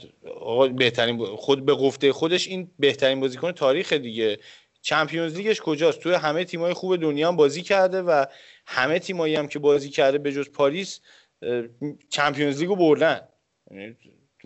بهترین 0.76 1.24
خود 1.24 1.64
به 1.64 1.74
گفته 1.74 2.12
خودش 2.12 2.48
این 2.48 2.70
بهترین 2.78 3.20
بازیکن 3.20 3.52
تاریخ 3.52 3.92
دیگه. 3.92 4.38
Champions 4.82 5.36
League 5.36 5.54
ش 5.54 5.60
کجاست؟ 5.60 6.00
توی 6.00 6.14
همه 6.14 6.44
تیمای 6.44 6.72
خوب 6.72 6.96
دنیا 6.96 7.28
هم 7.28 7.36
بازی 7.36 7.62
کرده 7.62 8.02
و 8.02 8.24
همه 8.66 8.98
تیمایی 8.98 9.34
هم 9.34 9.48
که 9.48 9.58
بازی 9.58 9.90
کرده 9.90 10.18
به 10.18 10.32
جز 10.32 10.50
پاریس 10.50 11.00
Champions 12.10 12.60
League 12.60 12.74
و 12.74 12.76
بردن. 12.76 13.20
یعنی 13.70 13.96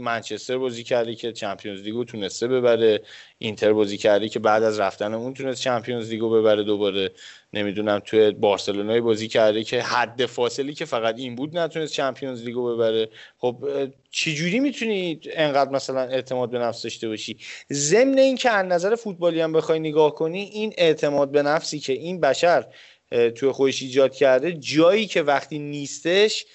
منچستر 0.00 0.58
بازی 0.58 0.82
کرده 0.82 1.14
که 1.14 1.32
Champions 1.32 1.80
League 1.80 2.01
و 2.01 2.04
تونسته 2.04 2.48
ببره. 2.48 3.00
اینتر 3.38 3.72
بازی 3.72 3.96
کرده 3.96 4.28
که 4.28 4.38
بعد 4.38 4.62
از 4.62 4.80
رفتن 4.80 5.14
اون 5.14 5.34
تونست 5.34 5.60
Champions 5.60 6.10
League 6.10 6.27
و 6.27 6.30
ببره 6.30 6.62
دوباره. 6.62 7.10
نمی‌دونم 7.52 7.98
توی 8.04 8.30
بارسلونای 8.30 9.00
بازی 9.00 9.28
کرده 9.28 9.64
که 9.64 9.82
حد 9.82 10.26
فاصلی 10.26 10.74
که 10.74 10.84
فقط 10.84 11.18
این 11.18 11.34
بود 11.34 11.58
نتونست 11.58 11.92
Champions 11.92 12.44
League 12.44 12.70
و 12.70 12.74
ببره. 12.74 13.08
خب 13.38 13.64
چجوری 14.10 14.60
می‌تونی 14.60 15.20
انقدر 15.32 15.70
مثلا 15.70 16.00
اعتماد 16.00 16.50
به 16.50 16.58
نفس 16.58 16.82
داشته 16.82 17.08
باشی؟ 17.08 17.36
ضمن 17.72 18.18
اینکه 18.18 18.50
از 18.50 18.66
نظر 18.66 18.94
فوتبالی 18.94 19.40
هم 19.40 19.52
بخوای 19.52 19.78
نگاه 19.78 20.14
کنی 20.14 20.40
این 20.40 20.74
اعتماد 20.78 21.30
به 21.30 21.42
نفسی 21.42 21.78
که 21.78 21.92
این 21.92 22.20
بشر 22.20 22.66
توی 23.34 23.50
خودش 23.50 23.82
ایجاد 23.82 24.14
کرده 24.14 24.52
جایی 24.52 25.06
که 25.06 25.22
وقتی 25.22 25.58
نیستش 25.58 26.46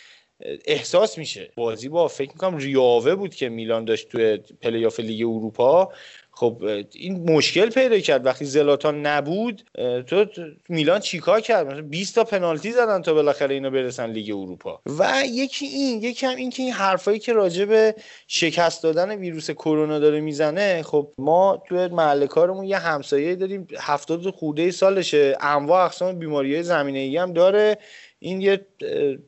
احساس 0.65 1.17
میشه. 1.17 1.51
بازی 1.55 1.89
با 1.89 2.07
فکر 2.07 2.29
می‌کنم 2.29 2.57
ریاوه 2.57 3.15
بود 3.15 3.35
که 3.35 3.49
میلان 3.49 3.85
داشت 3.85 4.09
توی 4.09 4.37
پلیاف 4.37 4.99
لیگ 4.99 5.21
اروپا. 5.27 5.91
خب 6.37 6.63
این 6.93 7.31
مشکل 7.31 7.69
پیدا 7.69 7.99
کرد. 7.99 8.25
وقتی 8.25 8.45
زلاتان 8.45 9.05
نبود 9.05 9.63
تو 10.07 10.25
میلان 10.69 10.99
چیکار 10.99 11.41
کرد؟ 11.41 11.67
مثلا 11.67 11.81
20 11.81 12.15
تا 12.15 12.23
پنالتی 12.23 12.71
زدن 12.71 13.01
تا 13.01 13.13
بالاخره 13.13 13.55
اینا 13.55 13.69
برسن 13.69 14.09
لیگ 14.09 14.35
اروپا. 14.35 14.81
و 14.85 15.23
یکی 15.25 15.65
این 15.65 16.03
یکی 16.03 16.25
هم 16.25 16.35
این 16.35 16.49
که 16.49 16.63
این 16.63 16.71
حرفایی 16.71 17.19
که 17.19 17.33
راجع 17.33 17.65
به 17.65 17.95
شکست 18.27 18.83
دادن 18.83 19.11
ویروس 19.15 19.51
کرونا 19.51 19.99
داره 19.99 20.21
می‌زنه 20.21 20.83
خب 20.83 21.13
ما 21.17 21.63
توی 21.67 21.87
محل 21.87 22.25
کارمون 22.25 22.65
یه 22.65 22.77
همسایه 22.77 23.35
داریم. 23.35 23.67
70 23.79 24.29
خورده 24.29 24.71
سالشه. 24.71 25.37
انواع 25.41 25.85
اقسام 25.85 26.19
بیماری 26.19 26.53
های 26.53 26.63
زمینه 26.63 26.99
ای 26.99 27.17
هم 27.17 27.33
داره. 27.33 27.77
این 28.25 28.41
یه 28.41 28.65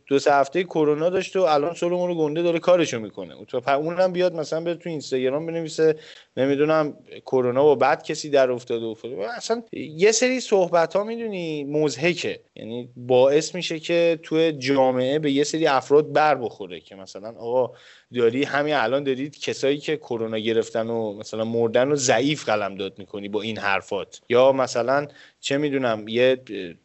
دو 0.08 0.20
سه 0.20 0.34
هفته 0.34 0.64
کرونا 0.64 1.10
داشت 1.10 1.36
و 1.36 1.42
الان 1.42 1.74
سولمون 1.74 2.08
رو 2.08 2.16
گنده 2.16 2.42
داره 2.42 2.60
کارشو 2.60 3.00
می‌کنه. 3.00 3.36
اونم 3.68 4.12
بیاد 4.12 4.36
مثلا 4.36 4.62
به 4.62 4.76
تو 4.76 4.90
اینستاگرام 4.90 5.46
بنویسه 5.46 5.96
نمی‌دونم 6.38 6.98
کرونا 7.26 7.66
و 7.66 7.76
بعد 7.76 8.04
کسی 8.04 8.30
در 8.30 8.52
افتاده 8.52 8.86
و 8.86 9.22
اصلا 9.38 9.64
یه 9.74 10.12
سری 10.12 10.40
صحبت 10.40 10.96
ها 10.96 11.04
می‌دونی 11.04 11.64
مزهکه. 11.64 12.40
یعنی 12.56 12.90
باعث 12.96 13.56
میشه 13.56 13.80
که 13.80 14.20
تو 14.24 14.52
جامعه 14.52 15.20
به 15.20 15.32
یه 15.32 15.44
سری 15.44 15.68
افراد 15.68 16.12
بر 16.12 16.36
بخوره 16.36 16.80
که 16.80 16.96
مثلا 16.96 17.30
آقا 17.30 17.74
داری 18.14 18.44
همین 18.44 18.74
الان 18.74 19.04
دارید 19.04 19.40
کسایی 19.40 19.78
که 19.78 19.98
کرونا 19.98 20.38
گرفتن 20.38 20.90
و 20.90 21.14
مثلا 21.14 21.46
مردن 21.46 21.92
و 21.92 21.96
ضعیف 21.96 22.46
قلم 22.46 22.76
داد 22.76 23.00
می‌کنی 23.00 23.30
با 23.30 23.42
این 23.42 23.58
حرفات. 23.58 24.22
یا 24.30 24.52
مثلا 24.52 25.08
چه 25.40 25.58
می‌دونم 25.58 26.08
یه 26.08 26.36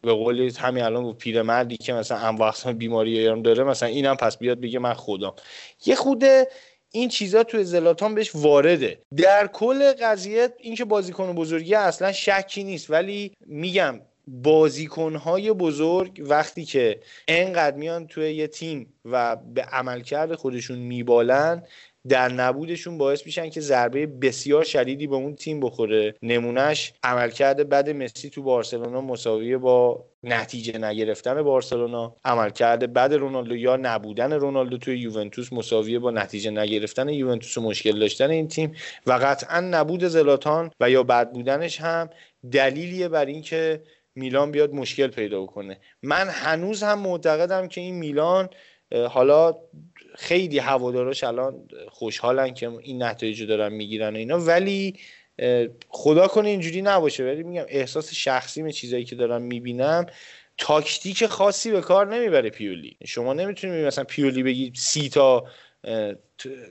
به 0.02 0.12
قول 0.12 0.50
همین 0.58 0.84
الان 0.84 1.12
پیرمردی 1.12 1.76
که 1.76 1.92
مثلا 1.92 2.18
انواع 2.18 2.72
بیماری 2.72 3.42
داره 3.42 3.64
مثلا 3.64 3.89
اینم 3.89 4.16
پس 4.16 4.39
بیاد 4.39 4.60
بگه 4.60 4.78
من 4.78 4.94
خودم. 4.94 5.34
یه 5.86 5.94
خوده 5.94 6.48
این 6.92 7.08
چیزا 7.08 7.44
توی 7.44 7.64
زلاتان 7.64 8.14
بهش 8.14 8.30
وارده. 8.34 8.98
در 9.16 9.46
کل 9.46 9.92
قضیه 9.92 10.48
اینکه 10.58 10.84
بازیکن 10.84 11.34
بزرگی 11.34 11.74
اصلا 11.74 12.12
شکی 12.12 12.64
نیست 12.64 12.90
ولی 12.90 13.32
میگم 13.46 14.00
بازیکنهای 14.26 15.52
بزرگ 15.52 16.22
وقتی 16.24 16.64
که 16.64 17.00
انقدر 17.28 17.76
میان 17.76 18.06
توی 18.06 18.34
یه 18.34 18.46
تیم 18.46 18.92
و 19.04 19.36
به 19.36 19.62
عملکرد 19.62 20.34
خودشون 20.34 20.78
میبالن 20.78 21.62
در 22.08 22.28
نبودشون 22.28 22.98
باعث 22.98 23.26
میشن 23.26 23.50
که 23.50 23.60
ضربه 23.60 24.06
بسیار 24.06 24.64
شدیدی 24.64 25.06
به 25.06 25.16
اون 25.16 25.34
تیم 25.34 25.60
بخوره. 25.60 26.14
نمونهش 26.22 26.92
عملکرد 27.02 27.68
بد 27.68 27.90
مسی 27.90 28.30
تو 28.30 28.42
بارسلونا 28.42 29.00
مساویه 29.00 29.58
با 29.58 30.04
نتیجه 30.25 30.78
نگرفتن 30.78 31.42
بارسلونا. 31.42 32.17
عملکرد 32.25 32.92
بد 32.92 33.15
رونالدو 33.15 33.57
یا 33.57 33.76
نبودن 33.76 34.33
رونالدو 34.33 34.78
توی 34.78 34.99
یوونتوس 34.99 35.52
مساویه 35.52 35.99
با 35.99 36.10
نتیجه 36.10 36.51
نگرفتن 36.51 37.09
یوونتوس 37.09 37.59
و 37.59 37.60
مشکل 37.60 37.99
داشتن 37.99 38.31
این 38.31 38.49
تیم. 38.49 38.75
و 39.07 39.12
قطعا 39.12 39.60
نبود 39.60 40.05
زلاتان 40.05 40.70
و 40.81 40.91
یا 40.91 41.02
بد 41.02 41.33
بودنش 41.33 41.81
هم 41.81 42.10
دلیلیه 42.52 43.09
بر 43.09 43.25
اینکه 43.25 43.83
میلان 44.15 44.51
بیاد 44.51 44.75
مشکل 44.75 45.07
پیدا 45.07 45.47
کنه. 45.47 45.78
من 46.02 46.28
هنوز 46.28 46.83
هم 46.83 46.99
معتقدم 46.99 47.68
که 47.68 47.81
این 47.81 47.94
میلان 47.94 48.49
حالا 49.10 49.55
خیلی 50.15 50.59
هواداراش 50.59 51.25
الان 51.25 51.68
خوشحالن 51.89 52.55
که 52.55 52.70
این 52.83 53.02
نتایج 53.02 53.41
رو 53.41 53.47
دارن 53.47 53.73
می‌گیرن 53.73 54.17
اینا. 54.17 54.39
ولی 54.39 54.99
خدا 55.88 56.26
کنه 56.28 56.48
اینجوری 56.48 56.82
نباشه 56.82 57.24
ولی 57.24 57.42
میگم 57.42 57.64
احساس 57.68 58.14
شخصی 58.14 58.62
به 58.62 58.72
چیزایی 58.72 59.04
که 59.04 59.16
دارم 59.16 59.42
می‌بینم 59.42 60.06
تاکتیک 60.58 61.26
خاصی 61.26 61.70
به 61.70 61.80
کار 61.80 62.14
نمی‌بره 62.14 62.50
پیولی. 62.50 62.96
شما 63.06 63.32
نمی‌تونید 63.32 63.86
مثلا 63.86 64.04
پیولی 64.04 64.42
بگی 64.42 64.72
سی 64.76 65.08
تا 65.08 65.46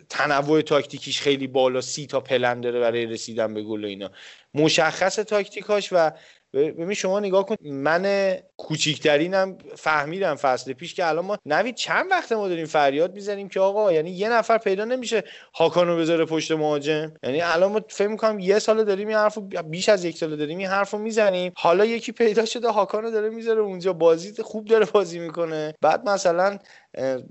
تنوع 0.10 0.62
تاکتیکیش 0.62 1.22
خیلی 1.22 1.48
بالا 1.48 1.82
سی 1.82 2.08
تا 2.08 2.20
پلن 2.20 2.62
داره 2.62 2.80
برای 2.80 3.06
رسیدن 3.06 3.54
به 3.54 3.64
گل 3.64 3.86
اینا. 3.86 4.12
مشخص 4.54 5.16
تاکتیکاش 5.16 5.90
و 5.92 6.12
ببین 6.54 6.94
شما 6.94 7.20
نگاه 7.20 7.46
کن 7.46 7.56
من 7.64 8.36
کوچیکترینم 8.58 9.58
فهمیدم 9.76 10.36
فصل 10.36 10.74
پیش 10.74 10.96
که 10.96 11.08
الان 11.08 11.26
ما 11.26 11.38
نوید 11.46 11.76
چند 11.76 12.12
وقت 12.12 12.32
ما 12.32 12.48
داریم 12.48 12.66
فریاد 12.66 13.14
می‌زنیم 13.14 13.50
که 13.50 13.60
آقا 13.60 13.92
یعنی 13.92 14.12
یه 14.12 14.30
نفر 14.30 14.58
پیدا 14.58 14.86
نمیشه 14.86 15.24
هاکانو 15.54 15.98
بذاره 15.98 16.26
پشت 16.26 16.52
مهاجم. 16.52 17.14
یعنی 17.24 17.42
الان 17.42 17.72
ما 17.72 17.82
فکر 17.90 18.08
می‌کنم 18.08 18.40
یه 18.40 18.60
سال 18.60 18.84
داریم 18.84 19.08
این 19.08 19.18
حرفو 19.18 19.42
بیش 19.42 19.90
از 19.90 20.06
یک 20.06 20.18
سال 20.18 20.36
داریم 20.36 20.58
این 20.58 20.68
حرفو 20.68 20.98
می‌زنیم. 20.98 21.52
حالا 21.56 21.86
یکی 21.86 22.12
پیدا 22.12 22.46
شده 22.46 22.70
هاکانو 22.70 23.12
داره 23.12 23.30
می‌ذاره 23.30 23.62
اونجا 23.62 23.94
بازی 23.94 24.44
خوب 24.44 24.66
داره 24.66 24.86
بازی 24.86 25.20
می‌کنه. 25.20 25.74
بعد 25.82 26.10
مثلا 26.10 26.58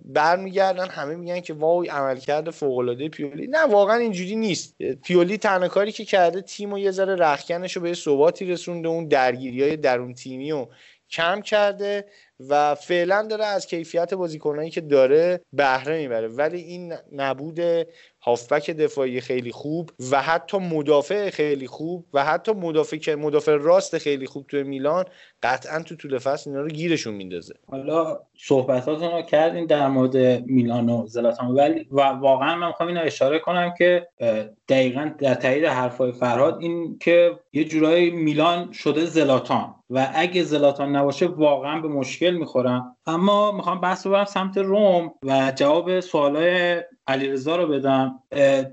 برمیگردن 0.04 0.88
همه 0.88 1.16
میگن 1.16 1.40
که 1.40 1.54
وای 1.54 1.88
عملکرد 1.88 2.50
فوق 2.50 2.78
العاده 2.78 3.08
پیولی. 3.08 3.46
نه 3.46 3.64
واقعا 3.64 3.96
اینجوری 3.96 4.36
نیست. 4.36 4.82
پیولی 4.82 5.38
تنها 5.38 5.68
کاری 5.68 5.92
که 5.92 6.04
کرده 6.04 6.40
تیم 6.40 6.72
و 6.72 6.78
یه 6.78 6.90
ذره 6.90 7.14
رخکنش 7.14 7.76
رو 7.76 7.82
به 7.82 7.94
ثباتی 7.94 8.44
رسونده 8.44 8.88
اون 8.88 9.08
درگیری 9.08 9.62
های 9.62 9.76
درون 9.76 10.14
تیمی 10.14 10.52
و 10.52 10.66
کم 11.10 11.40
کرده. 11.40 12.04
و 12.48 12.74
فعلا 12.74 13.26
داره 13.30 13.44
از 13.44 13.66
کیفیت 13.66 14.14
بازیکنایی 14.14 14.70
که 14.70 14.80
داره 14.80 15.40
بهره 15.52 15.98
می‌بره. 15.98 16.28
ولی 16.28 16.60
این 16.60 16.94
نبود 17.12 17.60
هافبک 18.22 18.70
دفاعی 18.70 19.20
خیلی 19.20 19.52
خوب 19.52 19.90
و 20.10 20.22
حتی 20.22 20.58
مدافع 20.58 21.30
خیلی 21.30 21.66
خوب 21.66 22.06
و 22.14 22.24
حتی 22.24 22.52
مدافع 22.52 22.96
که 22.96 23.16
مدافع 23.16 23.52
راست 23.52 23.98
خیلی 23.98 24.26
خوب 24.26 24.46
توی 24.46 24.62
میلان 24.62 25.04
قطعا 25.42 25.82
تو 25.82 25.96
طول 25.96 26.18
فصل 26.18 26.50
اینا 26.50 26.62
رو 26.62 26.68
گیرشون 26.68 27.14
میندازه. 27.14 27.54
حالا 27.66 28.20
صحبتاتون 28.38 29.10
رو 29.10 29.22
کردیم 29.22 29.66
در 29.66 29.88
مورد 29.88 30.16
میلان 30.46 30.88
و 30.88 31.06
زلاتان. 31.06 31.50
ولی 31.50 31.86
و 31.90 32.00
واقعا 32.00 32.56
من 32.56 32.66
می‌خوام 32.66 32.88
اینو 32.88 33.00
اشاره 33.04 33.38
کنم 33.38 33.74
که 33.78 34.06
دقیقا 34.68 35.10
در 35.18 35.34
تایید 35.34 35.64
حرفای 35.64 36.12
فرهاد 36.12 36.58
این 36.60 36.98
که 36.98 37.30
یه 37.52 37.64
جورایی 37.64 38.10
میلان 38.10 38.72
شده 38.72 39.04
زلاتان. 39.04 39.74
و 39.90 40.12
اگه 40.14 40.42
زلاتان 40.42 40.96
نباشه 40.96 41.26
واقعا 41.26 41.80
به 41.80 41.88
مشکل 41.88 42.29
می‌خورم. 42.38 42.96
اما 43.06 43.52
می‌خوام 43.52 43.80
بحث 43.80 44.06
ببرم 44.06 44.24
سمت 44.24 44.58
روم 44.58 45.10
و 45.24 45.52
جواب 45.56 46.00
سوالای 46.00 46.82
علیرضا 47.06 47.56
رو 47.56 47.66
بدم. 47.66 48.22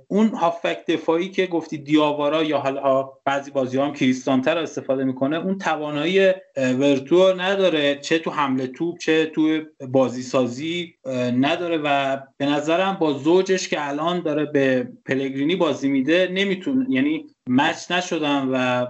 اون 0.08 0.28
هافک 0.28 0.86
دفاعی 0.88 1.30
که 1.30 1.48
گفتی 1.48 1.78
دیاوارا 1.78 2.44
یا 2.44 2.58
حالا 2.58 3.10
بعضی 3.26 3.52
بازی 3.52 3.78
هم 3.78 3.94
کریستانتر 3.94 4.58
استفاده 4.58 5.04
می‌کنه 5.04 5.38
اون 5.38 5.58
توانایی 5.58 6.32
ورتو 6.58 7.34
نداره 7.34 7.96
چه 7.96 8.20
تو 8.20 8.32
حمله 8.32 8.68
توپ 8.68 8.98
چه 8.98 9.26
تو 9.26 9.60
بازی 9.90 10.22
سازی 10.22 10.94
نداره 11.40 11.78
و 11.78 12.18
به 12.38 12.46
نظرم 12.46 12.98
با 13.00 13.14
زوجش 13.14 13.68
که 13.68 13.88
الان 13.88 14.22
داره 14.22 14.46
به 14.46 14.88
پلگرینی 15.06 15.56
بازی 15.56 15.90
میده 15.90 16.30
نمی‌تونه 16.34 16.86
یعنی 16.90 17.26
مچ 17.50 17.92
نشدن 17.92 18.48
و 18.52 18.86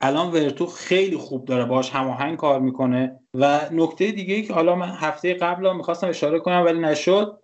الان 0.00 0.30
ورتو 0.32 0.66
خیلی 0.66 1.16
خوب 1.16 1.44
داره 1.44 1.64
باش 1.64 1.90
هماهنگ 1.90 2.36
کار 2.36 2.60
می‌کنه. 2.60 3.20
و 3.34 3.60
نکته 3.72 4.10
دیگه 4.12 4.34
ای 4.34 4.42
که 4.42 4.52
حالا 4.52 4.74
من 4.74 4.88
هفته 4.88 5.34
قبل 5.34 5.76
می‌خواستم 5.76 6.08
اشاره 6.08 6.38
کنم 6.38 6.62
ولی 6.66 6.78
نشد 6.78 7.38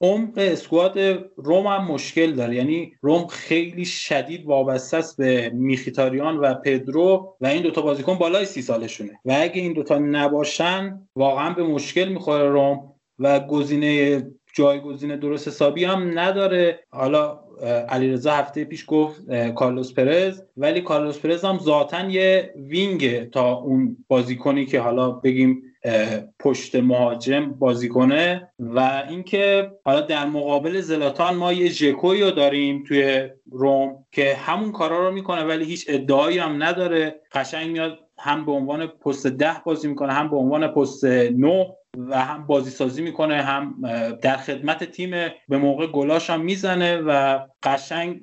عمق 0.00 0.32
squad 0.36 0.98
روم 1.36 1.66
هم 1.66 1.84
مشکل 1.84 2.32
داره. 2.32 2.54
یعنی 2.54 2.92
روم 3.02 3.26
خیلی 3.26 3.84
شدید 3.84 4.46
وابسته 4.46 4.96
است 4.96 5.16
به 5.16 5.50
میخیتاریان 5.54 6.36
و 6.36 6.54
پدرو 6.54 7.36
و 7.40 7.46
این 7.46 7.62
دوتا 7.62 7.82
بازیکن 7.82 8.14
بالای 8.14 8.44
سی 8.44 8.62
سالشونه. 8.62 9.20
و 9.24 9.36
اگه 9.40 9.60
این 9.60 9.72
دوتا 9.72 9.98
نباشن 9.98 11.00
واقعا 11.16 11.54
به 11.54 11.62
مشکل 11.62 12.08
می‌خوره 12.08 12.48
روم 12.48 12.92
و 13.18 13.40
گزینه 13.40 14.22
جایگزین 14.54 15.16
درست 15.16 15.48
حسابی 15.48 15.84
هم 15.84 16.18
نداره. 16.18 16.80
حالا 16.90 17.45
علیرضا 17.88 18.32
هفته 18.32 18.64
پیش 18.64 18.84
گفت 18.88 19.32
کارلوس 19.54 19.94
پرز. 19.94 20.42
ولی 20.56 20.80
کارلوس 20.80 21.18
پرز 21.18 21.44
هم 21.44 21.58
ذاتا 21.58 22.10
یه 22.10 22.54
وینگ 22.56 23.30
تا 23.30 23.54
اون 23.54 23.96
بازیکنی 24.08 24.66
که 24.66 24.80
حالا 24.80 25.10
بگیم 25.10 25.62
پشت 26.40 26.76
مهاجم 26.76 27.50
بازی 27.50 27.88
کنه 27.88 28.48
و 28.58 29.04
اینکه 29.08 29.70
حالا 29.84 30.00
در 30.00 30.26
مقابل 30.26 30.80
زلاتان 30.80 31.34
ما 31.36 31.52
یه 31.52 31.68
ژکوی 31.68 32.22
رو 32.22 32.30
داریم 32.30 32.84
توی 32.88 33.28
روم 33.50 34.04
که 34.12 34.34
همون 34.34 34.72
کارا 34.72 35.08
رو 35.08 35.14
می‌کنه 35.14 35.44
ولی 35.44 35.64
هیچ 35.64 35.84
ادعایی 35.88 36.38
هم 36.38 36.62
نداره. 36.62 37.20
قشنگ 37.32 37.70
میاد 37.70 37.98
هم 38.18 38.46
به 38.46 38.52
عنوان 38.52 38.86
پست 38.86 39.26
ده 39.26 39.56
بازی 39.64 39.88
می‌کنه 39.88 40.12
هم 40.12 40.30
به 40.30 40.36
عنوان 40.36 40.68
پست 40.68 41.04
نو 41.04 41.64
و 41.96 42.24
هم 42.24 42.46
بازی 42.46 42.70
سازی 42.70 43.02
می‌کنه 43.02 43.42
هم 43.42 43.74
در 44.22 44.36
خدمت 44.36 44.84
تیم 44.84 45.10
به 45.48 45.58
موقع 45.58 45.86
گلاش 45.86 46.30
هم 46.30 46.40
می‌زنه 46.40 46.96
و 46.96 47.40
قشنگ 47.62 48.20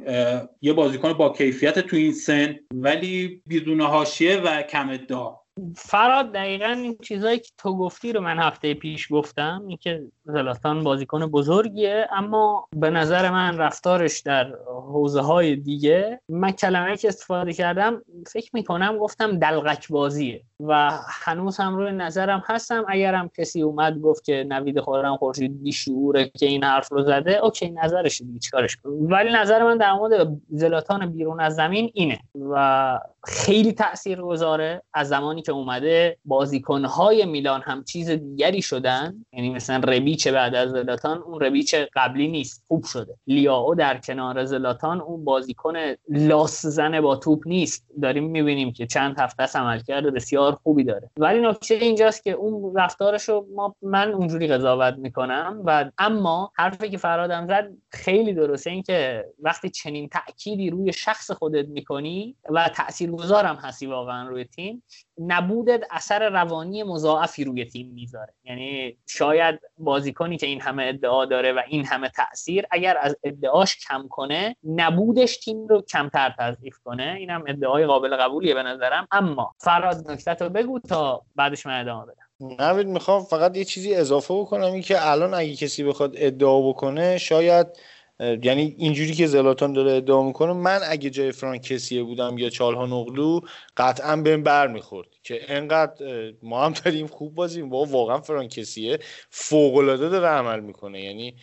یه 0.62 0.74
بازیکن 0.74 1.14
با 1.14 1.30
کیفیت 1.30 1.80
تو 1.80 1.96
این 1.96 2.12
سن 2.12 2.56
ولی 2.74 3.42
بدون 3.50 3.82
حاشیه 3.82 4.38
و 4.38 4.62
کم 4.62 4.90
ادعا. 4.90 5.44
فراد 5.76 6.32
دقیقا 6.32 6.66
این 6.66 6.98
چیزهایی 7.04 7.40
که 7.40 7.50
تو 7.58 7.78
گفتی 7.78 8.14
رو 8.14 8.22
من 8.22 8.40
هفته 8.40 8.74
پیش 8.74 9.08
گفتم 9.12 9.64
اینکه 9.68 10.04
زلاتان 10.26 10.84
بازیکن 10.84 11.26
بزرگیه 11.26 12.08
اما 12.12 12.68
به 12.76 12.90
نظر 12.90 13.30
من 13.32 13.58
رفتارش 13.58 14.20
در 14.20 14.54
حوزه 14.68 15.22
های 15.22 15.56
دیگه 15.56 16.22
من 16.30 16.52
کلمه 16.52 16.98
که 16.98 17.08
استفاده 17.08 17.54
کردم 17.54 18.02
فکر 18.28 18.50
می‌کنم 18.54 18.98
گفتم 18.98 19.40
دلغک 19.40 19.88
بازیه. 19.88 20.44
و 20.68 20.90
هنوز 21.06 21.58
هم 21.58 21.76
روی 21.76 21.92
نظرم 21.92 22.44
هستم. 22.46 22.86
اگرم 22.88 23.30
کسی 23.38 23.62
اومد 23.62 24.00
گفت 24.00 24.24
که 24.24 24.46
نوید 24.50 24.80
خورم 24.80 25.18
خورشید 25.18 25.64
بیشعوره 25.64 26.30
که 26.30 26.46
این 26.46 26.64
حرف 26.64 26.92
رو 26.92 27.04
زده 27.04 27.38
اوکی 27.38 27.70
نظرش 27.70 28.22
دیگه 28.22 28.40
چیکارش 28.40 28.78
ولی 28.86 29.32
نظر 29.32 29.64
من 29.64 29.78
در 29.78 29.94
مورد 29.94 30.38
زلاتان 30.50 31.12
بیرون 31.12 31.40
از 31.40 31.56
زمین 31.56 31.92
اینه 31.94 32.20
و 32.52 33.00
خیلی 33.26 33.74
تأثیر 33.74 34.22
گذاره 34.22 34.82
از 34.94 35.10
زمانی 35.10 35.42
که 35.42 35.52
اومده 35.52 36.18
بازیکنهای 36.26 37.26
میلان 37.26 37.62
هم 37.62 37.84
چیز 37.84 38.10
دیگری 38.10 38.62
شدن. 38.62 39.26
یعنی 39.34 39.50
مثلا 39.50 39.78
ربیچ 39.78 40.28
بعد 40.28 40.56
از 40.56 40.72
زلاتان 40.72 41.18
اون 41.18 41.40
ربیچ 41.40 41.76
قبلی 41.96 42.28
نیست 42.28 42.64
خوب 42.68 42.84
شده. 42.84 43.18
لیاو 43.28 43.76
در 43.76 43.98
کنار 43.98 44.46
زلاتان 44.46 45.02
اون 45.02 45.26
بازیکن 45.26 45.74
لاس 46.10 46.66
زن 46.66 47.02
با 47.02 47.16
توپ 47.16 47.48
نیست. 47.48 47.86
داریم 48.02 48.24
می‌بینیم 48.24 48.74
که 48.74 48.88
چند 48.88 49.20
هفته 49.20 49.60
عملکرد 49.60 50.14
بسیار 50.14 50.53
خوبی 50.56 50.84
داره. 50.84 51.10
ولی 51.18 51.42
نکته 51.42 51.76
اینجاست 51.76 52.24
که 52.24 52.32
اون 52.32 52.76
رفتارش 52.76 53.30
رو 53.30 53.48
ما 53.56 53.76
من 53.82 54.12
اونجوری 54.12 54.48
قضاوت 54.48 54.94
می‌کنم 54.98 55.62
و 55.66 55.92
اما 55.98 56.52
حرفی 56.56 56.90
که 56.90 56.98
فرادم 56.98 57.48
زد 57.48 57.72
خیلی 57.90 58.34
درسته. 58.34 58.70
این 58.70 58.84
که 58.84 59.26
وقتی 59.40 59.70
چنین 59.70 60.10
تأکیدی 60.10 60.70
روی 60.70 60.94
شخص 60.94 61.32
خودت 61.32 61.68
می‌کنی 61.68 62.36
و 62.50 62.70
تاثیرگذارم 62.70 63.56
هستی 63.56 63.86
واقعا 63.86 64.30
روی 64.30 64.44
تیم 64.46 64.84
نبودت 65.18 65.84
اثر 65.92 66.30
روانی 66.30 66.84
مضاعفی 66.84 67.44
روی 67.44 67.66
تیم 67.66 67.92
می‌ذاره. 67.94 68.34
یعنی 68.44 68.98
شاید 69.08 69.60
بازیکنی 69.78 70.38
که 70.38 70.48
این 70.48 70.62
همه 70.62 70.86
ادعا 70.86 71.26
داره 71.26 71.54
و 71.54 71.62
این 71.68 71.86
همه 71.86 72.10
تاثیر 72.10 72.66
اگر 72.72 72.98
از 73.02 73.16
ادعاش 73.24 73.78
کم 73.88 74.08
کنه 74.10 74.56
نبودش 74.64 75.38
تیم 75.38 75.68
رو 75.68 75.82
کمتر 75.82 76.36
تضعیف 76.40 76.78
کنه. 76.84 77.16
اینم 77.20 77.44
ادعای 77.48 77.86
قابل 77.86 78.16
قبولیه 78.18 78.54
به 78.54 78.64
نظرم. 78.64 79.08
اما 79.12 79.52
فراد 79.58 80.12
نکته 80.12 80.34
رو 80.34 80.50
بگو 80.50 80.80
تا 80.80 81.22
بعدش 81.36 81.66
من 81.66 81.82
ادامه 81.82 82.06
بدم. 82.06 82.24
نوید 82.60 82.88
می‌خوام 82.88 83.24
فقط 83.24 83.58
یه 83.58 83.64
چیزی 83.64 83.96
اضافه 83.96 84.34
بکنم. 84.34 84.72
این 84.72 84.82
که 84.82 85.10
الان 85.10 85.34
اگه 85.34 85.56
کسی 85.56 85.84
بخواد 85.84 86.14
ادعا 86.18 86.70
بکنه 86.70 87.18
شاید 87.18 87.68
یعنی 88.20 88.76
اینجوری 88.78 89.14
که 89.14 89.28
زلاتان 89.28 89.74
داره 89.74 89.92
ادعا 89.92 90.24
می‌کنه 90.24 90.54
من 90.54 90.80
اگه 90.90 91.10
جای 91.10 91.32
فرانکسیه 91.32 92.04
بودم 92.04 92.38
یا 92.38 92.50
چالها 92.50 92.86
نقلو 92.86 93.40
قطعا 93.78 94.16
بهم 94.16 94.44
بر 94.44 94.68
می‌خورد 94.68 95.08
که 95.24 95.42
انقدر 95.48 96.34
ما 96.44 96.66
هم 96.66 96.74
داریم 96.74 97.08
خوب 97.08 97.36
بازیم. 97.36 97.70
با 97.70 97.86
واقعا 97.86 98.22
فرانکسیه 98.22 99.00
فوق 99.30 99.76
العاده 99.76 100.10
داره 100.10 100.28
عمل 100.28 100.60
می‌کنه. 100.60 101.02
یعنی 101.02 101.36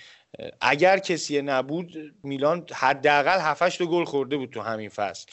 اگر 0.61 0.99
کسی 0.99 1.43
نبود 1.43 1.93
میلان 2.23 2.67
حداقل 2.73 3.41
7 3.41 3.83
گل 3.83 4.05
خورده 4.05 4.37
بود 4.37 4.51
تو 4.51 4.61
همین 4.61 4.89
فصل 4.89 5.27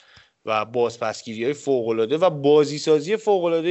و 0.46 0.66
بازپسگیری 0.66 1.44
های 1.44 1.54
فوق 1.54 2.08
و 2.22 2.30
بازی 2.30 2.78
سازی 2.78 3.18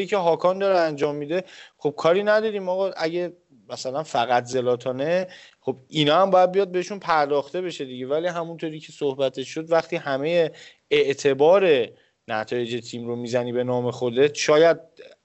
که 0.06 0.16
هاکان 0.16 0.58
داره 0.58 0.78
انجام 0.78 1.16
میده. 1.16 1.44
خب 1.78 1.94
کاری 1.96 2.22
نداریم 2.22 2.68
آقا. 2.68 2.90
اگه 2.90 3.32
مثلا 3.68 4.02
فقط 4.02 4.44
زلاتانه 4.44 5.26
خب 5.60 5.76
اینا 5.88 6.22
هم 6.22 6.30
باید 6.30 6.52
بیاد 6.52 6.72
بهشون 6.72 6.98
پرداخته 6.98 7.60
بشه 7.60 7.84
دیگه. 7.84 8.06
ولی 8.06 8.26
همونطوری 8.26 8.80
که 8.80 8.92
صحبتش 8.92 9.48
شد 9.48 9.72
وقتی 9.72 9.96
همه 9.96 10.50
اعتبار 10.90 11.88
نتایج 12.28 12.90
تیم 12.90 13.06
رو 13.06 13.16
می‌زنی 13.16 13.52
به 13.52 13.64
نام 13.64 13.90
خودت 13.90 14.34
شاید 14.34 14.78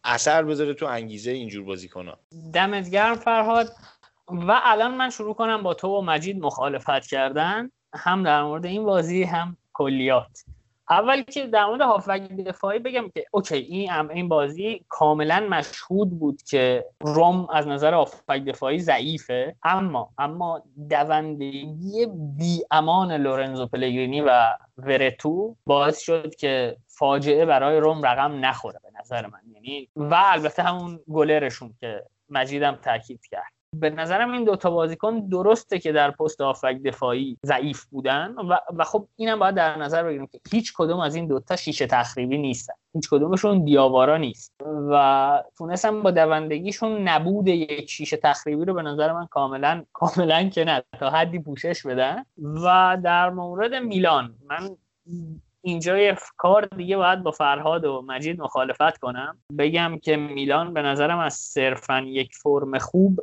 اثر 0.03 0.43
بذاره 0.43 0.73
تو 0.73 0.85
انگیزه 0.85 1.31
اینجور 1.31 1.65
بازی 1.65 1.87
کنن 1.87 2.15
دمت 2.53 2.89
گرم 2.89 3.15
فرهاد. 3.15 3.67
و 4.27 4.61
الان 4.63 4.95
من 4.95 5.09
شروع 5.09 5.33
کنم 5.33 5.63
با 5.63 5.73
تو 5.73 5.87
و 5.87 6.01
مجید 6.01 6.39
مخالفت 6.39 7.07
کردن. 7.07 7.71
هم 7.93 8.23
در 8.23 8.43
مورد 8.43 8.65
این 8.65 8.83
بازی 8.83 9.23
هم 9.23 9.57
کلیات. 9.73 10.43
اول 10.91 11.21
که 11.21 11.47
در 11.47 11.65
مورد 11.65 11.81
هافبک 11.81 12.21
دفاعی 12.21 12.79
بگم 12.79 13.09
که 13.09 13.25
اوکی 13.31 13.55
این 13.55 13.91
این 13.91 14.27
بازی 14.29 14.85
کاملا 14.89 15.47
مشهود 15.49 16.19
بود 16.19 16.41
که 16.41 16.85
روم 17.01 17.47
از 17.49 17.67
نظر 17.67 17.93
هافبک 17.93 18.45
دفاعی 18.45 18.79
ضعیفه. 18.79 19.55
اما 19.63 20.09
اما 20.17 20.63
دوندگی 20.89 22.07
بی 22.37 22.63
امان 22.71 23.11
لورنزو 23.11 23.67
پلگرینی 23.67 24.21
و 24.21 24.57
ورتو 24.77 25.55
باعث 25.65 25.99
شد 25.99 26.35
که 26.35 26.77
فاجعه 26.87 27.45
برای 27.45 27.77
روم 27.77 28.05
رقم 28.05 28.45
نخوره 28.45 28.79
به 28.83 28.89
نظر 28.99 29.27
من. 29.27 29.39
یعنی 29.53 29.89
و 29.95 30.15
البته 30.15 30.63
همون 30.63 30.99
گلرشون 31.09 31.73
که 31.79 32.03
مجیدم 32.29 32.75
تاکید 32.75 33.25
کرد. 33.31 33.60
به 33.73 33.89
نظرم 33.89 34.31
این 34.31 34.43
دوتا 34.43 34.71
بازیکن 34.71 35.19
درسته 35.19 35.79
که 35.79 35.91
در 35.91 36.11
پست 36.11 36.41
آفک 36.41 36.81
دفاعی 36.85 37.37
ضعیف 37.45 37.85
بودن 37.85 38.35
و, 38.49 38.57
و 38.75 38.83
خب 38.83 39.07
اینم 39.15 39.39
باید 39.39 39.55
در 39.55 39.77
نظر 39.77 40.03
بگیریم 40.03 40.27
که 40.27 40.39
هیچ 40.51 40.73
کدوم 40.75 40.99
از 40.99 41.15
این 41.15 41.27
دوتا 41.27 41.55
شیشه 41.55 41.87
تخریبی 41.87 42.37
نیستن. 42.37 42.73
هیچ 42.93 43.09
کدومشون 43.09 43.65
دیاوارا 43.65 44.17
نیست. 44.17 44.53
و 44.91 45.43
تونستم 45.57 46.01
با 46.01 46.11
دوندگیشون 46.11 47.07
نبود 47.07 47.47
یک 47.47 47.89
شیشه 47.89 48.17
تخریبی 48.17 48.65
رو 48.65 48.73
به 48.73 48.81
نظر 48.81 49.13
من 49.13 49.27
کاملا 49.27 49.83
کاملا 49.93 50.49
که 50.49 50.63
نه. 50.63 50.83
تا 50.99 51.09
حدی 51.09 51.39
پوشش 51.39 51.85
بدن. 51.85 52.25
و 52.37 52.97
در 53.03 53.29
مورد 53.29 53.73
میلان 53.73 54.35
من 54.49 54.77
اینجا 55.61 55.97
یه 55.97 56.17
کار 56.37 56.65
دیگه 56.65 56.97
باید 56.97 57.23
با 57.23 57.31
فرهاد 57.31 57.85
و 57.85 58.05
مجید 58.07 58.41
مخالفت 58.41 58.97
کنم. 58.97 59.37
بگم 59.57 59.99
که 60.03 60.15
میلان 60.17 60.73
به 60.73 60.81
نظرم 60.81 61.19
از 61.19 61.33
صرفا 61.33 61.99
یک 61.99 62.35
فرم 62.35 62.77
خوب 62.77 63.19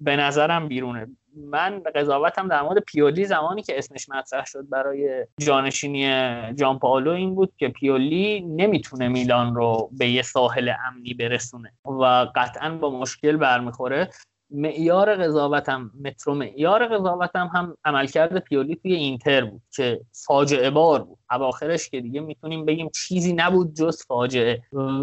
به 0.00 0.16
نظرم 0.16 0.68
بیرونه. 0.68 1.06
من 1.36 1.82
قضاوتم 1.94 2.48
در 2.48 2.62
مورد 2.62 2.78
پیولی 2.78 3.24
زمانی 3.24 3.62
که 3.62 3.78
اسمش 3.78 4.08
مطرح 4.08 4.44
شد 4.44 4.68
برای 4.68 5.26
جانشینی 5.40 6.08
جان 6.54 6.78
پالو 6.78 7.10
این 7.10 7.34
بود 7.34 7.52
که 7.56 7.68
پیولی 7.68 8.40
نمی‌تونه 8.40 9.08
میلان 9.08 9.54
رو 9.54 9.90
به 9.92 10.08
یه 10.08 10.22
ساحل 10.22 10.72
امنی 10.86 11.14
برسونه 11.14 11.72
و 11.84 12.26
قطعا 12.34 12.70
با 12.70 12.90
مشکل 12.90 13.36
برمیخوره. 13.36 14.10
معیار 14.50 15.14
قضاوتم 15.16 15.90
مترو 16.04 16.34
معیار 16.34 16.86
قضاوتم 16.86 17.50
هم 17.54 17.76
عملکرد 17.84 18.38
پیولی 18.38 18.76
توی 18.76 18.94
اینتر 18.94 19.44
بود 19.44 19.62
که 19.74 20.00
فاجعه 20.26 20.70
بار 20.70 21.02
بود. 21.02 21.18
اواخرش 21.30 21.88
که 21.88 22.00
دیگه 22.00 22.20
می‌تونیم 22.20 22.64
بگیم 22.64 22.90
چیزی 22.94 23.32
نبود 23.32 23.74
جز 23.74 24.02
فاجعه. 24.06 24.62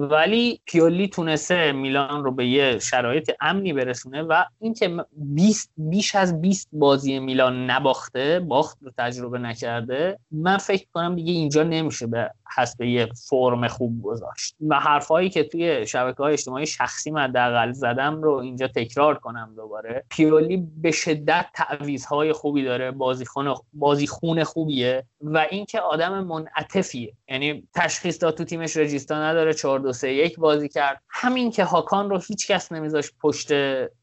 ولی 0.10 0.62
پیولی 0.66 1.08
تونسته 1.08 1.72
میلان 1.72 2.24
رو 2.24 2.32
به 2.32 2.48
یه 2.48 2.80
شرایط 2.80 3.32
امنی 3.42 3.74
برسونه 3.74 4.22
و 4.22 4.44
اینکه 4.60 4.98
20 5.12 5.72
بیش 5.78 6.16
از 6.16 6.42
20 6.42 6.70
بازی 6.72 7.20
میلان 7.20 7.72
نباخته 7.72 8.40
باخت 8.40 8.78
رو 8.82 8.92
تجربه 8.98 9.40
نکرده 9.40 10.20
من 10.32 10.58
فکر 10.58 10.86
کنم 10.94 11.16
دیگه 11.16 11.32
اینجا 11.32 11.64
نمیشه 11.64 12.08
به 12.08 12.32
حسب 12.56 12.82
یه 12.82 13.10
فرم 13.30 13.68
خوب 13.68 14.04
گذاشت. 14.04 14.56
و 14.68 14.80
حرفایی 14.80 15.30
که 15.30 15.44
توی 15.44 15.88
شبکه 15.88 16.24
های 16.24 16.34
اجتماعی 16.34 16.66
شخصی 16.66 17.12
من 17.12 17.72
زدم 17.72 18.22
رو 18.22 18.32
اینجا 18.32 18.68
تکرار 18.68 19.16
کنم 19.16 19.54
دوباره. 19.56 20.04
پیولی 20.10 20.68
به 20.78 20.92
شدت 20.92 21.46
تعویضهای 21.54 22.34
خوبی 22.34 22.64
داره 22.64 22.92
بازیخون 22.92 23.56
بازیخون 23.74 24.44
خوبیه 24.44 25.04
و 25.22 25.46
اینکه 25.52 25.80
آدم 25.80 26.24
منعطفیه. 26.24 27.14
یعنی 27.30 27.68
تشخیص 27.76 28.24
داد 28.24 28.38
تو 28.38 28.44
تیمش 28.44 28.78
رجیستا 28.78 29.24
نداره 29.24 29.54
4 29.54 29.80
2 29.80 29.94
3 29.94 30.08
1 30.08 30.40
بازی 30.40 30.70
کرد. 30.70 31.02
همین 31.10 31.52
که 31.52 31.64
هاکان 31.64 32.10
رو 32.10 32.20
هیچ 32.28 32.48
کس 32.48 32.72
نمیذاش 32.72 33.12
پشت 33.22 33.52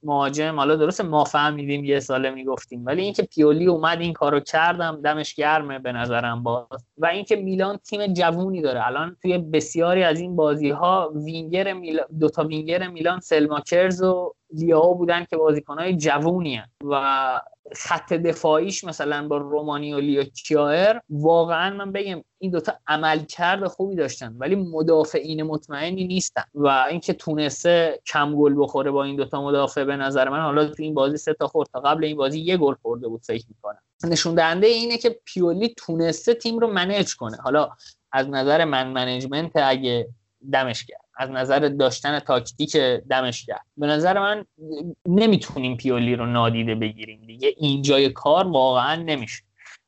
مهاجم. 0.02 0.56
حالا 0.56 0.76
درست 0.76 1.00
ما 1.00 1.24
فهمیدیم 1.24 1.84
یه 1.84 2.00
ساله 2.00 2.30
می‌گفتیم 2.30 2.86
ولی 2.86 3.02
اینکه 3.02 3.22
پیولی 3.22 3.66
اومد 3.66 4.00
این 4.00 4.12
کارو 4.12 4.40
کرد 4.40 5.00
دمش 5.04 5.34
گرمه 5.34 5.78
به 5.78 5.92
نظرم 5.92 6.42
باز. 6.42 6.86
و 6.98 7.06
اینکه 7.06 7.36
میلان 7.36 7.76
تیم 7.76 8.12
جوونی 8.42 8.62
داره. 8.62 8.86
الان 8.86 9.16
توی 9.22 9.38
بسیاری 9.38 10.02
از 10.02 10.20
این 10.20 10.36
بازی 10.36 10.70
ها 10.70 11.12
وینگر 11.14 11.72
میلان 11.72 12.06
دو 12.20 12.28
تا 12.28 12.44
وینگر 12.44 12.88
میلان 12.88 13.20
سلماکرز 13.20 14.02
و 14.02 14.34
لیاو 14.54 14.94
بودن 14.94 15.24
که 15.24 15.36
بازیکنهای 15.36 15.96
جوونی 15.96 16.56
هن. 16.56 16.68
و 16.84 17.40
خط 17.76 18.12
دفاعیش 18.12 18.84
مثلا 18.84 19.28
با 19.28 19.36
رومانیولی 19.36 19.94
و 19.94 20.22
کیایر 20.22 21.00
واقعا 21.10 21.76
من 21.76 21.92
بگم 21.92 22.22
این 22.38 22.50
دوتا 22.50 22.72
عملکرد 22.86 23.66
خوبی 23.66 23.96
داشتن 23.96 24.34
ولی 24.38 24.54
مدافعین 24.54 25.42
مطمئنی 25.42 26.06
نیستن. 26.06 26.42
و 26.54 26.86
اینکه 26.90 27.12
تونسته 27.12 28.00
کم 28.06 28.34
گل 28.36 28.54
بخوره 28.58 28.90
با 28.90 29.04
این 29.04 29.16
دوتا 29.16 29.42
مدافع 29.42 29.84
به 29.84 29.96
نظر 29.96 30.28
من 30.28 30.40
حالا 30.40 30.66
تو 30.66 30.82
این 30.82 30.94
بازی 30.94 31.16
سه 31.16 31.34
تا 31.34 31.46
خورد 31.46 31.68
تا 31.72 31.80
قبل 31.80 32.04
این 32.04 32.16
بازی 32.16 32.40
یه 32.40 32.56
گل 32.56 32.74
خورده 32.82 33.08
بود 33.08 33.22
فکر 33.22 33.44
می‌کنم. 33.48 33.78
نشون 34.04 34.34
دهنده 34.34 34.66
اینه 34.66 34.98
که 34.98 35.20
پیولی 35.24 35.74
تونسته 35.76 36.34
تیم 36.34 36.58
رو 36.58 36.66
manage 36.66 37.14
کنه. 37.14 37.36
حالا 37.36 37.68
از 38.12 38.28
نظر 38.28 38.64
من 38.64 38.88
management 38.88 39.50
اگه 39.54 40.08
دمش 40.52 40.84
کرد 40.84 41.00
از 41.16 41.30
نظر 41.30 41.58
داشتن 41.58 42.18
تاکتیک 42.18 42.76
دمش 43.10 43.46
کرد 43.46 43.66
به 43.76 43.86
نظر 43.86 44.18
من 44.18 44.44
نمی‌تونیم 45.06 45.76
پیولی 45.76 46.16
رو 46.16 46.26
نادیده 46.26 46.74
بگیریم 46.74 47.20
دیگه. 47.26 47.54
اینجای 47.56 48.10
کار 48.10 48.48
واقعا 48.48 48.96
نمیشه. 48.96 49.42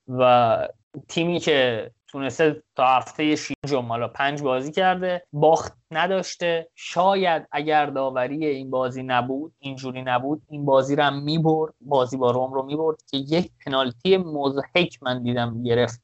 و 0.08 0.68
تیمی 1.08 1.40
که 1.40 1.90
تونسته 2.14 2.62
تا 2.76 2.86
هفته 2.86 3.36
شیشم 3.36 3.82
حالا 3.88 4.08
پنج 4.08 4.42
بازی 4.42 4.72
کرده 4.72 5.22
باخت 5.32 5.72
نداشته. 5.90 6.68
شاید 6.74 7.48
اگر 7.52 7.86
داوری 7.86 8.46
این 8.46 8.70
بازی 8.70 9.02
نبود 9.02 9.52
اینجوری 9.58 10.02
نبود 10.02 10.42
این 10.48 10.64
بازی 10.64 10.96
رو 10.96 11.10
می‌برد 11.10 11.74
بازی 11.80 12.16
با 12.16 12.30
روم 12.30 12.52
رو 12.52 12.62
می‌برد 12.62 12.96
که 13.10 13.16
یک 13.16 13.50
پنالتی 13.66 14.16
مضحک 14.16 15.02
من 15.02 15.22
دیدم 15.22 15.62
گرفت 15.62 16.02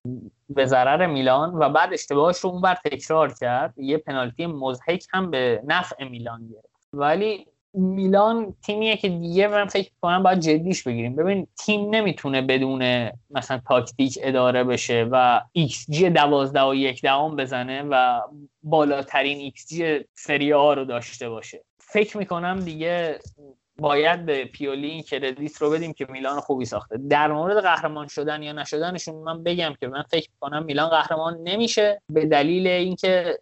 به 0.49 0.67
ضرر 0.67 1.07
میلان 1.07 1.55
و 1.55 1.69
بعد 1.69 1.93
اشتباهش 1.93 2.39
رو 2.39 2.51
اونور 2.51 2.75
تکرار 2.75 3.35
کرد. 3.41 3.79
یه 3.79 3.99
پنالتی 3.99 4.47
مضحک 4.47 5.07
هم 5.13 5.31
به 5.31 5.63
نفع 5.67 6.05
میلان 6.05 6.49
گرفت. 6.49 6.89
ولی 6.93 7.47
میلان 7.75 8.55
تیمیه 8.63 8.97
که 8.97 9.09
دیگه 9.09 9.49
من 9.49 9.67
فکر 9.67 9.91
کنم 10.03 10.23
باید 10.23 10.41
جدیش 10.41 10.83
بگیریم. 10.83 11.17
ببین 11.17 11.47
تیم 11.59 11.95
نمی‌تونه 11.95 12.43
بدون 12.43 13.11
مثلا 13.31 13.61
تاکتیک 13.69 14.19
اداره 14.23 14.65
بشه 14.65 15.09
و 15.11 15.41
ایکس 15.53 15.87
جی 15.91 16.11
دوازده 16.11 16.63
و 16.63 16.75
یک 16.75 17.03
دهم 17.03 17.37
بزنه 17.37 17.83
و 17.83 18.21
بالاترین 18.63 19.39
ایکس 19.39 19.69
جی 19.69 20.05
سری 20.15 20.53
آ 20.53 20.75
رو 20.75 20.85
داشته 20.85 21.29
باشه. 21.29 21.65
فکر 21.79 22.19
می‌کنم 22.19 22.61
دیگه 22.61 23.19
باید 23.79 24.27
به 24.27 24.45
پیولی 24.45 24.89
این 24.89 25.03
credit 25.03 25.57
رو 25.57 25.71
بدیم 25.71 25.93
که 25.93 26.07
میلان 26.11 26.41
خوبی 26.41 26.65
ساخته. 26.65 26.99
در 27.11 27.33
مورد 27.33 27.63
قهرمان 27.63 28.07
شدن 28.07 28.43
یا 28.43 28.53
نشدنشون 28.53 29.15
من 29.15 29.43
بگم 29.43 29.75
که 29.81 29.89
من 29.89 30.03
فکر 30.03 30.29
کنم 30.41 30.65
میلان 30.65 30.89
قهرمان 30.89 31.39
نمیشه. 31.43 32.03
به 32.11 32.27
دلیل 32.27 32.67
اینکه 32.67 33.39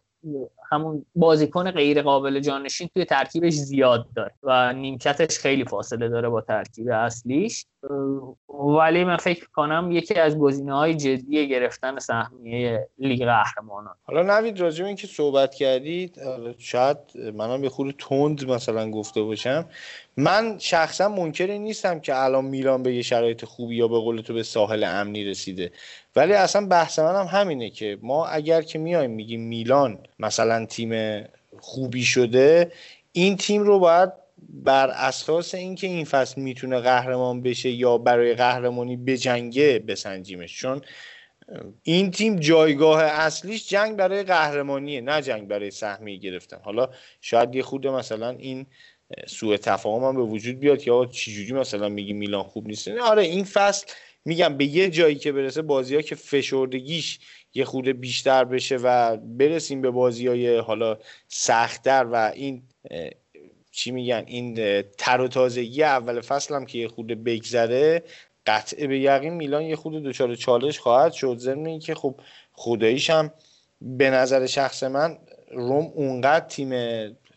همون 0.70 1.06
بازیکن 1.14 1.70
غیر 1.70 2.02
قابل 2.02 2.40
جانشین 2.40 2.88
توی 2.94 3.04
ترکیبش 3.04 3.52
زیاد 3.52 4.06
داره 4.16 4.32
و 4.42 4.72
نیمکتش 4.72 5.38
خیلی 5.38 5.64
فاصله 5.64 6.08
داره 6.08 6.28
با 6.28 6.40
ترکیب 6.40 6.88
اصلیش. 6.88 7.66
ولی 8.48 9.04
من 9.04 9.16
فکر 9.16 9.46
کنم 9.54 9.88
یکی 9.92 10.14
از 10.14 10.38
گزینه 10.38 10.76
های 10.76 10.94
جدی 10.94 11.48
گرفتن 11.48 11.98
سهمیه 11.98 12.88
لیگ 12.98 13.24
قهرمانان. 13.24 13.94
حالا 14.02 14.38
نوید 14.38 14.60
راجع 14.60 14.84
این 14.84 14.96
که 14.96 15.06
صحبت 15.06 15.54
کردید 15.54 16.20
شاید 16.58 16.96
منم 17.34 17.64
یه 17.64 17.70
خورده 17.70 17.94
تند 17.98 18.50
مثلا 18.50 18.90
گفته 18.90 19.22
باشم. 19.22 19.64
من 20.16 20.58
شخصا 20.58 21.08
منکری 21.08 21.58
نیستم 21.58 22.00
که 22.00 22.16
الان 22.16 22.44
میلان 22.44 22.82
به 22.82 22.94
یه 22.94 23.02
شرایط 23.02 23.44
خوبی 23.44 23.76
یا 23.76 23.88
به 23.88 23.98
قول 23.98 24.20
تو 24.20 24.34
به 24.34 24.42
ساحل 24.42 24.84
امنی 24.84 25.24
رسیده. 25.24 25.70
ولی 26.18 26.32
اصلا 26.32 26.66
بحث 26.66 26.98
من 26.98 27.14
هم 27.14 27.26
همینه 27.26 27.70
که 27.70 27.98
ما 28.02 28.26
اگر 28.26 28.62
که 28.62 28.78
میایم 28.78 29.10
میگیم 29.10 29.40
میلان 29.40 29.98
مثلا 30.18 30.66
تیم 30.66 31.24
خوبی 31.58 32.04
شده 32.04 32.72
این 33.12 33.36
تیم 33.36 33.62
رو 33.62 33.78
باید 33.78 34.12
بر 34.48 34.88
اساس 34.88 35.54
اینکه 35.54 35.86
این 35.86 36.04
فصل 36.04 36.40
می‌تونه 36.40 36.80
قهرمان 36.80 37.42
بشه 37.42 37.70
یا 37.70 37.98
برای 37.98 38.34
قهرمانی 38.34 38.96
بجنگه 38.96 39.78
بسنجیمش. 39.78 40.56
چون 40.56 40.80
این 41.82 42.10
تیم 42.10 42.36
جایگاه 42.36 43.02
اصلیش 43.02 43.68
جنگ 43.68 43.96
برای 43.96 44.22
قهرمانیه 44.22 45.00
نه 45.00 45.22
جنگ 45.22 45.48
برای 45.48 45.70
سهمیه 45.70 46.16
گرفتن. 46.16 46.58
حالا 46.62 46.88
شاید 47.20 47.54
یه 47.54 47.62
خود 47.62 47.86
مثلا 47.86 48.30
این 48.30 48.66
سوء 49.26 49.56
تفاهم 49.56 50.04
هم 50.04 50.16
به 50.16 50.22
وجود 50.22 50.60
بیاد 50.60 50.86
یا 50.86 51.06
چجوری 51.06 51.52
مثلا 51.52 51.88
میگی 51.88 52.12
میلان 52.12 52.42
خوب 52.42 52.66
نیست. 52.66 52.88
آره 52.88 53.22
این 53.22 53.44
فصل 53.44 53.86
میگم 54.28 54.56
به 54.56 54.64
یه 54.64 54.90
جایی 54.90 55.14
که 55.14 55.32
برسه 55.32 55.62
بازی 55.62 55.94
ها 55.94 56.02
که 56.02 56.14
فشردگیش 56.14 57.18
یه 57.54 57.64
خود 57.64 57.88
بیشتر 57.88 58.44
بشه 58.44 58.76
و 58.76 59.16
برسیم 59.16 59.80
به 59.82 59.90
بازی 59.90 60.26
های 60.26 60.58
حالا 60.58 60.98
سختتر 61.28 62.06
و 62.12 62.32
این 62.34 62.62
چی 63.70 63.90
میگن 63.90 64.24
این 64.26 64.82
تر 64.82 65.20
و 65.20 65.28
تازگی 65.28 65.82
اول 65.82 66.20
فصل 66.20 66.54
هم 66.54 66.66
که 66.66 66.78
یه 66.78 66.88
خود 66.88 67.06
بگذره 67.06 68.02
قطعه 68.46 68.86
به 68.86 68.98
یقین 68.98 69.32
میلان 69.32 69.62
یه 69.62 69.76
خود 69.76 70.02
دوچار 70.02 70.34
چالش 70.34 70.78
خواهد 70.78 71.12
شد. 71.12 71.36
ضمن 71.38 71.78
که 71.78 71.94
خب 71.94 72.14
خداییش 72.52 73.10
هم 73.10 73.32
به 73.80 74.10
نظر 74.10 74.46
شخص 74.46 74.82
من 74.82 75.18
روم 75.50 75.92
اونقدر 75.94 76.46
تیم 76.46 76.70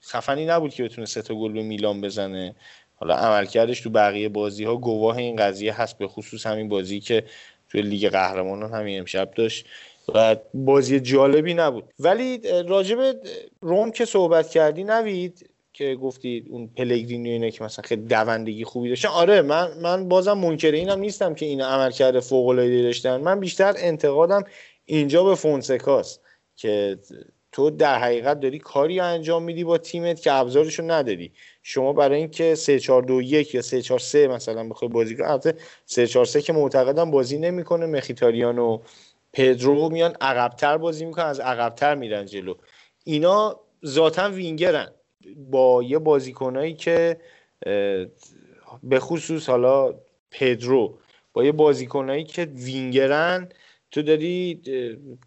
خفنی 0.04 0.46
نبود 0.46 0.74
که 0.74 0.84
بتونه 0.84 1.08
سه 1.08 1.22
تا 1.22 1.36
گل 1.36 1.54
به 1.54 1.64
میلان 1.64 2.02
بزنه. 2.02 2.56
حالا 3.02 3.16
عملکردش 3.16 3.82
تو 3.82 3.90
بقیه 3.90 4.30
بازی 4.30 4.64
ها 4.64 4.76
گواه 4.76 5.18
این 5.18 5.36
قضیه 5.36 5.82
هست 5.82 5.98
به 5.98 6.08
خصوص 6.08 6.48
همین 6.48 6.70
بازی 6.70 7.00
که 7.00 7.24
توی 7.70 7.82
لیگ 7.82 8.10
قهرمانان 8.10 8.74
همین 8.74 9.00
امشب 9.00 9.32
داشت 9.32 9.66
و 10.16 10.36
بازی 10.54 11.00
جالبی 11.00 11.54
نبود. 11.54 11.84
ولی 12.00 12.42
راجب 12.68 12.98
روم 13.62 13.92
که 13.92 14.06
صحبت 14.06 14.50
کردی 14.50 14.84
نوید 14.84 15.50
که 15.74 15.96
گفتید 15.96 16.48
اون 16.50 16.68
پلگرینی 16.68 17.30
اینه 17.30 17.52
که 17.52 17.64
مثلا 17.64 17.84
خیلی 17.84 18.02
دوندگی 18.02 18.64
خوبی 18.64 18.90
داشتن 18.90 19.10
آره 19.10 19.42
من 19.42 19.78
من 19.82 20.10
بازم 20.10 20.34
منکر 20.34 20.72
اینم 20.72 21.00
نیستم 21.00 21.34
که 21.34 21.46
این 21.46 21.62
عملکرد 21.62 22.20
فوق 22.20 22.48
العاده 22.48 22.82
داشتن. 22.82 23.18
من 23.18 23.40
بیشتر 23.40 23.74
انتقادم 23.78 24.44
اینجا 24.86 25.24
به 25.24 25.36
فونسکاست 25.36 26.22
که 26.56 26.98
تو 27.52 27.70
در 27.70 28.00
حقیقت 28.00 28.40
داری 28.40 28.60
کاری 28.60 29.00
انجام 29.00 29.44
میدی 29.44 29.64
با 29.64 29.78
تیمت 29.78 30.22
که 30.22 30.34
ابزارشو 30.34 30.84
نداری. 30.84 31.32
شما 31.64 31.94
برای 31.94 32.18
اینکه 32.18 32.56
3 32.56 32.80
4 32.80 33.02
2 33.02 33.22
1 33.22 33.56
یا 33.56 33.62
3 33.62 33.82
4 33.82 34.00
3 34.00 34.28
مثلا 34.28 34.70
بخوای 34.70 34.90
بازی 34.90 35.16
کنی 35.16 35.26
البته 35.26 35.56
3 35.86 36.08
4 36.08 36.26
3 36.26 36.42
که 36.42 36.54
معتقدم 36.54 37.12
بازی 37.12 37.38
نمی‌کنه. 37.38 37.86
مخیتاریان 37.86 38.60
و 38.60 38.80
پدرو 39.34 39.90
میان 39.90 40.16
عقبتر 40.22 40.78
بازی 40.78 41.06
می‌کنن 41.06 41.26
از 41.26 41.40
عقبتر 41.40 41.96
میرن 41.96 42.26
جلو. 42.26 42.54
اینا 43.04 43.60
ذاتا 43.86 44.30
وینگرن. 44.30 44.92
با 45.50 45.84
یه 45.84 46.00
بازیکنایی 46.00 46.74
که 46.74 47.18
به 48.84 49.00
خصوص 49.00 49.50
حالا 49.50 49.96
پدرو 50.32 50.98
با 51.34 51.44
یه 51.44 51.52
بازیکنایی 51.52 52.24
که 52.24 52.46
وینگرن 52.46 53.50
تو 53.92 54.02
داری 54.02 54.62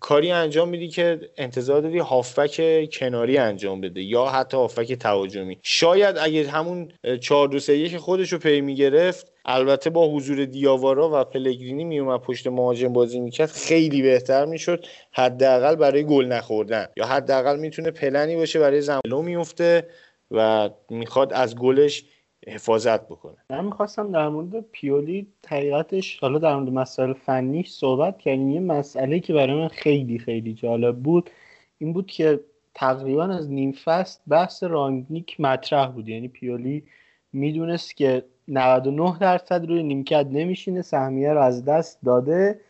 کاری 0.00 0.30
انجام 0.30 0.68
میدی 0.68 0.88
که 0.88 1.20
انتظار 1.36 1.80
داری 1.80 1.98
هافبک 1.98 2.88
کناری 2.92 3.38
انجام 3.38 3.80
بده 3.80 4.02
یا 4.02 4.24
حتی 4.24 4.56
هافبک 4.56 4.92
تهاجمی. 4.92 5.58
شاید 5.62 6.16
اگر 6.18 6.44
همون 6.44 6.88
4 7.20 7.48
2 7.48 7.58
3 7.58 7.76
1 7.76 7.96
خودش 7.96 8.32
رو 8.32 8.38
پی 8.38 8.60
می‌گرفت 8.60 9.32
البته 9.44 9.90
با 9.90 10.08
حضور 10.08 10.44
دیاوارا 10.44 11.10
و 11.12 11.24
پلگرینی 11.24 11.84
میومد 11.84 12.20
پشت 12.20 12.46
مهاجم 12.46 12.92
بازی 12.92 13.20
می‌کرد 13.20 13.50
خیلی 13.50 14.02
بهتر 14.02 14.44
می‌شد 14.44 14.86
حداقل 15.12 15.74
برای 15.74 16.04
گل 16.04 16.24
نخوردن. 16.24 16.86
یا 16.96 17.06
حداقل 17.06 17.58
می‌تونه 17.58 17.90
پلنی 17.90 18.36
باشه 18.36 18.58
برای 18.60 18.80
زملو 18.80 19.22
میفته 19.22 19.86
و 20.30 20.70
می‌خواد 20.90 21.32
از 21.32 21.56
گلش 21.56 22.04
حفاظت 22.48 23.06
بکنه. 23.06 23.36
من 23.50 23.64
می‌خواستم 23.64 24.12
در 24.12 24.28
مورد 24.28 24.60
پیولی 24.60 25.26
حقیقتش 25.48 26.18
حالا 26.18 26.38
در 26.38 26.56
مورد 26.56 26.72
مسائل 26.72 27.12
فنیش 27.12 27.70
صحبت 27.70 28.18
کردیم. 28.18 28.50
یه 28.50 28.60
مسئله 28.60 29.20
که 29.20 29.32
برای 29.32 29.54
من 29.54 29.68
خیلی 29.68 30.18
خیلی 30.18 30.54
جالب 30.54 30.96
بود 30.96 31.30
این 31.78 31.92
بود 31.92 32.06
که 32.06 32.40
تقریبا 32.74 33.24
از 33.24 33.50
نیم 33.50 33.72
فصل 33.72 34.20
بحث 34.28 34.62
رانگنیک 34.62 35.40
مطرح 35.40 35.88
بود. 35.88 36.08
یعنی 36.08 36.28
پیولی 36.28 36.84
می‌دونست 37.32 37.96
که 37.96 38.24
99 38.48 39.18
درصد 39.18 39.66
روی 39.66 39.82
نیمکت 39.82 40.26
نمیشینه 40.30 40.82
سهمیه 40.82 41.32
رو 41.32 41.40
از 41.40 41.64
دست 41.64 42.02
داده 42.04 42.60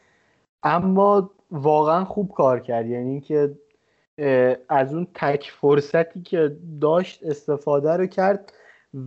اما 0.63 1.31
واقعا 1.51 2.05
خوب 2.05 2.33
کار 2.33 2.61
کرد. 2.61 2.87
یعنی 2.87 3.11
اینکه 3.11 3.55
از 4.69 4.95
اون 4.95 5.07
تک 5.15 5.53
فرصتی 5.61 6.23
که 6.23 6.57
داشت 6.81 7.25
استفاده 7.25 7.93
رو 7.93 8.07
کرد. 8.07 8.53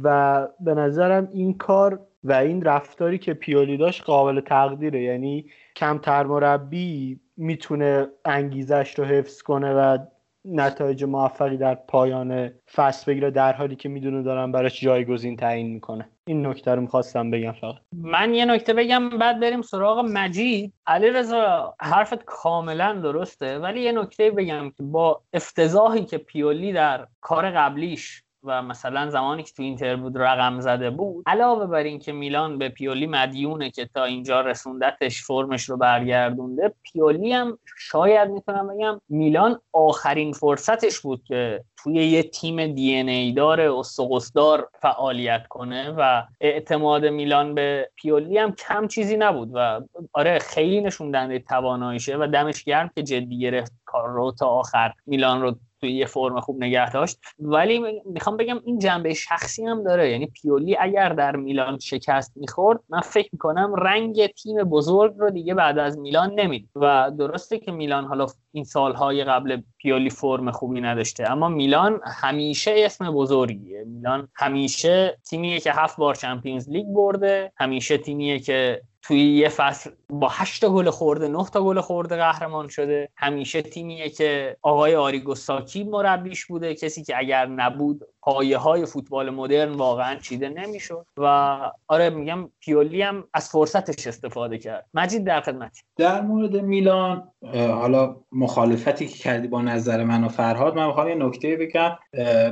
و 0.03 0.47
به 0.59 0.73
نظرم 0.73 1.29
این 1.33 1.57
کار 1.57 1.99
و 2.23 2.33
این 2.33 2.61
رفتاری 2.61 3.17
که 3.17 3.33
پیولی 3.33 3.77
داشت 3.77 4.03
قابل 4.03 4.39
تقدیره. 4.39 5.01
یعنی 5.01 5.45
کمتر 5.75 6.23
مربی 6.23 7.19
می‌تونه 7.37 8.07
انگیزش 8.25 8.99
رو 8.99 9.05
حفظ 9.05 9.41
کنه 9.41 9.73
و 9.73 9.97
نتایج 10.45 11.03
موفقی 11.03 11.57
در 11.57 11.75
پایان 11.75 12.51
فصل 12.73 13.11
بگیره 13.11 13.31
در 13.31 13.53
حالی 13.53 13.75
که 13.75 13.89
می‌دونه 13.89 14.23
دارن 14.23 14.51
براش 14.51 14.81
جایگزین 14.81 15.37
تعیین 15.37 15.73
می‌کنه. 15.73 16.09
این 16.27 16.47
نکته 16.47 16.75
رو 16.75 16.81
می‌خواستم 16.81 17.31
بگم 17.31 17.51
فقط. 17.51 17.75
من 17.91 18.33
یه 18.33 18.45
نکته 18.45 18.73
بگم 18.73 19.09
بعد 19.09 19.39
بریم 19.39 19.61
سراغ 19.61 19.99
مجید. 19.99 20.73
علی 20.87 21.09
رضا 21.09 21.75
حرفت 21.81 22.25
کاملا 22.25 22.93
درسته 22.93 23.59
ولی 23.59 23.81
یه 23.81 23.91
نکته 23.91 24.31
بگم 24.31 24.69
که 24.69 24.83
با 24.83 25.21
افتضاحی 25.33 26.05
که 26.05 26.17
پیولی 26.17 26.73
در 26.73 27.07
کار 27.21 27.51
قبلیش 27.51 28.23
و 28.43 28.61
مثلا 28.61 29.09
زمانی 29.09 29.43
که 29.43 29.51
تو 29.53 29.63
اینتر 29.63 29.95
بود 29.95 30.17
رقم 30.17 30.59
زده 30.59 30.89
بود 30.89 31.23
علاوه 31.27 31.65
بر 31.65 31.83
اینکه 31.83 32.11
میلان 32.11 32.57
به 32.57 32.69
پیولی 32.69 33.07
مدیونه 33.07 33.71
که 33.71 33.85
تا 33.85 34.03
اینجا 34.03 34.41
رسوندتش 34.41 35.23
فرمش 35.23 35.69
رو 35.69 35.77
برگردونده 35.77 36.73
پیولی 36.83 37.33
هم 37.33 37.59
شاید 37.77 38.29
می‌تونم 38.29 38.67
بگم 38.67 39.01
میلان 39.09 39.59
آخرین 39.73 40.33
فرصتش 40.33 40.99
بود 40.99 41.23
که 41.23 41.63
توی 41.77 41.93
یه 41.93 42.23
تیم 42.23 42.73
دی 42.73 42.95
ان 42.95 43.09
ای 43.09 43.31
دار 43.31 43.61
استقصدار 43.61 44.69
فعالیت 44.81 45.47
کنه 45.47 45.93
و 45.97 46.23
اعتماد 46.41 47.05
میلان 47.05 47.55
به 47.55 47.89
پیولی 47.95 48.37
هم 48.37 48.51
کم 48.51 48.87
چیزی 48.87 49.17
نبود 49.17 49.51
و 49.53 49.81
آره 50.13 50.39
خیلی 50.39 50.81
نشون 50.81 51.11
دهنده 51.11 51.39
تواناییشه 51.39 52.17
و 52.17 52.27
دمش 52.33 52.63
گرم 52.63 52.89
که 52.95 53.03
جدی 53.03 53.39
گرفت 53.39 53.71
کار 53.85 54.09
رو 54.09 54.31
تا 54.31 54.47
آخر 54.47 54.93
میلان 55.05 55.41
رو 55.41 55.55
توی 55.81 55.91
یه 55.91 56.05
فرم 56.05 56.39
خوب 56.39 56.63
نگه 56.63 56.91
داشت. 56.91 57.19
ولی 57.39 58.01
می‌خوام 58.05 58.37
بگم 58.37 58.59
این 58.65 58.79
جنبه 58.79 59.13
شخصی 59.13 59.65
هم 59.65 59.83
داره. 59.83 60.11
یعنی 60.11 60.25
پیولی 60.25 60.77
اگر 60.77 61.09
در 61.09 61.35
میلان 61.35 61.79
شکست 61.79 62.31
می‌خورد 62.35 62.79
من 62.89 63.01
فکر 63.01 63.29
می‌کنم 63.33 63.75
رنگ 63.75 64.27
تیم 64.27 64.63
بزرگ 64.63 65.13
رو 65.17 65.29
دیگه 65.29 65.53
بعد 65.53 65.79
از 65.79 65.97
میلان 65.97 66.39
نمید 66.39 66.69
و 66.75 67.11
درسته 67.19 67.59
که 67.59 67.71
میلان 67.71 68.05
حالا 68.05 68.25
این 68.51 68.63
سالهای 68.63 69.23
قبل 69.23 69.61
پیولی 69.77 70.09
فرم 70.09 70.51
خوبی 70.51 70.81
نداشته 70.81 71.31
اما 71.31 71.49
میلان 71.49 72.01
همیشه 72.03 72.73
اسم 72.77 73.11
بزرگیه. 73.11 73.83
میلان 73.83 74.27
همیشه 74.35 75.17
تیمیه 75.29 75.59
که 75.59 75.71
هفت 75.71 75.97
بار 75.97 76.15
چمپیونز 76.15 76.69
لیگ 76.69 76.85
برده 76.87 77.51
همیشه 77.57 77.97
تیمیه 77.97 78.39
که 78.39 78.81
توی 79.07 79.37
یه 79.37 79.49
فصل 79.49 79.91
با 80.09 80.29
هشت 80.29 80.65
گل 80.65 80.89
خورده 80.89 81.27
نه 81.27 81.45
تا 81.45 81.63
گل 81.63 81.81
خورده 81.81 82.15
قهرمان 82.15 82.67
شده. 82.67 83.09
همیشه 83.17 83.61
تیمیه 83.61 84.09
که 84.09 84.57
آقای 84.61 84.95
آریگوساکی 84.95 85.83
مربیش 85.83 86.45
بوده 86.45 86.75
کسی 86.75 87.03
که 87.03 87.17
اگر 87.17 87.45
نبود 87.45 88.01
پایه 88.27 88.57
های 88.57 88.85
فوتبال 88.85 89.29
مدرن 89.29 89.71
واقعا 89.71 90.15
چیده 90.15 90.49
نمی‌شد 90.49 91.05
و 91.17 91.57
آره 91.87 92.09
میگم 92.09 92.49
پیولی 92.59 93.01
هم 93.01 93.23
از 93.33 93.49
فرصتش 93.49 94.07
استفاده 94.07 94.57
کرد. 94.57 94.85
مجید 94.93 95.23
در 95.23 95.41
خدمت. 95.41 95.79
در 95.97 96.21
مورد 96.21 96.55
میلان 96.55 97.31
حالا 97.53 98.15
مخالفتی 98.31 99.07
که 99.07 99.17
کردی 99.17 99.47
با 99.47 99.61
نظر 99.61 100.03
من 100.03 100.23
و 100.23 100.27
فرهاد 100.27 100.75
من 100.75 100.87
می‌خوام 100.87 101.09
یه 101.09 101.15
نکته 101.15 101.55
بگم. 101.55 101.97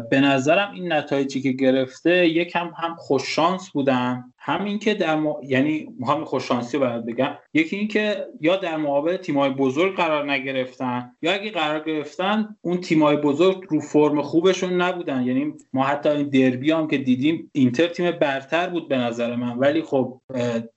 به 0.09 0.19
نظرم 0.19 0.71
این 0.73 0.93
نتایجی 0.93 1.41
که 1.41 1.51
گرفته 1.51 2.27
یکم 2.27 2.71
هم 2.77 2.95
خوش 2.95 3.35
شانس 3.35 3.69
بودن. 3.69 4.23
همین 4.37 4.79
که 4.79 4.93
در 4.93 5.15
م... 5.15 5.33
یعنی 5.43 5.87
هم 6.07 6.25
خوش 6.25 6.47
شانسی 6.47 6.77
باید 6.77 7.05
بگم. 7.05 7.37
یکی 7.53 7.75
اینکه 7.75 8.25
یا 8.41 8.55
در 8.55 8.77
مقابل 8.77 9.17
تیمای 9.17 9.49
بزرگ 9.49 9.95
قرار 9.95 10.31
نگرفتن 10.31 11.15
یا 11.21 11.33
اگه 11.33 11.51
قرار 11.51 11.79
گرفتن 11.79 12.55
اون 12.61 12.81
تیمای 12.81 13.17
بزرگ 13.17 13.63
رو 13.69 13.79
فرم 13.79 14.21
خوبشون 14.21 14.81
نبودن. 14.81 15.23
یعنی 15.23 15.53
ما 15.73 15.83
حتی 15.83 16.09
این 16.09 16.29
دربی 16.29 16.71
هم 16.71 16.87
که 16.87 16.97
دیدیم 16.97 17.49
اینتر 17.53 17.87
تیم 17.87 18.11
برتر 18.11 18.69
بود 18.69 18.89
به 18.89 18.97
نظر 18.97 19.35
من. 19.35 19.57
ولی 19.57 19.81
خب 19.81 20.21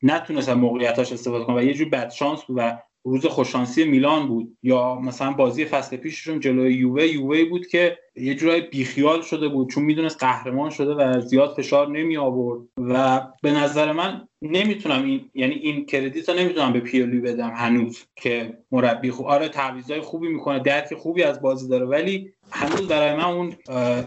نتونستن 0.02 0.55
موقعیتاش 0.55 1.12
استفاده 1.12 1.44
کنن 1.44 1.57
و 1.57 1.62
یه 1.62 1.75
جور 1.75 1.89
بد 1.89 2.10
شانس 2.10 2.44
بود 2.44 2.57
و 2.58 2.78
روز 3.05 3.26
خوششانسی 3.26 3.84
میلان 3.84 4.28
بود. 4.28 4.57
یا 4.62 4.94
مثلا 4.94 5.33
بازی 5.33 5.65
فصل 5.65 5.97
پیششون 5.97 6.41
جلوی 6.41 6.75
یووه 6.75 7.07
یووه 7.07 7.44
بود 7.44 7.67
که 7.67 7.99
یه 8.21 8.35
جورای 8.35 8.61
بیخیال 8.61 9.23
شده 9.23 9.49
بود 9.49 9.71
چون 9.71 9.85
می‌دونست 9.85 10.21
قهرمان 10.21 10.71
شده 10.71 10.95
و 10.95 11.21
زیاد 11.21 11.55
فشار 11.57 11.89
نمی 11.89 12.17
آورد 12.17 12.61
و 12.79 13.23
به 13.43 13.53
نظر 13.53 13.93
من 13.93 14.29
نمی‌تونم 14.43 15.05
این 15.05 15.31
یعنی 15.35 15.55
این 15.55 15.87
کردیت 15.87 16.29
رو 16.29 16.39
نمی‌تونم 16.39 16.73
به 16.73 16.81
پیولی 16.81 17.21
بدم 17.21 17.51
هنوز 17.51 18.05
که 18.17 18.59
مربی 18.73 19.11
خوب 19.11 19.27
آره 19.27 19.49
تعویضای 19.49 20.01
خوبی 20.01 20.29
می‌کنه 20.29 20.59
درک 20.59 20.95
خوبی 20.95 21.23
از 21.23 21.43
بازی 21.43 21.69
داره 21.69 21.87
ولی 21.87 22.33
هنوز 22.51 22.89
برای 22.89 23.17
من 23.17 23.25
اون 23.25 23.53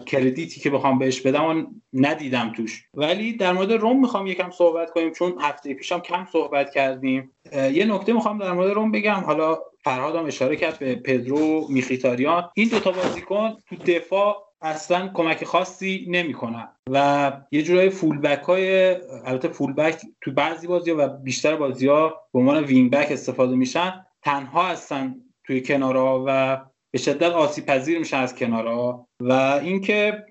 کردیتی 0.05 0.59
که 0.59 0.69
بخوام 0.69 0.99
بهش 0.99 1.21
بدم 1.21 1.43
اون 1.43 1.81
ندیدم 1.93 2.53
توش. 2.55 2.83
ولی 2.93 3.33
در 3.33 3.53
مورد 3.53 3.71
روم 3.71 3.99
می‌خوام 3.99 4.27
یکم 4.27 4.51
صحبت 4.51 4.91
کنیم 4.91 5.11
چون 5.11 5.33
هفته 5.41 5.73
پیشم 5.73 5.99
کم 5.99 6.27
صحبت 6.31 6.71
کردیم. 6.71 7.31
یه 7.53 7.85
نکته 7.85 8.13
می‌خوام 8.13 8.37
در 8.37 8.51
مورد 8.51 8.71
روم 8.71 8.91
بگم. 8.91 9.23
حالا 9.25 9.57
فرهاد 9.83 10.15
هم 10.15 10.25
اشاره 10.25 10.55
کرد 10.55 10.79
به 10.79 10.95
پدرو 10.95 11.67
میخیتاریان. 11.69 12.49
این 12.53 12.69
دوتا 12.69 12.91
بازیکن 12.91 13.57
تو 13.69 13.75
دفاع 13.75 14.47
اصلا 14.61 15.11
کمک 15.13 15.43
خاصی 15.43 16.05
نمی‌کنن 16.09 16.67
و 16.89 17.31
یه 17.51 17.61
جورای 17.61 17.89
فول 17.89 18.17
بک 18.17 18.41
های 18.41 18.95
البته 19.25 19.47
فول 19.47 19.73
بک 19.73 20.01
تو 20.21 20.31
بعضی 20.31 20.67
بازی 20.67 20.91
ها 20.91 20.97
و 20.99 21.07
بیشتر 21.07 21.55
بازی 21.55 21.87
ها 21.87 22.21
به 22.33 22.39
عنوان 22.39 22.63
وینگ 22.63 22.91
بک 22.91 23.11
استفاده 23.11 23.55
میشن. 23.55 24.05
تنها 24.23 24.63
هستن 24.63 25.15
توی 25.43 25.61
کنارها 25.61 26.23
و 26.27 26.61
به 26.91 26.99
شدت 26.99 27.31
آسیب 27.31 27.65
پذیر 27.65 27.99
میشن 27.99 28.17
از 28.17 28.35
کنارها 28.35 29.07
و 29.19 29.33
اینکه 29.63 30.25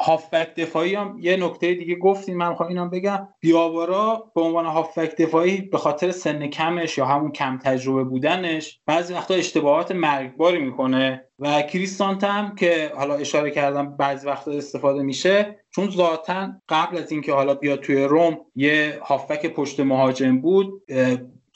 هافبک 0.00 0.54
دفاعی 0.54 0.94
هم 0.94 1.16
یه 1.20 1.36
نکته 1.36 1.74
دیگه 1.74 1.94
گفتیم 1.94 2.36
من 2.36 2.48
می‌خوام 2.48 2.68
اینم 2.68 2.90
بگم. 2.90 3.28
بیاوارا 3.40 4.32
به 4.34 4.40
عنوان 4.40 4.66
هافبک 4.66 5.16
دفاعی 5.16 5.60
به 5.60 5.78
خاطر 5.78 6.10
سن 6.10 6.46
کمش 6.46 6.98
یا 6.98 7.06
همون 7.06 7.32
کم 7.32 7.58
تجربه 7.58 8.04
بودنش 8.04 8.80
بعضی 8.86 9.14
وقتا 9.14 9.34
اشتباهات 9.34 9.92
مرگباری 9.92 10.58
می‌کنه 10.58 11.24
و 11.38 11.62
کریستانت 11.62 12.24
هم 12.24 12.54
که 12.54 12.92
حالا 12.96 13.14
اشاره 13.14 13.50
کردم 13.50 13.96
بعضی 13.96 14.26
وقتا 14.26 14.50
استفاده 14.52 15.02
میشه 15.02 15.56
چون 15.70 15.90
ذاتا 15.90 16.48
قبل 16.68 16.98
از 16.98 17.12
اینکه 17.12 17.32
حالا 17.32 17.54
بیاد 17.54 17.80
توی 17.80 18.04
روم 18.04 18.38
یه 18.54 18.98
هافبک 19.02 19.46
پشت 19.46 19.80
مهاجم 19.80 20.38
بود 20.40 20.82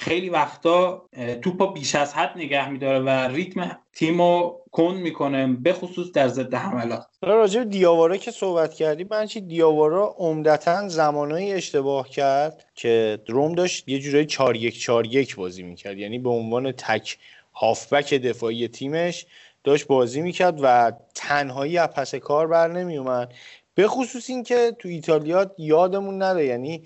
خیلی 0.00 0.28
وقتا 0.28 1.08
توپا 1.42 1.66
بیش 1.66 1.94
از 1.94 2.14
حد 2.14 2.32
نگه 2.36 2.68
میداره 2.68 2.98
و 2.98 3.08
ریتم 3.08 3.78
تیمو 3.92 4.52
کن 4.72 4.94
می‌کنه 4.94 5.46
به 5.46 5.72
خصوص 5.72 6.12
در 6.12 6.28
ضد 6.28 6.54
حملات. 6.54 7.06
راجع 7.22 7.58
به 7.58 7.64
دیاوارا 7.64 8.16
که 8.16 8.30
صحبت 8.30 8.74
کردی 8.74 9.06
من 9.10 9.26
چی 9.26 9.40
دیاوارا 9.40 10.14
عمدتا 10.18 10.88
زمانایی 10.88 11.52
اشتباه 11.52 12.08
کرد 12.08 12.66
که 12.74 13.18
روم 13.28 13.54
داشت 13.54 13.88
یه 13.88 13.98
جورایی 13.98 14.26
4 14.26 14.56
1 14.56 14.80
4 14.80 15.06
1 15.06 15.36
بازی 15.36 15.62
می‌کرد. 15.62 15.98
یعنی 15.98 16.18
به 16.18 16.30
عنوان 16.30 16.72
تک 16.72 17.18
هافبک 17.54 18.14
دفاعی 18.14 18.68
تیمش 18.68 19.26
داشت 19.64 19.86
بازی 19.86 20.20
می‌کرد 20.20 20.58
و 20.62 20.92
تنهایی 21.14 21.78
از 21.78 21.88
پس 21.88 22.14
کار 22.14 22.46
بر 22.46 22.68
نمیومد 22.68 23.32
به 23.74 23.88
خصوص 23.88 24.30
اینکه 24.30 24.72
تو 24.78 24.88
ایتالیا 24.88 25.54
یادمون 25.58 26.18
نره 26.18 26.46
یعنی 26.46 26.84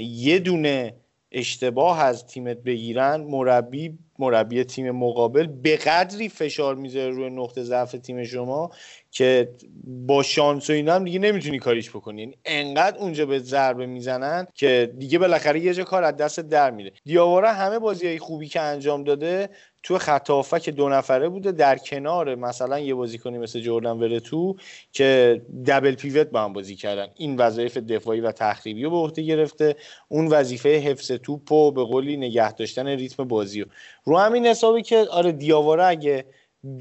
یه 0.00 0.38
دونه 0.38 0.94
اشتباه 1.32 2.02
از 2.02 2.26
تیمت 2.26 2.56
بگیرن 2.56 3.20
مربی 3.20 3.98
مربی 4.18 4.64
تیم 4.64 4.90
مقابل 4.90 5.46
به 5.46 5.76
قدری 5.76 6.28
فشار 6.28 6.74
می‌ذاره 6.74 7.10
روی 7.10 7.30
نقطه 7.30 7.62
ضعف 7.62 7.92
تیم 7.92 8.24
شما 8.24 8.70
که 9.10 9.48
با 9.84 10.22
شانس 10.22 10.70
و 10.70 10.72
اینا 10.72 10.94
هم 10.94 11.04
دیگه 11.04 11.18
نمی‌تونی 11.18 11.58
کاریش 11.58 11.90
بکنی. 11.90 12.20
یعنی 12.20 12.34
انقدر 12.44 12.98
اونجا 12.98 13.26
به 13.26 13.38
ضربه 13.38 13.86
می‌زنن 13.86 14.46
که 14.54 14.92
دیگه 14.98 15.18
بالاخره 15.18 15.60
یه 15.60 15.74
جا 15.74 15.84
کار 15.84 16.04
از 16.04 16.16
دست 16.16 16.40
در 16.40 16.70
میره. 16.70 16.92
دیاوارا 17.04 17.52
همه 17.52 17.78
بازی 17.78 18.18
خوبی 18.18 18.48
که 18.48 18.60
انجام 18.60 19.04
داده 19.04 19.48
تو 19.82 19.98
خط 19.98 20.58
که 20.58 20.70
دو 20.70 20.88
نفره 20.88 21.28
بوده 21.28 21.52
در 21.52 21.78
کنار 21.78 22.34
مثلا 22.34 22.78
یه 22.78 22.94
بازیکنی 22.94 23.38
مثل 23.38 23.60
جردن 23.60 23.90
ورتو 23.90 24.56
که 24.92 25.42
دبل 25.66 25.94
پیوت 25.94 26.26
با 26.26 26.40
هم 26.40 26.52
بازی 26.52 26.76
کردن. 26.76 27.06
این 27.16 27.36
وظایف 27.36 27.76
دفاعی 27.76 28.20
و 28.20 28.32
تخریبی 28.32 28.82
رو 28.82 28.90
به 28.90 28.96
عهده 28.96 29.22
گرفته. 29.22 29.76
اون 30.08 30.26
وظیفه 30.26 30.68
حفظ 30.68 31.12
توپ 31.12 31.52
و 31.52 31.70
به 31.70 31.84
قولی 31.84 32.16
نگه 32.16 32.52
داشتن 32.52 32.86
ریتم 32.86 33.24
بازی 33.24 33.60
رو 33.60 33.66
رو 34.04 34.18
همین 34.18 34.46
حسابی 34.46 34.82
که 34.82 35.06
آره 35.10 35.32
دیاوارا 35.32 35.86
اگه 35.86 36.24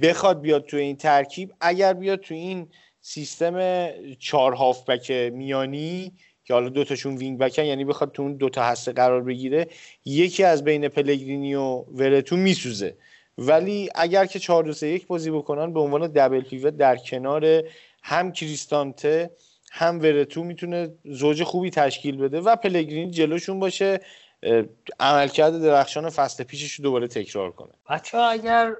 بخواد 0.02 0.42
بیاد 0.42 0.66
تو 0.66 0.78
این 0.78 0.96
ترکیب 0.96 1.54
اگر 1.62 1.94
بیاد 1.94 2.20
تو 2.20 2.34
این 2.34 2.68
سیستم 3.02 3.88
چهار 4.20 4.54
هافبک 4.54 5.12
میانی 5.12 6.14
که 6.44 6.54
حالا 6.54 6.70
دوتاشون 6.70 7.18
وینگ 7.18 7.38
بکن 7.40 7.64
یعنی 7.64 7.86
بخواد 7.86 8.12
تو 8.12 8.24
اون 8.24 8.34
دوتا 8.34 8.64
هسته 8.64 8.92
قرار 8.92 9.24
بگیره 9.24 9.68
یکی 10.06 10.44
از 10.44 10.64
بین 10.64 10.88
پلگرینی 10.88 11.56
و 11.56 11.86
ورتو 11.94 12.38
میسوزه. 12.38 12.98
ولی 13.38 13.90
اگر 13.96 14.26
که 14.26 14.40
4 14.40 14.64
2 14.64 14.86
1 14.86 15.08
بازی 15.08 15.32
بکنن 15.32 15.74
به 15.74 15.80
عنوان 15.80 16.08
دبل 16.08 16.42
پیوت 16.42 16.78
در 16.78 16.96
کنار 16.96 17.64
هم 18.04 18.32
کریستانته 18.32 19.30
هم 19.72 20.00
ورتو 20.00 20.44
می‌تونه 20.44 20.90
زوج 21.06 21.44
خوبی 21.44 21.70
تشکیل 21.70 22.18
بده 22.18 22.42
و 22.42 22.56
پلگرینی 22.56 23.12
جلوشون 23.12 23.60
باشه 23.60 24.00
عملکرد 25.00 25.62
درخشان 25.62 26.10
فصل 26.10 26.44
پیشش 26.44 26.74
رو 26.74 26.84
دوباره 26.84 27.08
تکرار 27.08 27.52
کنه. 27.52 27.72
بچه 27.90 28.18
اگر 28.18 28.76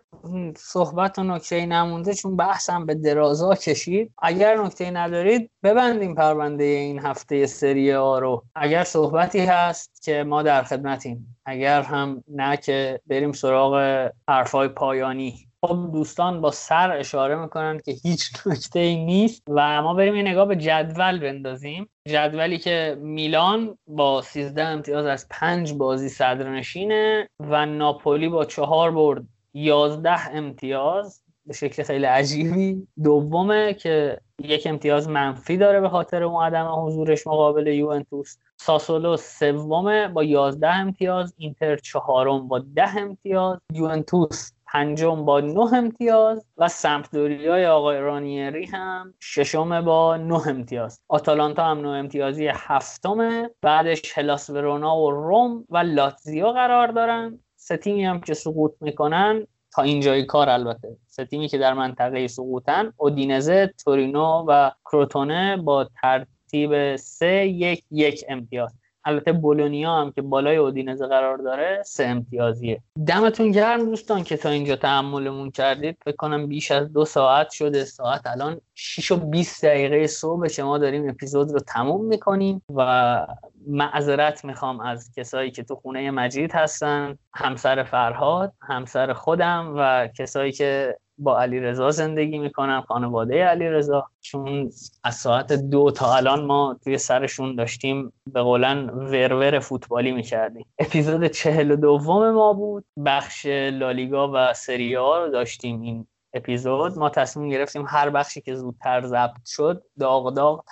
صحبت 0.58 1.20
و 1.20 1.24
نکته 1.24 1.66
نمونده 1.66 2.14
چون 2.14 2.36
بحثم 2.36 2.86
به 2.86 2.96
درازا 2.96 3.56
کشید 3.56 4.14
اگر 4.22 4.58
نکته 4.64 4.92
ندارید 4.92 5.52
ببندیم 5.64 6.16
پرونده 6.16 6.64
این 6.64 7.00
هفته 7.00 7.46
سری 7.46 7.92
ها 7.92 8.20
رو. 8.20 8.44
اگر 8.56 8.84
صحبتی 8.84 9.40
هست 9.40 10.04
که 10.04 10.24
ما 10.24 10.44
در 10.44 10.64
خدمتیم 10.64 11.38
اگر 11.46 11.82
هم 11.82 12.24
نه 12.28 12.58
که 12.58 13.02
بریم 13.08 13.32
سراغ 13.32 14.10
حرفای 14.30 14.68
پایانی. 14.68 15.47
خب 15.62 15.90
دوستان 15.94 16.42
با 16.42 16.52
سر 16.52 16.92
اشاره 16.92 17.36
می‌کنن 17.36 17.80
که 17.86 17.92
هیچ 17.92 18.30
نکته 18.46 18.80
ای 18.80 19.06
نیست 19.06 19.44
و 19.50 19.82
ما 19.82 19.94
بریم 19.94 20.16
یه 20.16 20.24
نگاه 20.24 20.46
به 20.46 20.56
جدول 20.56 21.20
بندازیم. 21.20 21.90
جدولی 22.08 22.58
که 22.58 22.98
میلان 23.02 23.78
با 23.88 24.22
13 24.22 24.64
امتیاز 24.64 25.06
از 25.06 25.28
پنج 25.30 25.74
بازی 25.74 26.10
صدرنشینه 26.10 27.30
و 27.40 27.66
ناپولی 27.66 28.30
با 28.30 28.46
چهار 28.46 28.92
برد 28.92 29.24
11 29.54 30.30
امتیاز. 30.30 31.22
به 31.46 31.54
شکل 31.54 31.84
خیلی 31.84 32.06
عجیبی. 32.06 32.88
دومه 33.04 33.74
که 33.74 34.20
یک 34.44 34.68
امتیاز 34.68 35.10
منفی 35.10 35.58
داره 35.58 35.82
به 35.82 35.90
خاطر 35.90 36.24
اون 36.24 36.44
عدم 36.44 36.86
حضورش 36.86 37.28
مقابل 37.28 37.68
یوونتوس. 37.68 38.38
ساسولو 38.58 39.18
سومه 39.18 40.08
با 40.08 40.24
11 40.24 40.68
امتیاز. 40.68 41.34
اینتر 41.38 41.76
چهارم 41.76 42.48
با 42.48 42.60
10 42.60 42.98
امتیاز. 42.98 43.60
یوونتوس 43.74 44.52
پنجم 44.68 45.26
با 45.26 45.40
نه 45.40 45.74
امتیاز 45.74 46.46
و 46.58 46.68
سمپدوریای 46.68 47.68
آقای 47.68 48.00
رانیری 48.00 48.66
هم 48.66 49.14
ششم 49.20 49.82
با 49.82 50.18
نه 50.18 50.48
امتیاز. 50.48 51.02
آتالانتا 51.08 51.66
هم 51.66 51.82
نه 51.82 51.90
امتیازی 51.90 52.48
هفتمه 52.54 53.50
بعدش 53.62 54.18
هلاس 54.18 54.50
ورونا 54.50 54.98
و 54.98 55.12
روم 55.12 55.66
و 55.70 55.78
لاتزیو 55.78 56.52
قرار 56.52 56.88
دارن. 56.88 57.40
سه 57.56 57.78
تیمی 57.78 58.06
هم 58.06 58.20
که 58.22 58.34
سقوط 58.34 58.72
می‌کنن 58.82 59.48
تا 59.74 59.82
اینجای 59.82 60.26
کار 60.26 60.50
البته. 60.50 60.98
سه 61.08 61.26
تیمی 61.26 61.48
که 61.48 61.58
در 61.58 61.74
منطقه 61.74 62.28
سقوطن 62.28 62.94
اودینزه 62.98 63.74
تورینو 63.84 64.46
و 64.48 64.72
کروتونه 64.86 65.58
با 65.58 65.90
ترتیب 66.02 66.96
سه 66.96 67.48
یک 67.48 67.84
یک 67.92 68.26
امتیاز. 68.30 68.74
البته 69.08 69.32
بولونیا 69.32 69.96
هم 69.96 70.12
که 70.12 70.22
بالای 70.22 70.56
اودینزه 70.56 71.08
قرار 71.08 71.38
داره 71.38 71.82
سه 71.86 72.06
امتیازیه. 72.06 72.82
دمتون 73.08 73.52
گرم 73.52 73.86
دوستان 73.86 74.24
که 74.24 74.38
تا 74.38 74.50
اینجا 74.50 74.76
تحملمون 74.76 75.52
کردید. 75.52 75.98
فکر 76.06 76.16
کنم 76.16 76.48
بیش 76.48 76.72
از 76.72 76.94
دو 76.94 77.06
ساعت 77.06 77.50
شده. 77.50 77.86
ساعت 77.86 78.28
الان 78.28 78.62
6 78.76 79.12
و 79.12 79.16
20 79.16 79.66
دقیقه 79.66 80.08
صبح 80.08 80.48
شما 80.48 80.78
داریم 80.78 81.10
اپیزود 81.10 81.52
رو 81.52 81.60
تموم 81.60 82.06
می‌کنیم 82.06 82.62
و 82.76 83.28
معذرت 83.68 84.46
می‌خوام 84.46 84.80
از 84.80 85.12
کسایی 85.18 85.52
که 85.52 85.64
تو 85.64 85.76
خونه 85.76 86.12
مجید 86.12 86.52
هستن 86.52 87.18
همسر 87.34 87.84
فرهاد 87.84 88.54
همسر 88.62 89.14
خودم 89.14 89.74
و 89.78 90.08
کسایی 90.08 90.52
که 90.52 90.98
با 91.18 91.42
علی 91.42 91.60
رضا 91.60 91.92
زندگی 91.92 92.38
می‌کنم 92.38 92.84
خانواده 92.88 93.44
علی 93.44 93.70
رضا 93.70 94.06
چون 94.22 94.70
از 95.04 95.16
ساعت 95.16 95.54
دو 95.54 95.92
تا 95.92 96.16
الان 96.16 96.46
ما 96.46 96.80
توی 96.84 96.98
سرشون 96.98 97.56
داشتیم 97.56 98.14
به 98.34 98.42
قولن 98.42 98.90
ورور 98.90 99.60
فوتبالی 99.60 100.12
می‌کردیم. 100.12 100.66
اپیزود 100.80 101.28
چهل 101.28 101.76
دوم 101.76 102.32
ما 102.32 102.54
بود. 102.54 102.86
بخش 103.06 103.46
لالیگا 103.46 104.32
و 104.34 104.54
سریا 104.54 105.26
رو 105.26 105.32
داشتیم 105.32 105.82
این 105.82 106.08
اپیزود. 106.34 106.98
ما 106.98 107.10
تصمیم 107.10 107.50
گرفتیم 107.50 107.86
هر 107.88 108.10
بخشی 108.10 108.42
که 108.42 108.56
زودتر 108.56 109.02
ضبط 109.02 109.46
شد 109.46 109.84
داغ 110.00 110.34
داغ 110.34 110.64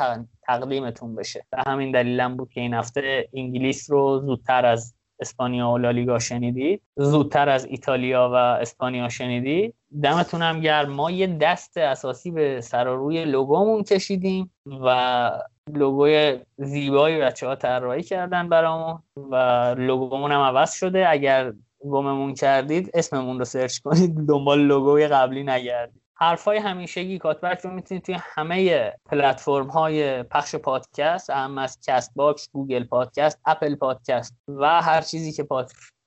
تقدیمتون 0.47 1.15
بشه. 1.15 1.45
به 1.51 1.57
همین 1.67 1.91
دلیلم 1.91 2.37
بود 2.37 2.49
که 2.49 2.61
این 2.61 2.73
هفته 2.73 3.29
انگلیس 3.33 3.91
رو 3.91 4.21
زودتر 4.25 4.65
از 4.65 4.94
اسپانیا 5.19 5.69
و 5.69 5.77
لالیگا 5.77 6.19
شنیدید. 6.19 6.81
زودتر 6.95 7.49
از 7.49 7.65
ایتالیا 7.65 8.29
و 8.33 8.35
اسپانیا 8.35 9.09
شنیدید. 9.09 9.73
دمتون 10.03 10.41
هم 10.41 10.59
گرم. 10.59 10.91
ما 10.91 11.11
یه 11.11 11.27
دست 11.27 11.77
اساسی 11.77 12.31
به 12.31 12.61
سر 12.61 12.87
و 12.87 12.95
روی 12.95 13.25
لوگومون 13.25 13.83
کشیدیم 13.83 14.51
و 14.65 15.31
لوگوی 15.73 16.39
زیبایی 16.57 17.21
بچه 17.21 17.47
ها 17.47 17.55
طراحی 17.55 18.03
کردن 18.03 18.49
برامون 18.49 18.99
و 19.31 19.35
لوگومون 19.77 20.31
هم 20.31 20.41
عوض 20.41 20.73
شده. 20.73 21.09
اگر 21.09 21.53
گممون 21.79 22.33
کردید 22.33 22.91
اسممون 22.93 23.39
رو 23.39 23.45
سرچ 23.45 23.79
کنید. 23.79 24.27
دنبال 24.27 24.59
لوگوی 24.59 25.07
قبلی 25.07 25.43
نگردید. 25.43 26.04
حرفای 26.17 26.57
همیشگی 26.57 27.19
Cutback 27.19 27.59
رو 27.59 27.69
می‌تونید 27.69 28.03
توی 28.03 28.17
همه 28.19 28.91
پلتفرم 29.05 29.67
های 29.67 30.23
پخش 30.23 30.55
پادکست 30.55 31.29
هم 31.29 31.57
از 31.57 31.79
Castbox 31.87 32.49
Google 32.51 32.83
Podcast 32.83 33.41
Apple 33.45 33.75
Podcast 33.75 34.35
و 34.47 34.81
هر 34.81 35.01
چیزی 35.01 35.31
که 35.31 35.47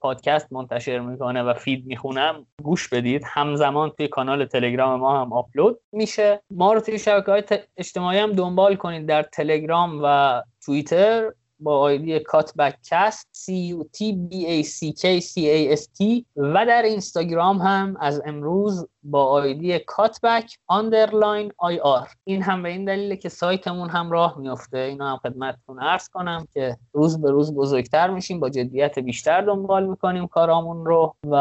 پادکست 0.01 0.53
منتشر 0.53 0.99
می‌کنه 0.99 1.43
و 1.43 1.53
feed 1.53 1.85
می‌خونه 1.85 2.45
گوش 2.63 2.89
بدید. 2.89 3.23
همزمان 3.25 3.89
توی 3.89 4.07
کانال 4.07 4.45
تلگرام 4.45 4.99
ما 4.99 5.21
هم 5.21 5.33
آپلود 5.33 5.79
میشه. 5.91 6.41
ما 6.51 6.73
رو 6.73 6.79
توی 6.79 6.99
شبکه 6.99 7.31
های 7.31 7.43
اجتماعی 7.77 8.19
هم 8.19 8.31
دنبال 8.31 8.75
کنید 8.75 9.05
در 9.05 9.23
تلگرام 9.23 9.99
و 10.03 10.41
توییتر. 10.65 11.31
با 11.59 11.79
آیدی 11.79 12.19
Cutbackcast 12.19 13.27
C 13.33 13.51
U 13.73 13.83
T 13.83 14.13
B 14.13 14.33
A 14.33 14.67
C 14.67 14.93
K 15.01 15.21
C 15.21 15.33
A 15.35 15.77
S 15.79 15.83
T. 15.83 16.23
و 16.37 16.65
در 16.65 16.81
اینستاگرام 16.81 17.57
هم 17.57 17.97
از 17.99 18.21
امروز 18.25 18.87
با 19.03 19.25
آیدی 19.25 19.79
Cutback 19.79 20.57
underline 20.67 21.51
IR 21.57 22.07
این 22.23 22.41
هم 22.41 22.63
به 22.63 22.69
این 22.69 22.85
دلیله 22.85 23.15
که 23.15 23.29
سایتمون 23.29 23.89
هم 23.89 24.11
راه 24.11 24.37
میفته 24.37 24.77
اینو 24.77 25.05
هم 25.05 25.17
خدمتتون 25.17 25.79
عرض 25.79 26.09
کنم 26.09 26.47
که 26.53 26.77
روز 26.93 27.21
به 27.21 27.31
روز 27.31 27.55
بزرگتر 27.55 28.09
میشیم 28.09 28.39
با 28.39 28.49
جدیت 28.49 28.99
بیشتر 28.99 29.41
دنبال 29.41 29.85
می‌کنیم 29.87 30.27
کارامون 30.27 30.85
رو 30.85 31.15
و 31.31 31.35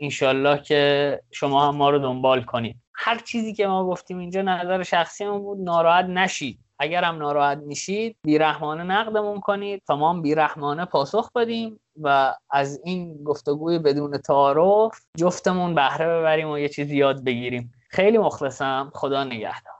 انشالله 0.00 0.62
که 0.62 1.22
شما 1.30 1.68
هم 1.68 1.76
ما 1.76 1.90
رو 1.90 1.98
دنبال 1.98 2.42
کنید. 2.42 2.76
هر 2.94 3.18
چیزی 3.18 3.54
که 3.54 3.66
ما 3.66 3.86
گفتیم 3.86 4.18
اینجا 4.18 4.42
نظر 4.42 4.82
شخصیمون 4.82 5.38
بود. 5.38 5.58
ناراحت 5.60 6.04
نشید. 6.04 6.58
اگر 6.82 7.04
هم 7.04 7.18
ناراحت 7.18 7.58
میشید 7.58 8.16
بیرحمانه 8.22 8.82
نقدمون 8.82 9.40
کنید. 9.40 9.82
تا 9.86 9.96
ما 9.96 10.20
بیرحمانه 10.20 10.84
پاسخ 10.84 11.32
بدیم 11.32 11.80
و 12.02 12.34
از 12.50 12.80
این 12.84 13.24
گفتگوی 13.24 13.78
بدون 13.78 14.18
تعارف 14.18 15.00
جفتمون 15.16 15.74
بهره 15.74 16.06
ببریم 16.06 16.50
و 16.50 16.58
یه 16.58 16.68
چیزی 16.68 16.96
یاد 16.96 17.24
بگیریم. 17.24 17.72
خیلی 17.88 18.18
مخلصم. 18.18 18.90
خدا 18.94 19.24
نگهدار. 19.24 19.79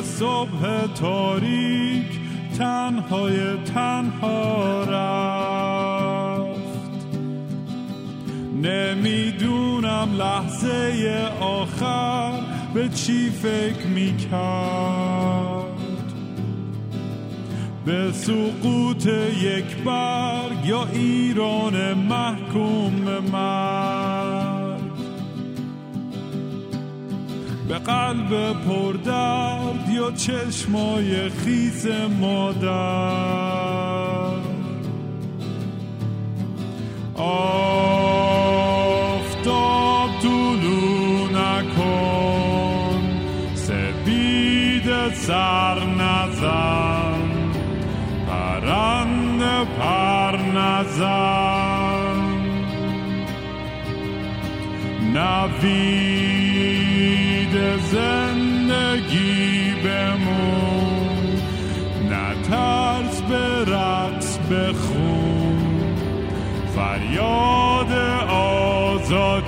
توی 0.00 0.08
صبح 0.08 0.86
تاریک 0.94 2.06
تنهای 2.58 3.56
تنها 3.74 4.84
رفت. 4.84 6.60
نمی‌دونم 8.62 10.08
لحظه 10.18 11.28
آخر 11.40 12.32
به 12.74 12.88
چی 12.88 13.30
فکر 13.30 13.86
می‌کرد. 13.86 15.60
به 17.84 18.12
سقوط 18.12 19.06
یک 19.42 19.76
برگ 19.84 20.66
یا 20.66 20.86
ایران 20.92 21.94
محکوم 21.94 23.04
به 23.04 23.20
به 27.70 27.78
قلب 27.78 28.52
پردرد 28.52 29.88
یا 29.94 30.10
چشمای 30.10 31.28
خیس 31.28 31.86
مادر. 32.20 32.70
آفتاب 37.14 38.40
طولو 40.22 41.26
نکن 41.26 43.02
سپید 43.54 45.14
سر 45.14 45.84
نزن 45.84 47.20
پرنده 48.26 49.64
پر 49.78 50.36
نزن. 50.36 52.20
نوید 55.14 56.29
زندگی 57.92 59.74
بمون. 59.84 61.42
نه 62.10 62.42
ترس 62.42 63.20
به 63.20 63.64
رقص 63.64 64.38
بخون. 64.38 65.94
فریاد 66.74 67.92
آزادی 68.28 69.39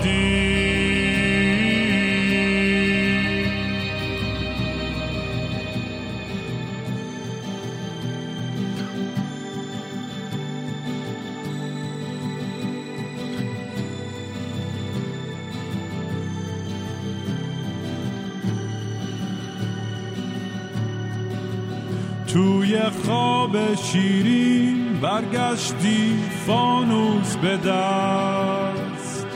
خواب 23.52 23.74
شیرین 23.74 25.00
برگشتی 25.00 26.18
فانوس 26.46 27.36
به 27.36 27.56
دست. 27.56 29.26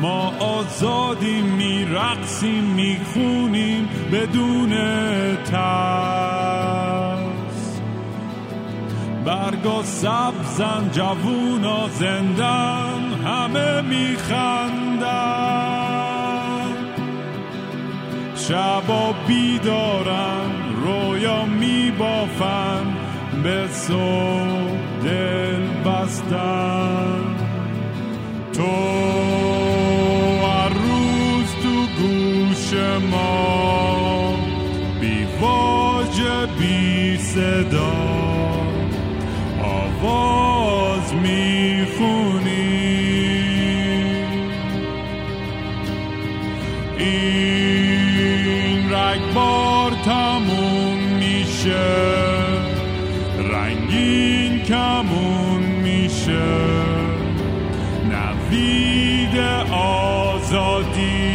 ما 0.00 0.32
آزادیم 0.40 1.44
میرقصیم 1.44 2.64
می‌خونیم 2.64 3.88
بدون 4.12 4.70
ترس. 5.44 5.58
برگا 9.24 9.82
سبزن 9.82 10.90
جوونا 10.92 11.88
زندن 11.88 13.12
همه 13.24 13.80
میخندن. 13.80 15.08
شبا 18.36 19.14
بیدارن 19.26 20.57
رویا 21.18 21.44
میبافن 21.44 22.86
به 23.42 23.68
صبح 23.72 25.04
دل 25.04 25.66
بستن 25.84 27.36
تو 28.52 28.62
هر 30.46 30.68
روز 30.68 31.54
تو 31.62 32.02
گوش 32.02 32.72
ما 33.10 34.34
بی 35.00 35.26
واژه 35.40 36.46
بی 36.58 37.16
صدا. 37.16 37.92
آواز 39.62 41.14
می‌خونی. 41.14 42.37
این 42.37 42.37
آزادی 60.48 61.28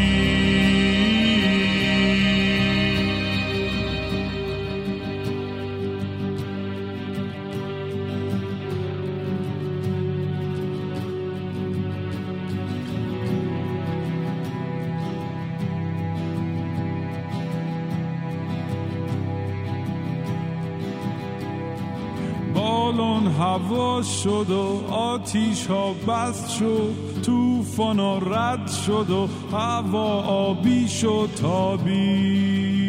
هوا 23.39 24.01
شد 24.01 24.49
و 24.49 24.93
آتیش 24.93 25.67
ها 25.67 25.93
بست 25.93 26.49
شد. 26.49 27.02
توفان 27.23 27.99
ها 27.99 28.17
رد 28.17 28.67
شد 28.67 29.09
و 29.09 29.27
هوا 29.57 30.21
آبی 30.21 30.87
شد 30.87 31.29
تابید 31.41 32.83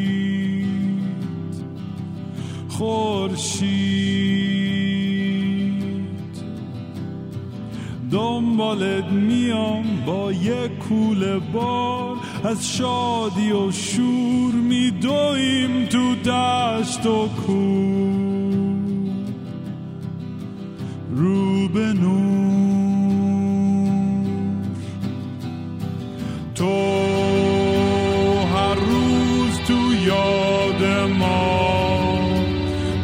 خورشید. 2.68 4.14
دنبالت 8.10 9.04
میام 9.04 9.84
با 10.06 10.32
یک 10.32 10.78
کوله 10.78 11.38
بار. 11.38 12.16
از 12.44 12.68
شادی 12.68 13.52
و 13.52 13.72
شور 13.72 14.54
میدویم 14.54 15.86
تو 15.86 16.14
دشت 16.14 17.06
و 17.06 17.28
کور. 17.28 18.14
رو 21.16 21.68
به 21.68 21.92
نور. 21.92 22.63
تو 26.64 28.46
هر 28.54 28.74
روز 28.74 29.58
تو 29.66 29.94
یاد 30.06 31.08
ما 31.18 32.18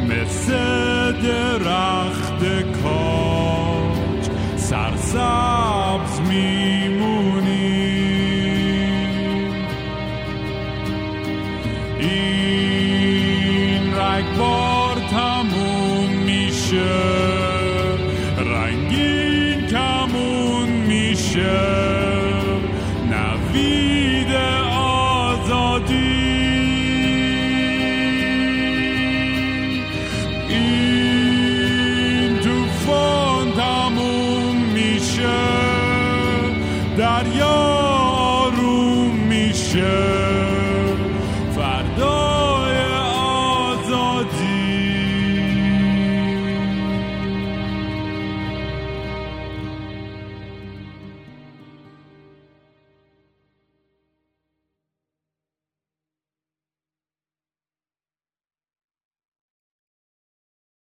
مثل 0.08 0.52
درخت 1.22 2.40
کاج 2.82 4.30
سرسبز 4.56 5.59